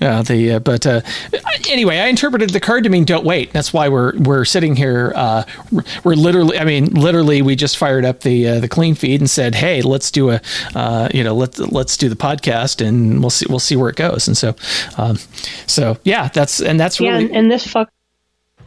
uh, 0.00 0.22
the 0.22 0.60
but 0.64 0.86
uh, 0.86 1.00
anyway, 1.68 1.98
I 1.98 2.06
interpreted 2.06 2.50
the 2.50 2.60
card 2.60 2.84
to 2.84 2.90
mean 2.90 3.04
don't 3.04 3.24
wait. 3.24 3.52
That's 3.52 3.72
why 3.72 3.88
we're 3.88 4.18
we're 4.18 4.44
sitting 4.44 4.76
here. 4.76 5.12
Uh, 5.14 5.44
we're 6.04 6.14
literally. 6.14 6.58
I 6.58 6.64
mean, 6.64 6.86
literally, 6.86 7.42
we 7.42 7.56
just 7.56 7.76
fired 7.76 8.04
up 8.04 8.20
the 8.20 8.48
uh, 8.48 8.60
the 8.60 8.68
clean 8.68 8.94
feed 8.94 9.20
and 9.20 9.30
said, 9.30 9.54
hey, 9.54 9.82
let's 9.82 10.10
do 10.10 10.30
a 10.30 10.40
uh, 10.74 11.08
you 11.12 11.24
know 11.24 11.34
let's 11.34 11.58
let's 11.58 11.96
do 11.96 12.08
the 12.08 12.16
podcast 12.16 12.86
and 12.86 13.20
we'll 13.20 13.30
see 13.30 13.46
we'll 13.48 13.58
see 13.58 13.76
where 13.76 13.90
it 13.90 13.96
goes. 13.96 14.26
And 14.28 14.36
so, 14.36 14.54
um, 14.96 15.18
so 15.66 15.98
yeah, 16.04 16.28
that's 16.32 16.60
and 16.60 16.78
that's 16.78 17.00
really 17.00 17.26
yeah, 17.26 17.38
and 17.38 17.50
this 17.50 17.66
fuck. 17.66 17.90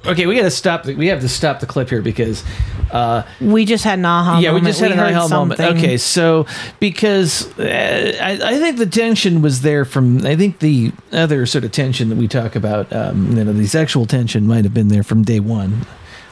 Okay, 0.06 0.28
we 0.28 0.36
got 0.36 0.44
to 0.44 0.52
stop. 0.52 0.84
The, 0.84 0.94
we 0.94 1.08
have 1.08 1.22
to 1.22 1.30
stop 1.30 1.60
the 1.60 1.66
clip 1.66 1.90
here 1.90 2.02
because 2.02 2.44
uh, 2.92 3.24
we 3.42 3.66
just 3.66 3.84
had 3.84 3.98
an 3.98 4.06
aha. 4.06 4.40
Yeah, 4.40 4.50
moment. 4.50 4.66
we 4.66 4.70
just 4.70 4.80
had 4.80 4.92
we 4.92 4.98
an 4.98 5.16
aha 5.16 5.28
moment. 5.28 5.60
Okay, 5.60 5.98
so 5.98 6.46
because 6.80 7.58
uh, 7.58 8.18
I, 8.22 8.34
I, 8.34 8.60
think 8.60 8.78
the 8.78 8.86
tension 8.86 9.42
was 9.42 9.62
there 9.62 9.84
from. 9.84 10.26
I 10.26 10.36
think 10.36 10.60
the 10.60 10.92
other 11.12 11.46
sort 11.46 11.64
of 11.64 11.72
tension 11.72 12.10
that 12.10 12.18
we 12.18 12.28
talk 12.28 12.56
about, 12.56 12.94
um, 12.94 13.36
you 13.36 13.44
know, 13.44 13.54
the 13.54 13.66
sexual 13.66 14.06
tension 14.06 14.46
might 14.46 14.64
have 14.64 14.74
been 14.74 14.90
there 14.90 15.04
from 15.04 15.24
day 15.24 15.40
one. 15.40 15.86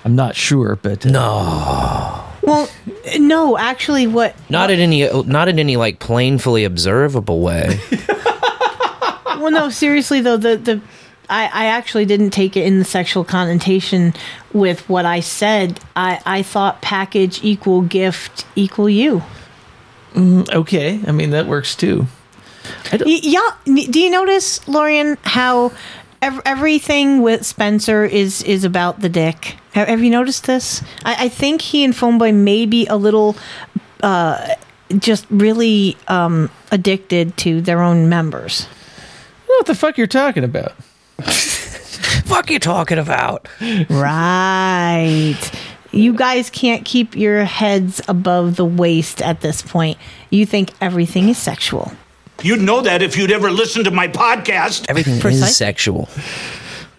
I'm 0.05 0.15
not 0.15 0.35
sure, 0.35 0.75
but 0.75 1.05
uh, 1.05 1.09
no. 1.09 2.23
Well, 2.43 2.69
no, 3.17 3.57
actually, 3.57 4.05
what? 4.05 4.35
Not 4.49 4.69
what, 4.69 4.71
in 4.71 4.79
any, 4.81 5.23
not 5.23 5.47
in 5.47 5.57
any 5.57 5.77
like 5.77 5.99
plainfully 5.99 6.63
observable 6.63 7.41
way. 7.41 7.79
well, 9.25 9.49
no, 9.49 9.69
seriously 9.69 10.21
though, 10.21 10.37
the 10.37 10.57
the 10.57 10.81
I, 11.33 11.45
I 11.45 11.65
actually 11.65 12.05
didn't 12.05 12.29
take 12.29 12.55
it 12.55 12.63
in 12.63 12.77
the 12.77 12.85
sexual 12.85 13.23
connotation 13.23 14.13
with 14.53 14.87
what 14.87 15.05
I 15.05 15.19
said. 15.19 15.79
I, 15.95 16.21
I 16.27 16.43
thought 16.43 16.83
package 16.83 17.43
equal 17.43 17.81
gift 17.81 18.45
equal 18.55 18.87
you. 18.87 19.23
Mm, 20.13 20.47
okay, 20.53 21.01
I 21.07 21.11
mean 21.11 21.31
that 21.31 21.47
works 21.47 21.75
too. 21.75 22.05
yeah, 23.03 23.49
do 23.65 23.99
you 23.99 24.11
notice, 24.11 24.65
Lorian, 24.67 25.17
how 25.23 25.71
ev- 26.21 26.41
everything 26.45 27.23
with 27.23 27.43
Spencer 27.47 28.05
is 28.05 28.43
is 28.43 28.63
about 28.63 28.99
the 28.99 29.09
dick? 29.09 29.57
Have, 29.71 29.87
have 29.87 30.03
you 30.03 30.11
noticed 30.11 30.45
this? 30.45 30.83
I, 31.03 31.25
I, 31.25 31.29
think 31.29 31.61
he 31.61 31.83
and 31.83 31.95
Phoneboy 31.95 32.35
may 32.35 32.67
be 32.67 32.85
a 32.85 32.95
little. 32.95 33.35
Uh, 34.03 34.49
just 34.99 35.25
really 35.31 35.97
um, 36.07 36.51
addicted 36.71 37.35
to 37.37 37.61
their 37.61 37.81
own 37.81 38.09
members. 38.09 38.65
What 39.47 39.65
the 39.65 39.73
fuck 39.73 39.97
you're 39.97 40.05
talking 40.05 40.43
about? 40.43 40.73
fuck 42.25 42.49
you 42.49 42.59
talking 42.59 42.97
about? 42.97 43.47
Right. 43.89 45.37
You 45.91 46.13
guys 46.13 46.49
can't 46.49 46.83
keep 46.85 47.15
your 47.15 47.43
heads 47.45 48.01
above 48.07 48.55
the 48.55 48.65
waist 48.65 49.21
at 49.21 49.41
this 49.41 49.61
point. 49.61 49.97
You 50.31 50.45
think 50.45 50.71
everything 50.81 51.29
is 51.29 51.37
sexual. 51.37 51.91
You'd 52.41 52.61
know 52.61 52.81
that 52.81 53.01
if 53.01 53.15
you'd 53.15 53.31
ever 53.31 53.51
listened 53.51 53.85
to 53.85 53.91
my 53.91 54.07
podcast. 54.07 54.85
Everything 54.89 55.13
is 55.31 55.55
sexual. 55.55 56.09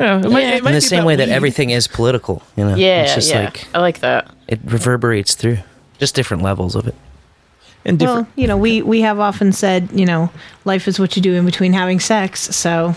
Yeah, 0.01 0.19
it 0.21 0.31
might- 0.31 0.45
it 0.45 0.59
in 0.59 0.65
the 0.65 0.71
be 0.73 0.81
same 0.81 1.05
way 1.05 1.17
that 1.17 1.29
weed. 1.29 1.35
everything 1.35 1.71
is 1.71 1.87
political. 1.89 2.43
You 2.57 2.65
know, 2.67 2.75
Yeah, 2.77 3.03
it's 3.03 3.15
just 3.15 3.31
yeah. 3.31 3.45
like 3.45 3.67
I 3.75 3.81
like 3.81 4.01
that. 4.01 4.29
it 4.49 4.61
reverberates 4.65 5.35
through, 5.35 5.59
just 5.99 6.15
different 6.15 6.43
levels 6.43 6.75
of 6.77 6.87
it. 6.87 6.95
And 7.85 8.01
Well, 8.01 8.27
you 8.37 8.47
know, 8.47 8.57
we 8.57 8.83
we 8.83 9.03
have 9.03 9.19
often 9.21 9.53
said, 9.53 9.89
you 9.93 10.07
know, 10.07 10.31
life 10.65 10.89
is 10.89 10.99
what 10.99 11.17
you 11.17 11.23
do 11.23 11.35
in 11.35 11.45
between 11.45 11.73
having 11.73 12.01
sex. 12.01 12.41
So 12.57 12.95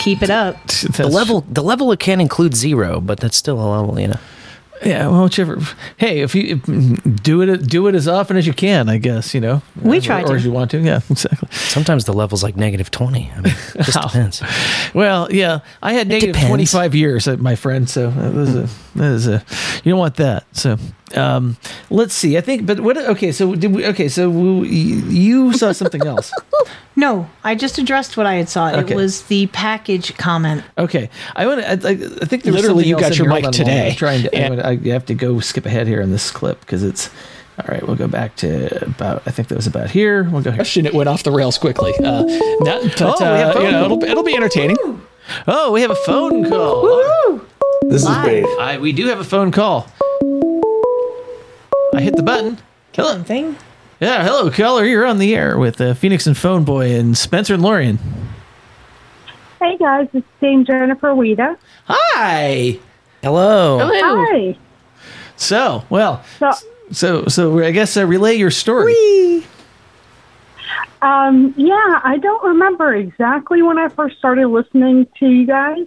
keep 0.00 0.22
it 0.22 0.30
up. 0.30 0.56
the 0.66 1.08
level, 1.08 1.44
the 1.50 1.62
level, 1.62 1.92
it 1.92 1.98
can 2.00 2.20
include 2.20 2.54
zero, 2.54 3.00
but 3.00 3.20
that's 3.20 3.36
still 3.36 3.58
a 3.60 3.68
level. 3.80 3.98
You 3.98 4.08
know. 4.08 4.20
Yeah, 4.84 5.06
well, 5.06 5.22
whichever. 5.22 5.60
Hey, 5.96 6.22
if 6.22 6.34
you 6.34 6.60
if- 6.66 7.22
do 7.22 7.40
it, 7.42 7.68
do 7.68 7.86
it 7.86 7.94
as 7.94 8.08
often 8.08 8.36
as 8.36 8.46
you 8.48 8.52
can. 8.52 8.88
I 8.88 8.98
guess 8.98 9.32
you 9.32 9.40
know. 9.40 9.62
We 9.80 9.98
or, 9.98 10.00
try 10.00 10.22
or 10.22 10.26
to. 10.26 10.34
as 10.34 10.44
you 10.44 10.50
want 10.50 10.72
to. 10.72 10.78
Yeah, 10.78 11.00
exactly. 11.10 11.48
Sometimes 11.52 12.04
the 12.04 12.12
level's 12.12 12.42
like 12.42 12.56
negative 12.56 12.90
twenty. 12.90 13.30
I 13.36 13.40
mean, 13.42 13.54
it 13.76 13.82
just 13.84 14.00
depends. 14.02 14.42
Well, 14.92 15.28
yeah, 15.30 15.60
I 15.82 15.92
had 15.92 16.08
negative 16.08 16.36
twenty 16.48 16.66
five 16.66 16.94
years, 16.96 17.28
uh, 17.28 17.36
my 17.36 17.54
friend. 17.54 17.88
So 17.88 18.10
that 18.10 18.34
was 18.34 18.54
a 18.56 18.68
that 18.96 19.12
is 19.12 19.26
a 19.26 19.44
you 19.84 19.90
don't 19.92 19.98
want 19.98 20.16
that. 20.16 20.44
So 20.56 20.76
um, 21.14 21.56
let's 21.90 22.14
see. 22.14 22.36
I 22.36 22.40
think, 22.40 22.66
but 22.66 22.80
what? 22.80 22.96
Okay, 22.96 23.32
so 23.32 23.54
did 23.54 23.74
we? 23.74 23.86
Okay, 23.86 24.08
so 24.08 24.30
we, 24.30 24.68
you 24.68 25.52
saw 25.52 25.72
something 25.72 26.06
else. 26.06 26.32
No, 26.94 27.30
I 27.42 27.54
just 27.54 27.78
addressed 27.78 28.18
what 28.18 28.26
I 28.26 28.34
had 28.34 28.50
saw. 28.50 28.70
Okay. 28.70 28.92
It 28.92 28.96
was 28.96 29.22
the 29.22 29.46
package 29.46 30.14
comment. 30.18 30.62
Okay, 30.76 31.08
I 31.34 31.46
want 31.46 31.62
to. 31.62 31.66
I, 31.66 31.72
I 31.72 31.92
I 32.20 32.26
think 32.26 32.42
there 32.42 32.52
Literally, 32.52 32.84
you 32.86 32.98
got 32.98 33.12
in 33.12 33.16
your 33.24 33.28
mic 33.32 33.46
on 33.46 33.52
today. 33.52 33.88
I'm 33.90 33.96
trying 33.96 34.22
to. 34.24 34.34
And- 34.34 34.60
I'm 34.60 34.76
gonna, 34.76 34.90
I 34.90 34.92
have 34.92 35.06
to 35.06 35.14
go 35.14 35.40
skip 35.40 35.64
ahead 35.64 35.86
here 35.86 36.02
in 36.02 36.10
this 36.10 36.30
clip 36.30 36.60
because 36.60 36.82
it's. 36.82 37.08
All 37.58 37.66
right, 37.68 37.82
we'll 37.86 37.96
go 37.96 38.08
back 38.08 38.36
to 38.36 38.84
about. 38.84 39.22
I 39.26 39.30
think 39.30 39.48
that 39.48 39.56
was 39.56 39.66
about 39.66 39.90
here. 39.90 40.24
We'll 40.24 40.42
go 40.42 40.50
here. 40.50 40.58
Question 40.58 40.84
it 40.84 40.92
went 40.92 41.08
off 41.08 41.22
the 41.22 41.30
rails 41.32 41.56
quickly. 41.56 41.92
Uh, 41.98 42.24
not, 42.60 42.82
but, 42.82 43.00
Oh, 43.00 43.32
we 43.32 43.38
have 43.38 43.48
uh, 43.48 43.52
phone 43.54 43.64
you 43.64 43.70
know, 43.72 43.84
it'll, 43.86 44.04
it'll 44.04 44.22
be 44.24 44.36
entertaining. 44.36 44.76
Oh, 45.46 45.72
we 45.72 45.80
have 45.80 45.90
a 45.90 45.94
phone 45.96 46.48
call. 46.48 47.40
This 47.92 48.04
is 48.04 48.08
Live. 48.08 48.24
brave. 48.24 48.46
I, 48.58 48.78
we 48.78 48.92
do 48.92 49.06
have 49.08 49.20
a 49.20 49.24
phone 49.24 49.50
call. 49.50 49.86
I 51.94 52.00
hit 52.00 52.16
the 52.16 52.22
button. 52.22 52.56
Hello. 52.94 53.22
Thing. 53.22 53.54
Yeah, 54.00 54.24
hello, 54.24 54.50
caller. 54.50 54.86
You're 54.86 55.04
on 55.04 55.18
the 55.18 55.36
air 55.36 55.58
with 55.58 55.78
uh, 55.78 55.92
Phoenix 55.92 56.26
and 56.26 56.34
Phone 56.34 56.64
Boy 56.64 56.92
and 56.94 57.14
Spencer 57.18 57.52
and 57.52 57.62
Lorian. 57.62 57.98
Hey 59.60 59.76
guys, 59.76 60.08
it's 60.14 60.26
Dame 60.40 60.64
Jennifer 60.64 61.08
Weta. 61.08 61.58
Hi. 61.84 62.78
Hello. 63.22 63.78
Hi. 63.82 64.56
So, 65.36 65.84
well, 65.90 66.24
So, 66.38 66.52
so, 66.92 67.26
so 67.26 67.58
I 67.62 67.72
guess 67.72 67.94
uh, 67.98 68.06
relay 68.06 68.36
your 68.36 68.50
story. 68.50 68.94
um, 71.02 71.52
yeah, 71.58 72.00
I 72.02 72.16
don't 72.22 72.42
remember 72.42 72.94
exactly 72.94 73.60
when 73.60 73.76
I 73.76 73.88
first 73.90 74.16
started 74.16 74.48
listening 74.48 75.06
to 75.18 75.28
you 75.28 75.46
guys. 75.46 75.86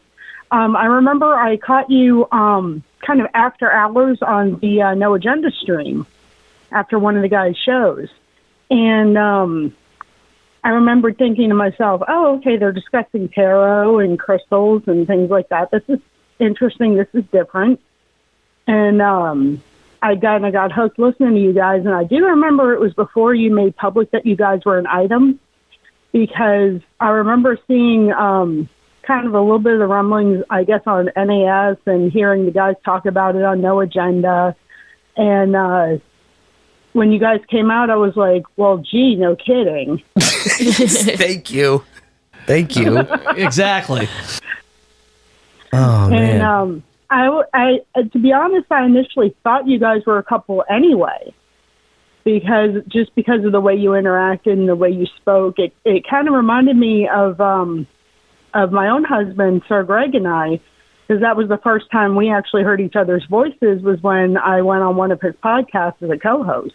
Um, 0.51 0.75
I 0.75 0.85
remember 0.85 1.33
I 1.33 1.57
caught 1.57 1.89
you 1.89 2.27
um, 2.31 2.83
kind 3.05 3.19
of 3.21 3.27
after 3.33 3.71
hours 3.71 4.19
on 4.21 4.59
the 4.59 4.81
uh, 4.81 4.93
No 4.93 5.13
Agenda 5.13 5.51
stream 5.51 6.05
after 6.71 6.99
one 6.99 7.15
of 7.15 7.21
the 7.21 7.29
guys' 7.29 7.57
shows. 7.57 8.09
And 8.69 9.17
um, 9.17 9.75
I 10.63 10.69
remember 10.69 11.13
thinking 11.13 11.49
to 11.49 11.55
myself, 11.55 12.01
oh, 12.07 12.37
okay, 12.37 12.57
they're 12.57 12.71
discussing 12.71 13.29
tarot 13.29 13.99
and 13.99 14.17
crystals 14.19 14.83
and 14.87 15.05
things 15.07 15.29
like 15.29 15.49
that. 15.49 15.71
This 15.71 15.83
is 15.87 15.99
interesting. 16.39 16.95
This 16.95 17.07
is 17.13 17.23
different. 17.31 17.79
And 18.67 19.01
um, 19.01 19.61
I 20.01 20.15
got 20.15 20.43
I 20.43 20.51
got 20.51 20.71
hooked 20.71 20.97
listening 20.97 21.35
to 21.35 21.39
you 21.39 21.53
guys, 21.53 21.85
and 21.85 21.93
I 21.93 22.03
do 22.03 22.25
remember 22.25 22.73
it 22.73 22.79
was 22.79 22.93
before 22.93 23.33
you 23.33 23.53
made 23.53 23.75
public 23.75 24.11
that 24.11 24.25
you 24.25 24.35
guys 24.35 24.65
were 24.65 24.77
an 24.77 24.87
item, 24.87 25.39
because 26.11 26.81
I 26.99 27.09
remember 27.09 27.59
seeing 27.67 28.11
um, 28.11 28.69
kind 29.05 29.27
of 29.27 29.33
a 29.33 29.39
little 29.39 29.59
bit 29.59 29.73
of 29.73 29.79
the 29.79 29.87
rumblings, 29.87 30.43
I 30.49 30.63
guess, 30.63 30.81
on 30.85 31.09
NAS 31.15 31.77
and 31.85 32.11
hearing 32.11 32.45
the 32.45 32.51
guys 32.51 32.75
talk 32.83 33.05
about 33.05 33.35
it 33.35 33.43
on 33.43 33.61
No 33.61 33.79
Agenda, 33.79 34.55
and 35.15 35.55
uh, 35.55 35.97
when 36.93 37.11
you 37.11 37.19
guys 37.19 37.41
came 37.49 37.69
out, 37.69 37.89
I 37.89 37.95
was 37.95 38.15
like, 38.15 38.43
well, 38.57 38.77
gee, 38.77 39.15
no 39.15 39.35
kidding. 39.35 40.01
Thank 40.19 41.51
you. 41.51 41.83
Thank 42.45 42.75
you. 42.75 42.99
exactly. 43.35 44.07
Oh 45.73 46.03
and 46.05 46.11
man. 46.11 46.41
um, 46.41 46.83
I, 47.09 47.25
w- 47.25 47.43
I, 47.53 47.79
uh, 47.95 48.03
to 48.03 48.19
be 48.19 48.31
honest, 48.31 48.71
I 48.71 48.85
initially 48.85 49.35
thought 49.43 49.67
you 49.67 49.79
guys 49.79 50.01
were 50.05 50.17
a 50.17 50.23
couple 50.23 50.63
anyway, 50.69 51.33
because 52.23 52.81
just 52.87 53.13
because 53.15 53.43
of 53.43 53.51
the 53.51 53.59
way 53.59 53.75
you 53.75 53.89
interacted 53.89 54.53
and 54.53 54.69
the 54.69 54.75
way 54.75 54.89
you 54.89 55.05
spoke, 55.17 55.59
it 55.59 55.73
it 55.83 56.07
kind 56.07 56.27
of 56.27 56.33
reminded 56.33 56.77
me 56.77 57.09
of 57.09 57.41
um, 57.41 57.87
of 58.55 58.71
my 58.71 58.89
own 58.89 59.03
husband, 59.03 59.61
Sir 59.67 59.83
Greg, 59.83 60.15
and 60.15 60.27
I, 60.27 60.59
because 61.07 61.21
that 61.21 61.37
was 61.37 61.47
the 61.47 61.59
first 61.59 61.91
time 61.91 62.15
we 62.15 62.31
actually 62.31 62.63
heard 62.63 62.81
each 62.81 62.95
other's 62.95 63.23
voices 63.25 63.83
was 63.83 64.01
when 64.01 64.37
I 64.37 64.61
went 64.63 64.81
on 64.81 64.95
one 64.95 65.11
of 65.11 65.21
his 65.21 65.35
podcasts 65.35 66.01
as 66.01 66.09
a 66.09 66.17
co-host. 66.17 66.73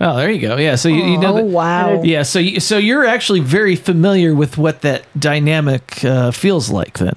Oh, 0.00 0.16
there 0.16 0.30
you 0.30 0.40
go. 0.40 0.56
Yeah. 0.56 0.74
So 0.74 0.90
you, 0.90 1.02
you 1.04 1.18
know. 1.18 1.32
Oh, 1.32 1.36
that- 1.36 1.44
wow. 1.44 2.02
Yeah. 2.02 2.22
So 2.24 2.38
you, 2.38 2.60
so 2.60 2.76
you're 2.76 3.06
actually 3.06 3.40
very 3.40 3.76
familiar 3.76 4.34
with 4.34 4.58
what 4.58 4.82
that 4.82 5.04
dynamic 5.18 6.04
uh, 6.04 6.32
feels 6.32 6.68
like 6.70 6.98
then. 6.98 7.14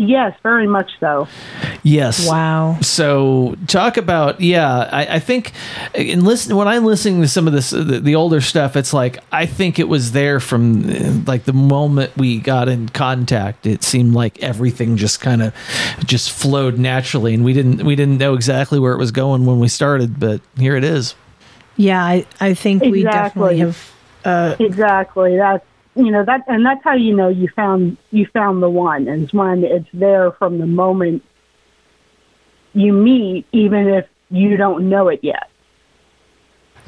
Yes, 0.00 0.34
very 0.42 0.66
much 0.66 0.92
so. 0.98 1.28
Yes. 1.82 2.26
Wow. 2.26 2.78
So 2.80 3.54
talk 3.66 3.98
about 3.98 4.40
yeah. 4.40 4.88
I, 4.90 5.16
I 5.16 5.18
think 5.18 5.52
in 5.94 6.24
listen 6.24 6.56
when 6.56 6.66
I'm 6.66 6.86
listening 6.86 7.20
to 7.20 7.28
some 7.28 7.46
of 7.46 7.52
this 7.52 7.68
the, 7.68 8.00
the 8.00 8.14
older 8.14 8.40
stuff, 8.40 8.76
it's 8.76 8.94
like 8.94 9.18
I 9.30 9.44
think 9.44 9.78
it 9.78 9.88
was 9.88 10.12
there 10.12 10.40
from 10.40 11.24
like 11.26 11.44
the 11.44 11.52
moment 11.52 12.16
we 12.16 12.38
got 12.38 12.70
in 12.70 12.88
contact. 12.88 13.66
It 13.66 13.82
seemed 13.82 14.14
like 14.14 14.42
everything 14.42 14.96
just 14.96 15.20
kind 15.20 15.42
of 15.42 15.54
just 16.06 16.30
flowed 16.30 16.78
naturally, 16.78 17.34
and 17.34 17.44
we 17.44 17.52
didn't 17.52 17.84
we 17.84 17.94
didn't 17.94 18.16
know 18.16 18.32
exactly 18.32 18.78
where 18.78 18.94
it 18.94 18.98
was 18.98 19.10
going 19.10 19.44
when 19.44 19.60
we 19.60 19.68
started, 19.68 20.18
but 20.18 20.40
here 20.56 20.76
it 20.76 20.84
is. 20.84 21.14
Yeah, 21.76 22.02
I, 22.02 22.26
I 22.40 22.54
think 22.54 22.84
we 22.84 23.02
definitely 23.02 23.58
have. 23.58 23.92
Uh, 24.24 24.56
exactly. 24.58 25.36
That's 25.36 25.64
you 25.94 26.10
know 26.10 26.24
that, 26.24 26.44
and 26.46 26.64
that's 26.64 26.82
how 26.84 26.94
you 26.94 27.14
know 27.14 27.28
you 27.28 27.48
found 27.48 27.96
you 28.10 28.26
found 28.26 28.62
the 28.62 28.70
one. 28.70 29.08
Is 29.08 29.32
when 29.32 29.64
it's 29.64 29.88
there 29.92 30.32
from 30.32 30.58
the 30.58 30.66
moment 30.66 31.22
you 32.72 32.92
meet, 32.92 33.46
even 33.52 33.88
if 33.88 34.06
you 34.30 34.56
don't 34.56 34.88
know 34.88 35.08
it 35.08 35.20
yet. 35.22 35.50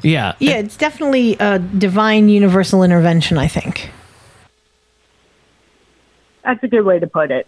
Yeah. 0.01 0.35
Yeah, 0.39 0.57
it's 0.57 0.77
definitely 0.77 1.35
a 1.39 1.59
divine 1.59 2.29
universal 2.29 2.83
intervention, 2.83 3.37
I 3.37 3.47
think. 3.47 3.89
That's 6.43 6.61
a 6.63 6.67
good 6.67 6.83
way 6.83 6.99
to 6.99 7.07
put 7.07 7.31
it. 7.31 7.47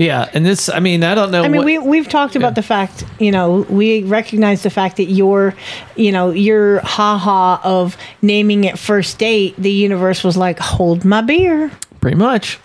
Yeah, 0.00 0.30
and 0.32 0.46
this 0.46 0.70
I 0.70 0.80
mean 0.80 1.04
I 1.04 1.14
don't 1.14 1.30
know. 1.30 1.42
I 1.42 1.48
mean, 1.48 1.58
what, 1.58 1.66
we 1.66 1.78
we've 1.78 2.08
talked 2.08 2.34
about 2.34 2.54
the 2.54 2.62
fact, 2.62 3.04
you 3.18 3.30
know, 3.30 3.66
we 3.68 4.02
recognize 4.04 4.62
the 4.62 4.70
fact 4.70 4.96
that 4.96 5.10
your, 5.10 5.54
you 5.94 6.10
know, 6.10 6.30
your 6.30 6.80
ha 6.80 7.18
ha 7.18 7.60
of 7.62 7.98
naming 8.22 8.64
it 8.64 8.78
first 8.78 9.18
date, 9.18 9.54
the 9.58 9.70
universe 9.70 10.24
was 10.24 10.38
like, 10.38 10.58
hold 10.58 11.04
my 11.04 11.20
beer. 11.20 11.70
pretty 12.00 12.16
much. 12.16 12.58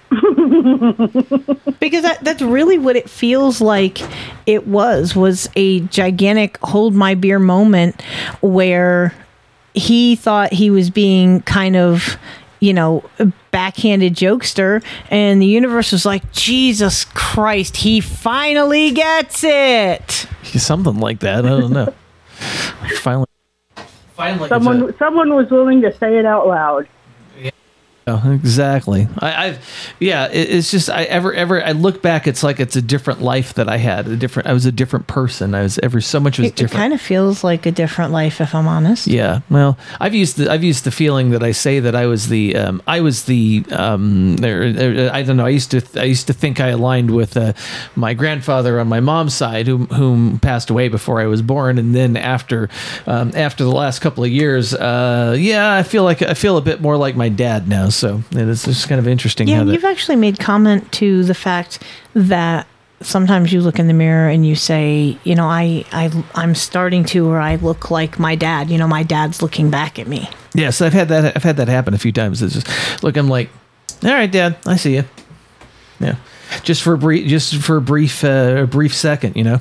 because 1.82 2.04
that, 2.04 2.20
that's 2.22 2.42
really 2.42 2.78
what 2.78 2.96
it 2.96 3.10
feels 3.10 3.60
like 3.60 4.00
it 4.46 4.66
was 4.66 5.14
was 5.14 5.50
a 5.58 5.82
gigantic 5.82 6.58
hold 6.60 6.94
my 6.96 7.16
beer 7.16 7.38
moment 7.38 8.02
where 8.40 9.14
he 9.74 10.16
thought 10.16 10.54
he 10.54 10.70
was 10.70 10.90
being 10.90 11.42
kind 11.42 11.76
of 11.76 12.18
you 12.66 12.74
know 12.74 13.04
backhanded 13.52 14.14
jokester 14.14 14.84
and 15.10 15.42
the 15.42 15.46
universe 15.46 15.92
was 15.92 16.06
like 16.06 16.30
jesus 16.32 17.06
christ 17.06 17.78
he 17.78 18.02
finally 18.02 18.92
gets 18.92 19.44
it 19.44 20.28
Something 20.60 21.00
like 21.00 21.20
that. 21.20 21.46
I 21.46 21.50
don't 21.50 21.74
know. 21.74 21.94
Finally. 23.00 23.28
Finally. 24.16 24.50
Someone 24.50 24.98
someone 24.98 25.34
was 25.34 25.50
willing 25.50 25.82
to 25.82 25.96
say 25.98 26.18
it 26.18 26.26
out 26.26 26.48
loud. 26.48 26.88
Oh, 28.08 28.32
exactly. 28.32 29.08
I, 29.18 29.48
I've, 29.48 29.94
yeah. 30.00 30.28
It, 30.28 30.50
it's 30.52 30.70
just 30.70 30.92
I 30.92 31.04
ever, 31.06 31.34
ever. 31.34 31.64
I 31.64 31.72
look 31.72 32.04
back. 32.04 32.28
It's 32.28 32.44
like 32.44 32.60
it's 32.60 32.76
a 32.76 32.82
different 32.82 33.22
life 33.22 33.56
that 33.56 33.68
I 33.68 33.78
had. 33.78 34.08
A 34.08 34.16
different. 34.16 34.48
I 34.48 34.54
was 34.54 34.68
a 34.68 34.72
different 34.72 35.08
person. 35.08 35.56
I 35.56 35.64
was 35.64 35.80
ever 35.80 36.00
so 36.02 36.20
much 36.20 36.38
was 36.38 36.50
it, 36.50 36.62
it 36.62 36.70
kind 36.72 36.94
of 36.94 37.02
feels 37.02 37.44
like 37.44 37.66
a 37.66 37.72
different 37.72 38.12
life 38.12 38.40
if 38.42 38.54
i'm 38.54 38.68
honest 38.68 39.08
Yeah, 39.08 39.40
well, 39.50 39.78
I've 40.00 40.14
used 40.14 40.38
the 40.38 40.52
I've 40.52 40.64
used 40.64 40.84
the 40.84 40.92
feeling 40.92 41.32
that 41.32 41.42
I 41.44 41.52
say 41.52 41.80
that 41.80 41.96
I 41.96 42.06
was 42.06 42.30
the 42.30 42.56
um, 42.56 42.82
I 42.86 43.02
was 43.02 43.26
the 43.26 43.66
um, 43.72 44.36
there, 44.38 44.72
there- 44.72 45.12
I 45.14 45.24
don't 45.24 45.38
know 45.38 45.46
I 45.46 45.50
used 45.50 45.72
to 45.72 45.82
I 46.00 46.04
used 46.04 46.28
to 46.28 46.34
think 46.34 46.60
I 46.60 46.68
aligned 46.68 47.10
with 47.12 47.36
uh, 47.38 47.54
my 47.96 48.14
grandfather 48.14 48.80
on 48.80 48.88
my 48.88 49.00
mom's 49.00 49.34
side 49.34 49.66
whom 49.68 49.88
whom 49.88 50.38
passed 50.40 50.70
away 50.70 50.90
before 50.90 51.22
I 51.22 51.26
was 51.26 51.42
born 51.42 51.78
and 51.80 51.96
then 51.96 52.18
after 52.18 52.70
um, 53.08 53.32
after 53.36 53.64
the 53.64 53.72
last 53.72 54.00
couple 54.00 54.24
of 54.24 54.30
years 54.30 54.74
uh, 54.76 55.36
yeah 55.40 55.74
I 55.74 55.84
feel 55.84 56.04
like 56.04 56.22
I 56.22 56.36
feel 56.36 56.58
a 56.58 56.62
bit 56.62 56.82
more 56.82 56.98
like 56.98 57.16
my 57.16 57.30
dad 57.30 57.68
now 57.68 57.90
so 57.96 58.22
it's 58.32 58.66
just 58.66 58.88
kind 58.90 59.00
of 59.00 59.08
interesting 59.08 59.48
Yeah, 59.48 59.64
you've 59.64 59.86
actually 59.86 60.16
made 60.18 60.40
comment 60.40 60.92
to 60.94 61.24
the 61.24 61.34
fact 61.34 61.82
that 62.14 62.68
sometimes 63.02 63.52
you 63.54 63.62
look 63.62 63.78
in 63.78 63.88
the 63.88 63.94
mirror 63.94 64.30
and 64.30 64.46
you 64.46 64.56
say, 64.56 65.18
you 65.24 65.36
know, 65.36 65.46
I, 65.48 65.86
I, 65.92 66.24
I'm 66.34 66.56
starting 66.56 67.04
to, 67.06 67.28
or 67.28 67.40
I 67.40 67.56
look 67.56 67.92
like 67.92 68.18
my 68.20 68.36
dad. 68.36 68.70
You 68.70 68.78
know, 68.78 68.88
my 68.88 69.04
dad's 69.04 69.42
looking 69.42 69.70
back 69.70 70.00
at 70.00 70.08
me. 70.08 70.30
yes 70.54 70.82
I've 70.82 70.94
had 70.94 71.10
that 71.10 71.36
I've 71.36 71.44
had 71.44 71.58
that 71.58 71.68
happen 71.68 71.94
a 71.94 71.98
few 71.98 72.12
times 72.14 72.42
it's 72.42 72.54
just 72.54 73.04
look 73.04 73.18
I'm 73.18 73.28
like 73.28 73.50
all 74.04 74.12
right 74.12 74.32
dad 74.32 74.56
I 74.66 74.78
see 74.78 74.96
you 74.96 75.04
Yeah, 76.00 76.16
just 76.64 76.82
for 76.84 76.94
a 76.94 76.98
brief, 76.98 77.28
just 77.28 77.56
for 77.62 77.78
a 77.78 77.82
brief, 77.82 78.24
uh, 78.24 78.64
a 78.64 78.68
brief 78.68 78.94
second, 78.96 79.36
you 79.36 79.44
know. 79.44 79.60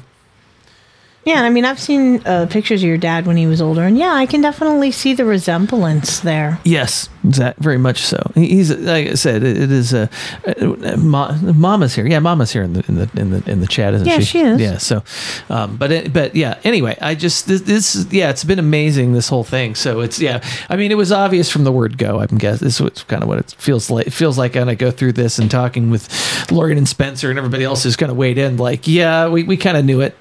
Yeah, 1.25 1.43
I 1.43 1.49
mean, 1.51 1.65
I've 1.65 1.81
seen 1.81 2.21
uh, 2.27 2.47
pictures 2.51 2.83
of 2.83 2.89
your 2.89 2.99
dad 2.99 3.27
when 3.27 3.37
he 3.39 3.47
was 3.47 3.61
older, 3.63 3.83
and 3.83 3.97
yeah, 3.97 4.13
I 4.13 4.27
can 4.27 4.43
definitely 4.43 4.91
see 4.91 5.15
the 5.15 5.25
resemblance 5.25 6.21
there. 6.21 6.59
Yes, 6.65 7.09
exact, 7.25 7.59
very 7.59 7.79
much 7.79 8.01
so. 8.01 8.31
He's 8.35 8.71
like 8.71 9.09
I 9.09 9.15
said, 9.15 9.43
it, 9.43 9.71
is 9.71 9.93
a 9.93 10.09
uh, 10.47 10.97
Ma, 10.97 11.37
Mama's 11.43 11.95
here. 11.95 12.07
Yeah, 12.07 12.19
Mama's 12.21 12.53
here 12.53 12.63
in 12.63 12.75
the 12.75 12.85
in 12.89 12.95
the 12.97 13.11
in 13.17 13.31
the 13.31 13.51
in 13.51 13.61
the 13.61 13.67
chat, 13.67 13.95
isn't 13.95 14.07
Yeah, 14.07 14.19
she? 14.19 14.25
she 14.25 14.41
is. 14.41 14.61
Yeah. 14.61 14.79
So, 14.79 15.03
um, 15.49 15.77
but 15.77 15.91
it, 15.93 16.13
but 16.13 16.35
yeah. 16.37 16.59
Anyway, 16.65 16.97
I 17.01 17.15
just 17.15 17.47
this, 17.47 17.63
this 17.63 18.07
yeah, 18.11 18.31
it's 18.31 18.45
been 18.45 18.59
amazing 18.59 19.13
this 19.13 19.29
whole 19.29 19.45
thing. 19.45 19.75
So 19.75 20.01
it's 20.01 20.21
yeah. 20.21 20.45
I 20.69 20.77
mean, 20.77 20.93
it 20.93 20.97
was 20.97 21.13
obvious 21.13 21.51
from 21.51 21.65
the 21.65 21.73
word 21.73 21.99
go. 21.99 22.21
I'm 22.21 22.39
guess 22.39 22.61
this 22.61 22.81
is 22.81 23.03
kind 23.05 23.23
of 23.23 23.29
what 23.29 23.39
it 23.39 23.55
feels 23.59 23.91
like. 23.91 24.07
It 24.07 24.13
feels 24.13 24.39
like 24.39 24.55
when 24.55 24.69
I 24.69 24.75
go 24.75 24.91
through 24.91 25.13
this 25.13 25.39
and 25.39 25.51
talking 25.51 25.91
with 25.91 26.09
Lorian 26.51 26.79
and 26.79 26.89
Spencer 26.89 27.31
and 27.31 27.39
everybody 27.39 27.65
else 27.65 27.83
who's 27.85 27.97
kind 27.97 28.11
of 28.11 28.17
weighed 28.17 28.39
in. 28.39 28.57
Like, 28.57 28.87
yeah, 28.87 29.29
we, 29.29 29.43
we 29.45 29.57
kind 29.57 29.77
of 29.77 29.85
knew 29.85 30.01
it, 30.01 30.17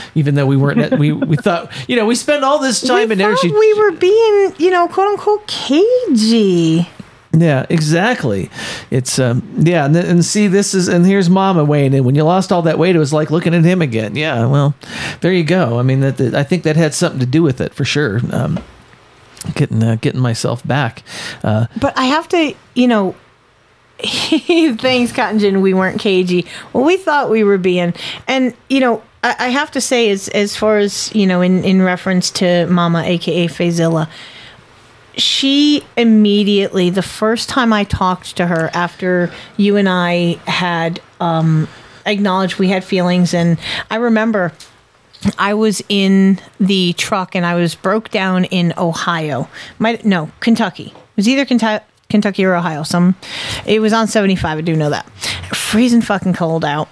even 0.14 0.34
though 0.34 0.46
we 0.46 0.56
weren't. 0.56 0.98
We 0.98 1.12
we 1.12 1.36
thought 1.36 1.72
you 1.88 1.96
know 1.96 2.06
we 2.06 2.14
spend 2.14 2.44
all 2.44 2.58
this 2.58 2.80
time 2.80 3.10
and 3.10 3.20
energy. 3.20 3.50
We 3.52 3.74
were 3.74 3.92
being, 3.92 4.54
you 4.58 4.70
know, 4.70 4.88
quote 4.88 5.08
unquote 5.08 5.46
cagey. 5.46 6.43
Yeah, 7.36 7.66
exactly. 7.68 8.48
It's 8.90 9.18
um 9.18 9.42
yeah, 9.58 9.86
and, 9.86 9.96
and 9.96 10.24
see 10.24 10.46
this 10.46 10.72
is 10.72 10.86
and 10.88 11.04
here's 11.04 11.28
Mama 11.28 11.64
weighing 11.64 11.92
in. 11.92 12.04
When 12.04 12.14
you 12.14 12.22
lost 12.22 12.52
all 12.52 12.62
that 12.62 12.78
weight, 12.78 12.94
it 12.94 13.00
was 13.00 13.12
like 13.12 13.30
looking 13.30 13.54
at 13.54 13.64
him 13.64 13.82
again. 13.82 14.14
Yeah, 14.14 14.46
well, 14.46 14.74
there 15.20 15.32
you 15.32 15.42
go. 15.44 15.78
I 15.78 15.82
mean, 15.82 16.00
that, 16.00 16.16
that 16.18 16.34
I 16.34 16.44
think 16.44 16.62
that 16.62 16.76
had 16.76 16.94
something 16.94 17.20
to 17.20 17.26
do 17.26 17.42
with 17.42 17.60
it 17.60 17.74
for 17.74 17.84
sure. 17.84 18.20
Um, 18.32 18.60
getting 19.54 19.82
uh, 19.82 19.96
getting 20.00 20.20
myself 20.20 20.64
back. 20.66 21.02
Uh, 21.42 21.66
But 21.80 21.98
I 21.98 22.04
have 22.04 22.28
to, 22.28 22.54
you 22.74 22.86
know, 22.86 23.14
thanks, 23.98 25.12
cottongin, 25.12 25.60
we 25.60 25.74
weren't 25.74 26.00
cagey. 26.00 26.46
Well, 26.72 26.84
we 26.84 26.96
thought 26.96 27.30
we 27.30 27.44
were 27.44 27.58
being. 27.58 27.94
And, 28.26 28.54
you 28.68 28.80
know, 28.80 29.02
I, 29.22 29.36
I 29.38 29.48
have 29.48 29.70
to 29.72 29.80
say, 29.80 30.10
as, 30.10 30.28
as 30.28 30.56
far 30.56 30.78
as, 30.78 31.14
you 31.14 31.26
know, 31.26 31.40
in, 31.40 31.64
in 31.64 31.82
reference 31.82 32.30
to 32.32 32.66
Mama, 32.66 33.02
aka 33.04 33.46
Fazilla, 33.48 34.08
she 35.16 35.84
immediately, 35.96 36.90
the 36.90 37.02
first 37.02 37.48
time 37.48 37.72
I 37.72 37.84
talked 37.84 38.36
to 38.36 38.46
her 38.46 38.70
after 38.74 39.32
you 39.56 39.76
and 39.76 39.88
I 39.88 40.38
had 40.46 41.00
um, 41.20 41.68
acknowledged 42.06 42.58
we 42.58 42.68
had 42.68 42.84
feelings, 42.84 43.34
and 43.34 43.58
I 43.90 43.96
remember 43.96 44.52
I 45.38 45.54
was 45.54 45.82
in 45.88 46.40
the 46.60 46.92
truck 46.94 47.34
and 47.34 47.46
I 47.46 47.54
was 47.54 47.74
broke 47.74 48.10
down 48.10 48.44
in 48.44 48.74
Ohio. 48.76 49.48
My 49.78 49.98
no, 50.04 50.30
Kentucky. 50.40 50.92
It 50.94 51.16
was 51.16 51.28
either 51.28 51.44
Kentucky. 51.44 51.84
Kentucky 52.10 52.44
or 52.44 52.54
Ohio. 52.54 52.82
Some 52.82 53.16
it 53.66 53.80
was 53.80 53.92
on 53.92 54.06
75, 54.06 54.58
I 54.58 54.60
do 54.60 54.76
know 54.76 54.90
that. 54.90 55.08
Freezing 55.54 56.02
fucking 56.02 56.34
cold 56.34 56.64
out. 56.64 56.88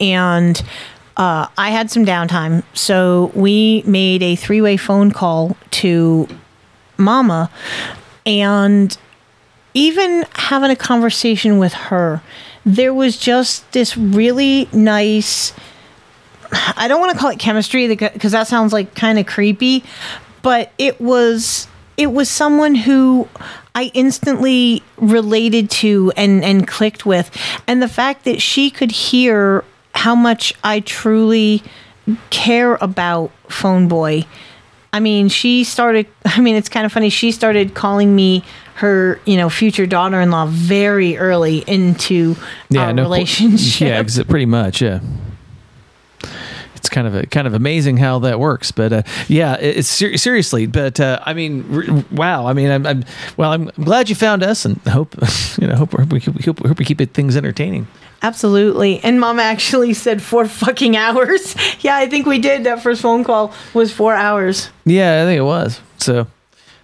And 0.00 0.62
uh, 1.16 1.48
I 1.58 1.70
had 1.70 1.90
some 1.90 2.04
downtime. 2.04 2.62
So 2.72 3.30
we 3.34 3.82
made 3.86 4.22
a 4.22 4.36
three 4.36 4.60
way 4.60 4.76
phone 4.76 5.10
call 5.10 5.56
to 5.72 6.28
Mama 6.98 7.50
and 8.26 8.96
even 9.74 10.24
having 10.34 10.70
a 10.70 10.76
conversation 10.76 11.58
with 11.58 11.72
her, 11.72 12.22
there 12.64 12.94
was 12.94 13.16
just 13.16 13.70
this 13.72 13.96
really 13.96 14.68
nice 14.72 15.52
I 16.76 16.88
don't 16.88 17.00
want 17.00 17.12
to 17.12 17.18
call 17.18 17.30
it 17.30 17.38
chemistry 17.38 17.88
because 17.88 18.32
that 18.32 18.46
sounds 18.46 18.72
like 18.72 18.94
kind 18.94 19.18
of 19.18 19.26
creepy, 19.26 19.84
but 20.42 20.72
it 20.78 21.00
was 21.00 21.68
it 21.96 22.08
was 22.08 22.28
someone 22.28 22.74
who 22.74 23.28
I 23.74 23.90
instantly 23.94 24.82
related 24.96 25.70
to 25.70 26.12
and 26.16 26.44
and 26.44 26.66
clicked 26.66 27.06
with, 27.06 27.30
and 27.66 27.82
the 27.82 27.88
fact 27.88 28.24
that 28.24 28.40
she 28.40 28.70
could 28.70 28.90
hear 28.90 29.64
how 29.94 30.14
much 30.14 30.54
I 30.62 30.80
truly 30.80 31.62
care 32.30 32.76
about 32.76 33.30
Phone 33.48 33.88
Boy. 33.88 34.26
I 34.94 35.00
mean, 35.00 35.28
she 35.28 35.64
started. 35.64 36.06
I 36.24 36.40
mean, 36.40 36.54
it's 36.54 36.68
kind 36.68 36.86
of 36.86 36.92
funny. 36.92 37.10
She 37.10 37.32
started 37.32 37.74
calling 37.74 38.14
me 38.14 38.44
her, 38.76 39.20
you 39.24 39.36
know, 39.36 39.50
future 39.50 39.86
daughter-in-law 39.86 40.46
very 40.46 41.16
early 41.16 41.58
into 41.66 42.36
yeah, 42.70 42.86
our 42.86 42.92
no, 42.92 43.02
relationship. 43.02 43.88
Yeah, 43.88 43.98
ex- 43.98 44.22
pretty 44.22 44.46
much. 44.46 44.80
Yeah. 44.80 45.00
It's 46.76 46.88
kind 46.88 47.06
of 47.06 47.14
a, 47.14 47.26
kind 47.26 47.46
of 47.46 47.54
amazing 47.54 47.96
how 47.96 48.20
that 48.20 48.38
works, 48.38 48.70
but 48.70 48.92
uh, 48.92 49.02
yeah, 49.26 49.56
it's 49.56 49.88
ser- 49.88 50.16
seriously. 50.16 50.66
But 50.66 51.00
uh, 51.00 51.18
I 51.24 51.34
mean, 51.34 51.64
r- 51.74 52.04
wow. 52.12 52.46
I 52.46 52.52
mean, 52.52 52.70
I'm, 52.70 52.86
I'm 52.86 53.04
well. 53.36 53.52
I'm, 53.52 53.64
glad 53.82 54.08
you 54.08 54.14
found 54.14 54.42
us, 54.44 54.64
and 54.64 54.76
hope 54.82 55.14
you 55.60 55.66
know. 55.66 55.76
Hope 55.76 55.94
we 56.12 56.20
hope, 56.20 56.40
hope, 56.44 56.58
hope 56.66 56.78
we 56.78 56.84
keep 56.84 57.00
it, 57.00 57.14
things 57.14 57.36
entertaining. 57.36 57.88
Absolutely. 58.24 59.00
And 59.04 59.20
mom 59.20 59.38
actually 59.38 59.92
said 60.04 60.22
four 60.22 60.46
fucking 60.46 60.96
hours. 60.96 61.54
yeah, 61.80 61.96
I 61.96 62.08
think 62.08 62.26
we 62.26 62.38
did. 62.38 62.64
That 62.64 62.82
first 62.82 63.02
phone 63.02 63.22
call 63.22 63.52
was 63.74 63.92
four 63.92 64.14
hours. 64.14 64.70
Yeah, 64.86 65.22
I 65.22 65.26
think 65.26 65.38
it 65.38 65.42
was. 65.42 65.78
So, 65.98 66.26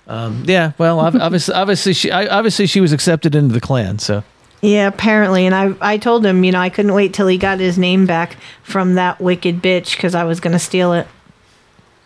um, 0.07 0.45
yeah. 0.47 0.73
Well, 0.77 1.01
obviously, 1.23 1.55
obviously, 1.55 1.95
she 1.95 2.11
obviously 2.11 2.67
she 2.67 2.81
was 2.81 2.93
accepted 2.93 3.35
into 3.35 3.55
the 3.55 3.61
clan. 3.61 3.99
So. 3.99 4.23
Yeah, 4.61 4.89
apparently. 4.89 5.47
And 5.47 5.55
I, 5.55 5.95
I 5.95 5.97
told 5.97 6.27
him, 6.27 6.45
you 6.45 6.53
know, 6.53 6.61
I 6.61 6.69
couldn't 6.69 6.93
wait 6.93 7.15
till 7.15 7.27
he 7.27 7.39
got 7.39 7.59
his 7.59 7.79
name 7.79 8.05
back 8.05 8.37
from 8.63 8.97
that 8.97 9.19
wicked 9.19 9.63
bitch 9.63 9.97
because 9.97 10.15
I 10.15 10.25
was 10.25 10.41
going 10.41 10.53
to 10.53 10.59
steal 10.59 10.93
it. 10.93 11.09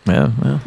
Yeah, 0.05 0.31
well. 0.41 0.61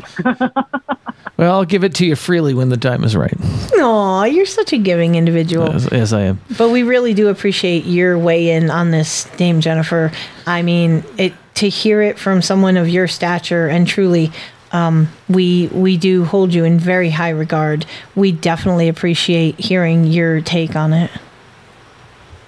Well, 1.39 1.55
I'll 1.55 1.65
give 1.65 1.85
it 1.85 1.95
to 1.95 2.07
you 2.07 2.17
freely 2.17 2.53
when 2.53 2.69
the 2.69 2.77
time 2.77 3.05
is 3.05 3.17
right, 3.17 3.35
Aw, 3.79 4.25
you're 4.25 4.45
such 4.45 4.73
a 4.73 4.79
giving 4.79 5.15
individual. 5.15 5.73
as, 5.73 5.87
as 5.87 6.13
I 6.13 6.23
am. 6.23 6.41
But 6.59 6.71
we 6.71 6.83
really 6.83 7.15
do 7.15 7.29
appreciate 7.29 7.85
your 7.87 8.19
weigh 8.19 8.51
in 8.51 8.71
on 8.71 8.91
this, 8.91 9.25
Dame 9.37 9.61
Jennifer. 9.61 10.13
I 10.47 10.63
mean, 10.63 11.05
it 11.17 11.33
to 11.55 11.69
hear 11.69 12.03
it 12.03 12.19
from 12.19 12.43
someone 12.43 12.77
of 12.77 12.89
your 12.89 13.09
stature 13.09 13.69
and 13.69 13.87
truly, 13.87 14.31
um, 14.73 15.09
we 15.29 15.69
we 15.69 15.97
do 15.97 16.25
hold 16.25 16.53
you 16.53 16.65
in 16.65 16.79
very 16.79 17.11
high 17.11 17.31
regard. 17.31 17.87
We 18.15 18.33
definitely 18.33 18.89
appreciate 18.89 19.59
hearing 19.59 20.05
your 20.05 20.41
take 20.41 20.77
on 20.77 20.93
it. 20.93 21.11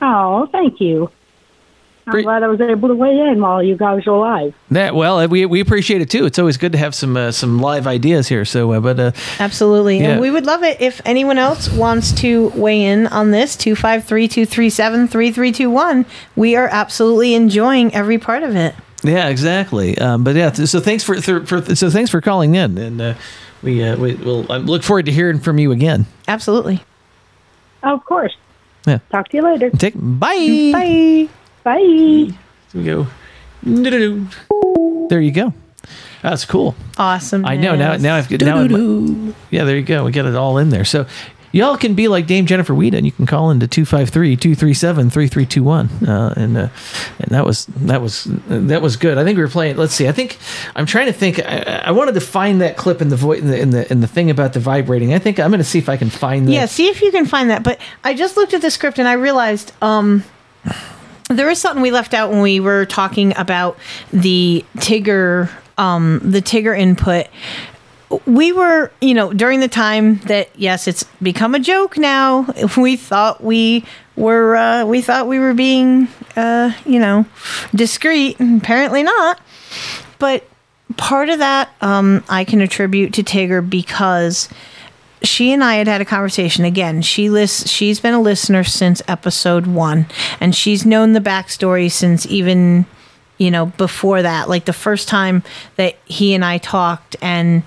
Oh, 0.02 0.49
thank 0.52 0.81
you. 0.81 1.10
I'm 2.19 2.23
glad 2.23 2.43
I 2.43 2.49
was 2.49 2.61
able 2.61 2.89
to 2.89 2.95
weigh 2.95 3.19
in 3.19 3.41
while 3.41 3.63
you 3.63 3.77
guys 3.77 4.05
were 4.07 4.19
live. 4.19 4.55
That 4.71 4.95
well, 4.95 5.27
we 5.29 5.47
we 5.47 5.61
appreciate 5.61 6.01
it 6.01 6.11
too. 6.11 6.27
It's 6.27 6.39
always 6.39 6.57
good 6.57 6.73
to 6.73 6.79
have 6.79 6.95
some 6.95 7.17
uh, 7.17 7.33
some 7.33 7.61
live 7.61 7.87
ideas 7.87 8.29
here. 8.29 8.45
So, 8.45 8.73
uh, 8.73 8.81
but 8.81 9.01
uh, 9.01 9.13
Absolutely. 9.39 9.99
Yeah. 10.01 10.11
And 10.11 10.21
we 10.21 10.31
would 10.31 10.47
love 10.47 10.63
it 10.63 10.81
if 10.81 11.01
anyone 11.05 11.39
else 11.39 11.69
wants 11.71 12.13
to 12.21 12.49
weigh 12.51 12.85
in 12.85 13.07
on 13.09 13.31
this 13.31 13.57
253 13.57 14.29
237 14.29 15.09
3321. 15.09 16.07
We 16.37 16.57
are 16.57 16.69
absolutely 16.69 17.35
enjoying 17.35 17.95
every 17.95 18.19
part 18.19 18.43
of 18.43 18.57
it. 18.57 18.75
yeah, 19.03 19.29
exactly. 19.29 19.97
Um, 19.99 20.25
but 20.25 20.37
yeah, 20.37 20.51
th- 20.51 20.69
so 20.69 20.79
thanks 20.81 21.03
for, 21.05 21.21
for, 21.21 21.45
for 21.47 21.75
so 21.75 21.89
thanks 21.91 22.11
for 22.11 22.21
calling 22.21 22.55
in, 22.55 22.77
and 22.79 23.01
uh, 23.01 23.15
we 23.63 23.83
uh, 23.83 23.97
we 23.97 24.15
will 24.15 24.51
I 24.53 24.59
look 24.59 24.83
forward 24.83 25.07
to 25.07 25.13
hearing 25.13 25.41
from 25.41 25.59
you 25.59 25.73
again. 25.73 26.07
Absolutely. 26.29 26.85
Of 27.83 28.05
course. 28.05 28.37
Yeah. 28.87 28.99
Talk 29.11 29.29
to 29.29 29.37
you 29.37 29.43
later. 29.43 29.71
Take 29.71 29.95
bye. 29.97 30.71
Bye. 30.73 31.29
Bye. 31.63 31.79
Here 31.79 32.35
we 32.75 32.85
go. 32.85 33.07
There 35.09 35.21
you 35.21 35.33
go. 35.33 35.53
That's 36.23 36.45
cool. 36.45 36.75
Awesome. 36.99 37.45
I 37.47 37.57
know 37.57 37.75
now. 37.75 37.97
Now 37.97 38.17
I've 38.17 38.29
got 38.29 38.41
now. 38.43 38.59
I'm- 38.59 39.35
Yeah, 39.51 39.65
there 39.65 39.77
you 39.77 39.83
go. 39.83 40.05
We 40.05 40.13
got 40.13 40.27
it 40.27 40.37
all 40.37 40.59
in 40.59 40.69
there. 40.71 40.85
So 40.85 41.07
y'all 41.53 41.77
can 41.77 41.95
be 41.95 42.09
like 42.09 42.27
Dame 42.27 42.47
Jennifer 42.47 42.75
Weeda, 42.75 42.95
and 42.95 43.05
you 43.07 43.13
can 43.13 43.27
call 43.27 43.51
into 43.51 43.67
253-237-3321. 43.67 46.09
Uh, 46.09 46.35
and 46.37 46.57
uh, 46.57 46.69
and 47.19 47.31
that 47.31 47.45
was 47.45 47.67
that 47.67 48.01
was 48.01 48.25
that 48.49 48.83
was 48.83 48.97
good. 48.97 49.19
I 49.19 49.25
think 49.25 49.37
we 49.37 49.43
were 49.43 49.49
playing. 49.49 49.77
Let's 49.77 49.95
see. 49.95 50.09
I 50.09 50.13
think 50.13 50.39
I'm 50.77 50.87
trying 50.87 51.07
to 51.07 51.13
think. 51.13 51.39
I, 51.41 51.83
I 51.87 51.91
wanted 51.91 52.15
to 52.15 52.21
find 52.21 52.61
that 52.61 52.77
clip 52.77 53.01
in 53.03 53.09
the 53.09 53.17
voice 53.17 53.41
in 53.41 53.49
the, 53.49 53.59
in 53.59 53.71
the 53.71 53.91
in 53.91 54.01
the 54.01 54.07
thing 54.07 54.31
about 54.31 54.53
the 54.53 54.61
vibrating. 54.61 55.13
I 55.15 55.19
think 55.19 55.41
I'm 55.41 55.51
going 55.51 55.59
to 55.59 55.65
see 55.65 55.79
if 55.79 55.89
I 55.89 55.97
can 55.97 56.11
find 56.11 56.47
that. 56.49 56.53
Yeah, 56.53 56.67
see 56.67 56.89
if 56.89 57.03
you 57.03 57.11
can 57.11 57.27
find 57.27 57.51
that. 57.51 57.63
But 57.63 57.81
I 58.05 58.15
just 58.15 58.37
looked 58.37 58.55
at 58.55 58.63
the 58.63 58.71
script 58.71 58.99
and 58.99 59.09
I 59.09 59.15
realized 59.15 59.73
um, 59.83 60.25
there 61.31 61.49
is 61.49 61.60
something 61.60 61.83
we 61.83 61.91
left 61.91 62.12
out 62.12 62.31
when 62.31 62.41
we 62.41 62.60
were 62.60 62.86
talking 62.86 63.36
about 63.36 63.78
the 64.12 64.65
Tigger, 64.78 65.50
um, 65.78 66.20
the 66.23 66.42
Tigger 66.42 66.76
input. 66.78 67.26
We 68.26 68.50
were, 68.50 68.91
you 69.00 69.15
know, 69.15 69.33
during 69.33 69.60
the 69.60 69.68
time 69.68 70.18
that 70.20 70.50
yes, 70.57 70.89
it's 70.89 71.05
become 71.23 71.55
a 71.55 71.60
joke 71.60 71.97
now. 71.97 72.52
We 72.76 72.97
thought 72.97 73.42
we 73.42 73.84
were, 74.17 74.57
uh, 74.57 74.84
we 74.84 75.00
thought 75.00 75.28
we 75.28 75.39
were 75.39 75.55
being, 75.55 76.09
uh, 76.34 76.73
you 76.84 76.99
know, 76.99 77.25
discreet. 77.75 78.36
Apparently 78.41 79.05
not. 79.05 79.41
But 80.18 80.44
part 80.97 81.28
of 81.28 81.39
that 81.39 81.70
um, 81.81 82.25
I 82.28 82.44
can 82.44 82.60
attribute 82.60 83.15
to 83.15 83.23
Tigger 83.23 83.68
because 83.68 84.49
she 85.23 85.53
and 85.53 85.63
I 85.63 85.75
had 85.75 85.87
had 85.87 86.01
a 86.01 86.05
conversation. 86.05 86.65
Again, 86.65 87.03
she 87.03 87.31
list, 87.31 87.69
she's 87.69 88.01
been 88.01 88.15
a 88.15 88.21
listener 88.21 88.65
since 88.65 89.03
episode 89.09 89.67
one, 89.67 90.07
and 90.41 90.55
she's 90.55 90.87
known 90.87 91.13
the 91.13 91.21
backstory 91.21 91.91
since 91.91 92.27
even 92.27 92.87
you 93.39 93.51
know 93.51 93.67
before 93.67 94.23
that. 94.23 94.49
Like 94.49 94.65
the 94.65 94.73
first 94.73 95.09
time 95.09 95.43
that 95.77 95.97
he 96.05 96.35
and 96.35 96.45
I 96.45 96.59
talked, 96.59 97.17
and 97.21 97.63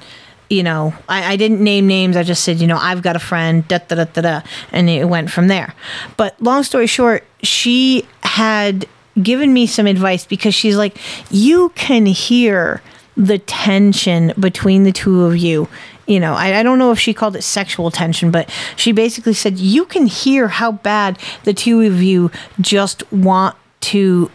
you 0.49 0.63
know, 0.63 0.93
I, 1.09 1.33
I 1.33 1.35
didn't 1.35 1.61
name 1.61 1.87
names. 1.87 2.15
I 2.15 2.23
just 2.23 2.43
said, 2.43 2.59
you 2.59 2.67
know, 2.67 2.77
I've 2.77 3.01
got 3.01 3.15
a 3.15 3.19
friend, 3.19 3.67
da 3.67 3.79
da 3.79 3.95
da 3.95 4.05
da 4.05 4.21
da, 4.21 4.41
and 4.71 4.89
it 4.89 5.05
went 5.05 5.31
from 5.31 5.47
there. 5.47 5.73
But 6.17 6.41
long 6.41 6.63
story 6.63 6.87
short, 6.87 7.23
she 7.41 8.07
had 8.21 8.87
given 9.21 9.53
me 9.53 9.67
some 9.67 9.87
advice 9.87 10.25
because 10.25 10.55
she's 10.55 10.75
like, 10.75 10.97
you 11.29 11.69
can 11.75 12.05
hear 12.05 12.81
the 13.15 13.37
tension 13.37 14.33
between 14.39 14.83
the 14.83 14.91
two 14.91 15.23
of 15.23 15.37
you. 15.37 15.67
You 16.05 16.19
know, 16.19 16.33
I, 16.33 16.59
I 16.59 16.63
don't 16.63 16.79
know 16.79 16.91
if 16.91 16.99
she 16.99 17.13
called 17.13 17.35
it 17.35 17.43
sexual 17.43 17.89
tension, 17.89 18.29
but 18.29 18.49
she 18.75 18.91
basically 18.91 19.33
said, 19.33 19.57
you 19.57 19.85
can 19.85 20.05
hear 20.05 20.49
how 20.49 20.73
bad 20.73 21.17
the 21.45 21.53
two 21.53 21.81
of 21.81 22.01
you 22.01 22.29
just 22.59 23.09
want 23.11 23.55
to 23.81 24.29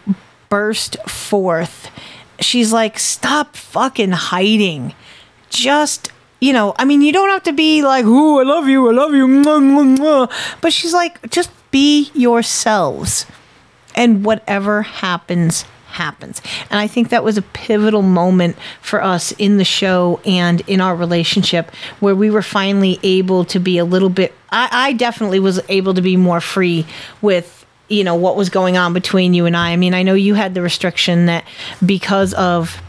burst 0.49 0.97
forth. 1.07 1.91
She's 2.39 2.73
like, 2.73 2.97
stop 2.97 3.55
fucking 3.55 4.11
hiding. 4.11 4.95
Just, 5.49 6.11
you 6.39 6.53
know, 6.53 6.73
I 6.77 6.85
mean, 6.85 7.01
you 7.01 7.13
don't 7.13 7.29
have 7.29 7.43
to 7.43 7.53
be 7.53 7.83
like, 7.83 8.05
ooh, 8.05 8.39
I 8.39 8.43
love 8.43 8.67
you, 8.67 8.89
I 8.89 8.93
love 8.93 9.13
you. 9.13 9.27
mwah, 9.27 9.61
mwah, 9.61 9.97
mwah." 9.97 10.61
But 10.61 10.73
she's 10.73 10.93
like, 10.93 11.29
just 11.29 11.51
be 11.71 12.09
yourselves. 12.13 13.25
And 13.95 14.23
whatever 14.23 14.83
happens, 14.83 15.65
happens. 15.99 16.41
And 16.69 16.79
I 16.79 16.87
think 16.87 17.09
that 17.09 17.23
was 17.23 17.37
a 17.37 17.41
pivotal 17.41 18.01
moment 18.01 18.55
for 18.81 19.03
us 19.03 19.31
in 19.33 19.57
the 19.57 19.65
show 19.65 20.19
and 20.25 20.61
in 20.67 20.79
our 20.81 20.95
relationship 20.95 21.71
where 21.99 22.15
we 22.15 22.29
were 22.31 22.41
finally 22.41 22.99
able 23.03 23.43
to 23.45 23.59
be 23.59 23.77
a 23.77 23.85
little 23.85 24.09
bit, 24.09 24.33
I, 24.49 24.69
I 24.87 24.93
definitely 24.93 25.39
was 25.39 25.59
able 25.69 25.93
to 25.93 26.01
be 26.01 26.17
more 26.17 26.41
free 26.41 26.85
with 27.21 27.47
you 27.89 28.03
know 28.03 28.15
what 28.15 28.35
was 28.35 28.49
going 28.49 28.77
on 28.77 28.93
between 28.93 29.33
you 29.33 29.45
and 29.47 29.57
I. 29.57 29.71
I 29.71 29.75
mean, 29.75 29.93
I 29.93 30.03
know 30.03 30.13
you 30.13 30.35
had 30.35 30.53
the 30.53 30.61
restriction 30.61 31.25
that 31.25 31.43
because 31.85 32.33
of 32.35 32.81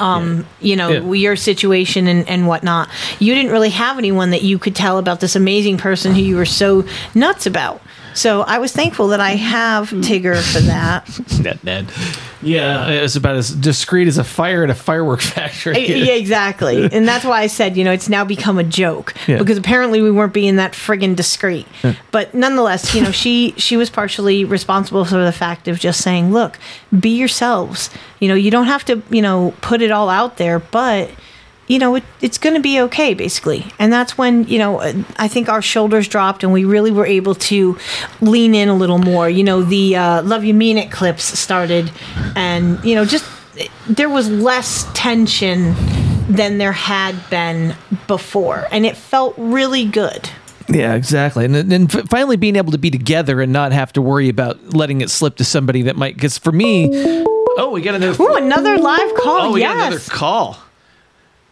um 0.00 0.44
you 0.60 0.76
know 0.76 0.90
Yeah. 0.90 1.12
your 1.24 1.36
situation 1.36 2.08
and, 2.08 2.28
and 2.28 2.46
whatnot 2.46 2.90
you 3.20 3.34
didn't 3.34 3.52
really 3.52 3.70
have 3.70 3.96
anyone 3.96 4.30
that 4.30 4.42
you 4.42 4.58
could 4.58 4.76
tell 4.76 4.98
about 4.98 5.20
this 5.20 5.34
amazing 5.34 5.78
person 5.78 6.14
who 6.14 6.20
you 6.20 6.36
were 6.36 6.44
so 6.62 6.84
nuts 7.14 7.46
about 7.46 7.80
so 8.18 8.42
i 8.42 8.58
was 8.58 8.72
thankful 8.72 9.08
that 9.08 9.20
i 9.20 9.30
have 9.30 9.90
hmm. 9.90 10.00
tigger 10.00 10.36
for 10.52 10.60
that 10.60 11.08
Ned, 11.42 11.62
Ned. 11.64 11.92
Yeah, 12.40 12.88
it 12.88 13.02
was 13.02 13.16
about 13.16 13.34
as 13.34 13.52
discreet 13.52 14.06
as 14.06 14.16
a 14.16 14.22
fire 14.22 14.62
at 14.62 14.70
a 14.70 14.74
firework 14.74 15.20
factory. 15.34 15.86
yeah 15.86 16.12
exactly 16.14 16.88
and 16.92 17.06
that's 17.06 17.24
why 17.24 17.40
i 17.42 17.46
said 17.46 17.76
you 17.76 17.84
know 17.84 17.92
it's 17.92 18.08
now 18.08 18.24
become 18.24 18.58
a 18.58 18.64
joke 18.64 19.14
Yeah. 19.26 19.38
because 19.38 19.58
apparently 19.58 20.02
we 20.02 20.10
weren't 20.10 20.32
being 20.32 20.56
that 20.56 20.72
friggin' 20.72 21.16
discreet 21.16 21.66
Yeah. 21.82 21.94
but 22.10 22.34
nonetheless 22.34 22.94
you 22.94 23.02
know 23.02 23.10
she 23.12 23.54
she 23.56 23.76
was 23.76 23.90
partially 23.90 24.44
responsible 24.44 25.04
for 25.04 25.24
the 25.24 25.32
fact 25.32 25.68
of 25.68 25.78
just 25.78 26.02
saying 26.02 26.32
look 26.32 26.58
be 26.98 27.10
yourselves 27.10 27.90
you 28.20 28.28
know 28.28 28.34
you 28.34 28.50
don't 28.50 28.66
have 28.66 28.84
to 28.86 29.02
you 29.10 29.22
know 29.22 29.54
put 29.60 29.82
it 29.82 29.90
all 29.90 30.08
out 30.08 30.36
there 30.36 30.58
but 30.58 31.10
you 31.68 31.78
know 31.78 31.94
it, 31.94 32.04
it's 32.20 32.38
going 32.38 32.54
to 32.54 32.60
be 32.60 32.80
okay 32.80 33.14
basically 33.14 33.64
and 33.78 33.92
that's 33.92 34.18
when 34.18 34.44
you 34.48 34.58
know 34.58 34.80
i 35.18 35.28
think 35.28 35.48
our 35.48 35.62
shoulders 35.62 36.08
dropped 36.08 36.42
and 36.42 36.52
we 36.52 36.64
really 36.64 36.90
were 36.90 37.06
able 37.06 37.34
to 37.34 37.78
lean 38.20 38.54
in 38.54 38.68
a 38.68 38.74
little 38.74 38.98
more 38.98 39.28
you 39.28 39.44
know 39.44 39.62
the 39.62 39.94
uh, 39.94 40.22
love 40.22 40.44
you 40.44 40.54
mean 40.54 40.78
it 40.78 40.90
clips 40.90 41.24
started 41.38 41.90
and 42.34 42.82
you 42.84 42.94
know 42.94 43.04
just 43.04 43.24
there 43.88 44.08
was 44.08 44.28
less 44.28 44.86
tension 44.94 45.74
than 46.28 46.58
there 46.58 46.72
had 46.72 47.14
been 47.30 47.74
before 48.06 48.66
and 48.70 48.84
it 48.84 48.96
felt 48.96 49.34
really 49.36 49.84
good 49.84 50.28
Yeah, 50.70 50.92
exactly. 50.94 51.46
And 51.46 51.54
then 51.54 51.88
finally 51.88 52.36
being 52.36 52.54
able 52.54 52.72
to 52.72 52.78
be 52.78 52.90
together 52.90 53.40
and 53.40 53.50
not 53.54 53.72
have 53.72 53.90
to 53.94 54.02
worry 54.02 54.28
about 54.28 54.74
letting 54.74 55.00
it 55.00 55.08
slip 55.08 55.36
to 55.36 55.44
somebody 55.44 55.80
that 55.84 55.96
might. 55.96 56.14
Because 56.14 56.36
for 56.36 56.52
me, 56.52 56.90
oh, 57.56 57.70
we 57.72 57.80
got 57.80 57.94
another. 57.94 58.22
Ooh, 58.22 58.36
another 58.36 58.76
live 58.76 59.14
call 59.14 59.40
Oh, 59.46 59.52
we 59.52 59.60
yes 59.60 59.74
got 59.74 59.86
another 59.86 60.10
call. 60.10 60.58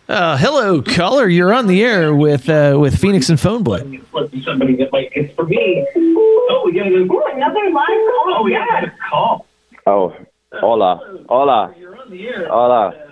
Uh, 0.09 0.37
hello, 0.37 0.81
caller. 0.83 1.27
You're 1.29 1.53
on 1.53 1.67
the 1.67 1.83
air 1.83 2.15
with 2.15 2.49
uh, 2.49 2.77
with 2.79 2.97
Phoenix 2.99 3.29
and 3.29 3.41
Phone 3.41 3.65
Boy. 3.65 3.79
Somebody 4.45 4.77
that 4.77 4.93
might, 4.93 5.11
it's 5.15 5.35
for 5.35 5.45
me. 5.45 5.85
Oh, 5.97 6.63
we 6.65 6.73
got 6.73 6.87
another 6.87 7.21
another 7.33 7.71
live 7.71 7.87
call 7.87 8.25
Oh, 8.29 8.43
we 8.45 8.53
got 8.53 8.69
another 8.71 8.95
call. 9.11 9.47
Oh, 9.87 10.15
hola, 10.53 11.25
hola, 11.29 11.75
hola. 12.49 13.03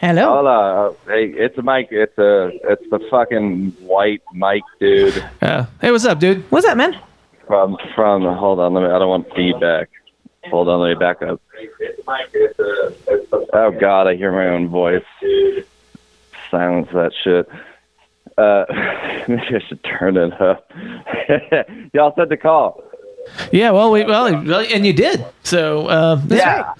Hello. 0.00 0.22
Hola. 0.22 0.86
Uh, 0.88 0.94
hey, 1.06 1.26
it's 1.26 1.56
Mike. 1.62 1.88
It's 1.90 2.16
a, 2.18 2.50
it's 2.64 2.82
the 2.90 2.98
fucking 3.10 3.72
white 3.80 4.22
Mike 4.32 4.62
dude 4.80 5.22
Uh, 5.42 5.66
hey, 5.80 5.90
what's 5.92 6.06
up, 6.06 6.18
dude? 6.18 6.50
What's 6.50 6.66
up, 6.66 6.76
man? 6.76 6.98
from 7.46 7.76
from. 7.94 8.22
Hold 8.22 8.58
on, 8.60 8.74
let 8.74 8.80
me. 8.82 8.86
I 8.88 8.98
don't 8.98 9.08
want 9.08 9.32
feedback. 9.36 9.88
Hold 10.46 10.68
on, 10.68 10.80
let 10.80 10.88
me 10.88 10.94
back 10.96 11.22
up. 11.22 11.40
Oh 13.52 13.70
God, 13.78 14.08
I 14.08 14.16
hear 14.16 14.32
my 14.32 14.48
own 14.48 14.68
voice. 14.68 15.04
Silence 16.50 16.88
that 16.92 17.12
shit. 17.22 17.48
Uh, 18.38 18.64
maybe 19.28 19.56
I 19.56 19.60
should 19.68 19.82
turn 19.84 20.16
it 20.16 20.40
up. 20.40 20.70
Y'all 21.92 22.14
said 22.16 22.30
to 22.30 22.36
call. 22.36 22.82
Yeah, 23.52 23.70
well, 23.70 23.90
we, 23.90 24.04
well, 24.04 24.26
and 24.26 24.86
you 24.86 24.92
did. 24.92 25.24
So, 25.42 25.86
uh, 25.86 26.20
Yeah. 26.28 26.62
right. 26.62 26.76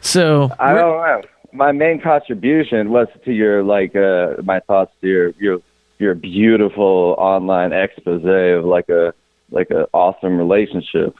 So, 0.00 0.50
I 0.58 0.72
don't 0.72 0.96
know. 0.96 1.22
My 1.52 1.72
main 1.72 2.00
contribution 2.00 2.90
was 2.90 3.08
to 3.24 3.32
your 3.32 3.64
like 3.64 3.96
uh 3.96 4.36
my 4.44 4.60
thoughts 4.60 4.92
to 5.00 5.08
your 5.08 5.30
your 5.40 5.58
your 5.98 6.14
beautiful 6.14 7.16
online 7.18 7.72
expose 7.72 8.24
of 8.24 8.64
like 8.64 8.88
a 8.88 9.12
like 9.50 9.70
a 9.70 9.88
awesome 9.92 10.38
relationship 10.38 11.16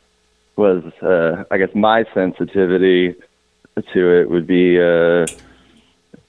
was 0.56 0.84
uh 1.02 1.42
I 1.50 1.58
guess 1.58 1.70
my 1.74 2.04
sensitivity 2.14 3.16
to 3.92 4.20
it 4.20 4.30
would 4.30 4.46
be 4.46 4.80
uh 4.80 5.26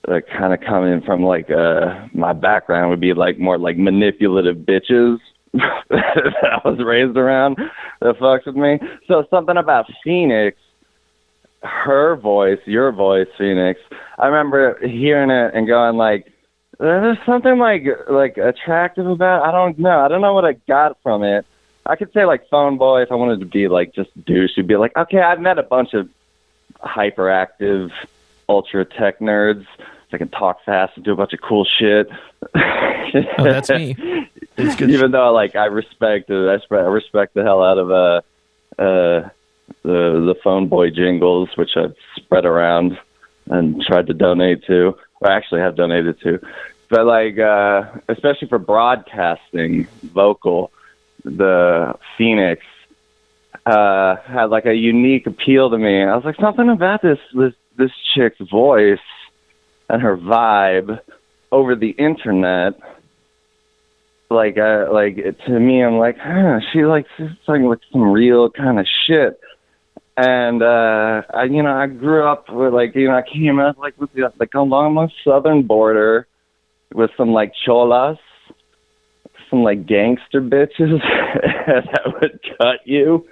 like 0.08 0.28
kind 0.28 0.54
of 0.54 0.62
coming 0.62 1.02
from 1.02 1.24
like 1.24 1.52
uh 1.52 2.08
my 2.14 2.34
background 2.34 2.90
would 2.90 3.00
be 3.00 3.14
like 3.14 3.38
more 3.38 3.58
like 3.58 3.78
manipulative 3.78 4.58
bitches 4.58 5.20
that 5.54 6.34
I 6.44 6.68
was 6.68 6.80
raised 6.84 7.18
around 7.18 7.58
that 8.02 8.18
fucks 8.18 8.46
with 8.46 8.56
me. 8.56 8.80
So 9.08 9.26
something 9.30 9.58
about 9.58 9.86
Phoenix 10.04 10.58
her 11.64 12.16
voice, 12.16 12.60
your 12.66 12.92
voice, 12.92 13.28
Phoenix. 13.38 13.80
I 14.18 14.28
remember 14.28 14.80
hearing 14.88 15.30
it 15.30 15.54
and 15.54 15.68
going 15.68 15.98
like, 15.98 16.32
"There's 16.80 17.18
something 17.26 17.58
like 17.58 17.84
like 18.10 18.38
attractive 18.38 19.08
about." 19.08 19.44
I 19.44 19.52
don't 19.52 19.78
know. 19.78 20.00
I 20.00 20.08
don't 20.08 20.22
know 20.22 20.34
what 20.34 20.46
I 20.46 20.54
got 20.68 20.98
from 21.04 21.24
it. 21.24 21.46
I 21.86 21.96
could 21.96 22.12
say 22.14 22.26
like 22.26 22.48
phone 22.50 22.78
boy 22.78 23.02
if 23.02 23.12
I 23.12 23.16
wanted 23.16 23.40
to 23.40 23.46
be 23.46 23.68
like 23.68 23.94
just 23.94 24.10
douche. 24.26 24.52
You'd 24.56 24.68
be 24.68 24.76
like, 24.76 24.96
okay, 24.96 25.20
I've 25.20 25.40
met 25.40 25.58
a 25.58 25.64
bunch 25.64 25.94
of 25.94 26.10
hyperactive, 26.84 27.92
ultra 28.50 28.86
tech 28.86 29.20
nerds 29.20 29.66
that 30.12 30.18
can 30.18 30.30
talk 30.30 30.60
fast 30.66 30.94
and 30.96 31.06
do 31.06 31.14
a 31.14 31.16
bunch 31.16 31.34
of 31.34 31.42
cool 31.42 31.66
shit. 31.80 32.10
Oh, 33.38 33.44
that's 33.44 33.70
me. 33.70 33.96
Even 34.58 35.12
though 35.12 35.34
like 35.34 35.56
I 35.56 35.66
respect 35.66 36.30
it, 36.30 36.34
I 36.34 36.54
respect, 36.54 36.74
I 36.74 36.88
respect 36.88 37.34
the 37.34 37.44
hell 37.44 37.62
out 37.62 37.78
of 37.78 37.92
uh 37.92 38.22
uh 38.82 39.30
the 39.84 40.34
the 40.34 40.36
phone 40.44 40.68
boy 40.68 40.92
jingles, 40.92 41.50
which 41.56 41.72
I've 41.76 41.96
spread 42.16 42.46
around 42.46 42.98
and 43.48 43.82
tried 43.82 44.08
to 44.08 44.14
donate 44.14 44.66
to, 44.68 44.96
or 45.20 45.30
actually 45.30 45.62
have 45.62 45.76
donated 45.76 46.22
to. 46.22 46.40
But 46.90 47.06
like, 47.06 47.40
uh, 47.40 47.84
especially 48.10 48.48
for 48.48 48.60
broadcasting, 48.60 49.88
vocal, 50.04 50.72
the 51.24 51.96
Phoenix 52.18 52.64
uh, 53.66 54.18
had 54.26 54.46
like 54.46 54.66
a 54.66 54.74
unique 54.74 55.28
appeal 55.28 55.70
to 55.70 55.78
me. 55.78 56.04
I 56.04 56.16
was 56.16 56.26
like, 56.26 56.36
something 56.36 56.70
about 56.70 57.02
this 57.02 57.20
this 57.34 57.54
this 57.78 57.92
chick's 58.14 58.40
voice 58.50 59.00
and 59.92 60.02
her 60.02 60.18
vibe 60.18 61.00
over 61.52 61.76
the 61.76 61.90
internet. 61.90 62.80
Like, 64.30 64.58
uh, 64.58 64.88
like 64.92 65.18
to 65.46 65.60
me, 65.60 65.84
I'm 65.84 65.98
like, 65.98 66.18
huh, 66.18 66.60
she 66.72 66.86
likes 66.86 67.10
something 67.46 67.66
like 67.66 67.80
some 67.92 68.12
real 68.12 68.50
kind 68.50 68.80
of 68.80 68.88
shit 69.06 69.40
and 70.18 70.62
uh 70.62 71.22
I 71.34 71.46
you 71.46 71.64
know 71.64 71.74
I 71.74 71.88
grew 71.88 72.28
up 72.28 72.46
with 72.50 72.74
like 72.74 72.96
you 72.96 73.08
know 73.08 73.16
I 73.16 73.24
came 73.24 73.60
up 73.60 73.78
like 73.78 74.00
with 74.00 74.10
like 74.40 74.54
along 74.54 74.96
the 74.96 75.10
southern 75.24 75.66
border 75.66 76.28
with 76.94 77.12
some 77.16 77.32
like 77.32 77.54
cholas 77.66 78.18
some 79.50 79.64
like 79.64 79.86
gangster 79.86 80.42
bitches 80.42 81.00
that 81.66 82.14
would 82.22 82.40
cut 82.58 82.80
you 82.86 83.26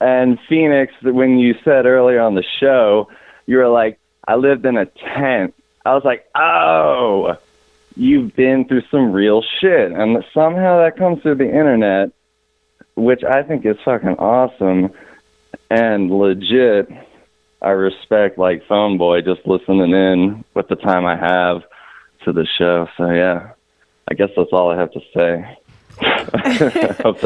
and 0.00 0.38
Phoenix 0.48 0.92
when 1.02 1.38
you 1.38 1.54
said 1.64 1.86
earlier 1.86 2.20
on 2.20 2.34
the 2.34 2.44
show 2.60 3.08
you 3.46 3.56
were 3.56 3.68
like 3.68 3.98
I 4.28 4.36
lived 4.36 4.66
in 4.66 4.76
a 4.76 4.86
tent 4.86 5.54
I 5.84 5.94
was 5.94 6.04
like 6.04 6.26
oh 6.34 7.36
you've 7.94 8.34
been 8.34 8.66
through 8.66 8.82
some 8.90 9.12
real 9.12 9.42
shit 9.60 9.92
and 9.92 10.24
somehow 10.32 10.82
that 10.82 10.96
comes 10.96 11.22
through 11.22 11.36
the 11.36 11.48
internet 11.48 12.10
which 12.94 13.22
I 13.24 13.42
think 13.42 13.66
is 13.66 13.76
fucking 13.84 14.16
awesome 14.18 14.92
and 15.70 16.10
legit 16.10 16.88
I 17.62 17.70
respect 17.70 18.38
like 18.38 18.66
phone 18.66 18.98
boy 18.98 19.20
just 19.20 19.46
listening 19.46 19.92
in 19.92 20.44
with 20.54 20.68
the 20.68 20.76
time 20.76 21.06
I 21.06 21.16
have 21.16 21.62
to 22.24 22.32
the 22.32 22.46
show. 22.58 22.88
So 22.96 23.10
yeah. 23.10 23.52
I 24.10 24.14
guess 24.14 24.30
that's 24.36 24.52
all 24.52 24.70
I 24.70 24.76
have 24.76 24.90
to 24.92 25.00
say. 25.14 25.58
hope 27.02 27.20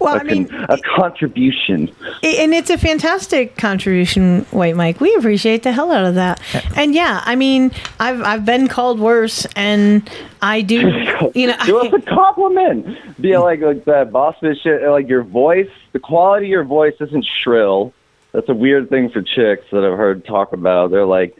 Well, 0.00 0.16
a, 0.16 0.20
I 0.20 0.22
mean- 0.22 0.48
a 0.68 0.78
contribution. 0.96 1.88
And 2.22 2.54
it's 2.54 2.70
a 2.70 2.78
fantastic 2.78 3.56
contribution, 3.56 4.42
White 4.50 4.76
Mike. 4.76 5.00
We 5.00 5.14
appreciate 5.16 5.62
the 5.62 5.72
hell 5.72 5.90
out 5.90 6.04
of 6.04 6.14
that. 6.16 6.40
And 6.76 6.94
yeah, 6.94 7.22
I 7.24 7.36
mean, 7.36 7.72
I've 7.98 8.20
I've 8.22 8.44
been 8.44 8.68
called 8.68 9.00
worse, 9.00 9.46
and 9.56 10.08
I 10.42 10.60
do, 10.62 10.76
you 11.34 11.46
know, 11.48 11.56
It 11.66 11.72
was 11.72 11.92
a 11.92 12.00
compliment. 12.14 13.20
Be 13.20 13.36
like 13.36 13.60
like 13.60 13.84
that 13.86 14.12
boss 14.12 14.36
bitch 14.42 14.62
shit. 14.62 14.82
Like 14.82 15.08
your 15.08 15.22
voice, 15.22 15.70
the 15.92 15.98
quality 15.98 16.46
of 16.46 16.50
your 16.50 16.64
voice 16.64 16.94
isn't 17.00 17.24
shrill. 17.42 17.92
That's 18.32 18.48
a 18.48 18.54
weird 18.54 18.88
thing 18.90 19.10
for 19.10 19.22
chicks 19.22 19.64
that 19.72 19.84
I've 19.84 19.98
heard 19.98 20.24
talk 20.24 20.52
about. 20.52 20.92
They're 20.92 21.04
like, 21.04 21.36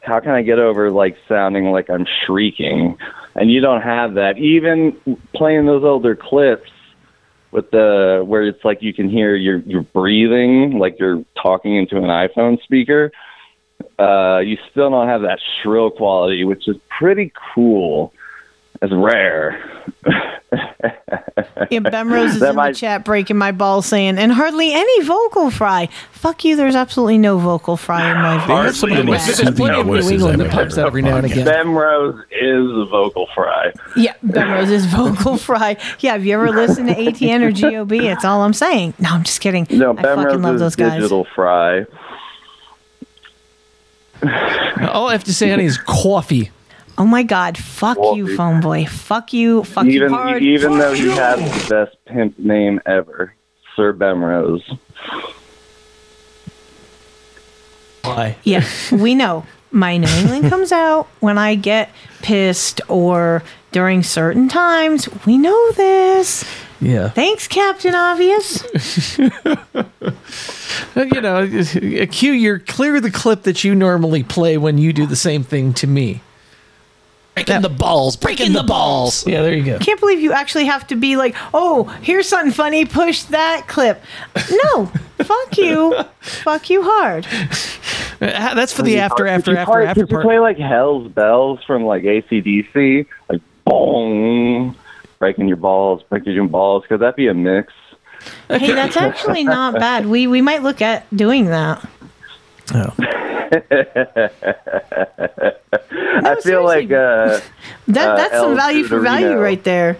how 0.00 0.18
can 0.18 0.32
I 0.32 0.42
get 0.42 0.58
over 0.58 0.90
like 0.90 1.16
sounding 1.28 1.70
like 1.70 1.88
I'm 1.88 2.06
shrieking? 2.26 2.98
And 3.36 3.50
you 3.50 3.60
don't 3.60 3.80
have 3.82 4.14
that. 4.14 4.38
Even 4.38 4.96
playing 5.34 5.66
those 5.66 5.84
older 5.84 6.16
clips 6.16 6.70
with 7.52 7.70
the 7.70 8.24
where 8.26 8.42
it's 8.42 8.64
like 8.64 8.78
you 8.80 8.92
can 8.92 9.08
hear 9.08 9.36
your 9.36 9.58
your 9.58 9.82
breathing, 9.82 10.78
like 10.78 10.96
you're 10.98 11.24
talking 11.40 11.76
into 11.76 11.98
an 11.98 12.04
iPhone 12.04 12.60
speaker. 12.62 13.12
Uh, 13.98 14.38
you 14.38 14.56
still 14.70 14.90
don't 14.90 15.08
have 15.08 15.22
that 15.22 15.38
shrill 15.62 15.90
quality, 15.90 16.44
which 16.44 16.66
is 16.66 16.76
pretty 16.98 17.32
cool. 17.54 18.12
It's 18.82 18.92
rare. 18.92 19.62
yeah, 21.70 21.78
Bemrose 21.80 22.30
is 22.34 22.40
That 22.40 22.50
in 22.50 22.56
might- 22.56 22.72
the 22.72 22.78
chat 22.80 23.04
breaking 23.04 23.36
my 23.38 23.52
balls 23.52 23.86
saying, 23.86 24.18
and 24.18 24.32
hardly 24.32 24.72
any 24.74 25.02
vocal 25.04 25.50
fry. 25.50 25.88
Fuck 26.10 26.44
you. 26.44 26.56
There's 26.56 26.74
absolutely 26.74 27.18
no 27.18 27.38
vocal 27.38 27.76
fry 27.76 28.10
in 28.10 28.16
my 28.18 28.44
voice. 28.46 28.76
Somebody 28.80 29.02
Yeah. 29.10 29.18
there's 29.18 29.40
plenty 29.56 29.80
of 29.80 29.86
New 29.86 30.10
England 30.10 30.40
that 30.40 30.50
pops 30.50 30.76
out 30.78 30.86
every 30.88 31.02
now 31.02 31.16
and 31.16 31.26
again. 31.26 31.46
Bemrose 31.46 32.20
is 32.32 32.66
a 32.70 32.84
vocal 32.90 33.28
fry. 33.34 33.72
Yeah, 33.96 34.14
Bemrose 34.26 34.70
is 34.70 34.86
vocal 34.86 35.36
fry. 35.36 35.76
Yeah, 36.00 36.12
have 36.12 36.24
you 36.26 36.34
ever 36.34 36.50
listened 36.50 36.88
to 36.88 36.94
ATN 36.94 37.42
or 37.42 37.52
GOB? 37.52 38.00
That's 38.00 38.24
all 38.24 38.42
I'm 38.42 38.52
saying. 38.52 38.94
No, 38.98 39.10
I'm 39.10 39.22
just 39.22 39.40
kidding. 39.40 39.66
No, 39.70 39.92
I 39.96 40.02
fucking 40.02 40.42
love 40.42 40.56
is 40.56 40.60
those 40.60 40.76
guys. 40.76 40.94
digital 40.94 41.24
fry. 41.34 41.84
All 44.92 45.08
I 45.08 45.12
have 45.12 45.24
to 45.24 45.34
say, 45.34 45.50
honey, 45.50 45.64
is 45.64 45.78
coffee. 45.78 46.50
Oh 46.98 47.06
my 47.06 47.22
God! 47.22 47.56
Fuck 47.56 47.98
you, 48.14 48.36
phone 48.36 48.60
boy. 48.60 48.86
Fuck 48.86 49.32
you. 49.32 49.64
Fuck 49.64 49.86
even 49.86 50.10
you 50.10 50.14
hard. 50.14 50.42
even 50.42 50.78
though 50.78 50.92
he 50.92 51.08
has 51.08 51.38
the 51.40 51.74
best 51.74 51.96
pimp 52.04 52.38
name 52.38 52.80
ever, 52.86 53.34
Sir 53.74 53.92
Bemrose. 53.92 54.62
Why? 58.02 58.36
Yeah, 58.44 58.64
we 58.90 59.14
know. 59.14 59.46
My 59.70 59.96
New 59.96 60.08
England 60.08 60.50
comes 60.50 60.70
out 60.70 61.06
when 61.20 61.38
I 61.38 61.54
get 61.54 61.88
pissed 62.20 62.82
or 62.88 63.42
during 63.70 64.02
certain 64.02 64.48
times. 64.48 65.08
We 65.24 65.38
know 65.38 65.72
this. 65.72 66.44
Yeah. 66.80 67.08
Thanks, 67.08 67.48
Captain 67.48 67.94
Obvious. 67.94 68.62
you 70.96 71.20
know, 71.20 71.48
cue 72.10 72.32
your 72.32 72.58
clear 72.58 73.00
the 73.00 73.10
clip 73.10 73.44
that 73.44 73.64
you 73.64 73.74
normally 73.74 74.22
play 74.24 74.58
when 74.58 74.78
you 74.78 74.92
do 74.92 75.06
the 75.06 75.16
same 75.16 75.44
thing 75.44 75.72
to 75.74 75.86
me. 75.86 76.20
Breaking 77.34 77.62
the 77.62 77.70
balls, 77.70 78.16
breaking 78.16 78.52
the 78.52 78.62
balls. 78.62 79.26
Yeah, 79.26 79.40
there 79.42 79.54
you 79.54 79.64
go. 79.64 79.78
Can't 79.78 79.98
believe 79.98 80.20
you 80.20 80.32
actually 80.32 80.66
have 80.66 80.86
to 80.88 80.96
be 80.96 81.16
like, 81.16 81.34
oh, 81.54 81.84
here's 82.02 82.28
something 82.28 82.52
funny. 82.52 82.84
Push 82.84 83.22
that 83.24 83.66
clip. 83.68 84.02
No, 84.64 84.86
fuck 85.18 85.56
you. 85.56 85.96
Fuck 86.20 86.68
you 86.68 86.82
hard. 86.84 87.26
Uh, 88.20 88.54
That's 88.54 88.72
for 88.72 88.82
the 88.82 88.98
after, 88.98 89.24
Could 89.24 89.30
after, 89.32 89.50
you 89.52 89.56
after, 89.56 89.72
play, 89.72 89.86
after 89.86 90.00
could 90.02 90.10
you 90.10 90.16
part. 90.16 90.24
play 90.26 90.38
like 90.40 90.58
Hell's 90.58 91.10
Bells 91.10 91.60
from 91.66 91.84
like 91.84 92.02
ACDC, 92.02 93.06
like 93.30 93.40
boom, 93.64 94.76
breaking 95.18 95.48
your 95.48 95.56
balls, 95.56 96.02
breaking 96.10 96.34
your 96.34 96.46
balls? 96.46 96.84
Could 96.86 97.00
that 97.00 97.16
be 97.16 97.28
a 97.28 97.34
mix? 97.34 97.72
Hey, 98.48 98.72
that's 98.72 98.96
actually 98.98 99.42
not 99.44 99.74
bad. 99.74 100.06
We 100.06 100.26
we 100.26 100.42
might 100.42 100.62
look 100.62 100.82
at 100.82 101.06
doing 101.16 101.46
that. 101.46 101.84
Oh. 102.74 102.94
I 106.24 106.36
feel 106.42 106.64
like 106.64 106.90
uh, 106.90 107.40
That 107.88 108.08
uh, 108.08 108.16
that's 108.16 108.34
some 108.34 108.56
value 108.56 108.84
for 108.84 109.00
value 109.00 109.36
right 109.36 109.62
there. 109.64 109.98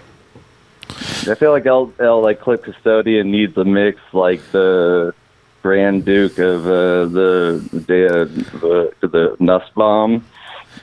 I 0.88 1.34
feel 1.34 1.50
like 1.50 1.66
El, 1.66 1.92
El 1.98 2.22
like 2.22 2.40
Clip 2.40 2.62
Custodian 2.62 3.30
needs 3.30 3.56
a 3.56 3.64
mix 3.64 4.00
like 4.12 4.40
the 4.52 5.14
Grand 5.62 6.04
Duke 6.04 6.38
of 6.38 6.66
uh, 6.66 7.06
the 7.06 7.68
the 7.72 8.92
the, 9.00 9.08
the 9.08 9.36
Nussbaum. 9.38 10.24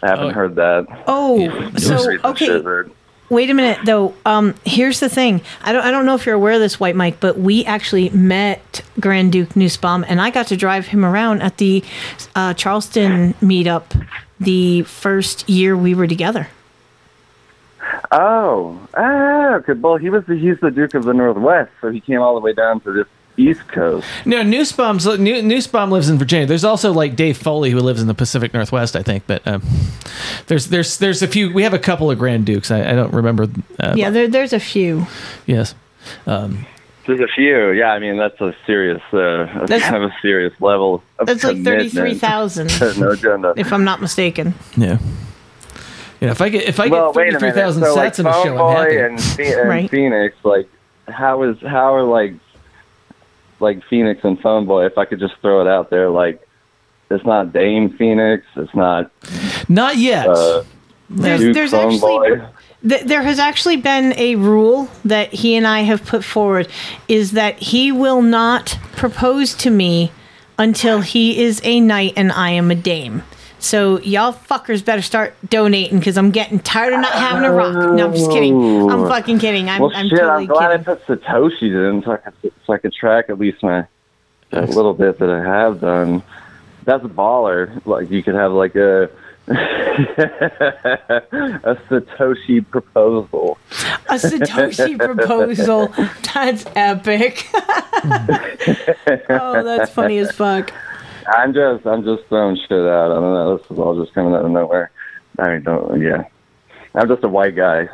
I 0.02 0.08
haven't 0.08 0.34
heard 0.34 0.56
that. 0.56 0.88
Oh, 1.08 1.72
so 1.78 2.18
okay. 2.24 2.46
shivered. 2.46 2.92
Wait 3.30 3.50
a 3.50 3.54
minute 3.54 3.80
though. 3.86 4.16
Um, 4.26 4.56
here's 4.66 5.00
the 5.00 5.10
thing. 5.10 5.42
I 5.62 5.72
don't 5.72 5.86
I 5.86 5.92
don't 5.92 6.06
know 6.06 6.16
if 6.16 6.26
you're 6.26 6.36
aware 6.36 6.54
of 6.54 6.60
this, 6.60 6.80
White 6.80 6.96
Mike, 6.96 7.20
but 7.20 7.38
we 7.38 7.64
actually 7.66 8.10
met 8.10 8.82
Grand 9.00 9.32
Duke 9.32 9.56
Nussbaum, 9.56 10.04
and 10.08 10.20
I 10.20 10.32
got 10.32 10.48
to 10.48 10.58
drive 10.58 10.88
him 10.88 11.06
around 11.06 11.42
at 11.42 11.58
the 11.58 11.84
uh, 12.36 12.54
Charleston 12.56 13.34
meetup 13.36 13.84
the 14.40 14.84
first 14.84 15.48
year 15.50 15.78
we 15.78 15.94
were 15.94 16.08
together. 16.08 16.48
Oh, 18.12 18.80
ah, 18.96 19.60
good. 19.66 19.82
Well, 19.82 19.98
he 19.98 20.10
was 20.10 20.26
the, 20.26 20.36
he's 20.36 20.60
the 20.60 20.72
Duke 20.72 20.94
of 20.94 21.04
the 21.04 21.14
Northwest, 21.14 21.72
so 21.82 21.92
he 21.92 22.00
came 22.00 22.22
all 22.22 22.34
the 22.36 22.42
way 22.42 22.54
down 22.54 22.80
to 22.82 22.92
this 22.92 23.08
East 23.40 23.68
Coast. 23.70 24.06
No, 24.26 24.44
Nussbaum's 24.44 25.06
New, 25.18 25.42
Nussbaum 25.42 25.90
lives 25.92 26.10
in 26.10 26.18
Virginia. 26.18 26.46
There's 26.46 26.66
also 26.66 26.92
like 26.94 27.16
Dave 27.16 27.38
Foley 27.38 27.72
who 27.72 27.80
lives 27.80 28.02
in 28.02 28.08
the 28.08 28.14
Pacific 28.14 28.54
Northwest, 28.54 28.96
I 28.96 29.04
think. 29.04 29.24
But 29.28 29.48
um, 29.48 29.64
there's 30.48 30.68
there's 30.68 30.98
there's 30.98 31.22
a 31.22 31.28
few. 31.28 31.54
We 31.54 31.64
have 31.64 31.74
a 31.74 31.80
couple 31.80 32.12
of 32.12 32.20
Grand 32.20 32.46
Dukes. 32.46 32.70
I, 32.72 32.82
I 32.82 32.94
don't 32.94 33.14
remember. 33.14 33.48
Uh, 33.80 33.94
yeah, 33.96 34.10
there, 34.10 34.28
there's 34.28 34.54
a 34.54 34.60
few. 34.60 35.08
Yes. 35.46 35.74
Um, 36.28 36.66
There's 37.06 37.20
a 37.20 37.28
few. 37.28 37.72
Yeah, 37.72 37.92
I 37.92 38.00
mean 38.00 38.18
that's 38.18 38.40
a 38.40 38.56
serious, 38.66 39.02
uh, 39.12 39.46
that's 39.46 39.70
That's- 39.70 39.90
kind 39.90 40.04
of 40.04 40.10
a 40.12 40.16
serious 40.22 40.54
level. 40.62 41.02
Of 41.18 41.28
That's 41.28 41.44
like 41.44 41.64
33,000. 41.64 42.72
no 43.00 43.10
agenda. 43.12 43.54
If 43.58 43.74
I'm 43.74 43.84
not 43.84 44.00
mistaken. 44.02 44.54
yeah. 44.78 44.98
Yeah. 46.22 46.32
If 46.32 46.42
I 46.42 46.50
get 46.50 46.66
if 46.68 46.80
I 46.80 46.88
well, 46.88 47.14
get 47.14 47.16
wait 47.16 47.28
a 47.34 47.40
thirty 47.40 47.40
three 47.40 47.50
minute. 47.50 47.62
thousand 47.62 47.84
So, 47.84 47.96
like, 47.96 48.20
in 48.20 48.26
a 48.28 48.34
show, 48.34 48.68
I'm 48.68 48.76
happy. 48.76 48.98
And, 48.98 49.40
and 49.60 49.70
Right. 49.70 49.90
Phoenix, 49.90 50.36
like, 50.44 50.70
how 51.08 51.44
is 51.44 51.58
how 51.62 51.96
are 51.96 52.04
like 52.04 52.34
like 53.60 53.84
Phoenix 53.90 54.22
and 54.24 54.40
Phone 54.40 54.66
Boy? 54.66 54.86
If 54.86 54.98
I 54.98 55.06
could 55.06 55.20
just 55.20 55.36
throw 55.42 55.62
it 55.62 55.68
out 55.68 55.90
there, 55.90 56.10
like, 56.10 56.46
it's 57.10 57.26
not 57.26 57.54
Dame 57.54 57.96
Phoenix. 57.98 58.46
It's 58.56 58.74
not. 58.76 59.12
Not 59.68 59.98
yet. 59.98 60.28
Uh, 60.28 60.64
There's, 61.10 61.40
Duke 61.40 61.54
there's 61.56 61.72
Phone 61.72 61.94
actually 61.94 62.00
Boy. 62.00 62.48
th- 62.88 63.04
there 63.06 63.24
has 63.24 63.40
actually 63.40 63.78
been 63.78 64.14
a 64.18 64.36
rule 64.36 64.90
that 65.04 65.34
he 65.34 65.56
and 65.56 65.66
I 65.66 65.82
have 65.82 66.06
put 66.06 66.24
forward 66.24 66.68
is 67.08 67.32
that 67.32 67.58
he 67.58 67.92
will 67.92 68.22
not 68.22 68.78
propose 68.92 69.56
to 69.56 69.72
me 69.72 70.12
until 70.60 71.02
he 71.02 71.42
is 71.42 71.62
a 71.64 71.80
knight 71.80 72.14
and 72.16 72.32
I 72.32 72.52
am 72.52 72.70
a 72.70 72.76
dame. 72.76 73.24
So 73.60 74.00
y'all 74.00 74.34
fuckers 74.34 74.84
better 74.84 75.02
start 75.02 75.36
donating 75.50 76.00
because 76.00 76.18
I'm 76.18 76.32
getting 76.32 76.60
tired 76.60 76.94
of 76.94 77.02
not 77.02 77.12
having 77.14 77.44
a 77.44 77.52
rock. 77.52 77.74
No, 77.74 78.06
I'm 78.08 78.14
just 78.14 78.32
kidding. 78.32 78.90
I'm 78.90 79.08
fucking 79.08 79.40
kidding. 79.40 79.70
I'm, 79.70 79.82
well, 79.82 79.92
I'm 79.94 80.08
shit, 80.08 80.20
totally 80.20 80.44
I'm 80.44 80.48
glad 80.48 80.86
kidding. 80.86 80.94
I 80.94 80.96
put 80.96 81.22
Satoshi 81.22 81.90
in 81.90 82.04
so 82.04 82.12
I 82.14 82.18
could 82.18 82.54
so 82.66 82.74
I 82.74 82.78
could 82.78 82.94
track 82.94 83.26
at 83.30 83.38
least 83.38 83.62
my 83.62 83.86
that 84.52 84.70
little 84.70 84.94
bit 84.94 85.20
that 85.20 85.30
I 85.30 85.44
have 85.44 85.82
done. 85.82 86.24
That's 86.86 87.04
a 87.04 87.10
baller. 87.10 87.86
Like 87.86 88.10
you 88.10 88.24
could 88.24 88.36
have 88.36 88.52
like 88.54 88.76
a 88.76 89.10
a 89.50 89.54
Satoshi 91.90 92.68
proposal. 92.70 93.58
A 94.08 94.16
Satoshi 94.16 94.98
proposal. 94.98 95.88
That's 96.34 96.66
epic. 96.76 97.48
oh, 99.30 99.64
that's 99.64 99.92
funny 99.92 100.20
as 100.20 100.32
fuck. 100.32 100.72
I'm 101.34 101.54
just 101.54 101.86
I'm 101.86 102.04
just 102.04 102.24
throwing 102.28 102.56
shit 102.58 102.72
out. 102.72 103.12
I 103.12 103.16
don't 103.16 103.34
know. 103.34 103.58
This 103.58 103.72
is 103.72 103.80
all 103.80 104.00
just 104.02 104.14
coming 104.14 104.34
out 104.34 104.46
of 104.46 104.52
nowhere. 104.52 104.92
I 105.38 105.58
don't 105.58 106.02
yeah. 106.02 106.26
I'm 106.96 107.08
just 107.08 107.24
a 107.24 107.30
white 107.30 107.56
guy 107.56 107.88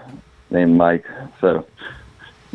named 0.49 0.77
Mike, 0.77 1.05
so 1.41 1.65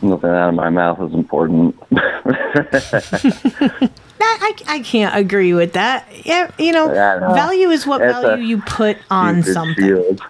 nothing 0.02 0.31
out 0.31 0.49
of 0.49 0.55
my 0.55 0.70
mouth 0.70 1.00
is 1.02 1.12
important. 1.15 1.76
That, 4.20 4.39
I, 4.68 4.75
I 4.75 4.81
can't 4.81 5.17
agree 5.17 5.55
with 5.55 5.73
that. 5.73 6.07
Yeah, 6.26 6.50
you 6.59 6.73
know, 6.73 6.92
Yeah, 6.92 7.20
know. 7.20 7.33
value 7.33 7.70
is 7.70 7.86
what 7.86 8.02
It's 8.02 8.12
value 8.12 8.44
you 8.44 8.60
put 8.60 8.99
on 9.10 9.42
something. 9.42 9.83
shield. 9.83 10.20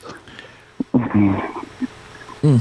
Hmm. 0.92 2.56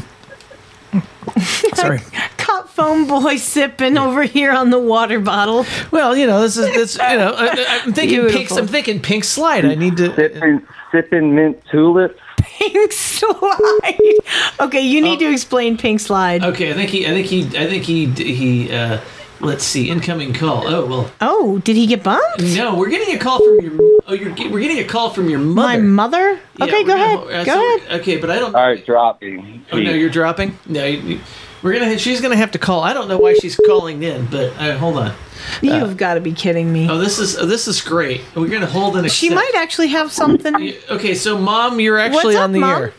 Sorry. 1.76 2.00
Caught 2.38 2.69
phone 2.69 3.08
boy 3.08 3.35
sipping 3.38 3.98
over 3.98 4.24
here 4.24 4.51
on 4.51 4.69
the 4.69 4.80
water 4.80 5.19
bottle. 5.19 5.66
Well, 5.92 6.16
you 6.16 6.27
know, 6.27 6.42
this 6.42 6.58
is 6.58 6.66
this. 6.74 6.98
You 6.98 7.18
know, 7.18 7.34
I, 7.35 7.82
I'm 7.84 7.93
thinking 7.93 8.19
pink. 8.22 8.32
Beautiful. 8.32 8.58
I'm 8.59 8.68
thinking 8.68 9.01
pink 9.01 9.24
slide. 9.24 9.66
I 9.66 9.76
need 9.76 9.98
to. 9.98 10.14
Sipping, 10.16 10.68
sipping 10.92 11.35
mint 11.35 11.61
tulips. 11.72 12.19
Pink 12.38 12.92
slide. 12.92 14.00
Okay, 14.61 14.82
you 14.82 15.01
need 15.01 15.19
to 15.19 15.32
explain 15.32 15.77
pink 15.77 16.00
slide. 16.01 16.43
Okay, 16.43 16.72
I 16.72 16.74
think 16.74 16.90
he. 16.90 17.08
I 17.08 17.11
think 17.11 17.27
he. 17.27 17.45
I 17.58 17.68
think 17.68 17.84
he. 17.84 18.06
He. 18.08 18.72
Uh, 18.72 19.00
let's 19.42 19.64
see. 19.64 19.90
Incoming 19.90 20.34
call. 20.34 20.68
Oh 20.68 20.85
well. 20.85 21.11
Oh, 21.22 21.59
did 21.59 21.76
he 21.76 21.88
get 21.88 22.03
bumped? 22.03 22.42
No, 22.42 22.76
we're 22.76 22.90
getting 22.90 23.16
a 23.16 23.19
call 23.19 23.38
from 23.40 23.59
your. 23.66 23.74
Oh, 24.08 24.14
you're. 24.14 24.32
We're 24.51 24.59
getting 24.61 24.80
a 24.80 24.84
call 24.85 25.09
from 25.11 25.30
your 25.30 25.40
mother. 25.40 25.68
My 25.68 25.77
mother? 25.77 26.40
Yeah, 26.58 26.66
Okay, 26.66 26.84
go 26.84 26.95
gonna- 26.98 27.03
ahead. 27.03 27.42
uh, 27.42 27.43
Go 27.45 27.53
so- 27.53 27.76
ahead. 27.77 28.01
Okay, 28.01 28.18
but 28.18 28.30
I 28.32 28.40
don't. 28.40 28.56
All 28.56 28.61
right, 28.68 28.85
dropping. 28.85 29.66
Oh 29.72 29.80
no, 29.80 29.92
you're 29.92 30.09
dropping. 30.09 30.58
No. 30.68 30.85
You, 30.85 31.19
We're 31.61 31.74
gonna. 31.77 31.98
She's 31.98 32.22
gonna 32.22 32.35
have 32.38 32.51
to 32.51 32.59
call. 32.59 32.82
I 32.84 32.93
don't 32.93 33.08
know 33.08 33.18
why 33.18 33.34
she's 33.35 33.56
calling 33.56 34.01
in, 34.03 34.26
but 34.27 34.53
uh, 34.59 34.77
hold 34.77 34.98
on. 34.98 35.14
You've 35.61 35.98
got 35.98 36.14
to 36.16 36.22
be 36.22 36.32
kidding 36.34 36.72
me. 36.72 36.90
Oh, 36.90 36.98
this 36.98 37.18
is 37.19 37.38
oh, 37.38 37.45
this 37.45 37.68
is 37.68 37.82
great. 37.82 38.22
We're 38.35 38.48
gonna 38.48 38.66
hold 38.66 38.95
an. 38.98 39.08
She 39.09 39.30
might 39.30 39.51
actually 39.56 39.88
have 39.90 40.11
something. 40.11 40.74
Okay, 40.90 41.16
so 41.16 41.38
mom, 41.38 41.80
you're 41.80 41.98
actually 41.98 42.26
What's 42.26 42.35
up, 42.38 42.43
on 42.43 42.51
the 42.51 42.59
Mom? 42.59 42.82
air. 42.84 42.93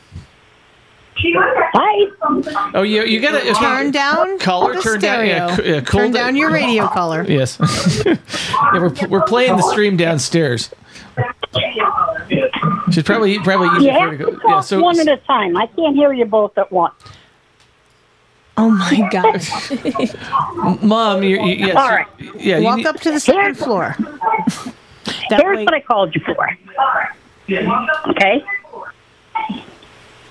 Hi. 1.16 2.70
Oh, 2.74 2.82
you 2.82 3.02
you 3.04 3.20
gotta 3.20 3.52
turn 3.54 3.90
down 3.90 4.38
Caller, 4.38 4.74
the 4.76 4.80
turn 4.82 5.00
down- 5.00 5.26
stereo. 5.26 5.30
yeah, 5.48 5.56
c- 5.56 5.62
yeah, 5.70 5.80
cool 5.80 6.00
turn 6.00 6.12
down- 6.12 6.24
down 6.26 6.36
your 6.36 6.50
radio 6.50 6.86
color. 6.88 7.24
Yes. 7.28 7.58
yeah, 8.06 8.16
we're 8.74 8.94
we're 9.08 9.22
playing 9.24 9.56
the 9.56 9.62
stream 9.70 9.96
downstairs. 9.96 10.70
She's 12.90 13.02
probably 13.04 13.38
probably 13.40 13.68
You 13.68 13.76
easier 13.78 13.92
for 13.92 14.00
her 14.00 14.08
have 14.10 14.18
to 14.18 14.24
to 14.26 14.32
talk 14.32 14.42
Yeah, 14.48 14.60
so 14.60 14.80
one 14.80 14.98
at 14.98 15.08
a 15.08 15.16
time. 15.18 15.56
I 15.56 15.66
can't 15.66 15.94
hear 15.96 16.12
you 16.12 16.24
both 16.24 16.56
at 16.56 16.70
once. 16.72 16.94
Oh 18.56 18.70
my 18.70 19.08
god. 20.72 20.82
mom, 20.82 21.22
you, 21.22 21.40
you 21.44 21.66
yes, 21.66 21.76
All 21.76 21.88
right. 21.88 22.06
yeah, 22.36 22.58
you 22.58 22.64
Walk 22.64 22.76
need- 22.78 22.86
up 22.86 23.00
to 23.00 23.10
the 23.10 23.20
second 23.20 23.56
floor. 23.56 23.96
Here's 25.30 25.64
what 25.64 25.74
I 25.74 25.80
called 25.80 26.14
you 26.14 26.20
for. 26.24 26.48
Okay? 28.10 28.42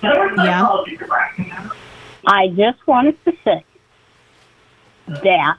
Yeah. 0.03 1.69
I 2.27 2.47
just 2.49 2.85
wanted 2.87 3.23
to 3.25 3.33
say 3.43 3.63
that 5.07 5.57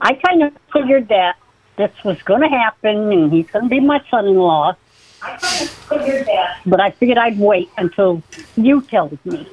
I 0.00 0.14
kind 0.14 0.42
of 0.42 0.52
figured 0.72 1.08
that 1.08 1.36
this 1.76 1.92
was 2.04 2.20
going 2.22 2.42
to 2.42 2.48
happen 2.48 3.12
and 3.12 3.32
he's 3.32 3.46
going 3.48 3.64
to 3.64 3.68
be 3.68 3.80
my 3.80 4.02
son 4.10 4.26
in 4.26 4.36
law. 4.36 4.76
I 5.22 5.36
kinda 5.36 5.72
figured 5.72 6.26
that. 6.26 6.60
But 6.66 6.80
I 6.80 6.90
figured 6.90 7.18
I'd 7.18 7.38
wait 7.38 7.70
until 7.78 8.22
you 8.56 8.82
told 8.82 9.18
me. 9.24 9.48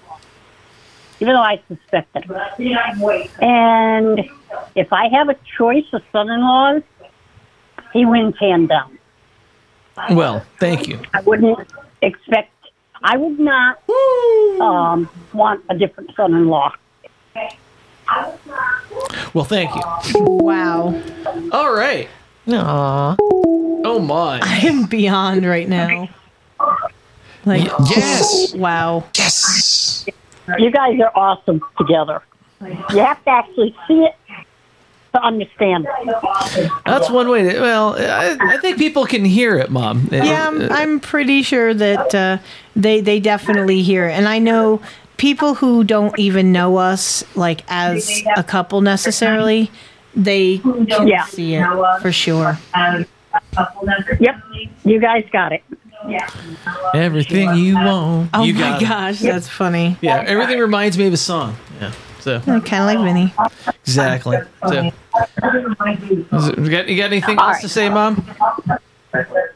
Even 1.19 1.35
though 1.35 1.41
I 1.41 1.61
suspected 1.67 2.25
it. 2.57 3.31
And 3.41 4.27
if 4.75 4.91
I 4.91 5.07
have 5.09 5.29
a 5.29 5.35
choice 5.57 5.85
of 5.93 6.01
son 6.11 6.29
in 6.29 6.41
laws, 6.41 6.81
he 7.93 8.05
wins 8.05 8.35
hand 8.39 8.69
down. 8.69 8.97
well, 10.11 10.43
thank 10.59 10.87
you. 10.87 10.99
I 11.13 11.21
wouldn't 11.21 11.59
expect, 12.01 12.51
I 13.03 13.17
would 13.17 13.39
not 13.39 13.79
um, 14.61 15.09
want 15.33 15.63
a 15.69 15.77
different 15.77 16.15
son 16.15 16.33
in 16.33 16.47
law. 16.47 16.73
Well, 19.33 19.45
thank 19.45 19.73
you. 19.73 19.81
Wow. 20.15 21.01
All 21.51 21.73
right. 21.73 22.09
Aww. 22.47 23.15
Oh 23.19 23.99
my. 23.99 24.39
I 24.43 24.57
am 24.67 24.85
beyond 24.85 25.45
right 25.45 25.67
now. 25.67 26.09
Like 27.45 27.71
yes. 27.89 28.53
Wow. 28.53 29.05
Yes. 29.17 30.05
You 30.59 30.69
guys 30.71 30.99
are 30.99 31.11
awesome 31.15 31.61
together. 31.77 32.21
You 32.61 32.99
have 32.99 33.23
to 33.23 33.29
actually 33.29 33.75
see 33.87 34.03
it 34.03 34.15
to 35.13 35.21
understand. 35.21 35.87
That's 36.85 37.09
one 37.09 37.29
way. 37.29 37.43
To, 37.53 37.59
well, 37.59 37.95
I, 37.97 38.37
I 38.39 38.57
think 38.57 38.77
people 38.77 39.05
can 39.05 39.25
hear 39.25 39.57
it, 39.57 39.69
mom. 39.69 40.07
Yeah, 40.11 40.47
I'm, 40.47 40.71
I'm 40.71 40.99
pretty 40.99 41.41
sure 41.43 41.73
that 41.73 42.15
uh, 42.15 42.37
they 42.75 43.01
they 43.01 43.19
definitely 43.19 43.81
hear 43.81 44.07
it, 44.07 44.13
and 44.13 44.27
I 44.27 44.39
know 44.39 44.81
people 45.17 45.53
who 45.55 45.83
don't 45.83 46.17
even 46.17 46.51
know 46.51 46.77
us 46.77 47.23
like 47.35 47.61
as 47.67 48.23
a 48.37 48.43
couple 48.43 48.81
necessarily. 48.81 49.69
They 50.15 50.57
can 50.59 51.07
Yeah. 51.07 51.25
see 51.25 51.55
it 51.55 51.65
for 52.01 52.11
sure. 52.11 52.57
Yep, 54.19 54.35
you 54.83 54.99
guys 54.99 55.23
got 55.31 55.53
it. 55.53 55.63
Yeah. 56.07 56.27
Everything 56.93 57.55
you 57.55 57.75
want. 57.75 58.29
Oh 58.33 58.43
you 58.43 58.53
my 58.55 58.59
got 58.59 58.81
it. 58.81 58.85
gosh, 58.85 59.19
that's 59.19 59.47
funny. 59.47 59.97
Yeah, 60.01 60.23
everything 60.25 60.59
reminds 60.59 60.97
me 60.97 61.07
of 61.07 61.13
a 61.13 61.17
song. 61.17 61.55
Yeah. 61.79 61.91
So 62.21 62.35
oh, 62.47 62.61
Kind 62.61 62.63
of 62.63 62.85
like 62.85 62.99
Vinnie. 62.99 63.33
exactly. 63.83 64.37
So, 64.67 64.83
you 66.61 66.69
got 66.69 66.87
you 66.87 66.97
got 66.97 67.11
anything 67.11 67.39
else 67.39 67.61
to 67.61 67.69
say, 67.69 67.89
mom? 67.89 68.15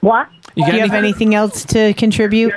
What? 0.02 0.28
You 0.56 0.66
Do 0.66 0.72
got 0.72 0.76
you 0.76 0.82
have 0.82 0.94
anything? 0.94 0.96
anything 0.96 1.36
else 1.36 1.64
to 1.66 1.94
contribute? 1.94 2.54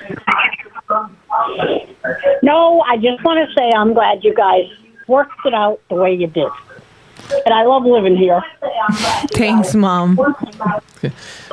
No, 2.43 2.81
I 2.83 2.97
just 2.97 3.23
want 3.23 3.47
to 3.47 3.55
say 3.55 3.71
I'm 3.77 3.93
glad 3.93 4.25
you 4.25 4.35
guys 4.35 4.65
worked 5.07 5.45
it 5.45 5.53
out 5.53 5.81
the 5.91 5.97
way 5.97 6.15
you 6.15 6.27
did. 6.27 6.49
And 7.45 7.55
I 7.55 7.65
love 7.65 7.85
living 7.85 8.17
here. 8.17 8.43
Thanks, 9.33 9.75
mom. 9.75 10.19
All 10.19 10.29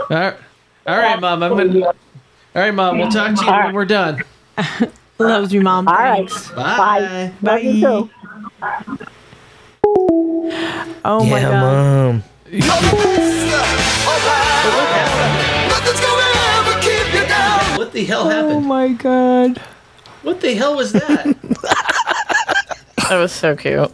right, 0.09 0.35
all 0.87 0.97
right, 0.97 1.19
mom. 1.19 1.43
I'm 1.43 1.57
gonna. 1.57 1.85
All 1.87 1.93
right, 2.55 2.73
mom. 2.73 2.99
We'll 2.99 3.09
talk 3.11 3.35
to 3.37 3.45
you 3.45 3.51
when 3.51 3.73
we're 3.73 3.85
done. 3.85 4.23
Loves 5.19 5.53
you, 5.53 5.61
mom. 5.61 5.87
All 5.87 5.93
right. 5.93 6.29
Thanks. 6.29 6.51
Bye. 6.51 7.33
Love 7.41 8.09
you 8.61 8.97
too. 8.97 9.05
Oh 11.03 11.23
my 11.23 11.39
yeah, 11.39 11.49
god. 11.49 11.61
mom. 11.61 12.23
What 17.77 17.91
the 17.93 18.05
hell 18.05 18.21
oh 18.21 18.29
happened? 18.29 18.51
Oh 18.51 18.59
my 18.61 18.87
god. 18.89 19.57
What 20.23 20.41
the 20.41 20.55
hell 20.55 20.75
was 20.75 20.91
that? 20.93 21.35
That 23.09 23.17
was 23.17 23.31
so 23.31 23.55
cute. 23.55 23.91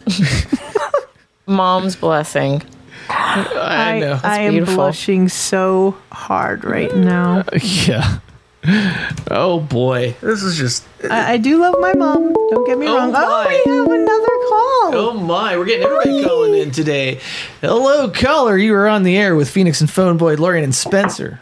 Mom's 1.46 1.96
blessing. 1.96 2.62
I 3.10 3.98
know. 4.00 4.18
I 4.22 4.38
am 4.40 4.52
beautiful. 4.52 4.76
blushing 4.76 5.28
so 5.28 5.98
hard 6.10 6.64
right 6.64 6.94
now. 6.96 7.44
yeah. 7.62 8.20
Oh 8.64 9.66
boy, 9.68 10.14
this 10.20 10.42
is 10.44 10.56
just. 10.56 10.84
I, 11.10 11.32
I 11.32 11.36
do 11.36 11.58
love 11.58 11.74
my 11.80 11.92
mom. 11.94 12.32
Don't 12.32 12.64
get 12.66 12.78
me 12.78 12.86
Oh 12.86 12.96
wrong. 12.96 13.10
my. 13.12 13.24
Oh, 13.24 13.48
we 13.48 13.56
have 13.72 13.86
another 13.86 14.36
call. 14.48 14.94
Oh 14.94 15.14
my, 15.20 15.56
we're 15.56 15.64
getting 15.64 15.84
everybody 15.84 16.22
calling 16.24 16.54
in 16.54 16.70
today. 16.70 17.18
Hello, 17.60 18.08
caller. 18.10 18.56
You 18.56 18.74
are 18.74 18.86
on 18.88 19.02
the 19.02 19.16
air 19.16 19.34
with 19.34 19.50
Phoenix 19.50 19.80
and 19.80 19.90
Phone 19.90 20.16
Boy, 20.16 20.36
Lorian 20.36 20.62
and 20.62 20.72
Spencer. 20.74 21.40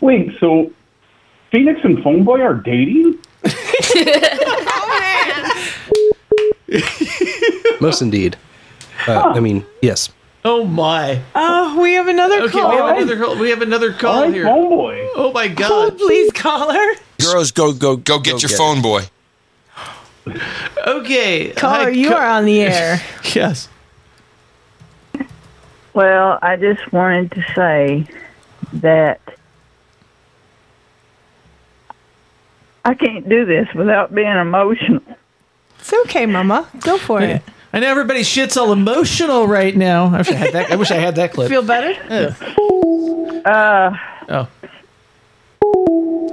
Wait, 0.00 0.32
so 0.40 0.72
Phoenix 1.52 1.78
and 1.84 2.02
Phone 2.02 2.24
Boy 2.24 2.40
are 2.40 2.54
dating? 2.54 3.16
Most 7.80 8.02
indeed. 8.02 8.36
Uh, 9.06 9.32
I 9.34 9.40
mean, 9.40 9.64
yes. 9.80 10.10
Oh 10.44 10.64
my. 10.64 11.20
Oh, 11.34 11.80
we 11.80 11.94
have 11.94 12.06
another 12.08 12.42
Okay, 12.42 12.52
call. 12.60 12.70
we 12.70 12.76
have 12.76 12.96
another 12.96 13.16
call. 13.24 13.36
We 13.38 13.50
have 13.50 13.62
another 13.62 13.92
call 13.92 14.24
Hi, 14.24 14.30
here. 14.30 14.44
Phone 14.44 14.68
Boy. 14.70 15.08
Oh 15.16 15.32
my 15.32 15.46
Oh, 15.46 15.54
god. 15.54 15.98
please 15.98 16.32
call 16.32 16.72
her. 16.72 16.94
Girls, 17.20 17.50
go 17.50 17.72
go 17.72 17.96
go 17.96 18.18
get 18.20 18.40
your 18.42 18.48
phone, 18.50 18.80
boy. 18.80 19.02
Okay. 20.86 21.50
Caller, 21.52 21.84
hi, 21.84 21.88
you 21.90 22.10
ca- 22.10 22.16
are 22.16 22.26
on 22.26 22.44
the 22.44 22.60
air. 22.62 23.00
Yes. 23.34 23.68
Well, 25.94 26.38
I 26.40 26.56
just 26.56 26.92
wanted 26.92 27.32
to 27.32 27.44
say 27.54 28.06
that 28.74 29.20
I 32.84 32.94
can't 32.94 33.28
do 33.28 33.44
this 33.44 33.68
without 33.74 34.14
being 34.14 34.28
emotional. 34.36 35.02
It's 35.80 35.92
okay, 36.04 36.26
Mama. 36.26 36.68
Go 36.80 36.98
for 36.98 37.20
it. 37.22 37.42
I 37.72 37.80
know 37.80 37.88
everybody's 37.88 38.26
shit's 38.28 38.56
all 38.56 38.72
emotional 38.72 39.46
right 39.46 39.76
now. 39.76 40.06
I 40.14 40.18
wish 40.18 40.30
I 40.30 40.34
had 40.34 40.52
that. 40.54 40.70
I 40.72 40.76
wish 40.76 40.90
I 40.90 40.96
had 40.96 41.16
that 41.16 41.32
clip. 41.32 41.48
Feel 41.48 41.62
better? 41.62 41.94
Uh, 43.44 43.96
Oh. 44.30 44.48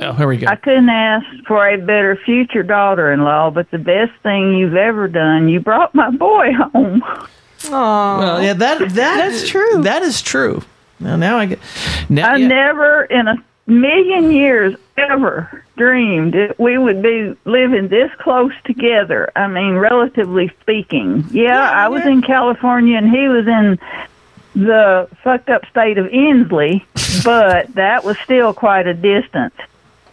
Oh, 0.02 0.14
here 0.14 0.28
we 0.28 0.38
go. 0.38 0.48
I 0.48 0.56
couldn't 0.56 0.90
ask 0.90 1.26
for 1.48 1.68
a 1.68 1.78
better 1.78 2.16
future 2.26 2.62
daughter-in-law, 2.64 3.52
but 3.52 3.72
the 3.72 3.78
best 3.78 4.12
thing 4.22 4.54
you've 4.54 4.76
ever 4.76 5.08
done, 5.08 5.48
you 5.48 5.60
brought 5.60 5.96
my 5.96 6.10
boy 6.12 6.52
home. 6.54 7.02
Oh, 7.68 8.18
Well, 8.20 8.44
yeah, 8.44 8.54
that 8.54 8.80
that 8.80 9.18
That's 9.18 9.48
true. 9.48 9.82
That 9.82 10.04
is 10.04 10.22
true. 10.22 10.62
Now, 11.00 11.16
now 11.16 11.38
I 11.38 11.46
get. 11.48 11.60
Now, 12.10 12.34
I 12.34 12.36
yeah. 12.38 12.48
never 12.48 13.04
in 13.06 13.28
a 13.28 13.36
million 13.68 14.32
years 14.32 14.76
ever 14.98 15.64
dreamed 15.78 16.34
that 16.34 16.60
we 16.60 16.78
would 16.78 17.02
be 17.02 17.36
living 17.46 17.88
this 17.88 18.12
close 18.20 18.54
together. 18.64 19.32
I 19.36 19.48
mean, 19.48 19.76
relatively 19.76 20.52
speaking. 20.62 21.26
Yeah, 21.32 21.70
I 21.70 21.90
was 21.90 22.06
in 22.06 22.22
California 22.22 22.98
and 22.98 23.10
he 23.10 23.28
was 23.28 23.48
in 23.48 23.80
the 24.56 25.10
fucked 25.24 25.50
up 25.50 25.66
state 25.70 25.98
of 25.98 26.08
Inslee, 26.08 26.86
but 27.24 27.74
that 27.76 28.04
was 28.04 28.18
still 28.20 28.54
quite 28.54 28.88
a 28.88 28.94
distance. 28.94 29.56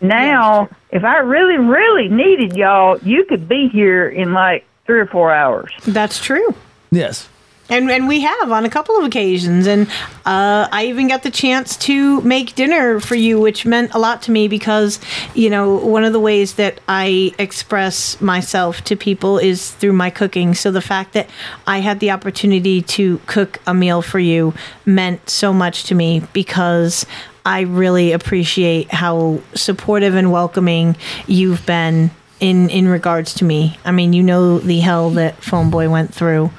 Now, 0.00 0.68
if 0.90 1.04
I 1.04 1.18
really, 1.18 1.58
really 1.58 2.08
needed 2.08 2.56
y'all, 2.56 2.98
you 2.98 3.24
could 3.24 3.48
be 3.48 3.68
here 3.68 4.08
in 4.08 4.32
like 4.32 4.66
three 4.84 4.98
or 4.98 5.06
four 5.06 5.32
hours. 5.32 5.72
That's 5.86 6.18
true. 6.20 6.54
Yes. 6.90 7.28
And 7.68 7.90
and 7.90 8.08
we 8.08 8.20
have 8.20 8.52
on 8.52 8.64
a 8.64 8.70
couple 8.70 8.96
of 8.98 9.04
occasions, 9.04 9.66
and 9.66 9.88
uh, 10.26 10.68
I 10.70 10.86
even 10.86 11.08
got 11.08 11.22
the 11.22 11.30
chance 11.30 11.76
to 11.78 12.20
make 12.20 12.54
dinner 12.54 13.00
for 13.00 13.14
you, 13.14 13.40
which 13.40 13.64
meant 13.64 13.94
a 13.94 13.98
lot 13.98 14.20
to 14.22 14.30
me 14.30 14.48
because 14.48 14.98
you 15.34 15.48
know 15.48 15.76
one 15.76 16.04
of 16.04 16.12
the 16.12 16.20
ways 16.20 16.54
that 16.54 16.80
I 16.88 17.32
express 17.38 18.20
myself 18.20 18.82
to 18.84 18.96
people 18.96 19.38
is 19.38 19.70
through 19.70 19.92
my 19.92 20.10
cooking. 20.10 20.54
So 20.54 20.70
the 20.70 20.82
fact 20.82 21.12
that 21.14 21.30
I 21.66 21.78
had 21.78 22.00
the 22.00 22.10
opportunity 22.10 22.82
to 22.82 23.18
cook 23.26 23.60
a 23.66 23.72
meal 23.72 24.02
for 24.02 24.18
you 24.18 24.54
meant 24.84 25.30
so 25.30 25.52
much 25.52 25.84
to 25.84 25.94
me 25.94 26.22
because 26.32 27.06
I 27.44 27.62
really 27.62 28.12
appreciate 28.12 28.92
how 28.92 29.40
supportive 29.54 30.14
and 30.14 30.30
welcoming 30.30 30.96
you've 31.26 31.64
been 31.64 32.10
in 32.40 32.70
in 32.70 32.88
regards 32.88 33.34
to 33.34 33.44
me. 33.44 33.78
I 33.84 33.92
mean, 33.92 34.12
you 34.12 34.22
know 34.22 34.58
the 34.58 34.80
hell 34.80 35.10
that 35.10 35.42
Phone 35.42 35.70
Boy 35.70 35.88
went 35.88 36.14
through, 36.14 36.50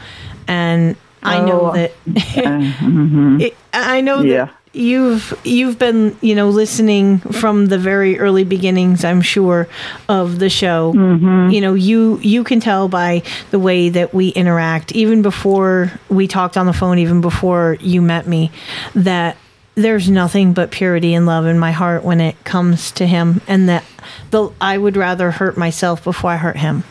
and 0.47 0.95
I 1.21 1.39
know 1.39 1.69
Oh, 1.69 1.73
that. 1.73 1.91
mhm. 2.05 3.41
it, 3.45 3.55
I 3.73 4.01
know 4.01 4.21
Yeah. 4.21 4.45
that 4.45 4.53
you've 4.73 5.39
you've 5.43 5.77
been 5.77 6.17
you 6.21 6.33
know 6.35 6.49
listening 6.49 7.19
from 7.19 7.67
the 7.67 7.77
very 7.77 8.19
early 8.19 8.43
beginnings. 8.43 9.03
I'm 9.05 9.21
sure 9.21 9.67
of 10.09 10.39
the 10.39 10.49
show. 10.49 10.93
Mm-hmm. 10.93 11.49
You 11.51 11.61
know, 11.61 11.73
you 11.75 12.19
you 12.21 12.43
can 12.43 12.59
tell 12.59 12.87
by 12.89 13.23
the 13.51 13.59
way 13.59 13.89
that 13.89 14.13
we 14.13 14.29
interact, 14.29 14.91
even 14.93 15.21
before 15.21 15.91
we 16.09 16.27
talked 16.27 16.57
on 16.57 16.65
the 16.65 16.73
phone, 16.73 16.99
even 16.99 17.21
before 17.21 17.77
you 17.79 18.01
met 18.01 18.27
me, 18.27 18.51
that 18.95 19.37
there's 19.75 20.09
nothing 20.09 20.53
but 20.53 20.69
purity 20.71 21.13
and 21.15 21.25
love 21.25 21.45
in 21.47 21.57
my 21.57 21.71
heart 21.71 22.03
when 22.03 22.19
it 22.21 22.35
comes 22.43 22.91
to 22.91 23.07
him, 23.07 23.41
and 23.47 23.69
that 23.69 23.83
the 24.31 24.49
I 24.61 24.77
would 24.77 24.97
rather 24.97 25.31
hurt 25.31 25.57
myself 25.57 26.03
before 26.03 26.31
I 26.31 26.37
hurt 26.37 26.57
him. 26.57 26.83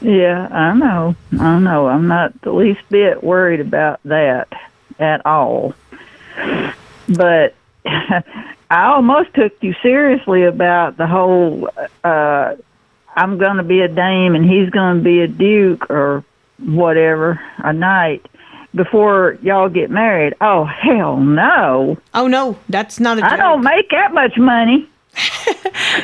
Yeah, 0.00 0.46
I 0.50 0.74
know. 0.74 1.16
I 1.38 1.58
know. 1.58 1.88
I'm 1.88 2.06
not 2.06 2.40
the 2.42 2.52
least 2.52 2.80
bit 2.88 3.22
worried 3.22 3.60
about 3.60 4.00
that 4.04 4.48
at 4.98 5.24
all. 5.26 5.74
But 7.08 7.54
I 7.86 8.22
almost 8.70 9.34
took 9.34 9.62
you 9.62 9.74
seriously 9.82 10.44
about 10.44 10.96
the 10.96 11.06
whole 11.06 11.70
uh 12.04 12.54
I'm 13.16 13.38
going 13.38 13.56
to 13.56 13.64
be 13.64 13.80
a 13.80 13.88
dame 13.88 14.36
and 14.36 14.48
he's 14.48 14.70
going 14.70 14.98
to 14.98 15.02
be 15.02 15.20
a 15.20 15.26
duke 15.26 15.90
or 15.90 16.24
whatever, 16.58 17.40
a 17.58 17.72
knight 17.72 18.24
before 18.74 19.38
y'all 19.42 19.68
get 19.68 19.90
married. 19.90 20.34
Oh, 20.40 20.64
hell 20.64 21.16
no. 21.16 21.98
Oh 22.14 22.28
no, 22.28 22.58
that's 22.68 23.00
not 23.00 23.18
a 23.18 23.24
I 23.24 23.36
don't 23.36 23.64
make 23.64 23.90
that 23.90 24.12
much 24.12 24.36
money. 24.36 24.88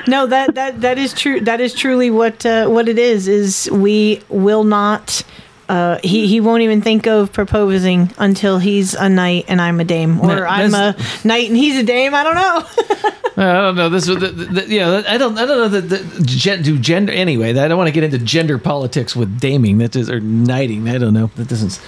No, 0.06 0.26
that 0.26 0.54
that 0.54 0.80
that 0.80 0.98
is 0.98 1.12
true. 1.12 1.40
That 1.40 1.60
is 1.60 1.74
truly 1.74 2.10
what 2.10 2.44
uh, 2.44 2.66
what 2.68 2.88
it 2.88 2.98
is. 2.98 3.28
Is 3.28 3.68
we 3.72 4.22
will 4.28 4.64
not. 4.64 5.22
Uh, 5.66 5.98
he 6.04 6.26
he 6.26 6.40
won't 6.40 6.62
even 6.62 6.82
think 6.82 7.06
of 7.06 7.32
proposing 7.32 8.10
until 8.18 8.58
he's 8.58 8.94
a 8.94 9.08
knight 9.08 9.46
and 9.48 9.62
I'm 9.62 9.80
a 9.80 9.84
dame, 9.84 10.20
or 10.20 10.26
No, 10.26 10.44
I'm 10.44 10.74
a 10.74 10.94
knight 11.24 11.48
and 11.48 11.56
he's 11.56 11.78
a 11.78 11.82
dame. 11.82 12.14
I 12.14 12.22
don't 12.22 12.34
know. 12.34 13.10
I 13.36 13.52
don't 13.52 13.74
know. 13.74 13.88
This 13.88 14.06
was 14.06 14.18
the, 14.20 14.28
the, 14.28 14.44
the, 14.44 14.66
yeah. 14.68 15.02
I 15.08 15.16
don't. 15.16 15.36
I 15.38 15.46
don't 15.46 15.58
know 15.58 15.68
that 15.68 15.88
the, 15.88 16.22
gen, 16.24 16.62
do 16.62 16.78
gender 16.78 17.12
anyway. 17.12 17.50
I 17.50 17.66
don't 17.66 17.78
want 17.78 17.88
to 17.88 17.92
get 17.92 18.04
into 18.04 18.18
gender 18.18 18.58
politics 18.58 19.16
with 19.16 19.40
daming. 19.40 19.78
That 19.78 19.96
is 19.96 20.10
or 20.10 20.20
knighting. 20.20 20.88
I 20.88 20.98
don't 20.98 21.14
know. 21.14 21.30
That 21.36 21.48
doesn't. 21.48 21.80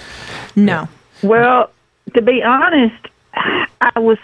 No. 0.55 0.89
Well, 1.23 1.69
to 2.15 2.21
be 2.21 2.43
honest, 2.43 3.07
I 3.33 3.99
was 3.99 4.17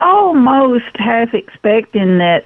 almost 0.00 0.96
half 0.96 1.34
expecting 1.34 2.18
that 2.18 2.44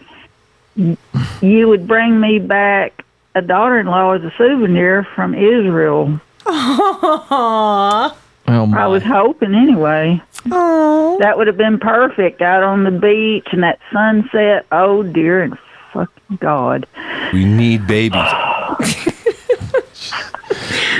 you 0.77 1.69
would 1.69 1.87
bring 1.87 2.21
me 2.21 2.39
back 2.39 3.05
a 3.35 3.43
daughter-in-law 3.43 4.13
as 4.13 4.25
a 4.25 4.33
souvenir 4.37 5.05
from 5.15 5.35
Israel. 5.35 6.21
Aww. 6.47 8.15
Oh 8.49 8.67
my. 8.67 8.83
I 8.83 8.87
was 8.87 9.03
hoping 9.03 9.55
anyway. 9.55 10.21
Oh. 10.51 11.19
That 11.21 11.37
would 11.37 11.47
have 11.47 11.57
been 11.57 11.79
perfect 11.79 12.43
out 12.43 12.63
on 12.63 12.83
the 12.85 12.91
beach 12.91 13.47
and 13.53 13.63
that 13.63 13.79
sunset. 13.93 14.67
Oh 14.73 15.03
dear 15.03 15.43
and 15.43 15.59
fucking 15.93 16.39
God. 16.41 16.87
We 17.33 17.45
need 17.45 17.87
babies. 17.87 18.27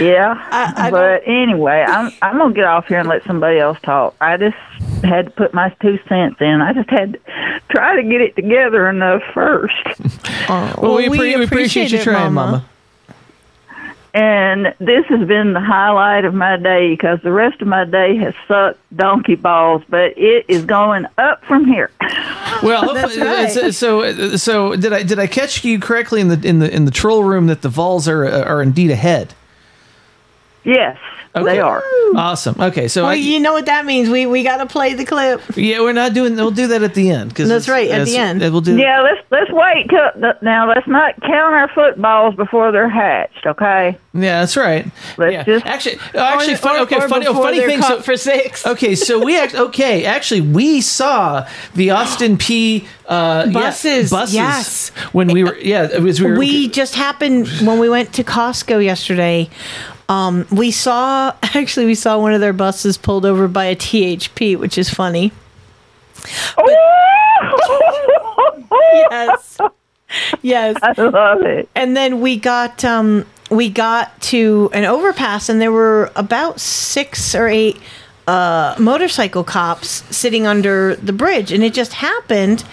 Yeah. 0.01 0.89
but 0.91 1.23
anyway, 1.27 1.85
I'm 1.87 2.11
I'm 2.23 2.39
gonna 2.39 2.55
get 2.55 2.65
off 2.65 2.89
here 2.89 3.01
and 3.01 3.09
let 3.09 3.25
somebody 3.25 3.59
else 3.59 3.79
talk. 3.83 4.15
I 4.21 4.37
just 4.37 4.57
had 5.03 5.27
to 5.27 5.31
put 5.33 5.55
my 5.55 5.71
two 5.81 5.99
cents 6.09 6.37
in. 6.41 6.61
I 6.61 6.73
just 6.73 6.91
had 6.91 7.15
to 7.15 7.61
try 7.71 7.97
to 7.97 8.03
get 8.03 8.21
it 8.21 8.37
together 8.37 8.89
enough 8.89 9.23
first. 9.35 9.75
Oh, 10.53 10.75
well, 10.79 10.95
we, 10.97 11.07
appre- 11.07 11.39
we 11.39 11.45
appreciate, 11.45 11.93
you 11.93 12.03
trying, 12.03 12.33
Mama. 12.33 12.65
And 14.13 14.75
this 14.81 15.07
has 15.07 15.29
been 15.29 15.53
the 15.53 15.61
highlight 15.61 16.25
of 16.25 16.35
my 16.35 16.57
day 16.57 16.91
because 16.91 17.21
the 17.23 17.31
rest 17.31 17.63
of 17.63 17.69
my 17.69 17.85
day 17.85 18.17
has 18.17 18.35
sucked 18.49 18.81
donkey 18.97 19.37
balls, 19.37 19.85
but 19.89 20.19
it 20.19 20.45
is 20.49 20.65
going 20.65 21.07
up 21.19 21.45
from 21.45 21.67
here. 21.67 21.91
Well, 22.65 22.93
That's 22.93 23.17
right. 23.17 23.51
so, 23.51 23.71
so 23.71 24.37
so 24.37 24.77
did 24.77 24.93
I 24.93 25.03
did 25.03 25.19
I 25.19 25.27
catch 25.27 25.65
you 25.65 25.79
correctly 25.81 26.21
in 26.21 26.29
the 26.29 26.47
in 26.47 26.59
the 26.59 26.71
in 26.75 26.85
the 26.85 26.91
troll 26.91 27.25
room 27.25 27.47
that 27.47 27.63
the 27.63 27.71
Vols 27.71 28.07
are 28.07 28.27
are 28.27 28.61
indeed 28.61 28.91
ahead? 28.91 29.33
Yes, 30.65 30.99
they 31.35 31.61
are. 31.61 31.83
Awesome. 32.17 32.61
Okay, 32.61 32.89
so 32.89 33.03
well, 33.03 33.13
I, 33.13 33.15
you 33.15 33.39
know 33.39 33.53
what 33.53 33.67
that 33.67 33.87
means. 33.87 34.09
We 34.11 34.27
we 34.27 34.43
got 34.43 34.57
to 34.57 34.67
play 34.67 34.95
the 34.95 35.05
clip. 35.05 35.41
yeah, 35.57 35.81
we're 35.81 35.93
not 35.93 36.13
doing. 36.13 36.35
We'll 36.35 36.51
do 36.51 36.67
that 36.69 36.83
at 36.83 36.95
the 36.95 37.11
end 37.11 37.29
because 37.29 37.49
That's 37.49 37.69
right, 37.69 37.89
at 37.91 38.05
the 38.07 38.17
end. 38.17 38.41
We'll 38.41 38.61
do. 38.61 38.77
Yeah, 38.77 39.01
let's 39.01 39.21
let's 39.31 39.51
wait 39.53 39.89
till 39.89 40.35
now. 40.43 40.69
Let's 40.69 40.89
not 40.89 41.21
count 41.23 41.55
our 41.55 41.69
footballs 41.69 42.35
before 42.35 42.73
they're 42.73 42.89
hatched. 42.89 43.47
Okay. 43.47 43.97
Yeah, 44.13 44.41
that's 44.41 44.57
right. 44.57 44.87
Let's 45.19 45.33
Yeah. 45.33 45.43
just 45.45 45.67
actually, 45.67 45.99
oh, 46.15 46.19
actually, 46.19 46.55
Or- 46.55 46.57
funny. 46.57 46.79
or- 46.81 46.83
okay, 46.83 46.97
or 46.97 47.09
funny. 47.09 47.27
Oh, 47.29 47.35
funny 47.35 47.59
they're 47.61 47.69
thing. 47.69 47.83
So, 47.83 48.01
for 48.01 48.17
six. 48.17 48.67
okay, 48.75 48.97
so 48.97 49.25
we 49.25 49.39
act. 49.39 49.55
Okay, 49.55 50.05
actually, 50.05 50.41
we 50.41 50.81
saw 50.81 51.47
the 51.77 51.91
Austin 51.91 52.39
Peay. 52.39 52.87
Uh, 53.07 53.45
yeah, 53.47 53.53
Buses, 53.53 54.11
buses. 54.11 54.35
yes. 54.35 54.89
When 55.13 55.29
we 55.29 55.43
were, 55.43 55.57
yeah, 55.59 55.89
it 55.93 56.01
was. 56.01 56.21
We, 56.21 56.31
were, 56.31 56.39
we 56.39 56.69
just 56.69 56.95
happened 56.95 57.49
when 57.63 57.79
we 57.81 57.89
went 57.89 58.13
to 58.15 58.25
Costco 58.25 58.85
yesterday. 58.85 59.49
Um, 60.11 60.47
we 60.51 60.73
saw 60.73 61.33
actually 61.43 61.87
we 61.87 61.95
saw 61.95 62.19
one 62.19 62.35
of 62.35 62.41
their 62.41 62.53
buses 62.53 62.99
pulled 62.99 63.25
over 63.25 63.49
by 63.49 63.67
a 63.67 63.77
THP, 63.77 64.59
which 64.59 64.77
is 64.77 64.91
funny. 64.91 65.33
yes, 68.73 69.59
yes, 70.43 70.77
I 70.83 70.93
love 71.01 71.43
it. 71.43 71.69
And 71.75 71.97
then 71.97 72.21
we 72.21 72.37
got 72.37 72.85
um, 72.85 73.25
we 73.51 73.71
got 73.71 74.21
to 74.23 74.71
an 74.75 74.85
overpass, 74.85 75.49
and 75.49 75.61
there 75.61 75.73
were 75.73 76.11
about 76.17 76.61
six 76.61 77.35
or 77.35 77.49
eight 77.49 77.79
uh, 78.27 78.75
motorcycle 78.79 79.45
cops 79.45 79.89
sitting 80.15 80.47
under 80.47 80.97
the 80.97 81.13
bridge, 81.13 81.53
and 81.53 81.63
it 81.63 81.73
just 81.73 81.95
happened 81.95 82.65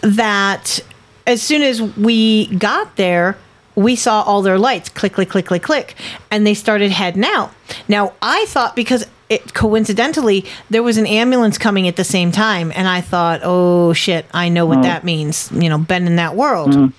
that 0.00 0.80
as 1.26 1.42
soon 1.42 1.62
as 1.62 1.82
we 1.82 2.46
got 2.56 2.96
there. 2.96 3.36
We 3.76 3.94
saw 3.94 4.22
all 4.22 4.42
their 4.42 4.58
lights 4.58 4.88
click, 4.88 5.12
click, 5.12 5.28
click, 5.30 5.46
click, 5.46 5.62
click, 5.62 5.94
and 6.30 6.44
they 6.46 6.54
started 6.54 6.90
heading 6.90 7.24
out. 7.24 7.52
Now, 7.88 8.14
I 8.22 8.46
thought 8.48 8.74
because 8.74 9.06
it 9.28 9.54
coincidentally 9.54 10.44
there 10.70 10.82
was 10.82 10.96
an 10.98 11.06
ambulance 11.06 11.58
coming 11.58 11.86
at 11.86 11.96
the 11.96 12.04
same 12.04 12.32
time, 12.32 12.72
and 12.74 12.88
I 12.88 13.00
thought, 13.00 13.40
oh 13.44 13.92
shit, 13.92 14.24
I 14.32 14.48
know 14.48 14.66
what 14.66 14.78
Oh. 14.78 14.82
that 14.82 15.04
means. 15.04 15.50
You 15.52 15.68
know, 15.68 15.78
been 15.78 16.06
in 16.06 16.16
that 16.16 16.34
world. 16.36 16.70
Mm. 16.70 16.92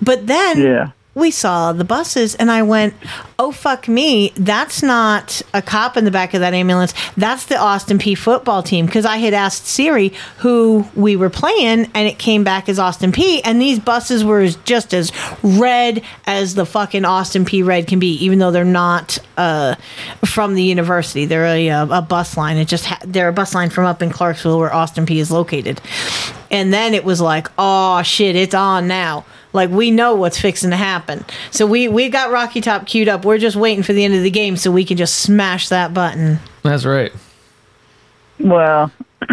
But 0.00 0.26
then 0.26 0.60
Yeah. 0.60 0.90
We 1.14 1.30
saw 1.30 1.72
the 1.72 1.84
buses, 1.84 2.34
and 2.34 2.50
I 2.50 2.62
went, 2.62 2.94
"Oh 3.38 3.52
fuck 3.52 3.86
me! 3.86 4.32
That's 4.36 4.82
not 4.82 5.42
a 5.52 5.62
cop 5.62 5.96
in 5.96 6.04
the 6.04 6.10
back 6.10 6.34
of 6.34 6.40
that 6.40 6.54
ambulance. 6.54 6.92
That's 7.16 7.46
the 7.46 7.56
Austin 7.56 7.98
Peay 7.98 8.18
football 8.18 8.64
team." 8.64 8.86
Because 8.86 9.06
I 9.06 9.18
had 9.18 9.32
asked 9.32 9.66
Siri 9.66 10.12
who 10.38 10.86
we 10.96 11.14
were 11.14 11.30
playing, 11.30 11.88
and 11.94 12.08
it 12.08 12.18
came 12.18 12.42
back 12.42 12.68
as 12.68 12.80
Austin 12.80 13.12
Peay. 13.12 13.40
And 13.44 13.62
these 13.62 13.78
buses 13.78 14.24
were 14.24 14.48
just 14.64 14.92
as 14.92 15.12
red 15.42 16.02
as 16.26 16.56
the 16.56 16.66
fucking 16.66 17.04
Austin 17.04 17.44
Peay 17.44 17.64
red 17.64 17.86
can 17.86 18.00
be, 18.00 18.14
even 18.24 18.40
though 18.40 18.50
they're 18.50 18.64
not 18.64 19.18
uh, 19.36 19.76
from 20.24 20.54
the 20.54 20.64
university. 20.64 21.26
They're 21.26 21.46
a, 21.46 21.70
uh, 21.70 21.98
a 21.98 22.02
bus 22.02 22.36
line. 22.36 22.56
It 22.56 22.66
just 22.66 22.86
ha- 22.86 23.00
they're 23.04 23.28
a 23.28 23.32
bus 23.32 23.54
line 23.54 23.70
from 23.70 23.84
up 23.84 24.02
in 24.02 24.10
Clarksville, 24.10 24.58
where 24.58 24.74
Austin 24.74 25.06
Peay 25.06 25.20
is 25.20 25.30
located. 25.30 25.80
And 26.50 26.72
then 26.72 26.92
it 26.92 27.04
was 27.04 27.20
like, 27.20 27.48
"Oh 27.56 28.02
shit, 28.02 28.34
it's 28.34 28.54
on 28.54 28.88
now." 28.88 29.24
Like 29.54 29.70
we 29.70 29.90
know 29.90 30.14
what's 30.16 30.38
fixing 30.38 30.70
to 30.70 30.76
happen. 30.76 31.24
So 31.50 31.64
we 31.64 31.88
we 31.88 32.10
got 32.10 32.30
Rocky 32.30 32.60
Top 32.60 32.86
queued 32.86 33.08
up. 33.08 33.24
We're 33.24 33.38
just 33.38 33.56
waiting 33.56 33.82
for 33.82 33.94
the 33.94 34.04
end 34.04 34.14
of 34.14 34.22
the 34.22 34.30
game 34.30 34.56
so 34.56 34.70
we 34.70 34.84
can 34.84 34.96
just 34.96 35.20
smash 35.20 35.68
that 35.70 35.94
button. 35.94 36.40
That's 36.62 36.84
right. 36.84 37.12
Well, 38.40 38.90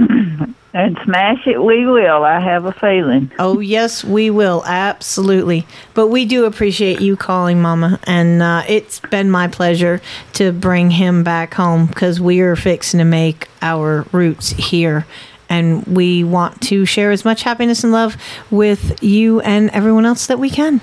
and 0.74 0.98
smash 1.03 1.45
it 1.48 1.61
we 1.61 1.85
will. 1.85 2.24
I 2.24 2.40
have 2.40 2.66
a 2.66 2.72
feeling. 2.72 3.32
Oh 3.40 3.59
yes, 3.59 4.03
we 4.03 4.30
will 4.30 4.64
absolutely. 4.66 5.66
But 5.95 6.08
we 6.08 6.25
do 6.25 6.45
appreciate 6.45 7.01
you 7.01 7.17
calling, 7.17 7.61
Mama, 7.61 8.00
and 8.03 8.41
uh, 8.41 8.64
it's 8.67 9.00
been 9.00 9.32
my 9.32 9.48
pleasure 9.48 10.01
to 10.33 10.51
bring 10.51 10.91
him 10.91 11.24
back 11.24 11.56
home 11.56 11.88
because 11.88 12.22
we 12.22 12.41
are 12.41 12.56
fixing 12.56 13.00
to 13.00 13.06
make 13.06 13.50
our 13.61 14.06
roots 14.11 14.50
here. 14.51 15.06
And 15.52 15.86
we 15.86 16.24
want 16.24 16.62
to 16.62 16.86
share 16.86 17.12
as 17.12 17.26
much 17.26 17.44
happiness 17.44 17.84
and 17.84 17.92
love 17.92 18.16
with 18.50 19.04
you 19.04 19.42
and 19.42 19.70
everyone 19.72 20.06
else 20.06 20.28
that 20.28 20.40
we 20.40 20.50
can. 20.50 20.80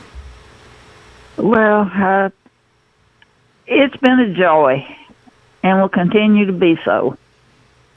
Well, 1.38 1.90
uh, 1.94 2.28
it's 3.66 3.96
been 3.96 4.20
a 4.20 4.34
joy, 4.34 4.86
and 5.62 5.80
will 5.80 5.88
continue 5.88 6.44
to 6.44 6.52
be 6.52 6.78
so. 6.84 7.16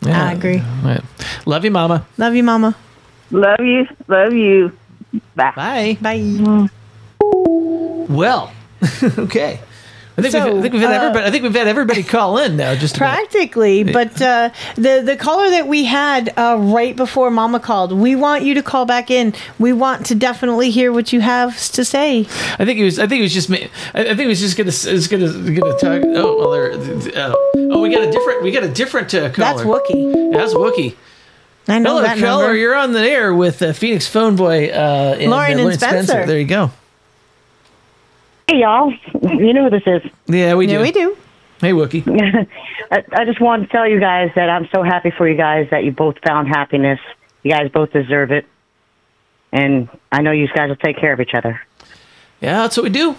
I 0.06 0.32
agree. 0.32 0.64
Right. 0.82 1.01
Love 1.45 1.66
you, 1.66 1.72
Mama. 1.72 2.08
Love 2.17 2.35
you, 2.35 2.43
Mama. 2.43 2.75
Love 3.32 3.59
you. 3.59 3.88
Love 4.08 4.33
you. 4.33 4.72
Bye. 5.35 5.51
Bye. 5.56 5.98
Bye. 6.01 6.69
Well, 8.09 8.53
okay. 9.17 9.59
I 10.25 10.30
think, 10.30 10.45
we've, 10.45 10.58
I 10.58 10.61
think 10.61 10.74
we've 10.74 10.82
had 10.82 10.93
everybody. 10.93 11.25
I 11.25 11.32
think 11.32 11.43
we've 11.43 11.53
had 11.53 11.67
everybody 11.67 12.03
call 12.03 12.38
in 12.38 12.58
now. 12.58 12.75
Just 12.75 12.98
about. 12.98 13.14
Practically, 13.14 13.83
but 13.83 14.22
uh, 14.22 14.50
the 14.75 15.01
the 15.06 15.16
caller 15.17 15.50
that 15.50 15.67
we 15.67 15.85
had 15.85 16.33
uh, 16.38 16.58
right 16.59 16.95
before 16.95 17.30
Mama 17.32 17.59
called, 17.59 17.91
we 17.91 18.16
want 18.16 18.43
you 18.43 18.53
to 18.53 18.64
call 18.64 18.85
back 18.85 19.11
in. 19.11 19.33
We 19.59 19.74
want 19.74 20.06
to 20.08 20.16
definitely 20.16 20.72
hear 20.72 20.91
what 20.91 21.14
you 21.14 21.22
have 21.22 21.58
to 21.72 21.85
say. 21.85 22.22
I 22.59 22.66
think 22.66 22.77
he 22.77 22.83
was. 22.83 23.00
I 23.00 23.08
think 23.08 23.17
he 23.17 23.24
was 23.24 23.33
just. 23.33 23.50
ma- 23.50 23.58
I 23.93 24.03
think 24.03 24.19
he 24.19 24.27
was 24.27 24.40
just 24.40 24.58
gonna. 24.58 24.69
Is 24.69 25.08
gonna 25.08 25.27
gonna 25.27 25.77
talk. 25.77 26.03
Oh, 26.16 26.38
well, 26.38 26.51
there. 26.51 26.72
Uh, 26.72 27.35
oh, 27.56 27.82
we 27.82 27.90
got 27.90 28.03
a 28.03 28.11
different. 28.11 28.43
We 28.43 28.51
got 28.51 28.64
a 28.64 28.69
different 28.69 29.14
uh, 29.14 29.30
caller. 29.32 29.58
That's 29.58 29.61
Wookie. 29.61 30.33
That's 30.33 30.53
Wookie. 30.53 30.95
I 31.67 31.80
know 31.80 31.91
Hello, 31.91 32.01
that 32.01 32.17
caller. 32.17 32.43
number. 32.45 32.58
You're 32.58 32.75
on 32.75 32.91
the 32.91 33.01
air 33.01 33.33
with 33.33 33.61
uh, 33.61 33.74
Phoenix 33.74 34.08
Phone 34.08 34.35
Boy. 34.35 34.69
Uh, 34.69 35.17
and, 35.19 35.32
Lorian 35.32 35.59
uh, 35.59 35.67
and 35.67 35.80
Spencer. 35.80 36.25
There 36.25 36.40
you 36.40 36.45
go. 36.45 36.72
Hey, 38.51 38.59
y'all. 38.59 38.91
You 39.13 39.53
know 39.53 39.69
who 39.69 39.80
this 39.80 39.83
is. 39.85 40.11
Yeah, 40.27 40.55
we 40.55 40.67
do. 40.67 40.73
Yeah, 40.73 40.81
we 40.81 40.91
do. 40.91 41.17
Hey, 41.61 41.71
Wookie. 41.71 42.03
I, 42.91 43.01
I 43.13 43.23
just 43.23 43.39
wanted 43.39 43.67
to 43.67 43.71
tell 43.71 43.88
you 43.88 43.97
guys 43.97 44.30
that 44.35 44.49
I'm 44.49 44.67
so 44.75 44.83
happy 44.83 45.09
for 45.09 45.25
you 45.25 45.38
guys 45.38 45.69
that 45.71 45.85
you 45.85 45.93
both 45.93 46.17
found 46.27 46.49
happiness. 46.49 46.99
You 47.43 47.51
guys 47.51 47.71
both 47.71 47.93
deserve 47.93 48.30
it. 48.33 48.45
And 49.53 49.88
I 50.11 50.21
know 50.21 50.31
you 50.31 50.49
guys 50.49 50.67
will 50.67 50.75
take 50.75 50.97
care 50.97 51.13
of 51.13 51.21
each 51.21 51.33
other. 51.33 51.61
Yeah, 52.41 52.63
that's 52.63 52.75
what 52.75 52.83
we 52.83 52.89
do. 52.89 53.15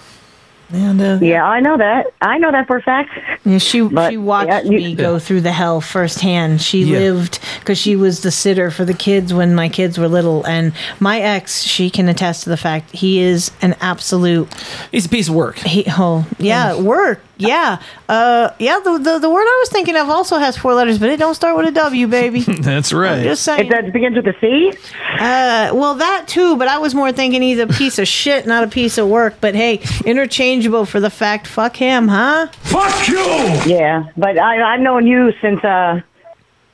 And 0.72 1.00
uh, 1.00 1.18
yeah, 1.20 1.44
I 1.44 1.60
know 1.60 1.76
that. 1.76 2.06
I 2.22 2.38
know 2.38 2.50
that 2.50 2.66
for 2.66 2.76
a 2.78 2.82
fact. 2.82 3.10
Yeah, 3.44 3.58
she 3.58 3.86
she 3.88 4.16
watched 4.16 4.48
yeah, 4.48 4.62
you- 4.62 4.70
me 4.70 4.94
go 4.94 5.18
through 5.18 5.42
the 5.42 5.52
hell 5.52 5.80
firsthand. 5.80 6.62
She 6.62 6.82
Yeah. 6.84 6.98
lived 6.98 7.40
because 7.60 7.78
she 7.78 7.94
was 7.96 8.22
the 8.22 8.30
sitter 8.30 8.70
for 8.70 8.84
the 8.84 8.94
kids 8.94 9.34
when 9.34 9.54
my 9.54 9.68
kids 9.68 9.98
were 9.98 10.08
little, 10.08 10.44
and 10.46 10.72
my 10.98 11.20
ex, 11.20 11.62
she 11.62 11.90
can 11.90 12.08
attest 12.08 12.44
to 12.44 12.50
the 12.50 12.56
fact 12.56 12.90
he 12.92 13.18
is 13.20 13.50
an 13.60 13.74
absolute. 13.80 14.48
He's 14.90 15.06
a 15.06 15.08
piece 15.10 15.28
of 15.28 15.34
work. 15.34 15.58
He 15.58 15.84
oh 15.88 16.26
yeah 16.38 16.80
work 16.80 17.20
yeah 17.48 17.82
uh 18.08 18.50
yeah 18.58 18.80
the, 18.80 18.98
the 18.98 19.18
the 19.18 19.30
word 19.30 19.44
I 19.44 19.58
was 19.60 19.68
thinking 19.70 19.96
of 19.96 20.08
also 20.08 20.38
has 20.38 20.56
four 20.56 20.74
letters, 20.74 20.98
but 20.98 21.10
it 21.10 21.18
don't 21.18 21.34
start 21.34 21.56
with 21.56 21.66
a 21.66 21.72
W, 21.72 22.06
baby. 22.06 22.40
That's 22.60 22.92
right. 22.92 23.22
Just 23.22 23.42
saying. 23.42 23.70
It 23.72 23.92
begins 23.92 24.16
with 24.16 24.26
a 24.26 24.34
C? 24.40 24.72
Uh, 25.14 25.70
well, 25.74 25.94
that 25.94 26.28
too, 26.28 26.56
but 26.56 26.68
I 26.68 26.78
was 26.78 26.94
more 26.94 27.12
thinking 27.12 27.42
he's 27.42 27.58
a 27.58 27.66
piece 27.66 27.98
of 27.98 28.08
shit, 28.08 28.46
not 28.46 28.64
a 28.64 28.68
piece 28.68 28.98
of 28.98 29.08
work. 29.08 29.34
But 29.40 29.54
hey, 29.54 29.82
interchangeable 30.04 30.84
for 30.84 31.00
the 31.00 31.10
fact, 31.10 31.46
fuck 31.46 31.76
him, 31.76 32.08
huh? 32.08 32.48
Fuck 32.62 33.08
you! 33.08 33.24
Yeah, 33.66 34.10
but 34.16 34.38
I, 34.38 34.74
I've 34.74 34.80
known 34.80 35.06
you 35.06 35.32
since, 35.40 35.62
uh, 35.64 36.00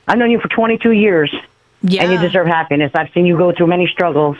I've 0.07 0.17
known 0.17 0.31
you 0.31 0.39
for 0.39 0.47
22 0.49 0.91
years. 0.91 1.33
Yeah. 1.81 2.03
And 2.03 2.11
you 2.11 2.19
deserve 2.19 2.47
happiness. 2.47 2.91
I've 2.93 3.09
seen 3.13 3.25
you 3.25 3.37
go 3.37 3.53
through 3.53 3.67
many 3.67 3.87
struggles. 3.87 4.37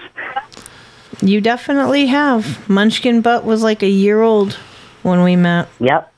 You 1.22 1.40
definitely 1.40 2.08
have. 2.08 2.67
Munchkin 2.69 3.22
Butt 3.22 3.45
was 3.45 3.64
like 3.64 3.82
a 3.82 3.88
year 3.88 4.22
old 4.22 4.58
when 5.03 5.23
we 5.23 5.35
met. 5.35 5.67
Yep. 5.79 6.13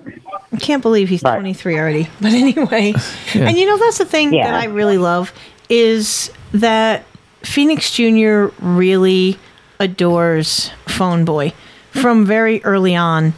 I 0.53 0.57
can't 0.57 0.81
believe 0.81 1.09
he's 1.09 1.21
23 1.21 1.77
already. 1.79 2.07
But 2.21 2.33
anyway, 2.33 2.93
Yeah. 3.33 3.47
and 3.47 3.57
you 3.57 3.65
know, 3.65 3.77
that's 3.77 3.97
the 3.99 4.05
thing 4.05 4.33
Yeah. 4.33 4.51
that 4.51 4.61
I 4.61 4.65
really 4.65 4.97
love 4.97 5.31
is 5.69 6.31
that 6.53 7.03
Phoenix 7.43 7.91
Jr. 7.91 8.47
really 8.59 9.37
adores 9.79 10.71
Phone 10.87 11.25
Boy 11.25 11.53
from 11.91 12.25
very 12.25 12.63
early 12.63 12.95
on. 12.95 13.33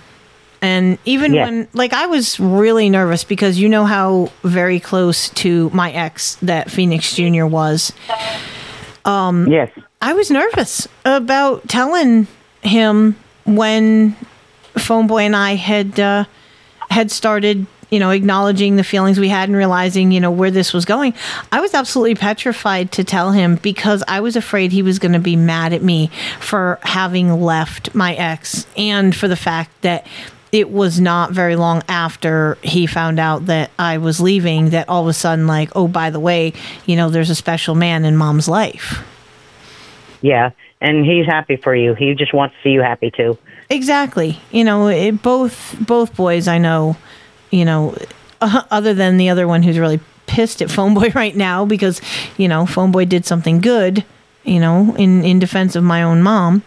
And 0.62 0.98
even 1.06 1.34
Yeah. 1.34 1.46
when, 1.46 1.68
like, 1.74 1.92
I 1.94 2.06
was 2.08 2.40
really 2.40 2.90
nervous 2.90 3.24
because 3.26 3.60
you 3.60 3.68
know 3.70 3.86
how 3.86 4.32
very 4.44 4.80
close 4.80 5.30
to 5.30 5.70
my 5.74 5.92
ex 5.92 6.36
that 6.42 6.72
Phoenix 6.72 7.14
Jr. 7.16 7.46
was. 7.46 7.92
Um, 9.06 9.48
yes. 9.48 9.70
I 10.02 10.14
was 10.14 10.32
nervous 10.32 10.88
about 11.06 11.68
telling 11.68 12.28
him 12.62 13.16
when 13.46 14.16
Phone 14.78 15.08
Boy 15.08 15.24
and 15.24 15.36
I 15.36 15.56
had 15.56 16.00
uh, 16.00 16.26
had 16.90 17.12
started, 17.12 17.66
you 17.90 18.00
know, 18.00 18.10
acknowledging 18.10 18.76
the 18.76 18.84
feelings 18.84 19.20
we 19.20 19.30
had 19.30 19.50
and 19.50 19.58
realizing, 19.58 20.12
you 20.12 20.20
know, 20.20 20.32
where 20.32 20.52
this 20.52 20.74
was 20.74 20.86
going. 20.86 21.14
I 21.52 21.62
was 21.62 21.74
absolutely 21.74 22.16
petrified 22.16 22.92
to 22.94 23.04
tell 23.04 23.32
him 23.32 23.56
because 23.56 24.04
I 24.08 24.20
was 24.20 24.36
afraid 24.36 24.72
he 24.72 24.82
was 24.82 25.00
going 25.00 25.14
to 25.14 25.20
be 25.20 25.36
mad 25.36 25.74
at 25.74 25.82
me 25.82 26.10
for 26.40 26.80
having 26.84 27.42
left 27.42 27.94
my 27.94 28.14
ex 28.16 28.68
and 28.78 29.16
for 29.16 29.28
the 29.28 29.36
fact 29.36 29.82
that 29.82 30.06
it 30.54 30.70
was 30.70 31.00
not 31.00 31.32
very 31.32 31.56
long 31.56 31.82
after 31.90 32.60
he 32.62 32.86
found 32.86 33.20
out 33.20 33.48
that 33.48 33.72
I 33.80 33.98
was 33.98 34.20
leaving 34.20 34.70
that 34.70 34.88
all 34.88 35.02
of 35.02 35.08
a 35.08 35.14
sudden 35.14 35.48
like, 35.48 35.72
oh, 35.76 35.88
by 35.88 36.12
the 36.12 36.20
way, 36.20 36.54
you 36.86 36.96
know, 36.96 37.10
there's 37.10 37.32
a 37.32 37.36
special 37.36 37.74
man 37.74 38.06
in 38.06 38.16
mom's 38.16 38.48
life. 38.48 39.04
Yeah. 40.22 40.52
And 40.80 41.06
he's 41.06 41.26
happy 41.26 41.56
for 41.56 41.76
you. 41.76 41.96
He 41.96 42.14
just 42.14 42.36
wants 42.36 42.56
to 42.56 42.62
see 42.62 42.70
you 42.70 42.82
happy 42.82 43.10
too. 43.10 43.36
Exactly. 43.70 44.40
You 44.52 44.64
know, 44.64 44.88
it, 44.88 45.22
both 45.22 45.76
both 45.80 46.16
boys 46.16 46.48
I 46.48 46.58
know, 46.58 46.96
you 47.52 47.66
know, 47.66 47.96
uh, 48.42 48.64
other 48.72 48.94
than 48.94 49.18
the 49.18 49.30
other 49.30 49.48
one 49.48 49.64
who's 49.64 49.80
really 49.80 50.00
pissed 50.28 50.62
at 50.62 50.72
Phone 50.78 50.94
Boy 50.94 51.10
right 51.16 51.36
now 51.36 51.66
because, 51.66 52.02
you 52.38 52.48
know, 52.48 52.66
Phone 52.66 52.92
Boy 52.92 53.06
did 53.06 53.26
something 53.26 53.62
good, 53.62 54.04
you 54.44 54.60
know, 54.60 54.96
in 54.96 55.24
in 55.24 55.40
defense 55.40 55.76
of 55.76 55.84
my 55.84 56.04
own 56.04 56.22
mom. 56.22 56.64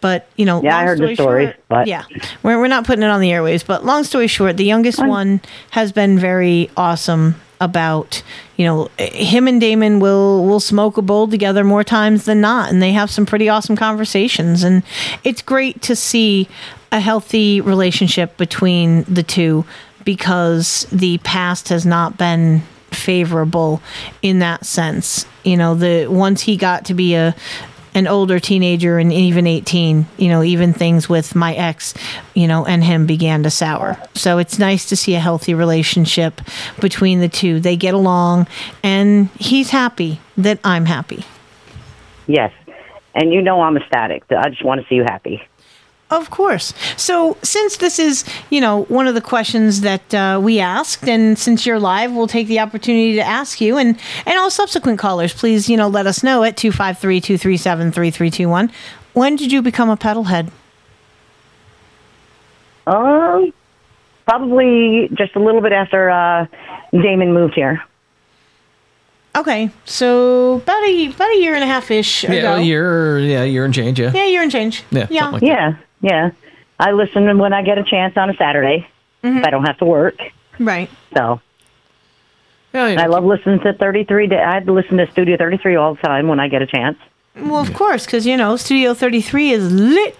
But, 0.00 0.26
you 0.36 0.44
know, 0.46 0.60
Yeah, 0.62 0.76
I 0.76 0.80
long 0.80 0.86
heard 0.88 0.98
the 0.98 1.14
story 1.14 1.44
short- 1.46 1.56
but- 1.68 1.86
yeah. 1.86 2.04
We're 2.42 2.58
we're 2.58 2.66
not 2.66 2.84
putting 2.84 3.04
it 3.04 3.10
on 3.10 3.20
the 3.20 3.30
airwaves, 3.30 3.64
but 3.64 3.84
long 3.84 4.02
story 4.04 4.26
short, 4.26 4.56
the 4.56 4.64
youngest 4.64 4.98
one 4.98 5.40
has 5.70 5.92
been 5.92 6.18
very 6.18 6.70
awesome 6.76 7.36
about 7.62 8.22
you 8.56 8.64
know 8.64 8.90
him 8.98 9.46
and 9.48 9.60
Damon 9.60 10.00
will 10.00 10.44
will 10.44 10.60
smoke 10.60 10.96
a 10.96 11.02
bowl 11.02 11.28
together 11.28 11.64
more 11.64 11.84
times 11.84 12.24
than 12.24 12.40
not 12.40 12.70
and 12.70 12.82
they 12.82 12.92
have 12.92 13.10
some 13.10 13.24
pretty 13.24 13.48
awesome 13.48 13.76
conversations. 13.76 14.62
And 14.62 14.82
it's 15.24 15.42
great 15.42 15.80
to 15.82 15.96
see 15.96 16.48
a 16.90 17.00
healthy 17.00 17.60
relationship 17.60 18.36
between 18.36 19.04
the 19.04 19.22
two 19.22 19.64
because 20.04 20.86
the 20.90 21.18
past 21.18 21.68
has 21.68 21.86
not 21.86 22.18
been 22.18 22.62
favorable 22.90 23.80
in 24.20 24.40
that 24.40 24.66
sense. 24.66 25.26
You 25.44 25.56
know 25.56 25.74
the 25.74 26.06
once 26.06 26.42
he 26.42 26.56
got 26.56 26.84
to 26.86 26.94
be 26.94 27.14
a 27.14 27.34
an 27.94 28.06
older 28.06 28.40
teenager 28.40 28.98
and 28.98 29.12
even 29.12 29.46
18 29.46 30.06
you 30.16 30.28
know 30.28 30.42
even 30.42 30.72
things 30.72 31.08
with 31.08 31.34
my 31.34 31.54
ex 31.54 31.94
you 32.34 32.46
know 32.46 32.64
and 32.64 32.82
him 32.82 33.06
began 33.06 33.42
to 33.42 33.50
sour 33.50 33.98
so 34.14 34.38
it's 34.38 34.58
nice 34.58 34.88
to 34.88 34.96
see 34.96 35.14
a 35.14 35.20
healthy 35.20 35.52
relationship 35.52 36.40
between 36.80 37.20
the 37.20 37.28
two 37.28 37.60
they 37.60 37.76
get 37.76 37.94
along 37.94 38.46
and 38.82 39.28
he's 39.38 39.70
happy 39.70 40.20
that 40.36 40.58
i'm 40.64 40.86
happy 40.86 41.24
Yes. 42.26 42.52
And 43.14 43.32
you 43.32 43.42
know 43.42 43.60
I'm 43.60 43.76
ecstatic. 43.76 44.24
I 44.30 44.48
just 44.48 44.64
want 44.64 44.80
to 44.80 44.86
see 44.88 44.94
you 44.94 45.04
happy. 45.04 45.42
Of 46.12 46.30
course. 46.30 46.74
So, 46.98 47.38
since 47.42 47.78
this 47.78 47.98
is, 47.98 48.26
you 48.50 48.60
know, 48.60 48.82
one 48.84 49.06
of 49.06 49.14
the 49.14 49.22
questions 49.22 49.80
that 49.80 50.12
uh, 50.12 50.38
we 50.42 50.60
asked, 50.60 51.08
and 51.08 51.38
since 51.38 51.64
you're 51.64 51.80
live, 51.80 52.12
we'll 52.12 52.26
take 52.26 52.48
the 52.48 52.60
opportunity 52.60 53.14
to 53.14 53.22
ask 53.22 53.62
you, 53.62 53.78
and 53.78 53.98
and 54.26 54.38
all 54.38 54.50
subsequent 54.50 54.98
callers, 54.98 55.32
please, 55.32 55.70
you 55.70 55.78
know, 55.78 55.88
let 55.88 56.06
us 56.06 56.22
know 56.22 56.44
at 56.44 56.56
253-237-3321. 56.56 58.70
When 59.14 59.36
did 59.36 59.50
you 59.50 59.62
become 59.62 59.88
a 59.88 59.96
pedal 59.96 60.24
head? 60.24 60.52
Um, 62.86 63.54
probably 64.26 65.08
just 65.14 65.34
a 65.34 65.40
little 65.40 65.62
bit 65.62 65.72
after 65.72 66.10
uh, 66.10 66.46
Damon 66.92 67.32
moved 67.32 67.54
here. 67.54 67.82
Okay, 69.34 69.70
so 69.86 70.56
about 70.56 70.84
a 70.84 71.06
about 71.06 71.30
a 71.30 71.38
year 71.38 71.54
and 71.54 71.64
a 71.64 71.66
half 71.66 71.90
ish 71.90 72.24
ago. 72.24 72.34
Yeah, 72.34 72.56
a 72.56 72.60
year. 72.60 73.18
Yeah, 73.18 73.44
year 73.44 73.64
and 73.64 73.72
change. 73.72 73.98
Yeah. 73.98 74.12
Yeah, 74.12 74.26
year 74.26 74.42
and 74.42 74.52
change. 74.52 74.84
Yeah, 74.90 75.06
yeah. 75.10 75.30
like 75.30 75.42
yeah, 75.42 75.76
yeah. 76.02 76.32
I 76.78 76.92
listen 76.92 77.38
when 77.38 77.52
I 77.52 77.62
get 77.62 77.78
a 77.78 77.84
chance 77.84 78.16
on 78.16 78.28
a 78.28 78.34
Saturday. 78.34 78.86
If 79.22 79.24
I 79.24 79.28
mm-hmm. 79.28 79.50
don't 79.50 79.64
have 79.64 79.78
to 79.78 79.84
work. 79.84 80.18
Right. 80.58 80.90
So. 81.14 81.40
Yeah, 82.74 82.96
I 82.98 83.06
love 83.06 83.24
listening 83.24 83.60
to 83.60 83.72
33. 83.74 84.26
da- 84.28 84.36
I 84.36 84.58
listen 84.60 84.96
to 84.96 85.10
Studio 85.10 85.36
33 85.36 85.76
all 85.76 85.94
the 85.94 86.00
time 86.00 86.26
when 86.26 86.40
I 86.40 86.48
get 86.48 86.62
a 86.62 86.66
chance. 86.66 86.98
Well, 87.36 87.60
of 87.60 87.72
course, 87.72 88.04
because 88.04 88.26
you 88.26 88.36
know, 88.36 88.56
Studio 88.56 88.94
Thirty 88.94 89.22
Three 89.22 89.50
is 89.50 89.72
lit. 89.72 90.16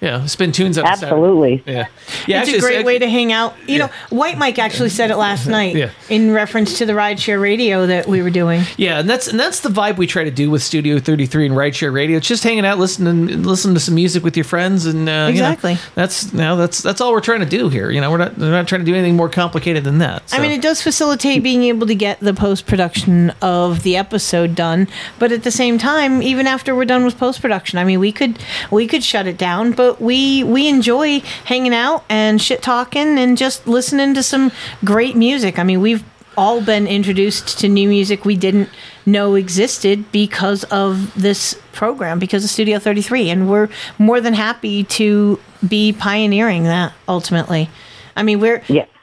Yeah, 0.00 0.26
spin 0.26 0.52
tunes 0.52 0.76
on 0.76 0.84
a 0.84 0.88
Saturday. 0.88 1.06
Absolutely. 1.06 1.62
Yeah. 1.66 1.86
Yeah, 2.26 2.40
it's 2.42 2.48
actually, 2.50 2.58
a 2.58 2.60
great 2.60 2.72
it's- 2.74 2.84
way 2.84 2.98
to 2.98 3.08
hang 3.08 3.32
out. 3.32 3.54
You 3.66 3.78
know, 3.78 3.88
White 4.10 4.36
Mike 4.36 4.58
actually 4.58 4.90
said 4.90 5.10
it 5.10 5.16
last 5.16 5.46
night 5.58 5.74
Yeah. 5.74 5.90
in 6.10 6.32
reference 6.32 6.76
to 6.78 6.86
the 6.86 6.92
rideshare 6.92 7.40
radio 7.40 7.86
that 7.86 8.06
we 8.06 8.20
were 8.22 8.28
doing. 8.30 8.62
Yeah, 8.76 8.98
and 9.00 9.08
that's 9.08 9.26
and 9.26 9.40
that's 9.40 9.60
the 9.60 9.70
vibe 9.70 9.96
we 9.96 10.06
try 10.06 10.24
to 10.24 10.30
do 10.30 10.50
with 10.50 10.62
Studio 10.62 10.98
33 10.98 11.46
and 11.46 11.54
Rideshare 11.54 11.92
Radio. 11.92 12.18
It's 12.18 12.28
just 12.28 12.44
hanging 12.44 12.66
out, 12.66 12.78
listening, 12.78 13.42
listening 13.42 13.74
to 13.74 13.80
some 13.80 13.94
music 13.94 14.22
with 14.22 14.36
your 14.36 14.44
friends, 14.44 14.84
and 14.84 15.08
uh, 15.08 15.12
you 15.32 15.40
know, 15.40 15.50
Exactly. 15.50 15.78
that's 15.94 16.30
you 16.32 16.38
know, 16.40 16.56
that's 16.56 16.82
that's 16.82 17.00
all 17.00 17.12
we're 17.12 17.20
trying 17.20 17.40
to 17.40 17.46
do 17.46 17.68
here. 17.70 17.90
You 17.90 18.02
know, 18.02 18.10
we're 18.10 18.18
not 18.18 18.36
we're 18.36 18.50
not 18.50 18.68
trying 18.68 18.82
to 18.82 18.84
do 18.84 18.94
anything 18.94 19.16
more 19.16 19.30
complicated 19.30 19.84
than 19.84 19.98
that. 19.98 20.22
I 20.32 20.40
mean, 20.40 20.50
it 20.50 20.60
does 20.60 20.82
facilitate 20.82 21.42
being 21.42 21.62
able 21.64 21.86
to 21.86 21.94
get 21.94 22.20
the 22.20 22.34
post 22.34 22.66
production 22.66 23.30
of 23.40 23.82
the 23.82 23.96
episode 23.96 24.54
done, 24.54 24.88
but 25.18 25.32
at 25.32 25.42
the 25.42 25.50
same 25.50 25.78
time, 25.78 26.22
even 26.22 26.46
after 26.46 26.74
we're 26.74 26.84
done 26.84 27.04
with 27.04 27.16
post 27.18 27.40
production, 27.40 27.78
I 27.78 27.84
mean, 27.84 27.98
we 27.98 28.12
could 28.12 28.38
we 28.70 28.86
could 28.86 29.02
shut 29.02 29.26
it 29.26 29.38
down, 29.38 29.72
but 29.72 29.86
we 30.00 30.44
we 30.44 30.68
enjoy 30.68 31.20
hanging 31.44 31.74
out 31.74 32.04
and 32.08 32.40
shit 32.40 32.62
talking 32.62 33.18
and 33.18 33.36
just 33.36 33.66
listening 33.66 34.14
to 34.14 34.22
some 34.22 34.52
great 34.84 35.16
music. 35.16 35.58
I 35.58 35.62
mean, 35.62 35.80
we've 35.80 36.04
all 36.36 36.60
been 36.60 36.86
introduced 36.86 37.58
to 37.60 37.68
new 37.68 37.88
music 37.88 38.24
we 38.24 38.36
didn't 38.36 38.68
know 39.06 39.34
existed 39.34 40.10
because 40.12 40.64
of 40.64 41.14
this 41.20 41.58
program, 41.72 42.18
because 42.18 42.44
of 42.44 42.50
Studio 42.50 42.78
33, 42.78 43.30
and 43.30 43.50
we're 43.50 43.68
more 43.98 44.20
than 44.20 44.34
happy 44.34 44.84
to 44.84 45.40
be 45.66 45.92
pioneering 45.92 46.64
that 46.64 46.92
ultimately. 47.08 47.70
I 48.16 48.22
mean, 48.22 48.40
we're 48.40 48.62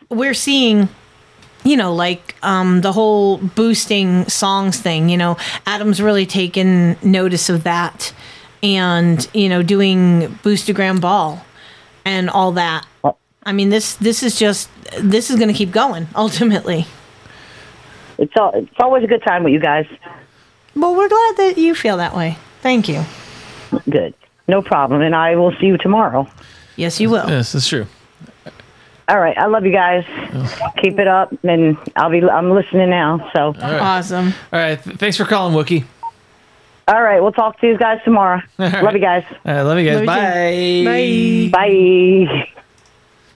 we're 0.09 0.35
seeing 0.35 0.89
you 1.63 1.77
know, 1.77 1.93
like 1.93 2.35
um, 2.43 2.81
the 2.81 2.91
whole 2.91 3.37
boosting 3.37 4.27
songs 4.27 4.79
thing. 4.79 5.09
You 5.09 5.17
know, 5.17 5.37
Adam's 5.65 6.01
really 6.01 6.25
taken 6.25 6.97
notice 7.01 7.49
of 7.49 7.63
that, 7.63 8.13
and 8.63 9.27
you 9.33 9.49
know, 9.49 9.61
doing 9.61 10.39
Boostagram 10.43 10.99
Ball 11.01 11.45
and 12.05 12.29
all 12.29 12.53
that. 12.53 12.87
Uh, 13.03 13.11
I 13.43 13.51
mean, 13.51 13.69
this 13.69 13.95
this 13.95 14.23
is 14.23 14.39
just 14.39 14.69
this 14.99 15.29
is 15.29 15.35
going 15.35 15.49
to 15.49 15.53
keep 15.53 15.71
going 15.71 16.07
ultimately. 16.15 16.87
It's 18.17 18.33
all, 18.37 18.51
it's 18.53 18.69
always 18.79 19.03
a 19.03 19.07
good 19.07 19.23
time 19.23 19.43
with 19.43 19.53
you 19.53 19.59
guys. 19.59 19.85
Well, 20.75 20.95
we're 20.95 21.09
glad 21.09 21.37
that 21.37 21.57
you 21.57 21.75
feel 21.75 21.97
that 21.97 22.15
way. 22.15 22.37
Thank 22.61 22.87
you. 22.87 23.03
Good. 23.89 24.13
No 24.47 24.61
problem. 24.61 25.01
And 25.01 25.15
I 25.15 25.35
will 25.35 25.51
see 25.59 25.65
you 25.67 25.77
tomorrow. 25.77 26.27
Yes, 26.75 26.99
you 26.99 27.09
will. 27.09 27.27
Yes, 27.27 27.51
that's 27.53 27.67
true. 27.67 27.85
All 29.07 29.19
right. 29.19 29.37
I 29.37 29.47
love 29.47 29.65
you 29.65 29.71
guys. 29.71 30.05
Oh. 30.07 30.71
Keep 30.81 30.99
it 30.99 31.07
up, 31.07 31.33
and 31.43 31.77
I'll 31.95 32.09
be. 32.09 32.21
I'm 32.23 32.51
listening 32.51 32.89
now. 32.89 33.29
So 33.35 33.47
All 33.47 33.51
right. 33.53 33.81
awesome. 33.81 34.33
All 34.51 34.59
right. 34.59 34.79
thanks 34.79 35.17
for 35.17 35.25
calling, 35.25 35.53
Wookie. 35.55 35.85
All 36.87 37.01
right. 37.01 37.21
We'll 37.21 37.31
talk 37.31 37.59
to 37.61 37.67
you 37.67 37.77
guys 37.77 38.01
tomorrow. 38.03 38.41
Love 38.57 38.93
you 38.93 38.99
guys. 38.99 39.23
I 39.45 39.61
love 39.61 39.79
you 39.79 39.89
guys. 39.89 40.05
Bye. 40.05 41.49
Bye. 41.51 42.49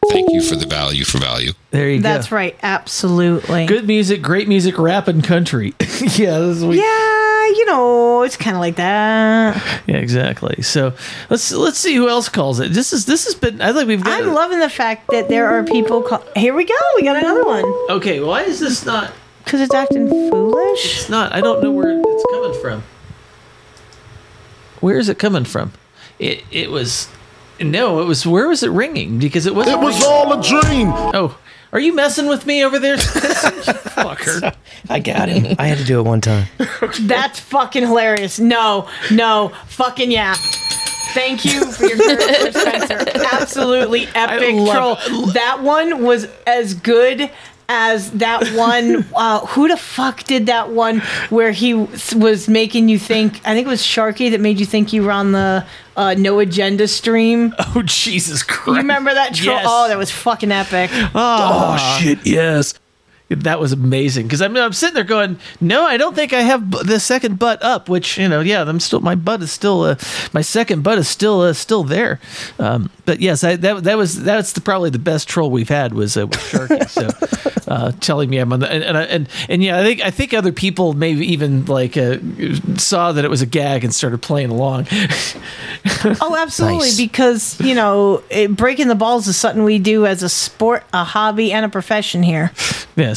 Thank 0.10 0.32
you 0.32 0.42
for 0.42 0.56
the 0.56 0.66
value 0.66 1.04
for 1.04 1.18
value. 1.18 1.52
There 1.72 1.90
you 1.90 2.00
That's 2.02 2.04
go. 2.04 2.18
That's 2.18 2.32
right. 2.32 2.56
Absolutely. 2.64 3.66
Good 3.66 3.88
music, 3.88 4.22
great 4.22 4.48
music, 4.48 4.78
rap 4.78 5.08
and 5.08 5.24
country. 5.24 5.74
yeah, 5.80 6.40
this 6.40 6.58
is 6.58 6.66
what- 6.66 6.76
Yeah, 6.78 7.48
you 7.48 7.66
know, 7.66 8.22
it's 8.22 8.38
kind 8.38 8.56
of 8.56 8.62
like 8.62 8.76
that. 8.78 9.82
yeah, 9.86 9.98
exactly. 9.98 10.62
So 10.62 10.94
let's 11.30 11.52
let's 11.52 11.78
see 11.78 11.96
who 11.96 12.08
else 12.08 12.30
calls 12.30 12.60
it. 12.60 12.72
This 12.72 12.94
is 12.94 13.06
this 13.06 13.26
has 13.26 13.36
been. 13.36 13.62
I 13.62 13.74
think 13.74 13.88
we've 13.88 14.04
got. 14.04 14.22
I'm 14.22 14.34
loving 14.34 14.60
the 14.60 14.70
fact 14.70 15.08
that 15.12 15.28
there 15.30 15.48
are 15.48 15.64
people. 15.64 16.02
Call- 16.04 16.24
Here 16.36 16.54
we 16.54 16.64
go. 16.66 16.76
We 16.96 17.04
got 17.04 17.18
another 17.18 17.44
one. 17.46 17.66
Okay, 17.90 18.20
why 18.22 18.44
is 18.44 18.60
this 18.60 18.86
not? 18.86 19.12
Because 19.44 19.62
it's 19.62 19.74
acting 19.74 20.10
foolish. 20.10 21.00
It's 21.02 21.10
not. 21.10 21.34
I 21.34 21.42
don't 21.42 21.62
know 21.64 21.72
where 21.72 22.00
it's 22.00 22.26
coming 22.32 22.62
from. 22.62 22.84
Where 24.80 24.98
is 24.98 25.10
it 25.10 25.20
coming 25.20 25.46
from? 25.46 25.74
It 26.20 26.44
it 26.52 26.72
was. 26.72 27.10
No, 27.60 28.02
it 28.02 28.06
was. 28.06 28.26
Where 28.26 28.48
was 28.48 28.64
it 28.64 28.70
ringing? 28.72 29.20
Because 29.20 29.46
it 29.46 29.56
was. 29.56 29.68
It 29.68 29.80
was 29.80 30.04
all 30.04 30.40
a 30.40 30.44
dream. 30.44 30.90
Oh, 30.94 31.38
are 31.74 31.80
you 31.80 31.94
messing 31.94 32.28
with 32.28 32.46
me 32.46 32.64
over 32.64 32.80
there? 32.80 32.98
Fucker. 32.98 34.56
I 34.90 35.00
got 35.00 35.30
him. 35.30 35.56
I 35.60 35.68
had 35.68 35.78
to 35.80 35.84
do 35.84 36.00
it 36.00 36.04
one 36.04 36.22
time. 36.22 36.48
That's 37.02 37.40
fucking 37.40 37.84
hilarious. 37.84 38.40
No, 38.40 38.88
no, 39.12 39.52
fucking 39.68 40.12
yeah. 40.12 40.36
Thank 41.14 41.46
you 41.46 41.72
for 41.72 41.86
your 41.88 41.98
character, 41.98 42.52
Spencer. 42.60 43.06
Absolutely 43.34 44.08
epic 44.14 44.54
love- 44.56 45.02
troll. 45.02 45.26
That 45.28 45.64
one 45.64 46.04
was 46.04 46.28
as 46.46 46.76
good 46.76 47.32
as 47.70 48.12
that 48.12 48.48
one. 48.56 49.06
Uh, 49.18 49.46
who 49.48 49.68
the 49.68 49.78
fuck 49.78 50.24
did 50.26 50.46
that 50.46 50.70
one 50.70 51.00
where 51.30 51.52
he 51.52 51.74
was 51.74 52.48
making 52.48 52.88
you 52.88 53.00
think? 53.00 53.42
I 53.46 53.54
think 53.56 53.66
it 53.66 53.70
was 53.70 53.82
Sharky 53.82 54.30
that 54.30 54.40
made 54.40 54.60
you 54.60 54.66
think 54.66 54.94
you 54.94 55.04
were 55.04 55.12
on 55.12 55.32
the 55.32 55.66
uh, 55.96 56.14
No 56.18 56.40
Agenda 56.40 56.88
stream. 56.88 57.54
Oh 57.76 57.82
Jesus 57.84 58.44
Christ! 58.44 58.68
You 58.68 58.74
remember 58.76 59.14
that 59.14 59.34
troll? 59.34 59.56
Yes. 59.56 59.66
Oh, 59.68 59.88
that 59.88 59.98
was 59.98 60.12
fucking 60.12 60.52
epic. 60.52 60.92
Oh, 61.16 62.00
shit! 62.00 62.26
Yes, 62.26 62.76
that 63.30 63.60
was 63.60 63.72
amazing. 63.72 64.28
Because 64.28 64.42
I'm, 64.42 64.56
I'm 64.56 64.74
sitting 64.74 64.96
there 64.96 65.04
going, 65.04 65.40
no, 65.60 65.86
I 65.86 65.98
don't 65.98 66.16
think 66.16 66.34
I 66.34 66.42
have 66.42 66.70
bu- 66.70 66.84
the 66.84 67.00
second 67.00 67.40
butt 67.40 67.62
up. 67.64 67.90
Which 67.90 68.18
you 68.18 68.28
know, 68.28 68.40
yeah, 68.40 68.64
I'm 68.64 68.80
still 68.80 69.00
my 69.02 69.16
butt 69.16 69.42
is 69.42 69.52
still 69.52 69.84
uh, 69.84 69.96
my 70.34 70.42
second 70.42 70.84
butt 70.84 70.98
is 70.98 71.08
still 71.08 71.42
uh, 71.42 71.54
still 71.54 71.84
there. 71.84 72.20
Um, 72.60 72.90
but 73.06 73.20
yes, 73.20 73.44
I, 73.44 73.56
that 73.58 73.84
that 73.84 73.98
was 73.98 74.24
that's 74.24 74.54
the, 74.54 74.62
probably 74.62 74.90
the 74.90 75.00
best 75.00 75.28
troll 75.28 75.52
we've 75.52 75.70
had 75.70 75.94
was 75.94 76.18
uh, 76.18 76.28
with 76.28 76.40
Sharky. 76.40 76.90
so 77.68 77.72
uh, 77.72 77.92
telling 78.00 78.30
me 78.30 78.38
I'm 78.38 78.54
on 78.54 78.62
the 78.62 78.72
and 78.72 78.84
and, 78.84 78.98
and 78.98 79.30
and 79.50 79.64
yeah, 79.64 79.80
I 79.80 79.84
think 79.84 80.02
I 80.02 80.12
think 80.12 80.34
other 80.34 80.52
people 80.52 80.94
maybe 80.94 81.26
even 81.26 81.66
like 81.66 81.98
uh, 81.98 82.18
saw 82.78 83.12
that 83.12 83.26
it 83.26 83.30
was 83.30 83.42
a 83.42 83.46
gag 83.46 83.84
and 83.84 83.94
started 83.94 84.22
playing 84.22 84.50
along. 84.50 84.88
Oh, 86.22 86.36
absolutely. 86.36 86.88
Nice. 86.88 86.98
Because, 86.98 87.60
you 87.62 87.74
know, 87.76 88.24
it, 88.30 88.56
breaking 88.56 88.88
the 88.88 88.96
balls 88.96 89.28
is 89.28 89.38
something 89.38 89.64
we 89.64 89.80
do 89.80 90.06
as 90.06 90.24
a 90.24 90.30
sport, 90.30 90.84
a 90.94 91.04
hobby, 91.04 91.52
and 91.52 91.66
a 91.66 91.70
profession 91.70 92.24
here. 92.24 92.52
Yes, 92.96 93.17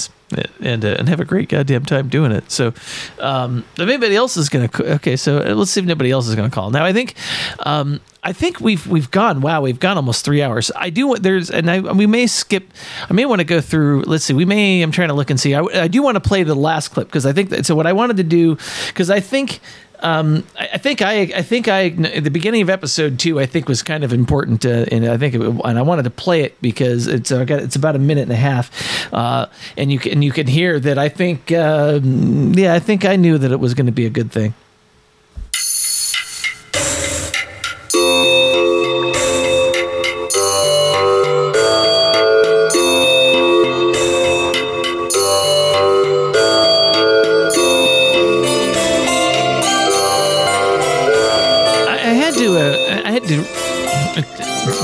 and 0.61 0.85
uh, 0.85 0.97
and 0.99 1.09
have 1.09 1.21
a 1.21 1.25
great 1.25 1.49
goddamn 1.49 1.85
time 1.85 2.09
doing 2.09 2.33
it. 2.33 2.51
So, 2.51 2.73
um, 3.19 3.65
if 3.75 3.81
anybody 3.81 4.17
else 4.17 4.37
is 4.37 4.49
gonna, 4.49 4.71
okay, 4.79 5.17
so 5.17 5.39
uh, 5.39 5.55
let's 5.55 5.71
see 5.71 5.81
if 5.81 5.87
nobody 5.87 6.11
else 6.11 6.29
is 6.29 6.35
gonna 6.35 6.51
call. 6.51 6.71
Now, 6.71 6.85
I 6.85 6.93
think, 6.93 7.15
um, 7.61 8.01
I 8.23 8.33
think 8.33 8.61
we've 8.61 8.87
we've 8.87 9.11
gone. 9.11 9.41
Wow, 9.41 9.63
we've 9.63 9.81
gone 9.81 9.97
almost 9.97 10.25
three 10.25 10.43
hours. 10.43 10.71
I 10.77 10.91
do 10.91 11.07
want 11.09 11.23
there's, 11.23 11.51
and 11.51 11.71
I 11.71 11.81
we 11.81 12.07
may 12.07 12.27
skip. 12.27 12.71
I 13.09 13.13
may 13.13 13.25
want 13.25 13.41
to 13.41 13.45
go 13.45 13.61
through. 13.61 14.03
Let's 14.03 14.25
see. 14.25 14.35
We 14.35 14.45
may. 14.45 14.83
I'm 14.83 14.93
trying 14.93 15.09
to 15.09 15.15
look 15.15 15.31
and 15.31 15.41
see. 15.41 15.55
I, 15.55 15.63
I 15.63 15.89
do 15.89 16.03
want 16.03 16.17
to 16.17 16.21
play 16.21 16.43
the 16.43 16.55
last 16.55 16.89
clip 16.89 17.09
because 17.09 17.27
I 17.27 17.33
think 17.33 17.51
that. 17.51 17.67
So 17.67 17.75
what 17.75 17.87
I 17.87 17.93
wanted 17.93 18.17
to 18.19 18.25
do 18.25 18.57
because 18.89 19.11
I 19.11 19.21
think. 19.21 19.61
Um, 20.03 20.45
I, 20.59 20.71
I 20.75 20.79
think 20.79 21.03
I, 21.03 21.21
I 21.21 21.43
think 21.43 21.69
I, 21.69 21.91
the 21.91 22.31
beginning 22.31 22.63
of 22.63 22.71
episode 22.71 23.19
two, 23.19 23.39
I 23.39 23.47
think 23.47 23.69
was 23.69 23.83
kind 23.83 24.05
of 24.05 24.13
important, 24.13 24.65
uh, 24.65 24.87
and 24.91 25.07
I 25.07 25.17
think, 25.17 25.35
it, 25.35 25.41
and 25.41 25.79
I 25.79 25.83
wanted 25.83 26.05
to 26.05 26.11
play 26.11 26.43
it 26.43 26.61
because 26.61 27.07
it's, 27.07 27.31
it's 27.31 27.77
about 27.77 27.97
a 27.97 27.99
minute 27.99 28.23
and 28.23 28.33
a 28.33 28.37
half, 28.37 29.13
uh, 29.13 29.47
and 29.77 29.93
you 29.93 29.99
can, 29.99 30.23
you 30.23 30.33
can 30.33 30.47
hear 30.47 30.81
that 30.81 30.99
I 30.99 31.09
think, 31.09 31.53
uh, 31.53 32.01
yeah, 32.03 32.75
I 32.75 32.79
think 32.79 33.05
I 33.05 33.17
knew 33.17 33.39
that 33.39 33.53
it 33.53 33.61
was 33.61 33.75
going 33.75 33.87
to 33.87 33.93
be 33.93 34.07
a 34.07 34.11
good 34.11 34.33
thing. 34.33 34.55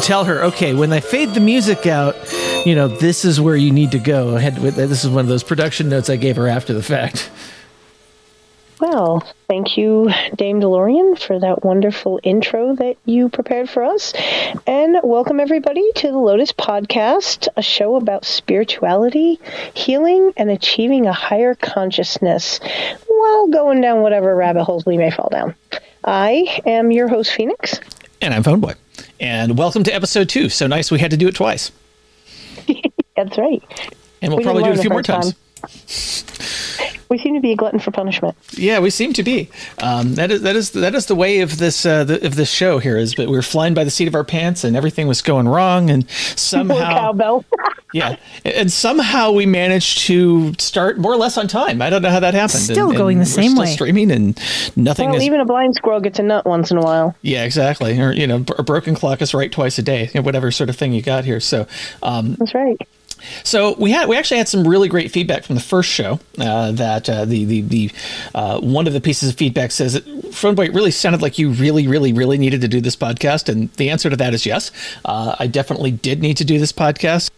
Tell 0.06 0.24
her, 0.24 0.44
okay, 0.44 0.72
when 0.72 0.92
I 0.92 1.00
fade 1.00 1.34
the 1.34 1.40
music 1.40 1.84
out, 1.84 2.14
you 2.64 2.76
know, 2.76 2.86
this 2.86 3.24
is 3.24 3.40
where 3.40 3.56
you 3.56 3.72
need 3.72 3.90
to 3.90 3.98
go. 3.98 4.36
I 4.36 4.40
had 4.40 4.54
to, 4.54 4.70
this 4.70 5.04
is 5.04 5.10
one 5.10 5.24
of 5.24 5.28
those 5.28 5.42
production 5.42 5.88
notes 5.88 6.08
I 6.08 6.14
gave 6.14 6.36
her 6.36 6.46
after 6.46 6.72
the 6.72 6.82
fact. 6.82 7.28
Well, 8.78 9.26
thank 9.48 9.76
you, 9.76 10.12
Dame 10.36 10.60
DeLorean, 10.60 11.18
for 11.18 11.40
that 11.40 11.64
wonderful 11.64 12.20
intro 12.22 12.76
that 12.76 12.98
you 13.04 13.28
prepared 13.28 13.68
for 13.68 13.82
us. 13.82 14.12
And 14.64 14.96
welcome, 15.02 15.40
everybody, 15.40 15.90
to 15.96 16.08
the 16.08 16.18
Lotus 16.18 16.52
Podcast, 16.52 17.48
a 17.56 17.62
show 17.62 17.96
about 17.96 18.24
spirituality, 18.24 19.40
healing, 19.74 20.32
and 20.36 20.50
achieving 20.50 21.06
a 21.06 21.12
higher 21.12 21.56
consciousness 21.56 22.60
while 23.08 23.48
going 23.48 23.80
down 23.80 24.02
whatever 24.02 24.36
rabbit 24.36 24.62
holes 24.62 24.86
we 24.86 24.98
may 24.98 25.10
fall 25.10 25.30
down. 25.30 25.56
I 26.04 26.60
am 26.64 26.92
your 26.92 27.08
host, 27.08 27.32
Phoenix. 27.32 27.80
And 28.20 28.32
I'm 28.32 28.44
Phone 28.44 28.60
Boy. 28.60 28.74
And 29.18 29.56
welcome 29.56 29.82
to 29.84 29.94
episode 29.94 30.28
two. 30.28 30.48
So 30.48 30.66
nice 30.66 30.90
we 30.90 30.98
had 30.98 31.10
to 31.10 31.16
do 31.16 31.28
it 31.28 31.34
twice. 31.34 31.72
That's 33.16 33.38
right. 33.38 33.62
And 34.20 34.30
we'll 34.30 34.38
We 34.38 34.44
probably 34.44 34.62
do 34.64 34.70
it 34.70 34.78
a 34.78 34.80
few 34.80 34.90
more 34.90 35.02
times. 35.02 35.34
We 37.08 37.18
seem 37.18 37.34
to 37.34 37.40
be 37.40 37.52
a 37.52 37.56
glutton 37.56 37.78
for 37.78 37.92
punishment. 37.92 38.36
Yeah, 38.52 38.80
we 38.80 38.90
seem 38.90 39.12
to 39.12 39.22
be. 39.22 39.48
Um, 39.78 40.16
that 40.16 40.32
is 40.32 40.42
that 40.42 40.56
is 40.56 40.70
that 40.72 40.94
is 40.94 41.06
the 41.06 41.14
way 41.14 41.40
of 41.40 41.58
this 41.58 41.86
uh, 41.86 42.02
the, 42.02 42.26
of 42.26 42.34
this 42.34 42.50
show 42.50 42.78
here. 42.78 42.96
Is 42.96 43.14
but 43.14 43.28
we 43.28 43.36
were 43.36 43.42
flying 43.42 43.74
by 43.74 43.84
the 43.84 43.90
seat 43.90 44.08
of 44.08 44.14
our 44.14 44.24
pants, 44.24 44.64
and 44.64 44.76
everything 44.76 45.06
was 45.06 45.22
going 45.22 45.48
wrong, 45.48 45.88
and 45.88 46.08
somehow 46.10 46.74
cowbell. 46.76 47.44
yeah, 47.92 48.16
and 48.44 48.72
somehow 48.72 49.30
we 49.30 49.46
managed 49.46 49.98
to 50.06 50.52
start 50.58 50.98
more 50.98 51.12
or 51.12 51.16
less 51.16 51.38
on 51.38 51.46
time. 51.46 51.80
I 51.80 51.90
don't 51.90 52.02
know 52.02 52.10
how 52.10 52.20
that 52.20 52.34
happened. 52.34 52.60
Still 52.60 52.88
and, 52.88 52.98
going 52.98 53.18
and 53.18 53.26
the 53.26 53.30
we're 53.30 53.42
same 53.42 53.50
still 53.52 53.62
way. 53.62 53.72
streaming, 53.72 54.10
and 54.10 54.40
nothing 54.74 55.10
well, 55.10 55.18
is. 55.18 55.24
even 55.24 55.38
a 55.38 55.44
blind 55.44 55.76
squirrel 55.76 56.00
gets 56.00 56.18
a 56.18 56.24
nut 56.24 56.44
once 56.44 56.72
in 56.72 56.78
a 56.78 56.82
while. 56.82 57.14
yeah, 57.22 57.44
exactly. 57.44 58.00
Or 58.00 58.10
you 58.12 58.26
know, 58.26 58.44
a 58.58 58.64
broken 58.64 58.96
clock 58.96 59.22
is 59.22 59.32
right 59.32 59.52
twice 59.52 59.78
a 59.78 59.82
day. 59.82 60.06
You 60.06 60.20
know, 60.20 60.22
whatever 60.22 60.50
sort 60.50 60.70
of 60.70 60.76
thing 60.76 60.92
you 60.92 61.02
got 61.02 61.24
here. 61.24 61.38
So 61.38 61.68
um, 62.02 62.34
that's 62.34 62.52
right. 62.54 62.76
So 63.44 63.74
we 63.78 63.90
had 63.90 64.08
we 64.08 64.16
actually 64.16 64.38
had 64.38 64.48
some 64.48 64.66
really 64.66 64.88
great 64.88 65.10
feedback 65.10 65.44
from 65.44 65.54
the 65.54 65.60
first 65.60 65.90
show. 65.90 66.20
Uh, 66.38 66.72
that 66.72 67.08
uh, 67.08 67.24
the 67.24 67.44
the 67.44 67.60
the 67.62 67.90
uh, 68.34 68.60
one 68.60 68.86
of 68.86 68.92
the 68.92 69.00
pieces 69.00 69.30
of 69.30 69.36
feedback 69.36 69.70
says 69.70 69.94
that 69.94 70.06
Phoneboy 70.06 70.66
it 70.66 70.74
really 70.74 70.90
sounded 70.90 71.22
like 71.22 71.38
you 71.38 71.50
really 71.50 71.86
really 71.88 72.12
really 72.12 72.38
needed 72.38 72.60
to 72.60 72.68
do 72.68 72.80
this 72.80 72.96
podcast, 72.96 73.48
and 73.48 73.72
the 73.74 73.90
answer 73.90 74.10
to 74.10 74.16
that 74.16 74.34
is 74.34 74.46
yes. 74.46 74.70
Uh, 75.04 75.36
I 75.38 75.46
definitely 75.46 75.90
did 75.90 76.20
need 76.20 76.36
to 76.38 76.44
do 76.44 76.58
this 76.58 76.72
podcast. 76.72 77.30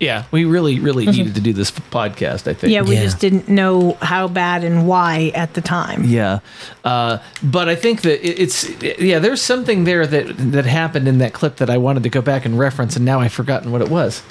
Yeah, 0.00 0.24
we 0.32 0.44
really 0.44 0.80
really 0.80 1.06
needed 1.06 1.34
to 1.36 1.40
do 1.40 1.52
this 1.52 1.70
podcast. 1.70 2.48
I 2.48 2.54
think. 2.54 2.72
Yeah, 2.72 2.82
we 2.82 2.96
just 2.96 3.20
didn't 3.20 3.48
know 3.48 3.96
how 4.02 4.26
bad 4.26 4.64
and 4.64 4.88
why 4.88 5.30
at 5.34 5.54
the 5.54 5.60
time. 5.60 6.04
Yeah, 6.04 6.40
uh, 6.84 7.18
but 7.42 7.68
I 7.68 7.76
think 7.76 8.02
that 8.02 8.26
it, 8.26 8.40
it's 8.40 8.68
yeah. 8.82 9.20
There's 9.20 9.40
something 9.40 9.84
there 9.84 10.06
that 10.06 10.36
that 10.52 10.66
happened 10.66 11.06
in 11.06 11.18
that 11.18 11.32
clip 11.32 11.56
that 11.56 11.70
I 11.70 11.78
wanted 11.78 12.02
to 12.02 12.08
go 12.08 12.20
back 12.20 12.44
and 12.44 12.58
reference, 12.58 12.96
and 12.96 13.04
now 13.04 13.20
I've 13.20 13.32
forgotten 13.32 13.70
what 13.70 13.80
it 13.80 13.88
was. 13.88 14.22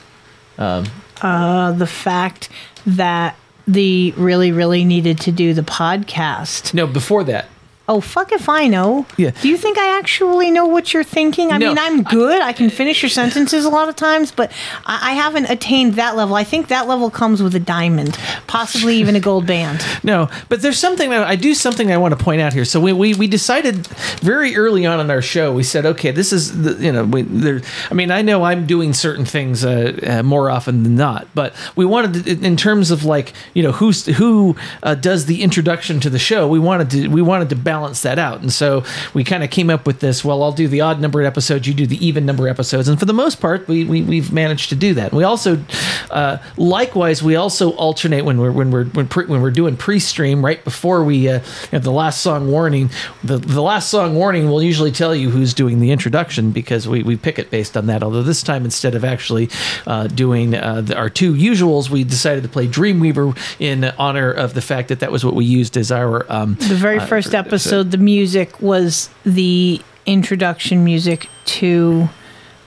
Um, 0.62 0.86
Uh, 1.22 1.72
the 1.74 1.88
fact 1.88 2.50
that 2.86 3.36
the 3.68 4.12
really, 4.18 4.52
really 4.52 4.84
needed 4.84 5.20
to 5.22 5.32
do 5.32 5.54
the 5.54 5.62
podcast. 5.62 6.74
no, 6.74 6.88
before 6.88 7.24
that. 7.26 7.46
Oh, 7.92 8.00
fuck 8.00 8.32
if 8.32 8.48
I 8.48 8.68
know. 8.68 9.06
Yeah. 9.18 9.32
Do 9.42 9.50
you 9.50 9.58
think 9.58 9.78
I 9.78 10.00
actually 10.00 10.50
know 10.50 10.66
what 10.66 10.94
you're 10.94 11.04
thinking? 11.04 11.52
I 11.52 11.58
No, 11.58 11.68
mean, 11.68 11.78
I'm 11.78 12.04
good. 12.04 12.42
I 12.42 12.54
can 12.54 12.70
finish 12.70 13.04
your 13.04 13.10
sentences 13.10 13.66
a 13.66 13.70
lot 13.70 13.90
of 13.90 13.98
times, 13.98 14.32
but 14.32 14.50
I, 14.86 15.10
I 15.10 15.14
haven't 15.14 15.50
attained 15.50 15.96
that 15.96 16.16
level. 16.16 16.36
I 16.36 16.46
think 16.46 16.70
that 16.70 16.88
level 16.88 17.10
comes 17.10 17.44
with 17.44 17.54
a 17.54 17.60
diamond, 17.60 18.18
possibly 18.48 18.96
even 18.96 19.18
a 19.18 19.20
gold 19.20 19.46
band. 19.46 19.86
No, 20.04 20.30
but 20.50 20.62
there's 20.62 20.80
something 20.80 21.10
that 21.12 21.24
I 21.28 21.36
do 21.36 21.54
something 21.54 21.92
I 21.92 21.98
want 21.98 22.18
to 22.18 22.24
point 22.24 22.42
out 22.42 22.54
here. 22.54 22.66
So 22.66 22.80
we, 22.80 22.92
we, 22.94 23.14
we 23.14 23.28
decided 23.28 23.86
very 24.22 24.56
early 24.56 24.86
on 24.86 25.00
in 25.00 25.12
our 25.12 25.22
show, 25.22 25.54
we 25.54 25.64
said, 25.64 25.86
okay, 25.86 26.12
this 26.12 26.34
is 26.34 26.64
the, 26.64 26.74
you 26.84 26.92
know, 26.92 27.04
we, 27.04 27.22
there. 27.22 27.62
I 27.92 27.94
mean, 27.94 28.10
I 28.10 28.22
know 28.24 28.44
I'm 28.44 28.66
doing 28.66 28.94
certain 28.94 29.26
things 29.26 29.64
uh, 29.64 30.00
uh, 30.08 30.24
more 30.24 30.50
often 30.50 30.84
than 30.84 30.96
not, 30.96 31.28
but 31.36 31.54
we 31.76 31.86
wanted 31.86 32.24
to, 32.26 32.46
in 32.46 32.58
terms 32.58 32.90
of 32.90 33.04
like 33.06 33.34
you 33.54 33.62
know 33.62 33.74
who's 33.74 34.06
who 34.06 34.56
uh, 34.82 34.96
does 34.96 35.26
the 35.26 35.44
introduction 35.44 36.00
to 36.00 36.10
the 36.10 36.20
show. 36.20 36.48
We 36.48 36.60
wanted 36.60 36.90
to 36.92 37.08
we 37.10 37.22
wanted 37.22 37.50
to 37.50 37.56
balance 37.56 37.81
that 38.02 38.20
out, 38.20 38.42
and 38.42 38.52
so 38.52 38.84
we 39.14 39.24
kind 39.24 39.44
of 39.44 39.50
came 39.50 39.70
up 39.70 39.86
with 39.86 40.00
this. 40.00 40.24
Well, 40.24 40.44
I'll 40.44 40.52
do 40.52 40.68
the 40.68 40.82
odd 40.82 41.00
number 41.02 41.22
episodes, 41.24 41.68
you 41.68 41.74
do 41.74 41.86
the 41.86 42.06
even 42.06 42.26
number 42.26 42.48
episodes, 42.48 42.88
and 42.88 43.00
for 43.00 43.06
the 43.06 43.14
most 43.14 43.40
part, 43.42 43.68
we, 43.68 43.84
we 43.84 44.02
we've 44.02 44.32
managed 44.32 44.70
to 44.70 44.76
do 44.76 44.94
that. 44.94 45.12
We 45.12 45.24
also, 45.24 45.64
uh, 46.10 46.38
likewise, 46.58 47.24
we 47.24 47.36
also 47.36 47.72
alternate 47.72 48.26
when 48.26 48.40
we're 48.40 48.52
when 48.52 48.72
we're 48.72 48.86
when, 48.86 49.08
pre, 49.08 49.26
when 49.26 49.42
we're 49.42 49.52
doing 49.52 49.78
pre-stream 49.78 50.44
right 50.44 50.64
before 50.64 51.04
we 51.04 51.30
uh, 51.30 51.40
have 51.72 51.84
the 51.84 51.92
last 51.92 52.22
song 52.22 52.52
warning. 52.52 52.90
The 53.24 53.38
the 53.38 53.62
last 53.62 53.90
song 53.90 54.16
warning 54.16 54.50
will 54.50 54.64
usually 54.64 54.92
tell 54.92 55.16
you 55.16 55.30
who's 55.30 55.54
doing 55.54 55.80
the 55.80 55.92
introduction 55.92 56.52
because 56.52 56.88
we, 56.88 57.04
we 57.04 57.18
pick 57.18 57.40
it 57.40 57.50
based 57.50 57.78
on 57.78 57.88
that. 57.88 58.04
Although 58.04 58.24
this 58.24 58.44
time 58.44 58.66
instead 58.66 58.96
of 58.96 59.04
actually 59.04 59.50
uh, 59.88 60.08
doing 60.08 60.56
uh, 60.56 60.82
the, 60.82 60.98
our 60.98 61.10
two 61.10 61.34
usuals, 61.34 61.90
we 61.90 62.04
decided 62.04 62.44
to 62.44 62.50
play 62.50 62.68
Dreamweaver 62.68 63.38
in 63.60 63.86
honor 63.98 64.32
of 64.32 64.54
the 64.54 64.62
fact 64.62 64.90
that 64.90 65.00
that 65.00 65.12
was 65.12 65.24
what 65.24 65.36
we 65.36 65.46
used 65.46 65.78
as 65.78 65.92
our 65.92 66.26
um, 66.32 66.56
The 66.56 66.76
very 66.76 67.00
uh, 67.00 67.06
first 67.06 67.34
episode, 67.34 67.61
the 67.84 67.98
music 67.98 68.62
was 68.62 69.10
the 69.24 69.82
introduction 70.06 70.84
music 70.84 71.28
to 71.46 72.10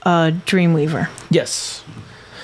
uh, 0.03 0.31
Dreamweaver. 0.45 1.09
Yes. 1.29 1.83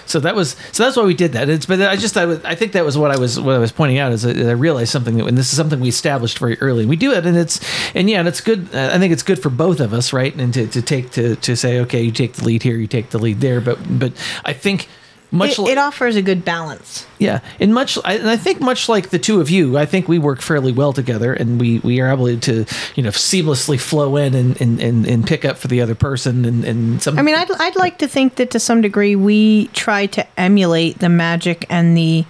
So 0.06 0.20
that 0.20 0.36
was 0.36 0.58
so 0.74 0.84
that's 0.84 0.98
why 0.98 1.04
we 1.06 1.14
did 1.14 1.32
that. 1.34 1.48
It's 1.48 1.66
but 1.66 1.82
I 1.82 1.96
just 1.96 2.18
I, 2.18 2.26
was- 2.26 2.44
I 2.44 2.54
think 2.54 2.74
that 2.74 2.84
was 2.84 2.98
what 2.98 3.12
I 3.12 3.18
was 3.18 3.40
what 3.40 3.56
I 3.56 3.60
was 3.60 3.72
pointing 3.72 3.98
out 3.98 4.12
is 4.12 4.24
that 4.24 4.36
I 4.36 4.52
realized 4.52 4.92
something 4.92 5.16
that 5.16 5.26
and 5.26 5.38
this 5.38 5.52
is 5.52 5.56
something 5.56 5.80
we 5.80 5.88
established 5.88 6.38
very 6.40 6.60
early. 6.60 6.86
We 6.86 6.98
do 6.98 7.14
it 7.14 7.26
and 7.26 7.38
it's 7.38 7.62
and 7.96 8.10
yeah, 8.10 8.20
and 8.20 8.28
it's 8.28 8.42
good. 8.42 8.76
I 8.76 9.00
think 9.00 9.14
it's 9.14 9.24
good 9.24 9.42
for 9.42 9.50
both 9.50 9.80
of 9.80 9.94
us, 9.94 10.12
right? 10.12 10.36
And 10.36 10.54
to, 10.54 10.68
to 10.68 10.82
take 10.82 11.12
to 11.12 11.38
to 11.38 11.56
say 11.56 11.80
okay, 11.82 12.02
you 12.02 12.12
take 12.12 12.34
the 12.34 12.44
lead 12.44 12.62
here, 12.64 12.76
you 12.76 12.88
take 12.88 13.12
the 13.12 13.20
lead 13.20 13.40
there. 13.40 13.62
But 13.62 13.78
but 14.00 14.12
I 14.44 14.52
think 14.52 14.90
much 15.32 15.51
It, 15.51 15.60
like 15.60 15.72
it 15.72 15.77
offers 15.77 16.16
a 16.18 16.22
good 16.22 16.43
balance. 16.43 17.06
yeah, 17.18 17.40
and 17.60 17.74
much, 17.74 17.98
I, 18.03 18.16
and 18.16 18.30
I 18.30 18.35
think 18.35 18.60
much 18.60 18.90
like 18.90 19.10
the 19.10 19.19
two 19.19 19.40
of 19.40 19.50
you, 19.50 19.77
I 19.77 19.85
think 19.85 20.08
we 20.08 20.19
work 20.19 20.42
fairly 20.42 20.72
well 20.72 20.92
together, 20.93 21.34
and 21.34 21.60
we, 21.60 21.80
we 21.80 22.01
are 22.01 22.11
able 22.11 22.38
to, 22.38 22.66
you 22.95 23.03
know, 23.03 23.10
seamlessly 23.10 23.80
flow 23.80 24.18
in 24.18 24.35
and, 24.35 24.60
and, 24.61 24.82
and, 24.82 25.06
and 25.08 25.26
pick 25.26 25.45
up 25.45 25.58
for 25.58 25.68
the 25.69 25.80
other 25.82 25.95
person, 25.95 26.43
and, 26.45 26.66
and 26.66 27.01
some. 27.01 27.18
I 27.18 27.22
mean, 27.22 27.35
I'd, 27.35 27.50
I'd 27.50 27.76
like 27.77 27.98
to 28.00 28.08
think 28.08 28.35
that 28.35 28.51
to 28.51 28.60
some 28.60 28.82
degree 28.82 29.16
we 29.16 29.68
try 29.68 30.06
to 30.08 30.27
emulate 30.40 31.00
the 31.00 31.10
magic 31.10 31.66
and 31.69 31.95
the 31.95 32.26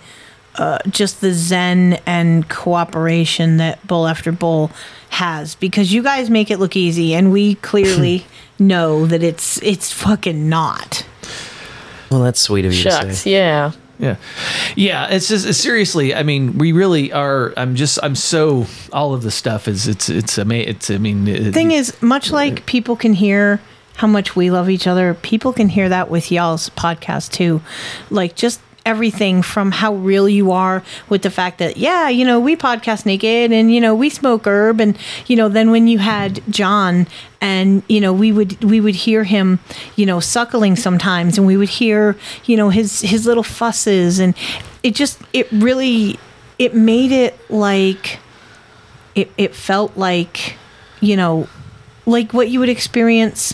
uh, 0.55 0.79
just 0.89 1.21
the 1.21 1.33
zen 1.33 1.99
and 2.05 2.49
cooperation 2.49 3.57
that 3.57 3.85
Bowl 3.87 4.05
After 4.05 4.31
Bowl 4.33 4.69
has 5.09 5.55
because 5.55 5.93
you 5.93 6.03
guys 6.03 6.29
make 6.29 6.51
it 6.51 6.59
look 6.59 6.75
easy, 6.75 7.13
and 7.15 7.31
we 7.31 7.55
clearly 7.55 8.25
know 8.59 9.05
that 9.05 9.23
it's 9.23 9.61
it's 9.63 9.91
fucking 9.91 10.49
not. 10.49 11.05
Well, 12.11 12.21
that's 12.21 12.39
sweet 12.39 12.65
of 12.65 12.73
you 12.73 12.83
to 12.83 12.89
Shucks, 12.91 13.19
say. 13.19 13.31
yeah. 13.31 13.71
Yeah, 13.97 14.15
yeah. 14.75 15.09
It's 15.09 15.27
just 15.27 15.61
seriously. 15.61 16.15
I 16.15 16.23
mean, 16.23 16.57
we 16.57 16.71
really 16.71 17.13
are. 17.13 17.53
I'm 17.55 17.75
just. 17.75 17.99
I'm 18.01 18.15
so. 18.15 18.65
All 18.91 19.13
of 19.13 19.21
the 19.21 19.29
stuff 19.29 19.67
is. 19.67 19.87
It's. 19.87 20.09
It's 20.09 20.39
amazing. 20.39 20.69
It's. 20.69 20.89
I 20.89 20.97
mean. 20.97 21.27
It, 21.27 21.53
thing 21.53 21.71
is, 21.71 22.01
much 22.01 22.31
like 22.31 22.65
people 22.65 22.95
can 22.95 23.13
hear 23.13 23.61
how 23.95 24.07
much 24.07 24.35
we 24.35 24.49
love 24.49 24.69
each 24.71 24.87
other, 24.87 25.13
people 25.13 25.53
can 25.53 25.69
hear 25.69 25.87
that 25.89 26.09
with 26.09 26.31
y'all's 26.31 26.69
podcast 26.71 27.31
too. 27.31 27.61
Like 28.09 28.35
just 28.35 28.59
everything 28.85 29.41
from 29.41 29.71
how 29.71 29.93
real 29.95 30.27
you 30.27 30.51
are 30.51 30.83
with 31.09 31.21
the 31.21 31.29
fact 31.29 31.59
that 31.59 31.77
yeah, 31.77 32.09
you 32.09 32.25
know, 32.25 32.39
we 32.39 32.55
podcast 32.55 33.05
naked 33.05 33.51
and 33.51 33.73
you 33.73 33.81
know, 33.81 33.93
we 33.95 34.09
smoke 34.09 34.45
herb. 34.47 34.79
And 34.79 34.97
you 35.27 35.35
know, 35.35 35.49
then 35.49 35.71
when 35.71 35.87
you 35.87 35.99
had 35.99 36.41
John 36.49 37.07
and 37.39 37.83
you 37.87 38.01
know, 38.01 38.13
we 38.13 38.31
would 38.31 38.63
we 38.63 38.79
would 38.79 38.95
hear 38.95 39.23
him, 39.23 39.59
you 39.95 40.05
know, 40.05 40.19
suckling 40.19 40.75
sometimes 40.75 41.37
and 41.37 41.45
we 41.45 41.57
would 41.57 41.69
hear, 41.69 42.15
you 42.45 42.57
know, 42.57 42.69
his 42.69 43.01
his 43.01 43.25
little 43.25 43.43
fusses. 43.43 44.19
And 44.19 44.35
it 44.83 44.95
just 44.95 45.21
it 45.33 45.51
really 45.51 46.19
it 46.57 46.75
made 46.75 47.11
it 47.11 47.37
like 47.49 48.19
it, 49.15 49.31
it 49.37 49.55
felt 49.55 49.97
like 49.97 50.57
you 50.99 51.15
know 51.17 51.47
like 52.05 52.33
what 52.33 52.49
you 52.49 52.59
would 52.59 52.69
experience 52.69 53.53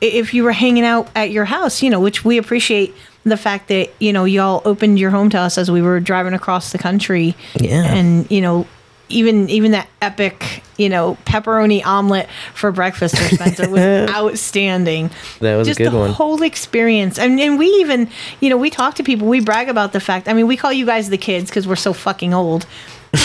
if 0.00 0.32
you 0.34 0.42
were 0.42 0.52
hanging 0.52 0.84
out 0.84 1.08
at 1.14 1.30
your 1.30 1.44
house 1.44 1.82
you 1.82 1.90
know 1.90 2.00
which 2.00 2.24
we 2.24 2.38
appreciate 2.38 2.94
the 3.24 3.36
fact 3.36 3.68
that 3.68 3.90
you 4.00 4.12
know 4.12 4.24
y'all 4.24 4.62
opened 4.64 4.98
your 4.98 5.10
home 5.10 5.28
to 5.30 5.38
us 5.38 5.58
as 5.58 5.70
we 5.70 5.82
were 5.82 6.00
driving 6.00 6.32
across 6.34 6.72
the 6.72 6.78
country 6.78 7.34
Yeah. 7.54 7.84
and 7.84 8.30
you 8.30 8.40
know 8.40 8.66
even 9.10 9.50
even 9.50 9.72
that 9.72 9.88
epic 10.00 10.62
you 10.78 10.88
know 10.88 11.18
pepperoni 11.26 11.84
omelet 11.84 12.28
for 12.54 12.70
breakfast 12.72 13.18
for 13.18 13.34
spencer 13.34 13.68
was 13.68 13.80
outstanding 14.10 15.10
That 15.40 15.56
was 15.56 15.66
a 15.66 15.70
just 15.70 15.78
good 15.78 15.92
the 15.92 15.98
one. 15.98 16.10
whole 16.12 16.42
experience 16.42 17.18
and, 17.18 17.38
and 17.40 17.58
we 17.58 17.66
even 17.66 18.08
you 18.40 18.48
know 18.50 18.56
we 18.56 18.70
talk 18.70 18.94
to 18.94 19.02
people 19.02 19.26
we 19.28 19.40
brag 19.40 19.68
about 19.68 19.92
the 19.92 20.00
fact 20.00 20.28
i 20.28 20.32
mean 20.32 20.46
we 20.46 20.56
call 20.56 20.72
you 20.72 20.86
guys 20.86 21.10
the 21.10 21.18
kids 21.18 21.50
because 21.50 21.66
we're 21.66 21.76
so 21.76 21.92
fucking 21.92 22.32
old 22.32 22.66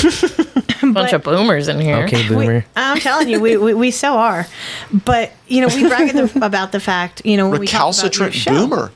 Bunch 0.82 1.14
of 1.14 1.24
boomers 1.24 1.68
in 1.68 1.80
here. 1.80 1.98
Okay, 2.06 2.28
boomer. 2.28 2.66
I'm 2.76 3.00
telling 3.00 3.30
you, 3.30 3.40
we, 3.40 3.56
we, 3.58 3.74
we 3.74 3.92
so 3.92 4.14
are. 4.18 4.48
But, 4.92 5.32
you 5.48 5.62
know, 5.62 5.68
we 5.68 5.88
brag 5.88 6.12
the, 6.14 6.46
about 6.46 6.72
the 6.72 6.80
fact, 6.80 7.24
you 7.26 7.38
know, 7.38 7.50
when 7.50 7.60
we 7.60 7.68
talk 7.68 7.82
about 7.96 8.16
your 8.18 8.28
Recalcitrant 8.28 8.34
show, 8.34 8.52
boomer. 8.68 8.92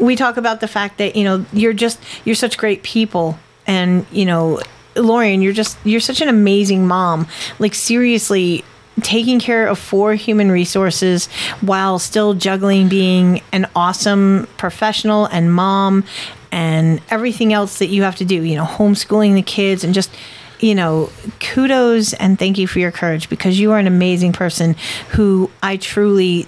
We 0.00 0.16
talk 0.16 0.36
about 0.36 0.60
the 0.60 0.68
fact 0.68 0.98
that, 0.98 1.14
you 1.14 1.24
know, 1.24 1.44
you're 1.52 1.72
just, 1.72 2.00
you're 2.24 2.34
such 2.34 2.58
great 2.58 2.82
people. 2.82 3.38
And, 3.66 4.06
you 4.10 4.24
know, 4.24 4.60
Lorian, 4.96 5.42
you're 5.42 5.52
just, 5.52 5.78
you're 5.84 6.00
such 6.00 6.20
an 6.20 6.28
amazing 6.28 6.86
mom. 6.86 7.28
Like, 7.58 7.74
seriously, 7.74 8.64
taking 9.02 9.40
care 9.40 9.66
of 9.66 9.78
four 9.78 10.14
human 10.14 10.50
resources 10.50 11.26
while 11.60 11.98
still 11.98 12.34
juggling 12.34 12.88
being 12.88 13.42
an 13.52 13.66
awesome 13.76 14.48
professional 14.56 15.26
and 15.26 15.52
mom 15.52 16.04
and 16.52 17.00
everything 17.10 17.52
else 17.52 17.78
that 17.78 17.86
you 17.86 18.02
have 18.02 18.16
to 18.16 18.24
do, 18.24 18.42
you 18.42 18.56
know, 18.56 18.64
homeschooling 18.64 19.34
the 19.34 19.42
kids 19.42 19.84
and 19.84 19.94
just, 19.94 20.10
you 20.58 20.74
know, 20.74 21.10
kudos 21.38 22.12
and 22.14 22.38
thank 22.38 22.58
you 22.58 22.66
for 22.66 22.80
your 22.80 22.90
courage 22.90 23.28
because 23.28 23.58
you 23.58 23.72
are 23.72 23.78
an 23.78 23.86
amazing 23.86 24.32
person 24.32 24.74
who 25.10 25.50
I 25.62 25.76
truly 25.76 26.46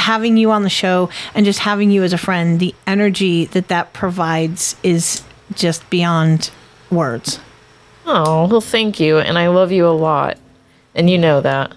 having 0.00 0.36
you 0.36 0.50
on 0.50 0.62
the 0.62 0.70
show 0.70 1.10
and 1.34 1.44
just 1.46 1.60
having 1.60 1.90
you 1.90 2.02
as 2.02 2.12
a 2.12 2.18
friend, 2.18 2.58
the 2.58 2.74
energy 2.86 3.44
that 3.46 3.68
that 3.68 3.92
provides 3.92 4.76
is 4.82 5.22
just 5.54 5.88
beyond 5.90 6.50
words. 6.90 7.38
Oh, 8.06 8.48
well, 8.48 8.60
thank 8.60 8.98
you. 8.98 9.18
And 9.18 9.38
I 9.38 9.48
love 9.48 9.70
you 9.70 9.86
a 9.86 9.90
lot. 9.90 10.38
And 10.94 11.08
you 11.08 11.18
know 11.18 11.40
that. 11.40 11.74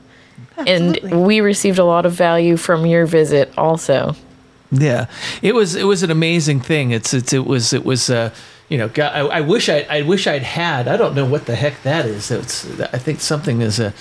And 0.58 1.00
we 1.26 1.42
received 1.42 1.80
a 1.80 1.84
lot 1.84 2.06
of 2.06 2.14
value 2.14 2.58
from 2.58 2.86
your 2.86 3.06
visit 3.06 3.52
also. 3.58 4.16
Yeah, 4.72 5.06
it 5.42 5.54
was 5.54 5.76
it 5.76 5.84
was 5.84 6.02
an 6.02 6.10
amazing 6.10 6.60
thing. 6.60 6.92
It's 6.92 7.14
it's 7.14 7.32
it 7.34 7.46
was 7.46 7.74
it 7.74 7.86
was 7.86 8.10
uh 8.10 8.34
you 8.70 8.78
know 8.78 8.88
God, 8.88 9.12
I, 9.14 9.20
I 9.38 9.42
wish 9.42 9.70
I 9.70 9.86
I 9.90 10.02
wish 10.02 10.26
I'd 10.26 10.42
had 10.44 10.88
I 10.88 10.98
don't 10.98 11.14
know 11.16 11.26
what 11.26 11.46
the 11.46 11.56
heck 11.56 11.82
that 11.84 12.06
is. 12.06 12.32
It's 12.32 12.66
I 12.80 12.98
think 12.98 13.22
something 13.22 13.62
is 13.62 13.80
a 13.80 13.94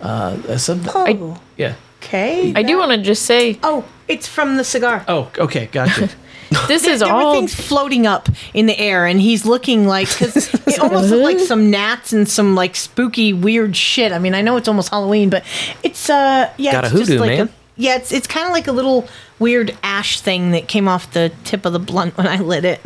uh 0.00 0.38
a 0.46 0.58
something. 0.58 0.92
Oh. 0.94 1.40
yeah. 1.56 1.74
Okay. 2.02 2.52
I 2.56 2.62
do 2.62 2.78
want 2.78 2.92
to 2.92 2.98
just 2.98 3.26
say. 3.26 3.58
Oh, 3.62 3.84
it's 4.08 4.26
from 4.26 4.56
the 4.56 4.64
cigar. 4.64 5.04
Oh, 5.06 5.30
okay, 5.38 5.66
gotcha. 5.66 6.08
This 6.66 6.84
is 6.84 6.98
there 6.98 7.12
all. 7.12 7.32
things 7.32 7.54
floating 7.54 8.08
up 8.08 8.28
in 8.54 8.66
the 8.66 8.76
air, 8.76 9.06
and 9.06 9.20
he's 9.20 9.46
looking 9.46 9.86
like 9.86 10.08
because 10.08 10.52
it 10.66 10.80
almost 10.80 11.10
looked 11.10 11.22
like 11.22 11.38
some 11.38 11.70
gnats 11.70 12.12
and 12.12 12.28
some 12.28 12.56
like 12.56 12.74
spooky 12.74 13.32
weird 13.32 13.76
shit. 13.76 14.10
I 14.10 14.18
mean, 14.18 14.34
I 14.34 14.40
know 14.40 14.56
it's 14.56 14.66
almost 14.66 14.88
Halloween, 14.88 15.30
but 15.30 15.44
it's 15.84 16.10
uh 16.10 16.52
yeah, 16.56 16.72
Got 16.72 16.84
a 16.84 16.86
it's 16.88 16.96
just 16.96 17.10
hoodoo, 17.10 17.20
like 17.20 17.38
man. 17.38 17.46
A, 17.46 17.50
yeah, 17.76 17.94
it's 17.94 18.10
it's 18.10 18.26
kind 18.26 18.46
of 18.46 18.52
like 18.52 18.66
a 18.66 18.72
little 18.72 19.08
weird 19.38 19.76
ash 19.84 20.20
thing 20.20 20.50
that 20.50 20.66
came 20.66 20.88
off 20.88 21.12
the 21.12 21.30
tip 21.44 21.64
of 21.64 21.72
the 21.72 21.78
blunt 21.78 22.16
when 22.16 22.26
I 22.26 22.38
lit 22.38 22.64
it. 22.64 22.80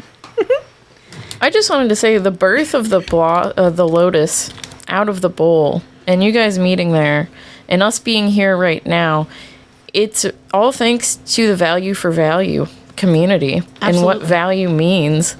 I 1.41 1.49
just 1.49 1.71
wanted 1.71 1.89
to 1.89 1.97
say 1.97 2.19
the 2.19 2.31
birth 2.31 2.75
of 2.75 2.91
the 2.91 3.01
blo- 3.01 3.53
uh, 3.57 3.71
the 3.71 3.89
lotus 3.89 4.51
out 4.89 5.09
of 5.09 5.23
the 5.23 5.31
bowl, 5.31 5.83
and 6.07 6.23
you 6.23 6.33
guys 6.33 6.59
meeting 6.59 6.93
there, 6.93 7.31
and 7.69 7.83
us 7.83 7.99
being 7.99 8.29
here 8.29 8.57
right 8.57 8.85
now. 8.87 9.27
It's 9.93 10.27
all 10.53 10.73
thanks 10.73 11.17
to 11.35 11.47
the 11.47 11.57
value 11.57 11.95
for 11.95 12.11
value 12.11 12.67
community 12.97 13.63
and 13.81 14.03
what 14.03 14.23
value 14.23 14.69
means. 14.69 15.37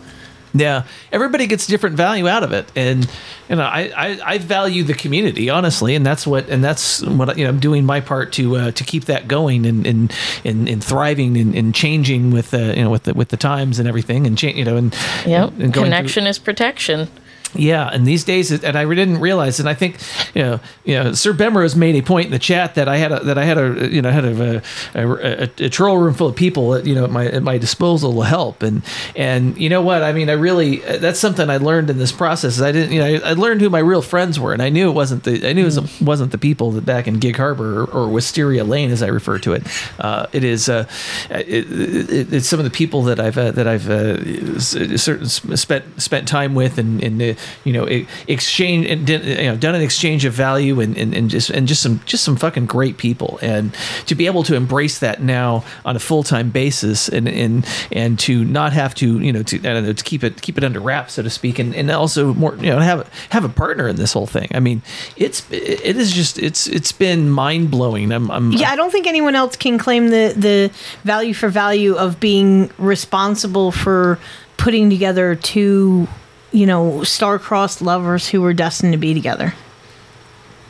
Yeah, 0.57 0.85
everybody 1.11 1.49
gets 1.49 1.67
different 1.67 1.97
value 1.97 2.29
out 2.29 2.45
of 2.45 2.53
it, 2.53 2.71
and 2.77 3.11
you 3.49 3.57
know, 3.57 3.65
I, 3.65 3.91
I, 3.97 4.19
I 4.25 4.39
value 4.39 4.85
the 4.85 4.95
community 4.95 5.51
honestly, 5.51 5.97
and 5.97 6.07
that's 6.07 6.29
what 6.29 6.49
and 6.49 6.63
that's 6.63 7.03
what 7.03 7.37
you 7.37 7.43
know 7.43 7.51
I'm 7.51 7.59
doing 7.59 7.85
my 7.85 7.99
part 8.01 8.33
to 8.35 8.55
uh, 8.57 8.71
to 8.71 8.85
keep 8.85 9.07
that 9.07 9.27
going 9.27 9.67
and 9.67 9.85
and 9.85 10.15
and, 10.45 10.69
and 10.69 10.85
thriving 10.85 11.37
and, 11.37 11.57
and 11.57 11.75
changing 11.75 12.31
with 12.31 12.55
uh, 12.55 12.59
you 12.77 12.85
know 12.85 12.91
with 12.91 13.03
the 13.03 13.15
with 13.15 13.31
the 13.31 13.37
times 13.37 13.81
and 13.81 13.89
everything 13.89 14.29
and 14.29 14.39
cha- 14.39 14.47
you 14.47 14.65
know 14.65 14.77
and 14.77 14.97
yeah, 15.27 15.47
and 15.59 15.75
through- 15.75 15.83
Connection 15.83 16.25
is 16.29 16.39
protection. 16.39 17.09
Yeah, 17.55 17.89
and 17.89 18.07
these 18.07 18.25
days, 18.25 18.51
and 18.51 18.77
I 18.77 18.85
didn't 18.85 19.21
realize, 19.21 19.61
and 19.61 19.69
I 19.69 19.75
think, 19.75 19.99
you 20.35 20.43
know, 20.43 20.61
you 20.85 20.95
know, 20.95 21.13
Sir 21.13 21.33
Bemrose 21.33 21.77
made 21.77 21.95
a 21.95 22.03
point 22.03 22.27
in 22.27 22.33
the 22.33 22.39
chat 22.39 22.75
that 22.75 22.89
I 22.89 22.97
had 22.97 23.13
a 23.13 23.21
that 23.21 23.39
I 23.39 23.45
had 23.45 23.59
a 23.59 23.89
you 23.91 24.03
know 24.03 24.11
had 24.11 24.25
a 24.25 24.63
a, 24.95 25.09
a, 25.09 25.43
a 25.59 25.69
troll 25.69 25.99
room 25.99 26.15
full 26.15 26.29
of 26.29 26.37
people, 26.37 26.75
at, 26.75 26.87
you 26.87 26.95
know, 26.95 27.05
at 27.05 27.11
my 27.11 27.27
at 27.27 27.43
my 27.43 27.59
disposal 27.59 28.15
to 28.15 28.23
help, 28.23 28.63
and 28.63 28.83
and 29.15 29.57
you 29.57 29.69
know 29.69 29.83
what, 29.83 30.03
I 30.03 30.13
mean, 30.13 30.29
I 30.29 30.33
really 30.33 30.77
that's 30.79 31.21
something 31.21 31.49
I 31.49 31.59
learned 31.59 31.91
in 31.91 31.99
this 31.99 32.13
process. 32.13 32.57
Is 32.57 32.63
I 32.63 32.73
didn't, 32.73 32.93
you 32.93 33.01
know, 33.01 33.07
I, 33.07 33.31
I 33.31 33.33
learned 33.35 33.61
who 33.61 33.71
my 33.71 33.79
real 33.79 34.03
friends 34.03 34.39
were, 34.41 34.53
and 34.53 34.63
I 34.63 34.69
knew 34.69 34.89
it 34.89 34.95
wasn't 34.95 35.25
the 35.25 35.49
I 35.49 35.53
knew 35.53 35.63
it 35.63 35.77
was, 35.77 36.01
wasn't 36.01 36.33
the 36.33 36.39
people 36.39 36.73
that 36.73 36.85
back 36.85 37.07
in 37.07 37.19
Gig 37.19 37.37
Harbor 37.37 37.83
or, 37.83 37.85
or 37.85 38.09
Wisteria 38.09 38.65
Lane, 38.65 38.91
as 38.91 39.03
I 39.03 39.09
refer 39.09 39.39
to 39.39 39.53
it. 39.53 39.63
Uh, 39.99 40.27
it 40.33 40.45
is 40.45 40.69
uh, 40.69 40.87
it, 41.31 41.71
it, 41.71 42.33
it's 42.33 42.49
some 42.49 42.59
of 42.59 42.65
the 42.65 42.71
people 42.71 43.03
that 43.03 43.21
I've 43.21 43.39
uh, 43.39 43.51
that 43.53 43.67
I've 43.67 43.89
uh, 43.89 44.59
certain 44.61 45.29
spent 45.29 46.03
spent 46.03 46.29
time 46.29 46.55
with, 46.55 46.79
and 46.79 47.03
and 47.03 47.23
uh, 47.23 47.35
you 47.65 47.73
know 47.73 47.85
exchange 48.29 48.87
you 49.09 49.19
know 49.19 49.57
done 49.57 49.75
an 49.75 49.83
exchange 49.83 50.25
of 50.25 50.33
value 50.33 50.81
and, 50.81 50.97
and, 50.97 51.15
and 51.15 51.31
just 51.31 51.51
and 51.51 51.67
just 51.69 51.83
some 51.83 52.01
just 52.07 52.25
some 52.25 52.37
fucking 52.37 52.67
great 52.67 52.97
people, 52.97 53.39
and 53.43 53.75
to 54.07 54.15
be 54.15 54.27
able 54.27 54.43
to 54.43 54.55
embrace 54.55 54.99
that 54.99 55.23
now 55.23 55.65
on 55.85 55.97
a 55.97 56.01
full 56.01 56.23
time 56.23 56.51
basis, 56.51 57.09
and 57.09 57.29
and 57.29 57.67
and 57.93 58.19
to 58.19 58.45
not 58.45 58.73
have 58.73 58.95
to 58.95 59.19
you 59.21 59.33
know 59.33 59.43
to 59.43 59.57
I 59.59 59.75
don't 59.75 59.85
know 59.85 59.93
to 59.93 60.05
keep 60.05 60.25
it 60.25 60.43
keep 60.43 60.59
it 60.59 60.65
under 60.65 60.81
wraps 60.81 61.15
so 61.15 61.23
to 61.23 61.31
speak, 61.31 61.59
and, 61.59 61.75
and 61.75 61.91
also 61.91 62.35
more 62.35 62.57
you 62.57 62.71
know 62.71 62.79
have 62.81 63.09
have 63.31 63.45
a 63.45 63.49
partner 63.49 63.89
in 63.89 63.97
this 63.97 64.13
whole 64.13 64.27
thing. 64.27 64.49
I 64.53 64.61
mean, 64.61 64.83
it's 65.17 65.51
it 65.51 65.97
is 65.97 66.13
just 66.13 66.39
it's 66.39 66.67
it's 66.67 66.93
been 66.93 67.31
mind 67.31 67.71
blowing. 67.71 68.13
I'm, 68.13 68.31
I'm 68.31 68.53
Yeah, 68.53 68.71
I 68.71 68.77
don't 68.77 68.91
think 68.91 69.07
anyone 69.07 69.35
else 69.35 69.57
can 69.57 69.79
claim 69.79 70.09
the 70.09 70.35
the 70.37 70.73
value 71.05 71.35
for 71.35 71.49
value 71.49 71.95
of 71.95 72.21
being 72.21 72.71
responsible 72.79 73.73
for 73.73 74.19
putting 74.57 74.91
together 74.91 75.35
two, 75.35 76.09
you 76.55 76.67
know, 76.67 77.03
star-crossed 77.03 77.83
lovers 77.83 78.29
who 78.29 78.41
were 78.41 78.55
destined 78.55 78.93
to 78.93 78.99
be 78.99 79.13
together. 79.13 79.55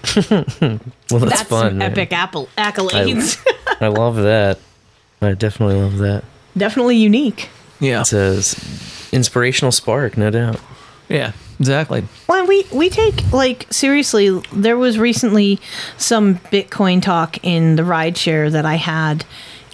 well, 0.31 1.21
that's, 1.21 1.43
fun. 1.43 1.73
some 1.73 1.83
epic 1.83 2.13
apple 2.13 2.49
accolades. 2.59 3.39
I 3.81 3.89
love 3.89 4.17
that. 4.17 4.59
I 5.21 5.33
definitely 5.35 5.77
love 5.77 5.99
that. 5.99 6.25
Definitely 6.57 6.97
unique. 6.97 7.49
Yeah, 7.81 8.01
it's 8.01 8.13
a 8.13 8.37
s- 8.37 9.13
inspirational 9.13 9.73
spark, 9.73 10.17
no 10.17 10.31
doubt. 10.31 10.61
Yeah, 11.09 11.33
exactly. 11.59 12.05
Well, 12.29 12.47
we 12.47 12.67
we 12.73 12.89
take 12.89 13.33
like 13.33 13.67
seriously. 13.71 14.41
There 14.53 14.77
was 14.77 14.99
recently 14.99 15.61
some 15.97 16.37
Bitcoin 16.37 17.03
talk 17.03 17.43
in 17.45 17.77
the 17.77 17.83
rideshare 17.83 18.51
that 18.51 18.65
I 18.65 18.77
had, 18.77 19.25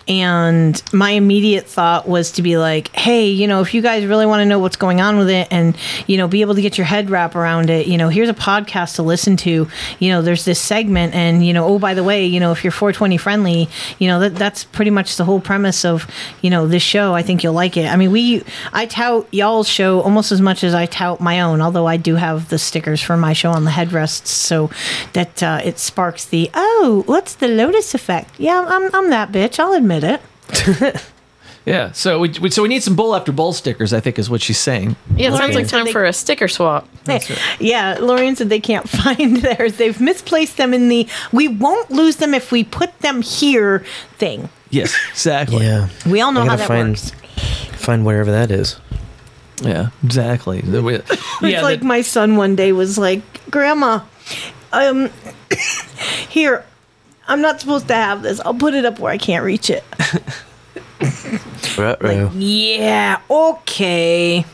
and 0.08 0.82
my 0.92 1.10
immediate 1.10 1.66
thought 1.66 2.08
was 2.08 2.32
to 2.32 2.42
be 2.42 2.56
like, 2.56 2.94
"Hey, 2.94 3.28
you 3.28 3.46
know, 3.46 3.60
if 3.60 3.74
you 3.74 3.82
guys 3.82 4.04
really 4.06 4.26
want 4.26 4.40
to 4.40 4.44
know 4.44 4.58
what's 4.58 4.76
going 4.76 5.00
on 5.00 5.18
with 5.18 5.30
it, 5.30 5.48
and 5.50 5.76
you 6.06 6.16
know, 6.16 6.26
be 6.26 6.40
able 6.40 6.54
to 6.54 6.62
get 6.62 6.78
your 6.78 6.84
head 6.86 7.10
wrap 7.10 7.36
around 7.36 7.70
it, 7.70 7.86
you 7.86 7.96
know, 7.98 8.08
here's 8.08 8.28
a 8.28 8.34
podcast 8.34 8.96
to 8.96 9.02
listen 9.02 9.36
to. 9.38 9.68
You 9.98 10.08
know, 10.08 10.22
there's 10.22 10.44
this 10.44 10.60
segment, 10.60 11.14
and 11.14 11.46
you 11.46 11.52
know, 11.52 11.66
oh 11.66 11.78
by 11.78 11.94
the 11.94 12.02
way, 12.02 12.26
you 12.26 12.40
know, 12.40 12.52
if 12.52 12.64
you're 12.64 12.70
420 12.70 13.16
friendly, 13.18 13.68
you 13.98 14.08
know, 14.08 14.20
that 14.20 14.34
that's 14.34 14.64
pretty 14.64 14.90
much 14.90 15.16
the 15.16 15.24
whole 15.24 15.40
premise 15.40 15.84
of 15.84 16.06
you 16.42 16.50
know 16.50 16.66
this 16.66 16.82
show. 16.82 17.14
I 17.14 17.22
think 17.22 17.44
you'll 17.44 17.54
like 17.54 17.76
it. 17.76 17.86
I 17.86 17.96
mean, 17.96 18.10
we 18.10 18.42
I 18.72 18.86
tout 18.86 19.28
y'all's 19.32 19.68
show 19.68 20.00
almost 20.00 20.32
as 20.32 20.40
much 20.40 20.64
as 20.64 20.74
I 20.74 20.86
tout 20.86 21.20
my 21.20 21.40
own, 21.40 21.60
although 21.60 21.86
I 21.86 21.96
do 21.96 22.16
have 22.16 22.48
the 22.48 22.58
stickers 22.58 23.00
for 23.00 23.16
my 23.16 23.32
show 23.32 23.50
on 23.50 23.64
the 23.64 23.70
headrests, 23.70 24.28
so 24.28 24.70
that 25.12 25.42
uh, 25.42 25.60
it 25.64 25.78
sparks 25.78 26.24
the 26.24 26.50
oh, 26.54 27.04
what's 27.06 27.34
the 27.34 27.48
Lotus 27.48 27.94
effect? 27.94 28.30
Yeah, 28.38 28.64
I'm 28.66 28.94
I'm 28.94 29.10
that 29.10 29.30
bitch. 29.30 29.58
I'll 29.58 29.72
admit 29.72 29.89
it. 29.92 30.20
Yeah, 31.66 31.92
so 31.92 32.18
we, 32.20 32.30
we 32.40 32.50
so 32.50 32.62
we 32.62 32.68
need 32.68 32.82
some 32.82 32.96
bowl 32.96 33.14
after 33.14 33.32
bowl 33.32 33.52
stickers. 33.52 33.92
I 33.92 34.00
think 34.00 34.18
is 34.18 34.30
what 34.30 34.40
she's 34.40 34.58
saying. 34.58 34.96
Yeah, 35.14 35.28
it 35.28 35.36
sounds 35.36 35.54
like 35.54 35.68
time 35.68 35.84
they- 35.84 35.92
for 35.92 36.04
a 36.04 36.12
sticker 36.12 36.48
swap. 36.48 36.88
Yeah, 37.58 37.98
Lorian 38.00 38.34
said 38.34 38.48
they 38.48 38.60
can't 38.60 38.88
find 38.88 39.36
theirs. 39.36 39.76
They've 39.76 40.00
misplaced 40.00 40.56
them 40.56 40.72
in 40.72 40.88
the 40.88 41.06
we 41.32 41.48
won't 41.48 41.90
lose 41.90 42.16
them 42.16 42.32
if 42.32 42.50
we 42.50 42.64
put 42.64 42.98
them 43.00 43.20
here 43.20 43.84
thing. 44.16 44.48
Yes, 44.70 44.96
exactly. 45.10 45.66
Yeah. 45.66 45.88
We 46.06 46.20
all 46.22 46.32
know 46.32 46.40
how 46.40 46.56
gotta 46.56 46.58
that 46.60 46.68
find, 46.68 46.88
works. 46.90 47.10
Find 47.76 48.06
wherever 48.06 48.30
that 48.30 48.50
is. 48.50 48.78
Yeah, 49.62 49.90
exactly. 50.02 50.62
It's 50.64 51.42
yeah, 51.42 51.62
like 51.62 51.80
the- 51.80 51.86
my 51.86 52.00
son 52.00 52.36
one 52.36 52.56
day 52.56 52.72
was 52.72 52.96
like, 52.96 53.20
"Grandma, 53.50 54.00
um, 54.72 55.10
here, 56.30 56.64
I'm 57.30 57.40
not 57.40 57.60
supposed 57.60 57.88
to 57.88 57.94
have 57.94 58.22
this. 58.22 58.40
I'll 58.40 58.52
put 58.52 58.74
it 58.74 58.84
up 58.84 58.98
where 58.98 59.12
I 59.12 59.18
can't 59.18 59.44
reach 59.44 59.70
it." 59.70 59.84
Ruh-roh. 61.78 62.30
Yeah, 62.34 63.20
okay. 63.30 64.44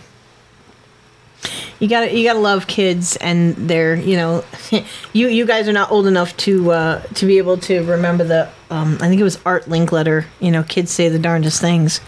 You 1.79 1.89
got 1.89 2.07
to 2.07 2.17
you 2.17 2.25
got 2.25 2.35
to 2.35 2.39
love 2.39 2.67
kids 2.67 3.17
and 3.17 3.55
they're, 3.57 3.97
you 3.97 4.17
know, 4.17 4.45
you 5.13 5.29
you 5.29 5.47
guys 5.47 5.69
are 5.69 5.73
not 5.73 5.91
old 5.91 6.07
enough 6.07 6.37
to 6.39 6.71
uh 6.71 7.03
to 7.15 7.27
be 7.27 7.39
able 7.39 7.59
to 7.59 7.83
remember 7.85 8.25
the 8.25 8.51
um 8.71 8.99
I 9.01 9.09
think 9.09 9.21
it 9.21 9.25
was 9.25 9.39
Art 9.45 9.65
Linkletter, 9.65 10.25
you 10.41 10.51
know, 10.51 10.63
kids 10.63 10.91
say 10.91 11.09
the 11.09 11.19
darndest 11.19 11.61
things. 11.61 12.01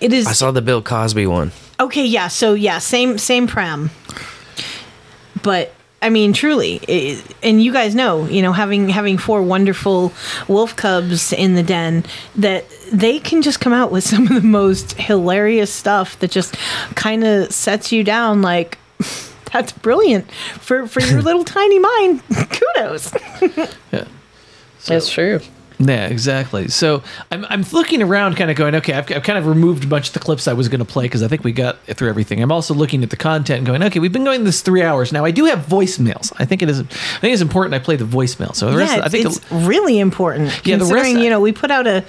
It 0.00 0.12
is 0.12 0.26
I 0.26 0.32
saw 0.32 0.50
the 0.50 0.62
Bill 0.62 0.82
Cosby 0.82 1.26
one. 1.26 1.52
Okay, 1.78 2.04
yeah. 2.04 2.28
So 2.28 2.54
yeah, 2.54 2.78
same 2.78 3.18
same 3.18 3.46
prem. 3.46 3.90
But 5.42 5.74
I 6.02 6.10
mean, 6.10 6.32
truly, 6.32 6.76
it, 6.86 7.24
and 7.42 7.62
you 7.62 7.72
guys 7.72 7.94
know, 7.94 8.26
you 8.26 8.42
know, 8.42 8.52
having 8.52 8.88
having 8.90 9.16
four 9.16 9.42
wonderful 9.42 10.12
wolf 10.46 10.76
cubs 10.76 11.32
in 11.32 11.54
the 11.54 11.62
den, 11.62 12.04
that 12.36 12.64
they 12.92 13.18
can 13.18 13.42
just 13.42 13.60
come 13.60 13.72
out 13.72 13.90
with 13.90 14.04
some 14.08 14.26
of 14.26 14.34
the 14.34 14.46
most 14.46 14.92
hilarious 14.92 15.72
stuff 15.72 16.18
that 16.20 16.30
just 16.30 16.56
kind 16.94 17.24
of 17.24 17.50
sets 17.52 17.92
you 17.92 18.04
down. 18.04 18.42
Like, 18.42 18.78
that's 19.52 19.72
brilliant 19.72 20.30
for 20.60 20.86
for 20.86 21.00
your 21.00 21.22
little 21.28 21.44
tiny 21.44 21.78
mind. 21.78 22.22
Kudos. 22.30 23.12
Yeah, 23.92 24.04
so. 24.78 24.94
that's 24.94 25.10
true. 25.10 25.40
Yeah, 25.78 26.06
exactly. 26.06 26.68
So 26.68 27.02
I'm, 27.30 27.44
I'm 27.50 27.62
looking 27.72 28.02
around, 28.02 28.36
kind 28.36 28.50
of 28.50 28.56
going, 28.56 28.74
okay, 28.76 28.94
I've, 28.94 29.10
I've 29.12 29.22
kind 29.22 29.38
of 29.38 29.46
removed 29.46 29.84
a 29.84 29.86
bunch 29.86 30.08
of 30.08 30.14
the 30.14 30.20
clips 30.20 30.48
I 30.48 30.54
was 30.54 30.68
going 30.68 30.78
to 30.78 30.86
play 30.86 31.04
because 31.04 31.22
I 31.22 31.28
think 31.28 31.44
we 31.44 31.52
got 31.52 31.78
through 31.82 32.08
everything. 32.08 32.42
I'm 32.42 32.50
also 32.52 32.72
looking 32.72 33.02
at 33.02 33.10
the 33.10 33.16
content 33.16 33.58
and 33.58 33.66
going, 33.66 33.82
okay, 33.82 33.98
we've 33.98 34.12
been 34.12 34.24
going 34.24 34.44
this 34.44 34.62
three 34.62 34.82
hours 34.82 35.12
now. 35.12 35.24
I 35.24 35.30
do 35.30 35.44
have 35.44 35.66
voicemails. 35.66 36.32
I 36.38 36.44
think 36.46 36.62
it 36.62 36.70
is. 36.70 36.80
I 36.80 36.84
think 36.84 37.32
it's 37.34 37.42
important 37.42 37.74
I 37.74 37.78
play 37.78 37.96
the 37.96 38.04
voicemail. 38.04 38.54
So 38.54 38.70
the 38.70 38.78
rest, 38.78 38.92
yeah, 38.92 38.98
of, 39.00 39.04
I 39.04 39.08
think 39.08 39.26
it's 39.26 39.52
really 39.52 39.98
important. 39.98 40.66
Yeah, 40.66 40.76
the 40.76 40.86
rest- 40.86 41.10
you 41.10 41.28
know 41.28 41.40
we 41.40 41.52
put 41.52 41.70
out 41.70 41.86
a, 41.86 42.04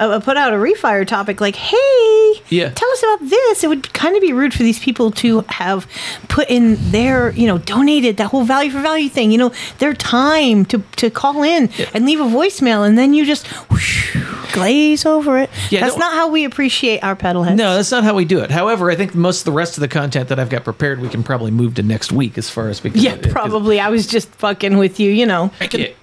a 0.00 0.20
put 0.20 0.36
out 0.36 0.52
a 0.52 0.56
refire 0.56 1.06
topic 1.06 1.40
like, 1.40 1.56
hey, 1.56 2.32
Yeah. 2.48 2.70
tell 2.70 2.90
us 2.90 3.02
about 3.02 3.28
this. 3.28 3.62
It 3.64 3.68
would 3.68 3.92
kind 3.92 4.16
of 4.16 4.22
be 4.22 4.32
rude 4.32 4.54
for 4.54 4.62
these 4.62 4.78
people 4.78 5.10
to 5.12 5.44
have 5.48 5.86
put 6.28 6.48
in 6.48 6.76
their 6.90 7.30
you 7.32 7.46
know 7.46 7.58
donated 7.58 8.16
that 8.16 8.28
whole 8.28 8.44
value 8.44 8.70
for 8.70 8.80
value 8.80 9.08
thing. 9.08 9.30
You 9.30 9.38
know 9.38 9.52
their 9.78 9.94
time 9.94 10.64
to 10.66 10.82
to 10.96 11.10
call 11.10 11.42
in 11.42 11.68
and 11.94 12.04
leave 12.06 12.20
a 12.20 12.24
voicemail, 12.24 12.86
and 12.86 12.96
then 12.98 13.14
you 13.14 13.24
just 13.26 13.46
whoosh, 13.70 14.16
glaze 14.52 15.04
over 15.06 15.38
it. 15.38 15.50
Yeah, 15.70 15.80
That's 15.80 15.94
don't- 15.96 16.12
how 16.12 16.28
we 16.28 16.44
appreciate 16.44 17.00
our 17.04 17.14
pedal 17.16 17.42
heads. 17.44 17.56
No, 17.58 17.74
that's 17.76 17.90
not 17.90 18.02
how 18.04 18.14
we 18.14 18.24
do 18.24 18.40
it. 18.40 18.50
However, 18.50 18.90
I 18.90 18.96
think 18.96 19.14
most 19.14 19.40
of 19.40 19.44
the 19.44 19.52
rest 19.52 19.76
of 19.76 19.80
the 19.82 19.88
content 19.88 20.28
that 20.28 20.38
I've 20.38 20.50
got 20.50 20.64
prepared, 20.64 21.00
we 21.00 21.08
can 21.08 21.22
probably 21.22 21.50
move 21.50 21.74
to 21.74 21.82
next 21.82 22.10
week 22.12 22.36
as 22.38 22.48
far 22.50 22.68
as 22.68 22.80
because 22.80 23.02
Yeah, 23.02 23.16
probably. 23.30 23.78
I 23.80 23.88
was 23.90 24.06
just 24.06 24.28
fucking 24.36 24.76
with 24.78 24.98
you, 24.98 25.10
you 25.10 25.26
know. 25.26 25.50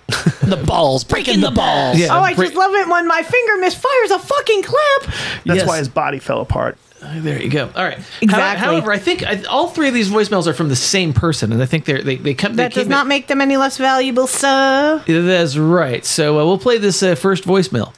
the 0.42 0.62
balls, 0.66 1.04
breaking 1.04 1.42
the 1.42 1.52
balls. 1.52 1.98
oh, 2.10 2.20
I 2.22 2.34
just 2.34 2.56
love 2.56 2.74
it 2.74 2.88
when 2.88 3.08
my 3.08 3.22
finger 3.24 3.54
misfires 3.66 4.16
a 4.16 4.20
fucking 4.20 4.64
clip. 4.64 5.14
That's 5.46 5.58
Yes. 5.60 5.68
why 5.68 5.78
his 5.80 5.90
body 5.90 6.20
fell 6.20 6.40
apart. 6.42 6.78
There 7.00 7.42
you 7.42 7.50
go. 7.50 7.70
All 7.76 7.84
right. 7.84 8.00
Exactly. 8.22 8.32
How- 8.60 8.72
However, 8.72 8.92
I 8.92 8.98
think 8.98 9.24
I, 9.26 9.44
all 9.44 9.68
three 9.68 9.88
of 9.88 9.94
these 9.94 10.10
voicemails 10.10 10.48
are 10.48 10.54
from 10.54 10.70
the 10.70 10.76
same 10.76 11.14
person, 11.14 11.52
and 11.54 11.62
I 11.62 11.66
think 11.68 11.86
they're, 11.86 12.02
they 12.02 12.16
they 12.16 12.34
come. 12.34 12.56
That 12.56 12.74
they 12.74 12.82
does 12.82 12.88
not 12.88 13.06
make 13.06 13.28
them 13.28 13.40
any 13.42 13.56
less 13.58 13.78
valuable, 13.78 14.26
sir. 14.28 15.04
That's 15.06 15.56
right. 15.58 16.04
So 16.04 16.40
uh, 16.40 16.46
we'll 16.46 16.58
play 16.58 16.80
this 16.80 17.04
uh, 17.04 17.14
first 17.16 17.44
voicemail. 17.44 17.94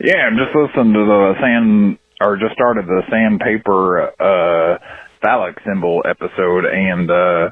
Yeah, 0.00 0.26
I'm 0.26 0.36
just 0.36 0.54
listening 0.56 0.94
to 0.94 1.04
the 1.04 1.34
sand, 1.40 1.98
or 2.20 2.36
just 2.36 2.54
started 2.54 2.86
the 2.86 3.02
sandpaper 3.10 4.10
uh, 4.20 4.78
phallic 5.22 5.58
symbol 5.64 6.02
episode, 6.04 6.64
and 6.64 7.08
uh, 7.10 7.50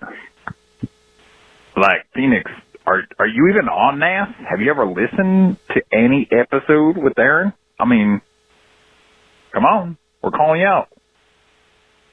like 1.77 2.05
Pheonix, 2.17 2.51
are 2.89 3.02
are 3.18 3.26
you 3.26 3.49
even 3.50 3.68
on 3.68 3.99
NAS? 3.99 4.28
Have 4.49 4.60
you 4.60 4.70
ever 4.70 4.86
listened 4.86 5.58
to 5.75 5.83
any 5.92 6.26
episode 6.33 6.97
with 6.97 7.18
Aaron? 7.18 7.52
I 7.78 7.84
mean, 7.84 8.23
come 9.52 9.65
on, 9.65 9.99
we're 10.23 10.31
calling 10.31 10.62
you 10.62 10.67
out 10.67 10.89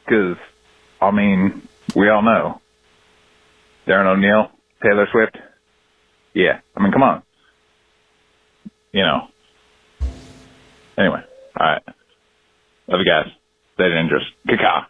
because 0.06 0.38
I 1.02 1.12
mean 1.12 1.68
we 1.96 2.10
all 2.10 2.22
know 2.22 2.62
Darren 3.88 4.06
O'Neill, 4.06 4.52
Taylor 4.84 5.08
Swift. 5.12 5.38
Yeah, 6.34 6.60
I 6.76 6.84
mean, 6.84 6.92
come 6.92 7.04
on, 7.04 7.24
you 8.92 9.04
know. 9.04 9.28
Anyway, 10.98 11.22
all 11.58 11.68
right. 11.68 11.82
Love 12.88 13.00
you 13.00 13.10
guys. 13.10 13.32
Stay 13.76 13.90
dangerous. 13.90 14.24
Kaka. 14.46 14.88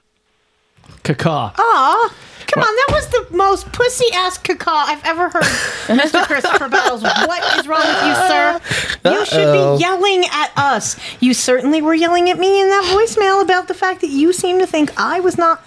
Kaka. 1.06 1.54
Aw, 1.58 2.14
come 2.48 2.64
on, 2.64 2.76
that 2.76 2.88
was 2.92 3.08
the 3.10 3.28
most 3.38 3.72
pussy 3.72 4.06
ass 4.14 4.38
caca 4.40 4.68
I've 4.68 5.04
ever 5.06 5.30
heard. 5.30 5.44
Mr. 5.88 6.24
Christopher 6.28 6.68
Battles, 6.68 7.04
what 7.04 7.60
is 7.60 7.68
wrong 7.68 7.82
with 7.86 8.06
you, 8.08 8.16
sir? 8.28 8.60
You 9.06 9.26
should 9.26 9.48
Uh-oh. 9.48 9.78
be 9.78 9.82
yelling 9.82 10.24
at 10.32 10.52
us. 10.58 10.98
You 11.22 11.34
certainly 11.34 11.82
were 11.82 11.94
yelling 11.94 12.30
at 12.30 12.40
me 12.40 12.60
in 12.62 12.70
that 12.70 12.84
voicemail 12.96 13.42
about 13.42 13.68
the 13.68 13.74
fact 13.74 14.02
that 14.02 14.10
you 14.10 14.34
seem 14.34 14.60
to 14.60 14.68
think 14.68 14.92
I 15.00 15.20
was 15.20 15.38
not 15.38 15.64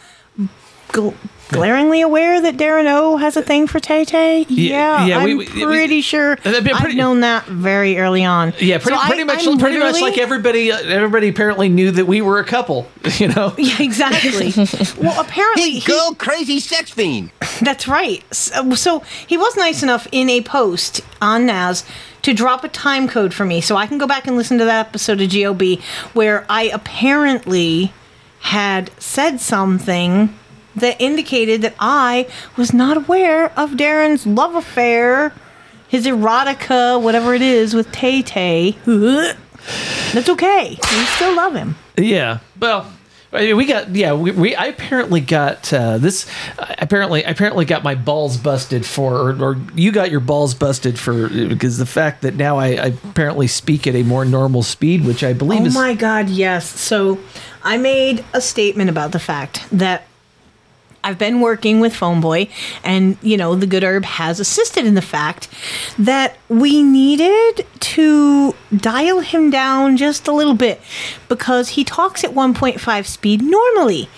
gl- 0.88 1.14
glaringly 1.48 2.00
aware 2.00 2.40
that 2.40 2.56
Darren 2.56 2.86
O 2.86 3.16
has 3.16 3.36
a 3.36 3.42
thing 3.42 3.66
for 3.66 3.80
Tay 3.80 4.04
Tay? 4.04 4.46
Yeah, 4.48 5.04
yeah, 5.06 5.18
I'm 5.18 5.24
we- 5.24 5.34
we- 5.34 5.46
pretty 5.46 6.00
sure. 6.00 6.36
That'd 6.36 6.64
be 6.64 6.72
I've 6.72 6.80
pretty- 6.80 6.96
known 6.96 7.20
that 7.20 7.46
very 7.46 7.98
early 7.98 8.24
on. 8.24 8.52
Yeah, 8.58 8.78
pretty, 8.78 8.96
So 8.96 9.02
I- 9.02 9.08
pretty 9.08 9.24
much, 9.24 9.46
I'm 9.46 9.58
pretty 9.58 9.78
much 9.78 9.94
literally- 9.94 10.10
like 10.10 10.18
everybody. 10.18 10.70
Uh, 10.72 10.78
everybody 10.80 11.28
apparently 11.28 11.68
knew 11.68 11.90
that 11.90 12.06
we 12.06 12.20
were 12.20 12.38
a 12.38 12.44
couple. 12.44 12.90
You 13.18 13.28
know. 13.28 13.54
Yeah, 13.58 13.80
exactly. 13.82 14.52
well, 15.02 15.20
apparently, 15.20 15.70
he, 15.72 15.80
Girl, 15.80 16.14
crazy 16.18 16.60
sex 16.60 16.90
fiend. 16.90 17.30
That's 17.62 17.88
right. 17.88 18.22
So, 18.32 18.74
so 18.74 19.02
he 19.26 19.36
was 19.36 19.56
nice 19.56 19.82
enough 19.82 20.06
in 20.12 20.28
a 20.30 20.40
post 20.42 21.00
on 21.20 21.46
Naz 21.46 21.84
to 22.22 22.32
drop 22.34 22.62
a 22.64 22.68
time 22.68 23.08
code 23.08 23.32
for 23.34 23.44
me 23.44 23.60
so 23.60 23.76
I 23.76 23.86
can 23.86 23.96
go 23.98 24.06
back 24.06 24.26
and 24.26 24.36
listen 24.36 24.58
to 24.58 24.64
that 24.66 24.86
episode 24.88 25.20
of 25.20 25.30
GOB 25.30 25.80
where 26.12 26.44
I 26.48 26.64
apparently 26.72 27.92
had 28.40 28.90
said 28.98 29.40
something 29.40 30.34
that 30.80 31.00
indicated 31.00 31.62
that 31.62 31.74
I 31.78 32.28
was 32.56 32.72
not 32.72 32.96
aware 32.96 33.52
of 33.58 33.72
Darren's 33.72 34.26
love 34.26 34.54
affair, 34.54 35.32
his 35.88 36.06
erotica, 36.06 37.00
whatever 37.00 37.34
it 37.34 37.42
is, 37.42 37.74
with 37.74 37.90
Tay 37.92 38.22
Tay. 38.22 38.76
That's 40.12 40.28
okay. 40.28 40.78
We 40.80 41.04
still 41.04 41.34
love 41.34 41.54
him. 41.54 41.76
Yeah. 41.96 42.38
Well, 42.58 42.90
we 43.32 43.66
got 43.66 43.94
yeah. 43.94 44.14
We, 44.14 44.30
we 44.30 44.54
I 44.56 44.66
apparently 44.66 45.20
got 45.20 45.72
uh, 45.72 45.98
this. 45.98 46.26
I 46.58 46.76
Apparently, 46.78 47.24
I 47.24 47.30
apparently 47.30 47.66
got 47.66 47.82
my 47.84 47.94
balls 47.94 48.38
busted 48.38 48.86
for, 48.86 49.14
or, 49.14 49.42
or 49.42 49.56
you 49.74 49.92
got 49.92 50.10
your 50.10 50.20
balls 50.20 50.54
busted 50.54 50.98
for 50.98 51.28
because 51.28 51.76
the 51.76 51.84
fact 51.84 52.22
that 52.22 52.34
now 52.34 52.56
I, 52.56 52.66
I 52.68 52.86
apparently 52.86 53.46
speak 53.46 53.86
at 53.86 53.94
a 53.94 54.02
more 54.02 54.24
normal 54.24 54.62
speed, 54.62 55.04
which 55.04 55.22
I 55.22 55.34
believe 55.34 55.60
Oh 55.60 55.66
is 55.66 55.74
my 55.74 55.94
God, 55.94 56.30
yes. 56.30 56.66
So 56.66 57.18
I 57.62 57.76
made 57.76 58.24
a 58.32 58.40
statement 58.40 58.88
about 58.88 59.12
the 59.12 59.18
fact 59.18 59.66
that 59.70 60.07
I've 61.04 61.18
been 61.18 61.40
working 61.40 61.80
with 61.80 61.92
Phoneboy, 61.92 62.50
and 62.84 63.16
you 63.22 63.36
know, 63.36 63.54
the 63.54 63.66
good 63.66 63.84
herb 63.84 64.04
has 64.04 64.40
assisted 64.40 64.84
in 64.84 64.94
the 64.94 65.02
fact 65.02 65.48
that 65.98 66.36
we 66.48 66.82
needed 66.82 67.66
to 67.80 68.54
dial 68.76 69.20
him 69.20 69.50
down 69.50 69.96
just 69.96 70.28
a 70.28 70.32
little 70.32 70.54
bit 70.54 70.80
because 71.28 71.70
he 71.70 71.84
talks 71.84 72.24
at 72.24 72.30
1.5 72.30 73.06
speed 73.06 73.42
normally. 73.42 74.08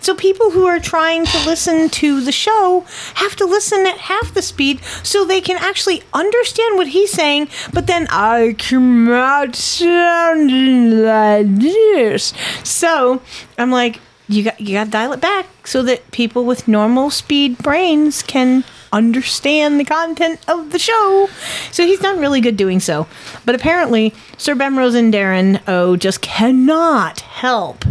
So 0.00 0.14
people 0.14 0.50
who 0.52 0.66
are 0.66 0.78
trying 0.78 1.24
to 1.24 1.46
listen 1.46 1.88
to 1.88 2.20
the 2.20 2.30
show 2.30 2.84
have 3.14 3.34
to 3.36 3.44
listen 3.44 3.86
at 3.86 3.98
half 3.98 4.32
the 4.34 4.42
speed 4.42 4.80
so 5.02 5.24
they 5.24 5.40
can 5.40 5.56
actually 5.56 6.02
understand 6.12 6.76
what 6.76 6.88
he's 6.88 7.10
saying, 7.10 7.48
but 7.72 7.88
then 7.88 8.06
I 8.10 8.54
cannot 8.56 9.56
sound 9.56 11.02
like 11.02 11.56
this. 11.56 12.32
So 12.62 13.20
I'm 13.58 13.72
like, 13.72 14.00
you 14.28 14.44
got 14.44 14.60
you 14.60 14.74
got 14.74 14.84
to 14.84 14.90
dial 14.90 15.12
it 15.12 15.20
back 15.20 15.66
so 15.66 15.82
that 15.82 16.10
people 16.10 16.44
with 16.44 16.68
normal 16.68 17.10
speed 17.10 17.58
brains 17.58 18.22
can 18.22 18.64
understand 18.92 19.78
the 19.78 19.84
content 19.84 20.40
of 20.48 20.70
the 20.70 20.78
show. 20.78 21.28
So 21.70 21.84
he's 21.84 22.00
done 22.00 22.18
really 22.18 22.40
good 22.40 22.56
doing 22.56 22.80
so. 22.80 23.06
But 23.44 23.54
apparently, 23.54 24.14
Sir 24.38 24.54
Bemrose 24.54 24.94
and 24.94 25.12
Darren 25.12 25.60
O 25.68 25.96
just 25.96 26.20
cannot 26.20 27.20
help. 27.20 27.84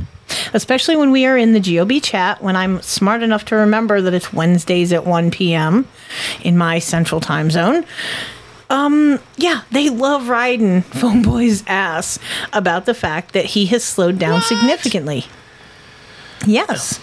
Especially 0.53 0.95
when 0.95 1.11
we 1.11 1.25
are 1.25 1.37
in 1.37 1.53
the 1.53 1.59
GOB 1.59 2.01
chat, 2.01 2.41
when 2.41 2.55
I'm 2.55 2.81
smart 2.81 3.23
enough 3.23 3.45
to 3.45 3.55
remember 3.55 4.01
that 4.01 4.13
it's 4.13 4.33
Wednesdays 4.33 4.91
at 4.91 5.05
1 5.05 5.31
p.m. 5.31 5.87
in 6.41 6.57
my 6.57 6.79
central 6.79 7.21
time 7.21 7.51
zone. 7.51 7.85
Um, 8.69 9.19
yeah, 9.37 9.61
they 9.71 9.89
love 9.89 10.27
riding 10.27 10.81
Phoneboy's 10.93 11.63
ass 11.67 12.19
about 12.51 12.85
the 12.85 12.93
fact 12.93 13.33
that 13.33 13.45
he 13.45 13.67
has 13.67 13.83
slowed 13.83 14.17
down 14.17 14.41
significantly. 14.41 15.25
Yes. 16.45 16.99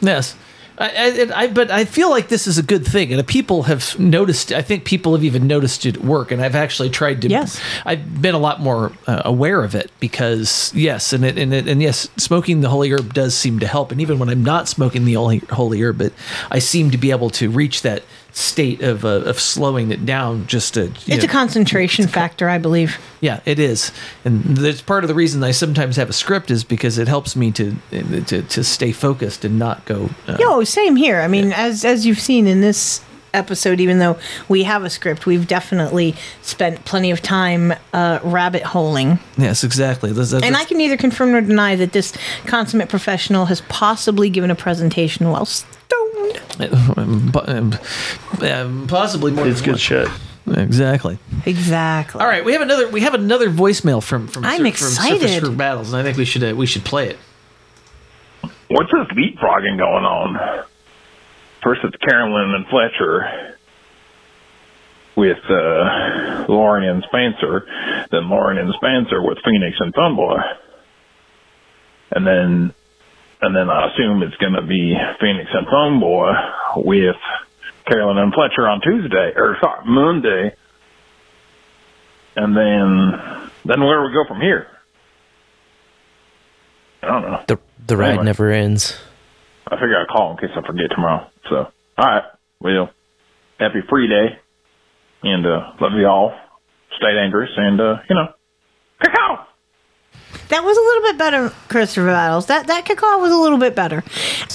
Yes. 0.00 0.36
I, 0.80 1.28
I, 1.34 1.42
I, 1.42 1.46
but 1.48 1.70
I 1.70 1.84
feel 1.84 2.08
like 2.08 2.28
this 2.28 2.46
is 2.46 2.56
a 2.56 2.62
good 2.62 2.86
thing, 2.86 3.12
and 3.12 3.26
people 3.28 3.64
have 3.64 3.98
noticed. 3.98 4.50
I 4.50 4.62
think 4.62 4.86
people 4.86 5.12
have 5.12 5.22
even 5.22 5.46
noticed 5.46 5.84
it 5.84 5.96
at 5.96 6.02
work, 6.02 6.30
and 6.30 6.40
I've 6.40 6.54
actually 6.54 6.88
tried 6.88 7.20
to. 7.22 7.28
Yes, 7.28 7.60
I've 7.84 8.22
been 8.22 8.34
a 8.34 8.38
lot 8.38 8.60
more 8.60 8.90
uh, 9.06 9.20
aware 9.26 9.62
of 9.62 9.74
it 9.74 9.90
because 10.00 10.72
yes, 10.74 11.12
and 11.12 11.22
it, 11.22 11.36
and 11.36 11.52
it, 11.52 11.68
and 11.68 11.82
yes, 11.82 12.08
smoking 12.16 12.62
the 12.62 12.70
holy 12.70 12.90
herb 12.90 13.12
does 13.12 13.34
seem 13.34 13.58
to 13.58 13.66
help, 13.66 13.92
and 13.92 14.00
even 14.00 14.18
when 14.18 14.30
I'm 14.30 14.42
not 14.42 14.68
smoking 14.68 15.04
the 15.04 15.14
holy, 15.14 15.38
holy 15.50 15.82
herb, 15.82 16.00
it, 16.00 16.14
I 16.50 16.60
seem 16.60 16.90
to 16.92 16.98
be 16.98 17.10
able 17.10 17.28
to 17.30 17.50
reach 17.50 17.82
that 17.82 18.02
state 18.32 18.82
of 18.82 19.04
uh, 19.04 19.22
of 19.22 19.38
slowing 19.40 19.90
it 19.90 20.04
down. 20.06 20.46
Just 20.46 20.74
to 20.74 20.84
It's 20.84 21.08
know, 21.08 21.16
a 21.16 21.26
concentration 21.26 22.06
factor, 22.06 22.48
I 22.48 22.58
believe. 22.58 22.98
yeah, 23.20 23.40
it 23.44 23.58
is, 23.58 23.92
and 24.24 24.42
that's 24.56 24.82
part 24.82 25.04
of 25.04 25.08
the 25.08 25.14
reason 25.14 25.42
I 25.42 25.50
sometimes 25.50 25.96
have 25.96 26.08
a 26.08 26.12
script 26.14 26.50
is 26.50 26.64
because 26.64 26.98
it 26.98 27.08
helps 27.08 27.36
me 27.36 27.50
to 27.52 27.76
to, 27.90 28.42
to 28.42 28.64
stay 28.64 28.92
focused 28.92 29.44
and 29.44 29.58
not 29.58 29.84
go. 29.84 30.10
Uh, 30.26 30.36
Yo, 30.38 30.64
same 30.64 30.96
here. 30.96 31.20
I 31.20 31.28
mean, 31.28 31.52
as 31.52 31.84
as 31.84 32.06
you've 32.06 32.20
seen 32.20 32.46
in 32.46 32.60
this 32.60 33.02
episode, 33.34 33.80
even 33.80 33.98
though 33.98 34.18
we 34.48 34.62
have 34.64 34.84
a 34.84 34.90
script, 34.90 35.26
we've 35.26 35.46
definitely 35.46 36.14
spent 36.42 36.84
plenty 36.84 37.10
of 37.10 37.22
time 37.22 37.72
uh, 37.92 38.18
rabbit 38.22 38.62
holing. 38.62 39.18
Yes, 39.38 39.64
exactly. 39.64 40.10
That's- 40.10 40.30
that's- 40.30 40.46
And 40.46 40.56
I 40.56 40.64
can 40.64 40.78
neither 40.78 40.96
confirm 40.96 41.32
nor 41.32 41.40
deny 41.40 41.76
that 41.76 41.92
this 41.92 42.12
consummate 42.46 42.88
professional 42.88 43.46
has 43.46 43.60
possibly 43.62 44.30
given 44.30 44.50
a 44.50 44.54
presentation 44.54 45.30
while 45.30 45.46
stoned. 45.46 46.40
Um, 46.96 47.30
po- 47.32 47.78
um, 48.42 48.86
possibly 48.86 49.32
more. 49.32 49.46
It's 49.48 49.62
good 49.62 49.80
shit. 49.80 50.08
Exactly. 50.46 51.18
Exactly. 51.46 52.20
All 52.20 52.26
right, 52.26 52.44
we 52.44 52.52
have 52.52 52.60
another. 52.60 52.88
We 52.88 53.00
have 53.00 53.14
another 53.14 53.48
voicemail 53.50 54.02
from 54.02 54.26
from, 54.28 54.44
I'm 54.44 54.58
Sur- 54.60 54.66
excited. 54.66 55.18
from 55.20 55.20
Sir 55.20 55.26
Christopher 55.26 55.56
Battles, 55.56 55.92
and 55.92 56.00
I 56.00 56.02
think 56.04 56.18
we 56.18 56.24
should 56.26 56.44
uh, 56.44 56.54
we 56.54 56.66
should 56.66 56.84
play 56.84 57.08
it. 57.10 57.18
What's 58.68 58.90
this 58.92 59.06
leapfrogging 59.16 59.78
going 59.78 60.04
on? 60.04 60.64
First 61.62 61.80
it's 61.84 61.96
Carolyn 61.96 62.54
and 62.54 62.66
Fletcher 62.68 63.56
with 65.16 65.38
uh, 65.50 66.46
Lauren 66.48 66.84
and 66.84 67.04
Spencer, 67.04 67.66
then 68.10 68.28
Lauren 68.30 68.56
and 68.58 68.72
Spencer 68.74 69.20
with 69.22 69.38
Pheonix 69.38 69.74
and 69.80 69.92
Phoneboy. 69.92 70.56
And 72.12 72.26
then 72.26 72.74
and 73.42 73.56
then 73.56 73.70
I 73.70 73.90
assume 73.90 74.22
it's 74.22 74.36
gonna 74.36 74.66
be 74.66 74.94
Pheonix 75.20 75.54
and 75.54 75.66
Phoneboy 75.66 76.84
with 76.84 77.16
Carolyn 77.86 78.18
and 78.18 78.32
Fletcher 78.32 78.66
on 78.68 78.80
Tuesday 78.80 79.32
or 79.36 79.56
sorry, 79.60 79.84
Monday. 79.86 80.54
And 82.36 82.56
then 82.56 83.50
then 83.66 83.84
where 83.84 83.98
do 83.98 84.06
we 84.08 84.12
go 84.14 84.24
from 84.26 84.40
here? 84.40 84.66
I 87.02 87.06
don't 87.08 87.22
know. 87.22 87.42
The 87.46 87.58
the 87.86 87.96
ride 87.96 88.10
Anyway. 88.10 88.24
never 88.24 88.50
ends. 88.50 88.98
I 89.66 89.76
figure 89.76 89.96
I'd 90.00 90.08
call 90.08 90.32
in 90.32 90.36
case 90.38 90.50
I 90.56 90.66
forget 90.66 90.90
tomorrow. 90.90 91.26
So, 91.48 91.56
all 91.56 91.72
right. 91.98 92.24
Well, 92.60 92.90
happy 93.58 93.80
free 93.88 94.08
day. 94.08 94.38
And, 95.22 95.46
uh, 95.46 95.72
love 95.80 95.92
you 95.98 96.06
all. 96.06 96.34
Stay 96.96 97.12
dangerous 97.14 97.50
and, 97.56 97.80
uh, 97.80 97.96
you 98.08 98.16
know, 98.16 98.28
cacao! 99.02 99.46
That 100.48 100.64
was 100.64 100.76
a 100.76 100.80
little 100.80 101.02
bit 101.02 101.18
better, 101.18 101.48
Christopher 101.68 102.06
Battles. 102.06 102.46
That 102.46 102.66
that 102.66 102.84
cacao 102.84 103.18
was 103.18 103.30
a 103.32 103.36
little 103.36 103.58
bit 103.58 103.76
better. 103.76 104.02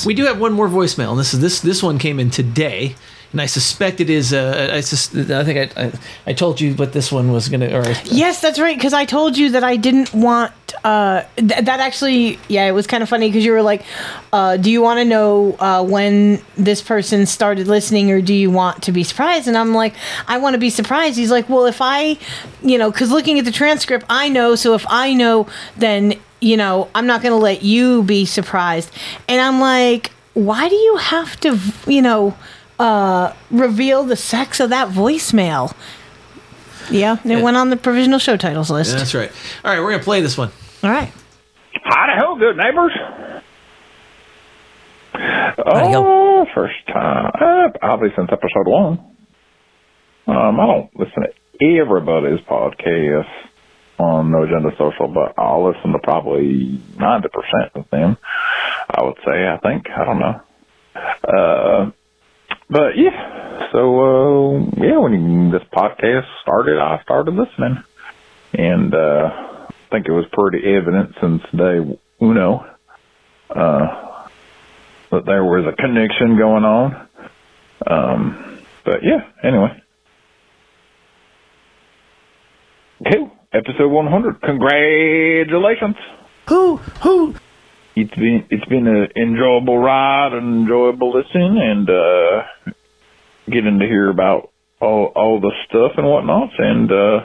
We 0.05 0.13
do 0.13 0.25
have 0.25 0.39
one 0.39 0.51
more 0.51 0.67
voicemail, 0.67 1.11
and 1.11 1.19
this 1.19 1.33
is 1.33 1.39
this 1.39 1.61
this 1.61 1.81
one 1.81 1.99
came 1.99 2.19
in 2.19 2.29
today, 2.29 2.95
and 3.31 3.41
I 3.41 3.45
suspect 3.47 3.99
it 3.99 4.09
is. 4.09 4.33
Uh, 4.33 4.69
I 4.73 4.81
sus- 4.81 5.13
I 5.15 5.43
think 5.43 5.77
I, 5.77 5.83
I 5.85 5.91
I 6.27 6.33
told 6.33 6.61
you 6.61 6.73
what 6.75 6.93
this 6.93 7.11
one 7.11 7.31
was 7.31 7.49
gonna. 7.49 7.69
Or 7.77 7.83
Yes, 8.05 8.41
that's 8.41 8.59
right. 8.59 8.77
Because 8.77 8.93
I 8.93 9.05
told 9.05 9.37
you 9.37 9.51
that 9.51 9.63
I 9.63 9.75
didn't 9.77 10.13
want. 10.13 10.51
Uh, 10.83 11.23
th- 11.37 11.65
that 11.65 11.79
actually, 11.79 12.37
yeah, 12.47 12.65
it 12.67 12.71
was 12.71 12.85
kind 12.85 13.01
of 13.01 13.09
funny 13.09 13.27
because 13.29 13.45
you 13.45 13.51
were 13.51 13.61
like, 13.61 13.83
uh, 14.33 14.57
"Do 14.57 14.69
you 14.69 14.81
want 14.81 14.99
to 14.99 15.05
know 15.05 15.55
uh, 15.59 15.83
when 15.83 16.41
this 16.57 16.81
person 16.81 17.25
started 17.25 17.67
listening, 17.67 18.11
or 18.11 18.21
do 18.21 18.33
you 18.33 18.51
want 18.51 18.83
to 18.83 18.91
be 18.91 19.03
surprised?" 19.03 19.47
And 19.47 19.57
I'm 19.57 19.73
like, 19.73 19.93
"I 20.27 20.37
want 20.37 20.53
to 20.53 20.59
be 20.59 20.69
surprised." 20.69 21.17
He's 21.17 21.31
like, 21.31 21.49
"Well, 21.49 21.65
if 21.65 21.81
I, 21.81 22.17
you 22.61 22.77
know, 22.77 22.91
because 22.91 23.11
looking 23.11 23.39
at 23.39 23.45
the 23.45 23.51
transcript, 23.51 24.05
I 24.09 24.29
know. 24.29 24.55
So 24.55 24.73
if 24.75 24.85
I 24.89 25.13
know, 25.13 25.47
then 25.77 26.19
you 26.41 26.57
know, 26.57 26.89
I'm 26.93 27.07
not 27.07 27.21
going 27.21 27.31
to 27.31 27.43
let 27.43 27.63
you 27.63 28.03
be 28.03 28.25
surprised." 28.25 28.91
And 29.27 29.41
I'm 29.41 29.59
like, 29.59 30.11
"Why 30.33 30.67
do 30.69 30.75
you 30.75 30.97
have 30.97 31.39
to, 31.41 31.59
you 31.87 32.01
know?" 32.01 32.35
Uh 32.79 33.33
reveal 33.51 34.03
the 34.03 34.15
sex 34.15 34.59
of 34.59 34.69
that 34.71 34.89
voicemail 34.89 35.73
yeah 36.91 37.17
it 37.25 37.41
went 37.41 37.55
on 37.57 37.69
the 37.69 37.77
provisional 37.77 38.19
show 38.19 38.35
titles 38.37 38.69
list 38.69 38.91
Yeah, 38.91 38.97
that's 38.97 39.13
right. 39.15 39.31
All 39.63 39.71
right, 39.71 39.79
we're 39.79 39.91
gonna 39.91 40.03
play 40.03 40.21
this 40.21 40.37
one. 40.37 40.51
all 40.83 40.89
right 40.91 41.11
Howdy 41.83 42.13
ho, 42.17 42.35
good 42.39 42.57
neighbors. 42.57 42.91
Oh, 45.57 46.45
first 46.53 46.75
time. 46.87 47.31
Uh, 47.33 47.69
probably 47.79 48.09
since 48.15 48.29
episode 48.31 48.67
one. 48.67 48.99
Um, 50.27 50.59
I 50.59 50.65
don't 50.65 50.89
listen 50.99 51.23
to 51.23 51.79
everybody's 51.79 52.39
podcast 52.47 53.29
on 53.99 54.31
No 54.31 54.43
Agenda 54.43 54.71
Social, 54.77 55.07
but 55.07 55.33
I'll 55.41 55.65
listen 55.71 55.91
to 55.93 55.99
probably 55.99 56.79
90% 56.97 57.25
of 57.75 57.89
them. 57.91 58.17
I 58.89 59.03
would 59.03 59.17
say, 59.25 59.47
I 59.47 59.57
think. 59.61 59.85
I 59.89 60.03
don't 60.05 60.19
know. 60.19 60.41
Uh, 61.23 61.91
but 62.69 62.97
yeah, 62.97 63.69
so, 63.71 63.99
uh, 63.99 64.59
yeah, 64.77 64.97
when 64.97 65.51
this 65.51 65.63
podcast 65.73 66.25
started, 66.41 66.79
I 66.79 67.01
started 67.03 67.35
listening. 67.35 67.83
And, 68.53 68.93
uh, 68.93 69.29
I 69.69 69.73
think 69.91 70.07
it 70.07 70.11
was 70.11 70.25
pretty 70.31 70.65
evident 70.65 71.15
since 71.21 71.41
day 71.55 71.99
uno, 72.21 72.65
uh, 73.49 74.27
that 75.11 75.25
there 75.25 75.43
was 75.43 75.65
a 75.65 75.75
connection 75.75 76.37
going 76.37 76.63
on. 76.63 77.07
Um, 77.85 78.59
but 78.83 79.03
yeah, 79.03 79.27
anyway. 79.43 79.81
Cool. 83.11 83.31
Episode 83.53 83.89
100. 83.89 84.41
Congratulations. 84.41 85.95
Who? 86.47 86.77
Who? 86.77 87.35
It's 87.95 88.13
been 88.13 88.45
it's 88.49 88.65
been 88.65 88.87
an 88.87 89.07
enjoyable 89.15 89.77
ride, 89.77 90.33
an 90.33 90.61
enjoyable 90.61 91.13
listen, 91.13 91.57
and 91.57 91.89
uh, 91.89 92.73
getting 93.49 93.79
to 93.79 93.85
hear 93.85 94.09
about 94.09 94.51
all 94.81 95.13
all 95.15 95.39
the 95.39 95.51
stuff 95.67 95.93
and 95.95 96.05
whatnot, 96.05 96.49
and 96.57 96.91
uh, 96.91 97.19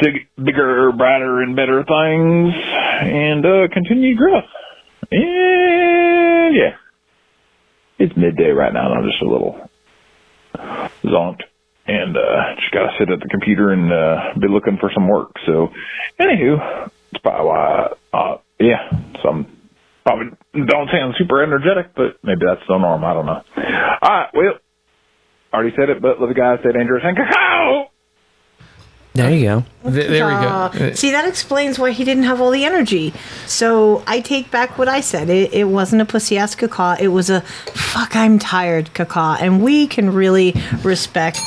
big, 0.00 0.28
bigger, 0.42 0.92
brighter, 0.92 1.42
and 1.42 1.54
better 1.54 1.84
things, 1.84 2.54
and 2.54 3.44
uh, 3.44 3.68
continued 3.70 4.16
growth. 4.16 4.48
And 5.10 6.56
yeah, 6.56 6.76
it's 7.98 8.16
midday 8.16 8.50
right 8.50 8.72
now, 8.72 8.92
and 8.92 8.98
I'm 8.98 9.10
just 9.10 9.22
a 9.22 9.28
little 9.28 9.68
zonked, 11.04 11.42
and 11.86 12.16
uh, 12.16 12.54
just 12.58 12.72
gotta 12.72 12.92
sit 12.98 13.10
at 13.10 13.20
the 13.20 13.28
computer 13.28 13.72
and 13.72 13.92
uh, 13.92 14.40
be 14.40 14.48
looking 14.48 14.78
for 14.80 14.90
some 14.94 15.06
work. 15.06 15.32
So, 15.44 15.68
anywho, 16.18 16.88
it's 17.12 17.20
probably 17.20 17.46
why. 17.46 17.88
Uh, 18.12 18.36
yeah, 18.62 18.90
so 19.22 19.28
I'm 19.30 19.46
probably 20.04 20.26
don't 20.54 20.90
sound 20.92 21.14
super 21.18 21.42
energetic, 21.42 21.94
but 21.94 22.18
maybe 22.24 22.42
that's 22.46 22.62
the 22.68 22.78
norm. 22.78 23.04
I 23.04 23.14
don't 23.14 23.26
know. 23.26 23.42
All 24.02 24.10
right, 24.10 24.30
well, 24.34 24.54
already 25.52 25.74
said 25.78 25.90
it, 25.90 26.02
but 26.02 26.20
let 26.20 26.28
the 26.28 26.34
guy 26.34 26.56
say 26.58 26.72
dangerous 26.72 27.02
and 27.04 27.16
cacao. 27.16 27.91
There 29.14 29.30
you 29.30 29.42
go. 29.44 29.64
Uh, 29.84 29.90
we 29.90 30.78
go. 30.78 30.92
see, 30.94 31.10
that 31.10 31.28
explains 31.28 31.78
why 31.78 31.90
he 31.90 32.02
didn't 32.04 32.22
have 32.22 32.40
all 32.40 32.50
the 32.50 32.64
energy. 32.64 33.12
So 33.46 34.02
I 34.06 34.20
take 34.20 34.50
back 34.50 34.78
what 34.78 34.88
I 34.88 35.00
said. 35.00 35.28
It, 35.28 35.52
it 35.52 35.64
wasn't 35.64 36.00
a 36.00 36.04
pussy 36.06 36.38
ass 36.38 36.54
caca. 36.54 36.98
It 36.98 37.08
was 37.08 37.28
a 37.28 37.42
fuck, 37.74 38.16
I'm 38.16 38.38
tired 38.38 38.90
caca. 38.94 39.38
And 39.40 39.62
we 39.62 39.86
can 39.86 40.14
really 40.14 40.54
respect 40.82 41.40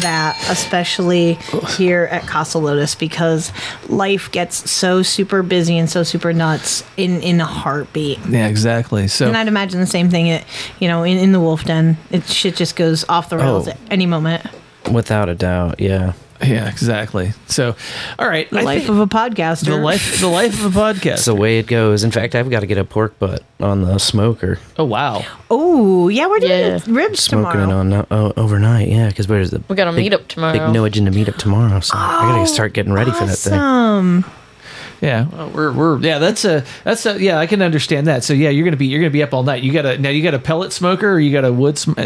that, 0.00 0.36
especially 0.48 1.34
here 1.76 2.08
at 2.10 2.26
Casa 2.26 2.58
Lotus, 2.58 2.94
because 2.96 3.52
life 3.88 4.30
gets 4.32 4.68
so 4.70 5.02
super 5.02 5.42
busy 5.44 5.78
and 5.78 5.88
so 5.88 6.02
super 6.02 6.32
nuts 6.32 6.82
in, 6.96 7.20
in 7.20 7.40
a 7.40 7.46
heartbeat. 7.46 8.18
Yeah, 8.28 8.48
exactly. 8.48 9.06
So 9.06 9.28
and 9.28 9.36
I'd 9.36 9.48
imagine 9.48 9.78
the 9.80 9.86
same 9.86 10.10
thing 10.10 10.30
at, 10.30 10.44
you 10.80 10.88
know, 10.88 11.02
in, 11.04 11.18
in 11.18 11.32
the 11.32 11.40
Wolf 11.40 11.64
Den. 11.64 11.98
It 12.10 12.24
shit 12.24 12.56
just 12.56 12.74
goes 12.74 13.04
off 13.08 13.28
the 13.28 13.36
rails 13.38 13.68
Oh. 13.68 13.72
at 13.72 13.78
any 13.90 14.06
moment. 14.06 14.44
Without 14.90 15.28
a 15.28 15.34
doubt, 15.36 15.78
yeah. 15.78 16.14
Yeah, 16.42 16.68
exactly. 16.68 17.32
So, 17.46 17.76
all 18.18 18.28
right, 18.28 18.50
The 18.50 18.58
I 18.58 18.62
life 18.62 18.88
of 18.88 18.98
a 18.98 19.06
podcaster. 19.06 19.66
The 19.66 19.76
life, 19.76 20.20
the 20.20 20.26
life 20.28 20.64
of 20.64 20.76
a 20.76 20.80
podcast. 20.80 21.02
That's 21.02 21.24
the 21.26 21.34
way 21.36 21.58
it 21.58 21.66
goes. 21.66 22.02
In 22.04 22.10
fact, 22.10 22.34
I've 22.34 22.50
got 22.50 22.60
to 22.60 22.66
get 22.66 22.78
a 22.78 22.84
pork 22.84 23.18
butt 23.18 23.42
on 23.60 23.82
the 23.82 23.98
smoker. 23.98 24.58
Oh 24.76 24.84
wow! 24.84 25.24
Oh 25.50 26.08
yeah, 26.08 26.26
we're 26.26 26.40
doing 26.40 26.80
ribs 26.88 27.20
Smoking 27.20 27.52
tomorrow. 27.60 27.70
it 27.70 27.72
on 27.80 27.88
no- 27.90 28.06
oh, 28.10 28.32
overnight, 28.36 28.88
yeah. 28.88 29.08
Because 29.08 29.28
where's 29.28 29.50
the 29.52 29.62
We 29.68 29.76
got 29.76 29.86
a 29.88 29.92
big- 29.92 30.10
meetup 30.12 30.26
tomorrow. 30.28 30.52
Big 30.52 30.72
no 30.74 30.84
agenda 30.84 31.10
meetup 31.12 31.36
tomorrow, 31.36 31.78
so 31.80 31.94
I 31.96 32.32
gotta 32.34 32.46
start 32.48 32.72
getting 32.72 32.92
ready 32.92 33.12
for 33.12 33.24
that 33.26 33.36
thing. 33.38 33.52
Awesome. 33.54 34.24
Yeah, 35.00 35.26
well, 35.32 35.50
we're 35.50 35.72
we're 35.72 35.98
yeah. 35.98 36.18
That's 36.18 36.44
a 36.44 36.64
that's 36.84 37.04
a 37.06 37.20
yeah. 37.20 37.38
I 37.38 37.46
can 37.46 37.60
understand 37.60 38.06
that. 38.06 38.22
So 38.24 38.34
yeah, 38.34 38.50
you're 38.50 38.64
gonna 38.64 38.76
be 38.76 38.86
you're 38.86 39.00
gonna 39.00 39.10
be 39.10 39.22
up 39.22 39.34
all 39.34 39.42
night. 39.42 39.62
You 39.62 39.72
got 39.72 39.84
a 39.84 39.98
now 39.98 40.10
you 40.10 40.22
got 40.22 40.34
a 40.34 40.38
pellet 40.38 40.72
smoker 40.72 41.10
or 41.10 41.18
you 41.20 41.32
got 41.32 41.44
a 41.44 41.52
wood. 41.52 41.76
Sm- 41.78 41.94
uh, 41.98 42.02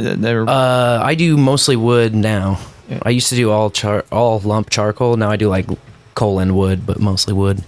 Uh, 0.50 1.00
I 1.05 1.15
do 1.15 1.36
mostly 1.36 1.76
wood 1.76 2.15
now. 2.15 2.58
I 3.02 3.10
used 3.10 3.28
to 3.31 3.36
do 3.36 3.50
all 3.50 3.70
char 3.70 4.05
all 4.12 4.40
lump 4.40 4.70
charcoal. 4.70 5.16
Now 5.16 5.31
I 5.31 5.36
do 5.36 5.48
like 5.48 5.66
coal 6.15 6.39
and 6.39 6.56
wood, 6.56 6.86
but 6.86 7.00
mostly 7.00 7.34
wood. 7.34 7.62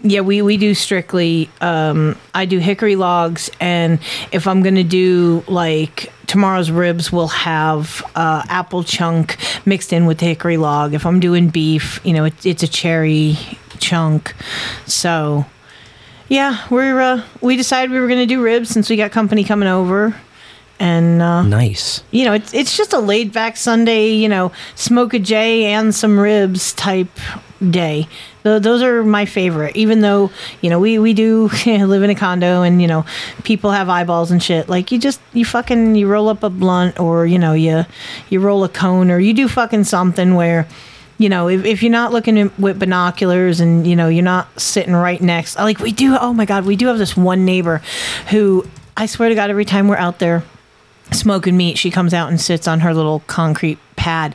Yeah, 0.00 0.20
we, 0.20 0.42
we 0.42 0.56
do 0.56 0.74
strictly. 0.74 1.50
Um, 1.60 2.16
I 2.32 2.44
do 2.44 2.58
hickory 2.58 2.94
logs, 2.94 3.50
and 3.58 3.98
if 4.30 4.46
I'm 4.46 4.62
gonna 4.62 4.84
do 4.84 5.42
like 5.48 6.12
tomorrow's 6.28 6.70
ribs, 6.70 7.10
we'll 7.10 7.28
have 7.28 8.04
uh, 8.14 8.44
apple 8.48 8.84
chunk 8.84 9.36
mixed 9.66 9.92
in 9.92 10.06
with 10.06 10.18
the 10.18 10.26
hickory 10.26 10.56
log. 10.56 10.94
If 10.94 11.04
I'm 11.04 11.18
doing 11.18 11.48
beef, 11.48 12.00
you 12.04 12.12
know, 12.12 12.26
it, 12.26 12.46
it's 12.46 12.62
a 12.62 12.68
cherry 12.68 13.36
chunk. 13.80 14.36
So, 14.86 15.46
yeah, 16.28 16.64
we're 16.70 17.00
uh, 17.00 17.24
we 17.40 17.56
decided 17.56 17.90
we 17.90 17.98
were 17.98 18.08
gonna 18.08 18.26
do 18.26 18.40
ribs 18.40 18.68
since 18.68 18.88
we 18.88 18.94
got 18.94 19.10
company 19.10 19.42
coming 19.42 19.68
over, 19.68 20.14
and 20.80 21.20
uh, 21.22 21.42
Nice. 21.42 22.02
you 22.10 22.24
know, 22.24 22.32
it's 22.34 22.54
it's 22.54 22.76
just 22.76 22.92
a 22.92 22.98
laid 22.98 23.32
back 23.32 23.56
Sunday, 23.56 24.10
you 24.10 24.28
know, 24.28 24.52
smoke 24.74 25.14
a 25.14 25.18
J 25.18 25.64
and 25.66 25.94
some 25.94 26.18
ribs 26.18 26.72
type 26.72 27.08
day. 27.70 28.06
Th- 28.44 28.62
those 28.62 28.82
are 28.82 29.02
my 29.02 29.24
favorite. 29.26 29.74
Even 29.76 30.00
though 30.00 30.30
you 30.60 30.70
know 30.70 30.78
we 30.78 30.98
we 30.98 31.14
do 31.14 31.48
live 31.66 32.02
in 32.02 32.10
a 32.10 32.14
condo 32.14 32.62
and 32.62 32.80
you 32.80 32.86
know 32.88 33.04
people 33.42 33.72
have 33.72 33.88
eyeballs 33.88 34.30
and 34.30 34.42
shit. 34.42 34.68
Like 34.68 34.92
you 34.92 34.98
just 34.98 35.20
you 35.32 35.44
fucking 35.44 35.96
you 35.96 36.06
roll 36.06 36.28
up 36.28 36.42
a 36.42 36.50
blunt 36.50 37.00
or 37.00 37.26
you 37.26 37.38
know 37.38 37.52
you 37.54 37.84
you 38.30 38.38
roll 38.40 38.62
a 38.64 38.68
cone 38.68 39.10
or 39.10 39.18
you 39.18 39.34
do 39.34 39.48
fucking 39.48 39.84
something 39.84 40.34
where. 40.34 40.66
You 41.20 41.28
know, 41.28 41.48
if, 41.48 41.64
if 41.64 41.82
you're 41.82 41.90
not 41.90 42.12
looking 42.12 42.38
at- 42.38 42.56
with 42.60 42.78
binoculars 42.78 43.58
and 43.58 43.84
you 43.84 43.96
know 43.96 44.06
you're 44.06 44.22
not 44.22 44.46
sitting 44.60 44.94
right 44.94 45.20
next, 45.20 45.56
like 45.56 45.80
we 45.80 45.90
do. 45.90 46.16
Oh 46.16 46.32
my 46.32 46.44
God, 46.44 46.64
we 46.64 46.76
do 46.76 46.86
have 46.86 46.98
this 46.98 47.16
one 47.16 47.44
neighbor 47.44 47.82
who 48.30 48.64
I 48.96 49.06
swear 49.06 49.28
to 49.28 49.34
God, 49.34 49.50
every 49.50 49.64
time 49.64 49.88
we're 49.88 49.96
out 49.96 50.20
there, 50.20 50.44
smoking 51.12 51.56
meat, 51.56 51.78
she 51.78 51.90
comes 51.90 52.14
out 52.14 52.28
and 52.28 52.40
sits 52.40 52.68
on 52.68 52.80
her 52.80 52.94
little 52.94 53.20
concrete 53.26 53.78
pad. 53.96 54.34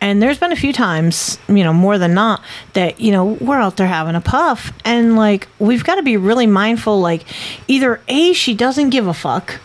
And 0.00 0.22
there's 0.22 0.38
been 0.38 0.52
a 0.52 0.56
few 0.56 0.72
times, 0.72 1.38
you 1.48 1.64
know, 1.64 1.72
more 1.72 1.98
than 1.98 2.14
not, 2.14 2.42
that, 2.74 3.00
you 3.00 3.10
know, 3.10 3.24
we're 3.24 3.58
out 3.58 3.76
there 3.76 3.86
having 3.86 4.14
a 4.14 4.20
puff. 4.20 4.72
And 4.84 5.16
like, 5.16 5.48
we've 5.58 5.84
got 5.84 5.96
to 5.96 6.02
be 6.02 6.16
really 6.16 6.46
mindful, 6.46 7.00
like, 7.00 7.24
either 7.66 8.00
A, 8.08 8.32
she 8.32 8.54
doesn't 8.54 8.90
give 8.90 9.06
a 9.06 9.14
fuck. 9.14 9.60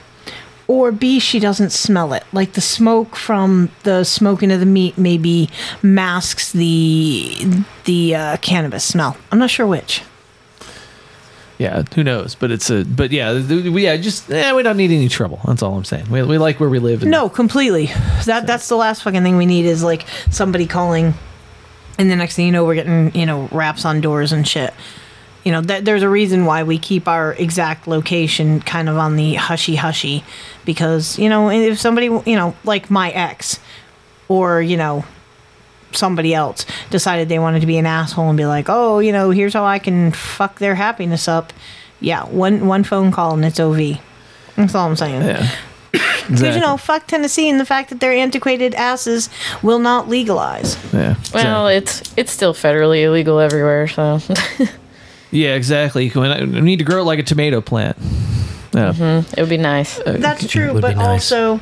Or 0.65 0.93
B, 0.93 1.19
she 1.19 1.39
doesn't 1.39 1.71
smell 1.71 2.13
it. 2.13 2.23
Like 2.31 2.53
the 2.53 2.61
smoke 2.61 3.17
from 3.17 3.69
the 3.83 4.05
smoking 4.05 4.49
of 4.49 4.61
the 4.61 4.65
meat 4.65 4.97
maybe 4.97 5.49
masks 5.81 6.53
the 6.53 7.63
the 7.83 8.15
uh, 8.15 8.37
cannabis 8.37 8.85
smell. 8.85 9.17
I'm 9.29 9.39
not 9.39 9.49
sure 9.49 9.67
which. 9.67 10.03
Yeah, 11.57 11.83
who 11.93 12.03
knows? 12.03 12.35
But 12.35 12.51
it's 12.51 12.69
a 12.69 12.83
but 12.83 13.11
yeah, 13.11 13.33
we 13.33 13.83
yeah 13.83 13.97
just 13.97 14.29
eh, 14.31 14.53
we 14.53 14.63
don't 14.63 14.77
need 14.77 14.91
any 14.91 15.07
trouble. 15.07 15.39
That's 15.45 15.61
all 15.61 15.75
I'm 15.75 15.85
saying. 15.85 16.09
We, 16.09 16.23
we 16.23 16.37
like 16.37 16.59
where 16.59 16.69
we 16.69 16.79
live. 16.79 17.03
And, 17.03 17.11
No, 17.11 17.29
completely. 17.29 17.87
That 18.25 18.47
that's 18.47 18.67
the 18.69 18.75
last 18.75 19.03
fucking 19.03 19.23
thing 19.23 19.37
we 19.37 19.45
need 19.45 19.65
is 19.65 19.83
like 19.83 20.05
somebody 20.31 20.65
calling, 20.65 21.13
and 21.97 22.09
the 22.09 22.15
next 22.15 22.35
thing 22.35 22.47
you 22.47 22.51
know, 22.51 22.65
we're 22.65 22.75
getting 22.75 23.15
you 23.15 23.25
know 23.25 23.47
raps 23.51 23.85
on 23.85 24.01
doors 24.01 24.31
and 24.31 24.47
shit. 24.47 24.73
You 25.43 25.51
know, 25.51 25.61
that 25.61 25.83
there's 25.83 26.03
a 26.03 26.09
reason 26.09 26.45
why 26.45 26.63
we 26.63 26.79
keep 26.79 27.07
our 27.07 27.33
exact 27.33 27.85
location 27.85 28.61
kind 28.61 28.87
of 28.87 28.97
on 28.97 29.17
the 29.17 29.35
hushy 29.35 29.75
hushy, 29.75 30.23
because 30.65 31.19
you 31.19 31.29
know 31.29 31.49
if 31.51 31.79
somebody 31.79 32.07
you 32.07 32.35
know 32.35 32.55
like 32.63 32.89
my 32.89 33.11
ex, 33.11 33.59
or 34.27 34.61
you 34.61 34.77
know 34.77 35.05
somebody 35.95 36.33
else 36.33 36.65
decided 36.89 37.29
they 37.29 37.39
wanted 37.39 37.59
to 37.61 37.67
be 37.67 37.77
an 37.77 37.85
asshole 37.85 38.29
and 38.29 38.37
be 38.37 38.45
like, 38.45 38.65
oh, 38.69 38.99
you 38.99 39.11
know, 39.11 39.29
here's 39.31 39.53
how 39.53 39.65
I 39.65 39.79
can 39.79 40.11
fuck 40.11 40.59
their 40.59 40.75
happiness 40.75 41.27
up. 41.27 41.53
Yeah, 41.99 42.25
one 42.25 42.67
one 42.67 42.83
phone 42.83 43.11
call 43.11 43.33
and 43.33 43.45
it's 43.45 43.59
OV. 43.59 43.99
That's 44.55 44.75
all 44.75 44.89
I'm 44.89 44.95
saying. 44.95 45.21
Yeah. 45.23 45.49
Because 45.91 46.55
you 46.55 46.61
know, 46.61 46.77
fuck 46.77 47.05
Tennessee 47.07 47.49
and 47.49 47.59
the 47.59 47.65
fact 47.65 47.89
that 47.89 47.99
their 47.99 48.13
antiquated 48.13 48.73
asses 48.75 49.29
will 49.61 49.79
not 49.79 50.09
legalize. 50.09 50.77
Yeah. 50.93 51.15
Well, 51.33 51.67
it's 51.67 52.01
it's 52.17 52.31
still 52.31 52.53
federally 52.53 53.03
illegal 53.03 53.39
everywhere, 53.39 53.87
so 53.87 54.19
Yeah, 55.31 55.55
exactly. 55.55 56.11
We 56.13 56.21
we 56.21 56.61
need 56.61 56.77
to 56.79 56.85
grow 56.85 57.01
it 57.01 57.05
like 57.05 57.19
a 57.19 57.23
tomato 57.23 57.61
plant. 57.61 57.97
Yeah. 58.73 58.91
Mhm, 58.93 59.33
it 59.37 59.39
would 59.41 59.49
be 59.49 59.57
nice. 59.57 59.99
That's 60.05 60.47
true, 60.47 60.79
but 60.79 60.97
also, 60.97 61.59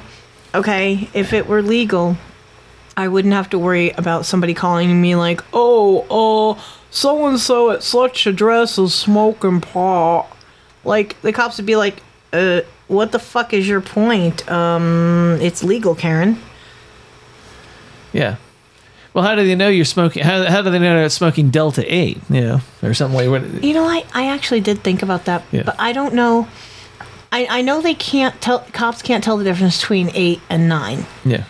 okay, 0.55 1.09
if 1.13 1.33
it 1.33 1.47
were 1.47 1.61
legal, 1.61 2.15
I 2.97 3.07
wouldn't 3.07 3.33
have 3.33 3.49
to 3.51 3.59
worry 3.59 3.91
about 3.91 4.25
somebody 4.25 4.53
calling 4.53 5.01
me 5.01 5.15
like, 5.15 5.41
"Oh, 5.53 6.55
uh, 6.57 6.61
so 6.89 7.25
and 7.27 7.39
so 7.39 7.71
at 7.71 7.83
such 7.83 8.27
address 8.27 8.77
is 8.77 8.93
smoking 8.93 9.61
pot." 9.61 10.27
Like 10.83 11.19
the 11.21 11.31
cops 11.31 11.57
would 11.57 11.65
be 11.65 11.75
like, 11.75 12.01
"Uh, 12.33 12.61
what 12.87 13.11
the 13.11 13.19
fuck 13.19 13.53
is 13.53 13.67
your 13.67 13.81
point? 13.81 14.49
Um, 14.51 15.37
it's 15.41 15.63
legal, 15.63 15.95
Karen." 15.95 16.37
Yeah. 18.13 18.35
Well, 19.13 19.23
how 19.25 19.35
do 19.35 19.45
they 19.45 19.55
know 19.55 19.67
you're 19.67 19.83
smoking? 19.85 20.23
How, 20.23 20.43
how 20.49 20.61
do 20.61 20.69
they 20.69 20.79
know 20.79 20.99
you're 20.99 21.09
smoking 21.09 21.49
Delta 21.49 21.83
8? 21.93 22.17
You 22.29 22.41
know, 22.41 22.61
or 22.81 22.93
something 22.93 23.29
like? 23.29 23.63
You 23.63 23.73
know, 23.73 23.83
I, 23.85 24.05
I 24.13 24.27
actually 24.27 24.61
did 24.61 24.83
think 24.83 25.01
about 25.03 25.25
that, 25.25 25.43
Yeah. 25.51 25.63
but 25.63 25.75
I 25.79 25.91
don't 25.91 26.13
know. 26.13 26.47
I, 27.33 27.45
I 27.49 27.61
know 27.61 27.81
they 27.81 27.93
can't 27.93 28.39
tell 28.41 28.59
cops 28.73 29.01
can't 29.01 29.23
tell 29.23 29.37
the 29.37 29.43
difference 29.43 29.79
between 29.79 30.11
eight 30.13 30.41
and 30.49 30.67
nine. 30.69 31.05
Yeah. 31.25 31.43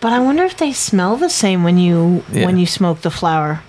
But 0.00 0.12
I 0.12 0.20
wonder 0.20 0.44
if 0.44 0.56
they 0.56 0.72
smell 0.72 1.16
the 1.16 1.28
same 1.30 1.64
when 1.64 1.78
you 1.78 2.24
Yeah. 2.32 2.46
when 2.46 2.58
you 2.58 2.66
smoke 2.66 3.00
the 3.02 3.10
flower. 3.10 3.62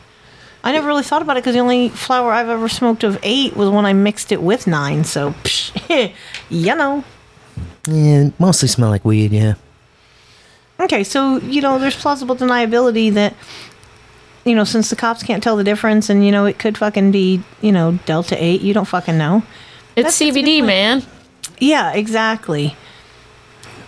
I 0.64 0.72
never 0.74 0.88
really 0.88 1.04
thought 1.04 1.22
about 1.22 1.38
it 1.38 1.44
because 1.44 1.54
the 1.56 1.62
only 1.62 1.90
flower 1.90 2.32
I've 2.34 2.50
ever 2.50 2.68
smoked 2.68 3.04
of 3.04 3.18
eight 3.24 3.56
was 3.56 3.70
when 3.70 3.86
I 3.86 3.94
mixed 3.94 4.32
it 4.32 4.42
with 4.42 4.68
nine. 4.68 5.06
So, 5.06 5.32
psh, 5.44 6.12
you 6.50 6.76
know. 6.76 7.04
Yeah, 7.88 8.30
mostly 8.40 8.68
smell 8.68 8.90
like 8.90 9.06
weed. 9.06 9.32
Yeah. 9.32 9.54
Okay, 10.80 11.04
so 11.04 11.38
you 11.38 11.62
know, 11.62 11.80
there's 11.80 11.96
plausible 11.96 12.36
deniability 12.36 13.14
that 13.14 13.34
you 14.46 14.56
know, 14.56 14.64
since 14.64 14.90
the 14.90 14.96
cops 14.96 15.22
can't 15.24 15.44
tell 15.44 15.56
the 15.58 15.64
difference, 15.64 16.10
and 16.10 16.26
you 16.26 16.32
know, 16.32 16.46
it 16.46 16.60
could 16.60 16.78
fucking 16.78 17.12
be 17.12 17.42
you 17.62 17.72
know 17.72 17.98
Delta 18.06 18.36
Eight. 18.42 18.62
You 18.62 18.74
don't 18.74 18.86
fucking 18.88 19.18
know. 19.18 19.44
It's 19.96 20.20
CBD, 20.20 20.64
man. 20.66 21.04
Yeah, 21.60 21.92
exactly. 21.94 22.76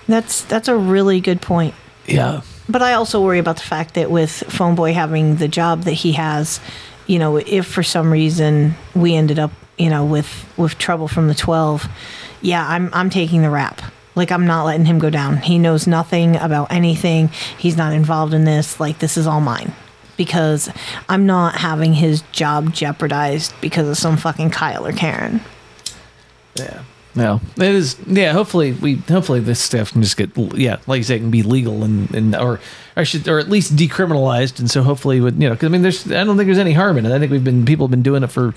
That's 0.08 0.44
that's 0.44 0.68
a 0.68 0.76
really 0.76 1.20
good 1.22 1.42
point. 1.42 1.74
Yeah. 2.07 2.41
But 2.67 2.81
I 2.81 2.93
also 2.93 3.21
worry 3.21 3.39
about 3.39 3.57
the 3.57 3.63
fact 3.63 3.95
that 3.95 4.09
with 4.09 4.31
Phone 4.31 4.75
Boy 4.75 4.93
having 4.93 5.38
the 5.38 5.47
job 5.47 5.83
that 5.83 5.93
he 5.93 6.13
has, 6.13 6.59
you 7.07 7.19
know, 7.19 7.38
if 7.38 7.65
for 7.65 7.83
some 7.83 8.11
reason 8.11 8.75
we 8.95 9.15
ended 9.15 9.39
up, 9.39 9.51
you 9.77 9.89
know, 9.89 10.05
with 10.05 10.45
with 10.57 10.77
trouble 10.77 11.07
from 11.07 11.27
the 11.27 11.35
12, 11.35 11.88
yeah, 12.41 12.67
I'm 12.67 12.89
I'm 12.93 13.09
taking 13.09 13.41
the 13.41 13.49
rap. 13.49 13.81
Like 14.15 14.31
I'm 14.31 14.45
not 14.45 14.65
letting 14.65 14.85
him 14.85 14.99
go 14.99 15.09
down. 15.09 15.38
He 15.38 15.57
knows 15.57 15.88
nothing 15.88 16.35
about 16.35 16.71
anything. 16.71 17.30
He's 17.57 17.77
not 17.77 17.93
involved 17.93 18.33
in 18.33 18.43
this. 18.45 18.80
Like 18.80 18.99
this 18.99 19.17
is 19.17 19.27
all 19.27 19.41
mine. 19.41 19.73
Because 20.17 20.69
I'm 21.09 21.25
not 21.25 21.55
having 21.55 21.93
his 21.93 22.21
job 22.31 22.73
jeopardized 22.73 23.53
because 23.59 23.88
of 23.88 23.97
some 23.97 24.17
fucking 24.17 24.51
Kyle 24.51 24.85
or 24.85 24.91
Karen. 24.91 25.41
Yeah. 26.55 26.83
No, 27.14 27.41
it 27.57 27.64
is. 27.64 27.98
Yeah, 28.07 28.31
hopefully 28.31 28.72
we, 28.72 28.95
hopefully 28.95 29.41
this 29.41 29.59
stuff 29.59 29.91
can 29.91 30.01
just 30.01 30.15
get, 30.15 30.30
yeah, 30.57 30.77
like 30.88 30.99
you 30.99 31.03
say, 31.03 31.15
it 31.17 31.19
can 31.19 31.30
be 31.31 31.43
legal 31.43 31.83
and, 31.83 32.09
and 32.15 32.33
or 32.35 32.61
I 32.95 33.03
should, 33.03 33.27
or 33.27 33.38
at 33.38 33.49
least 33.49 33.75
decriminalized. 33.75 34.59
And 34.59 34.72
so 34.72 34.81
hopefully, 34.81 35.19
with 35.19 35.33
you 35.41 35.49
know, 35.49 35.56
because 35.56 35.67
I 35.67 35.69
mean, 35.72 35.81
there's, 35.81 36.09
I 36.09 36.23
don't 36.23 36.38
think 36.38 36.48
there's 36.48 36.57
any 36.57 36.72
harm 36.72 36.98
in 36.98 37.06
it. 37.06 37.14
I 37.14 37.19
think 37.19 37.31
we've 37.31 37.43
been, 37.43 37.65
people 37.65 37.85
have 37.88 37.91
been 37.91 38.01
doing 38.01 38.23
it 38.23 38.27
for, 38.31 38.53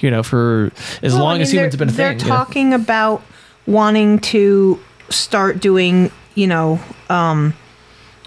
you 0.00 0.10
know, 0.10 0.22
for 0.22 0.72
as 1.02 1.12
Well, 1.12 1.22
I 1.22 1.24
long 1.24 1.34
mean, 1.34 1.42
as 1.42 1.52
humans 1.52 1.74
have 1.74 1.78
they're- 1.78 1.86
been 1.86 1.94
a 1.94 1.96
They're 1.96 2.10
thing. 2.12 2.20
you 2.20 2.24
know. 2.28 2.34
talking 2.36 2.72
about 2.74 3.22
wanting 3.66 4.20
to 4.20 4.80
start 5.10 5.60
doing, 5.60 6.10
you 6.34 6.46
know, 6.46 6.80
um, 7.10 7.52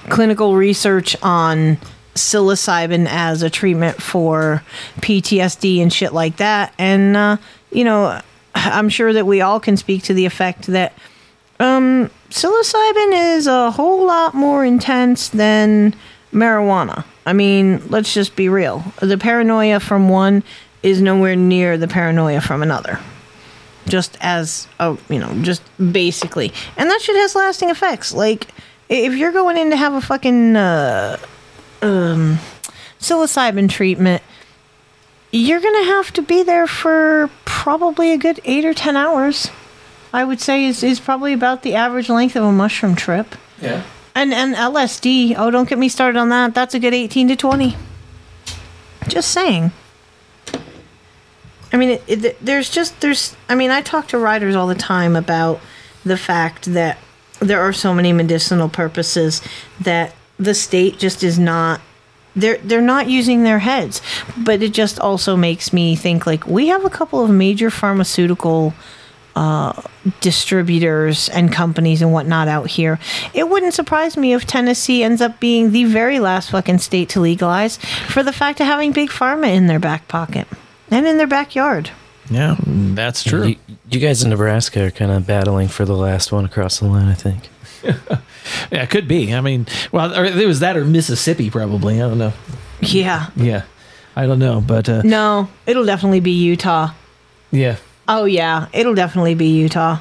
clinical 0.09 0.55
research 0.55 1.15
on 1.23 1.77
psilocybin 2.13 3.07
as 3.09 3.41
a 3.41 3.49
treatment 3.49 4.01
for 4.01 4.61
PTSD 5.01 5.81
and 5.81 5.91
shit 5.91 6.13
like 6.13 6.37
that. 6.37 6.73
And, 6.77 7.17
uh, 7.17 7.37
you 7.71 7.83
know, 7.83 8.21
I'm 8.55 8.89
sure 8.89 9.13
that 9.13 9.25
we 9.25 9.41
all 9.41 9.59
can 9.59 9.77
speak 9.77 10.03
to 10.03 10.13
the 10.13 10.25
effect 10.25 10.67
that 10.67 10.93
um, 11.59 12.09
psilocybin 12.29 13.35
is 13.35 13.47
a 13.47 13.71
whole 13.71 14.05
lot 14.05 14.33
more 14.33 14.65
intense 14.65 15.29
than 15.29 15.95
marijuana. 16.33 17.03
I 17.25 17.33
mean, 17.33 17.81
let's 17.89 18.13
just 18.13 18.35
be 18.35 18.49
real. 18.49 18.83
The 19.01 19.17
paranoia 19.17 19.79
from 19.79 20.09
one 20.09 20.43
is 20.81 21.01
nowhere 21.01 21.35
near 21.35 21.77
the 21.77 21.87
paranoia 21.87 22.41
from 22.41 22.63
another. 22.63 22.99
Just 23.87 24.17
as 24.21 24.67
a, 24.79 24.97
you 25.09 25.19
know, 25.19 25.33
just 25.43 25.61
basically. 25.91 26.51
And 26.77 26.89
that 26.89 27.01
shit 27.01 27.15
has 27.15 27.35
lasting 27.35 27.69
effects. 27.69 28.13
Like, 28.13 28.47
if 28.89 29.15
you're 29.15 29.31
going 29.31 29.57
in 29.57 29.69
to 29.69 29.77
have 29.77 29.93
a 29.93 30.01
fucking 30.01 30.55
uh, 30.55 31.17
um, 31.81 32.39
psilocybin 32.99 33.69
treatment, 33.69 34.23
you're 35.31 35.61
gonna 35.61 35.85
have 35.85 36.11
to 36.13 36.21
be 36.21 36.43
there 36.43 36.67
for 36.67 37.29
probably 37.45 38.11
a 38.11 38.17
good 38.17 38.39
eight 38.43 38.65
or 38.65 38.73
ten 38.73 38.97
hours. 38.97 39.49
I 40.13 40.23
would 40.23 40.41
say 40.41 40.65
is 40.65 40.83
is 40.83 40.99
probably 40.99 41.33
about 41.33 41.63
the 41.63 41.75
average 41.75 42.09
length 42.09 42.35
of 42.35 42.43
a 42.43 42.51
mushroom 42.51 42.95
trip. 42.95 43.35
Yeah. 43.61 43.83
And 44.13 44.33
and 44.33 44.55
LSD. 44.55 45.35
Oh, 45.37 45.51
don't 45.51 45.69
get 45.69 45.77
me 45.77 45.87
started 45.89 46.17
on 46.17 46.29
that. 46.29 46.53
That's 46.53 46.73
a 46.73 46.79
good 46.79 46.93
eighteen 46.93 47.27
to 47.29 47.35
twenty. 47.35 47.77
Just 49.07 49.31
saying. 49.31 49.71
I 51.73 51.77
mean, 51.77 51.89
it, 51.89 52.03
it, 52.07 52.45
there's 52.45 52.69
just 52.69 52.99
there's. 52.99 53.35
I 53.47 53.55
mean, 53.55 53.71
I 53.71 53.81
talk 53.81 54.09
to 54.09 54.17
writers 54.17 54.55
all 54.55 54.67
the 54.67 54.75
time 54.75 55.15
about 55.15 55.61
the 56.03 56.17
fact 56.17 56.65
that 56.73 56.97
there 57.39 57.61
are 57.61 57.73
so 57.73 57.93
many 57.93 58.11
medicinal 58.11 58.67
purposes 58.67 59.41
that 59.79 60.13
the 60.37 60.53
state 60.53 60.99
just 60.99 61.23
is 61.23 61.39
not 61.39 61.79
they're 62.35 62.57
they're 62.57 62.81
not 62.81 63.09
using 63.09 63.43
their 63.43 63.59
heads 63.59 64.01
but 64.37 64.61
it 64.61 64.71
just 64.71 64.99
also 64.99 65.35
makes 65.35 65.73
me 65.73 65.95
think 65.95 66.25
like 66.25 66.45
we 66.47 66.67
have 66.67 66.85
a 66.85 66.89
couple 66.89 67.23
of 67.23 67.29
major 67.29 67.69
pharmaceutical 67.69 68.73
uh, 69.35 69.81
distributors 70.19 71.29
and 71.29 71.51
companies 71.51 72.01
and 72.01 72.11
whatnot 72.11 72.47
out 72.47 72.69
here. 72.69 72.99
It 73.33 73.49
wouldn't 73.49 73.73
surprise 73.73 74.17
me 74.17 74.33
if 74.33 74.45
Tennessee 74.45 75.03
ends 75.03 75.21
up 75.21 75.39
being 75.39 75.71
the 75.71 75.85
very 75.85 76.19
last 76.19 76.51
fucking 76.51 76.79
state 76.79 77.09
to 77.09 77.21
legalize 77.21 77.77
for 78.09 78.23
the 78.23 78.33
fact 78.33 78.59
of 78.59 78.67
having 78.67 78.91
big 78.91 79.09
pharma 79.09 79.53
in 79.53 79.67
their 79.67 79.79
back 79.79 80.07
pocket 80.07 80.47
and 80.89 81.07
in 81.07 81.17
their 81.17 81.27
backyard. 81.27 81.91
Yeah, 82.29 82.55
that's 82.59 83.23
true. 83.23 83.47
You, 83.47 83.55
you 83.89 83.99
guys 83.99 84.23
in 84.23 84.29
Nebraska 84.29 84.85
are 84.85 84.91
kind 84.91 85.11
of 85.11 85.27
battling 85.27 85.67
for 85.67 85.85
the 85.85 85.95
last 85.95 86.31
one 86.31 86.45
across 86.45 86.79
the 86.79 86.87
line, 86.87 87.07
I 87.07 87.13
think. 87.13 87.49
Yeah, 88.71 88.83
it 88.83 88.89
could 88.89 89.07
be. 89.07 89.33
I 89.33 89.41
mean, 89.41 89.67
well, 89.91 90.17
or 90.17 90.23
it 90.25 90.47
was 90.47 90.59
that 90.61 90.75
or 90.77 90.83
Mississippi, 90.85 91.49
probably. 91.49 91.95
I 92.01 92.07
don't 92.07 92.17
know. 92.17 92.33
Yeah. 92.81 93.29
Yeah, 93.35 93.63
I 94.15 94.25
don't 94.25 94.39
know, 94.39 94.61
but 94.61 94.87
uh, 94.89 95.01
No, 95.03 95.49
it'll 95.67 95.85
definitely 95.85 96.19
be 96.21 96.31
Utah. 96.31 96.91
yeah, 97.51 97.75
Oh 98.07 98.25
yeah, 98.25 98.67
it'll 98.73 98.95
definitely 98.95 99.35
be 99.35 99.47
Utah. 99.59 99.99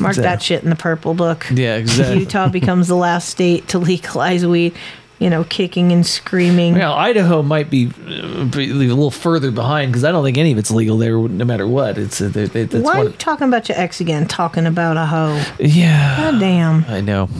Mark 0.00 0.12
Exactly. 0.16 0.22
that 0.22 0.42
shit 0.42 0.64
in 0.64 0.70
the 0.70 0.76
purple 0.76 1.14
book. 1.14 1.46
yeah, 1.52 1.76
exactly. 1.76 2.20
Utah 2.20 2.48
becomes 2.48 2.88
the 2.88 2.96
last 2.96 3.28
state 3.28 3.68
to 3.68 3.78
legalize 3.78 4.46
weed. 4.46 4.74
You 5.18 5.30
know, 5.30 5.44
kicking 5.44 5.92
and 5.92 6.06
screaming. 6.06 6.74
Well, 6.74 6.92
Idaho 6.92 7.40
might 7.40 7.70
be, 7.70 7.86
uh, 7.86 8.44
be 8.44 8.68
a 8.70 8.74
little 8.74 9.10
further 9.10 9.50
behind 9.50 9.90
because 9.90 10.04
I 10.04 10.12
don't 10.12 10.22
think 10.22 10.36
any 10.36 10.52
of 10.52 10.58
it's 10.58 10.70
legal 10.70 10.98
there, 10.98 11.16
no 11.16 11.44
matter 11.46 11.66
what. 11.66 11.96
It's 11.96 12.20
uh, 12.20 12.28
they, 12.28 12.44
they, 12.44 12.80
Why 12.80 12.92
are 12.92 12.96
one. 12.98 13.06
you 13.06 13.12
talking 13.12 13.48
about 13.48 13.66
your 13.70 13.78
ex 13.78 13.98
again? 14.02 14.26
Talking 14.28 14.66
about 14.66 14.98
a 14.98 15.06
hoe. 15.06 15.42
Yeah. 15.58 16.30
God 16.32 16.38
damn. 16.40 16.84
I 16.86 17.00
know. 17.00 17.30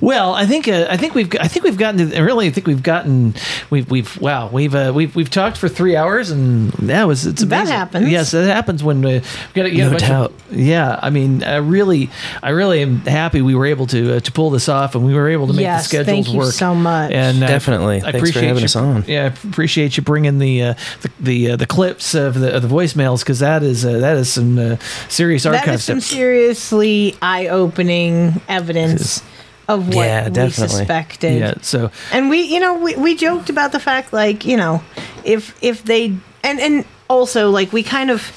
Well, 0.00 0.34
I 0.34 0.46
think 0.46 0.66
uh, 0.66 0.88
I 0.90 0.96
think 0.96 1.14
we've 1.14 1.32
I 1.38 1.46
think 1.46 1.64
we've 1.64 1.78
gotten 1.78 2.10
to 2.10 2.16
I 2.16 2.20
really 2.20 2.48
I 2.48 2.50
think 2.50 2.66
we've 2.66 2.82
gotten 2.82 3.34
we've 3.70 3.88
we've 3.88 4.20
wow 4.20 4.48
we've 4.48 4.74
uh, 4.74 4.90
we've 4.92 5.14
we've 5.14 5.30
talked 5.30 5.56
for 5.58 5.68
three 5.68 5.94
hours 5.94 6.30
and 6.32 6.72
that 6.72 7.06
was 7.06 7.24
it's 7.24 7.44
That 7.44 7.68
happens. 7.68 8.08
Yes, 8.10 8.32
that 8.32 8.52
happens 8.52 8.82
when 8.82 9.04
uh, 9.04 9.08
we 9.08 9.20
got 9.54 9.68
to 9.68 9.70
No 9.72 9.86
a 9.86 9.90
bunch 9.90 10.02
doubt. 10.02 10.30
Of, 10.50 10.56
yeah, 10.56 10.98
I 11.00 11.10
mean, 11.10 11.44
I 11.44 11.56
really 11.58 12.10
I 12.42 12.50
really 12.50 12.82
am 12.82 12.96
happy 13.02 13.42
we 13.42 13.54
were 13.54 13.66
able 13.66 13.86
to 13.88 14.16
uh, 14.16 14.20
to 14.20 14.32
pull 14.32 14.50
this 14.50 14.68
off 14.68 14.96
and 14.96 15.04
we 15.06 15.14
were 15.14 15.28
able 15.28 15.46
to 15.46 15.52
make 15.52 15.62
Yes, 15.62 15.84
the 15.84 15.88
schedules 15.88 16.26
thank 16.26 16.32
you 16.32 16.38
work. 16.40 16.52
so 16.52 16.74
much. 16.74 17.11
And 17.12 17.44
uh, 17.44 17.46
Definitely. 17.46 18.00
Thanks 18.00 18.10
for 18.10 18.16
appreciate 18.16 18.46
having 18.46 18.62
you, 18.62 18.64
us 18.64 18.76
on. 18.76 19.04
Yeah, 19.06 19.24
I 19.24 19.48
appreciate 19.48 19.96
you 19.96 20.02
bringing 20.02 20.38
the 20.38 20.62
uh, 20.62 20.74
the 21.02 21.10
the, 21.20 21.50
uh, 21.50 21.56
the 21.56 21.66
clips 21.66 22.14
of 22.14 22.40
the 22.40 22.56
of 22.56 22.62
the 22.62 22.68
voicemails 22.68 23.20
because 23.20 23.40
that 23.40 23.62
is 23.62 23.84
uh, 23.84 23.98
that 23.98 24.16
is 24.16 24.32
some 24.32 24.58
uh, 24.58 24.76
serious 25.08 25.42
That 25.42 25.54
archive 25.54 25.74
is 25.74 25.84
some 25.84 26.00
seriously 26.00 27.14
eye-opening 27.20 28.40
evidence 28.48 29.22
of 29.68 29.88
what 29.88 30.06
Yeah, 30.06 30.28
we 30.28 30.50
suspected. 30.50 31.38
Yeah, 31.38 31.54
so 31.62 31.90
And 32.12 32.28
we, 32.28 32.42
you 32.42 32.60
know, 32.60 32.74
we, 32.74 32.96
we 32.96 33.14
joked 33.14 33.50
about 33.50 33.72
the 33.72 33.80
fact, 33.80 34.12
like, 34.12 34.44
you 34.44 34.56
know, 34.56 34.82
if 35.24 35.56
if 35.62 35.84
they 35.84 36.16
and 36.42 36.60
and 36.60 36.84
also 37.08 37.50
like 37.50 37.72
we 37.72 37.82
kind 37.82 38.10
of 38.10 38.32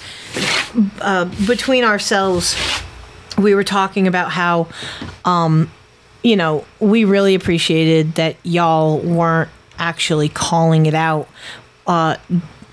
uh, 1.02 1.26
between 1.48 1.84
ourselves, 1.84 2.56
we 3.38 3.56
were 3.56 3.64
talking 3.64 4.08
about 4.08 4.32
how, 4.32 4.68
um, 5.24 5.72
you 6.26 6.36
know, 6.36 6.66
we 6.80 7.06
really 7.06 7.36
appreciated 7.36 8.16
that 8.16 8.36
y'all 8.44 8.98
weren't 9.00 9.50
actually 9.78 10.28
calling 10.30 10.88
it 10.88 10.94
out. 10.96 11.28
Uh, 11.86 12.16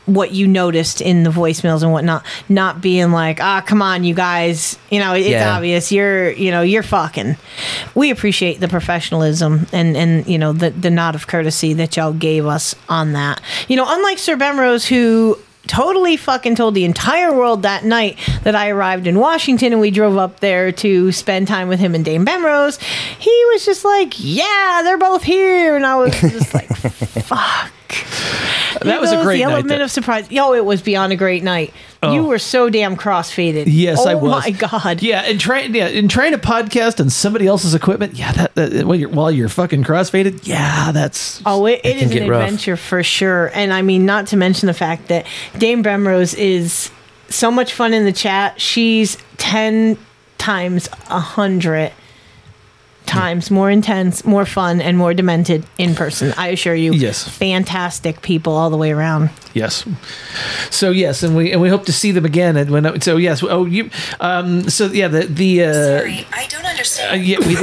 what 0.07 0.33
you 0.33 0.49
noticed 0.49 1.01
in 1.01 1.23
the 1.23 1.31
voicemails 1.31 1.83
and 1.83 1.93
whatnot, 1.93 2.25
not 2.49 2.81
being 2.81 3.13
like, 3.13 3.41
ah, 3.41 3.61
come 3.65 3.81
on, 3.81 4.03
you 4.03 4.15
guys, 4.15 4.77
you 4.91 4.99
know, 4.99 5.13
it's 5.15 5.29
Yeah. 5.29 5.55
obvious 5.57 5.93
you're, 5.93 6.33
you 6.33 6.51
know, 6.51 6.63
you're 6.63 6.83
fucking. 6.83 7.37
We 7.95 8.11
appreciate 8.11 8.59
the 8.59 8.67
professionalism 8.69 9.67
and 9.73 9.97
and 9.97 10.27
you 10.27 10.39
know 10.39 10.53
the 10.53 10.71
the 10.71 10.91
nod 10.91 11.15
of 11.15 11.27
courtesy 11.29 11.75
that 11.75 11.97
y'all 11.97 12.13
gave 12.15 12.47
us 12.47 12.75
on 12.89 13.13
that. 13.13 13.41
You 13.69 13.77
know, 13.77 13.85
unlike 13.87 14.19
Sir 14.19 14.37
Bemrose, 14.37 14.87
who 14.89 15.39
totally 15.67 16.17
fucking 16.17 16.55
told 16.55 16.75
the 16.75 16.85
entire 16.85 17.33
world 17.33 17.63
that 17.63 17.85
night 17.85 18.19
that 18.43 18.55
I 18.55 18.71
arrived 18.71 19.07
in 19.07 19.19
Washington 19.19 19.73
and 19.73 19.81
we 19.81 19.91
drove 19.91 20.17
up 20.17 20.41
there 20.41 20.73
to 20.73 21.13
spend 21.13 21.49
time 21.49 21.69
with 21.69 21.81
him 21.81 21.95
and 21.95 22.05
Dame 22.05 22.25
Bemrose, 22.25 22.79
he 23.19 23.45
was 23.53 23.65
just 23.65 23.85
like, 23.85 24.15
yeah, 24.19 24.81
they're 24.85 24.99
both 24.99 25.23
here, 25.23 25.77
and 25.77 25.87
I 25.87 25.97
was 25.97 26.19
just 26.21 26.55
like, 26.55 26.69
fuck. 26.77 27.71
That 28.83 29.01
was 29.01 29.13
a 29.13 29.23
great 29.23 29.39
the 29.39 29.43
element 29.45 29.83
of 29.83 29.91
surprise. 29.91 30.31
Yo, 30.31 30.55
it 30.55 30.65
was 30.65 30.83
beyond 30.83 31.13
a 31.13 31.17
great 31.17 31.43
night. 31.43 31.73
Oh. 32.03 32.13
You 32.13 32.25
were 32.25 32.39
so 32.39 32.69
damn 32.69 32.97
crossfaded. 32.97 33.65
Yes, 33.69 33.99
oh 34.01 34.09
I 34.09 34.15
was. 34.15 34.45
Oh 34.47 34.51
my 34.51 34.51
god. 34.51 35.03
Yeah, 35.03 35.21
and 35.21 35.39
trying 35.39 35.75
yeah, 35.75 35.87
and 35.87 36.11
trying 36.11 36.33
to 36.33 36.39
podcast 36.39 36.99
on 37.01 37.11
somebody 37.11 37.47
else's 37.47 37.75
equipment. 37.75 38.15
Yeah, 38.15 38.33
that, 38.33 38.55
that 38.57 38.87
while 38.87 38.97
you're 38.97 39.09
while 39.09 39.31
you're 39.31 39.49
fucking 39.49 39.85
crossfaded. 39.85 40.47
Yeah, 40.47 40.91
that's 40.93 41.41
Oh, 41.47 41.67
it, 41.67 41.81
it 41.85 41.99
can 42.11 42.25
an 42.25 42.29
rough. 42.31 42.43
adventure 42.43 42.77
for 42.77 43.03
sure. 43.03 43.51
And 43.55 43.73
I 43.73 43.83
mean, 43.83 44.05
not 44.05 44.27
to 44.29 44.37
mention 44.37 44.67
the 44.67 44.75
fact 44.75 45.09
that 45.09 45.27
Dame 45.59 45.83
Bemrose 45.85 46.35
is 46.35 46.91
so 47.29 47.51
much 47.51 47.73
fun 47.73 47.93
in 47.95 48.05
the 48.05 48.13
chat. 48.13 48.61
She's 48.61 49.17
10 49.39 49.97
times 50.39 50.89
a 51.09 51.15
100 51.21 51.93
times 53.07 53.51
more 53.51 53.71
intense, 53.71 54.25
more 54.25 54.47
fun, 54.47 54.81
and 54.81 54.97
more 54.97 55.15
demented 55.15 55.65
in 55.79 55.95
person. 55.95 56.33
I 56.37 56.49
assure 56.49 56.75
you. 56.75 56.93
Yes. 56.93 57.27
Fantastic 57.29 58.23
people 58.23 58.55
all 58.55 58.71
the 58.71 58.77
way 58.77 58.93
around. 58.93 59.31
Yes. 59.55 59.85
So 60.71 60.91
yes, 60.91 61.23
and 61.23 61.37
we 61.37 61.53
and 61.53 61.61
we 61.61 61.69
hope 61.69 61.85
to 61.87 61.93
see 61.93 62.13
them 62.13 62.25
again. 62.25 62.57
And 62.57 62.71
when 62.71 63.01
so 63.01 63.17
yes. 63.17 63.43
Oh, 63.43 63.67
you. 63.67 63.91
Um. 64.21 64.69
So 64.69 64.87
yeah. 64.87 65.09
The 65.09 65.25
the. 65.27 65.65
Uh, 65.65 65.99
Sorry, 65.99 66.27
I 66.33 66.47
don't 66.49 66.65
uh, 66.65 66.69
understand. 66.69 67.25
yeah. 67.25 67.39
We. 67.39 67.57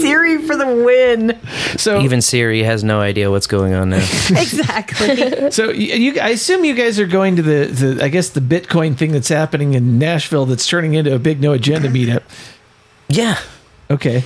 Siri 0.00 0.42
for 0.42 0.56
the 0.56 0.66
win. 0.66 1.38
So 1.76 2.00
even 2.00 2.20
Siri 2.20 2.62
has 2.62 2.84
no 2.84 3.00
idea 3.00 3.30
what's 3.30 3.46
going 3.46 3.74
on 3.74 3.90
now. 3.90 3.96
exactly. 4.30 5.50
so 5.50 5.70
you, 5.70 6.12
you, 6.12 6.20
I 6.20 6.30
assume 6.30 6.64
you 6.64 6.74
guys 6.74 6.98
are 7.00 7.06
going 7.06 7.36
to 7.36 7.42
the, 7.42 7.66
the, 7.66 8.04
I 8.04 8.08
guess 8.08 8.30
the 8.30 8.40
Bitcoin 8.40 8.96
thing 8.96 9.12
that's 9.12 9.28
happening 9.28 9.74
in 9.74 9.98
Nashville 9.98 10.46
that's 10.46 10.66
turning 10.66 10.94
into 10.94 11.14
a 11.14 11.18
big 11.18 11.40
no 11.40 11.52
agenda 11.52 11.88
meetup. 11.88 12.22
Yeah. 13.08 13.38
Okay. 13.90 14.22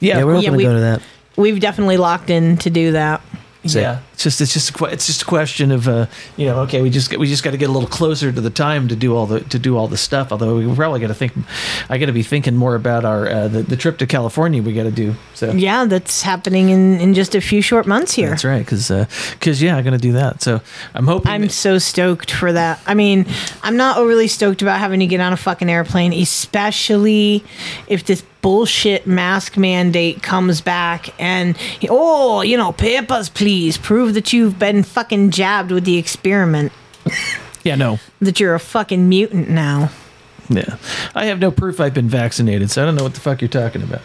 Yeah, 0.00 0.18
Yeah, 0.18 0.24
we're 0.24 0.32
Yeah, 0.34 0.38
hoping 0.50 0.56
we- 0.56 0.62
to 0.64 0.68
go 0.70 0.74
to 0.74 0.80
that. 0.80 1.02
We've 1.36 1.60
definitely 1.60 1.96
locked 1.96 2.28
in 2.28 2.58
to 2.58 2.68
do 2.70 2.92
that. 2.92 3.22
Yeah, 3.62 4.00
it's 4.11 4.11
just 4.22 4.40
it's 4.40 4.52
just 4.52 4.80
a, 4.80 4.84
it's 4.86 5.06
just 5.06 5.22
a 5.22 5.24
question 5.24 5.70
of 5.72 5.88
uh, 5.88 6.06
you 6.36 6.46
know 6.46 6.60
okay 6.60 6.82
we 6.82 6.90
just 6.90 7.16
we 7.16 7.26
just 7.26 7.42
got 7.42 7.50
to 7.52 7.56
get 7.56 7.68
a 7.68 7.72
little 7.72 7.88
closer 7.88 8.32
to 8.32 8.40
the 8.40 8.50
time 8.50 8.88
to 8.88 8.96
do 8.96 9.16
all 9.16 9.26
the 9.26 9.40
to 9.40 9.58
do 9.58 9.76
all 9.76 9.88
the 9.88 9.96
stuff. 9.96 10.32
Although 10.32 10.56
we 10.58 10.74
probably 10.74 11.00
got 11.00 11.08
to 11.08 11.14
think, 11.14 11.32
I 11.88 11.98
got 11.98 12.06
to 12.06 12.12
be 12.12 12.22
thinking 12.22 12.56
more 12.56 12.74
about 12.74 13.04
our 13.04 13.26
uh, 13.28 13.48
the, 13.48 13.62
the 13.62 13.76
trip 13.76 13.98
to 13.98 14.06
California 14.06 14.62
we 14.62 14.72
got 14.72 14.84
to 14.84 14.90
do. 14.90 15.14
So 15.34 15.50
Yeah, 15.52 15.84
that's 15.84 16.22
happening 16.22 16.70
in, 16.70 17.00
in 17.00 17.14
just 17.14 17.34
a 17.34 17.40
few 17.40 17.62
short 17.62 17.86
months 17.86 18.12
here. 18.12 18.30
that's 18.30 18.44
right 18.44 18.64
because 18.64 18.88
because 19.32 19.62
yeah 19.62 19.76
I'm 19.76 19.84
gonna 19.84 19.98
do 19.98 20.12
that. 20.12 20.42
So 20.42 20.60
I'm 20.94 21.06
hoping 21.06 21.30
I'm 21.32 21.48
so 21.48 21.78
stoked 21.78 22.30
for 22.30 22.52
that. 22.52 22.80
I 22.86 22.94
mean, 22.94 23.26
I'm 23.62 23.76
not 23.76 23.96
overly 23.98 24.28
stoked 24.28 24.62
about 24.62 24.78
having 24.78 25.00
to 25.00 25.06
get 25.06 25.20
on 25.20 25.32
a 25.32 25.36
fucking 25.36 25.68
airplane, 25.70 26.12
especially 26.12 27.44
if 27.88 28.04
this 28.04 28.22
bullshit 28.42 29.06
mask 29.06 29.56
mandate 29.56 30.20
comes 30.20 30.60
back 30.60 31.08
and 31.20 31.56
oh, 31.88 32.42
you 32.42 32.56
know, 32.56 32.72
papers 32.72 33.28
please 33.28 33.78
prove 33.78 34.11
that 34.12 34.32
you've 34.32 34.58
been 34.58 34.82
fucking 34.82 35.30
jabbed 35.30 35.70
with 35.70 35.84
the 35.84 35.96
experiment. 35.98 36.72
yeah 37.64 37.74
no 37.74 37.98
That 38.20 38.38
you're 38.40 38.54
a 38.54 38.60
fucking 38.60 39.08
mutant 39.08 39.48
now. 39.50 39.90
yeah 40.48 40.76
I 41.14 41.24
have 41.26 41.38
no 41.40 41.50
proof 41.50 41.80
I've 41.80 41.94
been 41.94 42.08
vaccinated, 42.08 42.70
so 42.70 42.82
I 42.82 42.86
don't 42.86 42.94
know 42.94 43.02
what 43.04 43.14
the 43.14 43.20
fuck 43.20 43.40
you're 43.40 43.48
talking 43.48 43.82
about. 43.82 44.02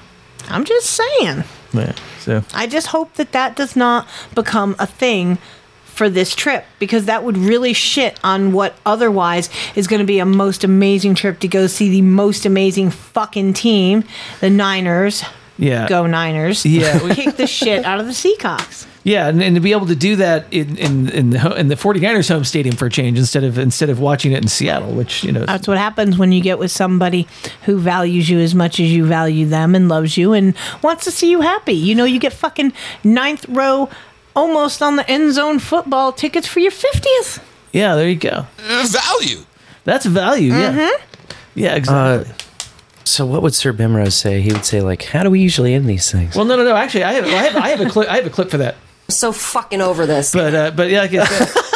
I'm 0.49 0.63
just 0.65 0.87
saying. 0.91 1.43
Yeah, 1.73 1.93
so 2.19 2.43
I 2.53 2.67
just 2.67 2.87
hope 2.87 3.13
that 3.15 3.33
that 3.33 3.55
does 3.57 3.75
not 3.75 4.07
become 4.33 4.75
a 4.79 4.87
thing 4.87 5.37
for 5.83 6.09
this 6.09 6.33
trip 6.35 6.63
because 6.79 7.05
that 7.05 7.23
would 7.23 7.37
really 7.37 7.73
shit 7.73 8.17
on 8.23 8.53
what 8.53 8.75
otherwise 8.85 9.49
is 9.75 9.87
going 9.87 9.99
to 9.99 10.05
be 10.05 10.19
a 10.19 10.25
most 10.25 10.63
amazing 10.63 11.15
trip 11.15 11.39
to 11.39 11.47
go 11.47 11.67
see 11.67 11.89
the 11.89 12.01
most 12.03 12.45
amazing 12.45 12.91
fucking 12.91 13.53
team, 13.53 14.03
the 14.39 14.49
Niners. 14.49 15.23
Yeah. 15.57 15.87
Go 15.89 16.05
Niners. 16.05 16.65
Yeah. 16.65 16.99
Kick 17.15 17.35
the 17.35 17.47
shit 17.47 17.83
out 17.83 17.99
of 17.99 18.05
the 18.05 18.11
Seacocks. 18.13 18.85
Yeah, 19.07 19.29
and, 19.29 19.41
and 19.41 19.55
to 19.55 19.61
be 19.61 19.71
able 19.71 19.85
to 19.85 19.95
do 19.95 20.17
that 20.17 20.47
in 20.51 20.77
in 20.77 21.07
in 21.09 21.29
the 21.29 21.39
ho- 21.39 21.53
in 21.53 21.69
the 21.69 21.75
49ers 21.75 22.27
home 22.27 22.43
stadium 22.43 22.75
for 22.75 22.87
a 22.87 22.89
change 22.89 23.17
instead 23.17 23.45
of 23.45 23.57
instead 23.57 23.89
of 23.89 24.01
watching 24.01 24.33
it 24.33 24.41
in 24.41 24.49
Seattle, 24.49 24.91
which 24.91 25.23
you 25.23 25.31
know 25.31 25.45
That's 25.45 25.65
what 25.65 25.77
happens 25.77 26.17
when 26.17 26.33
you 26.33 26.41
get 26.41 26.59
with 26.59 26.71
somebody 26.71 27.25
who 27.63 27.79
values 27.79 28.29
you 28.29 28.39
as 28.39 28.53
much 28.53 28.81
as 28.81 28.91
you 28.91 29.05
value 29.05 29.45
them 29.47 29.75
and 29.75 29.87
loves 29.87 30.17
you 30.17 30.33
and 30.33 30.53
wants 30.83 31.05
to 31.05 31.11
see 31.11 31.31
you 31.31 31.39
happy. 31.39 31.71
You 31.73 31.95
know, 31.95 32.03
you 32.03 32.19
get 32.19 32.33
fucking 32.33 32.73
ninth 33.05 33.45
row, 33.47 33.89
almost 34.35 34.81
on 34.81 34.97
the 34.97 35.09
end 35.09 35.33
zone 35.33 35.59
football 35.59 36.11
tickets 36.11 36.45
for 36.45 36.59
your 36.59 36.71
50th. 36.71 37.39
Yeah, 37.71 37.95
there 37.95 38.09
you 38.09 38.15
go. 38.17 38.45
value. 38.57 39.45
That's 39.85 40.05
value. 40.05 40.51
Yeah. 40.51 40.73
Mhm. 40.73 41.01
Yeah, 41.55 41.75
exactly. 41.75 42.29
Uh, 42.29 42.35
so 43.05 43.25
what 43.25 43.41
would 43.41 43.55
Sir 43.55 43.71
Bemrose 43.71 44.15
say? 44.15 44.41
He 44.41 44.51
would 44.51 44.65
say 44.65 44.81
like, 44.81 45.03
"How 45.03 45.23
do 45.23 45.29
we 45.29 45.39
usually 45.39 45.73
end 45.73 45.85
these 45.85 46.11
things?" 46.11 46.35
Well, 46.35 46.43
no, 46.43 46.57
no, 46.57 46.65
no. 46.65 46.75
Actually, 46.75 47.05
I 47.05 47.13
have 47.13 47.23
I 47.25 47.29
have 47.47 47.55
I 47.55 47.69
have 47.69 47.79
a 47.79 47.89
clip 47.89 48.09
I 48.09 48.17
have 48.17 48.25
a 48.25 48.29
clip 48.29 48.49
for 48.51 48.57
that. 48.57 48.75
So 49.09 49.31
fucking 49.31 49.81
over 49.81 50.05
this. 50.05 50.33
But 50.33 50.53
uh, 50.53 50.71
but 50.71 50.89
yeah, 50.89 51.01
like 51.01 51.13
I 51.13 51.25
said. 51.25 51.63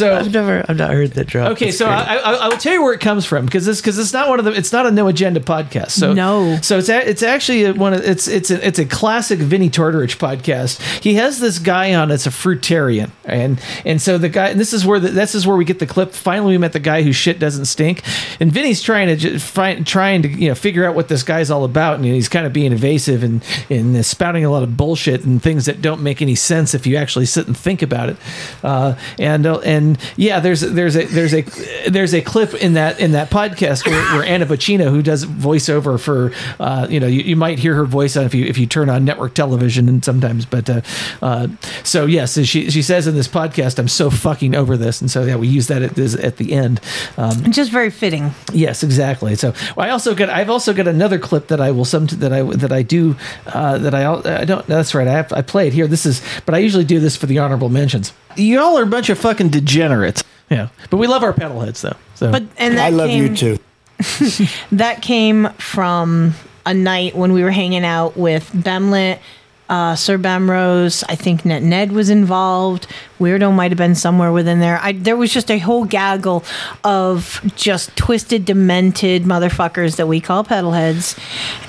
So 0.00 0.16
I've 0.16 0.32
never 0.32 0.64
I've 0.68 0.76
not 0.78 0.90
heard 0.92 1.12
that 1.12 1.26
drop. 1.26 1.52
Okay, 1.52 1.66
That's 1.66 1.78
so. 1.78 1.86
I, 1.86 2.16
I, 2.16 2.32
I 2.32 2.48
will 2.48 2.56
tell 2.56 2.72
you 2.72 2.82
where 2.82 2.92
it 2.94 3.00
comes 3.00 3.24
from 3.26 3.44
because 3.44 3.66
this 3.66 3.80
because 3.80 3.98
it's 3.98 4.12
not 4.12 4.28
one 4.28 4.38
of 4.38 4.44
the 4.44 4.52
it's 4.52 4.72
not 4.72 4.86
a 4.86 4.90
no 4.90 5.08
agenda 5.08 5.40
podcast. 5.40 5.90
So 5.90 6.12
No. 6.12 6.58
so 6.62 6.78
it's 6.78 6.88
a, 6.88 7.08
it's 7.08 7.22
actually 7.22 7.64
a, 7.64 7.72
one 7.74 7.92
of 7.94 8.00
it's 8.00 8.26
it's 8.28 8.50
a, 8.50 8.66
it's 8.66 8.78
a 8.78 8.84
classic 8.86 9.38
Vinnie 9.38 9.70
Tortorich 9.70 10.16
podcast. 10.16 10.80
He 11.02 11.14
has 11.14 11.38
this 11.40 11.58
guy 11.58 11.94
on. 11.94 12.10
It's 12.10 12.26
a 12.26 12.30
fruitarian, 12.30 13.10
and 13.24 13.60
and 13.84 14.00
so 14.00 14.18
the 14.18 14.28
guy 14.28 14.48
and 14.48 14.58
this 14.60 14.72
is 14.72 14.86
where 14.86 14.98
the, 14.98 15.08
this 15.08 15.34
is 15.34 15.46
where 15.46 15.56
we 15.56 15.64
get 15.64 15.78
the 15.78 15.86
clip. 15.86 16.12
Finally, 16.12 16.52
we 16.54 16.58
met 16.58 16.72
the 16.72 16.80
guy 16.80 17.02
whose 17.02 17.16
shit 17.16 17.38
doesn't 17.38 17.66
stink, 17.66 18.02
and 18.40 18.50
Vinnie's 18.52 18.82
trying 18.82 19.08
to 19.08 19.16
ju- 19.16 19.38
find 19.38 19.86
trying 19.86 20.22
to 20.22 20.28
you 20.28 20.48
know 20.48 20.54
figure 20.54 20.84
out 20.86 20.94
what 20.94 21.08
this 21.08 21.22
guy's 21.22 21.50
all 21.50 21.64
about, 21.64 21.96
and 21.96 22.04
he's 22.04 22.28
kind 22.28 22.46
of 22.46 22.52
being 22.52 22.72
evasive 22.72 23.22
and 23.22 23.42
and 23.68 24.04
spouting 24.04 24.44
a 24.44 24.50
lot 24.50 24.62
of 24.62 24.76
bullshit 24.76 25.24
and 25.24 25.42
things 25.42 25.66
that 25.66 25.82
don't 25.82 26.02
make 26.02 26.22
any 26.22 26.34
sense 26.34 26.74
if 26.74 26.86
you 26.86 26.96
actually 26.96 27.26
sit 27.26 27.46
and 27.46 27.56
think 27.56 27.82
about 27.82 28.08
it. 28.08 28.16
Uh, 28.62 28.94
and 29.18 29.46
uh, 29.46 29.58
and 29.60 29.89
yeah, 30.16 30.40
there's 30.40 30.60
there's 30.60 30.96
a 30.96 31.04
there's 31.06 31.34
a 31.34 31.42
there's 31.88 32.14
a 32.14 32.20
clip 32.20 32.54
in 32.54 32.74
that 32.74 33.00
in 33.00 33.12
that 33.12 33.30
podcast 33.30 33.86
where, 33.86 34.02
where 34.18 34.24
Anna 34.24 34.46
Vocino, 34.46 34.90
who 34.90 35.02
does 35.02 35.24
voiceover 35.24 35.98
for 35.98 36.32
uh, 36.58 36.86
you 36.90 37.00
know 37.00 37.06
you, 37.06 37.22
you 37.22 37.36
might 37.36 37.58
hear 37.58 37.74
her 37.74 37.84
voice 37.84 38.16
on 38.16 38.24
if 38.24 38.34
you 38.34 38.44
if 38.44 38.58
you 38.58 38.66
turn 38.66 38.88
on 38.88 39.04
network 39.04 39.34
television 39.34 39.88
and 39.88 40.04
sometimes, 40.04 40.46
but 40.46 40.68
uh, 40.68 40.80
uh, 41.22 41.48
so 41.84 42.06
yes, 42.06 42.32
so 42.32 42.42
she 42.42 42.70
she 42.70 42.82
says 42.82 43.06
in 43.06 43.14
this 43.14 43.28
podcast, 43.28 43.78
I'm 43.78 43.88
so 43.88 44.10
fucking 44.10 44.54
over 44.54 44.76
this, 44.76 45.00
and 45.00 45.10
so 45.10 45.24
yeah, 45.24 45.36
we 45.36 45.48
use 45.48 45.68
that 45.68 45.82
at 45.82 45.94
this 45.94 46.14
at 46.14 46.36
the 46.36 46.52
end. 46.52 46.80
Um, 47.16 47.50
Just 47.52 47.70
very 47.70 47.90
fitting. 47.90 48.32
Yes, 48.52 48.82
exactly. 48.82 49.34
So 49.34 49.52
well, 49.76 49.86
I 49.86 49.90
also 49.90 50.14
got 50.14 50.28
I've 50.28 50.50
also 50.50 50.72
got 50.72 50.86
another 50.88 51.18
clip 51.18 51.48
that 51.48 51.60
I 51.60 51.70
will 51.70 51.84
some 51.84 52.06
that 52.06 52.32
I 52.32 52.42
that 52.42 52.72
I 52.72 52.82
do 52.82 53.16
uh, 53.46 53.78
that 53.78 53.94
I 53.94 54.40
I 54.40 54.44
don't 54.44 54.66
that's 54.66 54.94
right 54.94 55.06
I 55.06 55.12
have 55.12 55.32
I 55.32 55.42
play 55.42 55.66
it 55.66 55.72
here. 55.72 55.86
This 55.86 56.06
is 56.06 56.22
but 56.46 56.54
I 56.54 56.58
usually 56.58 56.84
do 56.84 57.00
this 57.00 57.16
for 57.16 57.26
the 57.26 57.38
honorable 57.38 57.68
mentions. 57.68 58.12
You 58.36 58.60
all 58.60 58.78
are 58.78 58.82
a 58.82 58.86
bunch 58.86 59.10
of 59.10 59.18
fucking 59.18 59.50
degenerates. 59.50 60.24
Yeah, 60.50 60.68
but 60.90 60.96
we 60.96 61.06
love 61.06 61.22
our 61.22 61.32
pedal 61.32 61.60
heads 61.60 61.80
though. 61.82 61.96
So 62.14 62.30
But 62.32 62.44
and 62.58 62.76
that 62.76 62.86
I 62.86 62.90
love 62.90 63.10
you 63.10 63.34
too. 63.34 63.58
that 64.72 65.02
came 65.02 65.50
from 65.54 66.34
a 66.66 66.74
night 66.74 67.14
when 67.14 67.32
we 67.32 67.42
were 67.42 67.50
hanging 67.50 67.84
out 67.84 68.16
with 68.16 68.50
Bemlet, 68.52 69.20
uh, 69.68 69.94
Sir 69.94 70.18
Bemrose. 70.18 71.04
I 71.08 71.14
think 71.14 71.44
Ned, 71.44 71.62
Ned 71.62 71.92
was 71.92 72.10
involved. 72.10 72.86
Wiirdo 73.18 73.54
might 73.54 73.70
have 73.70 73.78
been 73.78 73.94
somewhere 73.94 74.32
within 74.32 74.60
there. 74.60 74.78
I, 74.82 74.92
there 74.92 75.16
was 75.16 75.32
just 75.32 75.50
a 75.50 75.58
whole 75.58 75.84
gaggle 75.84 76.44
of 76.82 77.40
just 77.56 77.94
twisted, 77.96 78.44
demented 78.44 79.24
motherfuckers 79.24 79.96
that 79.96 80.06
we 80.06 80.20
call 80.20 80.44
pedal 80.44 80.72
heads, 80.72 81.16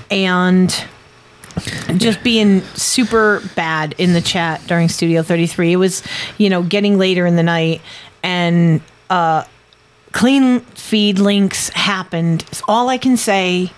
and 0.10 0.86
just 1.98 2.24
being 2.24 2.62
super 2.76 3.42
bad 3.56 3.96
in 3.98 4.14
the 4.14 4.22
chat 4.22 4.62
during 4.68 4.90
Studio 4.90 5.24
33. 5.24 5.74
It 5.74 5.76
was, 5.78 6.04
you 6.38 6.50
know, 6.50 6.64
getting 6.64 6.98
later 6.98 7.26
in 7.26 7.36
the 7.36 7.44
night 7.44 7.82
and 8.24 8.82
uh 9.10 9.44
clean 10.12 10.60
feed 10.62 11.20
links 11.20 11.70
happened. 11.70 12.44
It's 12.52 12.62
all 12.68 12.90
I 12.90 12.98
can 12.98 13.18
say. 13.18 13.72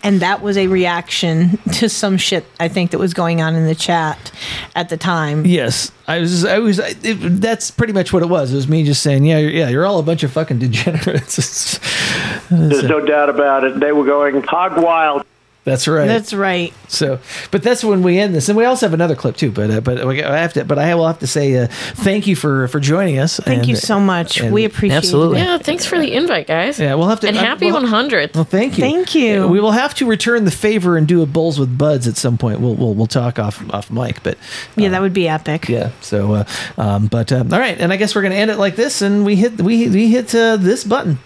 And 0.00 0.20
that 0.20 0.42
was 0.42 0.56
a 0.56 0.68
reaction 0.68 1.58
to 1.72 1.88
some 1.88 2.18
shit 2.18 2.44
I 2.60 2.68
think 2.68 2.92
that 2.92 2.98
was 2.98 3.14
going 3.14 3.40
on 3.42 3.56
in 3.56 3.66
the 3.66 3.74
chat 3.74 4.30
at 4.76 4.90
the 4.90 4.96
time. 4.96 5.44
Yes, 5.44 5.90
I 6.06 6.20
was. 6.20 6.44
I 6.44 6.58
was. 6.60 6.78
I, 6.78 6.94
it, 7.02 7.40
that's 7.40 7.72
pretty 7.72 7.92
much 7.92 8.12
what 8.12 8.22
it 8.22 8.28
was. 8.28 8.52
It 8.52 8.56
was 8.56 8.68
me 8.68 8.84
just 8.84 9.02
saying, 9.02 9.24
yeah, 9.24 9.38
yeah, 9.38 9.68
you're 9.68 9.84
all 9.84 9.98
a 9.98 10.04
bunch 10.04 10.22
of 10.22 10.30
fucking 10.30 10.58
degenerates. 10.60 11.78
There's 12.48 12.84
no 12.84 13.04
doubt 13.04 13.28
about 13.28 13.64
it. 13.64 13.80
They 13.80 13.90
were 13.90 14.04
going 14.04 14.40
hog 14.44 14.80
wild. 14.80 15.24
That's 15.68 15.86
right. 15.88 16.06
That's 16.06 16.32
right. 16.32 16.72
So, 16.88 17.18
but 17.50 17.62
that's 17.62 17.84
when 17.84 18.02
we 18.02 18.18
end 18.18 18.34
this, 18.34 18.48
and 18.48 18.56
we 18.56 18.64
also 18.64 18.86
have 18.86 18.94
another 18.94 19.14
clip 19.14 19.36
too. 19.36 19.50
But 19.50 19.70
uh, 19.70 19.80
but 19.80 20.06
we- 20.06 20.22
I 20.24 20.38
have 20.38 20.52
to. 20.54 20.64
But 20.64 20.78
I 20.78 20.94
will 20.94 21.06
have 21.06 21.18
to 21.20 21.26
say 21.26 21.56
uh, 21.56 21.66
thank 21.68 22.26
you 22.26 22.34
for 22.36 22.68
for 22.68 22.80
joining 22.80 23.18
us. 23.18 23.38
Thank 23.38 23.68
you 23.68 23.76
so 23.76 24.00
much. 24.00 24.40
We 24.40 24.64
appreciate 24.64 25.04
it. 25.04 25.36
Yeah, 25.36 25.58
thanks 25.58 25.84
for 25.84 25.98
the 25.98 26.12
invite, 26.12 26.46
guys. 26.46 26.78
Yeah, 26.80 26.94
we'll 26.94 27.08
have 27.08 27.20
to. 27.20 27.28
And 27.28 27.36
uh, 27.36 27.40
happy 27.40 27.70
well- 27.70 27.82
100th. 27.82 28.34
Well, 28.34 28.44
thank 28.44 28.78
you. 28.78 28.82
Thank 28.82 29.14
you. 29.14 29.46
We 29.48 29.60
will 29.60 29.72
have 29.72 29.94
to 29.96 30.06
return 30.06 30.44
the 30.44 30.50
favor 30.50 30.96
and 30.96 31.06
do 31.06 31.22
a 31.22 31.26
bowls 31.26 31.58
with 31.58 31.76
buds 31.76 32.06
at 32.06 32.16
some 32.16 32.38
point. 32.38 32.60
We'll 32.60 32.74
we'll, 32.74 32.94
we'll 32.94 33.06
talk 33.06 33.38
off 33.38 33.62
off 33.74 33.90
mic, 33.90 34.22
but 34.22 34.38
Yeah, 34.76 34.88
that 34.90 35.00
would 35.02 35.12
be 35.12 35.28
epic. 35.28 35.68
yeah. 35.68 35.90
So, 36.00 36.32
uh, 36.34 36.44
um, 36.76 37.06
but 37.06 37.32
um, 37.32 37.52
all 37.52 37.58
right, 37.60 37.78
and 37.78 37.92
I 37.92 37.96
guess 37.96 38.14
we're 38.14 38.22
gonna 38.22 38.34
end 38.36 38.50
it 38.50 38.56
like 38.58 38.76
this, 38.76 39.02
and 39.02 39.24
we 39.24 39.36
hit 39.36 39.60
we 39.60 39.88
we 39.88 40.10
hit 40.10 40.34
uh, 40.34 40.56
this 40.56 40.84
button. 40.84 41.18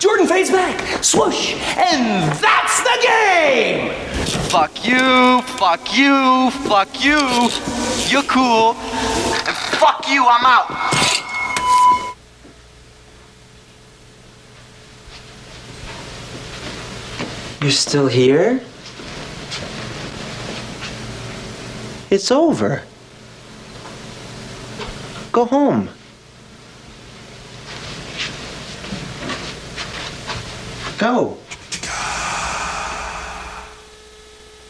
Jordan 0.00 0.26
fades 0.26 0.50
back, 0.50 1.04
swoosh, 1.04 1.52
and 1.76 2.32
that's 2.40 2.82
the 2.82 2.98
game! 3.02 3.92
Fuck 4.48 4.86
you, 4.86 5.42
fuck 5.42 5.94
you, 5.94 6.50
fuck 6.66 7.04
you. 7.04 7.18
You're 8.08 8.22
cool. 8.22 8.72
And 8.72 9.54
fuck 9.76 10.08
you, 10.08 10.24
I'm 10.26 10.46
out. 10.46 10.70
You're 17.60 17.70
still 17.70 18.06
here? 18.06 18.62
It's 22.08 22.30
over. 22.30 22.84
Go 25.30 25.44
home. 25.44 25.90
Go. 31.00 31.39